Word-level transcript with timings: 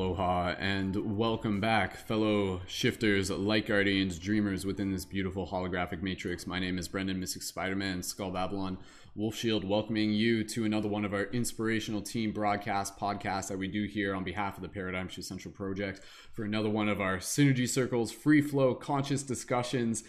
Aloha 0.00 0.54
and 0.58 1.18
welcome 1.18 1.60
back, 1.60 1.94
fellow 1.94 2.62
shifters, 2.66 3.30
light 3.30 3.66
guardians, 3.66 4.18
dreamers 4.18 4.64
within 4.64 4.90
this 4.90 5.04
beautiful 5.04 5.46
holographic 5.46 6.00
matrix. 6.00 6.46
My 6.46 6.58
name 6.58 6.78
is 6.78 6.88
Brendon, 6.88 7.20
Mystic 7.20 7.42
Spider 7.42 7.76
Man, 7.76 8.02
Skull 8.02 8.30
Babylon, 8.30 8.78
Wolf 9.14 9.34
Shield, 9.34 9.62
welcoming 9.62 10.10
you 10.10 10.42
to 10.44 10.64
another 10.64 10.88
one 10.88 11.04
of 11.04 11.12
our 11.12 11.24
inspirational 11.24 12.00
team 12.00 12.32
broadcast 12.32 12.98
podcasts 12.98 13.48
that 13.48 13.58
we 13.58 13.68
do 13.68 13.84
here 13.84 14.14
on 14.14 14.24
behalf 14.24 14.56
of 14.56 14.62
the 14.62 14.70
Paradigm 14.70 15.06
Shift 15.06 15.28
Central 15.28 15.52
Project 15.52 16.00
for 16.32 16.44
another 16.44 16.70
one 16.70 16.88
of 16.88 17.02
our 17.02 17.18
Synergy 17.18 17.68
Circles, 17.68 18.10
free 18.10 18.40
flow, 18.40 18.74
conscious 18.74 19.22
discussions. 19.22 20.02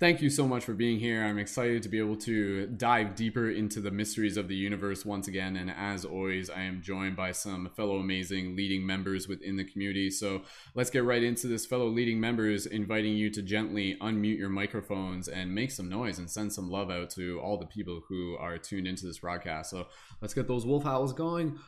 Thank 0.00 0.22
you 0.22 0.30
so 0.30 0.46
much 0.46 0.64
for 0.64 0.74
being 0.74 1.00
here. 1.00 1.24
I'm 1.24 1.40
excited 1.40 1.82
to 1.82 1.88
be 1.88 1.98
able 1.98 2.14
to 2.18 2.68
dive 2.68 3.16
deeper 3.16 3.50
into 3.50 3.80
the 3.80 3.90
mysteries 3.90 4.36
of 4.36 4.46
the 4.46 4.54
universe 4.54 5.04
once 5.04 5.26
again. 5.26 5.56
And 5.56 5.72
as 5.72 6.04
always, 6.04 6.48
I 6.48 6.62
am 6.62 6.80
joined 6.80 7.16
by 7.16 7.32
some 7.32 7.68
fellow 7.74 7.96
amazing 7.96 8.54
leading 8.54 8.86
members 8.86 9.26
within 9.26 9.56
the 9.56 9.64
community. 9.64 10.08
So 10.12 10.42
let's 10.76 10.90
get 10.90 11.02
right 11.02 11.24
into 11.24 11.48
this, 11.48 11.66
fellow 11.66 11.88
leading 11.88 12.20
members, 12.20 12.64
inviting 12.64 13.14
you 13.14 13.28
to 13.30 13.42
gently 13.42 13.96
unmute 14.00 14.38
your 14.38 14.50
microphones 14.50 15.26
and 15.26 15.52
make 15.52 15.72
some 15.72 15.88
noise 15.88 16.20
and 16.20 16.30
send 16.30 16.52
some 16.52 16.70
love 16.70 16.92
out 16.92 17.10
to 17.10 17.40
all 17.40 17.58
the 17.58 17.66
people 17.66 18.00
who 18.08 18.36
are 18.36 18.56
tuned 18.56 18.86
into 18.86 19.04
this 19.04 19.18
broadcast. 19.18 19.68
So 19.68 19.88
let's 20.20 20.32
get 20.32 20.46
those 20.46 20.64
wolf 20.64 20.84
howls 20.84 21.12
going. 21.12 21.58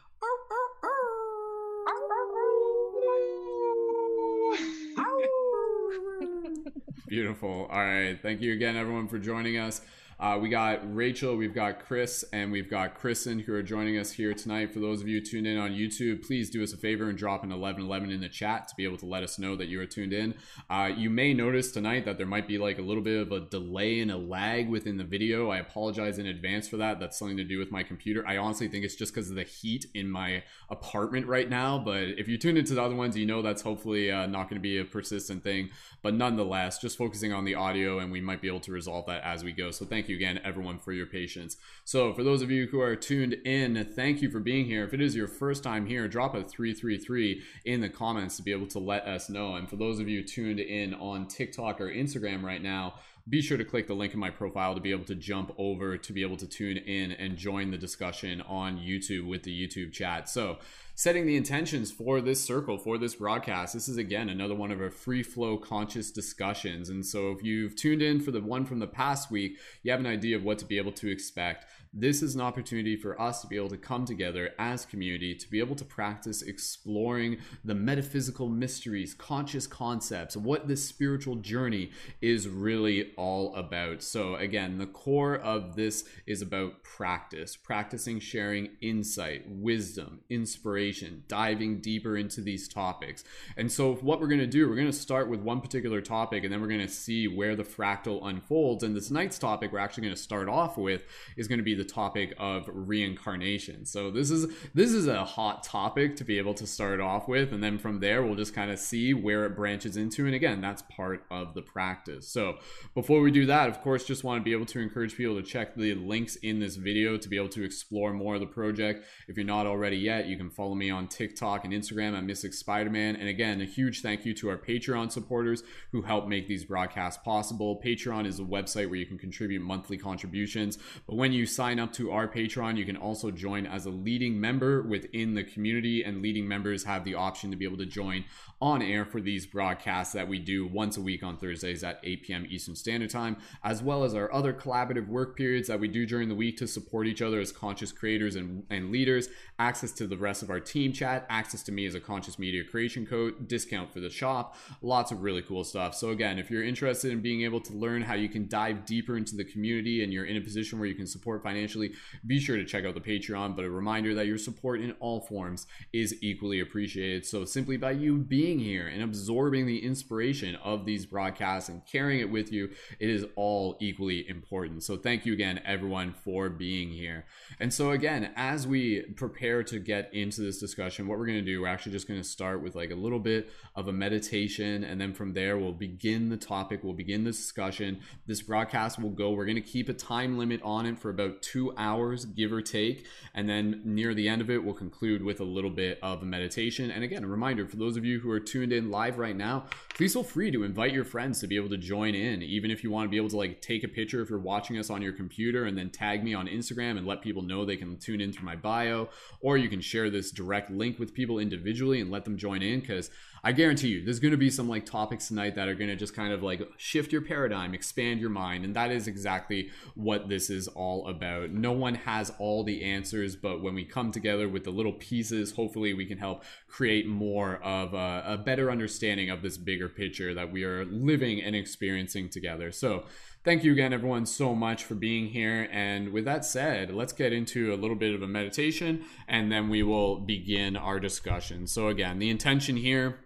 Beautiful. 7.10 7.66
All 7.68 7.78
right. 7.80 8.16
Thank 8.22 8.40
you 8.40 8.52
again, 8.52 8.76
everyone, 8.76 9.08
for 9.08 9.18
joining 9.18 9.58
us. 9.58 9.80
Uh, 10.20 10.36
we 10.38 10.50
got 10.50 10.80
Rachel, 10.94 11.34
we've 11.34 11.54
got 11.54 11.82
Chris, 11.86 12.26
and 12.30 12.52
we've 12.52 12.68
got 12.68 12.94
Kristen 12.94 13.38
who 13.38 13.54
are 13.54 13.62
joining 13.62 13.96
us 13.96 14.12
here 14.12 14.34
tonight. 14.34 14.70
For 14.70 14.78
those 14.78 15.00
of 15.00 15.08
you 15.08 15.18
tuned 15.18 15.46
in 15.46 15.56
on 15.56 15.70
YouTube, 15.70 16.26
please 16.26 16.50
do 16.50 16.62
us 16.62 16.74
a 16.74 16.76
favor 16.76 17.08
and 17.08 17.16
drop 17.16 17.42
an 17.42 17.48
1111 17.48 18.10
in 18.10 18.20
the 18.20 18.28
chat 18.28 18.68
to 18.68 18.74
be 18.76 18.84
able 18.84 18.98
to 18.98 19.06
let 19.06 19.22
us 19.22 19.38
know 19.38 19.56
that 19.56 19.68
you 19.68 19.80
are 19.80 19.86
tuned 19.86 20.12
in. 20.12 20.34
Uh, 20.68 20.90
you 20.94 21.08
may 21.08 21.32
notice 21.32 21.72
tonight 21.72 22.04
that 22.04 22.18
there 22.18 22.26
might 22.26 22.46
be 22.46 22.58
like 22.58 22.78
a 22.78 22.82
little 22.82 23.02
bit 23.02 23.18
of 23.18 23.32
a 23.32 23.40
delay 23.40 24.00
and 24.00 24.10
a 24.10 24.16
lag 24.18 24.68
within 24.68 24.98
the 24.98 25.04
video. 25.04 25.48
I 25.48 25.56
apologize 25.56 26.18
in 26.18 26.26
advance 26.26 26.68
for 26.68 26.76
that. 26.76 27.00
That's 27.00 27.18
something 27.18 27.38
to 27.38 27.44
do 27.44 27.58
with 27.58 27.70
my 27.70 27.82
computer. 27.82 28.22
I 28.28 28.36
honestly 28.36 28.68
think 28.68 28.84
it's 28.84 28.96
just 28.96 29.14
because 29.14 29.30
of 29.30 29.36
the 29.36 29.44
heat 29.44 29.86
in 29.94 30.10
my 30.10 30.42
apartment 30.68 31.28
right 31.28 31.48
now. 31.48 31.78
But 31.78 32.02
if 32.02 32.28
you 32.28 32.36
tune 32.36 32.58
into 32.58 32.74
the 32.74 32.82
other 32.82 32.94
ones, 32.94 33.16
you 33.16 33.24
know 33.24 33.40
that's 33.40 33.62
hopefully 33.62 34.10
uh, 34.10 34.26
not 34.26 34.50
going 34.50 34.60
to 34.60 34.60
be 34.60 34.76
a 34.76 34.84
persistent 34.84 35.42
thing. 35.42 35.70
But 36.02 36.12
nonetheless, 36.12 36.78
just 36.78 36.98
focusing 36.98 37.32
on 37.32 37.46
the 37.46 37.54
audio, 37.54 38.00
and 38.00 38.12
we 38.12 38.20
might 38.20 38.42
be 38.42 38.48
able 38.48 38.60
to 38.60 38.72
resolve 38.72 39.06
that 39.06 39.22
as 39.24 39.42
we 39.42 39.52
go. 39.52 39.70
So 39.70 39.86
thank 39.86 40.09
you 40.09 40.09
again, 40.16 40.40
everyone, 40.44 40.78
for 40.78 40.92
your 40.92 41.06
patience. 41.06 41.56
So 41.84 42.12
for 42.12 42.22
those 42.22 42.42
of 42.42 42.50
you 42.50 42.66
who 42.66 42.80
are 42.80 42.96
tuned 42.96 43.34
in, 43.44 43.92
thank 43.94 44.22
you 44.22 44.30
for 44.30 44.40
being 44.40 44.66
here. 44.66 44.84
If 44.84 44.94
it 44.94 45.00
is 45.00 45.14
your 45.14 45.28
first 45.28 45.62
time 45.62 45.86
here, 45.86 46.08
drop 46.08 46.34
a 46.34 46.42
333 46.42 47.42
in 47.64 47.80
the 47.80 47.88
comments 47.88 48.36
to 48.36 48.42
be 48.42 48.52
able 48.52 48.68
to 48.68 48.78
let 48.78 49.06
us 49.06 49.28
know. 49.28 49.56
And 49.56 49.68
for 49.68 49.76
those 49.76 50.00
of 50.00 50.08
you 50.08 50.22
tuned 50.22 50.60
in 50.60 50.94
on 50.94 51.26
TikTok 51.26 51.80
or 51.80 51.90
Instagram 51.90 52.42
right 52.42 52.62
now, 52.62 52.94
be 53.28 53.42
sure 53.42 53.58
to 53.58 53.64
click 53.64 53.86
the 53.86 53.94
link 53.94 54.14
in 54.14 54.20
my 54.20 54.30
profile 54.30 54.74
to 54.74 54.80
be 54.80 54.90
able 54.90 55.04
to 55.04 55.14
jump 55.14 55.52
over 55.58 55.96
to 55.96 56.12
be 56.12 56.22
able 56.22 56.36
to 56.38 56.46
tune 56.46 56.78
in 56.78 57.12
and 57.12 57.36
join 57.36 57.70
the 57.70 57.78
discussion 57.78 58.40
on 58.42 58.78
YouTube 58.78 59.28
with 59.28 59.42
the 59.42 59.66
YouTube 59.66 59.92
chat. 59.92 60.28
So, 60.28 60.58
setting 60.94 61.26
the 61.26 61.36
intentions 61.36 61.90
for 61.90 62.20
this 62.20 62.42
circle, 62.42 62.76
for 62.76 62.98
this 62.98 63.14
broadcast, 63.14 63.74
this 63.74 63.88
is 63.88 63.96
again 63.96 64.28
another 64.28 64.54
one 64.54 64.70
of 64.70 64.80
our 64.80 64.90
free 64.90 65.22
flow 65.22 65.56
conscious 65.56 66.10
discussions. 66.10 66.88
And 66.88 67.04
so, 67.04 67.30
if 67.32 67.42
you've 67.42 67.76
tuned 67.76 68.02
in 68.02 68.20
for 68.20 68.30
the 68.30 68.40
one 68.40 68.64
from 68.64 68.78
the 68.78 68.86
past 68.86 69.30
week, 69.30 69.58
you 69.82 69.90
have 69.90 70.00
an 70.00 70.06
idea 70.06 70.36
of 70.36 70.42
what 70.42 70.58
to 70.58 70.64
be 70.64 70.78
able 70.78 70.92
to 70.92 71.08
expect. 71.08 71.66
This 71.92 72.22
is 72.22 72.36
an 72.36 72.40
opportunity 72.40 72.94
for 72.94 73.20
us 73.20 73.40
to 73.40 73.48
be 73.48 73.56
able 73.56 73.70
to 73.70 73.76
come 73.76 74.04
together 74.04 74.50
as 74.60 74.84
community 74.84 75.34
to 75.34 75.50
be 75.50 75.58
able 75.58 75.74
to 75.74 75.84
practice 75.84 76.40
exploring 76.40 77.38
the 77.64 77.74
metaphysical 77.74 78.48
mysteries, 78.48 79.12
conscious 79.12 79.66
concepts, 79.66 80.36
what 80.36 80.68
this 80.68 80.84
spiritual 80.84 81.34
journey 81.34 81.90
is 82.20 82.46
really 82.46 83.10
all 83.16 83.52
about. 83.56 84.04
So, 84.04 84.36
again, 84.36 84.78
the 84.78 84.86
core 84.86 85.34
of 85.34 85.74
this 85.74 86.04
is 86.28 86.42
about 86.42 86.84
practice, 86.84 87.56
practicing 87.56 88.20
sharing 88.20 88.68
insight, 88.80 89.42
wisdom, 89.48 90.20
inspiration, 90.30 91.24
diving 91.26 91.80
deeper 91.80 92.16
into 92.16 92.40
these 92.40 92.68
topics. 92.68 93.24
And 93.56 93.70
so, 93.70 93.94
what 93.96 94.20
we're 94.20 94.28
going 94.28 94.38
to 94.38 94.46
do, 94.46 94.68
we're 94.68 94.76
going 94.76 94.86
to 94.86 94.92
start 94.92 95.28
with 95.28 95.40
one 95.40 95.60
particular 95.60 96.00
topic 96.00 96.44
and 96.44 96.52
then 96.52 96.60
we're 96.60 96.68
going 96.68 96.86
to 96.86 96.88
see 96.88 97.26
where 97.26 97.56
the 97.56 97.64
fractal 97.64 98.24
unfolds. 98.24 98.84
And 98.84 98.94
this 98.94 99.10
night's 99.10 99.40
topic 99.40 99.72
we're 99.72 99.80
actually 99.80 100.04
going 100.04 100.14
to 100.14 100.22
start 100.22 100.48
off 100.48 100.78
with 100.78 101.02
is 101.36 101.48
going 101.48 101.58
to 101.58 101.64
be 101.64 101.79
the 101.80 101.88
topic 101.88 102.34
of 102.38 102.68
reincarnation. 102.72 103.86
So, 103.86 104.10
this 104.10 104.30
is 104.30 104.52
this 104.74 104.92
is 104.92 105.06
a 105.06 105.24
hot 105.24 105.62
topic 105.62 106.16
to 106.16 106.24
be 106.24 106.38
able 106.38 106.54
to 106.54 106.66
start 106.66 107.00
off 107.00 107.28
with 107.28 107.52
and 107.52 107.62
then 107.62 107.78
from 107.78 108.00
there 108.00 108.22
we'll 108.22 108.36
just 108.36 108.54
kind 108.54 108.70
of 108.70 108.78
see 108.78 109.14
where 109.14 109.46
it 109.46 109.56
branches 109.56 109.96
into 109.96 110.26
and 110.26 110.34
again, 110.34 110.60
that's 110.60 110.82
part 110.82 111.24
of 111.30 111.54
the 111.54 111.62
practice. 111.62 112.28
So, 112.28 112.58
before 112.94 113.20
we 113.20 113.30
do 113.30 113.46
that, 113.46 113.68
of 113.68 113.80
course, 113.80 114.04
just 114.04 114.24
want 114.24 114.40
to 114.40 114.44
be 114.44 114.52
able 114.52 114.66
to 114.66 114.80
encourage 114.80 115.16
people 115.16 115.36
to 115.36 115.42
check 115.42 115.74
the 115.74 115.94
links 115.94 116.36
in 116.36 116.60
this 116.60 116.76
video 116.76 117.16
to 117.16 117.28
be 117.28 117.36
able 117.36 117.48
to 117.48 117.64
explore 117.64 118.12
more 118.12 118.34
of 118.34 118.40
the 118.40 118.46
project. 118.46 119.06
If 119.28 119.36
you're 119.36 119.46
not 119.46 119.66
already 119.66 119.96
yet, 119.96 120.26
you 120.26 120.36
can 120.36 120.50
follow 120.50 120.74
me 120.74 120.90
on 120.90 121.08
TikTok 121.08 121.64
and 121.64 121.72
Instagram 121.72 122.16
at 122.16 122.24
Mystic 122.24 122.52
Spider-Man. 122.52 123.16
And 123.16 123.28
again, 123.28 123.60
a 123.60 123.64
huge 123.64 124.02
thank 124.02 124.24
you 124.24 124.34
to 124.34 124.48
our 124.50 124.58
Patreon 124.58 125.12
supporters 125.12 125.62
who 125.92 126.02
help 126.02 126.26
make 126.26 126.48
these 126.48 126.64
broadcasts 126.64 127.22
possible. 127.24 127.80
Patreon 127.84 128.26
is 128.26 128.38
a 128.38 128.42
website 128.42 128.86
where 128.86 128.98
you 128.98 129.06
can 129.06 129.18
contribute 129.18 129.62
monthly 129.62 129.96
contributions. 129.96 130.78
But 131.06 131.16
when 131.16 131.32
you 131.32 131.46
sign 131.46 131.69
up 131.78 131.92
to 131.94 132.10
our 132.10 132.26
Patreon, 132.26 132.76
you 132.76 132.84
can 132.84 132.96
also 132.96 133.30
join 133.30 133.66
as 133.66 133.86
a 133.86 133.90
leading 133.90 134.40
member 134.40 134.82
within 134.82 135.34
the 135.34 135.44
community, 135.44 136.02
and 136.02 136.22
leading 136.22 136.48
members 136.48 136.84
have 136.84 137.04
the 137.04 137.14
option 137.14 137.50
to 137.50 137.56
be 137.56 137.64
able 137.64 137.76
to 137.76 137.86
join 137.86 138.24
on 138.60 138.82
air 138.82 139.04
for 139.04 139.20
these 139.20 139.46
broadcasts 139.46 140.12
that 140.12 140.28
we 140.28 140.38
do 140.38 140.66
once 140.66 140.96
a 140.96 141.00
week 141.00 141.22
on 141.22 141.38
Thursdays 141.38 141.84
at 141.84 142.00
8 142.02 142.22
p.m. 142.22 142.46
Eastern 142.48 142.74
Standard 142.74 143.10
Time, 143.10 143.36
as 143.62 143.82
well 143.82 144.04
as 144.04 144.14
our 144.14 144.32
other 144.32 144.52
collaborative 144.52 145.08
work 145.08 145.36
periods 145.36 145.68
that 145.68 145.80
we 145.80 145.88
do 145.88 146.04
during 146.04 146.28
the 146.28 146.34
week 146.34 146.56
to 146.58 146.66
support 146.66 147.06
each 147.06 147.22
other 147.22 147.40
as 147.40 147.52
conscious 147.52 147.92
creators 147.92 148.36
and, 148.36 148.64
and 148.70 148.90
leaders, 148.90 149.28
access 149.60 149.92
to 149.92 150.06
the 150.06 150.16
rest 150.16 150.42
of 150.42 150.48
our 150.48 150.58
team 150.58 150.90
chat, 150.90 151.26
access 151.28 151.62
to 151.62 151.70
me 151.70 151.84
as 151.84 151.94
a 151.94 152.00
conscious 152.00 152.38
media 152.38 152.64
creation 152.64 153.06
code, 153.06 153.46
discount 153.46 153.92
for 153.92 154.00
the 154.00 154.08
shop, 154.08 154.56
lots 154.80 155.12
of 155.12 155.22
really 155.22 155.42
cool 155.42 155.62
stuff. 155.62 155.94
So, 155.94 156.08
again, 156.08 156.38
if 156.38 156.50
you're 156.50 156.64
interested 156.64 157.12
in 157.12 157.20
being 157.20 157.42
able 157.42 157.60
to 157.60 157.74
learn 157.74 158.00
how 158.00 158.14
you 158.14 158.30
can 158.30 158.48
dive 158.48 158.86
deeper 158.86 159.18
into 159.18 159.36
the 159.36 159.44
community 159.44 160.02
and 160.02 160.14
you're 160.14 160.24
in 160.24 160.38
a 160.38 160.40
position 160.40 160.78
where 160.78 160.88
you 160.88 160.94
can 160.94 161.06
support 161.06 161.42
financially, 161.42 161.92
be 162.26 162.40
sure 162.40 162.56
to 162.56 162.64
check 162.64 162.86
out 162.86 162.94
the 162.94 163.00
Patreon. 163.02 163.54
But 163.54 163.66
a 163.66 163.70
reminder 163.70 164.14
that 164.14 164.26
your 164.26 164.38
support 164.38 164.80
in 164.80 164.92
all 164.92 165.20
forms 165.20 165.66
is 165.92 166.16
equally 166.22 166.60
appreciated. 166.60 167.26
So, 167.26 167.44
simply 167.44 167.76
by 167.76 167.90
you 167.90 168.16
being 168.16 168.58
here 168.58 168.86
and 168.86 169.02
absorbing 169.02 169.66
the 169.66 169.84
inspiration 169.84 170.56
of 170.56 170.86
these 170.86 171.04
broadcasts 171.04 171.68
and 171.68 171.84
carrying 171.84 172.20
it 172.20 172.30
with 172.30 172.50
you, 172.50 172.70
it 172.98 173.10
is 173.10 173.26
all 173.36 173.76
equally 173.78 174.26
important. 174.26 174.84
So, 174.84 174.96
thank 174.96 175.26
you 175.26 175.34
again, 175.34 175.60
everyone, 175.66 176.14
for 176.14 176.48
being 176.48 176.88
here. 176.88 177.26
And 177.58 177.74
so, 177.74 177.90
again, 177.90 178.30
as 178.36 178.66
we 178.66 179.02
prepare 179.16 179.49
to 179.62 179.78
get 179.78 180.12
into 180.14 180.40
this 180.40 180.58
discussion, 180.58 181.06
what 181.06 181.18
we're 181.18 181.26
going 181.26 181.38
to 181.38 181.44
do, 181.44 181.60
we're 181.62 181.68
actually 181.68 181.92
just 181.92 182.08
going 182.08 182.20
to 182.20 182.28
start 182.28 182.62
with 182.62 182.74
like 182.74 182.90
a 182.90 182.94
little 182.94 183.18
bit 183.18 183.50
of 183.74 183.88
a 183.88 183.92
meditation. 183.92 184.84
And 184.84 185.00
then 185.00 185.12
from 185.12 185.32
there, 185.32 185.58
we'll 185.58 185.72
begin 185.72 186.28
the 186.28 186.36
topic, 186.36 186.82
we'll 186.82 186.94
begin 186.94 187.24
the 187.24 187.32
discussion. 187.32 188.00
This 188.26 188.42
broadcast 188.42 188.98
will 188.98 189.10
go, 189.10 189.30
we're 189.30 189.44
going 189.44 189.56
to 189.56 189.60
keep 189.60 189.88
a 189.88 189.94
time 189.94 190.38
limit 190.38 190.60
on 190.62 190.86
it 190.86 190.98
for 190.98 191.10
about 191.10 191.42
two 191.42 191.74
hours, 191.76 192.24
give 192.24 192.52
or 192.52 192.62
take. 192.62 193.06
And 193.34 193.48
then 193.48 193.82
near 193.84 194.14
the 194.14 194.28
end 194.28 194.40
of 194.40 194.50
it, 194.50 194.62
we'll 194.62 194.74
conclude 194.74 195.22
with 195.22 195.40
a 195.40 195.44
little 195.44 195.70
bit 195.70 195.98
of 196.02 196.22
a 196.22 196.26
meditation. 196.26 196.90
And 196.90 197.04
again, 197.04 197.24
a 197.24 197.28
reminder 197.28 197.66
for 197.66 197.76
those 197.76 197.96
of 197.96 198.04
you 198.04 198.20
who 198.20 198.30
are 198.30 198.40
tuned 198.40 198.72
in 198.72 198.90
live 198.90 199.18
right 199.18 199.36
now, 199.36 199.64
please 199.94 200.12
feel 200.12 200.24
free 200.24 200.50
to 200.50 200.62
invite 200.62 200.92
your 200.92 201.04
friends 201.04 201.40
to 201.40 201.46
be 201.46 201.56
able 201.56 201.68
to 201.70 201.76
join 201.76 202.14
in, 202.14 202.42
even 202.42 202.70
if 202.70 202.84
you 202.84 202.90
want 202.90 203.06
to 203.06 203.10
be 203.10 203.16
able 203.16 203.28
to 203.28 203.36
like 203.36 203.60
take 203.60 203.84
a 203.84 203.88
picture 203.88 204.22
if 204.22 204.30
you're 204.30 204.38
watching 204.38 204.78
us 204.78 204.90
on 204.90 205.02
your 205.02 205.12
computer 205.12 205.64
and 205.66 205.76
then 205.76 205.90
tag 205.90 206.24
me 206.24 206.34
on 206.34 206.46
Instagram 206.46 206.96
and 206.96 207.06
let 207.06 207.22
people 207.22 207.42
know 207.42 207.64
they 207.64 207.76
can 207.76 207.96
tune 207.98 208.20
in 208.20 208.32
through 208.32 208.46
my 208.46 208.56
bio, 208.56 209.08
or 209.40 209.56
you 209.56 209.68
can 209.68 209.80
share 209.80 210.10
this 210.10 210.30
direct 210.30 210.70
link 210.70 210.98
with 210.98 211.14
people 211.14 211.38
individually 211.38 212.00
and 212.00 212.10
let 212.10 212.24
them 212.24 212.36
join 212.36 212.62
in 212.62 212.80
because 212.80 213.10
I 213.42 213.52
guarantee 213.52 213.88
you 213.88 214.04
there's 214.04 214.20
going 214.20 214.32
to 214.32 214.36
be 214.36 214.50
some 214.50 214.68
like 214.68 214.84
topics 214.84 215.28
tonight 215.28 215.54
that 215.54 215.68
are 215.68 215.74
going 215.74 215.88
to 215.88 215.96
just 215.96 216.14
kind 216.14 216.32
of 216.32 216.42
like 216.42 216.60
shift 216.76 217.10
your 217.10 217.22
paradigm, 217.22 217.72
expand 217.72 218.20
your 218.20 218.30
mind, 218.30 218.64
and 218.64 218.76
that 218.76 218.90
is 218.90 219.08
exactly 219.08 219.70
what 219.94 220.28
this 220.28 220.50
is 220.50 220.68
all 220.68 221.06
about. 221.08 221.50
No 221.50 221.72
one 221.72 221.94
has 221.94 222.32
all 222.38 222.64
the 222.64 222.84
answers, 222.84 223.36
but 223.36 223.62
when 223.62 223.74
we 223.74 223.84
come 223.84 224.12
together 224.12 224.48
with 224.48 224.64
the 224.64 224.70
little 224.70 224.92
pieces, 224.92 225.52
hopefully 225.52 225.94
we 225.94 226.04
can 226.04 226.18
help 226.18 226.44
create 226.68 227.06
more 227.06 227.56
of 227.62 227.94
a, 227.94 228.22
a 228.26 228.36
better 228.36 228.70
understanding 228.70 229.30
of 229.30 229.42
this 229.42 229.56
bigger 229.56 229.88
picture 229.88 230.34
that 230.34 230.52
we 230.52 230.62
are 230.64 230.84
living 230.84 231.40
and 231.42 231.56
experiencing 231.56 232.28
together. 232.28 232.70
So, 232.72 233.04
thank 233.44 233.64
you 233.64 233.72
again, 233.72 233.92
everyone, 233.92 234.26
so 234.26 234.54
much 234.54 234.84
for 234.84 234.94
being 234.94 235.28
here. 235.28 235.68
And 235.72 236.12
with 236.12 236.24
that 236.24 236.44
said, 236.44 236.92
let's 236.92 237.12
get 237.12 237.32
into 237.32 237.72
a 237.72 237.76
little 237.76 237.96
bit 237.96 238.14
of 238.14 238.22
a 238.22 238.26
meditation 238.26 239.04
and 239.28 239.50
then 239.50 239.68
we 239.68 239.82
will 239.82 240.20
begin 240.20 240.76
our 240.76 241.00
discussion. 241.00 241.66
So, 241.66 241.88
again, 241.88 242.18
the 242.18 242.30
intention 242.30 242.76
here 242.76 243.20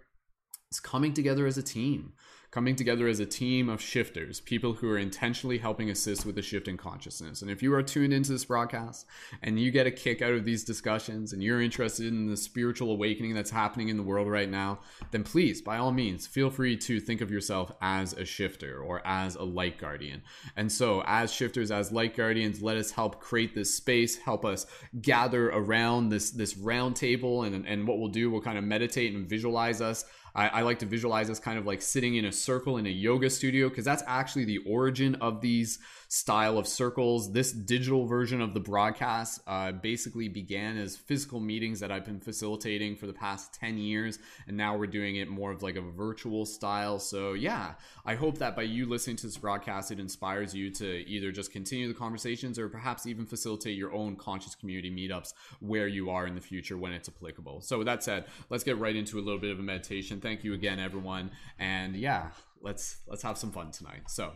is 0.71 0.79
coming 0.79 1.13
together 1.13 1.45
as 1.45 1.57
a 1.57 1.63
team 1.63 2.13
coming 2.55 2.73
together 2.73 3.05
as 3.09 3.19
a 3.19 3.25
team 3.25 3.67
of 3.67 3.81
shifters, 3.81 4.39
people 4.39 4.71
who 4.71 4.89
are 4.89 4.97
intentionally 4.97 5.57
helping 5.57 5.89
assist 5.89 6.25
with 6.25 6.35
the 6.35 6.41
shift 6.41 6.69
in 6.69 6.77
consciousness. 6.77 7.41
And 7.41 7.51
if 7.51 7.61
you 7.61 7.73
are 7.73 7.83
tuned 7.83 8.13
into 8.13 8.31
this 8.31 8.45
broadcast 8.45 9.05
and 9.43 9.59
you 9.59 9.71
get 9.71 9.87
a 9.87 9.91
kick 9.91 10.21
out 10.21 10.31
of 10.31 10.45
these 10.45 10.63
discussions 10.63 11.33
and 11.33 11.43
you're 11.43 11.59
interested 11.59 12.07
in 12.07 12.27
the 12.27 12.37
spiritual 12.37 12.91
awakening 12.91 13.33
that's 13.33 13.51
happening 13.51 13.89
in 13.89 13.97
the 13.97 14.03
world 14.03 14.29
right 14.29 14.49
now, 14.49 14.79
then 15.11 15.21
please, 15.21 15.61
by 15.61 15.77
all 15.77 15.91
means, 15.91 16.27
feel 16.27 16.49
free 16.49 16.77
to 16.77 17.01
think 17.01 17.19
of 17.19 17.29
yourself 17.29 17.73
as 17.81 18.13
a 18.13 18.23
shifter 18.23 18.79
or 18.79 19.05
as 19.05 19.35
a 19.35 19.43
light 19.43 19.77
guardian. 19.77 20.23
And 20.55 20.71
so, 20.71 21.03
as 21.05 21.33
shifters, 21.33 21.71
as 21.71 21.91
light 21.91 22.15
guardians, 22.15 22.61
let 22.61 22.77
us 22.77 22.89
help 22.89 23.19
create 23.19 23.53
this 23.53 23.75
space, 23.75 24.15
help 24.15 24.45
us 24.45 24.65
gather 25.01 25.49
around 25.49 26.07
this 26.07 26.31
this 26.31 26.55
round 26.55 26.95
table, 26.95 27.43
and 27.43 27.67
and 27.67 27.85
what 27.85 27.99
we'll 27.99 28.07
do, 28.07 28.31
we'll 28.31 28.39
kind 28.39 28.57
of 28.57 28.63
meditate 28.63 29.13
and 29.13 29.27
visualize 29.27 29.81
us 29.81 30.05
I, 30.35 30.47
I 30.49 30.61
like 30.61 30.79
to 30.79 30.85
visualize 30.85 31.27
this 31.27 31.39
kind 31.39 31.57
of 31.57 31.65
like 31.65 31.81
sitting 31.81 32.15
in 32.15 32.25
a 32.25 32.31
circle 32.31 32.77
in 32.77 32.85
a 32.85 32.89
yoga 32.89 33.29
studio 33.29 33.69
because 33.69 33.85
that's 33.85 34.03
actually 34.05 34.45
the 34.45 34.57
origin 34.59 35.15
of 35.15 35.41
these 35.41 35.79
style 36.07 36.57
of 36.57 36.67
circles. 36.67 37.31
This 37.31 37.51
digital 37.51 38.05
version 38.05 38.41
of 38.41 38.53
the 38.53 38.59
broadcast 38.59 39.41
uh, 39.47 39.71
basically 39.71 40.27
began 40.27 40.77
as 40.77 40.95
physical 40.95 41.39
meetings 41.39 41.79
that 41.79 41.91
I've 41.91 42.05
been 42.05 42.19
facilitating 42.19 42.95
for 42.95 43.07
the 43.07 43.13
past 43.13 43.53
10 43.53 43.77
years, 43.77 44.19
and 44.47 44.57
now 44.57 44.77
we're 44.77 44.87
doing 44.87 45.17
it 45.17 45.29
more 45.29 45.51
of 45.51 45.63
like 45.63 45.75
a 45.75 45.81
virtual 45.81 46.45
style. 46.45 46.99
So, 46.99 47.33
yeah, 47.33 47.73
I 48.05 48.15
hope 48.15 48.37
that 48.39 48.55
by 48.55 48.63
you 48.63 48.85
listening 48.85 49.15
to 49.17 49.27
this 49.27 49.37
broadcast, 49.37 49.91
it 49.91 49.99
inspires 49.99 50.53
you 50.53 50.71
to 50.71 51.07
either 51.07 51.31
just 51.31 51.51
continue 51.51 51.87
the 51.87 51.93
conversations 51.93 52.59
or 52.59 52.69
perhaps 52.69 53.05
even 53.05 53.25
facilitate 53.25 53.77
your 53.77 53.93
own 53.93 54.15
conscious 54.15 54.55
community 54.55 54.91
meetups 54.91 55.33
where 55.59 55.87
you 55.87 56.09
are 56.09 56.27
in 56.27 56.35
the 56.35 56.41
future 56.41 56.77
when 56.77 56.91
it's 56.91 57.09
applicable. 57.09 57.61
So, 57.61 57.77
with 57.79 57.87
that 57.87 58.03
said, 58.03 58.25
let's 58.49 58.63
get 58.63 58.77
right 58.77 58.95
into 58.95 59.19
a 59.19 59.21
little 59.21 59.39
bit 59.39 59.51
of 59.51 59.59
a 59.59 59.63
meditation. 59.63 60.21
Thank 60.21 60.43
you 60.43 60.53
again, 60.53 60.79
everyone. 60.79 61.31
And 61.59 61.95
yeah, 61.95 62.29
let's 62.61 62.97
let's 63.07 63.23
have 63.23 63.37
some 63.37 63.51
fun 63.51 63.71
tonight. 63.71 64.09
So 64.09 64.33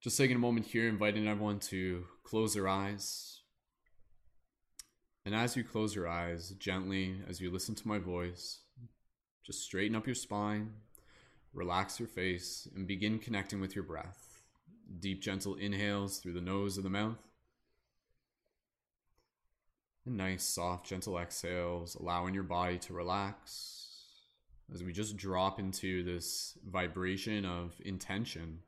just 0.00 0.16
taking 0.16 0.36
a 0.36 0.40
moment 0.40 0.66
here, 0.66 0.88
inviting 0.88 1.26
everyone 1.26 1.58
to 1.58 2.04
close 2.22 2.54
their 2.54 2.68
eyes. 2.68 3.40
And 5.24 5.34
as 5.34 5.56
you 5.56 5.64
close 5.64 5.94
your 5.94 6.08
eyes, 6.08 6.50
gently, 6.58 7.16
as 7.28 7.40
you 7.40 7.50
listen 7.50 7.74
to 7.74 7.88
my 7.88 7.98
voice, 7.98 8.60
just 9.44 9.62
straighten 9.62 9.96
up 9.96 10.06
your 10.06 10.14
spine, 10.14 10.72
relax 11.52 11.98
your 11.98 12.08
face, 12.08 12.68
and 12.74 12.86
begin 12.86 13.18
connecting 13.18 13.60
with 13.60 13.74
your 13.74 13.84
breath. 13.84 14.42
Deep, 15.00 15.20
gentle 15.20 15.56
inhales 15.56 16.18
through 16.18 16.32
the 16.32 16.40
nose 16.40 16.78
or 16.78 16.82
the 16.82 16.88
mouth. 16.88 17.18
And 20.06 20.16
nice, 20.16 20.44
soft, 20.44 20.86
gentle 20.86 21.18
exhales, 21.18 21.94
allowing 21.94 22.34
your 22.34 22.44
body 22.44 22.78
to 22.78 22.94
relax 22.94 23.86
as 24.72 24.82
we 24.82 24.92
just 24.92 25.16
drop 25.16 25.58
into 25.58 26.02
this 26.04 26.56
vibration 26.66 27.44
of 27.44 27.74
intention 27.84 28.60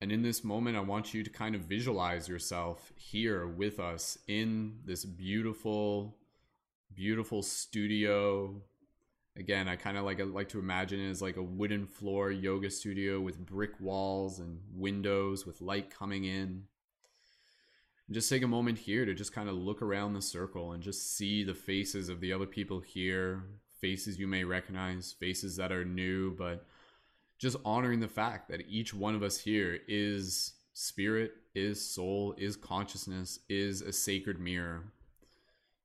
and 0.00 0.10
in 0.10 0.22
this 0.22 0.42
moment, 0.42 0.78
I 0.78 0.80
want 0.80 1.12
you 1.12 1.22
to 1.22 1.28
kind 1.28 1.54
of 1.54 1.62
visualize 1.62 2.26
yourself 2.26 2.90
here 2.96 3.46
with 3.46 3.78
us 3.78 4.16
in 4.28 4.78
this 4.86 5.04
beautiful, 5.04 6.16
beautiful 6.94 7.42
studio. 7.42 8.62
Again, 9.36 9.68
I 9.68 9.76
kind 9.76 9.98
of 9.98 10.04
like 10.04 10.18
I 10.18 10.24
like 10.24 10.48
to 10.50 10.58
imagine 10.58 11.00
it 11.00 11.10
as 11.10 11.20
like 11.20 11.36
a 11.36 11.42
wooden 11.42 11.86
floor 11.86 12.30
yoga 12.30 12.70
studio 12.70 13.20
with 13.20 13.44
brick 13.44 13.72
walls 13.78 14.38
and 14.38 14.60
windows 14.74 15.44
with 15.44 15.60
light 15.60 15.90
coming 15.90 16.24
in. 16.24 16.64
And 18.06 18.14
just 18.14 18.30
take 18.30 18.42
a 18.42 18.48
moment 18.48 18.78
here 18.78 19.04
to 19.04 19.12
just 19.12 19.34
kind 19.34 19.50
of 19.50 19.54
look 19.54 19.82
around 19.82 20.14
the 20.14 20.22
circle 20.22 20.72
and 20.72 20.82
just 20.82 21.14
see 21.14 21.44
the 21.44 21.54
faces 21.54 22.08
of 22.08 22.20
the 22.20 22.32
other 22.32 22.46
people 22.46 22.80
here, 22.80 23.44
faces 23.82 24.18
you 24.18 24.26
may 24.26 24.44
recognize, 24.44 25.12
faces 25.12 25.56
that 25.56 25.72
are 25.72 25.84
new, 25.84 26.34
but 26.36 26.64
just 27.40 27.56
honoring 27.64 28.00
the 28.00 28.08
fact 28.08 28.50
that 28.50 28.66
each 28.68 28.92
one 28.92 29.14
of 29.14 29.22
us 29.22 29.38
here 29.38 29.80
is 29.88 30.52
spirit, 30.74 31.32
is 31.54 31.80
soul, 31.80 32.34
is 32.36 32.54
consciousness, 32.54 33.40
is 33.48 33.80
a 33.80 33.92
sacred 33.92 34.38
mirror. 34.38 34.84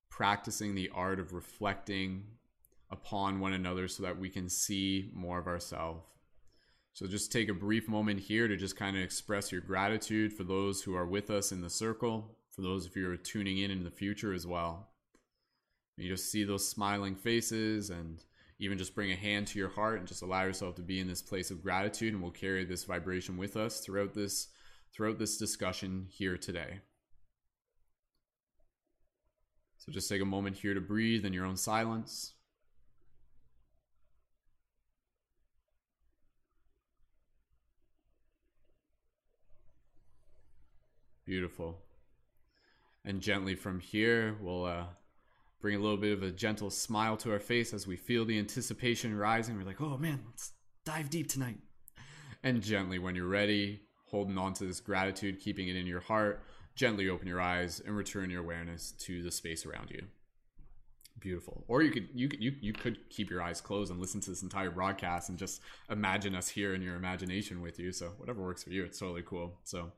Practicing 0.09 0.75
the 0.75 0.91
art 0.93 1.19
of 1.19 1.33
reflecting 1.33 2.23
upon 2.91 3.39
one 3.39 3.53
another 3.53 3.87
so 3.87 4.03
that 4.03 4.19
we 4.19 4.29
can 4.29 4.49
see 4.49 5.09
more 5.13 5.39
of 5.39 5.47
ourselves. 5.47 6.03
So 6.93 7.07
just 7.07 7.31
take 7.31 7.49
a 7.49 7.53
brief 7.53 7.87
moment 7.87 8.19
here 8.19 8.47
to 8.47 8.55
just 8.55 8.77
kind 8.77 8.95
of 8.95 9.03
express 9.03 9.51
your 9.51 9.61
gratitude 9.61 10.33
for 10.33 10.43
those 10.43 10.81
who 10.83 10.95
are 10.95 11.05
with 11.05 11.29
us 11.29 11.51
in 11.51 11.61
the 11.61 11.69
circle, 11.69 12.37
for 12.51 12.61
those 12.61 12.85
of 12.85 12.95
you 12.95 13.05
who 13.05 13.11
are 13.11 13.17
tuning 13.17 13.57
in 13.57 13.71
in 13.71 13.83
the 13.83 13.91
future 13.91 14.33
as 14.33 14.45
well. 14.45 14.89
You 15.97 16.09
just 16.09 16.31
see 16.31 16.43
those 16.43 16.67
smiling 16.67 17.15
faces 17.15 17.89
and 17.89 18.23
even 18.59 18.77
just 18.77 18.95
bring 18.95 19.11
a 19.11 19.15
hand 19.15 19.47
to 19.47 19.59
your 19.59 19.69
heart 19.69 19.99
and 19.99 20.07
just 20.07 20.21
allow 20.21 20.43
yourself 20.43 20.75
to 20.75 20.81
be 20.81 20.99
in 20.99 21.07
this 21.07 21.21
place 21.21 21.51
of 21.51 21.61
gratitude 21.61 22.13
and 22.13 22.21
we'll 22.21 22.31
carry 22.31 22.63
this 22.63 22.85
vibration 22.85 23.37
with 23.37 23.57
us 23.57 23.79
throughout 23.81 24.13
this 24.13 24.47
throughout 24.93 25.19
this 25.19 25.37
discussion 25.37 26.07
here 26.09 26.37
today. 26.37 26.79
So 29.77 29.91
just 29.91 30.07
take 30.07 30.21
a 30.21 30.25
moment 30.25 30.55
here 30.57 30.73
to 30.73 30.81
breathe 30.81 31.25
in 31.25 31.33
your 31.33 31.45
own 31.45 31.57
silence. 31.57 32.33
Beautiful. 41.25 41.81
And 43.03 43.19
gently 43.19 43.55
from 43.55 43.79
here 43.79 44.37
we'll 44.39 44.65
uh, 44.65 44.85
bring 45.65 45.77
a 45.77 45.81
little 45.81 45.97
bit 45.97 46.13
of 46.13 46.21
a 46.21 46.29
gentle 46.29 46.69
smile 46.69 47.17
to 47.17 47.31
our 47.31 47.39
face 47.39 47.73
as 47.73 47.87
we 47.87 47.95
feel 47.95 48.23
the 48.23 48.37
anticipation 48.37 49.17
rising. 49.17 49.57
We're 49.57 49.63
like, 49.63 49.81
oh 49.81 49.97
man, 49.97 50.19
let's 50.27 50.51
dive 50.85 51.09
deep 51.09 51.27
tonight. 51.27 51.57
And 52.43 52.61
gently, 52.61 52.99
when 52.99 53.15
you're 53.15 53.25
ready, 53.25 53.81
holding 54.11 54.37
on 54.37 54.53
to 54.53 54.65
this 54.65 54.79
gratitude, 54.79 55.39
keeping 55.39 55.67
it 55.67 55.75
in 55.75 55.87
your 55.87 56.01
heart, 56.01 56.43
gently 56.75 57.09
open 57.09 57.27
your 57.27 57.41
eyes 57.41 57.81
and 57.83 57.97
return 57.97 58.29
your 58.29 58.43
awareness 58.43 58.91
to 58.99 59.23
the 59.23 59.31
space 59.31 59.65
around 59.65 59.89
you 59.89 60.03
beautiful. 61.19 61.63
Or 61.67 61.81
you 61.81 61.91
could 61.91 62.09
you 62.13 62.27
could 62.27 62.43
you, 62.43 62.53
you 62.61 62.73
could 62.73 63.09
keep 63.09 63.29
your 63.29 63.41
eyes 63.41 63.61
closed 63.61 63.91
and 63.91 63.99
listen 63.99 64.21
to 64.21 64.29
this 64.29 64.43
entire 64.43 64.69
broadcast 64.69 65.29
and 65.29 65.37
just 65.37 65.61
imagine 65.89 66.35
us 66.35 66.49
here 66.49 66.73
in 66.73 66.81
your 66.81 66.95
imagination 66.95 67.61
with 67.61 67.79
you. 67.79 67.91
So 67.91 68.11
whatever 68.17 68.41
works 68.41 68.63
for 68.63 68.69
you 68.71 68.83
it's 68.83 68.99
totally 68.99 69.23
cool. 69.23 69.57
So 69.63 69.91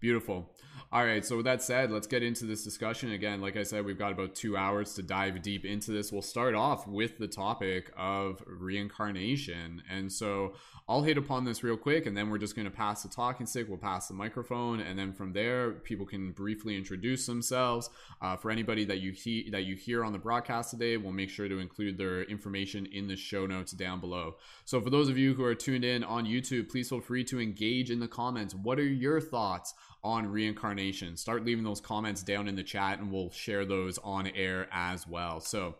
beautiful. 0.00 0.52
All 0.92 1.04
right. 1.04 1.24
So 1.24 1.36
with 1.36 1.46
that 1.46 1.62
said 1.62 1.90
let's 1.90 2.06
get 2.06 2.22
into 2.22 2.44
this 2.44 2.64
discussion. 2.64 3.12
Again 3.12 3.40
like 3.40 3.56
i 3.56 3.62
said 3.62 3.84
we've 3.84 3.98
got 3.98 4.12
about 4.12 4.34
two 4.34 4.56
hours 4.56 4.94
to 4.94 5.02
dive 5.02 5.40
deep 5.42 5.64
into 5.64 5.90
this. 5.90 6.12
We'll 6.12 6.22
start 6.22 6.54
off 6.54 6.86
with 6.86 7.18
the 7.18 7.28
topic 7.28 7.90
of 7.96 8.42
reincarnation. 8.46 9.82
And 9.90 10.12
so 10.12 10.54
I'll 10.88 11.02
hit 11.02 11.18
upon 11.18 11.44
this 11.44 11.62
real 11.62 11.76
quick 11.76 12.06
and 12.06 12.16
then 12.16 12.30
we're 12.30 12.38
just 12.38 12.54
going 12.54 12.66
to 12.66 12.70
pass 12.70 13.02
the 13.02 13.08
talking 13.08 13.46
stick. 13.46 13.68
We'll 13.68 13.78
pass 13.78 14.08
the 14.08 14.14
microphone. 14.14 14.80
And 14.80 14.98
then 14.98 15.12
from 15.12 15.32
there, 15.32 15.72
people 15.72 16.06
can 16.06 16.32
briefly 16.32 16.76
introduce 16.76 17.26
themselves. 17.26 17.90
Uh, 18.20 18.36
for 18.36 18.50
anybody 18.50 18.84
that 18.84 18.98
you, 18.98 19.12
he- 19.12 19.48
that 19.50 19.64
you 19.64 19.76
hear 19.76 20.04
on 20.04 20.12
the 20.12 20.18
broadcast 20.18 20.57
today, 20.66 20.96
we'll 20.96 21.12
make 21.12 21.30
sure 21.30 21.48
to 21.48 21.58
include 21.58 21.96
their 21.96 22.22
information 22.24 22.86
in 22.86 23.06
the 23.06 23.16
show 23.16 23.46
notes 23.46 23.72
down 23.72 24.00
below. 24.00 24.36
So 24.64 24.80
for 24.80 24.90
those 24.90 25.08
of 25.08 25.16
you 25.16 25.34
who 25.34 25.44
are 25.44 25.54
tuned 25.54 25.84
in 25.84 26.04
on 26.04 26.26
YouTube, 26.26 26.68
please 26.68 26.88
feel 26.88 27.00
free 27.00 27.24
to 27.24 27.40
engage 27.40 27.90
in 27.90 28.00
the 28.00 28.08
comments. 28.08 28.54
What 28.54 28.78
are 28.78 28.86
your 28.86 29.20
thoughts 29.20 29.74
on 30.02 30.26
reincarnation? 30.26 31.16
Start 31.16 31.44
leaving 31.44 31.64
those 31.64 31.80
comments 31.80 32.22
down 32.22 32.48
in 32.48 32.56
the 32.56 32.62
chat 32.62 32.98
and 32.98 33.12
we'll 33.12 33.30
share 33.30 33.64
those 33.64 33.98
on 33.98 34.26
air 34.28 34.68
as 34.72 35.06
well. 35.06 35.40
So, 35.40 35.76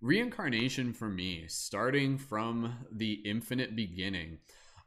Reincarnation 0.00 0.92
for 0.92 1.08
me, 1.08 1.46
starting 1.48 2.18
from 2.18 2.86
the 2.92 3.14
infinite 3.24 3.74
beginning, 3.74 4.38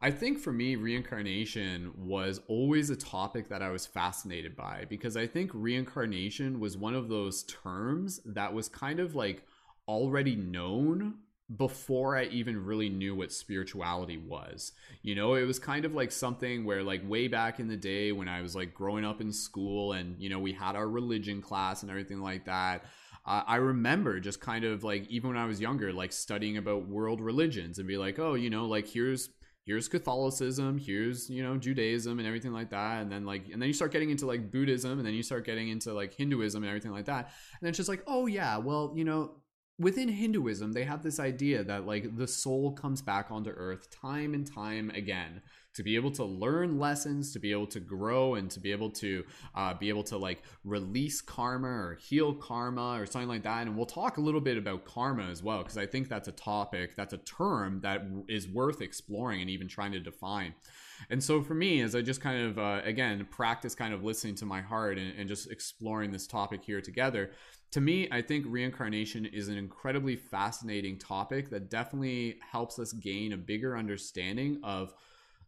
I 0.04 0.10
think 0.10 0.40
for 0.40 0.52
me, 0.52 0.74
reincarnation 0.74 1.92
was 1.96 2.40
always 2.48 2.90
a 2.90 2.96
topic 2.96 3.48
that 3.50 3.62
I 3.62 3.70
was 3.70 3.86
fascinated 3.86 4.56
by 4.56 4.84
because 4.88 5.16
I 5.16 5.28
think 5.28 5.52
reincarnation 5.54 6.58
was 6.58 6.76
one 6.76 6.94
of 6.94 7.08
those 7.08 7.44
terms 7.44 8.20
that 8.26 8.52
was 8.52 8.68
kind 8.68 8.98
of 8.98 9.14
like 9.14 9.46
already 9.86 10.34
known 10.34 11.18
before 11.56 12.16
I 12.16 12.24
even 12.24 12.64
really 12.64 12.88
knew 12.88 13.14
what 13.14 13.30
spirituality 13.30 14.16
was. 14.16 14.72
You 15.02 15.14
know, 15.14 15.34
it 15.34 15.44
was 15.44 15.60
kind 15.60 15.84
of 15.84 15.94
like 15.94 16.10
something 16.10 16.64
where, 16.64 16.82
like, 16.82 17.08
way 17.08 17.28
back 17.28 17.60
in 17.60 17.68
the 17.68 17.76
day 17.76 18.10
when 18.10 18.26
I 18.26 18.40
was 18.40 18.56
like 18.56 18.74
growing 18.74 19.04
up 19.04 19.20
in 19.20 19.32
school 19.32 19.92
and, 19.92 20.18
you 20.18 20.30
know, 20.30 20.38
we 20.40 20.52
had 20.52 20.74
our 20.74 20.88
religion 20.88 21.40
class 21.40 21.82
and 21.82 21.90
everything 21.90 22.20
like 22.20 22.46
that. 22.46 22.84
I 23.24 23.56
remember 23.56 24.18
just 24.18 24.40
kind 24.40 24.64
of 24.64 24.82
like, 24.82 25.06
even 25.08 25.28
when 25.28 25.38
I 25.38 25.46
was 25.46 25.60
younger, 25.60 25.92
like 25.92 26.10
studying 26.10 26.56
about 26.56 26.88
world 26.88 27.20
religions 27.20 27.78
and 27.78 27.86
be 27.86 27.96
like, 27.96 28.18
oh, 28.18 28.34
you 28.34 28.50
know, 28.50 28.66
like 28.66 28.88
here's 28.88 29.28
here's 29.64 29.88
Catholicism, 29.88 30.78
here's 30.78 31.30
you 31.30 31.42
know 31.42 31.56
Judaism 31.56 32.18
and 32.18 32.26
everything 32.26 32.52
like 32.52 32.70
that, 32.70 33.02
and 33.02 33.10
then 33.10 33.24
like 33.24 33.48
and 33.52 33.60
then 33.60 33.68
you 33.68 33.72
start 33.72 33.92
getting 33.92 34.10
into 34.10 34.26
like 34.26 34.50
Buddhism, 34.50 34.98
and 34.98 35.06
then 35.06 35.14
you 35.14 35.22
start 35.22 35.44
getting 35.44 35.68
into 35.68 35.92
like 35.92 36.14
Hinduism 36.14 36.62
and 36.62 36.68
everything 36.68 36.92
like 36.92 37.06
that, 37.06 37.30
and 37.60 37.68
it's 37.68 37.76
just 37.76 37.88
like 37.88 38.02
oh 38.06 38.26
yeah, 38.26 38.56
well 38.58 38.92
you 38.94 39.04
know 39.04 39.36
within 39.78 40.08
Hinduism 40.08 40.72
they 40.72 40.84
have 40.84 41.02
this 41.02 41.18
idea 41.18 41.64
that 41.64 41.86
like 41.86 42.16
the 42.16 42.28
soul 42.28 42.72
comes 42.72 43.02
back 43.02 43.30
onto 43.30 43.50
Earth 43.50 43.88
time 43.90 44.34
and 44.34 44.46
time 44.46 44.90
again 44.90 45.42
to 45.74 45.82
be 45.82 45.96
able 45.96 46.10
to 46.12 46.24
learn 46.24 46.78
lessons, 46.78 47.32
to 47.32 47.38
be 47.38 47.50
able 47.52 47.66
to 47.68 47.80
grow, 47.80 48.34
and 48.34 48.50
to 48.50 48.60
be 48.60 48.72
able 48.72 48.90
to 48.90 49.24
uh, 49.54 49.74
be 49.74 49.88
able 49.88 50.04
to 50.04 50.16
like 50.16 50.42
release 50.64 51.20
karma 51.20 51.68
or 51.68 51.98
heal 52.00 52.34
karma 52.34 53.00
or 53.00 53.06
something 53.06 53.28
like 53.28 53.42
that. 53.42 53.66
And 53.66 53.76
we'll 53.76 53.86
talk 53.86 54.18
a 54.18 54.20
little 54.20 54.40
bit 54.40 54.56
about 54.56 54.84
karma 54.84 55.24
as 55.24 55.42
well 55.42 55.58
because 55.58 55.78
I 55.78 55.86
think 55.86 56.08
that's 56.08 56.28
a 56.28 56.32
topic, 56.32 56.94
that's 56.94 57.12
a 57.12 57.18
term 57.18 57.80
that 57.82 58.02
is 58.28 58.48
worth 58.48 58.80
exploring 58.80 59.40
and 59.40 59.50
even 59.50 59.68
trying 59.68 59.92
to 59.92 60.00
define. 60.00 60.54
And 61.10 61.22
so 61.22 61.42
for 61.42 61.54
me, 61.54 61.80
as 61.80 61.94
I 61.94 62.02
just 62.02 62.20
kind 62.20 62.46
of 62.46 62.58
uh, 62.58 62.80
again 62.84 63.26
practice 63.30 63.74
kind 63.74 63.94
of 63.94 64.04
listening 64.04 64.34
to 64.36 64.46
my 64.46 64.60
heart 64.60 64.98
and, 64.98 65.12
and 65.18 65.28
just 65.28 65.50
exploring 65.50 66.12
this 66.12 66.26
topic 66.26 66.62
here 66.64 66.80
together, 66.80 67.32
to 67.72 67.80
me, 67.80 68.06
I 68.12 68.20
think 68.20 68.44
reincarnation 68.48 69.24
is 69.26 69.48
an 69.48 69.56
incredibly 69.56 70.14
fascinating 70.14 70.98
topic 70.98 71.48
that 71.50 71.70
definitely 71.70 72.38
helps 72.50 72.78
us 72.78 72.92
gain 72.92 73.32
a 73.32 73.36
bigger 73.36 73.76
understanding 73.76 74.60
of 74.62 74.94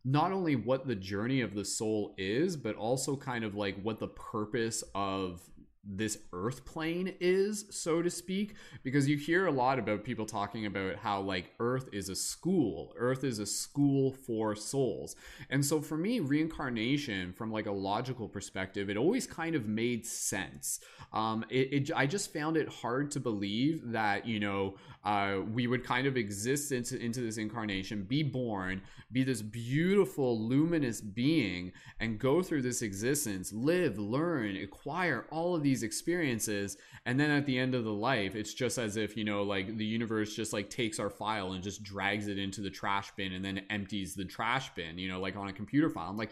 not 0.04 0.32
only 0.32 0.54
what 0.54 0.86
the 0.86 0.94
journey 0.94 1.40
of 1.40 1.54
the 1.54 1.64
soul 1.64 2.14
is, 2.18 2.56
but 2.56 2.76
also 2.76 3.16
kind 3.16 3.44
of 3.44 3.54
like 3.54 3.80
what 3.82 3.98
the 3.98 4.08
purpose 4.08 4.84
of 4.94 5.40
this 5.86 6.18
earth 6.32 6.64
plane 6.64 7.14
is 7.20 7.66
so 7.70 8.02
to 8.02 8.10
speak 8.10 8.54
because 8.82 9.08
you 9.08 9.16
hear 9.16 9.46
a 9.46 9.50
lot 9.50 9.78
about 9.78 10.04
people 10.04 10.26
talking 10.26 10.66
about 10.66 10.96
how 10.96 11.20
like 11.20 11.52
earth 11.60 11.88
is 11.92 12.08
a 12.08 12.16
school. 12.16 12.92
Earth 12.96 13.24
is 13.24 13.38
a 13.38 13.46
school 13.46 14.12
for 14.12 14.54
souls. 14.54 15.16
And 15.50 15.64
so 15.64 15.80
for 15.80 15.96
me 15.96 16.20
reincarnation 16.20 17.32
from 17.32 17.52
like 17.52 17.66
a 17.66 17.72
logical 17.72 18.28
perspective 18.28 18.88
it 18.90 18.96
always 18.96 19.26
kind 19.26 19.54
of 19.54 19.66
made 19.66 20.06
sense. 20.06 20.80
Um 21.12 21.44
it, 21.50 21.72
it 21.72 21.90
i 21.94 22.06
just 22.06 22.32
found 22.32 22.56
it 22.56 22.68
hard 22.68 23.10
to 23.12 23.20
believe 23.20 23.82
that 23.92 24.26
you 24.26 24.40
know 24.40 24.76
uh, 25.04 25.40
we 25.52 25.66
would 25.66 25.84
kind 25.84 26.06
of 26.06 26.16
exist 26.16 26.72
into, 26.72 26.98
into 26.98 27.20
this 27.20 27.36
incarnation, 27.36 28.04
be 28.04 28.22
born, 28.22 28.80
be 29.12 29.22
this 29.22 29.42
beautiful, 29.42 30.40
luminous 30.40 31.00
being, 31.00 31.72
and 32.00 32.18
go 32.18 32.42
through 32.42 32.62
this 32.62 32.80
existence, 32.80 33.52
live, 33.52 33.98
learn, 33.98 34.56
acquire 34.56 35.26
all 35.30 35.54
of 35.54 35.62
these 35.62 35.73
experiences. 35.82 36.76
And 37.06 37.18
then 37.18 37.30
at 37.30 37.46
the 37.46 37.58
end 37.58 37.74
of 37.74 37.84
the 37.84 37.92
life, 37.92 38.34
it's 38.34 38.54
just 38.54 38.78
as 38.78 38.96
if, 38.96 39.16
you 39.16 39.24
know, 39.24 39.42
like 39.42 39.76
the 39.76 39.84
universe 39.84 40.34
just 40.34 40.52
like 40.52 40.70
takes 40.70 40.98
our 40.98 41.10
file 41.10 41.52
and 41.52 41.62
just 41.62 41.82
drags 41.82 42.28
it 42.28 42.38
into 42.38 42.60
the 42.60 42.70
trash 42.70 43.10
bin 43.16 43.32
and 43.32 43.44
then 43.44 43.62
empties 43.70 44.14
the 44.14 44.24
trash 44.24 44.74
bin, 44.74 44.98
you 44.98 45.08
know, 45.08 45.20
like 45.20 45.36
on 45.36 45.48
a 45.48 45.52
computer 45.52 45.90
file. 45.90 46.08
I'm 46.08 46.16
like, 46.16 46.30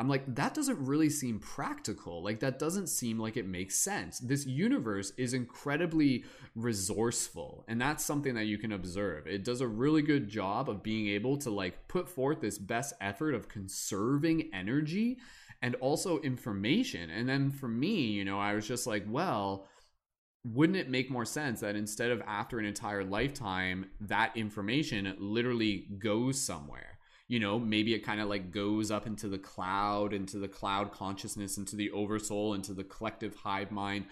I'm 0.00 0.08
like, 0.08 0.34
that 0.36 0.54
doesn't 0.54 0.82
really 0.82 1.10
seem 1.10 1.40
practical. 1.40 2.22
Like, 2.22 2.40
that 2.40 2.58
doesn't 2.58 2.86
seem 2.86 3.18
like 3.18 3.36
it 3.36 3.46
makes 3.46 3.74
sense. 3.74 4.18
This 4.18 4.46
universe 4.46 5.12
is 5.18 5.34
incredibly 5.34 6.24
resourceful, 6.54 7.66
and 7.68 7.78
that's 7.78 8.02
something 8.02 8.34
that 8.34 8.46
you 8.46 8.56
can 8.56 8.72
observe. 8.72 9.26
It 9.26 9.44
does 9.44 9.60
a 9.60 9.68
really 9.68 10.00
good 10.00 10.26
job 10.26 10.70
of 10.70 10.82
being 10.82 11.08
able 11.08 11.36
to, 11.38 11.50
like, 11.50 11.86
put 11.86 12.08
forth 12.08 12.40
this 12.40 12.56
best 12.56 12.94
effort 13.02 13.34
of 13.34 13.48
conserving 13.48 14.48
energy 14.54 15.18
and 15.62 15.74
also 15.76 16.20
information. 16.20 17.10
And 17.10 17.28
then 17.28 17.50
for 17.50 17.68
me, 17.68 18.06
you 18.06 18.24
know, 18.24 18.38
I 18.38 18.54
was 18.54 18.66
just 18.66 18.86
like, 18.86 19.04
well, 19.08 19.66
wouldn't 20.44 20.78
it 20.78 20.88
make 20.88 21.10
more 21.10 21.26
sense 21.26 21.60
that 21.60 21.76
instead 21.76 22.10
of 22.10 22.22
after 22.26 22.58
an 22.58 22.64
entire 22.64 23.04
lifetime, 23.04 23.86
that 24.00 24.36
information 24.36 25.14
literally 25.18 25.88
goes 25.98 26.40
somewhere? 26.40 26.98
you 27.30 27.38
know 27.38 27.60
maybe 27.60 27.94
it 27.94 28.00
kind 28.04 28.20
of 28.20 28.28
like 28.28 28.50
goes 28.50 28.90
up 28.90 29.06
into 29.06 29.28
the 29.28 29.38
cloud 29.38 30.12
into 30.12 30.36
the 30.38 30.48
cloud 30.48 30.90
consciousness 30.90 31.56
into 31.56 31.76
the 31.76 31.90
oversoul 31.92 32.54
into 32.54 32.74
the 32.74 32.84
collective 32.84 33.36
hive 33.36 33.70
mind 33.70 34.04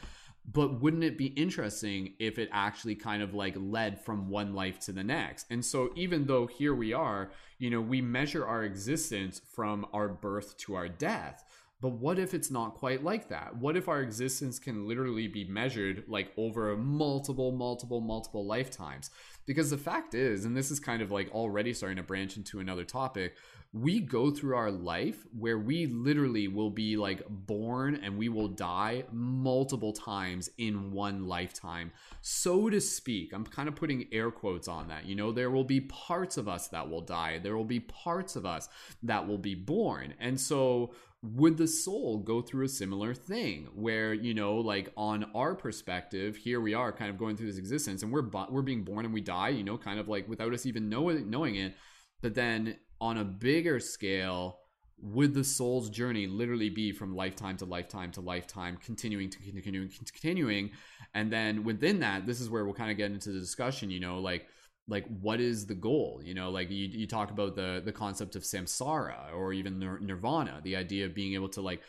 but 0.51 0.81
wouldn't 0.81 1.05
it 1.05 1.19
be 1.19 1.27
interesting 1.27 2.15
if 2.19 2.39
it 2.39 2.49
actually 2.53 2.95
kind 2.95 3.23
of 3.23 3.35
like 3.35 3.55
led 3.57 4.03
from 4.03 4.29
one 4.29 4.55
life 4.55 4.79
to 4.79 4.93
the 4.93 5.05
next 5.05 5.47
and 5.51 5.65
so 5.65 5.91
even 5.95 6.27
though 6.27 6.47
here 6.47 6.75
we 6.75 6.93
are 6.93 7.31
you 7.59 7.71
know 7.71 7.81
we 7.81 8.01
measure 8.01 8.47
our 8.47 8.65
existence 8.65 9.41
from 9.55 9.87
our 9.93 10.09
birth 10.09 10.57
to 10.57 10.75
our 10.75 10.89
death 10.89 11.45
but 11.81 11.91
what 11.91 12.19
if 12.19 12.35
it's 12.35 12.51
not 12.51 12.75
quite 12.75 13.05
like 13.05 13.29
that? 13.29 13.57
What 13.57 13.77
if 13.77 13.89
our 13.89 14.03
existence 14.03 14.59
can 14.59 14.89
literally 14.89 15.29
be 15.29 15.45
measured 15.45 16.05
like 16.09 16.33
over 16.37 16.77
multiple, 16.77 17.53
multiple, 17.53 18.01
multiple 18.01 18.45
lifetimes? 18.45 19.11
Because 19.47 19.71
the 19.71 19.79
fact 19.79 20.13
is, 20.15 20.45
and 20.45 20.57
this 20.57 20.73
is 20.73 20.81
kind 20.81 21.03
of 21.03 21.13
like 21.13 21.31
already 21.31 21.73
starting 21.73 21.99
to 21.99 22.03
branch 22.03 22.37
into 22.37 22.59
another 22.59 22.85
topic, 22.85 23.37
we 23.73 24.01
go 24.01 24.31
through 24.31 24.57
our 24.57 24.71
life 24.71 25.27
where 25.39 25.59
we 25.59 25.87
literally 25.87 26.49
will 26.49 26.71
be 26.71 26.97
like 26.97 27.23
born 27.29 28.01
and 28.03 28.17
we 28.17 28.31
will 28.31 28.49
die 28.49 29.05
multiple 29.13 29.93
times 29.93 30.49
in 30.57 30.91
one 30.91 31.27
lifetime, 31.27 31.93
so 32.23 32.71
to 32.71 32.81
speak. 32.81 33.33
I'm 33.35 33.45
kind 33.45 33.69
of 33.69 33.77
putting 33.77 34.09
air 34.11 34.31
quotes 34.31 34.69
on 34.69 34.89
that. 34.89 35.05
You 35.05 35.17
know, 35.17 35.33
there 35.33 35.51
will 35.51 35.65
be 35.65 35.83
parts 35.83 36.39
of 36.39 36.49
us 36.49 36.69
that 36.69 36.89
will 36.89 37.03
die, 37.03 37.39
there 37.39 37.57
will 37.57 37.65
be 37.65 37.81
parts 37.81 38.37
of 38.37 38.47
us 38.47 38.71
that 39.03 39.29
will 39.29 39.39
be 39.39 39.55
born. 39.55 40.15
And 40.19 40.41
so, 40.41 40.95
would 41.23 41.57
the 41.57 41.67
soul 41.67 42.19
go 42.19 42.41
through 42.41 42.65
a 42.65 42.69
similar 42.69 43.13
thing 43.13 43.67
where 43.75 44.15
you 44.15 44.33
know 44.33 44.55
like 44.55 44.93
on 44.97 45.29
our 45.35 45.53
perspective 45.53 46.37
here 46.37 46.61
we 46.61 46.75
are 46.75 46.93
kind 46.93 47.11
of 47.11 47.19
going 47.19 47.37
through 47.37 47.49
this 47.49 47.59
existence 47.59 48.05
and 48.05 48.13
we're 48.13 48.23
we're 48.49 48.63
being 48.63 48.85
born 48.85 49.05
and 49.05 49.13
we 49.13 49.21
die 49.21 49.49
you 49.49 49.65
know 49.65 49.77
kind 49.77 49.99
of 49.99 50.07
like 50.07 50.29
without 50.29 50.55
us 50.55 50.65
even 50.65 50.89
knowing 50.89 51.29
knowing 51.29 51.57
it 51.57 51.75
but 52.23 52.37
then 52.37 52.77
on 53.01 53.19
a 53.19 53.25
bigger 53.25 53.81
scale 53.81 54.59
would 55.01 55.33
the 55.33 55.45
soul's 55.45 55.91
journey 55.91 56.27
literally 56.27 56.71
be 56.71 56.91
from 56.91 57.15
lifetime 57.15 57.57
to 57.57 57.65
lifetime 57.65 58.11
to 58.13 58.21
lifetime 58.21 58.77
continuing 58.85 59.31
to 59.31 59.39
continuing 59.39 59.91
continuing? 59.91 60.71
And 61.15 61.33
then 61.33 61.65
within 61.65 62.01
that 62.01 62.27
this 62.27 62.41
is 62.41 62.51
where 62.51 62.65
we'll 62.65 62.75
kind 62.75 62.91
of 62.91 62.97
get 62.97 63.13
into 63.13 63.31
the 63.31 63.41
discussion 63.41 63.91
you 63.91 64.01
know 64.01 64.19
like 64.19 64.47
like 64.89 65.07
what 65.21 65.41
is 65.41 65.67
the 65.67 65.75
goal? 65.75 66.21
You 66.25 66.35
know 66.35 66.51
like 66.51 66.71
you, 66.71 66.87
you 66.87 67.07
talk 67.07 67.31
about 67.31 67.55
the 67.55 67.81
the 67.85 67.93
concept 67.93 68.35
of 68.35 68.43
samsara 68.43 69.33
or 69.35 69.53
even 69.53 69.79
nirvana 69.79 70.61
the 70.65 70.77
idea 70.77 71.07
of 71.07 71.15
being 71.15 71.35
able 71.35 71.49
to 71.51 71.61
like 71.61 71.83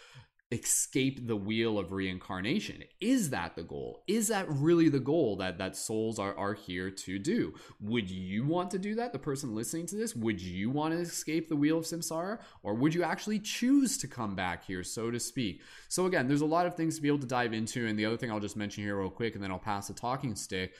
escape 0.51 1.27
the 1.27 1.35
wheel 1.35 1.77
of 1.77 1.91
reincarnation. 1.91 2.83
Is 2.99 3.29
that 3.29 3.55
the 3.55 3.63
goal? 3.63 4.03
Is 4.07 4.29
that 4.29 4.49
really 4.49 4.89
the 4.89 4.99
goal 4.99 5.35
that 5.37 5.59
that 5.59 5.75
souls 5.75 6.17
are 6.17 6.35
are 6.37 6.55
here 6.55 6.89
to 6.89 7.19
do? 7.19 7.53
Would 7.79 8.09
you 8.09 8.45
want 8.45 8.71
to 8.71 8.79
do 8.79 8.95
that? 8.95 9.13
The 9.13 9.19
person 9.19 9.53
listening 9.53 9.85
to 9.87 9.95
this 9.95 10.15
would 10.15 10.41
you 10.41 10.71
want 10.71 10.93
to 10.95 10.99
escape 10.99 11.49
the 11.49 11.55
wheel 11.55 11.77
of 11.77 11.85
samsara? 11.85 12.39
Or 12.63 12.73
would 12.73 12.95
you 12.95 13.03
actually 13.03 13.39
choose 13.39 13.97
to 13.99 14.07
come 14.07 14.35
back 14.35 14.65
here 14.65 14.83
so 14.83 15.11
to 15.11 15.19
speak? 15.19 15.61
So 15.87 16.07
again 16.07 16.27
there's 16.27 16.41
a 16.41 16.45
lot 16.45 16.65
of 16.65 16.75
things 16.75 16.95
to 16.95 17.01
be 17.01 17.09
able 17.09 17.19
to 17.19 17.27
dive 17.27 17.53
into 17.53 17.85
and 17.85 17.97
the 17.97 18.05
other 18.05 18.17
thing 18.17 18.31
I'll 18.31 18.39
just 18.39 18.57
mention 18.57 18.83
here 18.83 18.97
real 18.99 19.11
quick 19.11 19.35
and 19.35 19.43
then 19.43 19.51
I'll 19.51 19.59
pass 19.59 19.87
the 19.87 19.93
talking 19.93 20.35
stick. 20.35 20.73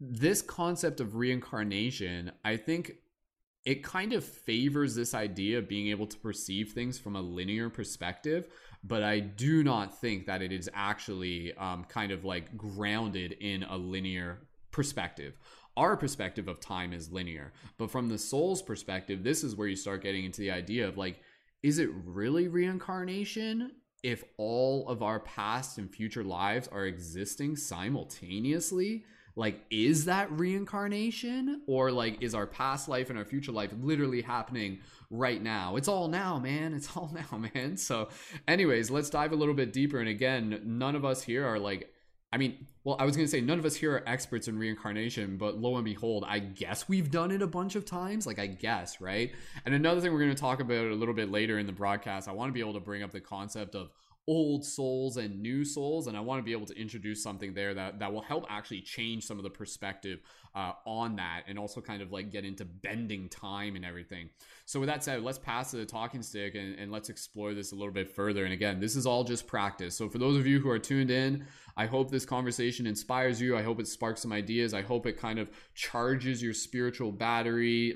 This 0.00 0.42
concept 0.42 1.00
of 1.00 1.14
reincarnation, 1.14 2.32
I 2.44 2.56
think 2.56 2.96
it 3.66 3.82
kind 3.82 4.12
of 4.12 4.24
favors 4.24 4.94
this 4.94 5.12
idea 5.12 5.58
of 5.58 5.68
being 5.68 5.88
able 5.88 6.06
to 6.06 6.16
perceive 6.18 6.70
things 6.70 7.00
from 7.00 7.16
a 7.16 7.20
linear 7.20 7.68
perspective, 7.68 8.48
but 8.86 9.02
I 9.02 9.20
do 9.20 9.64
not 9.64 9.98
think 9.98 10.26
that 10.26 10.42
it 10.42 10.52
is 10.52 10.70
actually 10.72 11.52
um, 11.54 11.84
kind 11.84 12.12
of 12.12 12.24
like 12.24 12.56
grounded 12.56 13.32
in 13.40 13.64
a 13.64 13.76
linear 13.76 14.38
perspective. 14.70 15.38
Our 15.76 15.96
perspective 15.96 16.48
of 16.48 16.60
time 16.60 16.92
is 16.92 17.12
linear, 17.12 17.52
but 17.78 17.90
from 17.90 18.08
the 18.08 18.18
soul's 18.18 18.62
perspective, 18.62 19.22
this 19.24 19.42
is 19.42 19.56
where 19.56 19.68
you 19.68 19.76
start 19.76 20.02
getting 20.02 20.24
into 20.24 20.40
the 20.40 20.50
idea 20.50 20.86
of 20.88 20.96
like, 20.96 21.20
is 21.62 21.78
it 21.78 21.90
really 22.04 22.48
reincarnation? 22.48 23.72
If 24.02 24.22
all 24.36 24.88
of 24.88 25.02
our 25.02 25.20
past 25.20 25.78
and 25.78 25.90
future 25.90 26.22
lives 26.22 26.68
are 26.68 26.86
existing 26.86 27.56
simultaneously, 27.56 29.04
like 29.36 29.60
is 29.70 30.06
that 30.06 30.32
reincarnation 30.32 31.62
or 31.66 31.92
like 31.92 32.22
is 32.22 32.34
our 32.34 32.46
past 32.46 32.88
life 32.88 33.10
and 33.10 33.18
our 33.18 33.24
future 33.24 33.52
life 33.52 33.72
literally 33.82 34.22
happening 34.22 34.78
right 35.10 35.42
now 35.42 35.76
it's 35.76 35.88
all 35.88 36.08
now 36.08 36.38
man 36.38 36.74
it's 36.74 36.96
all 36.96 37.10
now 37.32 37.38
man 37.38 37.76
so 37.76 38.08
anyways 38.48 38.90
let's 38.90 39.10
dive 39.10 39.32
a 39.32 39.36
little 39.36 39.54
bit 39.54 39.72
deeper 39.72 39.98
and 39.98 40.08
again 40.08 40.60
none 40.64 40.96
of 40.96 41.04
us 41.04 41.22
here 41.22 41.46
are 41.46 41.58
like 41.58 41.90
I 42.32 42.38
mean, 42.38 42.66
well, 42.84 42.96
I 42.98 43.06
was 43.06 43.16
going 43.16 43.24
to 43.24 43.30
say 43.30 43.40
none 43.40 43.58
of 43.58 43.64
us 43.64 43.76
here 43.76 43.94
are 43.94 44.06
experts 44.06 44.48
in 44.48 44.58
reincarnation, 44.58 45.36
but 45.38 45.58
lo 45.58 45.76
and 45.76 45.84
behold, 45.84 46.24
I 46.26 46.40
guess 46.40 46.88
we've 46.88 47.10
done 47.10 47.30
it 47.30 47.40
a 47.40 47.46
bunch 47.46 47.76
of 47.76 47.84
times. 47.84 48.26
Like, 48.26 48.38
I 48.38 48.46
guess, 48.46 49.00
right? 49.00 49.32
And 49.64 49.74
another 49.74 50.00
thing 50.00 50.12
we're 50.12 50.20
going 50.20 50.34
to 50.34 50.40
talk 50.40 50.60
about 50.60 50.88
a 50.88 50.94
little 50.94 51.14
bit 51.14 51.30
later 51.30 51.58
in 51.58 51.66
the 51.66 51.72
broadcast, 51.72 52.28
I 52.28 52.32
want 52.32 52.48
to 52.48 52.52
be 52.52 52.60
able 52.60 52.74
to 52.74 52.80
bring 52.80 53.02
up 53.02 53.12
the 53.12 53.20
concept 53.20 53.74
of 53.74 53.90
old 54.28 54.64
souls 54.64 55.16
and 55.16 55.40
new 55.40 55.64
souls 55.64 56.08
and 56.08 56.16
i 56.16 56.20
want 56.20 56.40
to 56.40 56.42
be 56.42 56.50
able 56.50 56.66
to 56.66 56.74
introduce 56.74 57.22
something 57.22 57.54
there 57.54 57.74
that, 57.74 58.00
that 58.00 58.12
will 58.12 58.22
help 58.22 58.44
actually 58.50 58.80
change 58.80 59.24
some 59.24 59.38
of 59.38 59.44
the 59.44 59.50
perspective 59.50 60.18
uh, 60.56 60.72
on 60.86 61.16
that 61.16 61.42
and 61.46 61.58
also 61.58 61.80
kind 61.80 62.02
of 62.02 62.10
like 62.10 62.30
get 62.32 62.44
into 62.44 62.64
bending 62.64 63.28
time 63.28 63.76
and 63.76 63.84
everything 63.84 64.28
so 64.64 64.80
with 64.80 64.88
that 64.88 65.04
said 65.04 65.22
let's 65.22 65.38
pass 65.38 65.70
to 65.70 65.76
the 65.76 65.86
talking 65.86 66.22
stick 66.22 66.54
and, 66.54 66.78
and 66.78 66.90
let's 66.90 67.10
explore 67.10 67.54
this 67.54 67.72
a 67.72 67.74
little 67.74 67.92
bit 67.92 68.10
further 68.10 68.44
and 68.44 68.52
again 68.52 68.80
this 68.80 68.96
is 68.96 69.06
all 69.06 69.22
just 69.22 69.46
practice 69.46 69.96
so 69.96 70.08
for 70.08 70.18
those 70.18 70.36
of 70.36 70.46
you 70.46 70.58
who 70.58 70.70
are 70.70 70.78
tuned 70.78 71.10
in 71.10 71.46
i 71.76 71.86
hope 71.86 72.10
this 72.10 72.24
conversation 72.24 72.86
inspires 72.86 73.40
you 73.40 73.56
i 73.56 73.62
hope 73.62 73.78
it 73.78 73.86
sparks 73.86 74.22
some 74.22 74.32
ideas 74.32 74.72
i 74.72 74.82
hope 74.82 75.06
it 75.06 75.18
kind 75.18 75.38
of 75.38 75.50
charges 75.74 76.42
your 76.42 76.54
spiritual 76.54 77.12
battery 77.12 77.94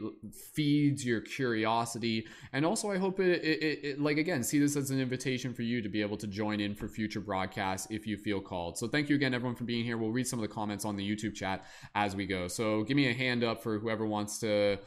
feeds 0.52 1.04
your 1.04 1.20
curiosity 1.20 2.26
and 2.52 2.66
also 2.66 2.90
i 2.90 2.98
hope 2.98 3.18
it, 3.20 3.42
it, 3.42 3.62
it, 3.62 3.84
it 3.84 4.00
like 4.00 4.18
again 4.18 4.42
see 4.42 4.58
this 4.58 4.76
as 4.76 4.90
an 4.90 5.00
invitation 5.00 5.54
for 5.54 5.62
you 5.62 5.80
to 5.80 5.88
be 5.88 6.02
able 6.02 6.16
to 6.16 6.26
join 6.26 6.60
in 6.60 6.74
for 6.74 6.88
future 6.88 7.20
broadcasts 7.20 7.86
if 7.90 8.06
you 8.06 8.16
feel 8.16 8.40
called. 8.40 8.78
So 8.78 8.88
thank 8.88 9.08
you 9.08 9.16
again, 9.16 9.34
everyone, 9.34 9.56
for 9.56 9.64
being 9.64 9.84
here. 9.84 9.96
We'll 9.96 10.10
read 10.10 10.26
some 10.26 10.38
of 10.38 10.42
the 10.42 10.52
comments 10.52 10.84
on 10.84 10.96
the 10.96 11.08
YouTube 11.08 11.34
chat 11.34 11.64
as 11.94 12.14
we 12.14 12.26
go. 12.26 12.48
So 12.50 12.82
give 12.82 12.96
me 12.96 13.08
a 13.08 13.14
hand 13.14 13.44
up 13.44 13.62
for 13.62 13.78
whoever 13.78 14.06
wants 14.06 14.38
to 14.40 14.78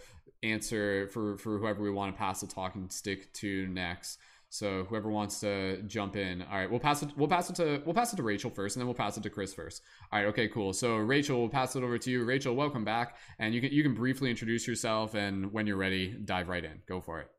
answer 0.44 1.08
for 1.08 1.38
for 1.38 1.58
whoever 1.58 1.82
we 1.82 1.90
want 1.90 2.14
to 2.14 2.18
pass 2.18 2.42
the 2.42 2.48
talking 2.48 2.90
stick 2.90 3.34
to 3.34 3.68
next. 3.68 4.20
So 4.50 4.84
whoever 4.84 5.10
wants 5.10 5.40
to 5.40 5.82
jump 5.88 6.16
in. 6.16 6.44
All 6.44 6.58
right, 6.58 6.70
we'll 6.70 6.80
pass 6.80 7.02
it. 7.02 7.10
We'll 7.18 7.28
pass 7.28 7.50
it 7.50 7.56
to 7.56 7.82
we'll 7.86 7.96
pass 7.96 8.14
it 8.14 8.18
to 8.18 8.24
Rachel 8.24 8.52
first, 8.52 8.76
and 8.76 8.82
then 8.82 8.88
we'll 8.88 8.94
pass 8.94 9.18
it 9.18 9.24
to 9.24 9.30
Chris 9.32 9.52
first. 9.52 9.82
All 10.12 10.20
right, 10.20 10.28
okay, 10.28 10.48
cool. 10.48 10.74
So 10.74 10.98
Rachel, 10.98 11.40
we'll 11.40 11.50
pass 11.50 11.76
it 11.76 11.84
over 11.84 11.98
to 11.98 12.12
you. 12.12 12.24
Rachel, 12.24 12.54
welcome 12.54 12.86
back, 12.86 13.18
and 13.40 13.56
you 13.56 13.62
can 13.62 13.72
you 13.72 13.82
can 13.82 13.96
briefly 13.96 14.30
introduce 14.30 14.68
yourself, 14.68 15.16
and 15.16 15.52
when 15.52 15.66
you're 15.66 15.78
ready, 15.78 16.16
dive 16.24 16.50
right 16.50 16.64
in. 16.64 16.82
Go 16.88 17.02
for 17.02 17.20
it. 17.22 17.32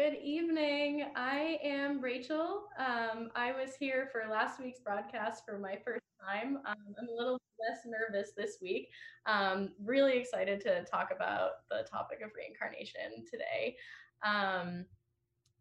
Good 0.00 0.16
evening. 0.24 1.08
I 1.14 1.58
am 1.62 2.00
Rachel. 2.00 2.68
Um, 2.78 3.28
I 3.36 3.52
was 3.52 3.76
here 3.78 4.08
for 4.10 4.30
last 4.30 4.58
week's 4.58 4.80
broadcast 4.80 5.42
for 5.44 5.58
my 5.58 5.76
first 5.84 6.06
time. 6.26 6.56
Um, 6.64 6.94
I'm 6.98 7.06
a 7.06 7.14
little 7.14 7.38
less 7.60 7.80
nervous 7.84 8.30
this 8.34 8.56
week. 8.62 8.88
Um, 9.26 9.72
really 9.84 10.16
excited 10.16 10.58
to 10.62 10.84
talk 10.84 11.10
about 11.14 11.68
the 11.70 11.86
topic 11.86 12.20
of 12.24 12.30
reincarnation 12.34 13.26
today. 13.30 13.76
Um, 14.24 14.86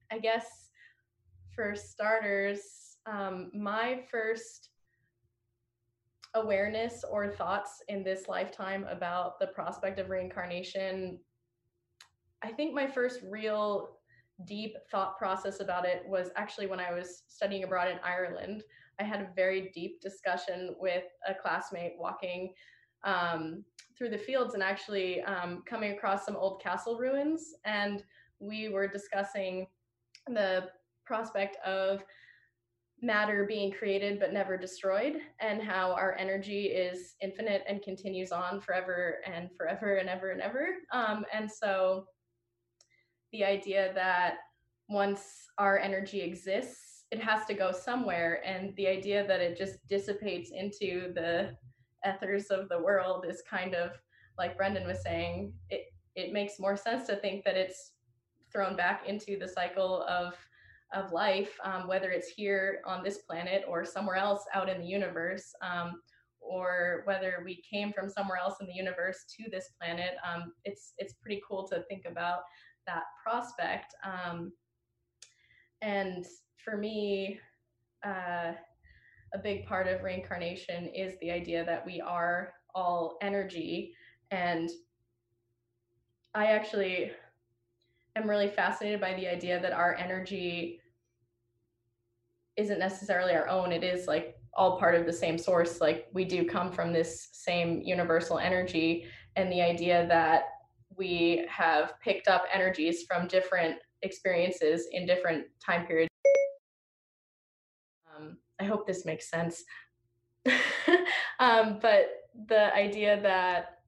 I 0.10 0.19
guess 0.19 0.69
for 1.53 1.75
starters, 1.75 2.96
um, 3.08 3.51
my 3.53 4.05
first 4.10 4.69
awareness 6.34 7.03
or 7.12 7.27
thoughts 7.27 7.84
in 7.89 8.05
this 8.05 8.29
lifetime 8.29 8.86
about 8.89 9.38
the 9.38 9.48
prospect 9.48 10.00
of 10.00 10.10
reincarnation 10.10 11.19
I 12.41 12.51
think 12.53 12.74
my 12.74 12.88
first 12.88 13.19
real 13.29 13.99
deep 14.46 14.75
thought 14.91 15.17
process 15.17 15.60
about 15.60 15.86
it 15.86 16.03
was 16.08 16.29
actually 16.36 16.67
when 16.67 16.79
I 16.79 16.93
was 16.93 17.24
studying 17.27 17.63
abroad 17.63 17.89
in 17.89 18.00
Ireland. 18.03 18.63
I 19.00 19.03
had 19.03 19.22
a 19.22 19.29
very 19.36 19.72
deep 19.74 20.01
discussion 20.01 20.75
with 20.79 21.03
a 21.27 21.34
classmate 21.34 21.93
walking 21.98 22.53
um, 23.03 23.63
through 23.98 24.10
the 24.10 24.17
fields 24.17 24.53
and 24.53 24.63
actually 24.63 25.22
um, 25.24 25.63
coming 25.65 25.91
across 25.91 26.25
some 26.25 26.36
old 26.36 26.62
castle 26.62 26.98
ruins. 26.98 27.53
And 27.65 28.03
we 28.39 28.69
were 28.69 28.88
discussing 28.88 29.67
the 30.27 30.69
prospect 31.05 31.58
of 31.65 32.03
matter 33.01 33.46
being 33.46 33.72
created 33.72 34.19
but 34.19 34.34
never 34.34 34.58
destroyed, 34.58 35.17
and 35.39 35.62
how 35.62 35.93
our 35.93 36.15
energy 36.17 36.65
is 36.65 37.15
infinite 37.22 37.63
and 37.67 37.81
continues 37.81 38.31
on 38.31 38.60
forever 38.60 39.19
and 39.25 39.50
forever 39.55 39.96
and 39.96 40.10
ever 40.10 40.31
and 40.31 40.41
ever. 40.41 40.67
Um, 40.91 41.25
and 41.34 41.50
so 41.50 42.05
the 43.31 43.43
idea 43.43 43.91
that 43.93 44.36
once 44.88 45.48
our 45.57 45.77
energy 45.77 46.21
exists, 46.21 47.05
it 47.12 47.21
has 47.21 47.45
to 47.45 47.53
go 47.53 47.71
somewhere. 47.71 48.41
And 48.45 48.75
the 48.75 48.88
idea 48.88 49.25
that 49.27 49.41
it 49.41 49.57
just 49.57 49.86
dissipates 49.88 50.51
into 50.51 51.13
the 51.13 51.55
ethers 52.07 52.48
of 52.48 52.69
the 52.69 52.79
world 52.79 53.25
is 53.27 53.43
kind 53.50 53.75
of 53.75 53.92
like 54.37 54.57
Brendon 54.57 54.87
was 54.87 55.03
saying, 55.03 55.53
it, 55.70 55.85
it 56.15 56.33
makes 56.33 56.59
more 56.59 56.77
sense 56.77 57.07
to 57.07 57.15
think 57.18 57.44
that 57.46 57.57
it's 57.57 57.94
thrown 58.51 58.75
back 58.75 59.07
into 59.07 59.37
the 59.37 59.48
cycle 59.48 60.03
of 60.03 60.33
of 60.94 61.11
life, 61.11 61.55
um, 61.63 61.87
whether 61.87 62.09
it's 62.09 62.29
here 62.29 62.81
on 62.85 63.03
this 63.03 63.20
planet 63.20 63.63
or 63.68 63.85
somewhere 63.85 64.15
else 64.15 64.44
out 64.55 64.70
in 64.70 64.81
the 64.81 64.87
universe, 64.87 65.53
um, 65.61 66.01
or 66.42 67.03
whether 67.05 67.44
we 67.46 67.61
came 67.61 67.94
from 67.94 68.09
somewhere 68.09 68.39
else 68.39 68.55
in 68.59 68.65
the 68.65 68.74
universe 68.74 69.25
to 69.37 69.50
this 69.51 69.70
planet. 69.79 70.15
Um, 70.27 70.51
it's 70.65 70.94
it's 70.98 71.13
pretty 71.13 71.42
cool 71.48 71.68
to 71.68 71.83
think 71.83 72.05
about 72.05 72.39
that 72.90 73.04
prospect. 73.24 73.94
Um, 74.04 74.52
and 75.82 76.25
for 76.58 76.78
me, 76.78 77.40
uh, 78.06 78.54
a 79.34 79.38
big 79.42 79.66
part 79.66 79.88
of 79.88 80.04
reincarnation 80.04 80.88
is 80.88 81.14
the 81.22 81.32
idea 81.32 81.64
that 81.66 81.86
we 81.86 82.02
are 82.02 82.54
all 82.74 83.18
energy. 83.22 83.94
And 84.32 84.70
I 86.34 86.48
actually 86.48 87.12
am 88.16 88.30
really 88.30 88.50
fascinated 88.50 89.00
by 89.00 89.14
the 89.14 89.28
idea 89.28 89.62
that 89.62 89.72
our 89.72 89.96
energy 89.96 90.80
isn't 92.58 92.80
necessarily 92.80 93.34
our 93.34 93.48
own. 93.48 93.72
It 93.72 93.84
is 93.84 94.08
like 94.08 94.36
all 94.54 94.80
part 94.80 94.96
of 94.96 95.06
the 95.06 95.14
same 95.14 95.38
source. 95.38 95.80
Like 95.80 96.08
we 96.14 96.25
do 96.25 96.46
come 96.46 96.72
from 96.72 96.92
this 96.92 97.30
same 97.32 97.82
universal 97.82 98.40
energy. 98.40 99.06
And 99.36 99.52
the 99.52 99.62
idea 99.62 100.08
that 100.08 100.44
we 101.00 101.46
have 101.50 101.94
picked 102.03 102.27
up 102.27 102.44
energies 102.53 103.05
from 103.07 103.27
different 103.27 103.77
experiences 104.03 104.88
in 104.92 105.05
different 105.05 105.46
time 105.66 105.88
periods. 105.88 106.09
Um, 108.14 108.38
I 108.59 108.66
hope 108.66 108.85
this 108.85 109.05
makes 109.05 109.29
sense. 109.29 109.64
um, 111.40 111.79
but 111.81 112.09
the 112.48 112.74
idea 112.75 113.20
that 113.22 113.79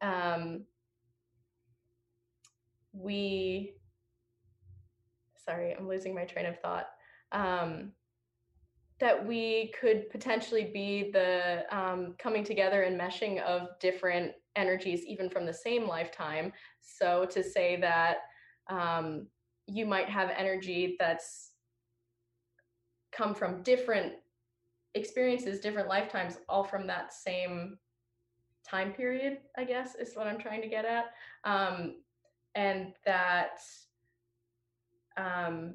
um, 0.00 0.64
we, 2.92 3.74
sorry, 5.44 5.74
I'm 5.76 5.88
losing 5.88 6.14
my 6.14 6.24
train 6.24 6.46
of 6.46 6.58
thought. 6.60 6.86
Um, 7.32 7.92
that 9.00 9.26
we 9.26 9.72
could 9.80 10.10
potentially 10.10 10.70
be 10.74 11.10
the 11.10 11.64
um, 11.70 12.14
coming 12.18 12.44
together 12.44 12.82
and 12.82 13.00
meshing 13.00 13.42
of 13.42 13.68
different 13.80 14.32
energies, 14.56 15.04
even 15.06 15.30
from 15.30 15.46
the 15.46 15.54
same 15.54 15.86
lifetime. 15.86 16.52
So 16.80 17.24
to 17.26 17.42
say 17.42 17.76
that 17.80 18.18
um, 18.68 19.26
you 19.66 19.86
might 19.86 20.08
have 20.08 20.30
energy 20.36 20.96
that's 20.98 21.52
come 23.12 23.34
from 23.34 23.62
different 23.62 24.14
experiences, 24.94 25.60
different 25.60 25.88
lifetimes, 25.88 26.38
all 26.48 26.64
from 26.64 26.86
that 26.86 27.12
same 27.12 27.78
time 28.66 28.92
period, 28.92 29.38
I 29.56 29.64
guess 29.64 29.94
is 29.94 30.14
what 30.14 30.26
I'm 30.26 30.38
trying 30.38 30.62
to 30.62 30.68
get 30.68 30.84
at. 30.84 31.06
Um, 31.44 31.96
and 32.54 32.92
that, 33.04 33.60
um, 35.16 35.74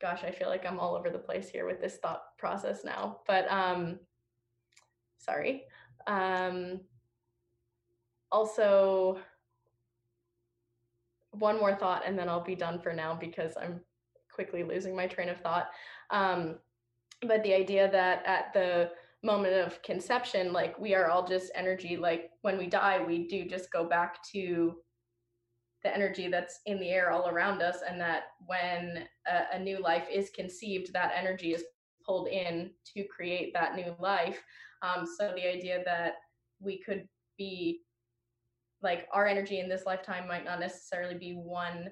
gosh, 0.00 0.24
I 0.24 0.30
feel 0.30 0.48
like 0.48 0.66
I'm 0.66 0.78
all 0.78 0.94
over 0.94 1.10
the 1.10 1.18
place 1.18 1.48
here 1.48 1.66
with 1.66 1.80
this 1.80 1.96
thought 1.96 2.36
process 2.38 2.84
now, 2.84 3.20
but 3.26 3.50
um, 3.50 3.98
sorry. 5.18 5.64
Um, 6.06 6.80
also, 8.34 9.18
one 11.30 11.58
more 11.58 11.74
thought 11.74 12.02
and 12.06 12.18
then 12.18 12.28
I'll 12.28 12.44
be 12.44 12.54
done 12.54 12.78
for 12.78 12.92
now 12.92 13.14
because 13.14 13.52
I'm 13.60 13.80
quickly 14.32 14.62
losing 14.62 14.94
my 14.94 15.06
train 15.06 15.28
of 15.28 15.40
thought. 15.40 15.68
Um, 16.10 16.56
but 17.26 17.42
the 17.42 17.54
idea 17.54 17.90
that 17.90 18.22
at 18.26 18.52
the 18.52 18.90
moment 19.22 19.54
of 19.54 19.82
conception, 19.82 20.52
like 20.52 20.78
we 20.78 20.94
are 20.94 21.08
all 21.10 21.26
just 21.26 21.50
energy, 21.54 21.96
like 21.96 22.30
when 22.42 22.58
we 22.58 22.66
die, 22.66 23.02
we 23.04 23.26
do 23.26 23.44
just 23.46 23.72
go 23.72 23.84
back 23.84 24.22
to 24.32 24.74
the 25.82 25.94
energy 25.94 26.28
that's 26.28 26.60
in 26.66 26.80
the 26.80 26.88
air 26.88 27.10
all 27.10 27.28
around 27.28 27.62
us, 27.62 27.78
and 27.88 28.00
that 28.00 28.22
when 28.46 29.04
a, 29.26 29.56
a 29.56 29.58
new 29.58 29.80
life 29.80 30.06
is 30.12 30.30
conceived, 30.30 30.92
that 30.92 31.12
energy 31.16 31.52
is 31.52 31.64
pulled 32.04 32.28
in 32.28 32.70
to 32.94 33.04
create 33.04 33.52
that 33.54 33.76
new 33.76 33.94
life. 33.98 34.42
Um, 34.82 35.06
so 35.18 35.32
the 35.34 35.46
idea 35.46 35.82
that 35.84 36.14
we 36.60 36.78
could 36.78 37.06
be 37.38 37.80
like 38.84 39.08
our 39.12 39.26
energy 39.26 39.58
in 39.58 39.68
this 39.68 39.86
lifetime 39.86 40.28
might 40.28 40.44
not 40.44 40.60
necessarily 40.60 41.16
be 41.16 41.32
one 41.32 41.90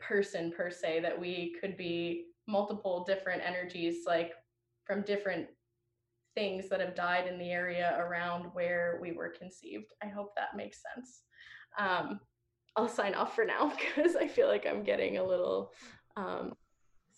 person 0.00 0.52
per 0.56 0.70
se 0.70 1.00
that 1.00 1.18
we 1.18 1.54
could 1.60 1.76
be 1.76 2.26
multiple 2.46 3.04
different 3.04 3.42
energies 3.44 4.04
like 4.06 4.32
from 4.84 5.02
different 5.02 5.46
things 6.34 6.68
that 6.68 6.80
have 6.80 6.94
died 6.94 7.26
in 7.26 7.38
the 7.38 7.50
area 7.50 7.96
around 7.98 8.44
where 8.52 8.98
we 9.02 9.12
were 9.12 9.34
conceived. 9.36 9.92
I 10.02 10.06
hope 10.06 10.34
that 10.36 10.56
makes 10.56 10.80
sense. 10.94 11.22
Um, 11.78 12.20
i'll 12.76 12.88
sign 12.88 13.14
off 13.14 13.34
for 13.34 13.44
now 13.44 13.72
because 13.96 14.16
i 14.16 14.28
feel 14.28 14.48
like 14.48 14.66
i'm 14.66 14.84
getting 14.84 15.18
a 15.18 15.24
little 15.24 15.72
um, 16.16 16.54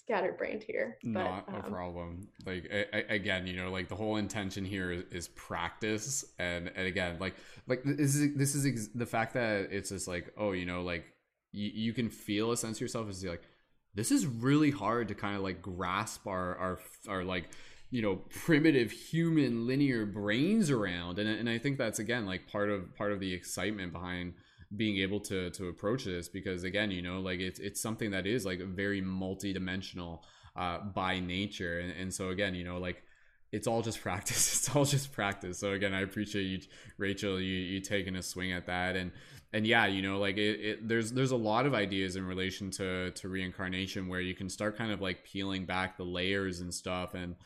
scatterbrained 0.09 0.63
here. 0.63 0.99
But, 1.03 1.11
Not 1.11 1.49
a 1.49 1.67
um, 1.67 1.73
problem. 1.73 2.29
Like 2.47 2.65
a- 2.71 2.97
a- 2.97 3.15
again, 3.15 3.47
you 3.47 3.57
know, 3.57 3.71
like 3.71 3.89
the 3.89 3.97
whole 3.97 4.17
intention 4.17 4.65
here 4.65 4.91
is, 4.91 5.05
is 5.11 5.29
practice, 5.29 6.25
and 6.39 6.71
and 6.75 6.87
again, 6.87 7.19
like 7.21 7.35
like 7.67 7.83
this 7.85 8.17
is 8.17 8.37
this 8.37 8.55
is 8.55 8.67
ex- 8.67 8.89
the 8.95 9.07
fact 9.07 9.35
that 9.35 9.69
it's 9.71 9.91
just 9.91 10.09
like 10.09 10.33
oh, 10.37 10.53
you 10.53 10.67
know, 10.67 10.83
like 10.83 11.05
you, 11.53 11.71
you 11.73 11.93
can 11.93 12.09
feel 12.09 12.53
a 12.53 12.57
sense 12.57 12.79
of 12.79 12.81
yourself 12.81 13.09
as 13.09 13.25
like 13.25 13.43
this 13.95 14.11
is 14.11 14.27
really 14.27 14.71
hard 14.71 15.09
to 15.09 15.15
kind 15.15 15.37
of 15.37 15.43
like 15.43 15.61
grasp 15.61 16.27
our 16.27 16.57
our 16.57 16.79
our 17.09 17.25
like 17.25 17.49
you 17.91 18.03
know 18.03 18.17
primitive 18.31 18.91
human 18.91 19.67
linear 19.67 20.05
brains 20.07 20.71
around 20.71 21.19
and 21.19 21.29
and 21.29 21.49
I 21.49 21.59
think 21.59 21.79
that's 21.79 21.99
again 21.99 22.27
like 22.27 22.47
part 22.47 22.71
of 22.71 22.95
part 22.97 23.13
of 23.13 23.21
the 23.21 23.33
excitement 23.33 23.93
behind 23.93 24.35
being 24.77 24.99
able 24.99 25.21
to 25.21 25.51
to 25.51 25.69
approach 25.69 26.05
this 26.05 26.29
because 26.29 26.63
again 26.63 26.91
you 26.91 27.01
know 27.01 27.21
like 27.21 27.41
it's 27.41 27.59
it's 27.59 27.81
something 27.81 28.11
that 28.11 28.27
is 28.27 28.45
like 28.45 28.61
very 28.61 29.01
multidimensional 29.01 30.21
uh 30.57 30.79
by 30.79 31.21
nature. 31.21 31.79
And, 31.79 31.93
and 31.93 32.15
so 32.15 32.29
again 32.29 32.55
you 32.55 32.65
know 32.65 32.79
like 32.79 33.03
it's 33.51 33.67
all 33.67 33.81
just 33.81 34.01
practice. 34.03 34.55
It's 34.59 34.77
all 34.77 34.85
just 34.85 35.13
practice. 35.13 35.59
So 35.59 35.73
again 35.73 35.95
i 35.95 36.03
appreciate 36.03 36.45
you 36.45 36.61
rachel 36.99 37.41
you 37.41 37.57
you 37.57 37.81
taking 37.81 38.17
a 38.17 38.23
swing 38.23 38.53
at 38.53 38.67
that. 38.67 38.97
And 38.97 39.13
and 39.55 39.67
yeah 39.67 39.87
you 39.87 40.03
know 40.03 40.19
like 40.19 40.37
it, 40.37 40.61
it 40.61 40.89
there's 40.89 41.13
there's 41.13 41.31
a 41.31 41.37
lot 41.37 41.65
of 41.65 41.73
ideas 41.73 42.17
in 42.17 42.27
relation 42.27 42.71
to 42.73 43.11
to 43.13 43.29
reincarnation 43.29 44.07
where 44.07 44.21
you 44.21 44.35
can 44.35 44.51
start 44.51 44.77
kind 44.77 44.93
of 44.93 45.01
like 45.01 45.25
peeling 45.25 45.65
back 45.65 45.97
the 45.97 46.05
layers 46.05 46.61
and 46.61 46.73
stuff. 46.73 47.15
And 47.15 47.37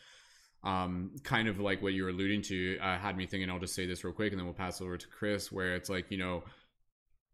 um, 0.65 1.11
kind 1.25 1.49
of 1.49 1.59
like 1.59 1.83
what 1.83 1.93
you're 1.93 2.11
alluding 2.11 2.43
to 2.43 2.79
uh, 2.79 2.97
had 2.97 3.17
me 3.17 3.27
thinking 3.27 3.51
i'll 3.51 3.59
just 3.59 3.75
say 3.75 3.85
this 3.85 4.05
real 4.05 4.13
quick 4.13 4.33
and 4.33 4.39
then 4.39 4.47
we'll 4.47 4.55
pass 4.55 4.81
over 4.81 4.97
to 4.97 5.09
chris 5.09 5.51
where 5.51 5.75
it's 5.75 5.91
like 5.91 6.09
you 6.11 6.19
know 6.19 6.45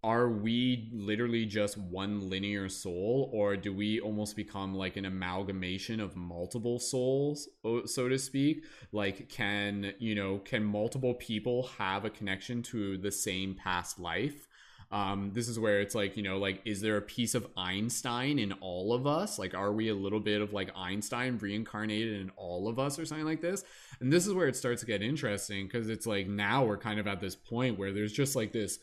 are 0.05 0.29
we 0.29 0.89
literally 0.93 1.45
just 1.45 1.77
one 1.77 2.31
linear 2.31 2.69
soul 2.69 3.31
or 3.33 3.57
do 3.57 3.75
we 3.75 4.01
almost 4.01 4.37
become 4.37 4.75
like 4.75 4.97
an 4.97 5.05
amalgamation 5.05 5.99
of 5.99 6.15
multiple 6.15 6.79
souls 6.79 7.49
so 7.87 8.09
to 8.09 8.19
speak? 8.19 8.65
Like 8.93 9.29
can 9.29 9.95
you 9.99 10.15
know 10.15 10.39
can 10.39 10.63
multiple 10.63 11.15
people 11.15 11.69
have 11.79 12.05
a 12.05 12.11
connection 12.11 12.63
to 12.65 12.97
the 12.99 13.11
same 13.11 13.55
past 13.55 13.99
life? 13.99 14.47
Um, 14.91 15.33
this 15.35 15.49
is 15.49 15.59
where 15.59 15.81
it's 15.81 15.97
like 15.97 16.17
you 16.17 16.23
know 16.23 16.39
like 16.39 16.63
is 16.65 16.81
there 16.81 16.97
a 16.97 17.03
piece 17.03 17.35
of 17.35 17.49
einstein 17.57 18.39
in 18.39 18.53
all 18.53 18.93
of 18.95 19.05
us? 19.05 19.37
Like 19.37 19.53
are 19.53 19.73
we 19.73 19.89
a 19.89 19.95
little 19.97 20.21
bit 20.21 20.41
of 20.41 20.53
like 20.53 20.71
einstein 20.77 21.39
reincarnated 21.39 22.21
in 22.21 22.31
all 22.37 22.69
of 22.69 22.79
us 22.79 23.01
or 23.01 23.05
something 23.05 23.27
like 23.27 23.43
this? 23.43 23.65
And 24.01 24.13
this 24.13 24.29
is 24.29 24.33
where 24.33 24.47
it 24.47 24.55
starts 24.55 24.81
to 24.83 24.87
get 24.87 25.03
interesting 25.03 25.67
because 25.67 25.89
it's 25.89 26.07
like 26.07 26.29
now 26.29 26.65
we're 26.65 26.79
kind 26.79 27.01
of 27.01 27.09
at 27.09 27.21
this 27.21 27.35
point 27.35 27.81
where 27.81 27.93
there's 27.93 28.13
just 28.13 28.37
like 28.37 28.53
this 28.53 28.79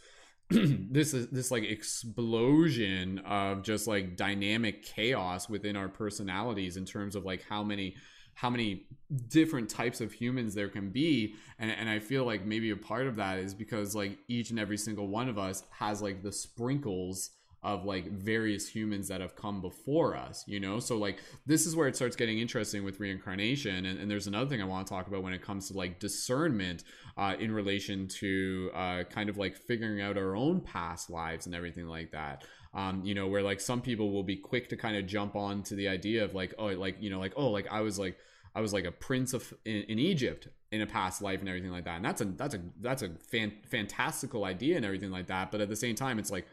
this 0.49 1.13
is 1.13 1.27
this 1.29 1.49
like 1.49 1.63
explosion 1.63 3.19
of 3.19 3.63
just 3.63 3.87
like 3.87 4.15
dynamic 4.15 4.83
chaos 4.83 5.49
within 5.49 5.75
our 5.75 5.89
personalities 5.89 6.77
in 6.77 6.85
terms 6.85 7.15
of 7.15 7.25
like 7.25 7.43
how 7.49 7.63
many 7.63 7.95
how 8.35 8.49
many 8.49 8.85
different 9.29 9.69
types 9.69 10.01
of 10.01 10.11
humans 10.11 10.53
there 10.53 10.67
can 10.67 10.89
be. 10.89 11.35
And, 11.57 11.71
and 11.71 11.89
i 11.89 11.99
feel 11.99 12.25
like 12.25 12.45
maybe 12.45 12.69
a 12.69 12.77
part 12.77 13.07
of 13.07 13.15
that 13.15 13.39
is 13.39 13.53
because 13.53 13.95
like 13.95 14.19
each 14.27 14.51
and 14.51 14.59
every 14.59 14.77
single 14.77 15.07
one 15.07 15.29
of 15.29 15.39
us 15.39 15.63
has 15.71 16.01
like 16.01 16.21
the 16.21 16.31
sprinkles 16.31 17.31
of 17.65 17.83
like 17.83 18.05
various 18.11 18.69
humans 18.69 19.07
that 19.07 19.21
have 19.21 19.35
come 19.35 19.59
before 19.59 20.15
us 20.15 20.43
you 20.47 20.59
know 20.59 20.79
so 20.79 20.97
like 20.97 21.17
this 21.47 21.65
is 21.65 21.75
where 21.75 21.87
it 21.87 21.95
starts 21.95 22.15
getting 22.15 22.37
interesting 22.37 22.83
with 22.83 22.99
reincarnation 22.99 23.87
and, 23.87 23.99
and 23.99 24.09
there's 24.09 24.27
another 24.27 24.47
thing 24.47 24.61
i 24.61 24.65
want 24.65 24.85
to 24.85 24.93
talk 24.93 25.07
about 25.07 25.23
when 25.23 25.33
it 25.33 25.41
comes 25.41 25.67
to 25.67 25.75
like 25.75 25.99
discernment 25.99 26.83
uh, 27.17 27.33
in 27.39 27.51
relation 27.51 28.07
to 28.07 28.69
uh, 28.75 29.03
kind 29.09 29.29
of 29.29 29.37
like 29.37 29.55
figuring 29.55 29.99
out 29.99 30.15
our 30.15 30.35
own 30.35 30.61
past 30.61 31.09
lives 31.09 31.47
and 31.47 31.55
everything 31.55 31.87
like 31.87 32.11
that 32.11 32.43
um, 32.75 33.03
you 33.03 33.15
know 33.15 33.25
where 33.27 33.41
like 33.41 33.59
some 33.59 33.81
people 33.81 34.11
will 34.11 34.23
be 34.23 34.35
quick 34.35 34.69
to 34.69 34.77
kind 34.77 34.95
of 34.95 35.07
jump 35.07 35.35
on 35.35 35.63
to 35.63 35.73
the 35.73 35.87
idea 35.87 36.23
of 36.23 36.35
like 36.35 36.53
oh 36.59 36.67
like 36.67 36.97
you 36.99 37.09
know 37.09 37.19
like 37.19 37.33
oh 37.35 37.49
like 37.49 37.67
i 37.71 37.81
was 37.81 37.97
like 37.97 38.15
I 38.57 38.61
was 38.61 38.71
like 38.71 38.85
a 38.85 38.91
prince 38.91 39.33
of 39.33 39.53
in, 39.65 39.83
in, 39.89 39.99
Egypt 39.99 40.47
in 40.71 40.79
a 40.79 40.87
past 40.87 41.21
life 41.21 41.41
and 41.41 41.49
everything 41.49 41.71
like 41.71 41.83
that. 41.83 41.97
And 41.97 42.05
that's 42.05 42.21
a 42.21 42.25
that's 42.25 42.55
a 42.55 42.61
that's 42.79 43.01
a 43.01 43.09
fan, 43.29 43.51
fantastical 43.69 44.45
idea 44.45 44.77
and 44.77 44.85
everything 44.85 45.11
like 45.11 45.27
that. 45.27 45.51
But 45.51 45.59
at 45.59 45.67
the 45.67 45.75
same 45.75 45.93
time, 45.93 46.19
it's 46.19 46.31
like 46.31 46.47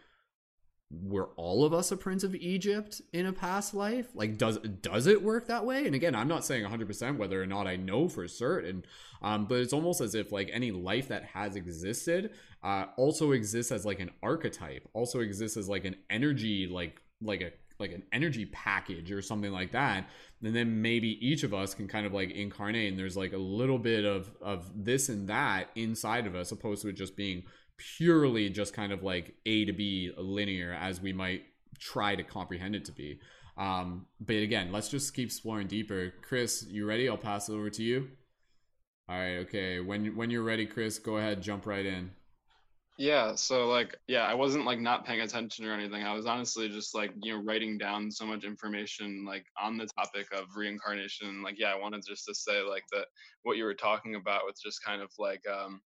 were 0.93 1.31
all 1.37 1.65
of 1.65 1.73
us 1.73 1.91
a 1.91 1.97
prince 1.97 2.23
of 2.23 2.35
egypt 2.35 3.01
in 3.13 3.27
a 3.27 3.33
past 3.33 3.75
life? 3.75 4.09
Like 4.15 4.37
does 4.37 4.59
does 4.59 5.07
it 5.07 5.23
work 5.23 5.47
that 5.47 5.65
way? 5.65 5.87
And 5.87 5.95
again 5.95 6.15
i'm 6.15 6.29
not 6.29 6.45
saying 6.45 6.65
100% 6.65 7.17
whether 7.17 7.43
or 7.43 7.47
not 7.47 7.67
i 7.67 7.77
know 7.77 8.09
for 8.09 8.27
certain 8.29 8.85
um, 9.23 9.47
but 9.47 9.59
it's 9.59 9.73
almost 9.73 10.01
as 10.01 10.15
if 10.15 10.33
like 10.33 10.51
any 10.53 10.71
life 10.71 11.09
that 11.09 11.25
has 11.25 11.57
existed 11.57 12.31
uh, 12.63 12.87
also 12.97 13.33
exists 13.33 13.73
as 13.73 13.87
like 13.87 14.01
an 14.01 14.11
archetype 14.23 14.89
also 14.93 15.21
exists 15.21 15.57
as 15.57 15.69
like 15.69 15.85
an 15.85 15.97
energy 16.11 16.67
like 16.67 17.01
like 17.23 17.41
a 17.41 17.53
like 17.83 17.93
an 17.93 18.03
energy 18.13 18.47
package 18.47 19.13
or 19.13 19.21
something 19.21 19.53
like 19.53 19.73
that. 19.73 20.09
And 20.43 20.55
then 20.55 20.81
maybe 20.81 21.19
each 21.27 21.43
of 21.43 21.53
us 21.53 21.75
can 21.75 21.89
kind 21.89 22.07
of 22.07 22.15
like 22.15 22.31
incarnate 22.31 22.91
and 22.91 22.99
there's 22.99 23.17
like 23.17 23.33
a 23.33 23.39
little 23.39 23.79
bit 23.79 24.05
of 24.05 24.31
of 24.41 24.71
this 24.75 25.09
and 25.09 25.29
that 25.29 25.69
inside 25.75 26.27
of 26.27 26.35
us 26.35 26.53
opposed 26.53 26.83
to 26.83 26.89
it 26.89 26.93
just 26.95 27.17
being 27.17 27.43
purely 27.77 28.49
just 28.49 28.75
kind 28.75 28.93
of 28.93 29.03
like 29.03 29.35
A 29.47 29.65
to 29.65 29.73
B 29.73 30.13
linear 30.17 30.73
as 30.73 31.01
we 31.01 31.13
might 31.13 31.43
try 31.79 32.15
to 32.15 32.23
comprehend 32.23 32.75
it 32.75 32.85
to 32.87 32.93
be. 32.93 33.21
Um, 33.57 34.07
but 34.21 34.37
again, 34.37 34.73
let's 34.73 34.89
just 34.89 35.15
keep 35.15 35.27
exploring 35.27 35.67
deeper. 35.67 36.13
Chris, 36.23 36.65
you 36.69 36.87
ready? 36.87 37.09
I'll 37.09 37.19
pass 37.19 37.49
it 37.49 37.55
over 37.55 37.71
to 37.71 37.83
you. 37.83 38.09
All 39.09 39.19
right, 39.19 39.39
okay. 39.39 39.81
When 39.81 40.17
when 40.17 40.31
you're 40.31 40.43
ready, 40.43 40.65
Chris, 40.65 40.99
go 40.99 41.19
ahead, 41.19 41.43
jump 41.43 41.67
right 41.67 41.85
in. 41.85 42.13
Yeah, 42.99 43.35
so 43.35 43.67
like 43.69 43.97
yeah, 44.07 44.23
I 44.23 44.35
wasn't 44.35 44.65
like 44.65 44.79
not 44.79 45.05
paying 45.05 45.21
attention 45.23 45.67
or 45.67 45.73
anything. 45.73 46.03
I 46.03 46.15
was 46.15 46.27
honestly 46.27 46.69
just 46.69 46.95
like, 46.95 47.13
you 47.23 47.35
know, 47.35 47.43
writing 47.43 47.79
down 47.79 48.11
so 48.11 48.25
much 48.25 48.45
information 48.45 49.25
like 49.27 49.45
on 49.61 49.77
the 49.77 49.89
topic 49.99 50.27
of 50.33 50.57
reincarnation. 50.57 51.43
Like 51.43 51.59
yeah, 51.59 51.73
I 51.73 51.79
wanted 51.79 52.05
just 52.07 52.27
to 52.27 52.35
say 52.35 52.63
like 52.63 52.85
that 52.93 53.07
what 53.43 53.57
you 53.57 53.65
were 53.65 53.75
talking 53.75 54.15
about 54.15 54.45
was 54.45 54.61
just 54.63 54.85
kind 54.85 55.03
of 55.03 55.11
like 55.19 55.43
um 55.49 55.81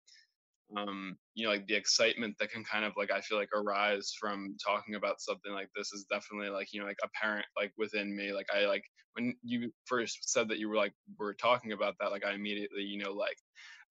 um, 0.77 1.17
you 1.35 1.45
know, 1.45 1.51
like 1.51 1.67
the 1.67 1.75
excitement 1.75 2.35
that 2.39 2.51
can 2.51 2.63
kind 2.63 2.85
of 2.85 2.93
like 2.97 3.11
I 3.11 3.21
feel 3.21 3.37
like 3.37 3.49
arise 3.53 4.13
from 4.19 4.55
talking 4.63 4.95
about 4.95 5.21
something 5.21 5.51
like 5.51 5.69
this 5.75 5.91
is 5.93 6.05
definitely 6.09 6.49
like 6.49 6.73
you 6.73 6.79
know 6.79 6.87
like 6.87 6.99
apparent 7.03 7.45
like 7.57 7.71
within 7.77 8.15
me. 8.15 8.31
Like 8.31 8.47
I 8.53 8.65
like 8.65 8.83
when 9.13 9.35
you 9.43 9.71
first 9.85 10.29
said 10.31 10.49
that 10.49 10.59
you 10.59 10.69
were 10.69 10.75
like 10.75 10.93
were 11.19 11.33
talking 11.33 11.71
about 11.73 11.95
that, 11.99 12.11
like 12.11 12.25
I 12.25 12.33
immediately 12.33 12.83
you 12.83 13.03
know 13.03 13.11
like 13.11 13.37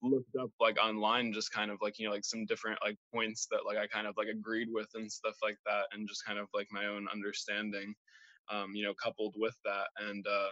looked 0.02 0.34
up 0.40 0.50
like 0.60 0.78
online 0.82 1.32
just 1.32 1.52
kind 1.52 1.70
of 1.70 1.78
like 1.80 1.98
you 1.98 2.06
know 2.06 2.12
like 2.12 2.24
some 2.24 2.44
different 2.46 2.78
like 2.84 2.96
points 3.14 3.46
that 3.50 3.64
like 3.66 3.78
I 3.78 3.86
kind 3.86 4.06
of 4.06 4.14
like 4.16 4.28
agreed 4.28 4.68
with 4.70 4.88
and 4.94 5.10
stuff 5.10 5.36
like 5.42 5.58
that, 5.66 5.84
and 5.92 6.08
just 6.08 6.24
kind 6.26 6.38
of 6.38 6.48
like 6.54 6.66
my 6.70 6.86
own 6.86 7.06
understanding, 7.12 7.94
um, 8.50 8.72
you 8.74 8.84
know, 8.84 8.94
coupled 8.94 9.34
with 9.38 9.56
that, 9.64 9.88
and 9.98 10.26
uh, 10.26 10.50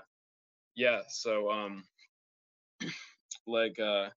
yeah, 0.77 1.01
so 1.09 1.51
um, 1.51 1.85
like 3.47 3.79
uh 3.79 4.11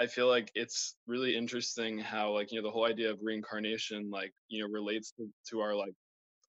I 0.00 0.06
feel 0.06 0.28
like 0.28 0.50
it's 0.54 0.96
really 1.06 1.36
interesting 1.36 1.98
how 1.98 2.32
like 2.32 2.50
you 2.50 2.60
know 2.60 2.66
the 2.66 2.72
whole 2.72 2.86
idea 2.86 3.10
of 3.10 3.18
reincarnation 3.22 4.10
like 4.10 4.32
you 4.48 4.62
know 4.62 4.68
relates 4.72 5.12
to, 5.12 5.28
to 5.50 5.60
our 5.60 5.74
like 5.74 5.94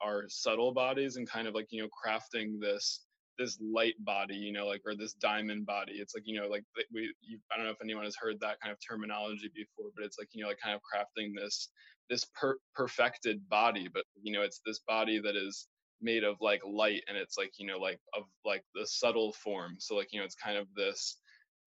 our 0.01 0.23
subtle 0.27 0.73
bodies 0.73 1.15
and 1.15 1.29
kind 1.29 1.47
of 1.47 1.53
like 1.53 1.67
you 1.69 1.81
know 1.81 1.89
crafting 1.89 2.59
this 2.59 3.01
this 3.37 3.57
light 3.61 3.95
body 3.99 4.35
you 4.35 4.51
know 4.51 4.65
like 4.65 4.81
or 4.85 4.95
this 4.95 5.13
diamond 5.13 5.65
body. 5.65 5.93
It's 5.93 6.15
like 6.15 6.23
you 6.25 6.39
know 6.39 6.47
like 6.47 6.63
we 6.93 7.13
you, 7.21 7.37
i 7.51 7.57
don't 7.57 7.65
know 7.65 7.71
if 7.71 7.81
anyone 7.83 8.05
has 8.05 8.15
heard 8.15 8.39
that 8.39 8.59
kind 8.61 8.71
of 8.71 8.79
terminology 8.87 9.49
before 9.53 9.91
but 9.95 10.05
it's 10.05 10.17
like 10.17 10.29
you 10.33 10.43
know 10.43 10.49
like 10.49 10.59
kind 10.63 10.75
of 10.75 10.81
crafting 10.81 11.31
this 11.35 11.69
this 12.09 12.25
per- 12.39 12.59
perfected 12.73 13.47
body 13.49 13.89
but 13.93 14.03
you 14.21 14.31
know 14.31 14.41
it's 14.41 14.61
this 14.65 14.79
body 14.87 15.19
that 15.19 15.35
is 15.35 15.67
made 16.01 16.23
of 16.23 16.35
like 16.41 16.61
light 16.65 17.01
and 17.07 17.17
it's 17.17 17.37
like 17.37 17.51
you 17.57 17.67
know 17.67 17.77
like 17.77 17.99
of 18.15 18.23
like 18.45 18.63
the 18.73 18.85
subtle 18.85 19.33
form. 19.33 19.75
So 19.79 19.95
like 19.95 20.09
you 20.11 20.19
know 20.19 20.25
it's 20.25 20.35
kind 20.35 20.57
of 20.57 20.67
this 20.75 21.17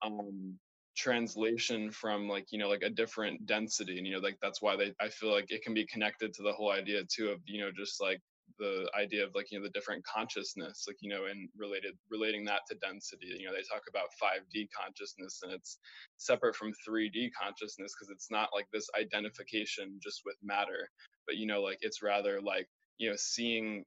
um 0.02 0.58
translation 0.98 1.92
from 1.92 2.28
like 2.28 2.46
you 2.50 2.58
know 2.58 2.68
like 2.68 2.82
a 2.82 2.90
different 2.90 3.46
density 3.46 3.98
and 3.98 4.06
you 4.06 4.14
know 4.14 4.18
like 4.18 4.36
that's 4.42 4.60
why 4.60 4.74
they 4.74 4.92
i 5.00 5.08
feel 5.08 5.32
like 5.32 5.46
it 5.48 5.62
can 5.62 5.72
be 5.72 5.86
connected 5.86 6.34
to 6.34 6.42
the 6.42 6.52
whole 6.52 6.72
idea 6.72 7.02
too 7.04 7.28
of 7.28 7.38
you 7.46 7.60
know 7.60 7.70
just 7.70 8.02
like 8.02 8.20
the 8.58 8.90
idea 8.98 9.24
of 9.24 9.30
like 9.34 9.46
you 9.52 9.58
know 9.58 9.64
the 9.64 9.70
different 9.70 10.04
consciousness 10.04 10.86
like 10.88 10.96
you 11.00 11.08
know 11.08 11.26
and 11.26 11.48
related 11.56 11.94
relating 12.10 12.44
that 12.44 12.62
to 12.68 12.74
density. 12.82 13.28
You 13.38 13.46
know 13.46 13.52
they 13.52 13.62
talk 13.62 13.82
about 13.88 14.08
5d 14.20 14.68
consciousness 14.76 15.40
and 15.44 15.52
it's 15.52 15.78
separate 16.16 16.56
from 16.56 16.72
3d 16.88 17.30
consciousness 17.40 17.92
because 17.94 18.10
it's 18.10 18.30
not 18.30 18.48
like 18.52 18.66
this 18.72 18.88
identification 18.98 20.00
just 20.02 20.22
with 20.24 20.36
matter 20.42 20.90
but 21.26 21.36
you 21.36 21.46
know 21.46 21.62
like 21.62 21.78
it's 21.82 22.02
rather 22.02 22.40
like 22.40 22.66
you 22.96 23.08
know 23.08 23.16
seeing 23.16 23.84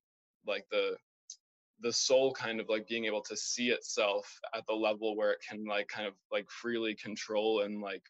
like 0.48 0.64
the 0.72 0.96
the 1.82 1.92
soul 1.92 2.34
kind 2.34 2.60
of 2.60 2.70
like 2.70 2.88
being 2.88 3.06
able 3.06 3.22
to 3.22 3.36
see 3.36 3.70
itself 3.70 4.40
at 4.56 4.66
the 4.68 4.74
level 4.74 5.16
where 5.16 5.32
it 5.32 5.40
can 5.48 5.66
like 5.66 5.88
kind 5.88 6.08
of 6.08 6.14
like 6.32 6.50
freely 6.50 6.96
control 6.96 7.62
and 7.62 7.82
like 7.82 8.04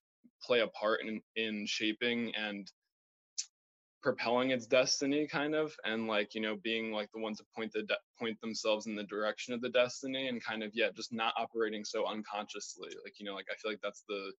play 0.43 0.59
a 0.61 0.67
part 0.67 1.01
in 1.01 1.21
in 1.35 1.65
shaping 1.65 2.33
and 2.35 2.71
propelling 4.01 4.49
its 4.49 4.65
destiny 4.65 5.27
kind 5.27 5.53
of 5.53 5.75
and 5.85 6.07
like 6.07 6.33
you 6.33 6.41
know 6.41 6.57
being 6.63 6.91
like 6.91 7.09
the 7.13 7.19
ones 7.19 7.37
to 7.37 7.43
point 7.55 7.71
the 7.71 7.83
de- 7.83 7.97
point 8.19 8.39
themselves 8.41 8.87
in 8.87 8.95
the 8.95 9.03
direction 9.03 9.53
of 9.53 9.61
the 9.61 9.69
destiny 9.69 10.27
and 10.27 10.43
kind 10.43 10.63
of 10.63 10.71
yeah 10.73 10.89
just 10.95 11.13
not 11.13 11.33
operating 11.37 11.85
so 11.85 12.07
unconsciously 12.07 12.89
like 13.03 13.13
you 13.19 13.25
know 13.25 13.35
like 13.35 13.45
i 13.51 13.55
feel 13.55 13.71
like 13.71 13.81
that's 13.83 14.03
the 14.09 14.31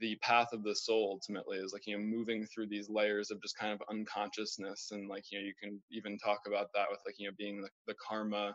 the 0.00 0.16
path 0.22 0.48
of 0.52 0.62
the 0.62 0.74
soul 0.74 1.10
ultimately 1.12 1.58
is 1.58 1.72
like 1.72 1.86
you 1.86 1.96
know 1.96 2.02
moving 2.02 2.46
through 2.46 2.66
these 2.66 2.88
layers 2.88 3.30
of 3.30 3.42
just 3.42 3.58
kind 3.58 3.72
of 3.72 3.82
unconsciousness 3.90 4.88
and 4.92 5.08
like 5.08 5.24
you 5.30 5.38
know 5.38 5.44
you 5.44 5.54
can 5.60 5.80
even 5.90 6.18
talk 6.18 6.40
about 6.46 6.68
that 6.74 6.86
with 6.90 7.00
like 7.06 7.16
you 7.18 7.28
know 7.28 7.34
being 7.38 7.60
the, 7.62 7.68
the 7.86 7.94
karma. 8.06 8.54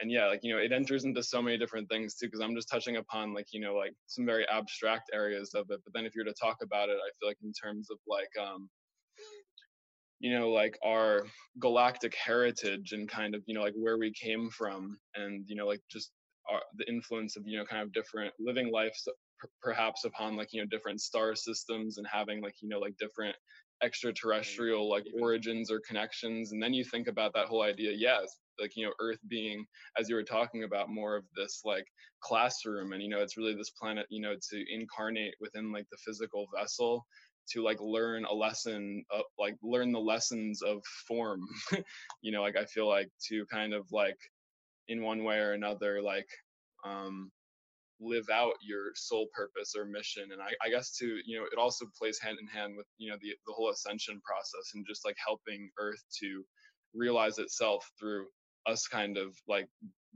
And 0.00 0.10
yeah 0.10 0.26
like 0.26 0.40
you 0.42 0.52
know 0.52 0.60
it 0.60 0.72
enters 0.72 1.04
into 1.04 1.22
so 1.22 1.40
many 1.40 1.56
different 1.56 1.88
things 1.88 2.16
too 2.16 2.26
because 2.26 2.40
i'm 2.40 2.56
just 2.56 2.68
touching 2.68 2.96
upon 2.96 3.32
like 3.32 3.46
you 3.52 3.60
know 3.60 3.76
like 3.76 3.94
some 4.08 4.26
very 4.26 4.44
abstract 4.48 5.10
areas 5.14 5.54
of 5.54 5.70
it 5.70 5.80
but 5.84 5.92
then 5.94 6.04
if 6.04 6.16
you're 6.16 6.24
to 6.24 6.34
talk 6.34 6.56
about 6.64 6.88
it 6.88 6.96
i 6.96 7.10
feel 7.20 7.28
like 7.28 7.38
in 7.44 7.52
terms 7.52 7.90
of 7.92 7.98
like 8.08 8.30
um 8.44 8.68
you 10.18 10.36
know 10.36 10.50
like 10.50 10.78
our 10.84 11.22
galactic 11.60 12.14
heritage 12.16 12.92
and 12.92 13.08
kind 13.08 13.34
of 13.34 13.42
you 13.46 13.54
know 13.54 13.62
like 13.62 13.74
where 13.76 13.98
we 13.98 14.12
came 14.12 14.50
from 14.50 14.98
and 15.14 15.44
you 15.46 15.54
know 15.54 15.66
like 15.66 15.80
just 15.90 16.10
our, 16.50 16.60
the 16.76 16.88
influence 16.88 17.36
of 17.36 17.42
you 17.46 17.58
know 17.58 17.64
kind 17.64 17.82
of 17.82 17.92
different 17.92 18.32
living 18.38 18.70
perhaps 19.62 20.04
upon 20.04 20.36
like 20.36 20.48
you 20.52 20.60
know 20.60 20.66
different 20.66 21.00
star 21.00 21.34
systems 21.34 21.98
and 21.98 22.06
having 22.06 22.42
like 22.42 22.54
you 22.60 22.68
know 22.68 22.78
like 22.78 22.96
different 22.98 23.34
extraterrestrial 23.82 24.88
like 24.88 25.04
origins 25.20 25.70
or 25.70 25.80
connections 25.86 26.52
and 26.52 26.62
then 26.62 26.72
you 26.72 26.84
think 26.84 27.08
about 27.08 27.32
that 27.34 27.46
whole 27.46 27.62
idea 27.62 27.92
yes 27.92 28.36
like 28.60 28.76
you 28.76 28.86
know 28.86 28.92
earth 29.00 29.18
being 29.28 29.64
as 29.98 30.08
you 30.08 30.14
were 30.14 30.22
talking 30.22 30.64
about 30.64 30.88
more 30.88 31.16
of 31.16 31.24
this 31.36 31.62
like 31.64 31.86
classroom 32.20 32.92
and 32.92 33.02
you 33.02 33.08
know 33.08 33.20
it's 33.20 33.36
really 33.36 33.54
this 33.54 33.70
planet 33.70 34.06
you 34.10 34.20
know 34.20 34.34
to 34.50 34.64
incarnate 34.72 35.34
within 35.40 35.72
like 35.72 35.86
the 35.90 35.98
physical 36.04 36.46
vessel 36.56 37.04
to 37.46 37.62
like 37.62 37.78
learn 37.80 38.24
a 38.24 38.32
lesson 38.32 39.04
of, 39.10 39.22
like 39.38 39.56
learn 39.62 39.92
the 39.92 39.98
lessons 39.98 40.62
of 40.62 40.82
form. 41.06 41.40
You 42.22 42.32
know 42.32 42.40
like 42.40 42.56
i 42.56 42.64
feel 42.64 42.88
like 42.88 43.10
to 43.28 43.44
kind 43.52 43.74
of 43.74 43.84
like 43.92 44.16
in 44.88 45.02
one 45.02 45.24
way 45.24 45.36
or 45.36 45.52
another 45.52 46.00
like 46.00 46.28
um 46.86 47.30
live 48.00 48.28
out 48.32 48.54
your 48.60 48.90
soul 48.94 49.26
purpose 49.34 49.74
or 49.76 49.84
mission 49.84 50.32
and 50.32 50.42
I, 50.42 50.48
I, 50.64 50.68
guess 50.68 50.96
to 50.98 51.18
you 51.24 51.38
know 51.38 51.44
it 51.44 51.58
also 51.58 51.86
plays 51.96 52.18
hand 52.18 52.38
in 52.40 52.46
hand 52.46 52.74
with 52.76 52.86
you 52.98 53.10
know 53.10 53.16
the, 53.20 53.30
the 53.46 53.52
whole 53.52 53.70
ascension 53.70 54.20
process 54.24 54.72
and 54.74 54.84
just 54.86 55.04
like 55.04 55.16
helping 55.24 55.70
earth 55.78 56.02
to 56.20 56.44
realize 56.94 57.38
itself 57.38 57.88
through 57.98 58.26
us 58.66 58.86
kind 58.88 59.16
of 59.16 59.36
like 59.46 59.68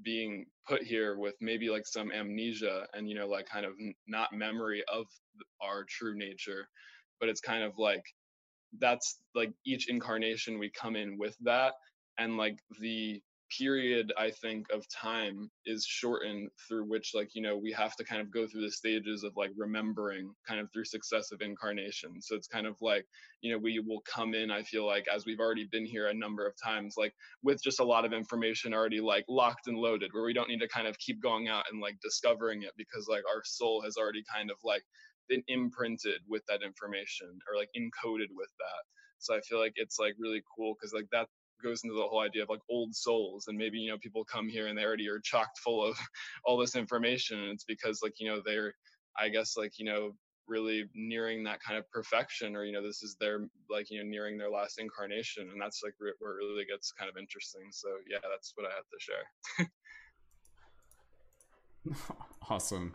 being 0.02 0.46
put 0.66 0.82
here 0.82 1.18
with 1.18 1.34
maybe 1.40 1.70
like 1.70 1.86
some 1.86 2.10
amnesia 2.12 2.86
and 2.94 3.08
you 3.08 3.14
know 3.14 3.28
like 3.28 3.48
kind 3.48 3.64
of 3.66 3.72
not 4.06 4.32
memory 4.32 4.82
of 4.92 5.06
our 5.62 5.84
true 5.88 6.16
nature 6.16 6.68
but 7.20 7.28
it's 7.28 7.40
kind 7.40 7.62
of 7.62 7.72
like 7.78 8.02
that's 8.80 9.20
like 9.34 9.52
each 9.66 9.88
incarnation 9.88 10.58
we 10.58 10.70
come 10.70 10.96
in 10.96 11.16
with 11.18 11.36
that 11.40 11.72
and 12.18 12.36
like 12.36 12.58
the 12.80 13.20
period 13.56 14.12
i 14.18 14.30
think 14.30 14.66
of 14.72 14.84
time 14.88 15.50
is 15.66 15.84
shortened 15.86 16.48
through 16.66 16.84
which 16.84 17.12
like 17.14 17.30
you 17.34 17.42
know 17.42 17.56
we 17.56 17.72
have 17.72 17.96
to 17.96 18.04
kind 18.04 18.20
of 18.20 18.30
go 18.30 18.46
through 18.46 18.60
the 18.60 18.70
stages 18.70 19.24
of 19.24 19.32
like 19.36 19.50
remembering 19.56 20.32
kind 20.46 20.60
of 20.60 20.70
through 20.72 20.84
successive 20.84 21.40
incarnations. 21.40 22.26
So 22.26 22.34
it's 22.34 22.48
kind 22.48 22.66
of 22.66 22.76
like 22.80 23.06
you 23.40 23.52
know 23.52 23.58
we 23.58 23.78
will 23.78 24.02
come 24.02 24.34
in 24.34 24.50
i 24.50 24.62
feel 24.62 24.86
like 24.86 25.06
as 25.14 25.24
we've 25.24 25.40
already 25.40 25.68
been 25.70 25.86
here 25.86 26.08
a 26.08 26.14
number 26.14 26.46
of 26.46 26.54
times 26.62 26.94
like 26.96 27.14
with 27.42 27.62
just 27.62 27.80
a 27.80 27.84
lot 27.84 28.04
of 28.04 28.12
information 28.12 28.74
already 28.74 29.00
like 29.00 29.24
locked 29.28 29.66
and 29.66 29.78
loaded 29.78 30.10
where 30.12 30.24
we 30.24 30.32
don't 30.32 30.48
need 30.48 30.60
to 30.60 30.68
kind 30.68 30.86
of 30.86 30.98
keep 30.98 31.22
going 31.22 31.48
out 31.48 31.64
and 31.70 31.80
like 31.80 31.96
discovering 32.02 32.62
it 32.62 32.72
because 32.76 33.06
like 33.08 33.22
our 33.28 33.42
soul 33.44 33.80
has 33.82 33.96
already 33.96 34.24
kind 34.32 34.50
of 34.50 34.56
like 34.64 34.82
been 35.28 35.42
imprinted 35.48 36.20
with 36.28 36.42
that 36.48 36.62
information 36.62 37.28
or 37.48 37.56
like 37.56 37.68
encoded 37.76 38.28
with 38.34 38.50
that. 38.58 38.82
So 39.18 39.36
i 39.36 39.40
feel 39.40 39.58
like 39.60 39.74
it's 39.76 39.98
like 39.98 40.14
really 40.18 40.42
cool 40.56 40.74
because 40.74 40.92
like 40.92 41.08
that 41.12 41.28
goes 41.62 41.82
into 41.84 41.94
the 41.94 42.02
whole 42.02 42.20
idea 42.20 42.42
of 42.42 42.48
like 42.48 42.60
old 42.70 42.94
souls 42.94 43.46
and 43.48 43.56
maybe 43.56 43.78
you 43.78 43.90
know 43.90 43.98
people 43.98 44.24
come 44.24 44.48
here 44.48 44.66
and 44.66 44.78
they 44.78 44.84
already 44.84 45.08
are 45.08 45.20
chocked 45.20 45.58
full 45.58 45.84
of 45.84 45.96
all 46.44 46.56
this 46.56 46.76
information 46.76 47.38
and 47.38 47.52
it's 47.52 47.64
because 47.64 48.00
like 48.02 48.14
you 48.18 48.28
know 48.28 48.40
they're 48.44 48.74
i 49.18 49.28
guess 49.28 49.56
like 49.56 49.78
you 49.78 49.84
know 49.84 50.12
really 50.48 50.88
nearing 50.94 51.44
that 51.44 51.60
kind 51.60 51.78
of 51.78 51.88
perfection 51.90 52.56
or 52.56 52.64
you 52.64 52.72
know 52.72 52.82
this 52.82 53.02
is 53.02 53.16
their 53.20 53.46
like 53.70 53.90
you 53.90 54.02
know 54.02 54.08
nearing 54.08 54.38
their 54.38 54.50
last 54.50 54.80
incarnation 54.80 55.48
and 55.52 55.60
that's 55.60 55.82
like 55.84 55.94
where 55.98 56.10
it 56.10 56.16
really 56.20 56.64
gets 56.64 56.92
kind 56.92 57.10
of 57.10 57.16
interesting. 57.16 57.68
So 57.70 57.88
yeah 58.08 58.18
that's 58.30 58.52
what 58.56 58.66
i 58.66 58.74
have 58.74 58.88
to 58.88 58.98
share. 58.98 59.70
Awesome. 62.50 62.94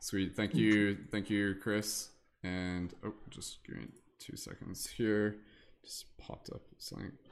Sweet. 0.00 0.34
Thank 0.34 0.54
you. 0.54 0.94
Mm-hmm. 0.94 1.02
Thank 1.10 1.30
you 1.30 1.54
chris. 1.56 2.08
And 2.42 2.94
oh 3.04 3.14
just 3.30 3.62
give 3.64 3.76
me 3.76 3.86
two 4.18 4.36
seconds 4.36 4.88
here 4.88 5.36
just 5.84 6.16
popped 6.18 6.50
up. 6.50 6.62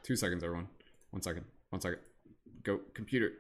Two 0.03 0.17
seconds, 0.17 0.43
everyone. 0.43 0.69
One 1.11 1.23
second. 1.23 1.45
One 1.71 1.81
second. 1.81 1.99
Go, 2.63 2.81
computer. 2.95 3.33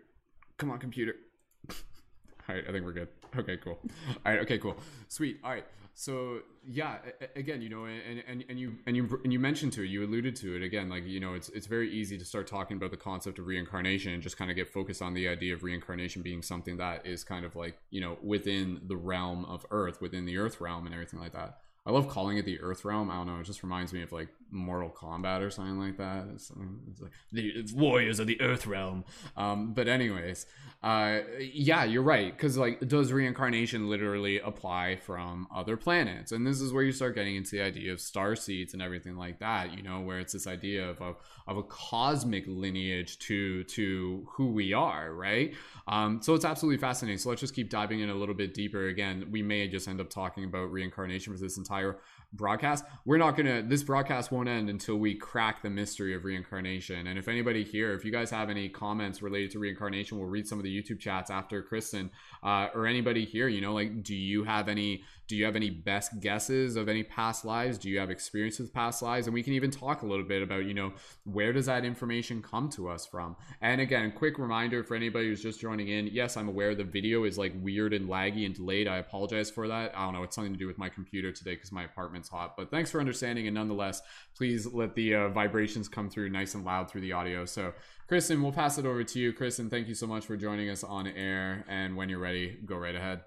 Come 0.56 0.70
on, 0.70 0.78
computer. 0.78 1.14
All 1.70 2.54
right, 2.54 2.64
I 2.68 2.72
think 2.72 2.84
we're 2.84 2.92
good. 2.92 3.08
Okay, 3.36 3.56
cool. 3.58 3.78
All 4.24 4.32
right, 4.32 4.40
okay, 4.40 4.58
cool. 4.58 4.76
Sweet. 5.08 5.38
All 5.44 5.50
right. 5.50 5.64
So 5.94 6.40
yeah, 6.66 6.96
again, 7.36 7.60
you 7.60 7.68
know, 7.68 7.84
and, 7.84 8.22
and, 8.26 8.44
and 8.48 8.58
you 8.58 8.76
and 8.86 8.96
you 8.96 9.20
and 9.22 9.32
you 9.32 9.38
mentioned 9.38 9.72
to 9.74 9.82
it, 9.82 9.88
you 9.88 10.04
alluded 10.04 10.34
to 10.36 10.56
it 10.56 10.62
again, 10.62 10.88
like 10.88 11.06
you 11.06 11.20
know, 11.20 11.34
it's 11.34 11.48
it's 11.50 11.66
very 11.66 11.92
easy 11.92 12.16
to 12.16 12.24
start 12.24 12.46
talking 12.46 12.76
about 12.76 12.90
the 12.90 12.96
concept 12.96 13.38
of 13.38 13.46
reincarnation 13.46 14.14
and 14.14 14.22
just 14.22 14.38
kind 14.38 14.50
of 14.50 14.56
get 14.56 14.72
focused 14.72 15.02
on 15.02 15.12
the 15.12 15.28
idea 15.28 15.52
of 15.52 15.62
reincarnation 15.62 16.22
being 16.22 16.42
something 16.42 16.78
that 16.78 17.06
is 17.06 17.22
kind 17.22 17.44
of 17.44 17.54
like 17.54 17.76
you 17.90 18.00
know 18.00 18.16
within 18.22 18.80
the 18.86 18.96
realm 18.96 19.44
of 19.44 19.66
Earth, 19.70 20.00
within 20.00 20.24
the 20.24 20.38
Earth 20.38 20.60
realm, 20.60 20.86
and 20.86 20.94
everything 20.94 21.20
like 21.20 21.32
that. 21.32 21.58
I 21.84 21.90
love 21.90 22.08
calling 22.08 22.38
it 22.38 22.44
the 22.44 22.60
Earth 22.60 22.84
realm. 22.84 23.10
I 23.10 23.16
don't 23.16 23.26
know. 23.26 23.40
It 23.40 23.44
just 23.44 23.62
reminds 23.62 23.92
me 23.92 24.02
of 24.02 24.12
like 24.12 24.28
Mortal 24.50 24.90
Kombat 24.90 25.40
or 25.40 25.50
something 25.50 25.78
like 25.78 25.96
that. 25.98 26.26
It's, 26.34 26.50
it's 26.90 27.00
like 27.00 27.12
the 27.32 27.64
warriors 27.74 28.18
of 28.20 28.26
the 28.26 28.40
Earth 28.40 28.66
realm. 28.66 29.04
Um, 29.36 29.72
but 29.72 29.88
anyways, 29.88 30.46
uh, 30.82 31.20
yeah, 31.38 31.84
you're 31.84 32.02
right. 32.02 32.34
Because 32.34 32.56
like, 32.56 32.86
does 32.88 33.12
reincarnation 33.12 33.90
literally 33.90 34.38
apply 34.40 34.96
from 34.96 35.46
other 35.54 35.76
planets? 35.76 36.32
And 36.32 36.46
this 36.46 36.60
is 36.60 36.72
where 36.72 36.82
you 36.82 36.92
start 36.92 37.14
getting 37.14 37.36
into 37.36 37.52
the 37.52 37.62
idea 37.62 37.92
of 37.92 38.00
star 38.00 38.34
seeds 38.34 38.72
and 38.72 38.82
everything 38.82 39.16
like 39.16 39.38
that. 39.40 39.76
You 39.76 39.82
know, 39.82 40.00
where 40.00 40.18
it's 40.18 40.32
this 40.32 40.46
idea 40.46 40.88
of 40.88 41.00
a, 41.00 41.14
of 41.46 41.56
a 41.58 41.62
cosmic 41.64 42.44
lineage 42.46 43.18
to 43.20 43.64
to 43.64 44.26
who 44.30 44.52
we 44.52 44.72
are, 44.72 45.12
right? 45.14 45.54
Um, 45.86 46.22
so 46.22 46.34
it's 46.34 46.44
absolutely 46.44 46.78
fascinating. 46.78 47.18
So 47.18 47.28
let's 47.28 47.40
just 47.40 47.54
keep 47.54 47.68
diving 47.68 48.00
in 48.00 48.08
a 48.08 48.14
little 48.14 48.34
bit 48.34 48.54
deeper. 48.54 48.88
Again, 48.88 49.26
we 49.30 49.42
may 49.42 49.68
just 49.68 49.86
end 49.86 50.00
up 50.00 50.08
talking 50.08 50.44
about 50.44 50.70
reincarnation 50.72 51.32
for 51.32 51.38
this 51.38 51.58
entire 51.58 51.98
broadcast. 52.32 52.84
We're 53.04 53.18
not 53.18 53.36
gonna. 53.36 53.62
This 53.62 53.82
broadcast 53.82 54.30
won't 54.30 54.48
end 54.48 54.70
until 54.70 54.96
we 54.96 55.14
crack 55.14 55.62
the 55.62 55.70
mystery 55.70 56.14
of 56.14 56.24
reincarnation. 56.24 57.06
And 57.06 57.18
if 57.18 57.28
anybody 57.28 57.64
here, 57.64 57.94
if 57.94 58.04
you 58.04 58.12
guys 58.12 58.30
have 58.30 58.50
any 58.50 58.68
comments 58.68 59.22
related 59.22 59.50
to 59.52 59.58
reincarnation, 59.58 60.18
we'll 60.18 60.28
read 60.28 60.46
some 60.46 60.58
of 60.58 60.64
the 60.64 60.82
YouTube 60.82 61.00
chats 61.00 61.30
after 61.30 61.62
Kristen 61.62 62.10
uh, 62.42 62.68
or 62.74 62.86
anybody 62.86 63.24
here. 63.24 63.48
You 63.48 63.60
know, 63.60 63.74
like, 63.74 64.02
do 64.02 64.14
you 64.14 64.44
have 64.44 64.68
any? 64.68 65.04
Do 65.30 65.36
you 65.36 65.44
have 65.44 65.54
any 65.54 65.70
best 65.70 66.18
guesses 66.18 66.74
of 66.74 66.88
any 66.88 67.04
past 67.04 67.44
lives? 67.44 67.78
Do 67.78 67.88
you 67.88 68.00
have 68.00 68.10
experience 68.10 68.58
with 68.58 68.74
past 68.74 69.00
lives? 69.00 69.28
And 69.28 69.32
we 69.32 69.44
can 69.44 69.52
even 69.52 69.70
talk 69.70 70.02
a 70.02 70.06
little 70.06 70.24
bit 70.24 70.42
about, 70.42 70.64
you 70.64 70.74
know, 70.74 70.92
where 71.22 71.52
does 71.52 71.66
that 71.66 71.84
information 71.84 72.42
come 72.42 72.68
to 72.70 72.88
us 72.88 73.06
from? 73.06 73.36
And 73.60 73.80
again, 73.80 74.10
quick 74.10 74.38
reminder 74.38 74.82
for 74.82 74.96
anybody 74.96 75.28
who's 75.28 75.40
just 75.40 75.60
joining 75.60 75.86
in. 75.86 76.08
Yes, 76.08 76.36
I'm 76.36 76.48
aware 76.48 76.74
the 76.74 76.82
video 76.82 77.22
is 77.22 77.38
like 77.38 77.52
weird 77.62 77.94
and 77.94 78.08
laggy 78.08 78.44
and 78.44 78.56
delayed. 78.56 78.88
I 78.88 78.96
apologize 78.96 79.52
for 79.52 79.68
that. 79.68 79.96
I 79.96 80.04
don't 80.04 80.14
know. 80.14 80.24
It's 80.24 80.34
something 80.34 80.52
to 80.52 80.58
do 80.58 80.66
with 80.66 80.78
my 80.78 80.88
computer 80.88 81.30
today 81.30 81.54
because 81.54 81.70
my 81.70 81.84
apartment's 81.84 82.28
hot. 82.28 82.56
But 82.56 82.72
thanks 82.72 82.90
for 82.90 82.98
understanding. 82.98 83.46
And 83.46 83.54
nonetheless, 83.54 84.02
please 84.36 84.66
let 84.66 84.96
the 84.96 85.14
uh, 85.14 85.28
vibrations 85.28 85.88
come 85.88 86.10
through 86.10 86.30
nice 86.30 86.56
and 86.56 86.64
loud 86.64 86.90
through 86.90 87.02
the 87.02 87.12
audio. 87.12 87.44
So, 87.44 87.72
Kristen, 88.08 88.42
we'll 88.42 88.50
pass 88.50 88.78
it 88.78 88.84
over 88.84 89.04
to 89.04 89.18
you. 89.20 89.32
Kristen, 89.32 89.70
thank 89.70 89.86
you 89.86 89.94
so 89.94 90.08
much 90.08 90.26
for 90.26 90.36
joining 90.36 90.70
us 90.70 90.82
on 90.82 91.06
air. 91.06 91.64
And 91.68 91.96
when 91.96 92.08
you're 92.08 92.18
ready, 92.18 92.58
go 92.66 92.74
right 92.76 92.96
ahead. 92.96 93.20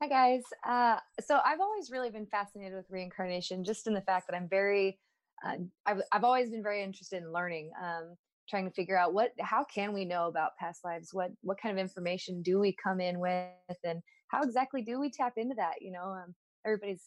Hi, 0.00 0.06
guys. 0.06 0.44
Uh, 0.64 0.98
so 1.26 1.40
I've 1.44 1.58
always 1.58 1.90
really 1.90 2.10
been 2.10 2.26
fascinated 2.26 2.76
with 2.76 2.88
reincarnation, 2.88 3.64
just 3.64 3.88
in 3.88 3.94
the 3.94 4.00
fact 4.00 4.28
that 4.28 4.36
I'm 4.36 4.48
very, 4.48 4.96
uh, 5.44 5.54
I've, 5.86 6.02
I've 6.12 6.22
always 6.22 6.50
been 6.50 6.62
very 6.62 6.84
interested 6.84 7.20
in 7.20 7.32
learning, 7.32 7.72
um, 7.82 8.14
trying 8.48 8.66
to 8.66 8.70
figure 8.70 8.96
out 8.96 9.12
what, 9.12 9.32
how 9.40 9.64
can 9.64 9.92
we 9.92 10.04
know 10.04 10.28
about 10.28 10.56
past 10.56 10.84
lives? 10.84 11.08
What, 11.12 11.32
what 11.40 11.60
kind 11.60 11.76
of 11.76 11.82
information 11.82 12.42
do 12.42 12.60
we 12.60 12.76
come 12.80 13.00
in 13.00 13.18
with, 13.18 13.48
and 13.82 14.00
how 14.28 14.44
exactly 14.44 14.82
do 14.82 15.00
we 15.00 15.10
tap 15.10 15.32
into 15.36 15.56
that? 15.56 15.82
You 15.82 15.90
know, 15.90 16.04
um, 16.04 16.32
everybody's, 16.64 17.02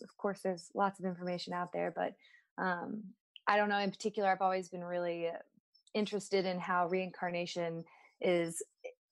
of 0.00 0.16
course, 0.16 0.42
there's 0.44 0.68
lots 0.76 1.00
of 1.00 1.06
information 1.06 1.52
out 1.52 1.72
there, 1.72 1.92
but 1.92 2.12
um, 2.56 3.02
I 3.48 3.56
don't 3.56 3.68
know. 3.68 3.78
In 3.78 3.90
particular, 3.90 4.30
I've 4.30 4.42
always 4.42 4.68
been 4.68 4.84
really 4.84 5.26
uh, 5.26 5.38
interested 5.92 6.46
in 6.46 6.60
how 6.60 6.86
reincarnation 6.86 7.82
is 8.20 8.62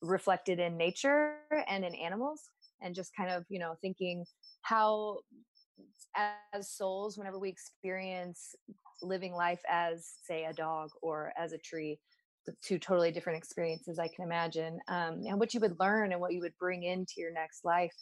reflected 0.00 0.60
in 0.60 0.76
nature 0.76 1.38
and 1.66 1.84
in 1.84 1.96
animals 1.96 2.42
and 2.82 2.94
just 2.94 3.14
kind 3.16 3.30
of 3.30 3.44
you 3.48 3.58
know 3.58 3.74
thinking 3.80 4.24
how 4.62 5.18
as 6.16 6.70
souls 6.70 7.16
whenever 7.16 7.38
we 7.38 7.48
experience 7.48 8.54
living 9.02 9.32
life 9.32 9.60
as 9.70 10.12
say 10.24 10.44
a 10.44 10.52
dog 10.52 10.90
or 11.02 11.32
as 11.38 11.52
a 11.52 11.58
tree 11.58 11.98
two 12.62 12.78
totally 12.78 13.12
different 13.12 13.38
experiences 13.38 13.98
i 13.98 14.08
can 14.08 14.24
imagine 14.24 14.78
um, 14.88 15.22
and 15.26 15.38
what 15.38 15.54
you 15.54 15.60
would 15.60 15.78
learn 15.78 16.12
and 16.12 16.20
what 16.20 16.32
you 16.32 16.40
would 16.40 16.56
bring 16.58 16.82
into 16.82 17.14
your 17.18 17.32
next 17.32 17.64
life 17.64 17.94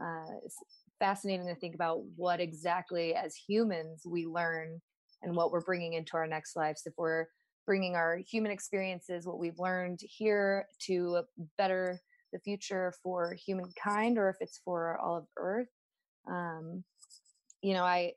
uh, 0.00 0.34
it's 0.44 0.56
fascinating 0.98 1.46
to 1.46 1.54
think 1.54 1.74
about 1.74 2.00
what 2.16 2.40
exactly 2.40 3.14
as 3.14 3.34
humans 3.34 4.02
we 4.06 4.26
learn 4.26 4.80
and 5.22 5.36
what 5.36 5.50
we're 5.50 5.60
bringing 5.60 5.94
into 5.94 6.16
our 6.16 6.26
next 6.26 6.56
lives. 6.56 6.82
If 6.86 6.94
we're 6.96 7.26
bringing 7.66 7.94
our 7.94 8.16
human 8.16 8.52
experiences 8.52 9.26
what 9.26 9.38
we've 9.38 9.58
learned 9.58 10.00
here 10.02 10.66
to 10.86 11.22
better 11.56 12.00
the 12.34 12.40
future 12.40 12.92
for 13.02 13.32
humankind 13.46 14.18
or 14.18 14.28
if 14.28 14.36
it's 14.40 14.60
for 14.64 14.98
all 14.98 15.16
of 15.16 15.26
Earth. 15.38 15.68
Um, 16.28 16.84
you 17.62 17.72
know, 17.72 17.84
I 17.84 18.12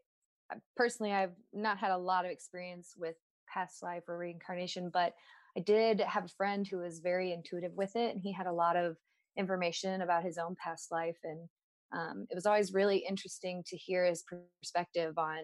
personally 0.75 1.13
I've 1.13 1.35
not 1.53 1.77
had 1.77 1.91
a 1.91 1.97
lot 1.97 2.25
of 2.25 2.31
experience 2.31 2.93
with 2.97 3.15
past 3.47 3.83
life 3.83 4.03
or 4.07 4.17
reincarnation, 4.17 4.89
but 4.91 5.13
I 5.55 5.61
did 5.61 6.01
have 6.01 6.25
a 6.25 6.35
friend 6.37 6.67
who 6.67 6.79
was 6.79 6.99
very 6.99 7.31
intuitive 7.31 7.73
with 7.75 7.95
it, 7.95 8.13
and 8.13 8.21
he 8.21 8.33
had 8.33 8.47
a 8.47 8.51
lot 8.51 8.75
of 8.75 8.97
information 9.37 10.01
about 10.01 10.23
his 10.23 10.37
own 10.37 10.55
past 10.63 10.91
life. 10.91 11.17
And 11.23 11.47
um, 11.93 12.27
it 12.29 12.35
was 12.35 12.45
always 12.45 12.73
really 12.73 12.97
interesting 12.97 13.63
to 13.67 13.77
hear 13.77 14.03
his 14.05 14.23
perspective 14.61 15.17
on, 15.17 15.39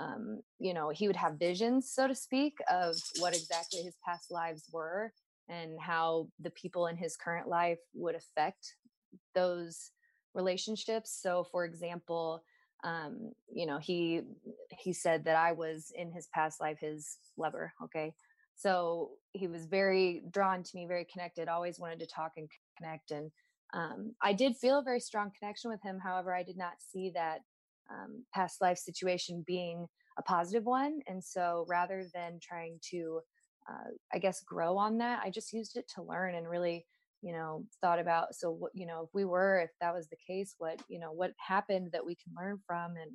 um, 0.00 0.40
you 0.58 0.74
know, 0.74 0.90
he 0.90 1.06
would 1.06 1.16
have 1.16 1.38
visions, 1.38 1.90
so 1.92 2.06
to 2.06 2.14
speak, 2.14 2.54
of 2.70 2.96
what 3.18 3.36
exactly 3.36 3.82
his 3.82 3.96
past 4.06 4.30
lives 4.30 4.64
were 4.72 5.12
and 5.52 5.78
how 5.80 6.28
the 6.40 6.50
people 6.50 6.86
in 6.86 6.96
his 6.96 7.16
current 7.16 7.48
life 7.48 7.78
would 7.94 8.14
affect 8.14 8.74
those 9.34 9.90
relationships. 10.34 11.18
So, 11.20 11.44
for 11.52 11.64
example, 11.64 12.42
um, 12.84 13.32
you 13.52 13.66
know, 13.66 13.78
he 13.78 14.22
he 14.70 14.92
said 14.92 15.24
that 15.24 15.36
I 15.36 15.52
was 15.52 15.92
in 15.94 16.10
his 16.10 16.28
past 16.34 16.60
life 16.60 16.78
his 16.80 17.18
lover. 17.36 17.72
Okay, 17.84 18.12
so 18.56 19.10
he 19.32 19.46
was 19.46 19.66
very 19.66 20.22
drawn 20.32 20.62
to 20.62 20.70
me, 20.74 20.86
very 20.86 21.06
connected. 21.12 21.48
Always 21.48 21.78
wanted 21.78 22.00
to 22.00 22.06
talk 22.06 22.32
and 22.36 22.48
connect, 22.76 23.10
and 23.12 23.30
um, 23.74 24.14
I 24.20 24.32
did 24.32 24.56
feel 24.56 24.78
a 24.78 24.82
very 24.82 25.00
strong 25.00 25.30
connection 25.38 25.70
with 25.70 25.82
him. 25.82 25.98
However, 26.02 26.34
I 26.34 26.42
did 26.42 26.56
not 26.56 26.74
see 26.78 27.12
that 27.14 27.38
um, 27.90 28.24
past 28.34 28.60
life 28.60 28.78
situation 28.78 29.44
being 29.46 29.86
a 30.18 30.22
positive 30.22 30.64
one, 30.64 31.00
and 31.06 31.22
so 31.22 31.64
rather 31.68 32.04
than 32.12 32.38
trying 32.42 32.78
to, 32.90 33.20
uh, 33.68 33.90
I 34.12 34.18
guess, 34.18 34.42
grow 34.42 34.76
on 34.76 34.98
that, 34.98 35.20
I 35.24 35.30
just 35.30 35.52
used 35.52 35.76
it 35.76 35.90
to 35.94 36.02
learn 36.02 36.34
and 36.34 36.48
really 36.48 36.86
you 37.22 37.32
know 37.32 37.64
thought 37.80 38.00
about 38.00 38.34
so 38.34 38.50
what 38.50 38.72
you 38.74 38.84
know 38.84 39.02
if 39.04 39.10
we 39.14 39.24
were 39.24 39.60
if 39.60 39.70
that 39.80 39.94
was 39.94 40.08
the 40.08 40.16
case 40.26 40.56
what 40.58 40.82
you 40.88 40.98
know 40.98 41.12
what 41.12 41.30
happened 41.38 41.88
that 41.92 42.04
we 42.04 42.16
can 42.16 42.32
learn 42.36 42.58
from 42.66 42.96
and 42.96 43.12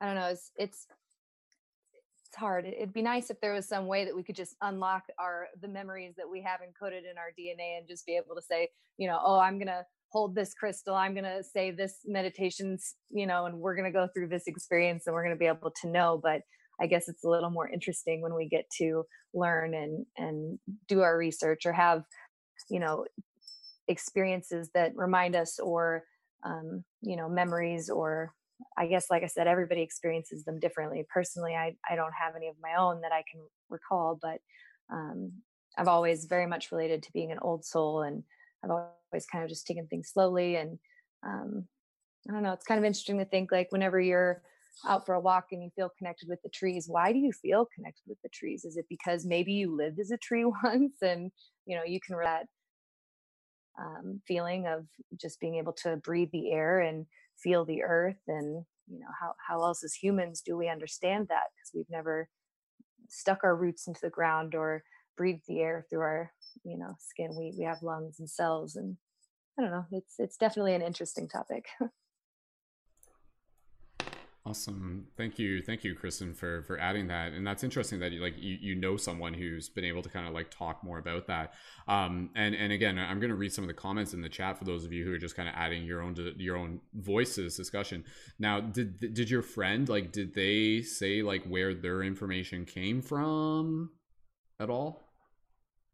i 0.00 0.06
don't 0.06 0.14
know 0.14 0.28
it's 0.28 0.52
it's 0.56 0.86
it's 2.24 2.38
hard. 2.38 2.64
It'd 2.64 2.94
be 2.94 3.02
nice 3.02 3.28
if 3.28 3.38
there 3.42 3.52
was 3.52 3.68
some 3.68 3.86
way 3.86 4.06
that 4.06 4.16
we 4.16 4.22
could 4.22 4.36
just 4.36 4.56
unlock 4.62 5.02
our 5.18 5.48
the 5.60 5.66
memories 5.66 6.14
that 6.16 6.30
we 6.30 6.40
have 6.40 6.60
encoded 6.60 7.00
in 7.00 7.18
our 7.18 7.32
dna 7.36 7.78
and 7.78 7.88
just 7.88 8.06
be 8.06 8.16
able 8.16 8.36
to 8.36 8.40
say 8.40 8.68
you 8.96 9.08
know 9.08 9.20
oh 9.22 9.38
i'm 9.38 9.58
gonna 9.58 9.82
hold 10.12 10.34
this 10.34 10.52
crystal. 10.54 10.94
I'm 10.94 11.14
gonna 11.14 11.42
say 11.42 11.70
this 11.70 12.00
meditations 12.06 12.94
you 13.10 13.26
know 13.26 13.46
and 13.46 13.58
we're 13.58 13.74
gonna 13.74 13.90
go 13.90 14.08
through 14.14 14.28
this 14.28 14.46
experience 14.46 15.06
and 15.06 15.14
we're 15.14 15.24
gonna 15.24 15.36
be 15.36 15.46
able 15.46 15.72
to 15.82 15.88
know. 15.88 16.20
But 16.22 16.42
I 16.82 16.86
guess 16.86 17.08
it's 17.08 17.22
a 17.22 17.28
little 17.28 17.50
more 17.50 17.68
interesting 17.68 18.20
when 18.20 18.34
we 18.34 18.48
get 18.48 18.68
to 18.78 19.04
learn 19.32 19.72
and 19.72 20.04
and 20.16 20.58
do 20.88 21.00
our 21.02 21.16
research 21.16 21.64
or 21.64 21.72
have 21.72 22.02
you 22.68 22.80
know 22.80 23.06
experiences 23.86 24.68
that 24.74 24.92
remind 24.96 25.36
us 25.36 25.60
or 25.60 26.02
um, 26.44 26.84
you 27.00 27.16
know 27.16 27.28
memories 27.28 27.88
or 27.88 28.34
i 28.76 28.86
guess 28.86 29.06
like 29.10 29.22
i 29.22 29.26
said 29.26 29.46
everybody 29.46 29.82
experiences 29.82 30.44
them 30.44 30.58
differently. 30.58 31.04
Personally 31.12 31.54
i, 31.54 31.74
I 31.88 31.96
don't 31.96 32.12
have 32.20 32.34
any 32.36 32.48
of 32.48 32.56
my 32.60 32.74
own 32.78 33.00
that 33.02 33.12
i 33.12 33.22
can 33.30 33.40
recall 33.70 34.18
but 34.20 34.38
um, 34.92 35.32
i've 35.78 35.88
always 35.88 36.26
very 36.26 36.46
much 36.46 36.72
related 36.72 37.02
to 37.02 37.12
being 37.12 37.32
an 37.32 37.38
old 37.42 37.64
soul 37.64 38.02
and 38.02 38.22
i've 38.64 38.70
always 38.70 39.26
kind 39.30 39.44
of 39.44 39.50
just 39.50 39.66
taken 39.66 39.86
things 39.86 40.10
slowly 40.12 40.56
and 40.56 40.78
um, 41.24 41.64
i 42.28 42.32
don't 42.32 42.42
know 42.42 42.52
it's 42.52 42.66
kind 42.66 42.78
of 42.78 42.84
interesting 42.84 43.18
to 43.18 43.24
think 43.24 43.50
like 43.50 43.68
whenever 43.70 44.00
you're 44.00 44.42
out 44.86 45.06
for 45.06 45.14
a 45.14 45.20
walk 45.20 45.46
and 45.52 45.62
you 45.62 45.70
feel 45.76 45.90
connected 45.98 46.28
with 46.28 46.40
the 46.42 46.48
trees 46.48 46.86
why 46.88 47.12
do 47.12 47.18
you 47.18 47.32
feel 47.32 47.68
connected 47.74 48.02
with 48.06 48.18
the 48.22 48.28
trees? 48.30 48.64
Is 48.64 48.76
it 48.76 48.86
because 48.88 49.24
maybe 49.24 49.52
you 49.52 49.74
lived 49.74 50.00
as 50.00 50.10
a 50.10 50.16
tree 50.16 50.44
once 50.64 50.96
and 51.02 51.30
you 51.66 51.76
know 51.76 51.84
you 51.84 52.00
can 52.00 52.16
that 52.18 52.46
um, 53.78 54.20
feeling 54.26 54.66
of 54.66 54.86
just 55.20 55.40
being 55.40 55.56
able 55.56 55.72
to 55.72 55.96
breathe 55.96 56.30
the 56.32 56.52
air 56.52 56.80
and 56.80 57.06
feel 57.42 57.64
the 57.64 57.82
earth 57.82 58.20
and 58.28 58.64
you 58.88 58.98
know 58.98 59.06
how, 59.20 59.34
how 59.48 59.62
else 59.62 59.82
as 59.84 59.94
humans 59.94 60.42
do 60.44 60.56
we 60.56 60.68
understand 60.68 61.28
that? 61.28 61.44
Because 61.54 61.70
we've 61.74 61.90
never 61.90 62.28
stuck 63.08 63.44
our 63.44 63.56
roots 63.56 63.86
into 63.86 64.00
the 64.02 64.10
ground 64.10 64.54
or 64.54 64.82
breathed 65.16 65.44
the 65.48 65.60
air 65.60 65.86
through 65.88 66.00
our 66.00 66.32
you 66.64 66.78
know 66.78 66.94
skin. 66.98 67.34
We 67.36 67.54
we 67.56 67.64
have 67.64 67.82
lungs 67.82 68.18
and 68.18 68.28
cells 68.28 68.76
and 68.76 68.96
i 69.58 69.62
don't 69.62 69.70
know 69.70 69.84
it's 69.92 70.14
it's 70.18 70.36
definitely 70.36 70.74
an 70.74 70.82
interesting 70.82 71.28
topic 71.28 71.66
Awesome. 74.44 75.06
Thank 75.16 75.38
you. 75.38 75.62
Thank 75.62 75.84
you, 75.84 75.94
Kristen, 75.94 76.34
for 76.34 76.62
for 76.64 76.76
adding 76.76 77.06
that. 77.06 77.32
And 77.32 77.46
that's 77.46 77.62
interesting 77.62 78.00
that 78.00 78.10
you 78.10 78.20
like 78.20 78.34
you, 78.36 78.58
you 78.60 78.74
know 78.74 78.96
someone 78.96 79.34
who's 79.34 79.68
been 79.68 79.84
able 79.84 80.02
to 80.02 80.08
kind 80.08 80.26
of 80.26 80.34
like 80.34 80.50
talk 80.50 80.82
more 80.82 80.98
about 80.98 81.28
that. 81.28 81.54
Um 81.86 82.30
and 82.34 82.52
and 82.52 82.72
again, 82.72 82.98
I'm 82.98 83.20
going 83.20 83.30
to 83.30 83.36
read 83.36 83.52
some 83.52 83.62
of 83.62 83.68
the 83.68 83.74
comments 83.74 84.14
in 84.14 84.20
the 84.20 84.28
chat 84.28 84.58
for 84.58 84.64
those 84.64 84.84
of 84.84 84.92
you 84.92 85.04
who 85.04 85.12
are 85.12 85.18
just 85.18 85.36
kind 85.36 85.48
of 85.48 85.54
adding 85.56 85.84
your 85.84 86.02
own 86.02 86.16
your 86.38 86.56
own 86.56 86.80
voice 86.94 87.36
to 87.36 87.42
this 87.42 87.56
discussion. 87.56 88.02
Now, 88.40 88.60
did 88.60 89.14
did 89.14 89.30
your 89.30 89.42
friend 89.42 89.88
like 89.88 90.10
did 90.10 90.34
they 90.34 90.82
say 90.82 91.22
like 91.22 91.44
where 91.44 91.72
their 91.72 92.02
information 92.02 92.64
came 92.64 93.00
from 93.00 93.92
at 94.58 94.68
all? 94.68 95.02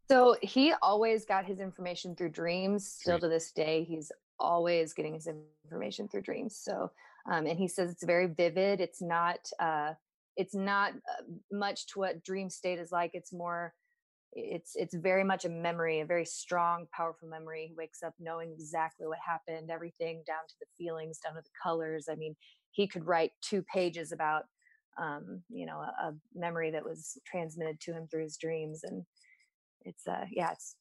So, 0.09 0.35
he 0.41 0.73
always 0.81 1.23
got 1.23 1.45
his 1.45 1.59
information 1.59 2.15
through 2.15 2.29
dreams. 2.29 2.87
Still 2.87 3.19
to 3.19 3.27
this 3.27 3.51
day, 3.51 3.83
he's 3.83 4.11
always 4.39 4.91
getting 4.93 5.13
his 5.13 5.29
information 5.63 6.07
through 6.07 6.23
dreams. 6.23 6.55
So, 6.55 6.89
um, 7.29 7.45
and 7.45 7.59
he 7.59 7.67
says 7.67 7.91
it's 7.91 8.03
very 8.03 8.27
vivid. 8.27 8.81
It's 8.81 9.01
not 9.01 9.39
uh, 9.59 9.93
it's 10.35 10.55
not 10.55 10.93
uh, 10.93 11.23
much 11.51 11.87
to 11.87 11.99
what 11.99 12.23
dream 12.23 12.49
state 12.49 12.79
is 12.79 12.91
like. 12.91 13.11
It's 13.13 13.31
more 13.31 13.73
it's 14.33 14.71
it's 14.75 14.95
very 14.95 15.23
much 15.23 15.45
a 15.45 15.49
memory, 15.49 15.99
a 15.99 16.05
very 16.05 16.25
strong, 16.25 16.87
powerful 16.95 17.27
memory. 17.27 17.67
He 17.69 17.75
wakes 17.75 18.03
up 18.03 18.13
knowing 18.19 18.51
exactly 18.51 19.07
what 19.07 19.19
happened, 19.25 19.69
everything 19.71 20.23
down 20.25 20.47
to 20.47 20.55
the 20.59 20.67
feelings, 20.77 21.19
down 21.19 21.35
to 21.35 21.41
the 21.41 21.49
colors. 21.61 22.07
I 22.11 22.15
mean, 22.15 22.35
he 22.71 22.87
could 22.87 23.05
write 23.05 23.31
two 23.41 23.63
pages 23.73 24.11
about 24.11 24.43
um, 24.99 25.43
you 25.49 25.65
know 25.65 25.79
a, 25.79 26.07
a 26.07 26.13
memory 26.33 26.71
that 26.71 26.85
was 26.85 27.17
transmitted 27.25 27.79
to 27.81 27.93
him 27.93 28.07
through 28.09 28.23
his 28.23 28.37
dreams, 28.37 28.81
and 28.83 29.03
it's 29.85 30.07
uh 30.07 30.25
yeah, 30.31 30.51
it's 30.51 30.75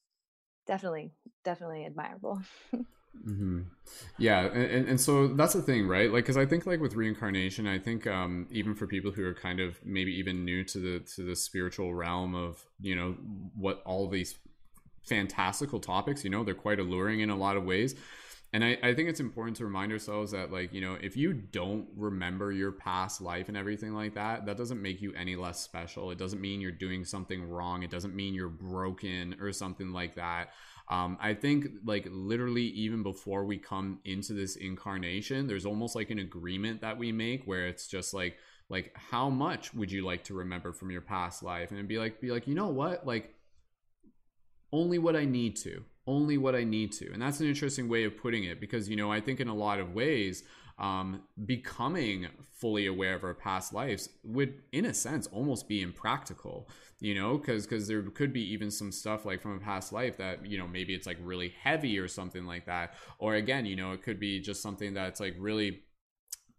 definitely 0.66 1.12
definitely 1.44 1.84
admirable. 1.84 2.40
Mm-hmm. 3.26 3.60
Yeah, 4.18 4.46
and, 4.46 4.88
and 4.88 5.00
so 5.00 5.28
that's 5.28 5.52
the 5.54 5.62
thing, 5.62 5.88
right? 5.88 6.12
Like, 6.12 6.24
because 6.24 6.36
I 6.36 6.46
think 6.46 6.66
like 6.66 6.80
with 6.80 6.94
reincarnation, 6.94 7.66
I 7.66 7.78
think 7.78 8.06
um, 8.06 8.46
even 8.50 8.74
for 8.74 8.86
people 8.86 9.10
who 9.10 9.24
are 9.24 9.34
kind 9.34 9.60
of 9.60 9.78
maybe 9.84 10.12
even 10.18 10.44
new 10.44 10.64
to 10.64 10.78
the 10.78 11.00
to 11.16 11.24
the 11.24 11.34
spiritual 11.34 11.94
realm 11.94 12.34
of 12.34 12.64
you 12.80 12.94
know 12.94 13.16
what 13.56 13.82
all 13.84 14.08
these 14.08 14.38
fantastical 15.04 15.80
topics, 15.80 16.24
you 16.24 16.30
know, 16.30 16.44
they're 16.44 16.54
quite 16.54 16.78
alluring 16.78 17.20
in 17.20 17.30
a 17.30 17.36
lot 17.36 17.56
of 17.56 17.64
ways. 17.64 17.94
And 18.52 18.64
I, 18.64 18.78
I 18.82 18.94
think 18.94 19.10
it's 19.10 19.20
important 19.20 19.58
to 19.58 19.64
remind 19.64 19.92
ourselves 19.92 20.32
that 20.32 20.50
like 20.50 20.72
you 20.72 20.80
know 20.80 20.96
if 21.00 21.16
you 21.16 21.34
don't 21.34 21.86
remember 21.96 22.50
your 22.52 22.72
past 22.72 23.20
life 23.20 23.48
and 23.48 23.56
everything 23.56 23.94
like 23.94 24.14
that, 24.14 24.46
that 24.46 24.56
doesn't 24.56 24.80
make 24.80 25.02
you 25.02 25.12
any 25.14 25.36
less 25.36 25.60
special. 25.60 26.10
It 26.10 26.18
doesn't 26.18 26.40
mean 26.40 26.60
you're 26.60 26.70
doing 26.72 27.04
something 27.04 27.48
wrong. 27.48 27.82
It 27.82 27.90
doesn't 27.90 28.14
mean 28.14 28.34
you're 28.34 28.48
broken 28.48 29.36
or 29.40 29.52
something 29.52 29.92
like 29.92 30.14
that. 30.16 30.50
Um, 30.90 31.18
I 31.20 31.34
think 31.34 31.66
like 31.84 32.08
literally 32.10 32.64
even 32.64 33.02
before 33.02 33.44
we 33.44 33.58
come 33.58 34.00
into 34.04 34.32
this 34.32 34.56
incarnation, 34.56 35.46
there's 35.46 35.66
almost 35.66 35.94
like 35.94 36.10
an 36.10 36.18
agreement 36.18 36.80
that 36.80 36.96
we 36.96 37.12
make 37.12 37.44
where 37.44 37.66
it's 37.66 37.86
just 37.86 38.14
like 38.14 38.36
like 38.70 38.92
how 38.94 39.28
much 39.28 39.74
would 39.74 39.92
you 39.92 40.04
like 40.04 40.24
to 40.24 40.34
remember 40.34 40.72
from 40.72 40.90
your 40.90 41.02
past 41.02 41.42
life? 41.42 41.70
And 41.70 41.86
be 41.86 41.98
like 41.98 42.20
be 42.20 42.30
like 42.30 42.46
you 42.46 42.54
know 42.54 42.68
what? 42.68 43.06
Like 43.06 43.34
only 44.72 44.98
what 44.98 45.16
I 45.16 45.24
need 45.24 45.56
to 45.56 45.84
only 46.08 46.38
what 46.38 46.54
I 46.56 46.64
need 46.64 46.92
to. 46.92 47.12
And 47.12 47.20
that's 47.20 47.40
an 47.40 47.46
interesting 47.46 47.88
way 47.88 48.04
of 48.04 48.16
putting 48.16 48.44
it 48.44 48.60
because 48.60 48.88
you 48.88 48.96
know 48.96 49.12
I 49.12 49.20
think 49.20 49.40
in 49.40 49.48
a 49.48 49.54
lot 49.54 49.78
of 49.78 49.92
ways 49.92 50.42
um, 50.78 51.22
becoming 51.44 52.28
fully 52.50 52.86
aware 52.86 53.14
of 53.14 53.24
our 53.24 53.34
past 53.34 53.72
lives 53.72 54.08
would 54.24 54.54
in 54.72 54.84
a 54.84 54.94
sense 54.94 55.26
almost 55.28 55.68
be 55.68 55.80
impractical 55.80 56.68
you 57.00 57.14
know 57.14 57.38
because 57.38 57.66
because 57.66 57.86
there 57.86 58.02
could 58.02 58.32
be 58.32 58.52
even 58.52 58.70
some 58.70 58.90
stuff 58.90 59.24
like 59.24 59.40
from 59.40 59.56
a 59.56 59.60
past 59.60 59.92
life 59.92 60.16
that 60.16 60.44
you 60.44 60.58
know 60.58 60.66
maybe 60.66 60.94
it's 60.94 61.06
like 61.06 61.18
really 61.22 61.54
heavy 61.62 61.98
or 61.98 62.08
something 62.08 62.46
like 62.46 62.66
that 62.66 62.94
or 63.18 63.34
again 63.34 63.64
you 63.64 63.76
know 63.76 63.92
it 63.92 64.02
could 64.02 64.18
be 64.18 64.40
just 64.40 64.62
something 64.62 64.94
that's 64.94 65.20
like 65.20 65.34
really 65.38 65.82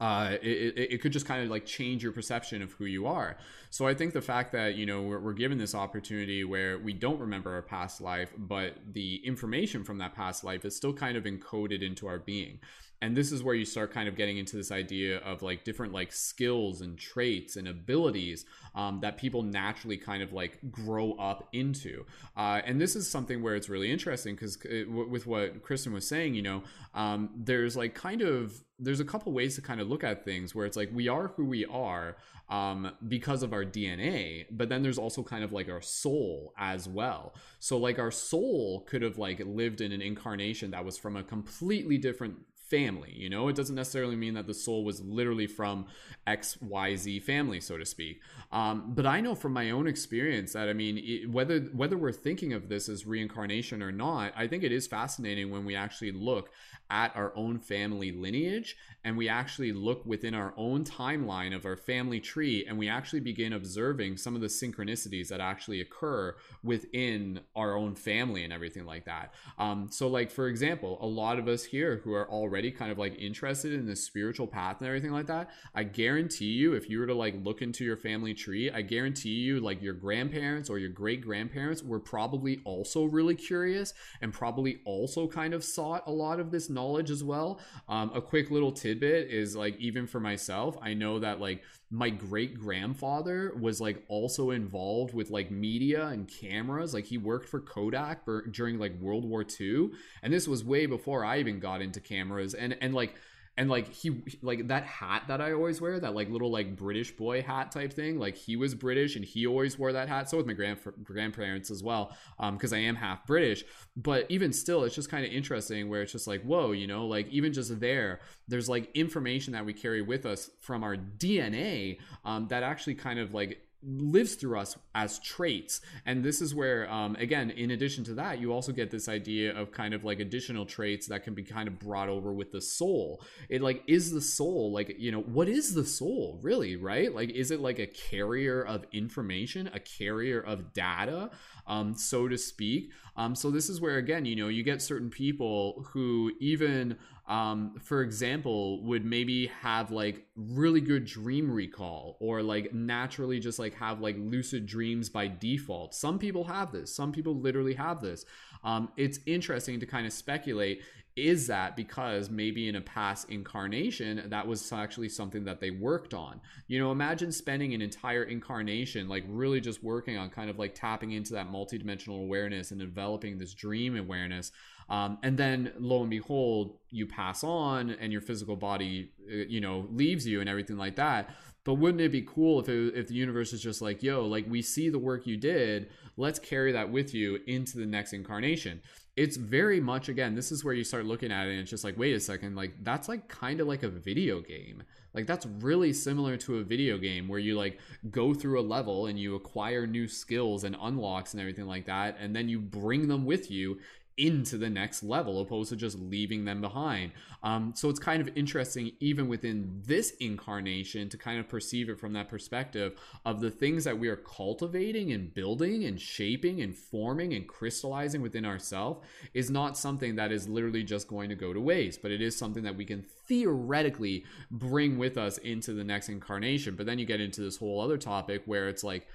uh, 0.02 0.38
it, 0.42 0.94
it, 0.94 1.02
could 1.02 1.12
just 1.12 1.26
kind 1.26 1.44
of 1.44 1.50
like 1.50 1.66
change 1.66 2.02
your 2.02 2.14
perception 2.14 2.62
of 2.62 2.72
who 2.72 2.86
you 2.86 3.06
are. 3.06 3.36
So 3.70 3.86
I 3.86 3.94
think 3.94 4.14
the 4.14 4.22
fact 4.22 4.54
that 4.54 4.76
you 4.76 4.86
know 4.86 5.02
we're, 5.02 5.20
we're 5.20 5.34
given 5.34 5.58
this 5.58 5.76
opportunity 5.76 6.46
where 6.46 6.80
we 6.80 6.94
don't 6.94 7.20
remember 7.20 7.54
our 7.54 7.62
past 7.62 8.00
life, 8.00 8.32
but 8.38 8.76
the 8.94 9.16
information 9.26 9.84
from 9.84 9.98
that 9.98 10.16
past 10.16 10.46
life 10.46 10.64
is 10.64 10.74
still 10.74 10.94
kind 10.94 11.18
of 11.18 11.26
encoded 11.26 11.82
into 11.82 12.08
our 12.08 12.18
being 12.18 12.60
and 13.02 13.16
this 13.16 13.32
is 13.32 13.42
where 13.42 13.56
you 13.56 13.66
start 13.66 13.94
kind 13.94 14.08
of 14.08 14.16
getting 14.16 14.38
into 14.38 14.56
this 14.56 14.72
idea 14.72 15.18
of 15.20 15.42
like 15.42 15.64
different 15.64 15.94
like 15.94 16.12
skills 16.12 16.82
and 16.82 16.98
traits 16.98 17.56
and 17.56 17.68
abilities 17.68 18.46
um, 18.76 19.00
that 19.02 19.18
people 19.18 19.44
naturally 19.44 19.98
kind 19.98 20.22
of 20.22 20.34
like 20.34 20.60
grow 20.72 21.14
up 21.14 21.48
into 21.54 22.06
uh, 22.38 22.62
and 22.66 22.80
this 22.80 22.96
is 22.96 23.10
something 23.10 23.42
where 23.42 23.56
it's 23.56 23.70
really 23.70 23.92
interesting 23.92 24.36
because 24.36 24.58
with 24.88 25.26
what 25.26 25.62
kristen 25.64 25.94
was 25.94 26.08
saying 26.08 26.34
you 26.34 26.42
know 26.42 26.64
um, 26.94 27.30
there's 27.36 27.76
like 27.76 27.94
kind 27.94 28.22
of 28.22 28.64
there's 28.80 29.00
a 29.00 29.06
couple 29.06 29.32
ways 29.34 29.56
to 29.56 29.62
kind 29.62 29.82
of 29.82 29.90
look 29.90 30.04
at 30.04 30.24
things 30.24 30.56
where 30.56 30.66
it's 30.66 30.78
like 30.78 30.90
we 30.94 31.08
are 31.08 31.28
who 31.36 31.46
we 31.46 31.66
are 31.66 32.16
um, 32.50 32.92
because 33.08 33.44
of 33.44 33.54
our 33.54 33.64
DNA, 33.64 34.46
but 34.50 34.70
then 34.70 34.82
there's 34.82 34.98
also 34.98 35.22
kind 35.22 35.44
of 35.44 35.52
like 35.52 35.70
our 35.70 35.82
soul 35.82 36.54
as 36.58 36.88
well. 36.88 37.36
So 37.60 37.78
like 37.78 38.00
our 38.00 38.10
soul 38.10 38.86
could 38.90 39.02
have 39.02 39.18
like 39.18 39.42
lived 39.46 39.82
in 39.82 39.92
an 39.92 40.02
incarnation 40.02 40.72
that 40.72 40.84
was 40.84 40.98
from 40.98 41.16
a 41.16 41.24
completely 41.24 41.98
different 41.98 42.38
family 42.70 43.14
you 43.16 43.30
know? 43.30 43.48
It 43.48 43.56
doesn't 43.56 43.76
necessarily 43.76 44.16
mean 44.16 44.34
that 44.36 44.48
the 44.48 44.54
soul 44.54 44.84
was 44.84 45.02
literally 45.02 45.48
from 45.48 45.86
xyz 46.28 47.24
family 47.24 47.60
so 47.60 47.78
to 47.78 47.86
speak. 47.86 48.22
Um, 48.52 48.94
but 48.96 49.06
i 49.06 49.22
know 49.22 49.36
from 49.36 49.54
my 49.54 49.72
own 49.72 49.88
experience 49.88 50.54
that 50.54 50.70
i 50.70 50.74
mean 50.74 50.98
it, 50.98 51.30
whether 51.30 51.60
whether 51.60 51.98
we're 51.98 52.12
thinking 52.12 52.54
of 52.54 52.70
this 52.70 52.90
as 52.90 53.06
reincarnation 53.06 53.82
or 53.82 53.92
not 53.92 54.34
i 54.36 54.48
think 54.48 54.64
it 54.64 54.72
is 54.72 54.88
fascinating 54.88 55.52
when 55.52 55.66
we 55.66 55.76
actually 55.76 56.12
look 56.12 56.50
at 56.90 57.16
our 57.16 57.32
own 57.36 57.60
family 57.60 58.12
lineage 58.12 58.76
and 59.04 59.18
we 59.18 59.30
actually 59.30 59.72
look 59.72 60.06
within 60.06 60.34
our 60.34 60.54
own 60.58 60.84
timeline 60.84 61.56
of 61.56 61.66
our 61.66 61.78
family 61.78 62.20
tree 62.20 62.66
and 62.68 62.78
we 62.78 62.90
actually 62.90 63.20
begin 63.20 63.54
observing 63.54 64.18
some 64.18 64.36
of 64.36 64.42
the 64.42 64.48
synchronicities 64.48 65.30
that 65.30 65.40
actually 65.40 65.82
occur 65.82 66.36
within 66.64 67.40
our 67.56 67.76
own 67.76 67.96
family 67.96 68.44
and 68.44 68.52
everything 68.52 68.86
like 68.86 69.06
that. 69.06 69.34
Um, 69.58 69.88
so 69.90 70.08
like 70.08 70.32
for 70.32 70.48
example 70.48 70.98
a 71.02 71.06
lot 71.06 71.40
of 71.40 71.48
us 71.48 71.64
here 71.64 72.02
who 72.04 72.14
are 72.14 72.30
already 72.30 72.72
kind 72.72 72.92
of 72.92 72.98
like 72.98 73.18
interested 73.20 73.74
in 73.74 73.86
the 73.86 73.96
spiritual 73.96 74.48
path 74.48 74.78
and 74.80 74.88
everything 74.88 75.12
like 75.12 75.28
that 75.28 75.50
i 75.76 75.84
guarantee 75.84 76.46
you 76.46 76.74
if 76.74 76.90
you 76.90 77.00
were 77.00 77.08
to 77.08 77.14
like 77.14 77.36
look 77.44 77.62
into 77.62 77.84
your 77.84 77.98
family 77.98 78.34
tree 78.34 78.72
i 78.72 78.82
guarantee 78.82 79.30
you 79.30 79.60
like 79.60 79.82
your 79.82 79.94
grandparents 79.94 80.70
or 80.70 80.78
your 80.78 80.90
great 80.90 81.22
grandparents 81.22 81.84
were 81.84 82.00
probably 82.00 82.60
also 82.66 83.06
really 83.06 83.36
curious 83.36 83.94
and 84.22 84.34
probably 84.34 84.80
also 84.86 85.28
kind 85.28 85.54
of 85.54 85.64
sought 85.64 86.04
a 86.08 86.12
lot 86.12 86.40
of 86.40 86.52
this 86.52 86.70
knowledge 86.70 86.79
as 87.10 87.24
well. 87.24 87.60
Um, 87.88 88.12
a 88.14 88.22
quick 88.22 88.52
little 88.52 88.72
tidbit 88.72 89.30
is 89.30 89.56
like 89.56 89.78
even 89.80 90.08
for 90.08 90.20
myself 90.20 90.78
i 90.82 90.94
know 90.94 91.20
that 91.20 91.40
like 91.40 91.64
my 91.92 92.10
great 92.10 92.60
grandfather 92.60 93.54
was 93.60 93.82
like 93.82 94.04
also 94.08 94.52
involved 94.52 95.14
with 95.14 95.32
like 95.32 95.50
media 95.50 96.08
and 96.08 96.28
cameras. 96.28 96.94
Like 96.94 97.06
he 97.06 97.18
worked 97.18 97.50
for 97.50 97.60
kodak 97.60 98.24
for, 98.24 98.46
during 98.48 98.78
like 98.78 99.00
world 99.00 99.26
war 99.26 99.44
ii 99.60 99.90
and 100.22 100.32
this 100.32 100.48
was 100.48 100.64
way 100.64 100.86
before 100.86 101.26
i 101.26 101.40
even 101.40 101.60
got 101.60 101.82
into 101.82 102.00
cameras. 102.00 102.54
And 102.54 102.78
and 102.82 102.94
like 102.94 103.16
and 103.60 103.70
like 103.70 103.94
he 103.94 104.24
like 104.42 104.70
that 104.70 104.86
hat 104.86 105.24
that 105.28 105.42
i 105.42 105.52
always 105.52 105.82
wear 105.82 106.00
that 106.00 106.16
like 106.16 106.30
little 106.30 106.50
like 106.50 106.78
british 106.78 107.12
boy 107.12 107.42
hat 107.42 107.72
type 107.72 107.92
thing 107.92 108.18
like 108.18 108.36
he 108.36 108.56
was 108.56 108.74
british 108.74 109.18
and 109.18 109.26
he 109.26 109.46
always 109.46 109.78
wore 109.78 109.92
that 109.92 110.08
hat. 110.08 110.30
So 110.30 110.38
with 110.38 110.46
my 110.46 110.54
grand 110.54 110.80
grandparents 111.04 111.70
as 111.70 111.84
well 111.84 112.16
um 112.40 112.56
because 112.56 112.72
i 112.72 112.78
am 112.78 112.96
half 112.96 113.28
british. 113.28 113.64
But 113.98 114.26
even 114.30 114.54
still 114.54 114.86
it's 114.86 114.96
just 114.96 115.12
kind 115.12 115.26
of 115.26 115.32
interesting 115.32 115.90
where 115.90 116.02
it's 116.02 116.14
just 116.14 116.26
like 116.26 116.42
whoa 116.44 116.72
you 116.72 116.88
know 116.88 117.06
like 117.06 117.28
even 117.28 117.52
just 117.52 117.80
there 117.82 118.22
there's 118.48 118.70
like 118.70 118.90
information 118.96 119.54
that 119.54 119.66
we 119.66 119.74
carry 119.74 120.02
with 120.02 120.26
us 120.26 120.50
from 120.62 120.84
our 120.84 120.96
dna 120.96 121.98
um 122.24 122.48
that 122.48 122.64
actually 122.64 122.96
kind 122.96 123.20
of 123.20 123.34
like 123.34 123.62
lives 123.82 124.36
through 124.36 124.60
us 124.60 124.78
as 124.94 125.20
traits. 125.20 125.80
And 126.06 126.24
this 126.24 126.42
is 126.42 126.54
where 126.54 126.92
um, 126.92 127.16
again 127.16 127.50
in 127.50 127.72
addition 127.72 128.04
to 128.06 128.14
that 128.16 128.40
you 128.40 128.52
also 128.52 128.72
get 128.72 128.92
this 128.92 129.08
idea 129.08 129.58
of 129.58 129.72
kind 129.72 129.94
of 129.94 130.04
like 130.04 130.20
additional 130.20 130.66
traits 130.66 131.08
that 131.08 131.24
can 131.24 131.34
be 131.34 131.44
kind 131.44 131.68
of 131.68 131.80
brought 131.80 132.10
over 132.10 132.34
with 132.34 132.52
the 132.52 132.62
soul. 132.62 133.24
It 133.48 133.62
like 133.62 133.84
is 133.88 134.12
the 134.12 134.22
soul 134.22 134.74
like 134.74 134.96
you 134.98 135.12
know 135.12 135.22
what 135.22 135.48
is 135.48 135.74
the 135.74 135.86
soul 135.86 136.40
really 136.42 136.76
right? 136.76 137.14
Like 137.14 137.30
is 137.32 137.52
it 137.52 137.62
like 137.62 137.80
a 137.80 137.88
carrier 137.88 138.62
of 138.62 138.86
information 138.92 139.70
a 139.74 139.80
carrier 139.80 140.40
of 140.42 140.74
data 140.74 141.32
um, 141.66 141.96
so 141.96 142.28
to 142.28 142.38
speak? 142.38 142.92
Um, 143.16 143.36
so 143.36 143.52
this 143.52 143.70
is 143.70 143.80
where 143.80 143.98
again 143.98 144.26
you 144.26 144.36
know 144.36 144.50
you 144.50 144.64
get 144.64 144.82
certain 144.82 145.10
people 145.10 145.86
who 145.94 146.32
even 146.40 146.98
um, 147.30 147.76
for 147.80 148.02
example, 148.02 148.84
would 148.84 149.06
maybe 149.06 149.48
have 149.62 149.92
like 149.92 150.26
really 150.36 150.82
good 150.82 151.06
dream 151.06 151.50
recall 151.50 152.18
or 152.20 152.42
like 152.42 152.74
naturally 152.74 153.40
just 153.40 153.60
like 153.60 153.76
have 153.76 154.02
like 154.02 154.16
lucid 154.18 154.66
dreams 154.66 155.10
by 155.10 155.28
default. 155.28 155.94
Some 155.94 156.18
people 156.18 156.44
have 156.46 156.72
this, 156.72 156.94
some 156.94 157.12
people 157.12 157.36
literally 157.36 157.76
have 157.76 158.02
this. 158.02 158.26
Um, 158.64 158.90
it's 158.98 159.20
interesting 159.28 159.80
to 159.80 159.86
kind 159.86 160.08
of 160.08 160.12
speculate 160.12 160.82
is 161.16 161.48
that 161.48 161.76
because 161.76 162.30
maybe 162.30 162.70
in 162.70 162.76
a 162.76 162.82
past 162.82 163.30
incarnation 163.30 164.24
that 164.28 164.48
was 164.48 164.72
actually 164.72 165.10
something 165.10 165.44
that 165.44 165.60
they 165.60 165.70
worked 165.72 166.14
on 166.14 166.40
you 166.68 166.80
know 166.80 166.92
imagine 166.92 167.32
spending 167.32 167.74
an 167.74 167.82
entire 167.82 168.24
incarnation 168.24 169.10
like 169.10 169.26
really 169.28 169.60
just 169.60 169.84
working 169.84 170.18
on 170.18 170.30
kind 170.30 170.50
of 170.50 170.58
like 170.58 170.74
tapping 170.74 171.12
into 171.12 171.34
that 171.34 171.52
multidimensional 171.52 172.22
awareness 172.22 172.72
and 172.72 172.80
developing 172.80 173.38
this 173.38 173.54
dream 173.54 173.98
awareness 173.98 174.52
um, 174.90 175.20
and 175.24 175.38
then 175.38 175.72
lo 175.80 176.02
and 176.02 176.10
behold 176.10 176.78
you 176.90 177.06
pass 177.06 177.44
on 177.44 177.92
and 177.92 178.12
your 178.12 178.22
physical 178.22 178.56
body 178.56 179.12
uh, 179.32 179.36
you 179.48 179.62
know 179.62 179.88
leaves 179.92 180.26
you 180.26 180.42
and 180.42 180.50
everything 180.50 180.78
like 180.78 180.96
that. 180.96 181.30
But 181.66 181.76
wouldn't 181.76 182.02
it 182.02 182.12
be 182.12 182.24
cool 182.24 182.60
if 182.62 182.70
it, 182.70 182.96
if 182.96 183.08
the 183.10 183.14
universe 183.14 183.54
is 183.54 183.62
just 183.62 183.82
like 183.82 184.02
yo 184.02 184.26
like 184.26 184.46
we 184.50 184.62
see 184.62 184.90
the 184.90 185.00
work 185.00 185.28
you 185.28 185.38
did. 185.38 185.90
Let's 186.18 186.40
carry 186.40 186.72
that 186.74 186.92
with 186.92 187.14
you 187.14 187.40
into 187.48 187.78
the 187.78 187.86
next 187.86 188.14
incarnation. 188.14 188.82
It's 189.16 189.38
very 189.38 189.80
much 189.80 190.10
again 190.10 190.34
this 190.34 190.52
is 190.52 190.64
where 190.64 190.74
you 190.74 190.84
start 190.84 191.06
looking 191.06 191.32
at 191.32 191.48
it 191.48 191.52
and 191.52 191.60
it's 191.60 191.70
just 191.70 191.84
like 191.84 191.98
wait 191.98 192.16
a 192.16 192.20
second 192.20 192.56
like 192.56 192.74
that's 192.84 193.08
like 193.08 193.28
kind 193.28 193.60
of 193.60 193.68
like 193.68 193.84
a 193.84 193.90
video 193.90 194.42
game. 194.42 194.84
Like 195.14 195.26
that's 195.26 195.46
really 195.46 195.92
similar 195.94 196.38
to 196.38 196.58
a 196.58 196.64
video 196.64 196.98
game 196.98 197.28
where 197.28 197.40
you 197.40 197.58
like 197.58 197.80
go 198.12 198.34
through 198.34 198.60
a 198.60 198.62
level 198.62 199.08
and 199.08 199.20
you 199.20 199.36
acquire 199.36 199.88
new 199.88 200.08
skills 200.08 200.64
and 200.64 200.76
unlocks 200.80 201.34
and 201.34 201.42
everything 201.42 201.66
like 201.66 201.86
that. 201.86 202.18
And 202.20 202.36
then 202.36 202.48
you 202.48 202.60
bring 202.60 203.08
them 203.08 203.26
with 203.26 203.50
you 203.50 203.80
into 204.20 204.58
the 204.58 204.70
next 204.70 205.02
level 205.02 205.40
opposed 205.40 205.70
to 205.70 205.76
just 205.78 205.98
leaving 205.98 206.44
them 206.44 206.60
behind. 206.60 207.14
Um, 207.42 207.74
so 207.74 207.90
it's 207.90 208.00
kind 208.00 208.22
of 208.22 208.30
interesting, 208.38 208.92
even 209.00 209.30
within 209.30 209.82
this 209.86 210.12
incarnation, 210.20 211.08
to 211.10 211.18
kind 211.18 211.40
of 211.40 211.48
perceive 211.48 211.90
it 211.90 211.98
from 211.98 212.12
that 212.14 212.28
perspective 212.28 213.00
of 213.26 213.40
the 213.40 213.50
things 213.50 213.86
that 213.86 213.98
we 213.98 214.10
are 214.10 214.18
cultivating 214.18 215.14
and 215.14 215.34
building 215.34 215.86
and 215.86 216.00
shaping 216.00 216.62
and 216.62 216.76
forming 216.76 217.34
and 217.34 217.48
crystallizing 217.48 218.22
within 218.22 218.46
ourselves 218.46 219.06
is 219.34 219.50
not 219.50 219.78
something 219.78 220.18
that 220.18 220.34
is 220.34 220.50
literally 220.50 220.84
just 220.84 221.08
going 221.08 221.30
to 221.30 221.36
go 221.36 221.54
to 221.54 221.62
waste, 221.62 222.02
but 222.02 222.12
it 222.12 222.22
is 222.22 222.38
something 222.38 222.64
that 222.64 222.76
we 222.76 222.84
can 222.84 223.06
theoretically 223.28 224.26
bring 224.52 224.98
with 224.98 225.18
us 225.18 225.38
into 225.38 225.74
the 225.74 225.84
next 225.84 226.10
incarnation. 226.10 226.76
But 226.76 226.86
then 226.86 227.00
you 227.00 227.06
get 227.06 227.22
into 227.22 227.40
this 227.40 227.56
whole 227.56 227.80
other 227.80 227.98
topic 227.98 228.42
where 228.46 228.68
it's 228.68 228.84
like, 228.84 229.08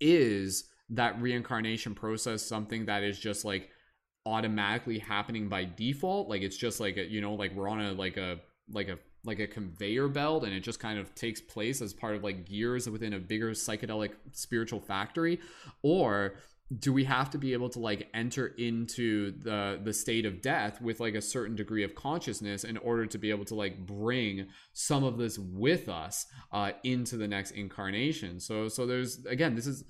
is 0.00 0.64
that 0.90 1.20
reincarnation 1.20 1.94
process 1.94 2.42
something 2.42 2.86
that 2.86 3.04
is 3.04 3.18
just 3.18 3.44
like 3.44 3.70
automatically 4.28 4.98
happening 4.98 5.48
by 5.48 5.64
default. 5.64 6.28
Like 6.28 6.42
it's 6.42 6.56
just 6.56 6.80
like 6.80 6.98
a, 6.98 7.04
you 7.04 7.20
know 7.20 7.34
like 7.34 7.54
we're 7.54 7.68
on 7.68 7.80
a 7.80 7.92
like 7.92 8.18
a 8.18 8.38
like 8.70 8.88
a 8.88 8.98
like 9.24 9.40
a 9.40 9.46
conveyor 9.46 10.08
belt 10.08 10.44
and 10.44 10.52
it 10.52 10.60
just 10.60 10.78
kind 10.78 10.98
of 10.98 11.14
takes 11.14 11.40
place 11.40 11.82
as 11.82 11.92
part 11.92 12.14
of 12.14 12.22
like 12.22 12.44
gears 12.44 12.88
within 12.88 13.14
a 13.14 13.18
bigger 13.18 13.50
psychedelic 13.50 14.12
spiritual 14.32 14.80
factory. 14.80 15.40
Or 15.82 16.34
do 16.78 16.92
we 16.92 17.04
have 17.04 17.30
to 17.30 17.38
be 17.38 17.54
able 17.54 17.70
to 17.70 17.78
like 17.78 18.08
enter 18.12 18.48
into 18.58 19.32
the 19.40 19.80
the 19.82 19.92
state 19.92 20.26
of 20.26 20.42
death 20.42 20.82
with 20.82 21.00
like 21.00 21.14
a 21.14 21.22
certain 21.22 21.56
degree 21.56 21.82
of 21.82 21.94
consciousness 21.94 22.64
in 22.64 22.76
order 22.76 23.06
to 23.06 23.16
be 23.16 23.30
able 23.30 23.46
to 23.46 23.54
like 23.54 23.86
bring 23.86 24.46
some 24.74 25.02
of 25.02 25.16
this 25.16 25.38
with 25.38 25.88
us 25.88 26.26
uh 26.52 26.72
into 26.84 27.16
the 27.16 27.26
next 27.26 27.52
incarnation? 27.52 28.38
So 28.38 28.68
so 28.68 28.86
there's 28.86 29.24
again 29.24 29.54
this 29.54 29.66
is 29.66 29.84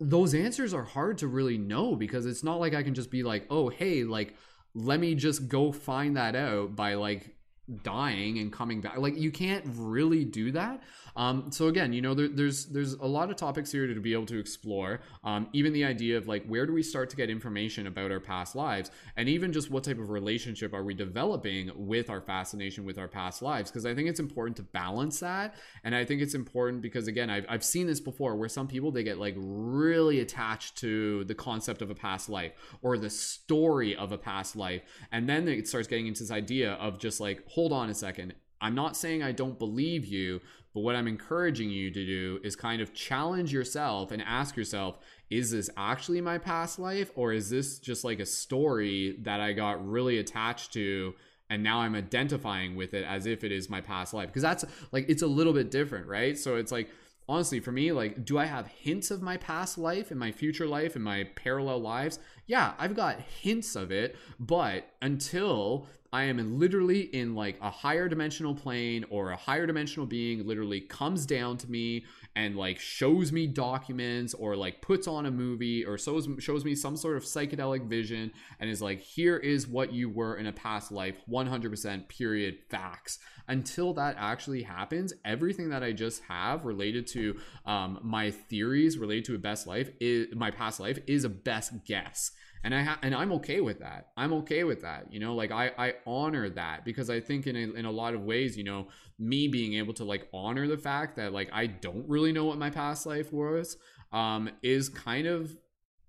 those 0.00 0.34
answers 0.34 0.72
are 0.72 0.82
hard 0.82 1.18
to 1.18 1.28
really 1.28 1.58
know 1.58 1.94
because 1.94 2.26
it's 2.26 2.42
not 2.42 2.58
like 2.58 2.74
I 2.74 2.82
can 2.82 2.94
just 2.94 3.10
be 3.10 3.22
like, 3.22 3.46
oh, 3.50 3.68
hey, 3.68 4.04
like, 4.04 4.34
let 4.74 4.98
me 4.98 5.14
just 5.14 5.48
go 5.48 5.72
find 5.72 6.16
that 6.16 6.34
out 6.34 6.74
by 6.74 6.94
like 6.94 7.36
dying 7.82 8.38
and 8.38 8.52
coming 8.52 8.80
back. 8.80 8.96
Like 8.98 9.16
you 9.16 9.30
can't 9.30 9.64
really 9.66 10.24
do 10.24 10.52
that 10.52 10.82
um 11.20 11.52
so 11.52 11.68
again 11.68 11.92
you 11.92 12.00
know 12.00 12.14
there, 12.14 12.28
there's 12.28 12.66
there's 12.66 12.94
a 12.94 13.06
lot 13.06 13.28
of 13.30 13.36
topics 13.36 13.70
here 13.70 13.86
to 13.86 14.00
be 14.00 14.12
able 14.12 14.26
to 14.26 14.38
explore. 14.38 15.00
Um 15.22 15.48
even 15.52 15.72
the 15.72 15.84
idea 15.84 16.16
of 16.16 16.26
like 16.26 16.44
where 16.46 16.66
do 16.66 16.72
we 16.72 16.82
start 16.82 17.10
to 17.10 17.16
get 17.16 17.28
information 17.28 17.86
about 17.86 18.10
our 18.10 18.20
past 18.20 18.56
lives? 18.56 18.90
And 19.16 19.28
even 19.28 19.52
just 19.52 19.70
what 19.70 19.84
type 19.84 19.98
of 19.98 20.08
relationship 20.10 20.72
are 20.72 20.82
we 20.82 20.94
developing 20.94 21.70
with 21.74 22.08
our 22.08 22.22
fascination 22.22 22.84
with 22.84 22.98
our 22.98 23.08
past 23.08 23.42
lives? 23.42 23.70
Because 23.70 23.84
i 23.84 23.94
think 23.94 24.08
it's 24.08 24.20
important 24.20 24.56
to 24.56 24.62
balance 24.62 25.20
that. 25.20 25.54
And 25.84 25.94
i 25.94 26.04
think 26.04 26.22
it's 26.22 26.34
important 26.34 26.80
because 26.80 27.06
again 27.06 27.28
I've, 27.28 27.44
I've 27.48 27.64
seen 27.64 27.86
this 27.86 28.00
before 28.00 28.34
where 28.36 28.48
some 28.48 28.66
people 28.66 28.90
they 28.90 29.04
get 29.04 29.18
like 29.18 29.34
really 29.38 30.20
attached 30.20 30.78
to 30.78 31.24
the 31.24 31.34
concept 31.34 31.82
of 31.82 31.90
a 31.90 31.94
past 31.94 32.28
life 32.30 32.52
or 32.80 32.96
the 32.96 33.10
story 33.10 33.94
of 33.94 34.12
a 34.12 34.18
past 34.18 34.56
life. 34.56 34.82
And 35.12 35.28
then 35.28 35.48
it 35.48 35.68
starts 35.68 35.88
getting 35.88 36.06
into 36.06 36.22
this 36.22 36.30
idea 36.30 36.72
of 36.74 36.98
just 36.98 37.20
like 37.20 37.44
hold 37.46 37.72
on 37.72 37.90
a 37.90 37.94
second. 37.94 38.34
I'm 38.62 38.74
not 38.74 38.96
saying 38.96 39.22
I 39.22 39.32
don't 39.32 39.58
believe 39.58 40.04
you, 40.04 40.40
but 40.72 40.80
what 40.80 40.94
I'm 40.94 41.08
encouraging 41.08 41.70
you 41.70 41.90
to 41.90 42.06
do 42.06 42.38
is 42.44 42.54
kind 42.54 42.80
of 42.80 42.94
challenge 42.94 43.52
yourself 43.52 44.12
and 44.12 44.22
ask 44.22 44.56
yourself, 44.56 44.98
is 45.28 45.50
this 45.50 45.68
actually 45.76 46.20
my 46.20 46.38
past 46.38 46.78
life? 46.78 47.10
Or 47.16 47.32
is 47.32 47.50
this 47.50 47.78
just 47.78 48.04
like 48.04 48.20
a 48.20 48.26
story 48.26 49.16
that 49.22 49.40
I 49.40 49.52
got 49.52 49.86
really 49.86 50.18
attached 50.18 50.72
to? 50.74 51.14
And 51.48 51.64
now 51.64 51.80
I'm 51.80 51.96
identifying 51.96 52.76
with 52.76 52.94
it 52.94 53.04
as 53.04 53.26
if 53.26 53.42
it 53.42 53.50
is 53.50 53.68
my 53.68 53.80
past 53.80 54.14
life. 54.14 54.28
Because 54.28 54.42
that's 54.42 54.64
like, 54.92 55.08
it's 55.08 55.22
a 55.22 55.26
little 55.26 55.52
bit 55.52 55.70
different, 55.72 56.06
right? 56.06 56.38
So 56.38 56.54
it's 56.54 56.70
like, 56.70 56.90
honestly, 57.28 57.60
for 57.60 57.72
me, 57.72 57.90
like, 57.90 58.24
do 58.24 58.38
I 58.38 58.46
have 58.46 58.68
hints 58.68 59.10
of 59.10 59.22
my 59.22 59.36
past 59.36 59.78
life 59.78 60.10
and 60.10 60.20
my 60.20 60.30
future 60.32 60.66
life 60.66 60.94
and 60.94 61.04
my 61.04 61.24
parallel 61.34 61.80
lives? 61.80 62.18
Yeah, 62.46 62.74
I've 62.78 62.94
got 62.94 63.20
hints 63.20 63.74
of 63.74 63.90
it, 63.90 64.16
but 64.38 64.89
until 65.02 65.86
I 66.12 66.24
am 66.24 66.58
literally 66.58 67.02
in 67.02 67.36
like 67.36 67.56
a 67.62 67.70
higher 67.70 68.08
dimensional 68.08 68.52
plane 68.52 69.04
or 69.10 69.30
a 69.30 69.36
higher 69.36 69.64
dimensional 69.64 70.06
being 70.06 70.44
literally 70.44 70.80
comes 70.80 71.24
down 71.24 71.56
to 71.58 71.70
me 71.70 72.04
and 72.34 72.56
like 72.56 72.80
shows 72.80 73.30
me 73.30 73.46
documents 73.46 74.34
or 74.34 74.56
like 74.56 74.82
puts 74.82 75.06
on 75.06 75.26
a 75.26 75.30
movie 75.30 75.84
or 75.84 75.96
shows 75.98 76.28
shows 76.40 76.64
me 76.64 76.74
some 76.74 76.96
sort 76.96 77.16
of 77.16 77.22
psychedelic 77.22 77.86
vision 77.86 78.32
and 78.58 78.68
is 78.68 78.82
like 78.82 79.00
here 79.00 79.36
is 79.36 79.68
what 79.68 79.92
you 79.92 80.08
were 80.08 80.36
in 80.36 80.46
a 80.46 80.52
past 80.52 80.90
life 80.90 81.14
100% 81.30 82.08
period 82.08 82.58
facts. 82.68 83.20
Until 83.46 83.94
that 83.94 84.16
actually 84.18 84.62
happens 84.62 85.12
everything 85.24 85.70
that 85.70 85.82
i 85.82 85.90
just 85.92 86.22
have 86.24 86.64
related 86.64 87.06
to 87.08 87.36
um, 87.66 87.98
my 88.02 88.30
theories 88.30 88.98
related 88.98 89.24
to 89.24 89.34
a 89.34 89.38
best 89.38 89.66
life 89.66 89.90
is 90.00 90.28
my 90.34 90.50
past 90.50 90.78
life 90.80 90.98
is 91.06 91.24
a 91.24 91.28
best 91.28 91.84
guess 91.84 92.32
and 92.62 92.74
I 92.74 92.82
ha- 92.82 92.98
and 93.02 93.14
I'm 93.14 93.32
okay 93.32 93.60
with 93.60 93.80
that. 93.80 94.08
I'm 94.16 94.32
okay 94.34 94.64
with 94.64 94.82
that. 94.82 95.12
You 95.12 95.20
know, 95.20 95.34
like 95.34 95.50
I 95.50 95.72
I 95.78 95.94
honor 96.06 96.48
that 96.50 96.84
because 96.84 97.08
I 97.10 97.20
think 97.20 97.46
in 97.46 97.56
a, 97.56 97.78
in 97.78 97.84
a 97.84 97.90
lot 97.90 98.14
of 98.14 98.22
ways, 98.22 98.56
you 98.56 98.64
know, 98.64 98.88
me 99.18 99.48
being 99.48 99.74
able 99.74 99.94
to 99.94 100.04
like 100.04 100.28
honor 100.32 100.66
the 100.66 100.78
fact 100.78 101.16
that 101.16 101.32
like 101.32 101.48
I 101.52 101.66
don't 101.66 102.08
really 102.08 102.32
know 102.32 102.44
what 102.44 102.58
my 102.58 102.70
past 102.70 103.06
life 103.06 103.32
was 103.32 103.76
um 104.12 104.50
is 104.62 104.88
kind 104.88 105.26
of 105.26 105.56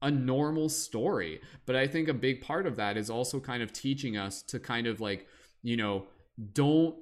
a 0.02 0.12
normal 0.12 0.68
story. 0.68 1.42
But 1.66 1.76
I 1.76 1.88
think 1.88 2.08
a 2.08 2.14
big 2.14 2.42
part 2.42 2.66
of 2.66 2.76
that 2.76 2.98
is 2.98 3.10
also 3.10 3.40
kind 3.40 3.64
of 3.64 3.72
teaching 3.72 4.18
us 4.18 4.42
to 4.44 4.60
kind 4.60 4.88
of 4.88 5.00
like, 5.00 5.28
you 5.62 5.78
know, 5.78 6.08
don't 6.54 6.96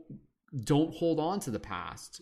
don't 0.64 0.94
hold 0.96 1.20
on 1.20 1.40
to 1.40 1.52
the 1.52 1.60
past 1.60 2.22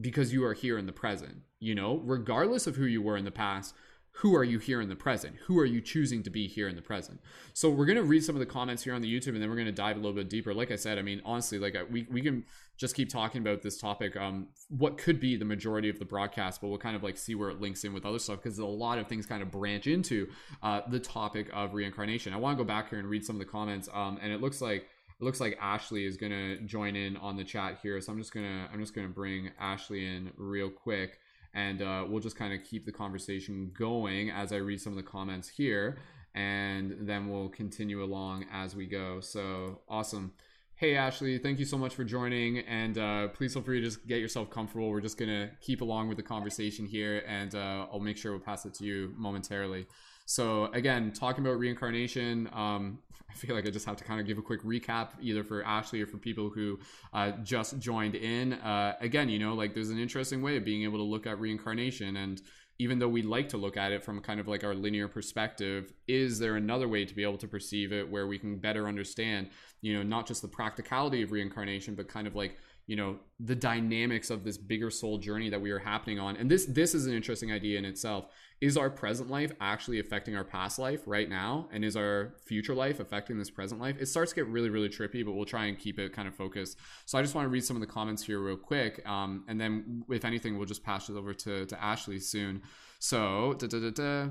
because 0.00 0.32
you 0.32 0.44
are 0.44 0.54
here 0.54 0.78
in 0.78 0.86
the 0.86 0.92
present, 0.92 1.42
you 1.58 1.74
know, 1.74 1.98
regardless 2.04 2.66
of 2.66 2.76
who 2.76 2.84
you 2.84 3.00
were 3.00 3.16
in 3.16 3.24
the 3.24 3.30
past 3.30 3.74
who 4.20 4.34
are 4.34 4.44
you 4.44 4.58
here 4.58 4.80
in 4.80 4.88
the 4.88 4.96
present? 4.96 5.36
Who 5.46 5.58
are 5.58 5.66
you 5.66 5.82
choosing 5.82 6.22
to 6.22 6.30
be 6.30 6.48
here 6.48 6.68
in 6.68 6.76
the 6.76 6.82
present? 6.82 7.20
So 7.52 7.68
we're 7.68 7.84
gonna 7.84 8.02
read 8.02 8.24
some 8.24 8.34
of 8.34 8.40
the 8.40 8.46
comments 8.46 8.82
here 8.82 8.94
on 8.94 9.02
the 9.02 9.14
YouTube, 9.14 9.34
and 9.34 9.42
then 9.42 9.50
we're 9.50 9.56
gonna 9.56 9.72
dive 9.72 9.96
a 9.96 9.98
little 9.98 10.14
bit 10.14 10.30
deeper. 10.30 10.54
Like 10.54 10.70
I 10.70 10.76
said, 10.76 10.98
I 10.98 11.02
mean, 11.02 11.20
honestly, 11.24 11.58
like 11.58 11.76
we 11.90 12.06
we 12.10 12.22
can 12.22 12.44
just 12.78 12.94
keep 12.94 13.10
talking 13.10 13.42
about 13.42 13.60
this 13.60 13.78
topic. 13.78 14.16
Um, 14.16 14.48
what 14.68 14.96
could 14.96 15.20
be 15.20 15.36
the 15.36 15.44
majority 15.44 15.90
of 15.90 15.98
the 15.98 16.06
broadcast, 16.06 16.62
but 16.62 16.68
we'll 16.68 16.78
kind 16.78 16.96
of 16.96 17.02
like 17.02 17.18
see 17.18 17.34
where 17.34 17.50
it 17.50 17.60
links 17.60 17.84
in 17.84 17.92
with 17.92 18.06
other 18.06 18.18
stuff 18.18 18.42
because 18.42 18.58
a 18.58 18.64
lot 18.64 18.98
of 18.98 19.06
things 19.06 19.26
kind 19.26 19.42
of 19.42 19.50
branch 19.50 19.86
into 19.86 20.28
uh, 20.62 20.80
the 20.88 20.98
topic 20.98 21.50
of 21.52 21.74
reincarnation. 21.74 22.32
I 22.32 22.36
want 22.38 22.56
to 22.56 22.64
go 22.64 22.66
back 22.66 22.88
here 22.88 22.98
and 22.98 23.08
read 23.08 23.24
some 23.24 23.36
of 23.36 23.40
the 23.40 23.50
comments. 23.50 23.88
Um, 23.92 24.18
and 24.22 24.32
it 24.32 24.40
looks 24.40 24.62
like 24.62 24.86
it 25.20 25.24
looks 25.24 25.40
like 25.40 25.58
Ashley 25.60 26.06
is 26.06 26.16
gonna 26.16 26.58
join 26.60 26.96
in 26.96 27.18
on 27.18 27.36
the 27.36 27.44
chat 27.44 27.80
here. 27.82 28.00
So 28.00 28.12
I'm 28.12 28.18
just 28.18 28.32
gonna 28.32 28.66
I'm 28.72 28.80
just 28.80 28.94
gonna 28.94 29.08
bring 29.08 29.50
Ashley 29.60 30.06
in 30.06 30.30
real 30.38 30.70
quick 30.70 31.18
and 31.56 31.80
uh, 31.80 32.04
we'll 32.06 32.20
just 32.20 32.36
kind 32.36 32.52
of 32.52 32.62
keep 32.62 32.84
the 32.84 32.92
conversation 32.92 33.72
going 33.76 34.30
as 34.30 34.52
I 34.52 34.56
read 34.56 34.78
some 34.80 34.92
of 34.92 34.96
the 34.98 35.10
comments 35.10 35.48
here, 35.48 35.96
and 36.34 36.94
then 37.00 37.30
we'll 37.30 37.48
continue 37.48 38.04
along 38.04 38.44
as 38.52 38.76
we 38.76 38.86
go. 38.86 39.20
So 39.20 39.80
awesome. 39.88 40.34
Hey 40.74 40.94
Ashley, 40.94 41.38
thank 41.38 41.58
you 41.58 41.64
so 41.64 41.78
much 41.78 41.94
for 41.94 42.04
joining, 42.04 42.58
and 42.58 42.98
uh, 42.98 43.28
please 43.28 43.54
feel 43.54 43.62
free 43.62 43.80
to 43.80 43.86
just 43.86 44.06
get 44.06 44.20
yourself 44.20 44.50
comfortable. 44.50 44.90
We're 44.90 45.00
just 45.00 45.16
gonna 45.16 45.50
keep 45.62 45.80
along 45.80 46.08
with 46.08 46.18
the 46.18 46.22
conversation 46.22 46.84
here, 46.84 47.24
and 47.26 47.54
uh, 47.54 47.86
I'll 47.90 48.00
make 48.00 48.18
sure 48.18 48.32
we'll 48.32 48.42
pass 48.42 48.66
it 48.66 48.74
to 48.74 48.84
you 48.84 49.14
momentarily. 49.16 49.86
So 50.26 50.66
again, 50.72 51.12
talking 51.12 51.44
about 51.46 51.58
reincarnation, 51.58 52.50
um, 52.52 52.98
I 53.30 53.34
feel 53.34 53.54
like 53.54 53.66
I 53.66 53.70
just 53.70 53.86
have 53.86 53.96
to 53.96 54.04
kind 54.04 54.20
of 54.20 54.26
give 54.26 54.38
a 54.38 54.42
quick 54.42 54.62
recap, 54.62 55.10
either 55.20 55.44
for 55.44 55.64
Ashley 55.64 56.00
or 56.00 56.06
for 56.06 56.16
people 56.16 56.50
who 56.50 56.78
uh, 57.12 57.32
just 57.42 57.78
joined 57.78 58.14
in. 58.14 58.54
Uh, 58.54 58.94
again, 59.00 59.28
you 59.28 59.38
know, 59.38 59.54
like 59.54 59.74
there's 59.74 59.90
an 59.90 59.98
interesting 59.98 60.42
way 60.42 60.56
of 60.56 60.64
being 60.64 60.84
able 60.84 60.98
to 60.98 61.04
look 61.04 61.26
at 61.26 61.38
reincarnation, 61.38 62.16
and 62.16 62.40
even 62.78 62.98
though 62.98 63.08
we 63.08 63.22
like 63.22 63.48
to 63.50 63.56
look 63.56 63.76
at 63.76 63.92
it 63.92 64.04
from 64.04 64.20
kind 64.20 64.40
of 64.40 64.48
like 64.48 64.64
our 64.64 64.74
linear 64.74 65.08
perspective, 65.08 65.92
is 66.08 66.38
there 66.38 66.56
another 66.56 66.88
way 66.88 67.04
to 67.04 67.14
be 67.14 67.22
able 67.22 67.38
to 67.38 67.48
perceive 67.48 67.92
it 67.92 68.08
where 68.08 68.26
we 68.26 68.38
can 68.38 68.58
better 68.58 68.86
understand, 68.86 69.48
you 69.80 69.94
know, 69.94 70.02
not 70.02 70.26
just 70.26 70.42
the 70.42 70.48
practicality 70.48 71.22
of 71.22 71.32
reincarnation, 71.32 71.94
but 71.94 72.08
kind 72.08 72.26
of 72.26 72.34
like 72.34 72.56
you 72.86 72.94
know 72.94 73.18
the 73.40 73.54
dynamics 73.54 74.30
of 74.30 74.44
this 74.44 74.56
bigger 74.56 74.90
soul 74.90 75.18
journey 75.18 75.50
that 75.50 75.60
we 75.60 75.70
are 75.70 75.78
happening 75.78 76.18
on. 76.18 76.36
And 76.36 76.50
this 76.50 76.66
this 76.66 76.94
is 76.94 77.06
an 77.06 77.12
interesting 77.12 77.52
idea 77.52 77.78
in 77.78 77.84
itself. 77.84 78.26
Is 78.60 78.76
our 78.78 78.88
present 78.88 79.28
life 79.28 79.52
actually 79.60 79.98
affecting 79.98 80.34
our 80.34 80.44
past 80.44 80.78
life 80.78 81.02
right 81.04 81.28
now? 81.28 81.68
And 81.72 81.84
is 81.84 81.96
our 81.96 82.36
future 82.46 82.74
life 82.74 83.00
affecting 83.00 83.38
this 83.38 83.50
present 83.50 83.80
life? 83.80 83.96
It 84.00 84.06
starts 84.06 84.32
to 84.32 84.36
get 84.36 84.46
really 84.46 84.70
really 84.70 84.88
trippy 84.88 85.24
but 85.24 85.32
we'll 85.32 85.44
try 85.44 85.66
and 85.66 85.78
keep 85.78 85.98
it 85.98 86.12
kind 86.12 86.28
of 86.28 86.34
focused. 86.34 86.78
So 87.06 87.18
i 87.18 87.22
just 87.22 87.34
want 87.34 87.46
to 87.46 87.50
read 87.50 87.64
some 87.64 87.76
of 87.76 87.80
the 87.80 87.86
comments 87.86 88.22
here 88.22 88.38
real 88.38 88.56
quick 88.56 89.06
um, 89.06 89.44
and 89.48 89.60
then 89.60 90.04
if 90.08 90.24
anything 90.24 90.56
we'll 90.56 90.66
just 90.66 90.84
pass 90.84 91.08
it 91.08 91.16
over 91.16 91.34
to, 91.34 91.66
to 91.66 91.84
ashley 91.84 92.20
soon. 92.20 92.62
So 92.98 93.54
da, 93.58 93.66
da, 93.66 93.90
da, 93.90 94.28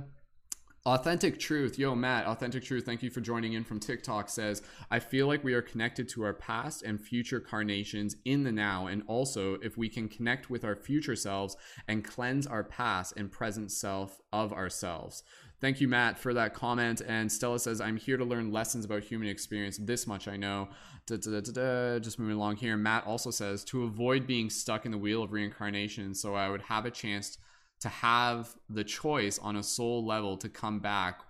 Authentic 0.88 1.40
Truth, 1.40 1.80
yo, 1.80 1.96
Matt, 1.96 2.28
Authentic 2.28 2.64
Truth, 2.64 2.86
thank 2.86 3.02
you 3.02 3.10
for 3.10 3.20
joining 3.20 3.54
in 3.54 3.64
from 3.64 3.80
TikTok. 3.80 4.30
Says, 4.30 4.62
I 4.92 5.00
feel 5.00 5.26
like 5.26 5.44
we 5.44 5.56
are 5.56 5.62
connected 5.64 6.08
to 6.10 6.22
our 6.22 6.34
past 6.34 6.84
and 6.84 7.02
future 7.02 7.40
carnations 7.40 8.18
in 8.24 8.44
the 8.44 8.52
now, 8.52 8.86
and 8.86 9.02
also 9.08 9.56
if 9.64 9.80
we 9.80 9.90
can 9.90 10.08
connect 10.08 10.52
with 10.52 10.64
our 10.64 10.76
future 10.76 11.16
selves 11.16 11.58
and 11.88 12.06
cleanse 12.06 12.46
our 12.46 12.64
past 12.64 13.16
and 13.18 13.32
present 13.32 13.72
self 13.72 14.22
of 14.32 14.54
ourselves. 14.54 15.24
Thank 15.60 15.82
you, 15.82 15.88
Matt, 15.88 16.20
for 16.20 16.36
that 16.36 16.54
comment. 16.54 17.02
And 17.02 17.32
Stella 17.32 17.58
says, 17.58 17.82
I'm 17.82 17.98
here 17.98 18.18
to 18.18 18.26
learn 18.26 18.52
lessons 18.52 18.86
about 18.86 19.02
human 19.02 19.28
experience. 19.28 19.80
This 19.82 20.06
much 20.06 20.28
I 20.28 20.38
know. 20.38 20.70
Da, 21.08 21.18
da, 21.18 21.42
da, 21.42 21.98
Just 21.98 22.20
moving 22.20 22.36
along 22.36 22.58
here. 22.58 22.78
Matt 22.78 23.08
also 23.08 23.32
says, 23.32 23.64
to 23.66 23.86
avoid 23.86 24.28
being 24.28 24.52
stuck 24.52 24.86
in 24.86 24.92
the 24.92 25.00
wheel 25.00 25.24
of 25.24 25.32
reincarnation, 25.32 26.14
so 26.14 26.36
I 26.36 26.48
would 26.48 26.62
have 26.62 26.86
a 26.86 26.92
chance 26.92 27.40
to 27.82 27.90
have 27.90 28.56
the 28.70 28.84
choice 28.84 29.38
on 29.40 29.56
a 29.56 29.64
soul 29.64 30.06
level 30.06 30.38
to 30.38 30.50
come 30.50 30.80
back 30.80 31.22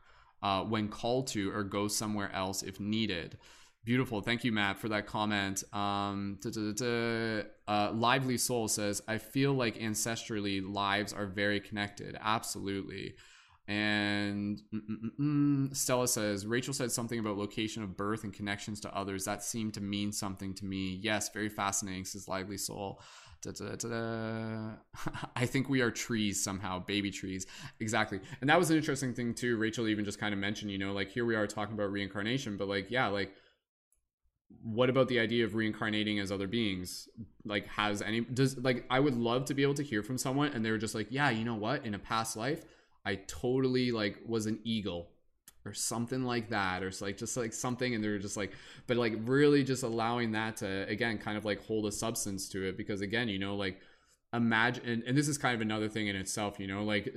uh, 0.42 0.64
when 0.64 0.88
called 0.88 1.28
to 1.28 1.52
or 1.52 1.64
go 1.64 1.88
somewhere 1.88 2.32
else 2.34 2.64
if 2.64 2.80
needed. 2.80 3.38
Beautiful. 3.84 4.22
Thank 4.22 4.44
you, 4.44 4.52
Matt, 4.52 4.80
for 4.80 4.90
that 4.90 5.06
comment. 5.06 5.64
Um, 5.72 6.40
uh, 7.68 7.92
Lively 7.94 8.38
Soul 8.38 8.68
says, 8.68 9.02
I 9.08 9.20
feel 9.20 9.54
like 9.54 9.78
ancestrally 9.78 10.62
lives 10.68 11.14
are 11.14 11.28
very 11.28 11.60
connected. 11.60 12.18
Absolutely. 12.20 13.14
And 13.68 14.62
mm-mm-mm. 14.74 15.76
Stella 15.76 16.08
says, 16.08 16.46
Rachel 16.46 16.74
said 16.74 16.92
something 16.92 17.20
about 17.20 17.38
location 17.38 17.84
of 17.84 17.98
birth 17.98 18.24
and 18.24 18.34
connections 18.34 18.80
to 18.82 18.96
others. 18.96 19.26
That 19.26 19.44
seemed 19.44 19.76
to 19.76 19.82
mean 19.82 20.12
something 20.12 20.54
to 20.56 20.66
me. 20.66 21.00
Yes, 21.02 21.30
very 21.30 21.50
fascinating, 21.50 22.06
says 22.06 22.28
Lively 22.28 22.58
Soul. 22.58 23.02
I 25.36 25.46
think 25.46 25.70
we 25.70 25.82
are 25.82 25.92
trees 25.92 26.44
somehow, 26.44 26.80
baby 26.80 27.12
trees. 27.12 27.46
Exactly. 27.80 28.20
And 28.42 28.50
that 28.50 28.58
was 28.58 28.70
an 28.72 28.78
interesting 28.78 29.14
thing 29.14 29.34
too. 29.34 29.58
Rachel 29.58 29.88
even 29.88 30.06
just 30.06 30.20
kind 30.20 30.34
of 30.34 30.40
mentioned, 30.40 30.72
you 30.72 30.78
know, 30.78 30.94
like 30.94 31.10
here 31.12 31.26
we 31.26 31.36
are 31.36 31.48
talking 31.48 31.74
about 31.74 31.92
reincarnation, 31.92 32.58
but 32.58 32.68
like, 32.68 32.90
yeah, 32.90 33.08
like 33.08 33.34
what 34.64 34.90
about 34.90 35.08
the 35.08 35.20
idea 35.20 35.46
of 35.46 35.56
reincarnating 35.56 36.20
as 36.20 36.32
other 36.32 36.48
beings? 36.48 37.08
Like 37.44 37.68
has 37.68 38.02
any 38.02 38.22
does 38.22 38.58
like 38.58 38.86
I 38.90 39.00
would 39.00 39.16
love 39.16 39.46
to 39.46 39.54
be 39.54 39.64
able 39.64 39.74
to 39.76 39.84
hear 39.84 40.04
from 40.04 40.18
someone 40.18 40.52
and 40.54 40.64
they 40.64 40.72
were 40.72 40.78
just 40.78 40.96
like, 40.96 41.08
yeah, 41.10 41.30
you 41.30 41.46
know 41.46 41.56
what? 41.56 41.86
In 41.86 41.94
a 41.94 42.00
past 42.00 42.38
life, 42.38 42.64
I 43.06 43.16
totally 43.28 43.92
like 43.92 44.20
was 44.26 44.46
an 44.46 44.60
eagle 44.64 45.10
or 45.66 45.74
something 45.74 46.24
like 46.24 46.50
that 46.50 46.84
or 46.84 46.92
like 47.02 47.18
just 47.18 47.36
like 47.38 47.54
something 47.54 47.96
and 47.96 48.04
they're 48.04 48.20
just 48.20 48.38
like 48.38 48.52
but 48.88 48.98
like 48.98 49.14
really 49.24 49.64
just 49.64 49.84
allowing 49.84 50.32
that 50.32 50.58
to 50.58 50.88
again 50.88 51.18
kind 51.18 51.38
of 51.38 51.46
like 51.46 51.66
hold 51.66 51.86
a 51.86 51.92
substance 51.92 52.48
to 52.50 52.68
it 52.68 52.78
because 52.78 53.02
again 53.02 53.28
you 53.28 53.40
know 53.40 53.56
like 53.56 53.80
imagine 54.34 54.86
and, 54.86 55.04
and 55.04 55.18
this 55.18 55.28
is 55.28 55.38
kind 55.38 55.56
of 55.56 55.62
another 55.62 55.90
thing 55.90 56.08
in 56.08 56.16
itself 56.16 56.60
you 56.60 56.68
know 56.68 56.84
like 56.84 57.14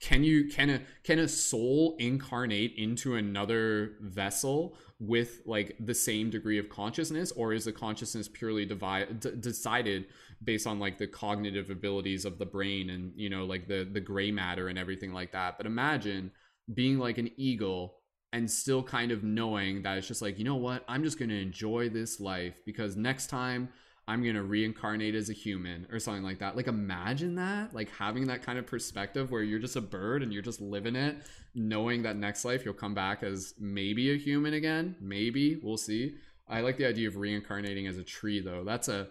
can 0.00 0.22
you 0.22 0.48
can 0.48 0.70
a 0.70 0.80
can 1.02 1.18
a 1.18 1.26
soul 1.26 1.96
incarnate 1.98 2.74
into 2.76 3.16
another 3.16 3.94
vessel 4.00 4.76
with 5.00 5.40
like 5.44 5.76
the 5.80 5.94
same 5.94 6.30
degree 6.30 6.58
of 6.58 6.68
consciousness 6.68 7.32
or 7.32 7.52
is 7.52 7.64
the 7.64 7.72
consciousness 7.72 8.28
purely 8.28 8.64
divide, 8.64 9.20
d- 9.20 9.32
decided 9.38 10.06
based 10.42 10.66
on 10.66 10.78
like 10.78 10.98
the 10.98 11.06
cognitive 11.06 11.70
abilities 11.70 12.24
of 12.24 12.38
the 12.38 12.46
brain 12.46 12.90
and 12.90 13.12
you 13.16 13.28
know 13.28 13.44
like 13.44 13.66
the 13.66 13.88
the 13.92 14.00
gray 14.00 14.30
matter 14.30 14.68
and 14.68 14.78
everything 14.78 15.12
like 15.12 15.32
that? 15.32 15.56
But 15.56 15.66
imagine 15.66 16.30
being 16.72 16.98
like 16.98 17.18
an 17.18 17.30
eagle 17.36 17.94
and 18.32 18.50
still 18.50 18.82
kind 18.82 19.10
of 19.10 19.24
knowing 19.24 19.82
that 19.82 19.96
it's 19.96 20.08
just 20.08 20.22
like, 20.22 20.38
you 20.38 20.44
know 20.44 20.56
what, 20.56 20.84
I'm 20.86 21.02
just 21.02 21.18
going 21.18 21.30
to 21.30 21.40
enjoy 21.40 21.88
this 21.88 22.20
life 22.20 22.60
because 22.66 22.96
next 22.96 23.28
time 23.28 23.70
I'm 24.06 24.22
going 24.22 24.34
to 24.34 24.42
reincarnate 24.42 25.14
as 25.14 25.28
a 25.28 25.34
human 25.34 25.86
or 25.90 25.98
something 25.98 26.22
like 26.22 26.38
that. 26.38 26.56
Like, 26.56 26.66
imagine 26.66 27.34
that, 27.36 27.74
like 27.74 27.90
having 27.90 28.26
that 28.28 28.42
kind 28.42 28.58
of 28.58 28.66
perspective 28.66 29.30
where 29.30 29.42
you're 29.42 29.58
just 29.58 29.76
a 29.76 29.82
bird 29.82 30.22
and 30.22 30.32
you're 30.32 30.42
just 30.42 30.60
living 30.60 30.96
it, 30.96 31.16
knowing 31.54 32.02
that 32.02 32.16
next 32.16 32.44
life 32.44 32.64
you'll 32.64 32.74
come 32.74 32.94
back 32.94 33.22
as 33.22 33.54
maybe 33.58 34.12
a 34.12 34.16
human 34.16 34.54
again. 34.54 34.96
Maybe 35.00 35.60
we'll 35.62 35.76
see. 35.76 36.14
I 36.48 36.62
like 36.62 36.78
the 36.78 36.86
idea 36.86 37.08
of 37.08 37.16
reincarnating 37.16 37.86
as 37.86 37.98
a 37.98 38.04
tree, 38.04 38.40
though. 38.40 38.64
That's 38.64 38.88
a 38.88 39.08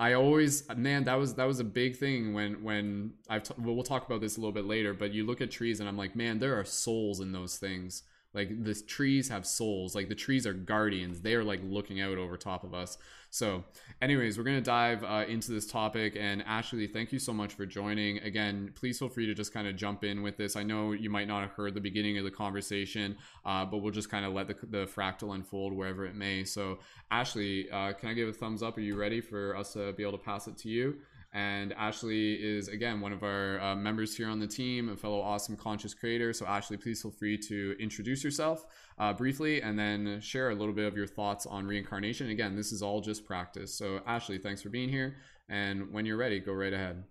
I 0.00 0.14
always 0.14 0.66
man 0.74 1.04
that 1.04 1.16
was 1.16 1.34
that 1.34 1.44
was 1.44 1.60
a 1.60 1.64
big 1.64 1.94
thing 1.94 2.32
when 2.32 2.64
when 2.64 3.12
I've 3.28 3.42
t- 3.42 3.54
well, 3.58 3.74
we'll 3.74 3.84
talk 3.84 4.06
about 4.06 4.22
this 4.22 4.38
a 4.38 4.40
little 4.40 4.50
bit 4.50 4.64
later 4.64 4.94
but 4.94 5.12
you 5.12 5.26
look 5.26 5.42
at 5.42 5.50
trees 5.50 5.78
and 5.78 5.86
I'm 5.86 5.98
like 5.98 6.16
man 6.16 6.38
there 6.38 6.58
are 6.58 6.64
souls 6.64 7.20
in 7.20 7.32
those 7.32 7.58
things 7.58 8.02
like 8.32 8.62
the 8.62 8.74
trees 8.74 9.28
have 9.28 9.44
souls. 9.46 9.94
Like 9.94 10.08
the 10.08 10.14
trees 10.14 10.46
are 10.46 10.52
guardians. 10.52 11.20
They 11.20 11.34
are 11.34 11.42
like 11.42 11.60
looking 11.64 12.00
out 12.00 12.16
over 12.16 12.36
top 12.36 12.62
of 12.62 12.74
us. 12.74 12.96
So 13.30 13.64
anyways 14.00 14.38
we're 14.38 14.44
to 14.44 14.60
dive 14.60 15.04
uh, 15.04 15.24
into 15.28 15.52
this 15.52 15.66
topic. 15.66 16.16
And 16.18 16.42
ashley 16.46 16.86
thank 16.86 17.12
you 17.12 17.18
so 17.18 17.32
much 17.32 17.54
for 17.54 17.66
joining. 17.66 18.18
Again 18.18 18.72
please 18.74 18.98
feel 18.98 19.08
free 19.08 19.26
to 19.26 19.34
just 19.34 19.52
kind 19.52 19.66
of 19.66 19.76
jump 19.76 20.04
in 20.04 20.22
with 20.22 20.36
this. 20.36 20.56
I 20.56 20.62
know 20.62 20.92
you 20.92 21.10
might 21.10 21.28
not 21.28 21.42
have 21.42 21.52
heard 21.52 21.74
the 21.74 21.80
beginning 21.80 22.18
of 22.18 22.24
the 22.24 22.30
conversation 22.30 23.16
uh, 23.44 23.64
but 23.64 23.78
we'll 23.78 23.92
just 23.92 24.10
kind 24.10 24.24
of 24.24 24.32
let 24.32 24.48
the, 24.48 24.56
the 24.68 24.86
fractal 24.86 25.34
unfold 25.34 25.72
wherever 25.72 26.06
it 26.06 26.14
may. 26.14 26.44
So 26.44 26.78
ashley 27.10 27.68
uh, 27.70 27.92
can 27.92 28.08
i 28.10 28.14
give 28.14 28.28
a 28.28 28.32
thumbs 28.32 28.62
up? 28.62 28.76
Are 28.76 28.80
you 28.80 28.96
ready 28.96 29.20
for 29.20 29.56
us 29.56 29.72
to 29.72 29.92
be 29.92 30.02
able 30.02 30.18
to 30.18 30.24
pass 30.24 30.46
it 30.46 30.56
to 30.58 30.68
you 30.68 30.96
and 31.32 31.72
Ashley 31.74 32.34
is, 32.34 32.66
again, 32.66 33.00
one 33.00 33.12
of 33.12 33.22
our 33.22 33.60
uh, 33.60 33.76
members 33.76 34.16
here 34.16 34.28
on 34.28 34.40
the 34.40 34.48
team, 34.48 34.88
a 34.88 34.96
fellow 34.96 35.20
awesome 35.20 35.56
conscious 35.56 35.94
creator. 35.94 36.32
So, 36.32 36.44
Ashley, 36.44 36.76
please 36.76 37.02
feel 37.02 37.12
free 37.12 37.38
to 37.48 37.76
introduce 37.78 38.24
yourself 38.24 38.66
uh, 38.98 39.12
briefly 39.12 39.62
and 39.62 39.78
then 39.78 40.20
share 40.20 40.50
a 40.50 40.54
little 40.54 40.74
bit 40.74 40.86
of 40.86 40.96
your 40.96 41.06
thoughts 41.06 41.46
on 41.46 41.66
reincarnation. 41.66 42.30
Again, 42.30 42.56
this 42.56 42.72
is 42.72 42.82
all 42.82 43.00
just 43.00 43.24
practice. 43.24 43.72
So, 43.72 44.00
Ashley, 44.06 44.38
thanks 44.38 44.60
for 44.60 44.70
being 44.70 44.88
here. 44.88 45.18
And 45.48 45.92
when 45.92 46.04
you're 46.04 46.16
ready, 46.16 46.40
go 46.40 46.52
right 46.52 46.72
ahead. 46.72 47.04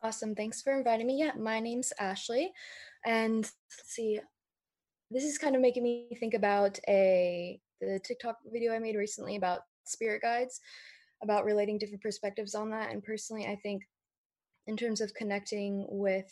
Awesome. 0.00 0.36
Thanks 0.36 0.62
for 0.62 0.76
inviting 0.76 1.06
me. 1.06 1.18
Yeah, 1.18 1.32
my 1.36 1.58
name's 1.58 1.92
Ashley. 1.98 2.52
And 3.04 3.42
let's 3.42 3.82
see, 3.86 4.20
this 5.10 5.24
is 5.24 5.38
kind 5.38 5.56
of 5.56 5.60
making 5.60 5.82
me 5.82 6.06
think 6.20 6.34
about 6.34 6.78
a 6.88 7.60
the 7.80 8.00
TikTok 8.04 8.36
video 8.52 8.72
I 8.72 8.78
made 8.78 8.94
recently 8.94 9.34
about 9.34 9.62
spirit 9.84 10.22
guides 10.22 10.60
about 11.22 11.44
relating 11.44 11.78
different 11.78 12.02
perspectives 12.02 12.54
on 12.54 12.70
that. 12.70 12.90
And 12.90 13.02
personally, 13.02 13.46
I 13.46 13.56
think 13.62 13.82
in 14.66 14.76
terms 14.76 15.00
of 15.00 15.14
connecting 15.14 15.86
with 15.88 16.30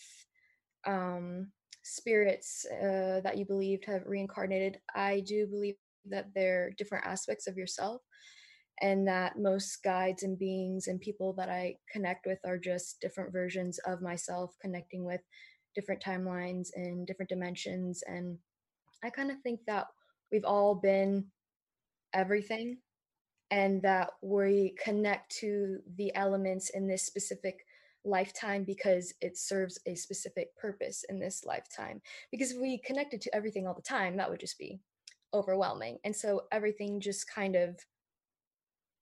um, 0.87 1.51
spirits 1.83 2.67
uh, 2.71 3.21
that 3.23 3.39
you 3.39 3.45
believed 3.45 3.85
have 3.87 4.03
reincarnated, 4.07 4.79
I 4.95 5.21
do 5.21 5.47
believe 5.47 5.77
that 6.07 6.27
they're 6.35 6.71
different 6.79 7.07
aspects 7.07 7.47
of 7.47 7.57
yourself. 7.57 8.03
And 8.83 9.07
that 9.09 9.39
most 9.39 9.83
guides 9.85 10.23
and 10.23 10.39
beings 10.39 10.89
and 10.89 10.99
people 10.99 11.35
that 11.35 11.51
I 11.51 11.77
connect 11.93 12.25
with 12.25 12.39
are 12.47 12.57
just 12.57 12.99
different 13.03 13.31
versions 13.31 13.79
of 13.81 14.01
myself, 14.01 14.55
connecting 14.63 15.05
with 15.05 15.21
different 15.75 16.03
timelines 16.03 16.69
and 16.75 17.07
different 17.07 17.29
dimensions. 17.29 18.03
And 18.07 18.39
I 19.05 19.11
kind 19.11 19.31
of 19.31 19.37
think 19.43 19.61
that 19.67 19.87
we've 20.33 20.47
all 20.47 20.75
been 20.75 21.27
everything 22.15 22.79
and 23.51 23.83
that 23.83 24.11
we 24.23 24.75
connect 24.83 25.31
to 25.39 25.81
the 25.97 26.15
elements 26.15 26.71
in 26.71 26.87
this 26.87 27.03
specific 27.03 27.67
lifetime 28.05 28.65
because 28.65 29.13
it 29.21 29.37
serves 29.37 29.79
a 29.87 29.95
specific 29.95 30.57
purpose 30.57 31.05
in 31.09 31.19
this 31.19 31.45
lifetime. 31.45 32.01
Because 32.31 32.53
if 32.53 32.61
we 32.61 32.79
connected 32.79 33.21
to 33.23 33.35
everything 33.35 33.67
all 33.67 33.75
the 33.75 33.83
time, 33.83 34.17
that 34.17 34.31
would 34.31 34.41
just 34.41 34.59
be 34.59 34.81
overwhelming. 35.35 35.99
And 36.05 36.15
so 36.15 36.45
everything 36.51 37.01
just 37.01 37.31
kind 37.33 37.57
of 37.57 37.77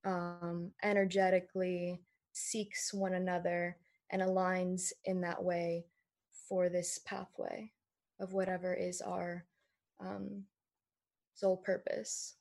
um, 0.05 0.70
energetically 0.82 2.01
seeks 2.32 2.92
one 2.92 3.14
another 3.14 3.76
and 4.11 4.22
aligns 4.22 4.92
in 5.05 5.20
that 5.22 5.42
way 5.42 5.84
for 6.49 6.68
this 6.68 7.01
pathway 7.05 7.70
of 8.20 8.32
whatever 8.32 8.74
is 8.74 9.01
our 9.01 9.44
um, 10.01 10.44
sole 11.34 11.59
purpose 11.59 12.34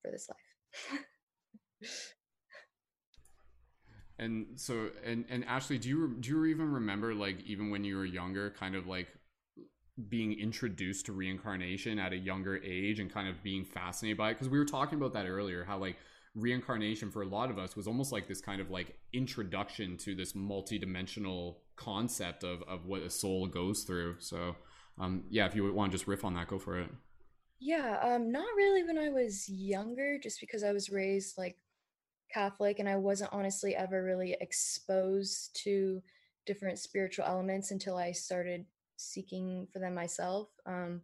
for 0.00 0.10
this 0.10 0.28
life. 0.28 0.51
And 4.18 4.46
so 4.56 4.90
and 5.04 5.24
and 5.28 5.44
Ashley, 5.44 5.78
do 5.78 5.88
you 5.88 6.16
do 6.20 6.30
you 6.30 6.44
even 6.46 6.70
remember 6.70 7.14
like 7.14 7.40
even 7.44 7.70
when 7.70 7.84
you 7.84 7.96
were 7.96 8.04
younger, 8.04 8.50
kind 8.50 8.74
of 8.74 8.86
like 8.86 9.08
being 10.08 10.38
introduced 10.38 11.06
to 11.06 11.12
reincarnation 11.12 11.98
at 11.98 12.12
a 12.12 12.16
younger 12.16 12.56
age 12.58 12.98
and 12.98 13.12
kind 13.12 13.28
of 13.28 13.42
being 13.42 13.64
fascinated 13.64 14.18
by 14.18 14.30
it? 14.30 14.34
Because 14.34 14.48
we 14.48 14.58
were 14.58 14.64
talking 14.64 14.98
about 14.98 15.12
that 15.14 15.26
earlier, 15.26 15.64
how 15.64 15.78
like 15.78 15.96
reincarnation 16.34 17.10
for 17.10 17.22
a 17.22 17.26
lot 17.26 17.50
of 17.50 17.58
us 17.58 17.76
was 17.76 17.86
almost 17.86 18.10
like 18.12 18.26
this 18.26 18.40
kind 18.40 18.60
of 18.60 18.70
like 18.70 18.96
introduction 19.12 19.96
to 19.98 20.14
this 20.14 20.34
multi-dimensional 20.34 21.60
concept 21.76 22.44
of 22.44 22.62
of 22.62 22.86
what 22.86 23.02
a 23.02 23.10
soul 23.10 23.46
goes 23.46 23.82
through. 23.82 24.16
So 24.18 24.56
um 24.98 25.24
yeah, 25.30 25.46
if 25.46 25.54
you 25.54 25.72
want 25.72 25.92
to 25.92 25.98
just 25.98 26.06
riff 26.06 26.24
on 26.24 26.34
that, 26.34 26.48
go 26.48 26.58
for 26.58 26.78
it. 26.78 26.90
Yeah, 27.64 27.98
um, 28.02 28.32
not 28.32 28.46
really 28.56 28.82
when 28.82 28.98
I 28.98 29.08
was 29.10 29.48
younger, 29.48 30.18
just 30.18 30.40
because 30.40 30.64
I 30.64 30.72
was 30.72 30.90
raised 30.90 31.38
like 31.38 31.56
Catholic 32.32 32.78
and 32.80 32.88
I 32.88 32.96
wasn't 32.96 33.32
honestly 33.32 33.76
ever 33.76 34.02
really 34.04 34.36
exposed 34.40 35.56
to 35.64 36.02
different 36.46 36.78
spiritual 36.80 37.26
elements 37.26 37.70
until 37.70 37.96
I 37.96 38.12
started 38.12 38.66
seeking 38.96 39.68
for 39.72 39.78
them 39.78 39.94
myself. 39.94 40.48
Um, 40.66 41.02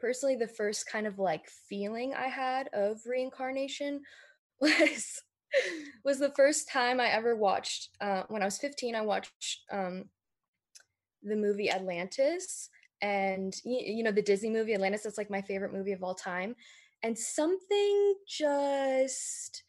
personally, 0.00 0.36
the 0.36 0.48
first 0.48 0.88
kind 0.88 1.06
of 1.06 1.20
like 1.20 1.48
feeling 1.68 2.14
I 2.14 2.28
had 2.28 2.68
of 2.72 3.00
reincarnation 3.06 4.02
was 4.60 5.22
was 6.04 6.18
the 6.18 6.32
first 6.32 6.68
time 6.68 7.00
I 7.00 7.08
ever 7.10 7.36
watched. 7.36 7.90
Uh, 8.00 8.24
when 8.28 8.42
I 8.42 8.46
was 8.46 8.58
15, 8.58 8.96
I 8.96 9.02
watched 9.02 9.60
um, 9.70 10.06
the 11.22 11.36
movie 11.36 11.70
Atlantis 11.70 12.68
and 13.02 13.54
you 13.64 14.02
know 14.02 14.12
the 14.12 14.22
Disney 14.22 14.50
movie 14.50 14.74
Atlantis 14.74 15.02
that's 15.02 15.18
like 15.18 15.30
my 15.30 15.42
favorite 15.42 15.72
movie 15.74 15.92
of 15.92 16.02
all 16.04 16.14
time 16.14 16.56
and 17.02 17.18
something 17.18 18.14
just 18.26 19.64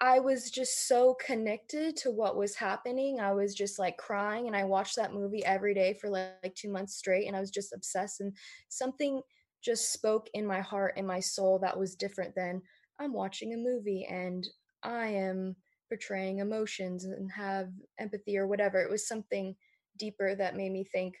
I 0.00 0.18
was 0.18 0.50
just 0.50 0.88
so 0.88 1.14
connected 1.14 1.96
to 1.98 2.10
what 2.10 2.36
was 2.36 2.56
happening. 2.56 3.20
I 3.20 3.32
was 3.32 3.54
just 3.54 3.78
like 3.78 3.98
crying 3.98 4.46
and 4.46 4.56
I 4.56 4.64
watched 4.64 4.96
that 4.96 5.12
movie 5.12 5.44
every 5.44 5.74
day 5.74 5.94
for 5.94 6.08
like, 6.08 6.38
like 6.42 6.54
2 6.54 6.70
months 6.70 6.96
straight 6.96 7.26
and 7.26 7.36
I 7.36 7.40
was 7.40 7.50
just 7.50 7.74
obsessed 7.74 8.20
and 8.20 8.34
something 8.68 9.22
just 9.62 9.92
spoke 9.92 10.28
in 10.32 10.46
my 10.46 10.60
heart 10.60 10.94
and 10.96 11.06
my 11.06 11.20
soul 11.20 11.58
that 11.60 11.78
was 11.78 11.96
different 11.96 12.34
than 12.34 12.62
I'm 12.98 13.12
watching 13.12 13.52
a 13.52 13.58
movie 13.58 14.06
and 14.06 14.46
I 14.82 15.08
am 15.08 15.56
portraying 15.88 16.38
emotions 16.38 17.04
and 17.04 17.30
have 17.32 17.70
empathy 17.98 18.38
or 18.38 18.46
whatever. 18.46 18.80
It 18.80 18.90
was 18.90 19.06
something 19.06 19.54
deeper 19.98 20.34
that 20.34 20.56
made 20.56 20.72
me 20.72 20.84
think 20.84 21.16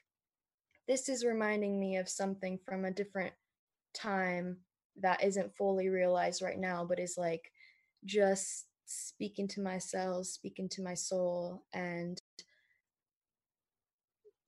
this 0.90 1.08
is 1.08 1.24
reminding 1.24 1.78
me 1.78 1.98
of 1.98 2.08
something 2.08 2.58
from 2.64 2.84
a 2.84 2.90
different 2.90 3.32
time 3.94 4.56
that 5.00 5.22
isn't 5.22 5.56
fully 5.56 5.88
realized 5.88 6.42
right 6.42 6.58
now, 6.58 6.84
but 6.84 6.98
is 6.98 7.14
like 7.16 7.52
just 8.04 8.66
speaking 8.86 9.46
to 9.46 9.60
myself, 9.60 10.26
speaking 10.26 10.68
to 10.68 10.82
my 10.82 10.94
soul. 10.94 11.62
And 11.72 12.20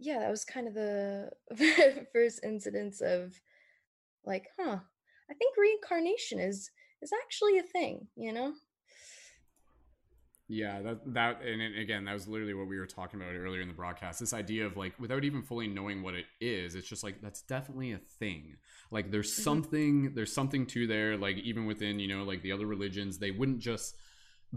yeah, 0.01 0.18
that 0.18 0.32
was 0.32 0.45
kind 0.45 0.66
of 0.66 0.74
the 0.74 1.30
first 2.12 2.40
incidence 2.43 3.01
of 3.01 3.40
like, 4.24 4.49
huh, 4.59 4.78
I 5.30 5.34
think 5.34 5.57
reincarnation 5.57 6.40
is 6.40 6.72
is 7.03 7.12
actually 7.22 7.59
a 7.59 7.62
thing, 7.62 8.09
you 8.16 8.32
know? 8.32 8.55
Yeah, 10.53 10.82
that 10.82 11.14
that 11.14 11.40
and 11.42 11.62
again, 11.78 12.05
that 12.05 12.12
was 12.12 12.28
literally 12.28 12.53
what 12.53 12.68
we 12.68 12.78
were 12.78 12.86
talking 12.86 13.18
about 13.18 13.34
earlier 13.34 13.62
in 13.62 13.68
the 13.68 13.74
broadcast. 13.74 14.20
This 14.20 14.34
idea 14.34 14.66
of 14.66 14.76
like 14.76 14.92
without 15.00 15.24
even 15.24 15.40
fully 15.40 15.66
knowing 15.66 16.03
what 16.03 16.12
it 16.12 16.26
is, 16.42 16.74
it's 16.74 16.86
just 16.86 17.03
like 17.03 17.22
that's 17.22 17.40
definitely 17.40 17.92
a 17.92 17.98
thing. 18.18 18.57
Like 18.90 19.11
there's 19.11 19.32
mm-hmm. 19.32 19.42
something 19.44 20.14
there's 20.14 20.34
something 20.34 20.66
to 20.66 20.86
there 20.86 21.16
like 21.16 21.38
even 21.38 21.64
within, 21.64 21.98
you 21.98 22.09
know, 22.14 22.24
like 22.24 22.42
the 22.42 22.53
other 22.53 22.66
religions, 22.66 23.16
they 23.16 23.30
wouldn't 23.30 23.61
just 23.61 23.96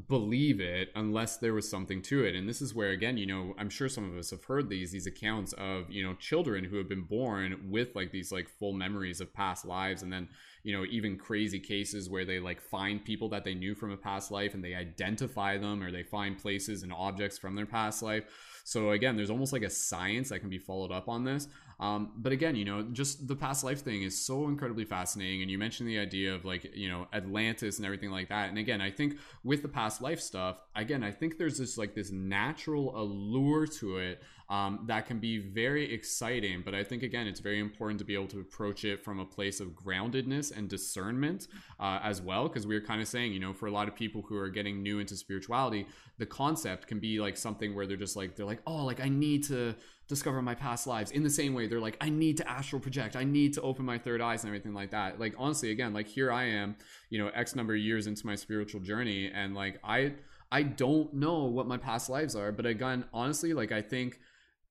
believe 0.07 0.59
it 0.59 0.89
unless 0.95 1.37
there 1.37 1.53
was 1.53 1.69
something 1.69 2.01
to 2.01 2.25
it. 2.25 2.35
And 2.35 2.49
this 2.49 2.61
is 2.61 2.75
where 2.75 2.89
again 2.89 3.17
you 3.17 3.25
know 3.25 3.53
i'm 3.57 3.69
sure 3.69 3.87
some 3.87 4.09
of 4.09 4.17
us 4.17 4.31
have 4.31 4.43
heard 4.43 4.69
these 4.69 4.91
these 4.91 5.07
accounts 5.07 5.53
of 5.53 5.89
you 5.89 6.03
know 6.03 6.13
children 6.15 6.63
who 6.65 6.77
have 6.77 6.89
been 6.89 7.03
born 7.03 7.69
with 7.69 7.95
like 7.95 8.11
these 8.11 8.31
like 8.31 8.49
full 8.49 8.73
memories 8.73 9.21
of 9.21 9.33
past 9.33 9.65
lives 9.65 10.01
and 10.01 10.11
then 10.11 10.27
you 10.63 10.75
know 10.75 10.85
even 10.89 11.17
crazy 11.17 11.59
cases 11.59 12.09
where 12.09 12.25
they 12.25 12.39
like 12.39 12.61
find 12.61 13.05
people 13.05 13.29
that 13.29 13.43
they 13.43 13.53
knew 13.53 13.73
from 13.73 13.91
a 13.91 13.97
past 13.97 14.31
life 14.31 14.53
and 14.53 14.63
they 14.63 14.75
identify 14.75 15.57
them 15.57 15.81
or 15.81 15.91
they 15.91 16.03
find 16.03 16.37
places 16.37 16.83
and 16.83 16.91
objects 16.91 17.37
from 17.37 17.55
their 17.55 17.65
past 17.65 18.01
life. 18.01 18.25
So 18.63 18.91
again 18.91 19.15
there's 19.15 19.29
almost 19.29 19.53
like 19.53 19.63
a 19.63 19.69
science 19.69 20.29
that 20.29 20.39
can 20.39 20.49
be 20.49 20.57
followed 20.57 20.91
up 20.91 21.07
on 21.07 21.23
this 21.23 21.47
um, 21.79 22.13
but 22.17 22.31
again, 22.31 22.55
you 22.55 22.63
know, 22.63 22.83
just 22.83 23.27
the 23.27 23.35
past 23.35 23.63
life 23.63 23.81
thing 23.81 24.03
is 24.03 24.25
so 24.25 24.47
incredibly 24.47 24.85
fascinating. 24.85 25.41
And 25.41 25.51
you 25.51 25.57
mentioned 25.57 25.89
the 25.89 25.99
idea 25.99 26.33
of 26.33 26.45
like, 26.45 26.75
you 26.75 26.87
know, 26.87 27.07
Atlantis 27.13 27.77
and 27.77 27.85
everything 27.85 28.11
like 28.11 28.29
that. 28.29 28.49
And 28.49 28.57
again, 28.57 28.79
I 28.79 28.91
think 28.91 29.17
with 29.43 29.61
the 29.61 29.67
past 29.67 30.01
life 30.01 30.21
stuff, 30.21 30.61
again, 30.75 31.03
I 31.03 31.11
think 31.11 31.37
there's 31.37 31.57
this 31.57 31.77
like 31.77 31.93
this 31.93 32.11
natural 32.11 32.97
allure 32.97 33.67
to 33.67 33.97
it 33.97 34.21
um, 34.47 34.85
that 34.87 35.07
can 35.07 35.19
be 35.19 35.39
very 35.39 35.91
exciting. 35.91 36.61
But 36.63 36.75
I 36.75 36.83
think, 36.83 37.03
again, 37.03 37.27
it's 37.27 37.39
very 37.39 37.59
important 37.59 37.99
to 37.99 38.05
be 38.05 38.13
able 38.13 38.27
to 38.27 38.39
approach 38.39 38.85
it 38.85 39.03
from 39.03 39.19
a 39.19 39.25
place 39.25 39.59
of 39.59 39.69
groundedness 39.69 40.55
and 40.55 40.69
discernment 40.69 41.47
uh, 41.79 41.99
as 42.03 42.21
well. 42.21 42.47
Because 42.47 42.67
we 42.67 42.75
are 42.75 42.81
kind 42.81 43.01
of 43.01 43.07
saying, 43.07 43.33
you 43.33 43.39
know, 43.39 43.53
for 43.53 43.65
a 43.65 43.71
lot 43.71 43.87
of 43.87 43.95
people 43.95 44.21
who 44.21 44.37
are 44.37 44.49
getting 44.49 44.81
new 44.83 44.99
into 44.99 45.15
spirituality, 45.15 45.87
the 46.19 46.25
concept 46.25 46.87
can 46.87 46.99
be 46.99 47.19
like 47.19 47.35
something 47.35 47.75
where 47.75 47.87
they're 47.87 47.97
just 47.97 48.15
like, 48.15 48.35
they're 48.35 48.45
like, 48.45 48.61
oh, 48.67 48.85
like 48.85 49.01
I 49.01 49.09
need 49.09 49.43
to 49.45 49.75
discover 50.07 50.41
my 50.41 50.55
past 50.55 50.87
lives 50.87 51.11
in 51.11 51.23
the 51.23 51.29
same 51.29 51.53
way. 51.53 51.67
They're 51.67 51.79
like 51.79 51.97
i 52.01 52.09
need 52.09 52.37
to 52.37 52.49
astral 52.49 52.79
project. 52.79 53.15
I 53.15 53.23
need 53.23 53.53
to 53.53 53.61
open 53.61 53.85
my 53.85 53.97
third 53.97 54.21
eyes 54.21 54.43
and 54.43 54.49
everything 54.49 54.73
like 54.73 54.91
that. 54.91 55.19
Like 55.19 55.33
honestly 55.37 55.71
again 55.71 55.93
like 55.93 56.07
here 56.07 56.31
i 56.31 56.43
am 56.45 56.75
you 57.09 57.19
know 57.19 57.29
x 57.29 57.55
number 57.55 57.73
of 57.73 57.79
years 57.79 58.07
into 58.07 58.25
my 58.25 58.35
spiritual 58.35 58.81
journey. 58.81 59.31
And 59.33 59.55
like 59.55 59.79
i 59.83 60.13
i 60.51 60.63
don't 60.63 61.13
know 61.13 61.45
what 61.45 61.67
my 61.67 61.77
past 61.77 62.09
lives 62.09 62.35
are. 62.35 62.51
But 62.51 62.65
again 62.65 63.05
honestly 63.13 63.53
like 63.53 63.71
i 63.71 63.81
think 63.81 64.19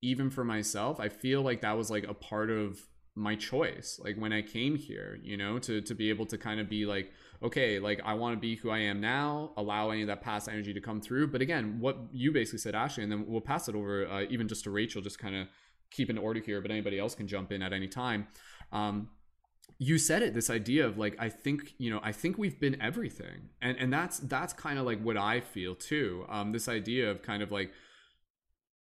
even 0.03 0.29
for 0.29 0.45
myself 0.45 1.01
i 1.01 1.09
feel 1.09 1.41
like 1.41 1.63
that 1.63 1.77
was 1.79 1.91
like 1.91 2.05
a 2.05 2.13
part 2.13 2.51
of 2.51 2.79
my 3.17 3.37
choice 3.37 4.01
like 4.03 4.17
when 4.17 4.33
i 4.33 4.43
came 4.43 4.75
here 4.75 5.21
you 5.23 5.37
know 5.37 5.59
to 5.59 5.81
to 5.81 5.95
be 5.95 6.11
able 6.11 6.27
to 6.27 6.37
kind 6.37 6.59
of 6.59 6.69
be 6.69 6.85
like 6.85 7.13
okay 7.43 7.79
like 7.79 8.01
i 8.05 8.13
want 8.13 8.35
to 8.35 8.41
be 8.41 8.57
who 8.57 8.71
i 8.71 8.79
am 8.79 9.01
now 9.01 9.53
allow 9.57 9.91
any 9.91 10.03
of 10.03 10.09
that 10.09 10.21
past 10.21 10.49
energy 10.49 10.75
to 10.75 10.81
come 10.81 11.01
through. 11.01 11.29
But 11.29 11.41
again 11.41 11.79
what 11.79 11.97
you 12.13 12.33
basically 12.33 12.59
said 12.59 12.75
ashley 12.75 13.05
and 13.05 13.13
then 13.13 13.25
we'll 13.29 13.41
pass 13.41 13.69
it 13.69 13.77
over 13.77 14.07
uh, 14.07 14.25
even 14.31 14.49
just 14.49 14.65
to 14.65 14.71
rachel 14.71 15.01
just 15.01 15.19
kind 15.19 15.37
of 15.37 15.47
keep 15.91 16.11
an 16.11 16.19
order 16.19 16.41
here 16.41 16.61
but 16.61 16.73
anybody 16.73 16.99
else 16.99 17.15
can 17.15 17.29
jump 17.29 17.53
in 17.53 17.63
at 17.63 17.73
any 17.73 17.89
time. 17.89 18.27
Um 18.73 19.11
you 19.79 19.99
said 19.99 20.23
it 20.23 20.35
this 20.35 20.51
idea 20.51 20.87
of 20.87 20.99
like 20.99 21.17
i 21.19 21.29
think 21.29 21.75
you 21.79 21.91
know 21.91 22.01
i 22.03 22.13
think 22.13 22.37
we've 22.37 22.59
been 22.59 22.81
everything. 22.83 23.51
And 23.63 23.77
and 23.79 23.93
that's 23.93 24.19
that's 24.19 24.53
kind 24.53 24.79
of 24.79 24.87
like 24.87 25.01
what 25.01 25.17
i 25.17 25.41
feel 25.41 25.77
too. 25.77 26.27
Um 26.29 26.51
this 26.51 26.69
idea 26.69 27.11
of 27.13 27.23
kind 27.23 27.45
of 27.45 27.53
like 27.53 27.71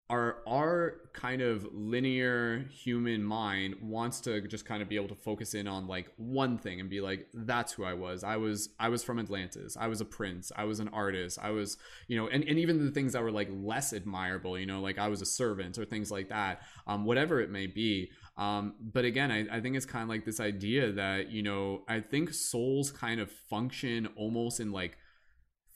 our 0.10 0.38
our 0.46 1.02
kind 1.14 1.42
of 1.42 1.68
linear 1.74 2.66
human 2.70 3.24
mind 3.24 3.76
wants 3.82 4.20
to 4.22 4.42
just 4.42 4.64
kind 4.64 4.84
of 4.84 4.90
be 4.90 4.96
able 4.98 5.08
to 5.08 5.16
focus 5.16 5.56
in 5.56 5.68
on 5.68 5.88
like 5.88 6.12
one 6.18 6.60
thing 6.60 6.80
and 6.80 6.90
be 6.90 7.02
like 7.02 7.28
that's 7.34 7.74
who 7.74 7.84
I 7.84 7.94
was. 7.94 8.24
I 8.24 8.38
was 8.38 8.70
I 8.80 8.90
was 8.90 9.04
from 9.04 9.18
Atlantis. 9.18 9.76
I 9.80 9.88
was 9.88 10.02
a 10.02 10.06
prince. 10.06 10.52
I 10.56 10.66
was 10.66 10.80
an 10.80 10.90
artist. 10.90 11.40
I 11.42 11.50
was 11.50 11.78
you 12.08 12.18
know 12.18 12.28
and, 12.28 12.44
and 12.44 12.60
even 12.60 12.86
the 12.86 12.92
things 12.92 13.14
that 13.14 13.24
were 13.24 13.32
like 13.32 13.50
less 13.52 13.94
admirable 13.94 14.60
you 14.60 14.68
know 14.68 14.80
like 14.80 15.00
I 15.00 15.08
was 15.08 15.22
a 15.22 15.26
servant 15.26 15.80
or 15.80 15.86
things 15.86 16.12
like 16.12 16.30
that 16.30 16.62
um 16.86 17.06
whatever 17.06 17.40
it 17.40 17.50
may 17.50 17.66
be 17.66 18.12
um 18.38 18.76
but 18.94 19.06
again 19.06 19.32
I, 19.32 19.58
I 19.58 19.60
think 19.60 19.76
it's 19.76 19.86
kind 19.88 20.04
of 20.04 20.10
like 20.10 20.26
this 20.26 20.40
idea 20.40 20.92
that 20.92 21.32
you 21.32 21.42
know 21.42 21.84
I 21.88 22.00
think 22.00 22.32
souls 22.34 22.92
kind 22.92 23.20
of 23.20 23.32
function 23.32 24.08
almost 24.16 24.60
in 24.60 24.72
like 24.72 24.98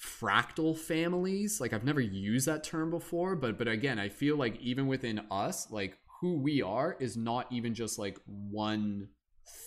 fractal 0.02 0.78
families. 0.78 1.60
Like 1.60 1.74
i've 1.74 1.84
never 1.84 2.02
used 2.02 2.48
that 2.48 2.64
term 2.64 2.90
before 2.90 3.36
but 3.36 3.58
but 3.58 3.68
again 3.68 4.00
i 4.00 4.08
feel 4.08 4.38
like 4.38 4.60
even 4.62 4.88
within 4.88 5.22
us 5.30 5.70
like 5.72 5.98
who 6.22 6.38
we 6.38 6.62
are 6.62 6.98
is 7.00 7.16
not 7.16 7.48
even 7.52 7.74
just 7.74 7.98
like 7.98 8.18
one 8.26 9.10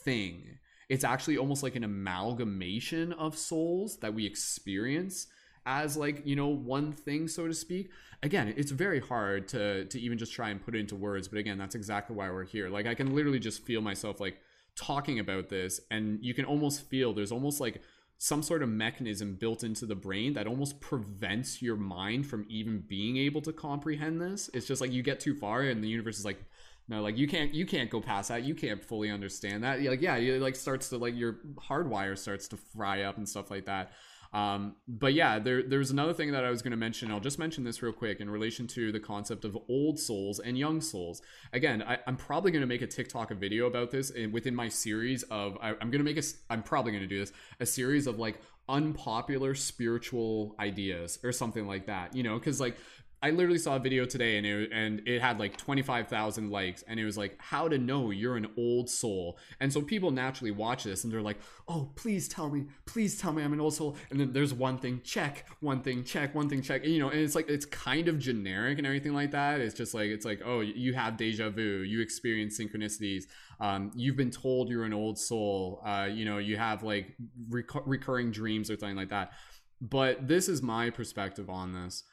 thing. 0.04 0.58
It's 0.88 1.04
actually 1.04 1.38
almost 1.38 1.62
like 1.62 1.76
an 1.76 1.84
amalgamation 1.84 3.12
of 3.14 3.38
souls 3.38 3.98
that 3.98 4.14
we 4.14 4.26
experience 4.26 5.26
as 5.64 5.96
like 5.96 6.26
you 6.26 6.34
know 6.34 6.48
one 6.48 6.92
thing 6.92 7.28
so 7.28 7.46
to 7.46 7.54
speak. 7.54 7.90
Again 8.22 8.52
it's 8.56 8.70
very 8.70 9.00
hard 9.00 9.48
to 9.48 9.86
to 9.86 10.00
even 10.00 10.18
just 10.18 10.32
try 10.32 10.50
and 10.50 10.62
put 10.62 10.74
it 10.74 10.80
into 10.80 10.96
words 10.96 11.28
but 11.28 11.38
again 11.38 11.58
that's 11.58 11.74
exactly 11.74 12.14
why 12.14 12.30
we're 12.30 12.44
here. 12.44 12.68
Like 12.68 12.86
i 12.86 12.94
can 12.94 13.14
literally 13.14 13.38
just 13.38 13.64
feel 13.64 13.80
myself 13.80 14.20
like 14.20 14.38
talking 14.74 15.18
about 15.18 15.48
this 15.48 15.80
and 15.90 16.18
you 16.22 16.34
can 16.34 16.44
almost 16.46 16.88
feel 16.88 17.12
there's 17.12 17.32
almost 17.32 17.60
like 17.60 17.82
some 18.22 18.40
sort 18.40 18.62
of 18.62 18.68
mechanism 18.68 19.34
built 19.34 19.64
into 19.64 19.84
the 19.84 19.96
brain 19.96 20.32
that 20.32 20.46
almost 20.46 20.80
prevents 20.80 21.60
your 21.60 21.74
mind 21.74 22.24
from 22.24 22.46
even 22.48 22.78
being 22.78 23.16
able 23.16 23.40
to 23.42 23.52
comprehend 23.52 24.20
this. 24.20 24.48
It's 24.54 24.64
just 24.64 24.80
like 24.80 24.92
you 24.92 25.02
get 25.02 25.18
too 25.18 25.34
far 25.34 25.62
and 25.62 25.82
the 25.82 25.88
universe 25.88 26.20
is 26.20 26.24
like, 26.24 26.38
no, 26.86 27.02
like 27.02 27.18
you 27.18 27.26
can't 27.26 27.52
you 27.52 27.66
can't 27.66 27.90
go 27.90 28.00
past 28.00 28.28
that. 28.28 28.44
You 28.44 28.54
can't 28.54 28.80
fully 28.80 29.10
understand 29.10 29.64
that. 29.64 29.82
Like 29.82 30.00
yeah, 30.00 30.14
it 30.14 30.40
like 30.40 30.54
starts 30.54 30.88
to 30.90 30.98
like 30.98 31.16
your 31.16 31.40
hardwire 31.68 32.16
starts 32.16 32.46
to 32.48 32.56
fry 32.56 33.02
up 33.02 33.16
and 33.16 33.28
stuff 33.28 33.50
like 33.50 33.66
that. 33.66 33.90
Um, 34.32 34.76
but 34.88 35.12
yeah, 35.12 35.38
there, 35.38 35.62
there's 35.62 35.90
another 35.90 36.14
thing 36.14 36.32
that 36.32 36.44
I 36.44 36.50
was 36.50 36.62
going 36.62 36.70
to 36.70 36.76
mention. 36.76 37.10
I'll 37.10 37.20
just 37.20 37.38
mention 37.38 37.64
this 37.64 37.82
real 37.82 37.92
quick 37.92 38.20
in 38.20 38.30
relation 38.30 38.66
to 38.68 38.90
the 38.90 39.00
concept 39.00 39.44
of 39.44 39.56
old 39.68 39.98
souls 39.98 40.38
and 40.38 40.56
young 40.56 40.80
souls. 40.80 41.20
Again, 41.52 41.82
I, 41.82 41.98
am 42.06 42.16
probably 42.16 42.50
going 42.50 42.62
to 42.62 42.66
make 42.66 42.82
a 42.82 42.86
TikTok 42.86 43.30
video 43.32 43.66
about 43.66 43.90
this 43.90 44.10
in, 44.10 44.32
within 44.32 44.54
my 44.54 44.68
series 44.68 45.22
of. 45.24 45.58
I, 45.60 45.70
I'm 45.70 45.90
going 45.90 45.98
to 45.98 46.04
make 46.04 46.16
a. 46.16 46.22
I'm 46.48 46.62
probably 46.62 46.92
going 46.92 47.02
to 47.02 47.08
do 47.08 47.20
this 47.20 47.32
a 47.60 47.66
series 47.66 48.06
of 48.06 48.18
like 48.18 48.40
unpopular 48.68 49.54
spiritual 49.54 50.54
ideas 50.58 51.18
or 51.22 51.32
something 51.32 51.66
like 51.66 51.86
that. 51.86 52.16
You 52.16 52.22
know, 52.22 52.38
because 52.38 52.58
like 52.58 52.76
I 53.22 53.30
literally 53.30 53.58
saw 53.58 53.76
a 53.76 53.78
video 53.78 54.04
today 54.04 54.36
and 54.36 54.44
it 54.44 54.70
and 54.72 55.00
it 55.06 55.22
had 55.22 55.38
like 55.38 55.56
25,000 55.56 56.50
likes 56.50 56.82
and 56.88 56.98
it 56.98 57.04
was 57.04 57.16
like 57.16 57.36
how 57.38 57.68
to 57.68 57.78
know 57.78 58.10
you're 58.10 58.36
an 58.36 58.48
old 58.58 58.90
soul. 58.90 59.38
And 59.60 59.72
so 59.72 59.80
people 59.80 60.10
naturally 60.10 60.50
watch 60.50 60.82
this 60.82 61.04
and 61.04 61.12
they're 61.12 61.22
like, 61.22 61.38
"Oh, 61.68 61.92
please 61.94 62.26
tell 62.26 62.50
me. 62.50 62.66
Please 62.84 63.16
tell 63.16 63.32
me 63.32 63.44
I'm 63.44 63.52
an 63.52 63.60
old 63.60 63.74
soul." 63.74 63.96
And 64.10 64.18
then 64.18 64.32
there's 64.32 64.52
one 64.52 64.76
thing, 64.76 65.02
check, 65.04 65.46
one 65.60 65.82
thing, 65.82 66.02
check, 66.02 66.34
one 66.34 66.48
thing, 66.48 66.62
check. 66.62 66.82
And, 66.82 66.92
you 66.92 66.98
know, 66.98 67.10
and 67.10 67.20
it's 67.20 67.36
like 67.36 67.48
it's 67.48 67.64
kind 67.64 68.08
of 68.08 68.18
generic 68.18 68.78
and 68.78 68.86
everything 68.86 69.14
like 69.14 69.30
that. 69.30 69.60
It's 69.60 69.74
just 69.74 69.94
like 69.94 70.10
it's 70.10 70.24
like, 70.24 70.42
"Oh, 70.44 70.60
you 70.60 70.94
have 70.94 71.16
deja 71.16 71.50
vu. 71.50 71.82
You 71.82 72.00
experience 72.00 72.58
synchronicities. 72.58 73.24
Um, 73.60 73.92
you've 73.94 74.16
been 74.16 74.32
told 74.32 74.68
you're 74.68 74.84
an 74.84 74.92
old 74.92 75.16
soul. 75.16 75.80
Uh, 75.84 76.08
you 76.10 76.24
know, 76.24 76.38
you 76.38 76.56
have 76.56 76.82
like 76.82 77.14
rec- 77.48 77.86
recurring 77.86 78.32
dreams 78.32 78.68
or 78.68 78.76
something 78.76 78.96
like 78.96 79.10
that." 79.10 79.32
But 79.80 80.26
this 80.26 80.48
is 80.48 80.60
my 80.60 80.90
perspective 80.90 81.48
on 81.48 81.72
this 81.72 82.04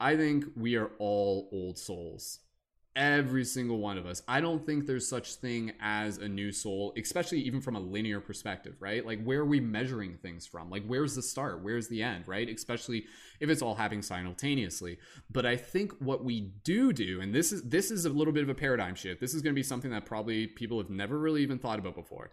I 0.00 0.16
think 0.16 0.44
we 0.56 0.76
are 0.76 0.90
all 0.98 1.48
old 1.52 1.78
souls. 1.78 2.40
Every 2.94 3.44
single 3.44 3.78
one 3.78 3.96
of 3.96 4.06
us. 4.06 4.22
I 4.26 4.40
don't 4.40 4.66
think 4.66 4.86
there's 4.86 5.08
such 5.08 5.34
thing 5.34 5.72
as 5.80 6.18
a 6.18 6.28
new 6.28 6.50
soul, 6.50 6.92
especially 6.96 7.38
even 7.42 7.60
from 7.60 7.76
a 7.76 7.80
linear 7.80 8.20
perspective, 8.20 8.74
right? 8.80 9.06
Like 9.06 9.22
where 9.22 9.40
are 9.40 9.44
we 9.44 9.60
measuring 9.60 10.16
things 10.16 10.48
from? 10.48 10.68
Like 10.68 10.84
where's 10.84 11.14
the 11.14 11.22
start? 11.22 11.62
Where's 11.62 11.86
the 11.86 12.02
end, 12.02 12.24
right? 12.26 12.48
Especially 12.48 13.04
if 13.38 13.50
it's 13.50 13.62
all 13.62 13.76
happening 13.76 14.02
simultaneously. 14.02 14.98
But 15.30 15.46
I 15.46 15.56
think 15.56 15.92
what 16.00 16.24
we 16.24 16.52
do 16.64 16.92
do, 16.92 17.20
and 17.20 17.32
this 17.32 17.52
is 17.52 17.62
this 17.62 17.92
is 17.92 18.04
a 18.04 18.10
little 18.10 18.32
bit 18.32 18.42
of 18.42 18.48
a 18.48 18.54
paradigm 18.54 18.96
shift. 18.96 19.20
This 19.20 19.34
is 19.34 19.42
going 19.42 19.54
to 19.54 19.58
be 19.58 19.62
something 19.62 19.92
that 19.92 20.04
probably 20.04 20.48
people 20.48 20.78
have 20.78 20.90
never 20.90 21.18
really 21.18 21.42
even 21.42 21.60
thought 21.60 21.78
about 21.78 21.94
before. 21.94 22.32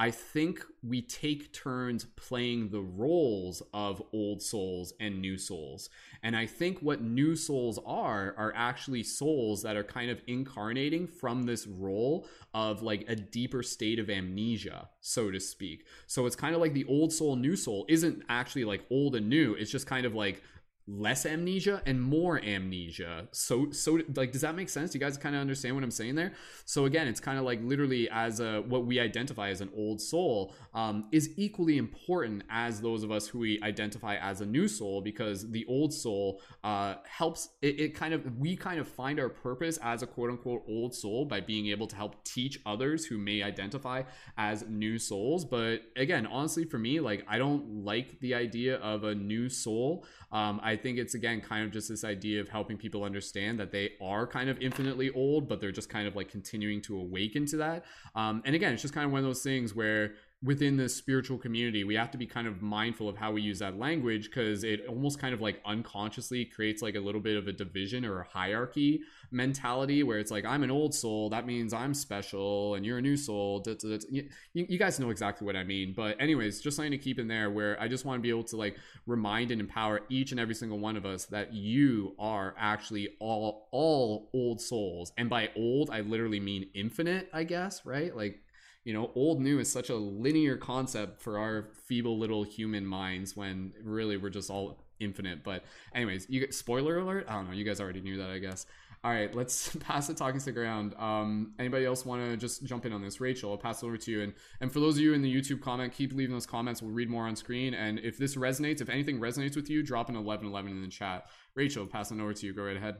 I 0.00 0.12
think 0.12 0.64
we 0.80 1.02
take 1.02 1.52
turns 1.52 2.04
playing 2.04 2.68
the 2.68 2.80
roles 2.80 3.64
of 3.74 4.00
old 4.12 4.40
souls 4.40 4.92
and 5.00 5.20
new 5.20 5.36
souls. 5.36 5.90
And 6.22 6.36
I 6.36 6.46
think 6.46 6.78
what 6.78 7.02
new 7.02 7.34
souls 7.34 7.80
are, 7.84 8.32
are 8.38 8.52
actually 8.54 9.02
souls 9.02 9.60
that 9.62 9.76
are 9.76 9.82
kind 9.82 10.08
of 10.08 10.22
incarnating 10.28 11.08
from 11.08 11.42
this 11.42 11.66
role 11.66 12.28
of 12.54 12.80
like 12.80 13.06
a 13.08 13.16
deeper 13.16 13.64
state 13.64 13.98
of 13.98 14.08
amnesia, 14.08 14.88
so 15.00 15.32
to 15.32 15.40
speak. 15.40 15.84
So 16.06 16.26
it's 16.26 16.36
kind 16.36 16.54
of 16.54 16.60
like 16.60 16.74
the 16.74 16.84
old 16.84 17.12
soul, 17.12 17.34
new 17.34 17.56
soul 17.56 17.84
isn't 17.88 18.22
actually 18.28 18.64
like 18.64 18.86
old 18.92 19.16
and 19.16 19.28
new. 19.28 19.54
It's 19.54 19.72
just 19.72 19.88
kind 19.88 20.06
of 20.06 20.14
like 20.14 20.44
less 20.88 21.26
amnesia 21.26 21.82
and 21.84 22.00
more 22.02 22.42
amnesia. 22.42 23.28
So 23.32 23.70
so 23.70 24.00
like 24.14 24.32
does 24.32 24.40
that 24.40 24.54
make 24.54 24.70
sense? 24.70 24.94
You 24.94 25.00
guys 25.00 25.18
kind 25.18 25.34
of 25.34 25.40
understand 25.42 25.74
what 25.74 25.84
I'm 25.84 25.90
saying 25.90 26.14
there? 26.14 26.32
So 26.64 26.86
again, 26.86 27.06
it's 27.06 27.20
kind 27.20 27.38
of 27.38 27.44
like 27.44 27.60
literally 27.62 28.08
as 28.10 28.40
a 28.40 28.62
what 28.62 28.86
we 28.86 28.98
identify 28.98 29.50
as 29.50 29.60
an 29.60 29.70
old 29.76 30.00
soul 30.00 30.54
um, 30.74 31.04
is 31.12 31.30
equally 31.36 31.76
important 31.76 32.42
as 32.48 32.80
those 32.80 33.02
of 33.02 33.10
us 33.10 33.28
who 33.28 33.40
we 33.40 33.60
identify 33.62 34.16
as 34.16 34.40
a 34.40 34.46
new 34.46 34.66
soul 34.66 35.02
because 35.02 35.50
the 35.50 35.66
old 35.66 35.92
soul 35.92 36.40
uh, 36.64 36.94
helps 37.06 37.50
it, 37.60 37.78
it 37.78 37.94
kind 37.94 38.14
of 38.14 38.38
we 38.38 38.56
kind 38.56 38.80
of 38.80 38.88
find 38.88 39.20
our 39.20 39.28
purpose 39.28 39.78
as 39.82 40.02
a 40.02 40.06
quote 40.06 40.30
unquote 40.30 40.62
old 40.66 40.94
soul 40.94 41.26
by 41.26 41.40
being 41.40 41.66
able 41.66 41.86
to 41.86 41.96
help 41.96 42.24
teach 42.24 42.60
others 42.64 43.04
who 43.04 43.18
may 43.18 43.42
identify 43.42 44.02
as 44.38 44.64
new 44.68 44.98
souls. 44.98 45.44
But 45.44 45.82
again, 45.96 46.26
honestly, 46.26 46.64
for 46.64 46.78
me, 46.78 47.00
like 47.00 47.24
I 47.28 47.36
don't 47.36 47.84
like 47.84 48.20
the 48.20 48.34
idea 48.34 48.76
of 48.76 49.04
a 49.04 49.14
new 49.14 49.50
soul. 49.50 50.06
Um, 50.30 50.60
I 50.62 50.76
think 50.76 50.98
it's 50.98 51.14
again 51.14 51.40
kind 51.40 51.64
of 51.64 51.72
just 51.72 51.88
this 51.88 52.04
idea 52.04 52.40
of 52.40 52.48
helping 52.48 52.76
people 52.76 53.04
understand 53.04 53.58
that 53.60 53.72
they 53.72 53.92
are 54.00 54.26
kind 54.26 54.50
of 54.50 54.60
infinitely 54.60 55.10
old, 55.10 55.48
but 55.48 55.60
they're 55.60 55.72
just 55.72 55.88
kind 55.88 56.06
of 56.06 56.16
like 56.16 56.30
continuing 56.30 56.82
to 56.82 56.98
awaken 56.98 57.46
to 57.46 57.56
that. 57.58 57.84
Um, 58.14 58.42
and 58.44 58.54
again, 58.54 58.72
it's 58.72 58.82
just 58.82 58.94
kind 58.94 59.06
of 59.06 59.12
one 59.12 59.20
of 59.20 59.24
those 59.24 59.42
things 59.42 59.74
where 59.74 60.14
within 60.40 60.76
the 60.76 60.88
spiritual 60.88 61.36
community, 61.36 61.82
we 61.82 61.96
have 61.96 62.12
to 62.12 62.18
be 62.18 62.24
kind 62.24 62.46
of 62.46 62.62
mindful 62.62 63.08
of 63.08 63.16
how 63.16 63.32
we 63.32 63.42
use 63.42 63.58
that 63.58 63.76
language 63.76 64.26
because 64.26 64.62
it 64.62 64.86
almost 64.86 65.18
kind 65.18 65.34
of 65.34 65.40
like 65.40 65.60
unconsciously 65.66 66.44
creates 66.44 66.80
like 66.80 66.94
a 66.94 67.00
little 67.00 67.20
bit 67.20 67.36
of 67.36 67.48
a 67.48 67.52
division 67.52 68.04
or 68.04 68.20
a 68.20 68.24
hierarchy 68.24 69.00
mentality 69.32 70.04
where 70.04 70.20
it's 70.20 70.30
like, 70.30 70.44
I'm 70.44 70.62
an 70.62 70.70
old 70.70 70.94
soul, 70.94 71.28
that 71.30 71.44
means 71.44 71.72
I'm 71.72 71.92
special, 71.92 72.76
and 72.76 72.86
you're 72.86 72.98
a 72.98 73.02
new 73.02 73.16
soul. 73.16 73.64
You, 74.10 74.28
you 74.52 74.78
guys 74.78 75.00
know 75.00 75.10
exactly 75.10 75.44
what 75.44 75.56
I 75.56 75.64
mean. 75.64 75.92
But, 75.96 76.20
anyways, 76.20 76.60
just 76.60 76.76
something 76.76 76.92
to 76.92 76.98
keep 76.98 77.18
in 77.18 77.26
there 77.26 77.50
where 77.50 77.80
I 77.80 77.88
just 77.88 78.04
want 78.04 78.18
to 78.18 78.22
be 78.22 78.30
able 78.30 78.44
to 78.44 78.56
like 78.56 78.76
remind 79.06 79.50
and 79.50 79.60
empower 79.60 80.02
each 80.08 80.30
and 80.30 80.38
every 80.38 80.54
single 80.54 80.78
one 80.78 80.96
of 80.96 81.04
us 81.04 81.26
that 81.26 81.52
you 81.52 82.14
are 82.16 82.54
actually 82.56 83.08
all, 83.18 83.68
all 83.72 84.30
old 84.32 84.60
souls. 84.60 85.12
And 85.18 85.28
by 85.28 85.50
old, 85.56 85.90
I 85.90 86.02
literally 86.02 86.38
mean 86.38 86.70
infinite, 86.74 87.28
I 87.32 87.42
guess, 87.42 87.84
right? 87.84 88.14
Like, 88.16 88.40
you 88.88 88.94
know 88.94 89.10
old 89.14 89.38
new 89.38 89.58
is 89.58 89.70
such 89.70 89.90
a 89.90 89.94
linear 89.94 90.56
concept 90.56 91.20
for 91.20 91.38
our 91.38 91.68
feeble 91.84 92.18
little 92.18 92.42
human 92.42 92.86
minds 92.86 93.36
when 93.36 93.74
really 93.84 94.16
we're 94.16 94.30
just 94.30 94.48
all 94.48 94.82
infinite. 94.98 95.44
But 95.44 95.64
anyways 95.94 96.24
you 96.30 96.40
get 96.40 96.54
spoiler 96.54 96.98
alert? 96.98 97.26
I 97.28 97.34
don't 97.34 97.48
know. 97.48 97.52
You 97.52 97.64
guys 97.64 97.82
already 97.82 98.00
knew 98.00 98.16
that 98.16 98.30
i 98.30 98.38
guess. 98.38 98.64
All 99.04 99.10
right 99.10 99.34
let's 99.34 99.76
pass 99.80 100.06
the 100.06 100.14
talking 100.14 100.40
stick 100.40 100.56
around. 100.56 100.94
Um 100.98 101.52
anybody 101.58 101.84
else 101.84 102.06
want 102.06 102.30
to 102.30 102.38
just 102.38 102.64
jump 102.64 102.86
in 102.86 102.94
on 102.94 103.02
this? 103.02 103.20
Rachel 103.20 103.50
i'll 103.50 103.58
pass 103.58 103.82
it 103.82 103.86
over 103.86 103.98
to 103.98 104.10
you. 104.10 104.22
And 104.22 104.32
and 104.62 104.72
for 104.72 104.80
those 104.80 104.94
of 104.94 105.02
you 105.02 105.12
in 105.12 105.20
the 105.20 105.36
youtube 105.36 105.60
comment 105.60 105.92
keep 105.92 106.14
leaving 106.14 106.32
those 106.32 106.46
comments. 106.46 106.80
We'll 106.80 106.92
read 106.92 107.10
more 107.10 107.26
on 107.26 107.36
screen. 107.36 107.74
And 107.74 107.98
if 107.98 108.16
this 108.16 108.36
resonates 108.36 108.80
if 108.80 108.88
anything 108.88 109.20
resonates 109.20 109.54
with 109.54 109.68
you 109.68 109.82
drop 109.82 110.08
an 110.08 110.14
1111 110.14 110.72
in 110.72 110.80
the 110.80 110.88
chat. 110.88 111.26
Rachel 111.54 111.86
passing 111.86 112.22
over 112.22 112.32
to 112.32 112.46
you. 112.46 112.54
Go 112.54 112.62
right 112.62 112.78
ahead 112.78 112.96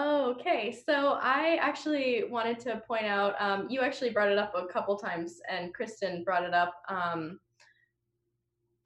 Oh, 0.00 0.30
okay. 0.30 0.78
So 0.86 1.18
I 1.20 1.58
actually 1.60 2.22
wanted 2.30 2.60
to 2.60 2.80
point 2.86 3.06
out, 3.06 3.34
um, 3.40 3.66
you 3.68 3.80
actually 3.80 4.10
brought 4.10 4.30
it 4.30 4.38
up 4.38 4.54
a 4.54 4.72
couple 4.72 4.96
times, 4.96 5.40
and 5.50 5.74
Kristen 5.74 6.22
brought 6.22 6.44
it 6.44 6.54
up. 6.54 6.72
Um, 6.88 7.40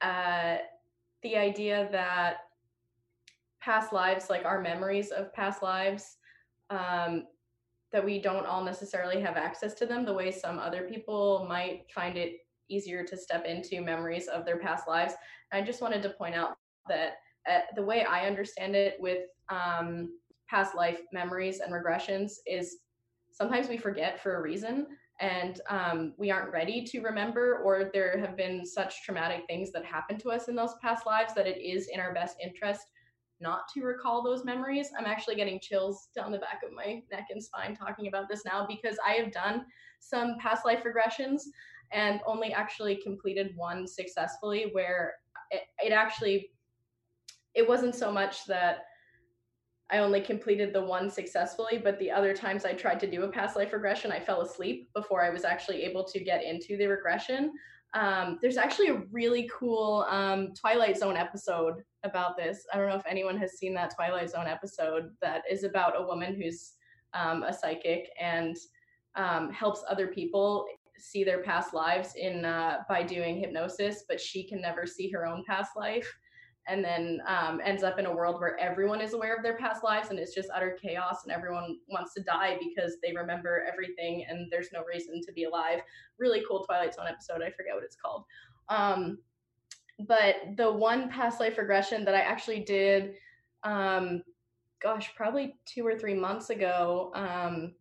uh, 0.01 0.57
the 1.21 1.37
idea 1.37 1.87
that 1.91 2.37
past 3.61 3.93
lives, 3.93 4.31
like 4.31 4.43
our 4.43 4.59
memories 4.59 5.11
of 5.11 5.31
past 5.35 5.61
lives, 5.61 6.17
um, 6.71 7.25
that 7.91 8.03
we 8.03 8.19
don't 8.19 8.47
all 8.47 8.63
necessarily 8.63 9.21
have 9.21 9.37
access 9.37 9.75
to 9.75 9.85
them 9.85 10.05
the 10.05 10.13
way 10.13 10.31
some 10.31 10.57
other 10.57 10.81
people 10.89 11.45
might 11.47 11.83
find 11.93 12.17
it 12.17 12.37
easier 12.69 13.03
to 13.03 13.15
step 13.15 13.45
into 13.45 13.81
memories 13.81 14.27
of 14.27 14.45
their 14.45 14.57
past 14.57 14.87
lives. 14.87 15.13
And 15.51 15.61
I 15.61 15.65
just 15.65 15.79
wanted 15.79 16.01
to 16.01 16.09
point 16.09 16.33
out 16.33 16.57
that 16.89 17.17
uh, 17.47 17.59
the 17.75 17.85
way 17.85 18.03
I 18.03 18.25
understand 18.25 18.75
it 18.75 18.95
with 18.99 19.27
um, 19.49 20.09
past 20.53 20.75
life 20.75 20.99
memories 21.11 21.61
and 21.61 21.73
regressions 21.73 22.33
is 22.45 22.77
sometimes 23.31 23.67
we 23.67 23.77
forget 23.77 24.21
for 24.21 24.35
a 24.35 24.41
reason 24.41 24.85
and 25.19 25.61
um, 25.67 26.13
we 26.17 26.29
aren't 26.29 26.51
ready 26.51 26.83
to 26.83 27.01
remember, 27.01 27.61
or 27.63 27.89
there 27.91 28.19
have 28.19 28.37
been 28.37 28.65
such 28.65 29.03
traumatic 29.03 29.43
things 29.47 29.71
that 29.71 29.85
happened 29.85 30.19
to 30.19 30.29
us 30.29 30.47
in 30.49 30.55
those 30.55 30.75
past 30.81 31.05
lives 31.07 31.33
that 31.33 31.47
it 31.47 31.59
is 31.59 31.87
in 31.91 31.99
our 31.99 32.13
best 32.13 32.37
interest 32.43 32.83
not 33.39 33.61
to 33.73 33.81
recall 33.81 34.23
those 34.23 34.45
memories. 34.45 34.89
I'm 34.97 35.05
actually 35.05 35.35
getting 35.35 35.59
chills 35.59 36.09
down 36.15 36.31
the 36.31 36.37
back 36.37 36.61
of 36.65 36.71
my 36.71 37.01
neck 37.11 37.27
and 37.31 37.43
spine 37.43 37.75
talking 37.75 38.07
about 38.07 38.29
this 38.29 38.43
now 38.45 38.67
because 38.67 38.97
I 39.05 39.13
have 39.13 39.31
done 39.31 39.65
some 39.99 40.35
past 40.39 40.65
life 40.65 40.83
regressions 40.83 41.41
and 41.91 42.21
only 42.27 42.53
actually 42.53 42.97
completed 43.03 43.53
one 43.55 43.87
successfully 43.87 44.69
where 44.71 45.15
it, 45.51 45.61
it 45.79 45.91
actually 45.91 46.51
it 47.55 47.67
wasn't 47.67 47.95
so 47.95 48.11
much 48.11 48.45
that 48.45 48.83
I 49.93 49.99
only 49.99 50.21
completed 50.21 50.73
the 50.73 50.81
one 50.81 51.07
successfully, 51.07 51.77
but 51.77 51.99
the 51.99 52.09
other 52.09 52.33
times 52.33 52.65
I 52.65 52.73
tried 52.73 52.99
to 53.01 53.09
do 53.09 53.25
a 53.25 53.27
past 53.27 53.55
life 53.55 53.71
regression, 53.71 54.11
I 54.11 54.19
fell 54.19 54.41
asleep 54.41 54.89
before 54.95 55.23
I 55.23 55.29
was 55.29 55.43
actually 55.43 55.83
able 55.83 56.03
to 56.05 56.19
get 56.19 56.43
into 56.43 56.77
the 56.77 56.87
regression. 56.87 57.53
Um, 57.93 58.39
there's 58.41 58.57
actually 58.57 58.87
a 58.87 59.03
really 59.11 59.47
cool 59.53 60.07
um, 60.09 60.51
Twilight 60.59 60.97
Zone 60.97 61.15
episode 61.15 61.83
about 62.03 62.35
this. 62.35 62.65
I 62.73 62.77
don't 62.77 62.89
know 62.89 62.95
if 62.95 63.05
anyone 63.05 63.37
has 63.37 63.59
seen 63.59 63.75
that 63.75 63.93
Twilight 63.95 64.31
Zone 64.31 64.47
episode 64.47 65.11
that 65.21 65.43
is 65.47 65.63
about 65.63 66.01
a 66.01 66.03
woman 66.03 66.33
who's 66.41 66.71
um, 67.13 67.43
a 67.43 67.53
psychic 67.53 68.09
and 68.19 68.57
um, 69.15 69.51
helps 69.51 69.83
other 69.87 70.07
people 70.07 70.65
see 70.97 71.23
their 71.23 71.43
past 71.43 71.71
lives 71.71 72.15
in 72.15 72.45
uh, 72.45 72.77
by 72.89 73.03
doing 73.03 73.39
hypnosis, 73.39 74.05
but 74.09 74.19
she 74.19 74.43
can 74.43 74.59
never 74.59 74.87
see 74.87 75.11
her 75.11 75.27
own 75.27 75.43
past 75.47 75.73
life 75.77 76.11
and 76.67 76.83
then 76.83 77.21
um, 77.27 77.59
ends 77.63 77.83
up 77.83 77.99
in 77.99 78.05
a 78.05 78.15
world 78.15 78.39
where 78.39 78.57
everyone 78.59 79.01
is 79.01 79.13
aware 79.13 79.35
of 79.35 79.43
their 79.43 79.57
past 79.57 79.83
lives 79.83 80.09
and 80.09 80.19
it's 80.19 80.33
just 80.33 80.49
utter 80.55 80.77
chaos 80.81 81.23
and 81.23 81.33
everyone 81.33 81.77
wants 81.89 82.13
to 82.13 82.23
die 82.23 82.57
because 82.59 82.97
they 83.03 83.13
remember 83.13 83.65
everything 83.71 84.25
and 84.29 84.49
there's 84.51 84.69
no 84.71 84.83
reason 84.85 85.21
to 85.25 85.33
be 85.33 85.43
alive. 85.43 85.79
Really 86.19 86.43
cool 86.47 86.63
twilight 86.63 86.93
zone 86.93 87.07
episode 87.07 87.41
i 87.41 87.51
forget 87.51 87.75
what 87.75 87.83
it's 87.83 87.97
called. 87.97 88.23
Um, 88.69 89.17
but 90.07 90.35
the 90.57 90.71
one 90.71 91.09
past 91.09 91.39
life 91.39 91.57
regression 91.57 92.03
that 92.05 92.15
i 92.15 92.21
actually 92.21 92.61
did 92.61 93.15
um, 93.63 94.23
gosh 94.81 95.13
probably 95.15 95.55
two 95.65 95.85
or 95.85 95.97
three 95.97 96.15
months 96.15 96.49
ago 96.49 97.11
um, 97.15 97.73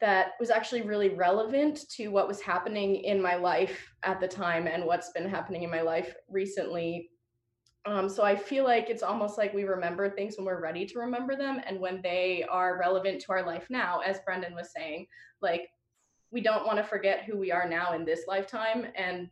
that 0.00 0.32
was 0.40 0.50
actually 0.50 0.82
really 0.82 1.10
relevant 1.10 1.88
to 1.90 2.08
what 2.08 2.26
was 2.26 2.40
happening 2.40 2.96
in 2.96 3.20
my 3.20 3.36
life 3.36 3.92
at 4.02 4.18
the 4.18 4.26
time 4.26 4.66
and 4.66 4.84
what's 4.84 5.12
been 5.12 5.28
happening 5.28 5.62
in 5.62 5.70
my 5.70 5.82
life 5.82 6.14
recently 6.30 7.10
um, 7.86 8.08
so 8.08 8.22
I 8.22 8.36
feel 8.36 8.64
like 8.64 8.90
it's 8.90 9.02
almost 9.02 9.38
like 9.38 9.54
we 9.54 9.64
remember 9.64 10.10
things 10.10 10.36
when 10.36 10.44
we're 10.44 10.60
ready 10.60 10.84
to 10.86 10.98
remember 10.98 11.34
them 11.34 11.60
and 11.66 11.80
when 11.80 12.02
they 12.02 12.44
are 12.50 12.78
relevant 12.78 13.22
to 13.22 13.32
our 13.32 13.44
life 13.44 13.66
now, 13.70 14.00
as 14.00 14.20
Brendon 14.20 14.54
was 14.54 14.72
saying, 14.74 15.06
like 15.40 15.70
we 16.30 16.40
don't 16.40 16.66
want 16.66 16.78
to 16.78 16.84
forget 16.84 17.24
who 17.24 17.38
we 17.38 17.50
are 17.50 17.68
now 17.68 17.94
in 17.94 18.04
this 18.04 18.24
lifetime 18.28 18.86
and 18.96 19.30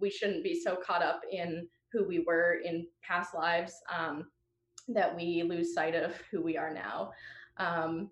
we 0.00 0.10
shouldn't 0.10 0.42
be 0.42 0.58
so 0.58 0.76
caught 0.76 1.02
up 1.02 1.20
in 1.30 1.68
who 1.92 2.06
we 2.06 2.20
were 2.20 2.60
in 2.64 2.86
past 3.02 3.34
lives 3.34 3.74
um, 3.94 4.24
that 4.88 5.14
we 5.14 5.42
lose 5.42 5.74
sight 5.74 5.94
of 5.94 6.14
who 6.30 6.40
we 6.40 6.56
are 6.56 6.72
now. 6.72 7.12
Um, 7.58 8.10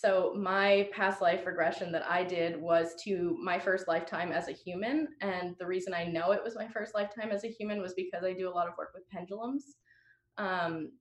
so 0.00 0.32
my 0.36 0.88
past 0.92 1.20
life 1.20 1.44
regression 1.44 1.90
that 1.90 2.08
I 2.08 2.22
did 2.22 2.56
was 2.60 2.94
to 3.02 3.36
my 3.42 3.58
first 3.58 3.88
lifetime 3.88 4.30
as 4.30 4.46
a 4.46 4.52
human. 4.52 5.08
And 5.20 5.56
the 5.58 5.66
reason 5.66 5.92
I 5.92 6.04
know 6.04 6.30
it 6.30 6.44
was 6.44 6.54
my 6.54 6.68
first 6.68 6.94
lifetime 6.94 7.32
as 7.32 7.42
a 7.42 7.48
human 7.48 7.82
was 7.82 7.94
because 7.94 8.22
I 8.22 8.32
do 8.32 8.48
a 8.48 8.54
lot 8.54 8.68
of 8.68 8.74
work 8.78 8.92
with 8.94 9.08
pendulums, 9.10 9.74
um, 10.36 10.92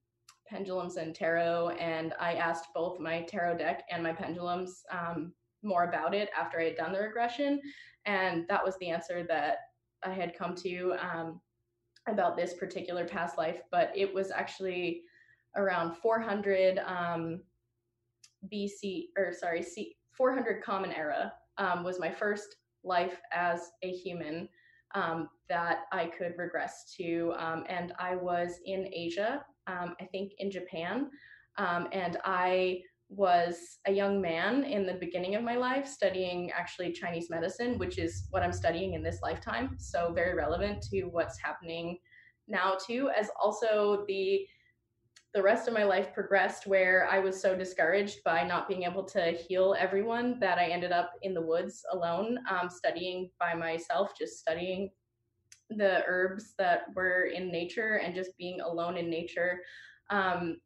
pendulums 0.47 0.97
and 0.97 1.13
tarot. 1.13 1.75
And 1.79 2.15
I 2.19 2.33
asked 2.37 2.69
both 2.73 2.99
my 2.99 3.21
tarot 3.21 3.59
deck 3.59 3.83
and 3.91 4.01
my 4.01 4.13
pendulums 4.13 4.81
um, 4.91 5.31
more 5.61 5.83
about 5.83 6.15
it 6.15 6.31
after 6.35 6.59
I 6.59 6.63
had 6.63 6.77
done 6.77 6.91
the 6.91 7.01
regression. 7.01 7.61
And 8.07 8.47
that 8.49 8.65
was 8.65 8.79
the 8.79 8.89
answer 8.89 9.23
that 9.27 9.57
I 10.01 10.11
had 10.11 10.35
come 10.35 10.55
to 10.55 10.95
um, 10.99 11.39
about 12.07 12.35
this 12.35 12.55
particular 12.55 13.07
past 13.07 13.37
life. 13.37 13.61
But 13.69 13.91
it 13.95 14.11
was 14.11 14.31
actually 14.31 15.03
around 15.55 15.97
400 15.97 16.79
um, 16.79 17.41
BC 18.51 19.05
or 19.17 19.33
sorry, 19.33 19.61
C 19.61 19.95
400 20.11 20.63
Common 20.63 20.91
Era 20.91 21.31
um, 21.57 21.83
was 21.83 21.99
my 21.99 22.11
first 22.11 22.55
life 22.83 23.19
as 23.31 23.69
a 23.83 23.91
human 23.91 24.49
um, 24.95 25.29
that 25.49 25.81
I 25.91 26.05
could 26.05 26.33
regress 26.37 26.93
to, 26.97 27.33
um, 27.37 27.63
and 27.67 27.93
I 27.99 28.15
was 28.15 28.59
in 28.65 28.89
Asia, 28.93 29.43
um, 29.67 29.95
I 29.99 30.05
think 30.05 30.31
in 30.39 30.49
Japan, 30.49 31.09
um, 31.57 31.87
and 31.91 32.17
I 32.23 32.81
was 33.09 33.79
a 33.85 33.91
young 33.91 34.21
man 34.21 34.63
in 34.63 34.85
the 34.85 34.93
beginning 34.93 35.35
of 35.35 35.43
my 35.43 35.55
life 35.55 35.87
studying 35.87 36.51
actually 36.51 36.91
Chinese 36.91 37.29
medicine, 37.29 37.77
which 37.77 37.97
is 37.97 38.27
what 38.31 38.43
I'm 38.43 38.53
studying 38.53 38.93
in 38.93 39.03
this 39.03 39.19
lifetime. 39.21 39.75
So 39.79 40.11
very 40.13 40.35
relevant 40.35 40.81
to 40.91 41.03
what's 41.03 41.39
happening 41.41 41.99
now 42.47 42.75
too, 42.85 43.09
as 43.17 43.29
also 43.41 44.03
the 44.07 44.45
the 45.37 45.43
rest 45.43 45.67
of 45.67 45.73
my 45.75 45.83
life 45.83 46.15
progressed 46.15 46.65
where 46.65 47.07
I 47.11 47.19
was 47.19 47.39
so 47.39 47.55
discouraged 47.55 48.23
by 48.23 48.41
not 48.41 48.67
being 48.67 48.81
able 48.81 49.03
to 49.03 49.33
heal 49.33 49.75
everyone 49.77 50.39
that 50.39 50.57
I 50.57 50.65
ended 50.65 50.91
up 50.91 51.11
in 51.21 51.35
the 51.35 51.41
woods 51.43 51.85
alone, 51.93 52.39
um, 52.49 52.71
studying 52.71 53.29
by 53.39 53.53
myself, 53.53 54.17
just 54.17 54.39
studying 54.39 54.89
the 55.69 56.03
herbs 56.07 56.55
that 56.57 56.85
were 56.95 57.25
in 57.25 57.51
nature 57.51 58.01
and 58.03 58.15
just 58.15 58.35
being 58.39 58.61
alone 58.61 58.97
in 58.97 59.11
nature. 59.11 59.59
Um, 60.09 60.57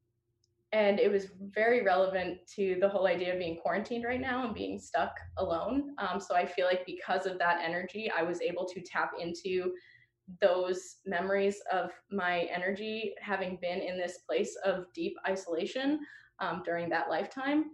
and 0.71 1.01
it 1.01 1.11
was 1.11 1.27
very 1.53 1.83
relevant 1.83 2.37
to 2.55 2.77
the 2.79 2.87
whole 2.87 3.07
idea 3.07 3.33
of 3.33 3.39
being 3.39 3.57
quarantined 3.57 4.05
right 4.05 4.21
now 4.21 4.45
and 4.45 4.55
being 4.55 4.79
stuck 4.79 5.19
alone. 5.37 5.95
Um, 5.97 6.21
so 6.21 6.33
I 6.33 6.45
feel 6.45 6.65
like 6.65 6.85
because 6.85 7.25
of 7.25 7.37
that 7.39 7.59
energy, 7.61 8.09
I 8.17 8.23
was 8.23 8.39
able 8.39 8.63
to 8.67 8.79
tap 8.79 9.11
into 9.19 9.73
those 10.39 10.97
memories 11.05 11.57
of 11.71 11.91
my 12.11 12.41
energy 12.53 13.13
having 13.19 13.57
been 13.61 13.79
in 13.79 13.97
this 13.97 14.19
place 14.19 14.55
of 14.63 14.85
deep 14.93 15.15
isolation 15.27 15.99
um, 16.39 16.61
during 16.65 16.89
that 16.89 17.09
lifetime. 17.09 17.65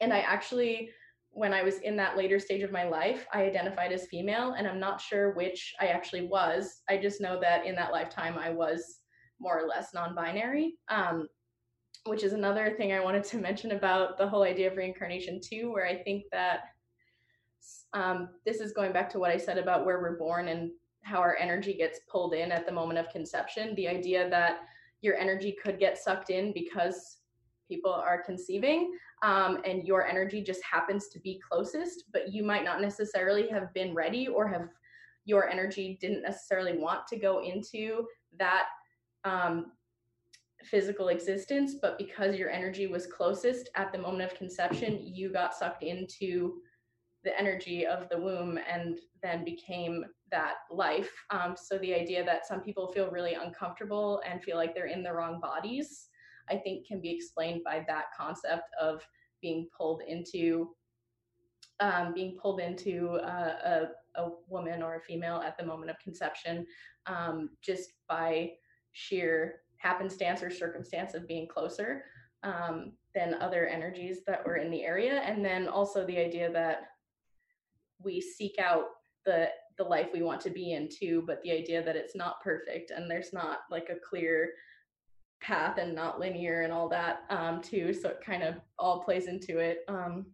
And 0.00 0.12
I 0.12 0.20
actually, 0.20 0.90
when 1.30 1.52
I 1.52 1.62
was 1.62 1.78
in 1.78 1.96
that 1.96 2.16
later 2.16 2.38
stage 2.38 2.62
of 2.62 2.72
my 2.72 2.84
life, 2.84 3.26
I 3.32 3.42
identified 3.42 3.92
as 3.92 4.06
female, 4.06 4.52
and 4.52 4.66
I'm 4.66 4.80
not 4.80 5.00
sure 5.00 5.34
which 5.34 5.74
I 5.80 5.86
actually 5.86 6.26
was. 6.26 6.82
I 6.88 6.98
just 6.98 7.20
know 7.20 7.38
that 7.40 7.66
in 7.66 7.74
that 7.76 7.92
lifetime, 7.92 8.36
I 8.38 8.50
was 8.50 9.00
more 9.40 9.60
or 9.60 9.68
less 9.68 9.94
non 9.94 10.14
binary. 10.14 10.74
Um, 10.88 11.28
which 12.04 12.22
is 12.22 12.32
another 12.32 12.74
thing 12.76 12.92
I 12.92 13.00
wanted 13.00 13.24
to 13.24 13.36
mention 13.48 13.72
about 13.72 14.18
the 14.18 14.26
whole 14.26 14.42
idea 14.42 14.70
of 14.70 14.76
reincarnation, 14.76 15.40
too, 15.40 15.70
where 15.72 15.86
I 15.86 16.02
think 16.02 16.24
that 16.32 16.60
um, 17.92 18.30
this 18.44 18.60
is 18.60 18.72
going 18.72 18.92
back 18.92 19.10
to 19.10 19.18
what 19.18 19.30
I 19.30 19.36
said 19.36 19.58
about 19.58 19.84
where 19.84 20.00
we're 20.00 20.18
born 20.18 20.48
and 20.48 20.70
how 21.02 21.18
our 21.18 21.36
energy 21.36 21.74
gets 21.74 22.00
pulled 22.10 22.34
in 22.34 22.52
at 22.52 22.66
the 22.66 22.72
moment 22.72 22.98
of 22.98 23.08
conception. 23.10 23.74
The 23.74 23.88
idea 23.88 24.28
that 24.30 24.60
your 25.00 25.16
energy 25.16 25.56
could 25.62 25.78
get 25.78 25.98
sucked 25.98 26.30
in 26.30 26.52
because 26.52 27.18
people 27.68 27.92
are 27.92 28.22
conceiving 28.22 28.92
um, 29.22 29.60
and 29.64 29.86
your 29.86 30.06
energy 30.06 30.42
just 30.42 30.62
happens 30.62 31.08
to 31.08 31.20
be 31.20 31.40
closest, 31.50 32.04
but 32.12 32.32
you 32.32 32.42
might 32.42 32.64
not 32.64 32.80
necessarily 32.80 33.48
have 33.48 33.72
been 33.74 33.94
ready 33.94 34.28
or 34.28 34.48
have 34.48 34.68
your 35.24 35.48
energy 35.48 35.98
didn't 36.00 36.22
necessarily 36.22 36.78
want 36.78 37.06
to 37.06 37.18
go 37.18 37.42
into 37.42 38.06
that 38.38 38.64
um, 39.24 39.72
physical 40.64 41.08
existence, 41.08 41.76
but 41.80 41.98
because 41.98 42.36
your 42.36 42.50
energy 42.50 42.86
was 42.86 43.06
closest 43.06 43.68
at 43.74 43.92
the 43.92 43.98
moment 43.98 44.30
of 44.30 44.38
conception, 44.38 45.00
you 45.02 45.30
got 45.30 45.54
sucked 45.54 45.82
into 45.82 46.60
the 47.24 47.38
energy 47.38 47.86
of 47.86 48.08
the 48.08 48.18
womb 48.18 48.58
and 48.70 48.98
then 49.22 49.44
became 49.44 50.04
that 50.30 50.54
life. 50.70 51.10
Um, 51.30 51.54
so 51.56 51.78
the 51.78 51.94
idea 51.94 52.24
that 52.24 52.46
some 52.46 52.60
people 52.60 52.92
feel 52.92 53.10
really 53.10 53.34
uncomfortable 53.34 54.22
and 54.28 54.42
feel 54.42 54.56
like 54.56 54.74
they're 54.74 54.86
in 54.86 55.02
the 55.02 55.12
wrong 55.12 55.40
bodies, 55.40 56.08
I 56.50 56.56
think 56.56 56.86
can 56.86 57.00
be 57.00 57.10
explained 57.10 57.62
by 57.64 57.84
that 57.88 58.06
concept 58.16 58.68
of 58.80 59.02
being 59.40 59.68
pulled 59.76 60.02
into 60.06 60.70
um, 61.80 62.12
being 62.12 62.36
pulled 62.36 62.60
into 62.60 63.20
uh, 63.24 63.86
a, 64.16 64.20
a 64.20 64.30
woman 64.48 64.82
or 64.82 64.96
a 64.96 65.00
female 65.00 65.40
at 65.46 65.56
the 65.56 65.64
moment 65.64 65.90
of 65.90 65.98
conception 66.00 66.66
um, 67.06 67.50
just 67.62 67.92
by 68.08 68.50
sheer 68.92 69.60
happenstance 69.76 70.42
or 70.42 70.50
circumstance 70.50 71.14
of 71.14 71.28
being 71.28 71.46
closer 71.46 72.04
um, 72.42 72.92
than 73.14 73.34
other 73.34 73.66
energies 73.66 74.18
that 74.26 74.44
were 74.44 74.56
in 74.56 74.70
the 74.70 74.82
area. 74.82 75.20
And 75.20 75.44
then 75.44 75.68
also 75.68 76.04
the 76.04 76.18
idea 76.18 76.50
that 76.52 76.88
we 78.02 78.20
seek 78.20 78.58
out 78.58 78.86
the 79.24 79.48
the 79.78 79.84
life 79.84 80.08
we 80.12 80.22
want 80.22 80.40
to 80.40 80.50
be 80.50 80.72
in 80.72 80.88
too 80.88 81.22
but 81.26 81.40
the 81.42 81.52
idea 81.52 81.82
that 81.82 81.96
it's 81.96 82.16
not 82.16 82.42
perfect 82.42 82.90
and 82.90 83.10
there's 83.10 83.32
not 83.32 83.60
like 83.70 83.88
a 83.90 84.08
clear 84.08 84.50
path 85.40 85.78
and 85.78 85.94
not 85.94 86.18
linear 86.18 86.62
and 86.62 86.72
all 86.72 86.88
that 86.88 87.20
um 87.30 87.62
too 87.62 87.92
so 87.92 88.08
it 88.08 88.20
kind 88.24 88.42
of 88.42 88.56
all 88.78 89.04
plays 89.04 89.28
into 89.28 89.58
it 89.58 89.78
um 89.88 90.26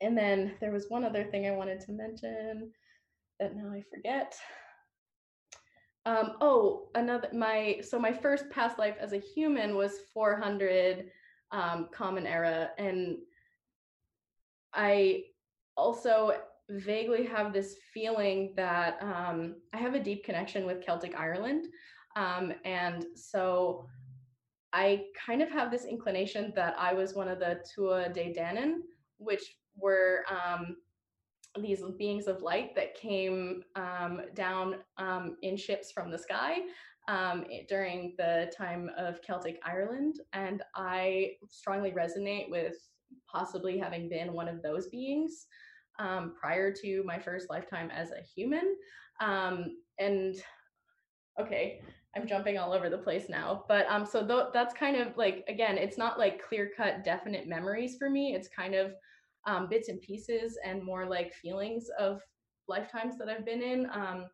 and 0.00 0.16
then 0.16 0.52
there 0.60 0.70
was 0.70 0.86
one 0.88 1.04
other 1.04 1.24
thing 1.24 1.46
I 1.46 1.52
wanted 1.52 1.80
to 1.80 1.92
mention 1.92 2.70
that 3.40 3.56
now 3.56 3.72
I 3.72 3.82
forget. 3.92 4.36
Um, 6.06 6.36
oh, 6.40 6.88
another 6.94 7.28
my 7.32 7.80
so 7.82 7.98
my 7.98 8.12
first 8.12 8.48
past 8.50 8.78
life 8.78 8.96
as 9.00 9.12
a 9.12 9.18
human 9.18 9.76
was 9.76 9.92
400 10.14 11.10
um, 11.50 11.88
Common 11.92 12.26
Era, 12.26 12.70
and 12.78 13.18
I 14.72 15.24
also 15.76 16.36
vaguely 16.70 17.24
have 17.26 17.52
this 17.52 17.76
feeling 17.92 18.52
that 18.56 18.98
um, 19.02 19.56
I 19.72 19.78
have 19.78 19.94
a 19.94 20.00
deep 20.00 20.24
connection 20.24 20.66
with 20.66 20.84
Celtic 20.84 21.14
Ireland, 21.18 21.66
um, 22.16 22.52
and 22.64 23.06
so 23.14 23.86
I 24.72 25.04
kind 25.26 25.40
of 25.42 25.50
have 25.50 25.70
this 25.70 25.84
inclination 25.84 26.52
that 26.56 26.74
I 26.78 26.92
was 26.92 27.14
one 27.14 27.28
of 27.28 27.38
the 27.38 27.60
Tuatha 27.74 28.14
Dé 28.14 28.36
Danann, 28.36 28.80
which 29.16 29.56
were 29.76 30.24
um, 30.30 30.76
these 31.60 31.82
beings 31.98 32.26
of 32.26 32.42
light 32.42 32.74
that 32.74 32.94
came 32.94 33.62
um, 33.76 34.22
down 34.34 34.76
um, 34.98 35.36
in 35.42 35.56
ships 35.56 35.90
from 35.90 36.10
the 36.10 36.18
sky 36.18 36.58
um, 37.08 37.44
during 37.68 38.14
the 38.18 38.52
time 38.56 38.90
of 38.98 39.22
Celtic 39.22 39.58
Ireland. 39.64 40.20
And 40.32 40.62
I 40.74 41.32
strongly 41.48 41.92
resonate 41.92 42.50
with 42.50 42.76
possibly 43.30 43.78
having 43.78 44.08
been 44.08 44.34
one 44.34 44.48
of 44.48 44.62
those 44.62 44.88
beings 44.88 45.46
um, 45.98 46.34
prior 46.40 46.72
to 46.72 47.02
my 47.04 47.18
first 47.18 47.50
lifetime 47.50 47.90
as 47.90 48.10
a 48.10 48.22
human. 48.34 48.76
Um, 49.20 49.76
and 49.98 50.36
okay, 51.40 51.80
I'm 52.16 52.26
jumping 52.26 52.58
all 52.58 52.72
over 52.72 52.88
the 52.88 52.98
place 52.98 53.28
now. 53.28 53.64
But 53.68 53.86
um, 53.88 54.04
so 54.06 54.24
tho- 54.24 54.50
that's 54.52 54.74
kind 54.74 54.96
of 54.96 55.16
like, 55.16 55.44
again, 55.48 55.78
it's 55.78 55.98
not 55.98 56.18
like 56.18 56.42
clear 56.42 56.70
cut, 56.76 57.04
definite 57.04 57.46
memories 57.46 57.96
for 57.98 58.10
me. 58.10 58.34
It's 58.34 58.48
kind 58.48 58.74
of 58.74 58.92
um, 59.46 59.68
bits 59.68 59.88
and 59.88 60.00
pieces 60.00 60.58
and 60.64 60.82
more 60.82 61.06
like 61.06 61.34
feelings 61.34 61.86
of 61.98 62.20
lifetimes 62.66 63.16
that 63.18 63.28
I've 63.28 63.46
been 63.46 63.62
in. 63.62 63.88
Um, 63.92 64.26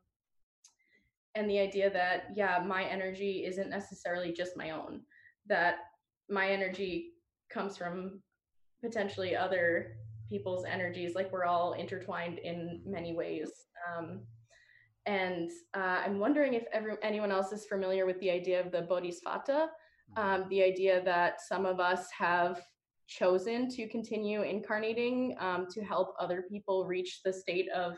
and 1.34 1.50
the 1.50 1.58
idea 1.58 1.90
that, 1.90 2.28
yeah, 2.34 2.62
my 2.64 2.84
energy 2.84 3.44
isn't 3.46 3.70
necessarily 3.70 4.32
just 4.32 4.56
my 4.56 4.70
own, 4.70 5.00
that 5.46 5.76
my 6.30 6.48
energy 6.48 7.10
comes 7.50 7.76
from 7.76 8.22
potentially 8.82 9.36
other 9.36 9.96
people's 10.34 10.64
energies. 10.64 11.14
Like 11.14 11.30
we're 11.32 11.44
all 11.44 11.74
intertwined 11.74 12.38
in 12.38 12.80
many 12.84 13.14
ways. 13.14 13.50
Um, 13.86 14.22
and 15.06 15.48
uh, 15.76 15.98
I'm 16.04 16.18
wondering 16.18 16.54
if 16.54 16.64
ever, 16.72 16.98
anyone 17.04 17.30
else 17.30 17.52
is 17.52 17.66
familiar 17.66 18.04
with 18.04 18.18
the 18.18 18.32
idea 18.32 18.58
of 18.64 18.72
the 18.72 18.82
bodhisattva, 18.82 19.68
um, 20.16 20.46
the 20.50 20.62
idea 20.62 21.04
that 21.04 21.40
some 21.40 21.64
of 21.64 21.78
us 21.78 22.08
have 22.18 22.60
chosen 23.06 23.68
to 23.76 23.88
continue 23.88 24.42
incarnating 24.42 25.36
um, 25.38 25.66
to 25.70 25.84
help 25.84 26.08
other 26.18 26.42
people 26.50 26.84
reach 26.84 27.20
the 27.24 27.32
state 27.32 27.68
of 27.70 27.96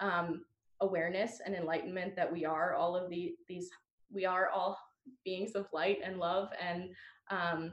um, 0.00 0.42
awareness 0.80 1.38
and 1.44 1.54
enlightenment 1.54 2.16
that 2.16 2.32
we 2.32 2.44
are 2.44 2.74
all 2.74 2.96
of 2.96 3.08
the, 3.10 3.34
these, 3.48 3.68
we 4.10 4.24
are 4.24 4.48
all 4.48 4.76
beings 5.24 5.52
of 5.54 5.66
light 5.72 5.98
and 6.02 6.18
love, 6.18 6.48
and 6.60 6.88
um, 7.30 7.72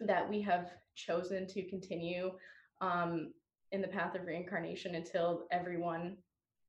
that 0.00 0.28
we 0.28 0.42
have 0.42 0.72
chosen 0.94 1.46
to 1.46 1.66
continue 1.70 2.32
um, 2.80 3.32
in 3.72 3.80
the 3.80 3.88
path 3.88 4.14
of 4.14 4.26
reincarnation 4.26 4.94
until 4.94 5.46
everyone 5.50 6.16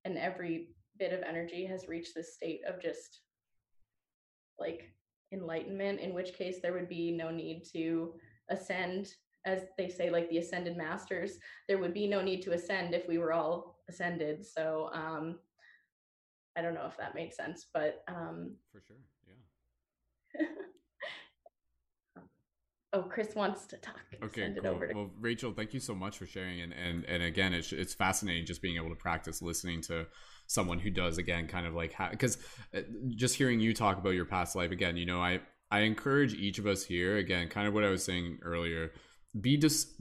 and 0.05 0.17
every 0.17 0.69
bit 0.97 1.13
of 1.13 1.23
energy 1.23 1.65
has 1.65 1.87
reached 1.87 2.13
this 2.15 2.33
state 2.35 2.61
of 2.67 2.81
just 2.81 3.21
like 4.59 4.93
enlightenment 5.33 5.99
in 5.99 6.13
which 6.13 6.33
case 6.33 6.59
there 6.61 6.73
would 6.73 6.89
be 6.89 7.11
no 7.11 7.31
need 7.31 7.63
to 7.73 8.13
ascend 8.49 9.15
as 9.45 9.61
they 9.77 9.89
say 9.89 10.09
like 10.09 10.29
the 10.29 10.37
ascended 10.37 10.77
masters 10.77 11.37
there 11.67 11.79
would 11.79 11.93
be 11.93 12.07
no 12.07 12.21
need 12.21 12.41
to 12.41 12.51
ascend 12.51 12.93
if 12.93 13.07
we 13.07 13.17
were 13.17 13.33
all 13.33 13.79
ascended 13.89 14.45
so 14.45 14.89
um 14.93 15.39
i 16.57 16.61
don't 16.61 16.73
know 16.75 16.85
if 16.85 16.97
that 16.97 17.15
makes 17.15 17.37
sense 17.37 17.67
but 17.73 18.03
um 18.07 18.51
For 18.71 18.81
sure. 18.81 18.97
Yeah. 20.35 20.45
oh 22.93 23.03
chris 23.03 23.33
wants 23.35 23.65
to 23.65 23.77
talk 23.77 23.99
Okay, 24.23 24.53
cool. 24.61 24.79
to 24.79 24.93
Well, 24.93 25.09
Rachel, 25.19 25.51
thank 25.51 25.73
you 25.73 25.79
so 25.79 25.95
much 25.95 26.17
for 26.17 26.25
sharing, 26.27 26.61
and 26.61 26.73
and 26.73 27.05
and 27.05 27.23
again, 27.23 27.53
it's 27.53 27.71
it's 27.73 27.93
fascinating 27.93 28.45
just 28.45 28.61
being 28.61 28.75
able 28.77 28.89
to 28.89 28.95
practice 28.95 29.41
listening 29.41 29.81
to 29.83 30.05
someone 30.47 30.77
who 30.79 30.89
does 30.91 31.17
again 31.17 31.47
kind 31.47 31.65
of 31.65 31.73
like 31.73 31.95
because 32.11 32.37
uh, 32.75 32.81
just 33.15 33.35
hearing 33.35 33.59
you 33.59 33.73
talk 33.73 33.97
about 33.97 34.11
your 34.11 34.25
past 34.25 34.55
life 34.55 34.71
again, 34.71 34.95
you 34.97 35.05
know, 35.05 35.19
I 35.21 35.41
I 35.71 35.81
encourage 35.81 36.33
each 36.35 36.59
of 36.59 36.67
us 36.67 36.83
here 36.83 37.17
again, 37.17 37.47
kind 37.47 37.67
of 37.67 37.73
what 37.73 37.83
I 37.83 37.89
was 37.89 38.03
saying 38.03 38.39
earlier. 38.43 38.91
Be 39.39 39.55
dis- 39.55 39.93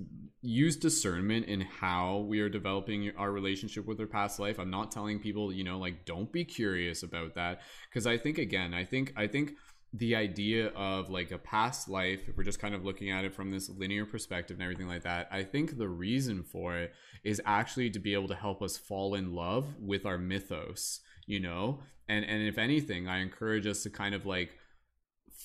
use 0.42 0.76
discernment 0.76 1.46
in 1.46 1.60
how 1.60 2.26
we 2.28 2.40
are 2.40 2.48
developing 2.48 3.12
our 3.16 3.30
relationship 3.30 3.86
with 3.86 4.00
our 4.00 4.06
past 4.06 4.40
life. 4.40 4.58
I'm 4.58 4.70
not 4.70 4.90
telling 4.90 5.20
people, 5.20 5.52
you 5.52 5.62
know, 5.62 5.78
like 5.78 6.04
don't 6.04 6.32
be 6.32 6.44
curious 6.44 7.04
about 7.04 7.36
that 7.36 7.60
because 7.88 8.06
I 8.08 8.18
think 8.18 8.38
again, 8.38 8.74
I 8.74 8.84
think 8.84 9.12
I 9.16 9.28
think 9.28 9.52
the 9.92 10.14
idea 10.14 10.68
of 10.68 11.10
like 11.10 11.32
a 11.32 11.38
past 11.38 11.88
life 11.88 12.28
if 12.28 12.36
we're 12.36 12.44
just 12.44 12.60
kind 12.60 12.74
of 12.76 12.84
looking 12.84 13.10
at 13.10 13.24
it 13.24 13.34
from 13.34 13.50
this 13.50 13.68
linear 13.68 14.06
perspective 14.06 14.56
and 14.56 14.62
everything 14.62 14.86
like 14.86 15.02
that 15.02 15.28
i 15.32 15.42
think 15.42 15.76
the 15.78 15.88
reason 15.88 16.44
for 16.44 16.76
it 16.76 16.92
is 17.24 17.42
actually 17.44 17.90
to 17.90 17.98
be 17.98 18.14
able 18.14 18.28
to 18.28 18.34
help 18.36 18.62
us 18.62 18.76
fall 18.76 19.16
in 19.16 19.34
love 19.34 19.66
with 19.80 20.06
our 20.06 20.16
mythos 20.16 21.00
you 21.30 21.38
know? 21.38 21.80
And 22.08 22.24
and 22.24 22.42
if 22.42 22.58
anything 22.58 23.06
i 23.06 23.18
encourage 23.18 23.66
us 23.66 23.84
to 23.84 23.90
kind 23.90 24.16
of 24.16 24.26
like 24.26 24.58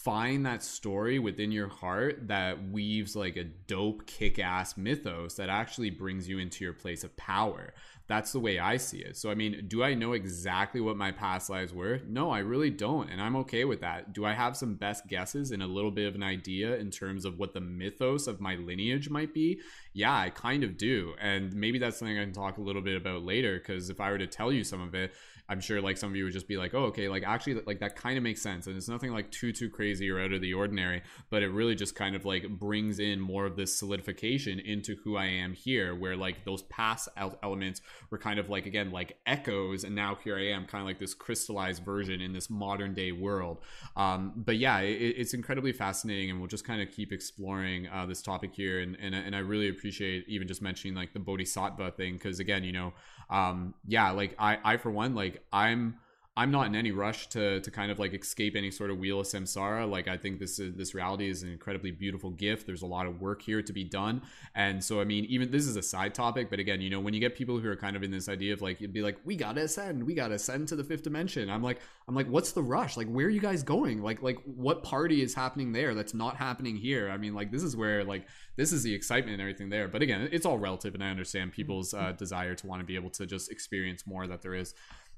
find 0.06 0.45
that 0.45 0.62
story 0.62 1.18
within 1.18 1.51
your 1.51 1.68
heart 1.68 2.28
that 2.28 2.70
weaves 2.70 3.16
like 3.16 3.36
a 3.38 3.43
dope 3.43 4.06
kick-ass 4.06 4.78
mythos 4.78 5.34
that 5.34 5.49
actually 5.49 5.89
brings 5.89 6.30
you 6.30 6.38
into 6.38 6.64
your 6.64 6.74
place 6.74 7.03
of 7.03 7.18
power. 7.18 7.74
That's 8.08 8.32
the 8.32 8.39
way 8.39 8.60
i 8.60 8.78
see 8.78 8.99
it. 8.99 9.18
So 9.18 9.32
i 9.32 9.36
mean 9.36 9.66
do 9.68 9.84
i 9.84 9.95
know 9.95 10.14
exactly 10.14 10.80
what 10.80 10.95
my 10.95 11.12
past 11.12 11.49
lives 11.49 11.74
were? 11.74 12.01
No 12.08 12.30
i 12.30 12.38
really 12.38 12.70
don't 12.70 13.10
and 13.10 13.20
i'm 13.20 13.36
okay 13.38 13.66
with 13.66 13.82
that. 13.82 14.14
Do 14.14 14.26
i 14.26 14.34
have 14.34 14.56
some 14.56 14.76
best 14.76 15.08
guesses 15.08 15.49
and 15.49 15.64
a 15.64 15.68
little 15.68 15.89
bit 15.89 16.08
of 16.08 16.14
an 16.14 16.22
idea 16.22 16.76
in 16.76 16.91
terms 16.91 17.26
of 17.26 17.39
what 17.39 17.56
the 17.56 17.62
mythos 17.62 18.28
of 18.28 18.39
my 18.39 18.58
lineage 18.58 19.10
might 19.10 19.34
be? 19.34 19.60
Yeah 19.93 20.16
i 20.16 20.30
kind 20.30 20.64
of 20.64 20.78
do 20.78 21.16
and 21.20 21.51
maybe 21.56 21.80
that's 21.80 21.97
something 21.97 22.20
i 22.20 22.24
can 22.24 22.32
talk 22.32 22.60
a 22.60 22.62
little 22.62 22.84
bit 22.84 22.95
about 22.95 23.24
later 23.24 23.58
because 23.58 23.89
if 23.89 23.99
i 23.99 24.12
were 24.12 24.20
to 24.20 24.28
tell 24.28 24.51
you 24.51 24.64
some 24.64 24.82
of 24.82 24.93
it 24.93 25.16
i'm 25.50 25.60
sure 25.60 25.82
like 25.82 25.98
some 25.98 26.10
of 26.10 26.16
you 26.16 26.24
would 26.24 26.34
just 26.34 26.48
be 26.48 26.58
like 26.58 26.74
oh 26.74 26.86
okay 26.86 27.08
like 27.08 27.24
actually 27.24 27.56
like 27.66 27.80
that 27.80 27.96
kind 27.96 28.18
of 28.18 28.24
makes 28.24 28.41
sense 28.41 28.68
and 28.68 28.76
it's 28.76 28.89
nothing 28.89 29.12
like 29.12 29.32
too 29.32 29.52
too 29.52 29.70
crazy 29.70 30.10
or 30.10 30.20
out 30.20 30.32
of 30.32 30.41
the 30.41 30.54
ordinary 30.54 31.02
but 31.30 31.43
it 31.43 31.50
really 31.50 31.76
just 31.76 31.96
kind 31.96 32.16
of 32.16 32.26
like 32.26 32.48
brings 32.50 33.00
in 33.00 33.20
more 33.20 33.46
of 33.46 33.56
this 33.56 33.76
solidification 33.76 34.60
into 34.60 34.96
who 35.04 35.16
i 35.16 35.26
am 35.26 35.54
here 35.54 35.96
where 35.96 36.16
like 36.16 36.43
those 36.46 36.64
past 36.64 37.08
elements 37.43 37.82
were 38.10 38.18
kind 38.18 38.39
of 38.39 38.50
like 38.50 38.66
again 38.66 38.91
like 38.91 39.18
echoes 39.26 39.84
and 39.84 39.96
now 39.96 40.16
here 40.24 40.38
i 40.38 40.48
am 40.48 40.66
kind 40.66 40.82
of 40.82 40.88
like 40.88 41.00
this 41.00 41.14
crystallized 41.14 41.84
version 41.84 42.22
in 42.22 42.34
this 42.34 42.50
modern 42.50 42.93
day 42.93 43.12
world. 43.12 43.60
Um, 43.96 44.34
but 44.36 44.58
yeah 44.58 44.80
it, 44.80 45.16
it's 45.18 45.34
incredibly 45.34 45.72
fascinating 45.72 46.30
and 46.30 46.39
we'll 46.39 46.48
just 46.48 46.66
kind 46.66 46.82
of 46.82 46.91
keep 46.91 47.12
exploring 47.12 47.88
uh, 47.88 48.06
this 48.06 48.22
topic 48.22 48.54
here 48.54 48.82
and, 48.82 48.98
and 49.00 49.16
and 49.16 49.36
i 49.36 49.39
really 49.39 49.70
appreciate 49.70 50.26
even 50.28 50.48
just 50.48 50.62
mentioning 50.62 50.96
like 50.96 51.14
the 51.14 51.20
bodhisattva 51.20 51.91
thing 51.91 52.14
because 52.14 52.39
again 52.39 52.64
you 52.64 52.72
know 52.72 52.93
um 53.30 53.74
yeah 53.88 54.12
like 54.12 54.36
i 54.38 54.58
i 54.64 54.78
for 54.78 54.91
one 54.91 55.16
like 55.16 55.35
i'm 55.52 55.96
I'm 56.38 56.52
not 56.52 56.68
in 56.68 56.76
any 56.76 56.92
rush 56.92 57.28
to 57.28 57.62
to 57.62 57.72
kind 57.72 57.92
of 57.92 57.98
like 57.98 58.14
escape 58.14 58.58
any 58.58 58.70
sort 58.70 58.92
of 58.92 58.98
wheel 58.98 59.22
of 59.22 59.28
samsara. 59.28 59.90
Like 59.90 60.10
I 60.10 60.18
think 60.18 60.40
this 60.40 60.60
is 60.60 60.76
this 60.76 60.94
reality 60.94 61.30
is 61.30 61.44
an 61.44 61.50
incredibly 61.50 61.92
beautiful 61.92 62.30
gift. 62.30 62.68
There's 62.68 62.82
a 62.82 62.88
lot 62.88 63.06
of 63.06 63.22
work 63.22 63.42
here 63.42 63.62
to 63.62 63.72
be 63.72 63.86
done, 63.86 64.22
and 64.54 64.84
so 64.84 65.00
I 65.00 65.06
mean, 65.06 65.24
even 65.26 65.50
this 65.50 65.66
is 65.66 65.78
a 65.78 65.82
side 65.82 66.14
topic, 66.14 66.50
but 66.50 66.60
again, 66.60 66.82
you 66.82 66.90
know, 66.90 67.00
when 67.00 67.14
you 67.14 67.22
get 67.22 67.38
people 67.38 67.58
who 67.58 67.70
are 67.70 67.76
kind 67.78 67.96
of 67.96 68.04
in 68.04 68.12
this 68.12 68.28
idea 68.28 68.52
of 68.52 68.62
like 68.62 68.82
you'd 68.82 68.92
be 68.92 69.02
like, 69.02 69.18
we 69.24 69.38
gotta 69.38 69.62
ascend, 69.62 70.04
we 70.06 70.14
gotta 70.14 70.34
ascend 70.34 70.68
to 70.68 70.76
the 70.76 70.84
fifth 70.84 71.04
dimension. 71.04 71.50
I'm 71.50 71.64
like, 71.64 71.80
I'm 72.10 72.16
like, 72.16 72.28
what's 72.28 72.52
the 72.52 72.64
rush? 72.64 72.98
Like, 72.98 73.08
where 73.08 73.28
are 73.28 73.30
you 73.30 73.40
guys 73.40 73.64
going? 73.64 74.04
Like, 74.04 74.22
like 74.22 74.40
what 74.44 74.84
party 74.84 75.22
is 75.22 75.34
happening 75.34 75.72
there 75.72 75.94
that's 75.94 76.14
not 76.14 76.36
happening 76.36 76.76
here? 76.76 77.10
I 77.10 77.16
mean, 77.16 77.34
like 77.34 77.50
this 77.50 77.64
is 77.64 77.78
where 77.78 78.04
like 78.04 78.28
this 78.58 78.74
is 78.74 78.84
the 78.84 78.94
excitement 78.94 79.34
and 79.36 79.42
everything 79.42 79.70
there. 79.70 79.88
But 79.88 80.02
again, 80.02 80.28
it's 80.34 80.46
all 80.46 80.58
relative, 80.58 80.96
and 80.96 81.04
I 81.04 81.12
understand 81.12 81.54
people's 81.54 81.94
uh, 81.94 82.12
desire 82.12 82.56
to 82.56 82.68
want 82.68 82.82
to 82.82 82.86
be 82.86 82.96
able 82.96 83.12
to 83.12 83.26
just 83.26 83.50
experience 83.50 84.06
more 84.06 84.28
that 84.28 84.42
there 84.42 84.54
is. 84.54 84.74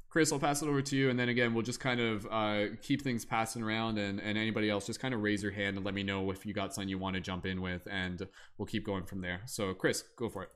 Chris, 0.10 0.32
I'll 0.32 0.40
pass 0.40 0.62
it 0.62 0.68
over 0.68 0.82
to 0.82 0.96
you, 0.96 1.10
and 1.10 1.20
then 1.20 1.30
again, 1.30 1.54
we'll 1.54 1.64
just 1.64 1.80
kind 1.80 2.00
of 2.00 2.28
uh, 2.32 2.76
keep 2.82 3.02
things 3.02 3.26
passing 3.26 3.62
around, 3.62 3.98
and, 3.98 4.20
and 4.20 4.38
anybody 4.38 4.70
else, 4.70 4.86
just 4.86 5.00
kind 5.00 5.14
of 5.14 5.22
raise 5.22 5.44
your 5.44 5.52
hand 5.52 5.76
and 5.76 5.86
let 5.86 5.94
me 5.94 6.04
know 6.04 6.32
if 6.32 6.46
you 6.46 6.54
got 6.54 6.74
something 6.74 6.90
you 6.90 6.98
want 6.98 7.16
to 7.16 7.22
jump 7.22 7.46
in 7.46 7.62
with, 7.62 7.88
and 7.92 8.28
we'll 8.58 8.66
keep 8.66 8.86
going 8.86 9.04
from 9.04 9.22
there. 9.22 9.42
So, 9.46 9.74
Chris, 9.74 10.04
go 10.18 10.30
for 10.30 10.44
it. 10.44 10.50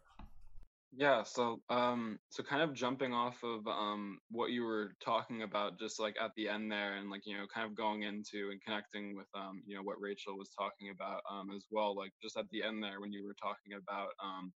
Yeah, 0.94 1.24
so 1.24 1.62
um 1.70 2.20
so 2.30 2.44
kind 2.44 2.62
of 2.62 2.74
jumping 2.74 3.14
off 3.14 3.42
of 3.46 3.66
um 3.66 4.20
what 4.30 4.52
you 4.52 4.64
were 4.64 4.92
talking 5.04 5.42
about 5.44 5.80
just 5.80 6.02
like 6.02 6.16
at 6.22 6.32
the 6.36 6.50
end 6.50 6.70
there 6.70 6.98
and 6.98 7.10
like 7.10 7.22
you 7.26 7.38
know 7.38 7.46
kind 7.54 7.66
of 7.66 7.78
going 7.78 8.04
into 8.04 8.50
and 8.52 8.62
connecting 8.62 9.16
with 9.16 9.28
um 9.34 9.62
you 9.66 9.74
know 9.76 9.84
what 9.84 10.02
Rachel 10.02 10.38
was 10.38 10.50
talking 10.50 10.90
about 10.94 11.22
um 11.32 11.50
as 11.56 11.66
well 11.72 11.96
like 11.96 12.12
just 12.22 12.36
at 12.36 12.50
the 12.52 12.62
end 12.62 12.84
there 12.84 13.00
when 13.00 13.14
you 13.14 13.26
were 13.26 13.36
talking 13.42 13.80
about 13.82 14.10
um 14.22 14.52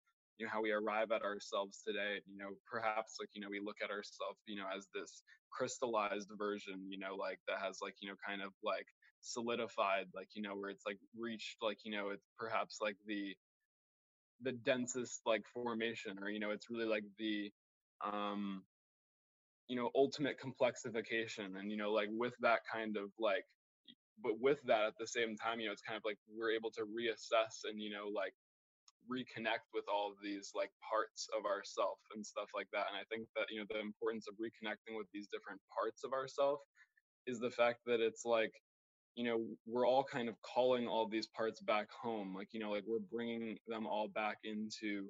you 0.42 0.48
know 0.48 0.52
how 0.52 0.62
we 0.62 0.72
arrive 0.72 1.12
at 1.12 1.22
ourselves 1.22 1.84
today 1.86 2.18
you 2.26 2.36
know 2.36 2.50
perhaps 2.66 3.18
like 3.20 3.30
you 3.34 3.42
know 3.42 3.48
we 3.50 3.60
look 3.60 3.78
at 3.84 3.92
ourselves 3.92 4.40
you 4.48 4.58
know 4.58 4.66
as 4.76 4.88
this 4.96 5.22
crystallized 5.52 6.30
version 6.36 6.82
you 6.90 6.98
know 6.98 7.16
like 7.16 7.38
that 7.48 7.60
has 7.62 7.78
like 7.80 7.94
you 8.02 8.10
know 8.10 8.16
kind 8.28 8.42
of 8.42 8.50
like 8.64 8.88
solidified 9.22 10.08
like 10.16 10.30
you 10.34 10.42
know 10.42 10.56
where 10.56 10.72
it's 10.72 10.86
like 10.88 10.98
reached 11.16 11.58
like 11.62 11.78
you 11.86 11.92
know 11.92 12.10
it's 12.10 12.26
perhaps 12.40 12.80
like 12.82 12.96
the 13.06 13.36
the 14.42 14.52
densest 14.52 15.22
like 15.28 15.44
formation 15.54 16.18
or 16.24 16.30
you 16.32 16.40
know 16.40 16.50
it's 16.50 16.72
really 16.72 16.88
like 16.90 17.04
the 17.20 17.52
um 18.04 18.64
you 19.68 19.76
know 19.76 19.92
ultimate 19.96 20.38
complexification 20.42 21.60
and 21.60 21.70
you 21.70 21.78
know 21.78 21.92
like 21.92 22.10
with 22.12 22.34
that 22.42 22.62
kind 22.74 22.98
of 22.98 23.12
like 23.20 23.46
but 24.24 24.34
with 24.40 24.60
that 24.66 24.86
at 24.86 24.94
the 25.00 25.08
same 25.08 25.38
time 25.38 25.60
you 25.60 25.68
know 25.68 25.72
it's 25.72 25.84
kind 25.84 25.98
of 25.98 26.04
like 26.04 26.18
we're 26.36 26.52
able 26.52 26.72
to 26.72 26.82
reassess 26.82 27.70
and 27.70 27.80
you 27.80 27.92
know 27.92 28.08
like 28.14 28.34
reconnect 29.12 29.68
with 29.74 29.84
all 29.92 30.08
of 30.10 30.18
these 30.24 30.52
like 30.56 30.72
parts 30.80 31.28
of 31.38 31.46
ourself 31.46 32.00
and 32.16 32.26
stuff 32.26 32.48
like 32.56 32.68
that 32.72 32.88
and 32.88 32.96
i 32.96 33.04
think 33.12 33.28
that 33.36 33.46
you 33.52 33.60
know 33.60 33.68
the 33.70 33.80
importance 33.80 34.26
of 34.32 34.36
reconnecting 34.40 34.96
with 34.96 35.08
these 35.14 35.28
different 35.28 35.60
parts 35.68 36.04
of 36.08 36.14
ourself 36.14 36.60
is 37.28 37.40
the 37.40 37.52
fact 37.52 37.80
that 37.86 38.00
it's 38.00 38.24
like 38.26 38.54
you 39.16 39.26
know 39.26 39.44
we're 39.68 39.88
all 39.88 40.04
kind 40.04 40.30
of 40.30 40.36
calling 40.42 40.88
all 40.88 41.08
these 41.08 41.28
parts 41.36 41.60
back 41.62 41.88
home 41.92 42.34
like 42.36 42.48
you 42.54 42.60
know 42.60 42.72
like 42.72 42.84
we're 42.88 43.08
bringing 43.12 43.58
them 43.68 43.86
all 43.86 44.08
back 44.08 44.38
into 44.44 45.08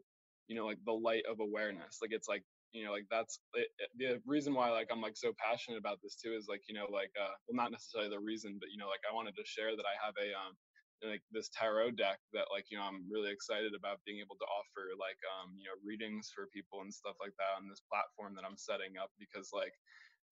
you 0.48 0.56
know 0.56 0.66
like 0.66 0.80
the 0.86 0.92
light 0.92 1.24
of 1.30 1.40
awareness 1.40 2.00
like 2.02 2.12
it's 2.12 2.28
like 2.28 2.44
you 2.74 2.84
know 2.84 2.92
like 2.92 3.06
that's 3.12 3.40
it, 3.54 3.68
the 3.98 4.20
reason 4.26 4.54
why 4.54 4.70
like 4.72 4.88
i'm 4.92 5.02
like 5.02 5.16
so 5.16 5.32
passionate 5.38 5.78
about 5.78 6.00
this 6.02 6.16
too 6.16 6.34
is 6.34 6.48
like 6.50 6.62
you 6.68 6.76
know 6.76 6.88
like 6.92 7.12
uh 7.20 7.36
well 7.48 7.56
not 7.56 7.72
necessarily 7.72 8.10
the 8.10 8.20
reason 8.20 8.58
but 8.60 8.70
you 8.72 8.78
know 8.78 8.88
like 8.88 9.04
i 9.10 9.14
wanted 9.14 9.36
to 9.36 9.46
share 9.46 9.76
that 9.76 9.86
i 9.86 9.96
have 10.04 10.16
a 10.18 10.34
um 10.34 10.56
like 11.04 11.22
this 11.32 11.50
tarot 11.50 11.92
deck 11.92 12.20
that 12.34 12.46
like 12.54 12.66
you 12.70 12.78
know 12.78 12.84
i'm 12.84 13.04
really 13.10 13.32
excited 13.32 13.74
about 13.74 14.04
being 14.06 14.20
able 14.20 14.36
to 14.38 14.46
offer 14.46 14.94
like 15.00 15.18
um 15.34 15.54
you 15.58 15.66
know 15.66 15.78
readings 15.86 16.30
for 16.34 16.48
people 16.54 16.82
and 16.82 16.94
stuff 16.94 17.16
like 17.20 17.34
that 17.38 17.58
on 17.58 17.68
this 17.68 17.82
platform 17.90 18.34
that 18.36 18.46
i'm 18.46 18.58
setting 18.58 18.98
up 19.02 19.10
because 19.18 19.50
like 19.54 19.74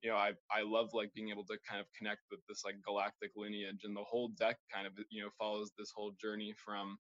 you 0.04 0.10
know 0.10 0.16
i 0.16 0.32
i 0.52 0.62
love 0.62 0.90
like 0.94 1.14
being 1.14 1.30
able 1.30 1.46
to 1.46 1.58
kind 1.68 1.82
of 1.82 1.88
connect 1.98 2.22
with 2.32 2.40
this 2.48 2.64
like 2.66 2.76
galactic 2.86 3.32
lineage 3.36 3.82
and 3.84 3.96
the 3.96 4.06
whole 4.06 4.30
deck 4.38 4.58
kind 4.74 4.86
of 4.86 4.94
you 5.10 5.22
know 5.22 5.30
follows 5.38 5.72
this 5.78 5.92
whole 5.96 6.14
journey 6.22 6.54
from 6.54 6.98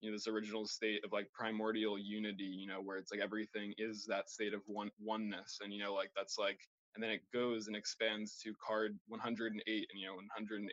you 0.00 0.10
know 0.10 0.16
this 0.16 0.28
original 0.28 0.66
state 0.66 1.00
of 1.04 1.12
like 1.12 1.30
primordial 1.32 1.98
unity 1.98 2.44
you 2.44 2.66
know 2.66 2.80
where 2.82 2.98
it's 2.98 3.12
like 3.12 3.22
everything 3.22 3.72
is 3.78 4.04
that 4.08 4.28
state 4.28 4.54
of 4.54 4.60
one 4.66 4.90
oneness 5.00 5.58
and 5.62 5.72
you 5.72 5.82
know 5.82 5.94
like 5.94 6.10
that's 6.16 6.38
like 6.38 6.58
and 6.94 7.02
then 7.02 7.10
it 7.10 7.22
goes 7.32 7.68
and 7.68 7.76
expands 7.76 8.38
to 8.42 8.52
card 8.64 8.98
108 9.08 9.52
and 9.66 10.00
you 10.00 10.06
know 10.06 10.14
108 10.14 10.68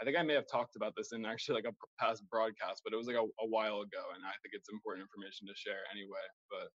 I 0.00 0.04
think 0.04 0.16
I 0.16 0.22
may 0.22 0.34
have 0.34 0.48
talked 0.50 0.76
about 0.76 0.94
this 0.96 1.12
in 1.12 1.26
actually 1.26 1.60
like 1.60 1.70
a 1.70 1.76
past 2.02 2.24
broadcast, 2.30 2.80
but 2.84 2.92
it 2.92 2.96
was 2.96 3.06
like 3.06 3.20
a, 3.20 3.26
a 3.44 3.48
while 3.48 3.82
ago, 3.84 4.04
and 4.14 4.24
I 4.24 4.32
think 4.40 4.56
it's 4.56 4.72
important 4.72 5.04
information 5.04 5.46
to 5.46 5.54
share 5.54 5.84
anyway. 5.92 6.24
But 6.48 6.72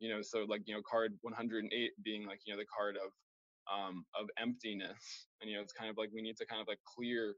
you 0.00 0.10
know, 0.10 0.22
so 0.22 0.44
like 0.48 0.62
you 0.66 0.74
know, 0.74 0.82
card 0.82 1.14
108 1.22 1.70
being 2.02 2.26
like 2.26 2.40
you 2.46 2.52
know 2.52 2.58
the 2.58 2.66
card 2.66 2.96
of 2.98 3.10
um 3.70 4.04
of 4.18 4.26
emptiness, 4.42 5.28
and 5.40 5.50
you 5.50 5.56
know, 5.56 5.62
it's 5.62 5.72
kind 5.72 5.88
of 5.90 5.96
like 5.96 6.10
we 6.12 6.22
need 6.22 6.36
to 6.38 6.46
kind 6.46 6.60
of 6.60 6.66
like 6.66 6.80
clear 6.96 7.36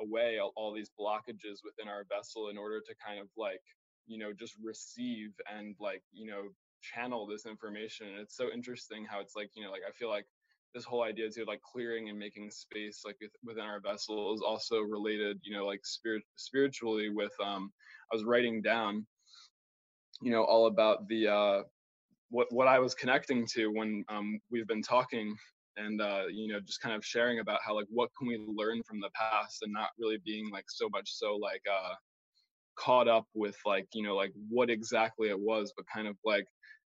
away 0.00 0.38
all, 0.38 0.52
all 0.56 0.74
these 0.74 0.90
blockages 0.98 1.62
within 1.62 1.88
our 1.88 2.04
vessel 2.08 2.48
in 2.48 2.58
order 2.58 2.80
to 2.80 2.94
kind 3.04 3.20
of 3.20 3.28
like 3.36 3.62
you 4.06 4.18
know 4.18 4.32
just 4.32 4.54
receive 4.62 5.30
and 5.54 5.76
like 5.78 6.02
you 6.12 6.26
know 6.26 6.48
channel 6.82 7.26
this 7.26 7.46
information 7.46 8.08
and 8.08 8.18
it's 8.18 8.36
so 8.36 8.48
interesting 8.52 9.04
how 9.04 9.20
it's 9.20 9.36
like 9.36 9.50
you 9.54 9.62
know 9.62 9.70
like 9.70 9.82
i 9.86 9.92
feel 9.92 10.08
like 10.08 10.24
this 10.74 10.84
whole 10.84 11.02
idea 11.02 11.28
too 11.28 11.44
like 11.46 11.60
clearing 11.62 12.08
and 12.08 12.18
making 12.18 12.50
space 12.50 13.02
like 13.04 13.16
within 13.44 13.64
our 13.64 13.80
vessel 13.80 14.34
is 14.34 14.40
also 14.40 14.80
related 14.80 15.38
you 15.42 15.56
know 15.56 15.66
like 15.66 15.80
spirit 15.84 16.22
spiritually 16.36 17.08
with 17.10 17.32
um 17.44 17.70
i 18.12 18.16
was 18.16 18.24
writing 18.24 18.62
down 18.62 19.06
you 20.22 20.30
know 20.30 20.44
all 20.44 20.66
about 20.66 21.06
the 21.08 21.26
uh 21.26 21.62
what 22.30 22.46
what 22.50 22.68
i 22.68 22.78
was 22.78 22.94
connecting 22.94 23.46
to 23.46 23.68
when 23.68 24.04
um 24.08 24.38
we've 24.50 24.68
been 24.68 24.82
talking 24.82 25.34
and 25.76 26.00
uh 26.00 26.24
you 26.30 26.48
know 26.48 26.60
just 26.60 26.80
kind 26.80 26.94
of 26.94 27.04
sharing 27.04 27.40
about 27.40 27.60
how 27.64 27.74
like 27.74 27.86
what 27.90 28.10
can 28.18 28.28
we 28.28 28.38
learn 28.46 28.82
from 28.82 29.00
the 29.00 29.10
past 29.14 29.62
and 29.62 29.72
not 29.72 29.90
really 29.98 30.18
being 30.24 30.50
like 30.50 30.64
so 30.68 30.88
much 30.88 31.10
so 31.12 31.36
like 31.36 31.62
uh 31.70 31.94
caught 32.76 33.08
up 33.08 33.26
with 33.34 33.56
like 33.66 33.86
you 33.92 34.02
know 34.02 34.14
like 34.14 34.32
what 34.48 34.70
exactly 34.70 35.28
it 35.28 35.38
was 35.38 35.72
but 35.76 35.84
kind 35.92 36.06
of 36.06 36.16
like 36.24 36.46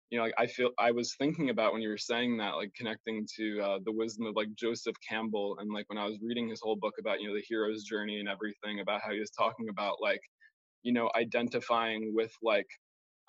you 0.09 0.17
know, 0.17 0.23
like 0.23 0.33
I 0.37 0.47
feel 0.47 0.71
I 0.79 0.91
was 0.91 1.15
thinking 1.15 1.49
about 1.49 1.71
when 1.71 1.81
you 1.81 1.89
were 1.89 1.97
saying 1.97 2.37
that, 2.37 2.55
like 2.55 2.73
connecting 2.75 3.27
to 3.37 3.61
uh, 3.61 3.79
the 3.85 3.91
wisdom 3.91 4.25
of 4.25 4.35
like 4.35 4.47
Joseph 4.55 4.95
Campbell, 5.07 5.57
and 5.59 5.71
like 5.71 5.87
when 5.89 5.99
I 5.99 6.05
was 6.05 6.17
reading 6.21 6.49
his 6.49 6.61
whole 6.61 6.75
book 6.75 6.95
about 6.99 7.21
you 7.21 7.27
know 7.27 7.35
the 7.35 7.43
hero's 7.47 7.83
journey 7.83 8.19
and 8.19 8.27
everything 8.27 8.79
about 8.79 9.01
how 9.03 9.11
he 9.11 9.19
was 9.19 9.29
talking 9.29 9.69
about 9.69 9.97
like, 10.01 10.21
you 10.83 10.93
know, 10.93 11.11
identifying 11.15 12.13
with 12.15 12.33
like, 12.41 12.67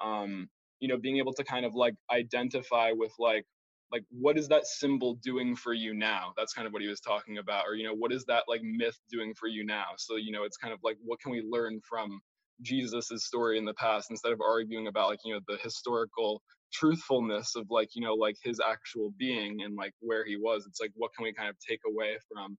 um, 0.03 0.49
you 0.81 0.89
know, 0.89 0.97
being 0.97 1.19
able 1.19 1.35
to 1.35 1.45
kind 1.45 1.67
of 1.67 1.75
like 1.75 1.95
identify 2.11 2.93
with 2.93 3.13
like, 3.19 3.45
like 3.93 4.05
what 4.11 4.39
is 4.39 4.49
that 4.49 4.67
symbol 4.67 5.17
doing 5.17 5.57
for 5.57 5.75
you 5.75 5.93
now? 5.93 6.33
That's 6.37 6.55
kind 6.55 6.67
of 6.67 6.73
what 6.73 6.83
he 6.83 6.89
was 6.89 7.01
talking 7.01 7.39
about, 7.39 7.67
or 7.67 7.75
you 7.75 7.85
know, 7.85 7.95
what 7.95 8.13
is 8.13 8.25
that 8.27 8.45
like 8.49 8.63
myth 8.63 8.99
doing 9.11 9.35
for 9.35 9.49
you 9.49 9.67
now? 9.67 9.89
So 9.99 10.17
you 10.17 10.33
know, 10.33 10.45
it's 10.45 10.57
kind 10.57 10.73
of 10.73 10.81
like 10.83 10.97
what 11.05 11.21
can 11.21 11.31
we 11.33 11.43
learn 11.47 11.79
from 11.87 12.21
Jesus's 12.63 13.27
story 13.27 13.59
in 13.59 13.67
the 13.67 13.75
past 13.75 14.11
instead 14.11 14.33
of 14.33 14.41
arguing 14.41 14.87
about 14.87 15.09
like 15.09 15.21
you 15.25 15.35
know 15.35 15.41
the 15.47 15.59
historical 15.63 16.41
truthfulness 16.73 17.57
of 17.57 17.67
like 17.71 17.91
you 17.95 18.03
know 18.03 18.15
like 18.15 18.37
his 18.43 18.61
actual 18.61 19.13
being 19.19 19.63
and 19.63 19.77
like 19.77 19.93
where 20.01 20.25
he 20.25 20.37
was 20.37 20.67
it's 20.67 20.81
like 20.81 20.93
what 20.95 21.11
can 21.15 21.25
we 21.25 21.33
kind 21.33 21.49
of 21.49 21.57
take 21.67 21.81
away 21.87 22.17
from 22.33 22.57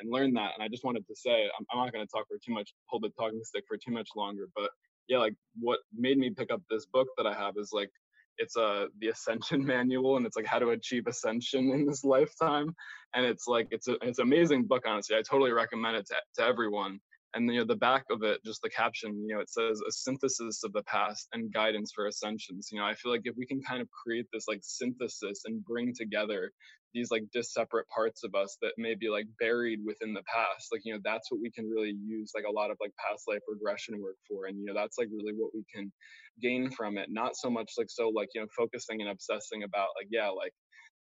and 0.00 0.12
learn 0.12 0.32
that 0.32 0.52
and 0.54 0.62
i 0.62 0.68
just 0.68 0.84
wanted 0.84 1.06
to 1.06 1.14
say 1.14 1.44
i'm, 1.58 1.66
I'm 1.72 1.84
not 1.84 1.92
going 1.92 2.06
to 2.06 2.10
talk 2.10 2.26
for 2.28 2.38
too 2.44 2.52
much 2.52 2.72
hold 2.86 3.02
the 3.02 3.10
talking 3.18 3.40
stick 3.42 3.64
for 3.66 3.76
too 3.76 3.92
much 3.92 4.08
longer 4.16 4.48
but 4.54 4.70
yeah 5.08 5.18
like 5.18 5.34
what 5.58 5.80
made 5.96 6.18
me 6.18 6.30
pick 6.30 6.52
up 6.52 6.62
this 6.70 6.86
book 6.86 7.08
that 7.16 7.26
i 7.26 7.34
have 7.34 7.54
is 7.56 7.70
like 7.72 7.90
it's 8.38 8.56
a 8.56 8.62
uh, 8.62 8.86
the 9.00 9.08
ascension 9.08 9.64
manual 9.74 10.16
and 10.16 10.26
it's 10.26 10.36
like 10.36 10.46
how 10.46 10.58
to 10.58 10.70
achieve 10.70 11.06
ascension 11.06 11.70
in 11.70 11.86
this 11.86 12.04
lifetime 12.04 12.74
and 13.14 13.24
it's 13.24 13.46
like 13.46 13.68
it's 13.70 13.88
a 13.88 13.96
it's 14.02 14.18
an 14.18 14.24
amazing 14.24 14.64
book 14.64 14.82
honestly 14.86 15.16
i 15.16 15.22
totally 15.22 15.52
recommend 15.52 15.96
it 15.96 16.06
to, 16.06 16.14
to 16.36 16.42
everyone 16.42 16.98
and 17.34 17.52
you 17.52 17.58
know 17.60 17.66
the 17.66 17.76
back 17.76 18.04
of 18.10 18.22
it 18.22 18.40
just 18.44 18.62
the 18.62 18.70
caption 18.70 19.24
you 19.26 19.34
know 19.34 19.40
it 19.40 19.50
says 19.50 19.80
a 19.86 19.92
synthesis 19.92 20.62
of 20.64 20.72
the 20.72 20.82
past 20.84 21.28
and 21.32 21.52
guidance 21.52 21.92
for 21.94 22.06
ascensions. 22.06 22.68
You 22.70 22.78
know 22.78 22.86
i 22.86 22.94
feel 22.94 23.12
like 23.12 23.22
if 23.24 23.34
we 23.36 23.46
can 23.46 23.60
kind 23.62 23.82
of 23.82 23.88
create 23.90 24.26
this 24.32 24.46
like 24.48 24.60
synthesis 24.62 25.42
and 25.44 25.64
bring 25.64 25.92
together 25.94 26.50
these 26.94 27.10
like 27.10 27.24
disseparate 27.32 27.88
parts 27.88 28.22
of 28.22 28.34
us 28.34 28.56
that 28.62 28.72
may 28.78 28.94
be 28.94 29.08
like 29.08 29.26
buried 29.40 29.80
within 29.84 30.14
the 30.14 30.22
past 30.32 30.68
like 30.72 30.82
you 30.84 30.94
know 30.94 31.00
that's 31.04 31.30
what 31.30 31.40
we 31.40 31.50
can 31.50 31.68
really 31.68 31.96
use 32.06 32.30
like 32.34 32.44
a 32.48 32.52
lot 32.52 32.70
of 32.70 32.76
like 32.80 32.92
past 33.04 33.24
life 33.26 33.42
regression 33.48 34.00
work 34.00 34.16
for 34.28 34.46
and 34.46 34.56
you 34.58 34.64
know 34.64 34.74
that's 34.74 34.96
like 34.96 35.08
really 35.12 35.34
what 35.36 35.50
we 35.54 35.64
can 35.74 35.92
gain 36.40 36.70
from 36.70 36.96
it 36.96 37.08
not 37.10 37.36
so 37.36 37.50
much 37.50 37.72
like 37.76 37.88
so 37.90 38.08
like 38.08 38.28
you 38.34 38.40
know 38.40 38.46
focusing 38.56 39.00
and 39.00 39.10
obsessing 39.10 39.64
about 39.64 39.88
like 39.98 40.06
yeah 40.10 40.28
like 40.28 40.52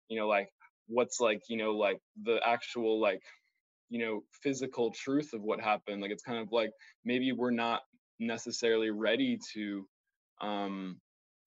you 0.09 0.19
know 0.19 0.29
like 0.29 0.49
what's 0.87 1.21
like 1.21 1.41
you 1.49 1.57
know 1.57 1.73
like 1.73 1.99
the 2.25 2.39
actual 2.47 3.01
like 3.01 3.23
you 3.91 3.99
know 3.99 4.23
physical 4.43 4.91
truth 4.93 5.33
of 5.35 5.43
what 5.43 5.61
happened 5.61 6.01
like 6.01 6.11
it's 6.13 6.23
kind 6.23 6.39
of 6.39 6.49
like 6.53 6.71
maybe 7.05 7.33
we're 7.33 7.51
not 7.51 7.83
necessarily 8.21 8.91
ready 8.91 9.39
to 9.55 9.87
um 10.41 10.99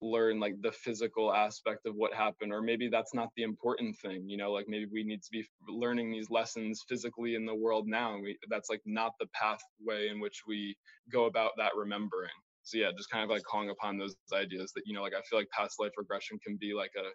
learn 0.02 0.38
like 0.40 0.54
the 0.60 0.72
physical 0.72 1.32
aspect 1.32 1.86
of 1.86 1.94
what 1.94 2.12
happened 2.12 2.52
or 2.52 2.60
maybe 2.60 2.88
that's 2.88 3.14
not 3.14 3.28
the 3.36 3.42
important 3.42 3.96
thing 3.98 4.28
you 4.28 4.36
know 4.36 4.52
like 4.52 4.66
maybe 4.68 4.86
we 4.92 5.02
need 5.04 5.22
to 5.22 5.30
be 5.32 5.44
learning 5.68 6.10
these 6.12 6.30
lessons 6.30 6.82
physically 6.88 7.34
in 7.36 7.46
the 7.46 7.54
world 7.54 7.86
now 7.88 8.14
and 8.14 8.22
we 8.22 8.36
that's 8.50 8.68
like 8.70 8.82
not 8.84 9.12
the 9.20 9.26
pathway 9.34 10.08
in 10.08 10.20
which 10.20 10.42
we 10.46 10.76
go 11.10 11.24
about 11.24 11.52
that 11.56 11.72
remembering. 11.76 12.30
So 12.64 12.78
yeah 12.78 12.90
just 12.96 13.10
kind 13.10 13.24
of 13.24 13.30
like 13.30 13.42
calling 13.44 13.70
upon 13.70 13.98
those 13.98 14.16
ideas 14.34 14.72
that 14.74 14.82
you 14.84 14.94
know 14.94 15.02
like 15.02 15.14
i 15.14 15.22
feel 15.28 15.38
like 15.38 15.48
past 15.50 15.76
life 15.80 15.92
regression 15.96 16.38
can 16.44 16.56
be 16.60 16.74
like 16.74 16.92
a 16.98 17.08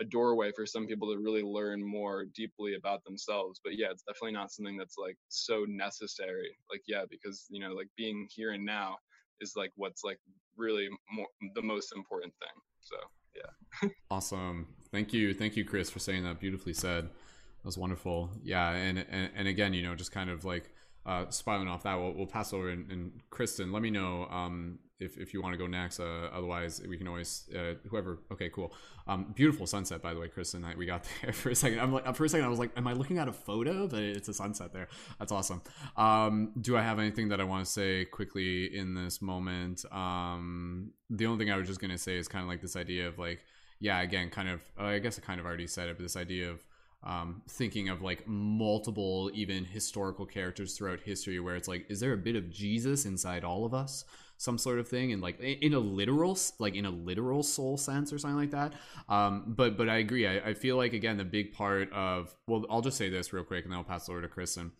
a 0.00 0.04
doorway 0.04 0.50
for 0.54 0.66
some 0.66 0.86
people 0.86 1.10
to 1.10 1.18
really 1.18 1.42
learn 1.42 1.82
more 1.82 2.26
deeply 2.34 2.74
about 2.74 3.02
themselves 3.04 3.60
but 3.64 3.76
yeah 3.78 3.86
it's 3.90 4.02
definitely 4.02 4.32
not 4.32 4.50
something 4.50 4.76
that's 4.76 4.96
like 4.98 5.16
so 5.28 5.64
necessary 5.68 6.50
like 6.70 6.82
yeah 6.86 7.04
because 7.10 7.46
you 7.48 7.60
know 7.60 7.72
like 7.72 7.88
being 7.96 8.26
here 8.30 8.52
and 8.52 8.64
now 8.64 8.96
is 9.40 9.54
like 9.56 9.72
what's 9.76 10.04
like 10.04 10.18
really 10.56 10.88
more 11.10 11.26
the 11.54 11.62
most 11.62 11.92
important 11.94 12.32
thing 12.40 12.62
so 12.80 12.96
yeah. 13.34 13.90
Awesome. 14.10 14.68
Thank 14.90 15.12
you 15.12 15.34
thank 15.34 15.56
you 15.56 15.64
chris 15.64 15.90
for 15.90 15.98
saying 15.98 16.24
that 16.24 16.40
beautifully 16.40 16.72
said. 16.72 17.04
That 17.04 17.64
was 17.64 17.76
wonderful. 17.76 18.30
Yeah 18.42 18.70
and 18.70 19.04
and, 19.10 19.30
and 19.34 19.48
again 19.48 19.74
you 19.74 19.82
know 19.82 19.94
just 19.94 20.12
kind 20.12 20.30
of 20.30 20.44
like 20.44 20.70
uh, 21.04 21.30
spiraling 21.30 21.68
off 21.68 21.84
that, 21.84 21.94
we'll, 21.94 22.12
we'll 22.12 22.26
pass 22.26 22.52
over 22.52 22.68
and, 22.68 22.90
and 22.90 23.12
Kristen, 23.30 23.70
let 23.70 23.80
me 23.80 23.90
know 23.90 24.26
um, 24.28 24.80
if, 24.98 25.18
if 25.18 25.34
you 25.34 25.42
want 25.42 25.52
to 25.52 25.58
go 25.58 25.66
next. 25.66 26.00
Uh, 26.00 26.28
otherwise, 26.32 26.80
we 26.88 26.96
can 26.96 27.06
always 27.08 27.48
uh, 27.54 27.74
whoever. 27.88 28.18
Okay, 28.32 28.48
cool. 28.48 28.72
Um, 29.06 29.32
beautiful 29.34 29.66
sunset, 29.66 30.02
by 30.02 30.14
the 30.14 30.20
way, 30.20 30.28
Kristen. 30.28 30.64
I, 30.64 30.74
we 30.74 30.86
got 30.86 31.06
there 31.22 31.32
for 31.32 31.50
a 31.50 31.54
second. 31.54 31.80
I'm 31.80 31.92
like 31.92 32.14
for 32.16 32.24
a 32.24 32.28
second, 32.28 32.46
I 32.46 32.48
was 32.48 32.58
like, 32.58 32.70
am 32.76 32.86
I 32.86 32.92
looking 32.92 33.18
at 33.18 33.28
a 33.28 33.32
photo? 33.32 33.86
But 33.86 34.00
it's 34.00 34.28
a 34.28 34.34
sunset 34.34 34.72
there. 34.72 34.88
That's 35.18 35.32
awesome. 35.32 35.62
Um, 35.96 36.52
do 36.60 36.76
I 36.76 36.82
have 36.82 36.98
anything 36.98 37.28
that 37.28 37.40
I 37.40 37.44
want 37.44 37.64
to 37.64 37.70
say 37.70 38.04
quickly 38.04 38.76
in 38.76 38.94
this 38.94 39.20
moment? 39.20 39.84
Um, 39.92 40.92
the 41.10 41.26
only 41.26 41.44
thing 41.44 41.52
I 41.52 41.56
was 41.56 41.68
just 41.68 41.80
gonna 41.80 41.98
say 41.98 42.16
is 42.16 42.28
kind 42.28 42.42
of 42.42 42.48
like 42.48 42.60
this 42.60 42.76
idea 42.76 43.08
of 43.08 43.18
like, 43.18 43.40
yeah, 43.78 44.00
again, 44.00 44.30
kind 44.30 44.48
of. 44.48 44.60
I 44.78 44.98
guess 44.98 45.18
I 45.18 45.22
kind 45.22 45.40
of 45.40 45.46
already 45.46 45.66
said 45.66 45.88
it, 45.88 45.96
but 45.96 46.02
this 46.02 46.16
idea 46.16 46.50
of 46.50 46.64
um, 47.06 47.42
thinking 47.48 47.88
of 47.88 48.02
like 48.02 48.26
multiple 48.26 49.30
even 49.32 49.64
historical 49.64 50.26
characters 50.26 50.76
throughout 50.76 51.00
history 51.00 51.38
where 51.38 51.54
it's 51.54 51.68
like 51.68 51.86
is 51.88 52.00
there 52.00 52.12
a 52.12 52.16
bit 52.16 52.34
of 52.34 52.50
jesus 52.50 53.06
inside 53.06 53.44
all 53.44 53.64
of 53.64 53.72
us? 53.72 54.04
Some 54.38 54.58
sort 54.58 54.78
of 54.80 54.88
thing 54.88 55.12
and 55.12 55.22
like 55.22 55.40
in 55.40 55.72
a 55.72 55.78
literal 55.78 56.36
like 56.58 56.74
in 56.74 56.84
a 56.84 56.90
literal 56.90 57.42
soul 57.42 57.78
sense 57.78 58.12
or 58.12 58.18
something 58.18 58.36
like 58.36 58.50
that. 58.50 58.74
Um, 59.08 59.44
but 59.46 59.78
but 59.78 59.88
i 59.88 59.96
agree. 59.98 60.26
I, 60.26 60.50
I 60.50 60.54
feel 60.54 60.76
like 60.76 60.92
again 60.92 61.16
the 61.16 61.24
big 61.24 61.52
part 61.52 61.90
of 61.92 62.34
well 62.46 62.66
i'll 62.68 62.82
just 62.82 62.98
say 62.98 63.08
this 63.08 63.32
real 63.32 63.44
quick 63.44 63.64
and 63.64 63.72
then 63.72 63.78
i'll 63.78 63.84
pass 63.84 64.08
it 64.08 64.12
over 64.12 64.22
to 64.22 64.28
kristen. 64.28 64.72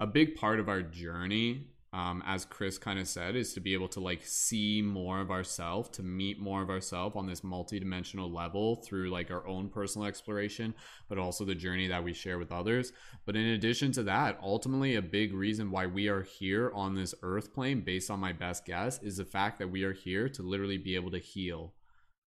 A 0.00 0.06
big 0.06 0.34
part 0.34 0.58
of 0.58 0.68
our 0.68 0.82
journey 0.82 1.68
um, 1.92 2.22
as 2.26 2.44
Chris 2.44 2.78
kind 2.78 2.98
of 2.98 3.08
said, 3.08 3.36
is 3.36 3.54
to 3.54 3.60
be 3.60 3.72
able 3.72 3.88
to 3.88 4.00
like 4.00 4.20
see 4.24 4.82
more 4.82 5.20
of 5.20 5.30
ourselves, 5.30 5.88
to 5.90 6.02
meet 6.02 6.38
more 6.38 6.62
of 6.62 6.68
ourselves 6.68 7.16
on 7.16 7.26
this 7.26 7.40
multidimensional 7.40 8.32
level 8.32 8.76
through 8.76 9.10
like 9.10 9.30
our 9.30 9.46
own 9.46 9.68
personal 9.68 10.06
exploration, 10.06 10.74
but 11.08 11.18
also 11.18 11.44
the 11.44 11.54
journey 11.54 11.88
that 11.88 12.04
we 12.04 12.12
share 12.12 12.38
with 12.38 12.52
others. 12.52 12.92
But 13.24 13.36
in 13.36 13.46
addition 13.46 13.92
to 13.92 14.02
that, 14.04 14.38
ultimately, 14.42 14.96
a 14.96 15.02
big 15.02 15.32
reason 15.32 15.70
why 15.70 15.86
we 15.86 16.08
are 16.08 16.22
here 16.22 16.70
on 16.74 16.94
this 16.94 17.14
earth 17.22 17.54
plane, 17.54 17.80
based 17.80 18.10
on 18.10 18.20
my 18.20 18.32
best 18.32 18.64
guess, 18.64 19.02
is 19.02 19.16
the 19.16 19.24
fact 19.24 19.58
that 19.58 19.70
we 19.70 19.84
are 19.84 19.94
here 19.94 20.28
to 20.28 20.42
literally 20.42 20.78
be 20.78 20.96
able 20.96 21.10
to 21.12 21.18
heal 21.18 21.72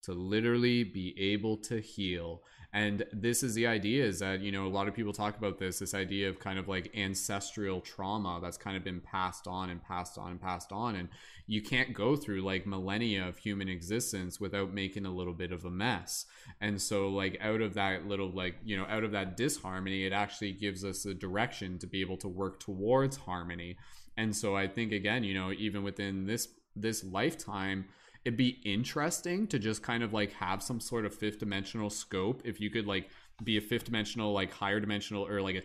to 0.02 0.12
literally 0.12 0.82
be 0.82 1.14
able 1.18 1.56
to 1.58 1.80
heal 1.80 2.42
and 2.72 3.04
this 3.12 3.42
is 3.42 3.54
the 3.54 3.66
idea 3.66 4.04
is 4.04 4.20
that 4.20 4.40
you 4.40 4.52
know 4.52 4.64
a 4.64 4.68
lot 4.68 4.86
of 4.86 4.94
people 4.94 5.12
talk 5.12 5.36
about 5.36 5.58
this 5.58 5.80
this 5.80 5.92
idea 5.92 6.28
of 6.28 6.38
kind 6.38 6.56
of 6.56 6.68
like 6.68 6.92
ancestral 6.96 7.80
trauma 7.80 8.38
that's 8.40 8.56
kind 8.56 8.76
of 8.76 8.84
been 8.84 9.00
passed 9.00 9.48
on 9.48 9.70
and 9.70 9.82
passed 9.82 10.16
on 10.16 10.30
and 10.30 10.40
passed 10.40 10.70
on. 10.70 10.94
And 10.94 11.08
you 11.48 11.62
can't 11.62 11.92
go 11.92 12.14
through 12.14 12.42
like 12.42 12.66
millennia 12.66 13.26
of 13.26 13.38
human 13.38 13.68
existence 13.68 14.38
without 14.38 14.72
making 14.72 15.04
a 15.04 15.12
little 15.12 15.32
bit 15.32 15.50
of 15.50 15.64
a 15.64 15.70
mess. 15.70 16.26
And 16.60 16.80
so 16.80 17.08
like 17.08 17.36
out 17.40 17.60
of 17.60 17.74
that 17.74 18.06
little 18.06 18.30
like 18.30 18.54
you 18.64 18.76
know 18.76 18.86
out 18.88 19.02
of 19.02 19.10
that 19.12 19.36
disharmony 19.36 20.04
it 20.04 20.12
actually 20.12 20.52
gives 20.52 20.84
us 20.84 21.04
a 21.06 21.14
direction 21.14 21.76
to 21.80 21.88
be 21.88 22.00
able 22.00 22.18
to 22.18 22.28
work 22.28 22.60
towards 22.60 23.16
harmony. 23.16 23.76
And 24.16 24.34
so 24.36 24.54
i 24.54 24.68
think 24.68 24.92
again 24.92 25.24
you 25.24 25.34
know 25.34 25.50
even 25.50 25.82
within 25.82 26.26
this 26.26 26.48
this 26.76 27.02
lifetime 27.02 27.86
it'd 28.24 28.36
be 28.36 28.60
interesting 28.64 29.46
to 29.48 29.58
just 29.58 29.82
kind 29.82 30.02
of 30.02 30.12
like 30.12 30.32
have 30.34 30.62
some 30.62 30.80
sort 30.80 31.06
of 31.06 31.14
fifth 31.14 31.38
dimensional 31.38 31.90
scope. 31.90 32.42
If 32.44 32.60
you 32.60 32.70
could 32.70 32.86
like 32.86 33.10
be 33.42 33.56
a 33.56 33.60
fifth 33.60 33.84
dimensional 33.84 34.32
like 34.32 34.52
higher 34.52 34.80
dimensional 34.80 35.26
or 35.26 35.40
like 35.40 35.56
a 35.56 35.62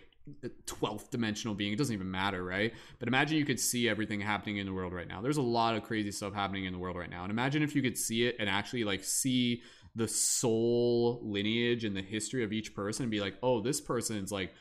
12th 0.66 1.10
dimensional 1.10 1.54
being 1.54 1.72
it 1.72 1.76
doesn't 1.76 1.94
even 1.94 2.10
matter 2.10 2.42
right? 2.42 2.72
But 2.98 3.08
imagine 3.08 3.38
you 3.38 3.44
could 3.44 3.60
see 3.60 3.88
everything 3.88 4.20
happening 4.20 4.56
in 4.56 4.66
the 4.66 4.72
world 4.72 4.92
right 4.92 5.06
now. 5.06 5.20
There's 5.20 5.36
a 5.36 5.42
lot 5.42 5.76
of 5.76 5.82
crazy 5.82 6.10
stuff 6.10 6.34
happening 6.34 6.64
in 6.64 6.72
the 6.72 6.78
world 6.78 6.96
right 6.96 7.10
now. 7.10 7.22
And 7.22 7.30
imagine 7.30 7.62
if 7.62 7.74
you 7.74 7.82
could 7.82 7.98
see 7.98 8.24
it 8.24 8.36
and 8.38 8.48
actually 8.48 8.84
like 8.84 9.04
see 9.04 9.62
the 9.94 10.08
soul 10.08 11.20
lineage 11.22 11.84
and 11.84 11.96
the 11.96 12.02
history 12.02 12.42
of 12.44 12.52
each 12.52 12.74
person 12.74 13.04
and 13.04 13.10
be 13.10 13.20
like 13.20 13.34
oh 13.42 13.60
this 13.60 13.80
person's 13.80 14.32
like 14.32 14.52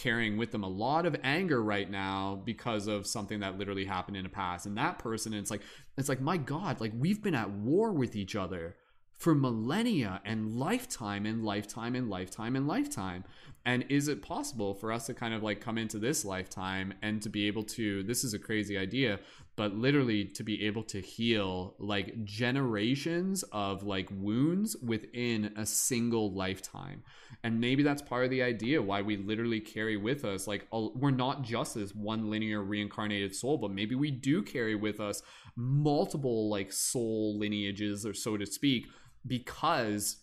carrying 0.00 0.38
with 0.38 0.50
them 0.50 0.64
a 0.64 0.68
lot 0.68 1.04
of 1.04 1.14
anger 1.22 1.62
right 1.62 1.90
now 1.90 2.40
because 2.46 2.86
of 2.86 3.06
something 3.06 3.40
that 3.40 3.58
literally 3.58 3.84
happened 3.84 4.16
in 4.16 4.22
the 4.22 4.30
past. 4.30 4.64
And 4.64 4.76
that 4.78 4.98
person 4.98 5.34
it's 5.34 5.50
like 5.50 5.60
it's 5.98 6.08
like 6.08 6.22
my 6.22 6.38
god 6.38 6.80
like 6.80 6.92
we've 6.96 7.22
been 7.22 7.34
at 7.34 7.50
war 7.50 7.92
with 7.92 8.16
each 8.16 8.34
other 8.34 8.76
for 9.12 9.34
millennia 9.34 10.22
and 10.24 10.56
lifetime 10.56 11.26
and 11.26 11.44
lifetime 11.44 11.94
and 11.94 12.08
lifetime 12.08 12.56
and 12.56 12.66
lifetime 12.66 13.24
and 13.66 13.84
is 13.88 14.08
it 14.08 14.22
possible 14.22 14.74
for 14.74 14.90
us 14.90 15.06
to 15.06 15.14
kind 15.14 15.34
of 15.34 15.42
like 15.42 15.60
come 15.60 15.78
into 15.78 15.98
this 15.98 16.24
lifetime 16.24 16.94
and 17.02 17.20
to 17.22 17.28
be 17.28 17.46
able 17.46 17.62
to 17.62 18.02
this 18.04 18.24
is 18.24 18.34
a 18.34 18.38
crazy 18.38 18.78
idea 18.78 19.18
but 19.60 19.76
literally 19.76 20.24
to 20.24 20.42
be 20.42 20.66
able 20.66 20.82
to 20.82 21.02
heal 21.02 21.74
like 21.78 22.24
generations 22.24 23.42
of 23.52 23.82
like 23.82 24.08
wounds 24.10 24.74
within 24.82 25.52
a 25.54 25.66
single 25.66 26.32
lifetime? 26.32 27.02
And 27.44 27.60
maybe 27.60 27.82
that's 27.82 28.00
part 28.00 28.24
of 28.24 28.30
the 28.30 28.42
idea 28.42 28.80
why 28.80 29.02
we 29.02 29.18
literally 29.18 29.60
carry 29.60 29.98
with 29.98 30.24
us 30.24 30.46
like 30.46 30.66
we're 30.72 31.10
not 31.10 31.42
just 31.42 31.74
this 31.74 31.94
one 31.94 32.30
linear 32.30 32.62
reincarnated 32.62 33.34
soul 33.34 33.58
but 33.58 33.70
maybe 33.70 33.94
we 33.94 34.10
do 34.10 34.42
carry 34.42 34.76
with 34.76 34.98
us 34.98 35.20
multiple 35.56 36.48
like 36.48 36.72
soul 36.72 37.38
lineages 37.38 38.06
or 38.06 38.14
so 38.14 38.38
to 38.38 38.46
speak 38.46 38.86
because 39.26 40.22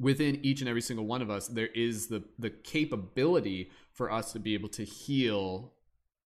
within 0.00 0.38
each 0.44 0.60
and 0.60 0.68
every 0.68 0.80
single 0.80 1.06
one 1.06 1.22
of 1.22 1.30
us 1.30 1.48
there 1.48 1.68
is 1.68 2.08
the 2.08 2.22
the 2.38 2.50
capability 2.50 3.70
for 3.92 4.10
us 4.10 4.32
to 4.32 4.38
be 4.38 4.54
able 4.54 4.68
to 4.68 4.84
heal 4.84 5.72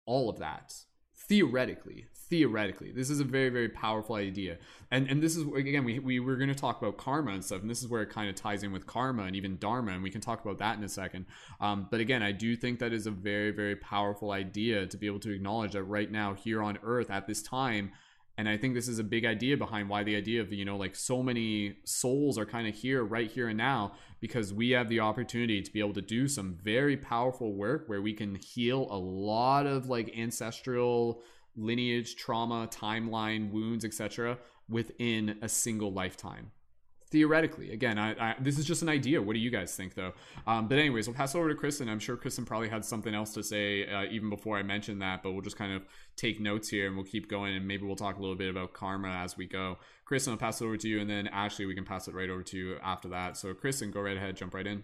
all 0.05 0.29
of 0.29 0.39
that. 0.39 0.73
Theoretically 1.15 2.07
theoretically. 2.31 2.93
This 2.93 3.09
is 3.09 3.19
a 3.19 3.25
very 3.25 3.49
very 3.49 3.67
powerful 3.67 4.15
idea. 4.15 4.57
And 4.89 5.07
and 5.09 5.21
this 5.21 5.35
is 5.35 5.45
again 5.53 5.83
we, 5.83 5.99
we 5.99 6.19
were 6.21 6.37
going 6.37 6.49
to 6.49 6.55
talk 6.55 6.81
about 6.81 6.97
karma 6.97 7.31
and 7.31 7.43
stuff 7.43 7.59
and 7.61 7.69
this 7.69 7.83
is 7.83 7.89
where 7.89 8.01
it 8.01 8.09
kind 8.09 8.29
of 8.29 8.35
ties 8.35 8.63
in 8.63 8.71
with 8.71 8.87
karma 8.87 9.23
and 9.23 9.35
even 9.35 9.57
dharma 9.59 9.91
and 9.91 10.01
we 10.01 10.09
can 10.09 10.21
talk 10.21 10.43
about 10.43 10.57
that 10.59 10.77
in 10.77 10.83
a 10.83 10.89
second. 10.89 11.25
Um, 11.59 11.87
but 11.91 11.99
again 11.99 12.23
i 12.23 12.31
do 12.31 12.55
think 12.55 12.79
that 12.79 12.93
is 12.93 13.05
a 13.05 13.11
very 13.11 13.51
very 13.51 13.75
powerful 13.75 14.31
idea 14.31 14.87
to 14.87 14.97
be 14.97 15.07
able 15.07 15.19
to 15.19 15.31
acknowledge 15.31 15.73
that 15.73 15.83
right 15.83 16.09
now 16.09 16.33
here 16.33 16.63
on 16.63 16.79
earth 16.83 17.11
at 17.11 17.27
this 17.27 17.41
time 17.41 17.91
and 18.37 18.47
i 18.47 18.57
think 18.57 18.73
this 18.73 18.87
is 18.87 18.99
a 18.99 19.03
big 19.03 19.25
idea 19.25 19.57
behind 19.57 19.89
why 19.89 20.03
the 20.03 20.15
idea 20.15 20.41
of 20.41 20.51
you 20.51 20.65
know 20.65 20.77
like 20.77 20.95
so 20.95 21.21
many 21.21 21.75
souls 21.83 22.37
are 22.37 22.45
kind 22.45 22.67
of 22.67 22.73
here 22.73 23.03
right 23.03 23.31
here 23.31 23.49
and 23.49 23.57
now 23.57 23.93
because 24.19 24.53
we 24.53 24.71
have 24.71 24.89
the 24.89 24.99
opportunity 24.99 25.61
to 25.61 25.71
be 25.71 25.79
able 25.79 25.93
to 25.93 26.01
do 26.01 26.27
some 26.27 26.57
very 26.63 26.97
powerful 26.97 27.53
work 27.53 27.83
where 27.87 28.01
we 28.01 28.13
can 28.13 28.35
heal 28.35 28.87
a 28.89 28.97
lot 28.97 29.65
of 29.65 29.87
like 29.87 30.15
ancestral 30.17 31.21
lineage 31.55 32.15
trauma 32.15 32.67
timeline 32.67 33.51
wounds 33.51 33.83
etc 33.83 34.37
within 34.69 35.37
a 35.41 35.49
single 35.49 35.91
lifetime 35.91 36.51
theoretically. 37.11 37.71
Again 37.71 37.97
I, 37.97 38.31
I, 38.31 38.35
this 38.39 38.57
is 38.57 38.65
just 38.65 38.81
an 38.81 38.89
idea. 38.89 39.21
What 39.21 39.33
do 39.33 39.39
you 39.39 39.51
guys 39.51 39.75
think 39.75 39.95
though? 39.95 40.13
Um, 40.47 40.67
but 40.67 40.77
anyways 40.77 41.07
we'll 41.07 41.15
pass 41.15 41.35
over 41.35 41.49
to 41.49 41.55
kristen. 41.55 41.89
I'm 41.89 41.99
sure 41.99 42.15
kristen 42.15 42.45
probably 42.45 42.69
had 42.69 42.85
something 42.85 43.13
else 43.13 43.33
to 43.33 43.43
say 43.43 43.87
uh, 43.87 44.05
even 44.09 44.29
before 44.29 44.57
i 44.57 44.63
mentioned 44.63 45.01
that 45.01 45.21
but 45.21 45.31
we'll 45.31 45.41
just 45.41 45.57
kind 45.57 45.73
of 45.73 45.83
take 46.15 46.39
notes 46.39 46.69
here 46.69 46.87
and 46.87 46.95
we'll 46.95 47.05
keep 47.05 47.29
going 47.29 47.55
and 47.55 47.67
maybe 47.67 47.85
we'll 47.85 47.95
talk 47.95 48.17
a 48.17 48.21
little 48.21 48.35
bit 48.35 48.49
about 48.49 48.73
karma 48.73 49.09
as 49.09 49.37
we 49.37 49.45
go. 49.45 49.77
Kristen 50.05 50.33
i'll 50.33 50.39
pass 50.39 50.61
it 50.61 50.65
over 50.65 50.77
to 50.77 50.87
you 50.87 50.99
and 50.99 51.09
then 51.09 51.27
ashley 51.27 51.65
we 51.65 51.75
can 51.75 51.85
pass 51.85 52.07
it 52.07 52.15
right 52.15 52.29
over 52.29 52.43
to 52.43 52.57
you 52.57 52.77
after 52.81 53.09
that. 53.09 53.37
So 53.37 53.53
kristen 53.53 53.91
go 53.91 54.01
right 54.01 54.17
ahead 54.17 54.37
jump 54.37 54.53
right 54.53 54.67
in. 54.67 54.83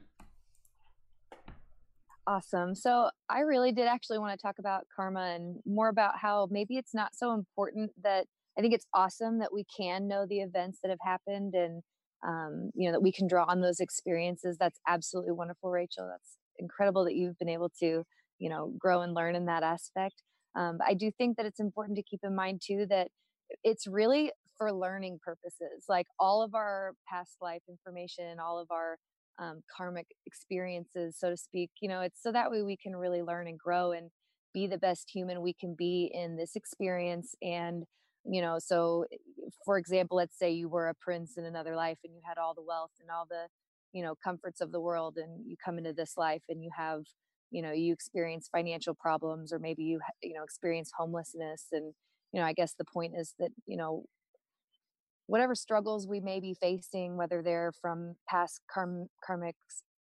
Awesome. 2.27 2.75
So 2.75 3.09
I 3.29 3.39
really 3.39 3.71
did 3.71 3.87
actually 3.87 4.19
want 4.19 4.37
to 4.37 4.41
talk 4.45 4.59
about 4.59 4.85
karma 4.93 5.33
and 5.35 5.61
more 5.65 5.87
about 5.87 6.17
how 6.17 6.49
maybe 6.51 6.75
it's 6.75 6.93
not 6.93 7.15
so 7.15 7.33
important 7.33 7.91
that 8.03 8.27
I 8.57 8.61
think 8.61 8.73
it's 8.73 8.87
awesome 8.93 9.39
that 9.39 9.53
we 9.53 9.65
can 9.65 10.09
know 10.09 10.25
the 10.27 10.39
events 10.39 10.79
that 10.83 10.89
have 10.89 10.99
happened 11.01 11.53
and 11.53 11.81
um, 12.25 12.71
you 12.75 12.87
know 12.87 12.93
that 12.93 13.01
we 13.01 13.11
can 13.11 13.27
draw 13.27 13.45
on 13.47 13.61
those 13.61 13.79
experiences. 13.79 14.57
That's 14.59 14.79
absolutely 14.87 15.33
wonderful, 15.33 15.69
Rachel. 15.71 16.07
That's 16.09 16.37
incredible 16.59 17.05
that 17.05 17.15
you've 17.15 17.37
been 17.37 17.49
able 17.49 17.69
to 17.79 18.03
you 18.39 18.49
know 18.49 18.73
grow 18.79 19.01
and 19.01 19.13
learn 19.13 19.35
in 19.35 19.45
that 19.45 19.63
aspect. 19.63 20.23
Um, 20.55 20.79
I 20.85 20.93
do 20.93 21.11
think 21.11 21.37
that 21.37 21.45
it's 21.45 21.59
important 21.59 21.97
to 21.97 22.03
keep 22.03 22.21
in 22.23 22.35
mind 22.35 22.61
too 22.65 22.85
that 22.89 23.09
it's 23.63 23.87
really 23.87 24.31
for 24.57 24.71
learning 24.73 25.19
purposes. 25.23 25.85
Like 25.87 26.07
all 26.19 26.41
of 26.41 26.55
our 26.55 26.93
past 27.07 27.37
life 27.41 27.61
information, 27.69 28.39
all 28.39 28.59
of 28.59 28.67
our 28.71 28.97
um, 29.39 29.61
karmic 29.75 30.07
experiences, 30.25 31.15
so 31.19 31.29
to 31.29 31.37
speak. 31.37 31.69
You 31.81 31.89
know, 31.89 32.01
it's 32.01 32.21
so 32.21 32.31
that 32.31 32.49
way 32.51 32.63
we 32.63 32.77
can 32.77 32.95
really 32.95 33.21
learn 33.21 33.47
and 33.47 33.57
grow 33.57 33.91
and 33.91 34.09
be 34.53 34.67
the 34.67 34.77
best 34.77 35.11
human 35.13 35.41
we 35.41 35.53
can 35.53 35.75
be 35.77 36.09
in 36.13 36.37
this 36.37 36.55
experience. 36.55 37.35
And, 37.41 37.83
you 38.29 38.41
know, 38.41 38.57
so 38.59 39.05
eh, 39.11 39.17
for 39.65 39.77
example, 39.77 40.17
let's 40.17 40.37
say 40.37 40.51
you 40.51 40.69
were 40.69 40.87
a 40.89 40.93
prince 40.95 41.37
in 41.37 41.45
another 41.45 41.75
life 41.75 41.97
and 42.03 42.13
you 42.13 42.21
had 42.27 42.37
all 42.37 42.53
the 42.53 42.61
wealth 42.63 42.91
and 43.01 43.09
all 43.09 43.25
the, 43.29 43.47
you 43.93 44.03
know, 44.03 44.15
comforts 44.23 44.61
of 44.61 44.71
the 44.71 44.81
world, 44.81 45.17
and 45.17 45.45
you 45.47 45.55
come 45.63 45.77
into 45.77 45.93
this 45.93 46.17
life 46.17 46.43
and 46.49 46.63
you 46.63 46.69
have, 46.77 47.01
you 47.51 47.61
know, 47.61 47.71
you 47.71 47.93
experience 47.93 48.49
financial 48.51 48.93
problems 48.95 49.53
or 49.53 49.59
maybe 49.59 49.83
you, 49.83 49.99
you 50.21 50.33
know, 50.33 50.43
experience 50.43 50.91
homelessness. 50.97 51.67
And, 51.71 51.93
you 52.33 52.39
know, 52.41 52.45
I 52.45 52.53
guess 52.53 52.73
the 52.77 52.85
point 52.85 53.13
is 53.17 53.33
that, 53.39 53.51
you 53.65 53.77
know, 53.77 54.05
whatever 55.27 55.55
struggles 55.55 56.07
we 56.07 56.19
may 56.19 56.39
be 56.39 56.53
facing, 56.53 57.17
whether 57.17 57.41
they're 57.41 57.71
from 57.81 58.15
past 58.29 58.61
karm- 58.73 59.07
karmic 59.25 59.55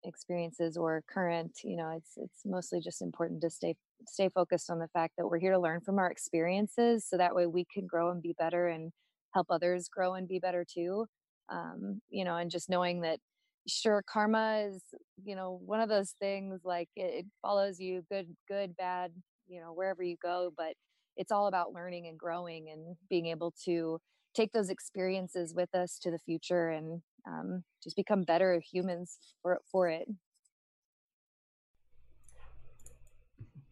experiences 0.04 0.78
or 0.78 1.04
current, 1.12 1.60
you 1.64 1.78
know, 1.78 1.90
it's 1.96 2.14
it's 2.18 2.42
mostly 2.46 2.80
just 2.82 3.02
important 3.02 3.42
to 3.42 3.50
stay 3.50 3.76
stay 4.08 4.30
focused 4.30 4.70
on 4.70 4.80
the 4.80 4.88
fact 4.90 5.14
that 5.18 5.28
we're 5.28 5.40
here 5.40 5.54
to 5.54 5.60
learn 5.60 5.82
from 5.82 6.00
our 6.00 6.10
experiences, 6.12 7.06
so 7.08 7.18
that 7.18 7.36
way 7.36 7.46
we 7.48 7.66
can 7.74 7.88
grow 7.88 8.12
and 8.12 8.22
be 8.22 8.34
better 8.38 8.68
and 8.68 8.92
help 9.34 9.48
others 9.50 9.88
grow 9.90 10.14
and 10.16 10.28
be 10.28 10.40
better 10.40 10.66
too. 10.72 11.06
Um, 11.50 12.02
you 12.10 12.24
know, 12.26 12.38
and 12.38 12.52
just 12.52 12.70
knowing 12.70 13.02
that 13.02 13.20
sure 13.68 14.04
karma 14.12 14.66
is 14.68 14.82
you 15.24 15.36
know 15.36 15.60
one 15.66 15.80
of 15.80 15.90
those 15.90 16.12
things 16.20 16.62
like 16.64 16.90
it, 16.96 17.14
it 17.20 17.26
follows 17.42 17.80
you 17.80 18.04
good 18.10 18.28
good 18.48 18.76
bad 18.76 19.12
you 19.48 19.62
know 19.62 19.72
wherever 19.72 20.02
you 20.02 20.16
go 20.22 20.52
but 20.58 20.74
it's 21.16 21.32
all 21.32 21.48
about 21.48 21.72
learning 21.74 22.08
and 22.08 22.18
growing 22.18 22.70
and 22.72 22.96
being 23.10 23.28
able 23.28 23.54
to 23.66 24.00
take 24.36 24.52
those 24.52 24.70
experiences 24.70 25.54
with 25.54 25.70
us 25.76 26.00
to 26.00 26.10
the 26.10 26.18
future 26.20 26.70
and 26.70 27.02
um, 27.28 27.64
just 27.84 27.96
become 27.96 28.24
better 28.24 28.62
humans 28.72 29.18
for 29.42 29.62
for 29.72 29.90
it. 29.90 30.08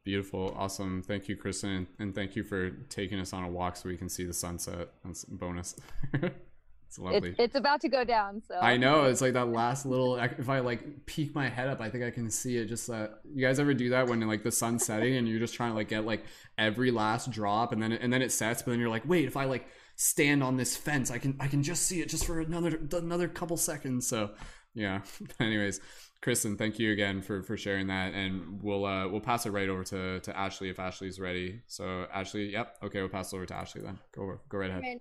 Beautiful, 0.04 0.56
awesome. 0.58 1.04
Thank 1.04 1.28
you, 1.28 1.36
Kristen, 1.36 1.88
and 2.00 2.16
thank 2.16 2.36
you 2.36 2.44
for 2.44 2.72
taking 2.90 3.20
us 3.20 3.34
on 3.34 3.44
a 3.44 3.50
walk 3.50 3.76
so 3.76 3.90
we 3.90 3.98
can 3.98 4.10
see 4.10 4.24
the 4.24 4.34
sunset. 4.34 4.90
That's 5.04 5.24
a 5.24 5.32
bonus. 5.32 5.76
it's 6.14 6.98
lovely. 6.98 7.30
It's, 7.30 7.40
it's, 7.40 7.56
about 7.56 7.82
to 7.82 7.90
go 7.90 8.04
down, 8.04 8.42
so 8.48 8.56
I 8.56 8.78
know 8.78 9.06
it's 9.06 9.22
like 9.22 9.34
that 9.34 9.50
last 9.50 9.86
little. 9.86 10.16
If 10.16 10.50
I 10.50 10.60
like 10.60 11.06
peek 11.06 11.36
my 11.36 11.50
head 11.50 11.68
up, 11.68 11.82
I 11.82 11.90
think 11.90 12.04
I 12.04 12.12
can 12.12 12.32
see 12.32 12.58
it. 12.58 12.66
Just 12.66 12.90
uh, 12.90 13.10
you 13.32 13.46
guys 13.46 13.60
ever 13.60 13.74
do 13.74 13.90
that 13.90 14.08
when 14.08 14.20
like 14.22 14.42
the 14.42 14.52
sun's 14.52 14.86
setting 14.86 15.16
and 15.18 15.28
you're 15.28 15.40
just 15.40 15.54
trying 15.54 15.72
to 15.72 15.76
like 15.76 15.90
get 15.90 16.06
like 16.06 16.24
every 16.58 16.92
last 16.92 17.30
drop, 17.30 17.72
and 17.72 17.84
then 17.84 17.92
and 17.92 18.12
then 18.12 18.22
it 18.22 18.32
sets, 18.32 18.62
but 18.62 18.72
then 18.72 18.80
you're 18.80 18.90
like, 18.90 19.08
wait, 19.08 19.26
if 19.26 19.38
I 19.38 19.46
like 19.46 19.68
stand 20.02 20.42
on 20.42 20.56
this 20.56 20.78
fence. 20.78 21.12
I 21.12 21.18
can 21.18 21.36
I 21.40 21.48
can 21.48 21.62
just 21.62 21.84
see 21.84 22.00
it 22.02 22.10
just 22.10 22.26
for 22.26 22.40
another 22.40 22.80
another 22.94 23.28
couple 23.28 23.58
seconds. 23.58 24.08
So 24.08 24.32
yeah. 24.74 25.02
Anyways, 25.40 25.82
Kristen, 26.22 26.56
thank 26.58 26.80
you 26.80 26.92
again 26.92 27.22
for 27.22 27.44
for 27.44 27.58
sharing 27.58 27.88
that, 27.88 28.14
and 28.14 28.64
we'll 28.64 28.86
uh, 28.86 29.08
we'll 29.08 29.22
pass 29.22 29.46
it 29.46 29.52
right 29.52 29.68
over 29.68 29.84
to 29.86 30.20
to 30.22 30.38
Ashley 30.38 30.70
if 30.70 30.80
Ashley's 30.80 31.20
ready. 31.20 31.62
So 31.68 32.08
Ashley, 32.14 32.52
yep, 32.52 32.78
okay, 32.82 33.00
we'll 33.02 33.10
pass 33.10 33.34
it 33.34 33.36
over 33.36 33.46
to 33.46 33.56
Ashley 33.56 33.82
then. 33.82 34.00
Go 34.16 34.24
over, 34.24 34.42
go 34.50 34.58
right 34.58 34.72
ahead. 34.72 35.00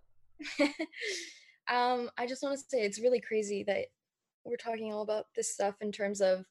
Um, 1.71 2.11
I 2.17 2.27
just 2.27 2.43
want 2.43 2.59
to 2.59 2.65
say 2.67 2.81
it's 2.81 3.01
really 3.01 3.21
crazy 3.21 3.63
that 3.65 3.87
we're 4.45 4.57
talking 4.57 4.93
all 4.93 5.03
about 5.03 5.27
this 5.37 5.53
stuff 5.53 5.75
in 5.83 5.93
terms 5.93 6.23
of 6.23 6.47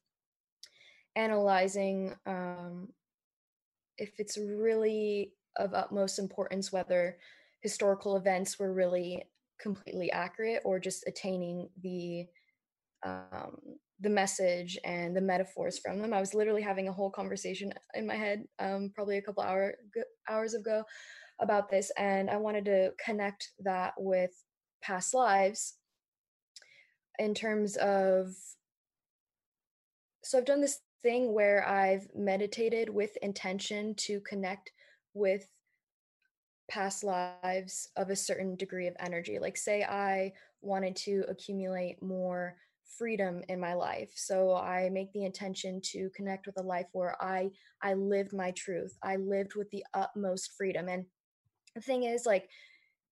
analyzing 1.16 2.14
um, 2.24 2.88
if 3.96 4.12
it's 4.18 4.38
really 4.38 5.32
of 5.56 5.74
utmost 5.74 6.20
importance 6.20 6.70
whether 6.70 7.16
historical 7.60 8.16
events 8.16 8.58
were 8.58 8.72
really 8.72 9.24
completely 9.60 10.10
accurate 10.12 10.62
or 10.64 10.78
just 10.78 11.04
attaining 11.06 11.68
the 11.82 12.26
um, 13.04 13.58
the 14.00 14.08
message 14.08 14.78
and 14.84 15.16
the 15.16 15.20
metaphors 15.20 15.78
from 15.78 16.00
them. 16.00 16.12
I 16.12 16.20
was 16.20 16.34
literally 16.34 16.62
having 16.62 16.88
a 16.88 16.92
whole 16.92 17.10
conversation 17.10 17.72
in 17.94 18.06
my 18.06 18.14
head, 18.14 18.44
um, 18.58 18.92
probably 18.94 19.18
a 19.18 19.22
couple 19.22 19.42
hour 19.42 19.74
hours 20.28 20.54
ago, 20.54 20.84
about 21.40 21.70
this, 21.70 21.90
and 21.96 22.30
I 22.30 22.36
wanted 22.36 22.64
to 22.66 22.92
connect 23.04 23.50
that 23.60 23.94
with 23.96 24.30
past 24.82 25.14
lives 25.14 25.74
in 27.18 27.34
terms 27.34 27.76
of. 27.76 28.32
So 30.24 30.38
I've 30.38 30.44
done 30.44 30.60
this 30.60 30.80
thing 31.02 31.32
where 31.32 31.66
I've 31.66 32.06
meditated 32.14 32.90
with 32.90 33.16
intention 33.22 33.94
to 33.98 34.20
connect 34.20 34.72
with 35.14 35.46
past 36.68 37.04
lives 37.04 37.88
of 37.96 38.10
a 38.10 38.16
certain 38.16 38.56
degree 38.56 38.86
of 38.86 38.96
energy. 39.00 39.38
Like, 39.38 39.56
say, 39.56 39.82
I 39.82 40.32
wanted 40.62 40.96
to 40.96 41.24
accumulate 41.28 42.02
more 42.02 42.56
freedom 42.96 43.42
in 43.48 43.60
my 43.60 43.74
life 43.74 44.10
so 44.14 44.56
i 44.56 44.88
make 44.88 45.12
the 45.12 45.24
intention 45.24 45.78
to 45.80 46.10
connect 46.16 46.46
with 46.46 46.58
a 46.58 46.62
life 46.62 46.86
where 46.92 47.14
i 47.22 47.48
i 47.82 47.94
lived 47.94 48.32
my 48.32 48.50
truth. 48.52 48.96
I 49.02 49.16
lived 49.16 49.54
with 49.54 49.70
the 49.70 49.84
utmost 49.94 50.52
freedom. 50.56 50.88
And 50.88 51.04
the 51.74 51.80
thing 51.80 52.04
is 52.04 52.26
like 52.26 52.48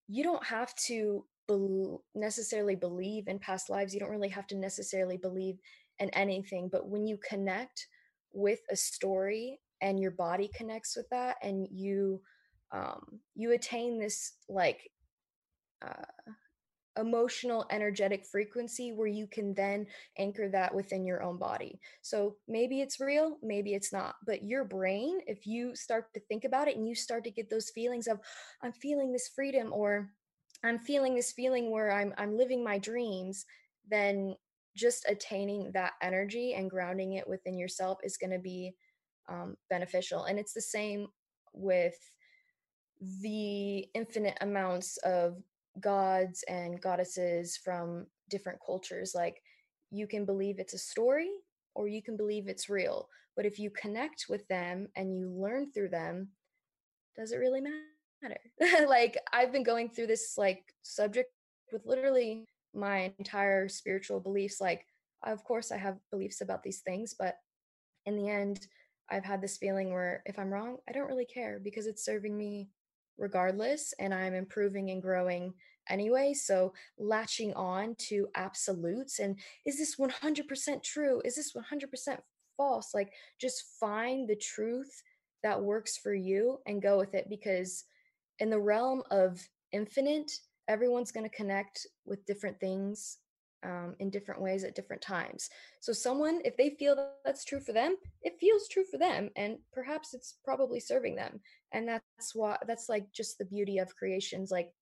you 0.09 0.23
don't 0.23 0.45
have 0.45 0.75
to 0.87 1.25
be- 1.49 1.97
necessarily 2.15 2.75
believe 2.77 3.29
in 3.29 3.39
past 3.39 3.71
lives. 3.71 3.95
You 3.95 4.01
don't 4.01 4.11
really 4.11 4.29
have 4.29 4.47
to 4.49 4.57
necessarily 4.57 5.17
believe 5.17 5.59
in 5.99 6.11
anything. 6.11 6.69
But 6.71 6.89
when 6.89 7.07
you 7.07 7.19
connect 7.19 7.87
with 8.33 8.61
a 8.71 8.77
story 8.77 9.61
and 9.81 10.01
your 10.01 10.11
body 10.11 10.51
connects 10.55 10.97
with 10.97 11.09
that 11.11 11.37
and 11.43 11.67
you 11.71 12.21
um 12.73 13.21
you 13.35 13.53
attain 13.53 13.99
this 13.99 14.35
like 14.49 14.91
uh 15.85 16.23
emotional 16.99 17.67
energetic 17.71 18.25
frequency 18.25 18.91
where 18.91 19.07
you 19.07 19.27
can 19.27 19.53
then 19.53 19.87
anchor 20.19 20.49
that 20.49 20.75
within 20.75 21.05
your 21.05 21.23
own 21.23 21.37
body. 21.37 21.79
So 22.01 22.37
maybe 22.49 22.81
it's 22.81 23.01
real 23.01 23.37
maybe 23.43 23.75
it's 23.75 23.93
not 23.93 24.17
but 24.27 24.43
your 24.43 24.65
brain 24.65 25.21
if 25.27 25.47
you 25.47 25.75
start 25.77 26.13
to 26.15 26.21
think 26.21 26.45
about 26.45 26.69
it 26.69 26.77
and 26.77 26.89
you 26.89 26.95
start 26.95 27.25
to 27.25 27.31
get 27.31 27.51
those 27.51 27.71
feelings 27.71 28.07
of 28.07 28.19
i'm 28.63 28.73
feeling 28.73 29.13
this 29.13 29.29
freedom 29.29 29.73
or 29.73 30.09
i'm 30.65 30.79
feeling 30.79 31.15
this 31.15 31.33
feeling 31.33 31.71
where 31.71 31.93
i'm 31.93 32.15
i'm 32.17 32.37
living 32.37 32.65
my 32.65 32.79
dreams 32.79 33.45
then 33.89 34.35
just 34.77 35.07
attaining 35.09 35.73
that 35.73 35.93
energy 36.03 36.55
and 36.55 36.71
grounding 36.71 37.15
it 37.15 37.27
within 37.27 37.59
yourself 37.59 37.99
is 38.05 38.17
going 38.17 38.31
to 38.31 38.39
be 38.39 38.75
um, 39.29 39.57
beneficial. 39.71 40.25
And 40.25 40.39
it's 40.39 40.53
the 40.53 40.61
same 40.61 41.09
with 41.53 41.95
the 43.01 43.87
infinite 43.95 44.39
amounts 44.41 44.97
of 44.99 45.37
gods 45.81 46.43
and 46.49 46.81
goddesses 46.81 47.57
from 47.57 48.07
different 48.31 48.59
cultures 48.65 49.13
like 49.15 49.43
you 49.91 50.07
can 50.07 50.25
believe 50.25 50.59
it's 50.59 50.75
a 50.75 50.79
story 50.79 51.29
or 51.75 51.87
you 51.87 52.03
can 52.03 52.17
believe 52.17 52.49
it's 52.49 52.71
real 52.71 53.09
but 53.37 53.45
if 53.45 53.59
you 53.59 53.71
connect 53.71 54.27
with 54.29 54.47
them 54.49 54.89
and 54.97 55.17
you 55.17 55.31
learn 55.31 55.71
through 55.71 55.89
them 55.89 56.29
does 57.17 57.33
it 57.33 57.37
really 57.37 57.61
matter? 57.61 58.39
Like 58.89 59.19
i've 59.33 59.53
been 59.53 59.63
going 59.63 59.91
through 59.91 60.07
this 60.09 60.35
like 60.39 60.65
subject 60.83 61.31
with 61.73 61.83
literally 61.85 62.47
my 62.75 63.13
entire 63.19 63.69
spiritual 63.69 64.21
beliefs 64.21 64.61
like 64.61 64.87
of 65.25 65.45
course 65.45 65.71
i 65.71 65.77
have 65.77 65.99
beliefs 66.11 66.41
about 66.41 66.63
these 66.63 66.81
things 66.81 67.15
but 67.17 67.37
in 68.05 68.17
the 68.17 68.29
end 68.29 68.67
i've 69.11 69.25
had 69.25 69.41
this 69.41 69.57
feeling 69.57 69.93
where 69.93 70.23
if 70.27 70.39
i'm 70.39 70.51
wrong 70.51 70.77
i 70.89 70.93
don't 70.93 71.09
really 71.09 71.25
care 71.27 71.61
because 71.63 71.87
it's 71.87 72.05
serving 72.05 72.37
me 72.37 72.69
regardless 73.19 73.95
and 73.99 74.13
i'm 74.13 74.35
improving 74.35 74.91
and 74.91 75.03
growing 75.03 75.53
anyway 75.89 76.33
so 76.35 76.73
latching 76.99 77.55
on 77.55 77.95
to 77.97 78.29
absolutes 78.35 79.19
and 79.19 79.39
is 79.65 79.79
this 79.79 79.97
100% 79.97 80.83
true? 80.83 81.21
Is 81.25 81.37
this 81.37 81.53
100% 81.55 82.19
false? 82.57 82.95
Like 82.95 83.13
just 83.41 83.65
find 83.79 84.29
the 84.29 84.37
truth 84.37 85.03
that 85.43 85.61
works 85.61 85.97
for 85.97 86.15
you 86.15 86.59
and 86.67 86.83
go 86.83 86.99
with 86.99 87.15
it 87.15 87.29
because 87.29 87.85
in 88.39 88.51
the 88.51 88.59
realm 88.59 89.03
of 89.11 89.41
infinite 89.73 90.33
everyone's 90.69 91.13
going 91.13 91.29
to 91.29 91.37
connect 91.37 91.87
with 92.05 92.25
different 92.27 92.59
things 92.59 93.19
um, 93.65 93.95
in 93.99 94.11
different 94.11 94.41
ways 94.41 94.65
at 94.65 94.75
different 94.75 95.03
times. 95.03 95.49
So 95.81 95.93
someone 95.93 96.41
if 96.45 96.57
they 96.57 96.71
feel 96.71 96.95
that 96.97 97.15
that's 97.25 97.45
true 97.45 97.61
for 97.61 97.73
them 97.73 97.97
it 98.23 98.39
feels 98.39 98.69
true 98.69 98.85
for 98.85 98.99
them 98.99 99.31
and 99.37 99.59
perhaps 99.73 100.15
it's 100.15 100.35
probably 100.45 100.81
serving 100.81 101.17
them. 101.17 101.41
And 101.73 101.89
that's 101.89 102.35
why 102.35 102.57
that's 102.67 102.89
like 102.89 103.13
just 103.13 103.39
the 103.39 103.45
beauty 103.45 103.79
of 103.79 103.97
creations 103.97 104.51
like 104.51 104.73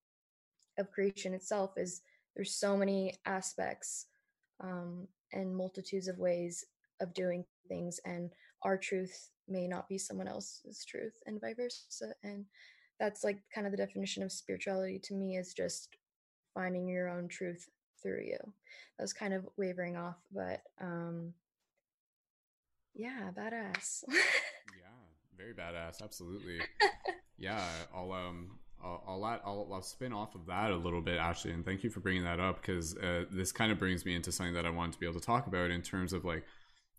of 0.77 0.91
creation 0.91 1.33
itself 1.33 1.71
is 1.77 2.01
there's 2.35 2.55
so 2.55 2.75
many 2.75 3.15
aspects 3.25 4.07
um, 4.61 5.07
and 5.31 5.55
multitudes 5.55 6.07
of 6.07 6.17
ways 6.17 6.65
of 7.01 7.13
doing 7.13 7.45
things 7.67 7.99
and 8.05 8.31
our 8.63 8.77
truth 8.77 9.29
may 9.47 9.67
not 9.67 9.87
be 9.87 9.97
someone 9.97 10.27
else's 10.27 10.83
truth 10.85 11.13
and 11.25 11.39
vice 11.39 11.55
versa. 11.55 12.13
And 12.23 12.45
that's 12.99 13.23
like 13.23 13.39
kind 13.53 13.67
of 13.67 13.71
the 13.71 13.77
definition 13.77 14.23
of 14.23 14.31
spirituality 14.31 14.99
to 15.03 15.13
me 15.13 15.37
is 15.37 15.53
just 15.53 15.95
finding 16.53 16.87
your 16.87 17.09
own 17.09 17.27
truth 17.27 17.69
through 18.05 18.21
you. 18.21 18.37
That 18.97 19.03
was 19.03 19.13
kind 19.13 19.33
of 19.33 19.47
wavering 19.57 19.97
off 19.97 20.17
but 20.31 20.61
um 20.79 21.33
yeah 22.93 23.31
badass. 23.35 24.03
Yeah 24.07 25.01
very 25.35 25.53
badass 25.53 26.01
absolutely. 26.03 26.59
Yeah 27.37 27.61
i'll 27.93 28.13
um 28.13 28.51
I'll, 28.83 29.03
I'll, 29.07 29.23
I'll, 29.25 29.69
I'll 29.73 29.81
spin 29.81 30.13
off 30.13 30.35
of 30.35 30.45
that 30.45 30.69
a 30.69 30.75
little 30.75 31.01
bit, 31.01 31.17
actually, 31.17 31.53
and 31.53 31.65
thank 31.65 31.83
you 31.83 31.89
for 31.89 32.01
bringing 32.01 32.23
that 32.23 32.39
up 32.39 32.61
because 32.61 32.95
uh, 32.97 33.25
this 33.31 33.51
kind 33.51 33.71
of 33.71 33.79
brings 33.79 34.05
me 34.05 34.15
into 34.15 34.31
something 34.31 34.53
that 34.53 34.65
I 34.65 34.69
wanted 34.69 34.93
to 34.93 34.99
be 34.99 35.07
able 35.07 35.19
to 35.19 35.25
talk 35.25 35.47
about 35.47 35.71
in 35.71 35.81
terms 35.81 36.13
of 36.13 36.23
like 36.23 36.43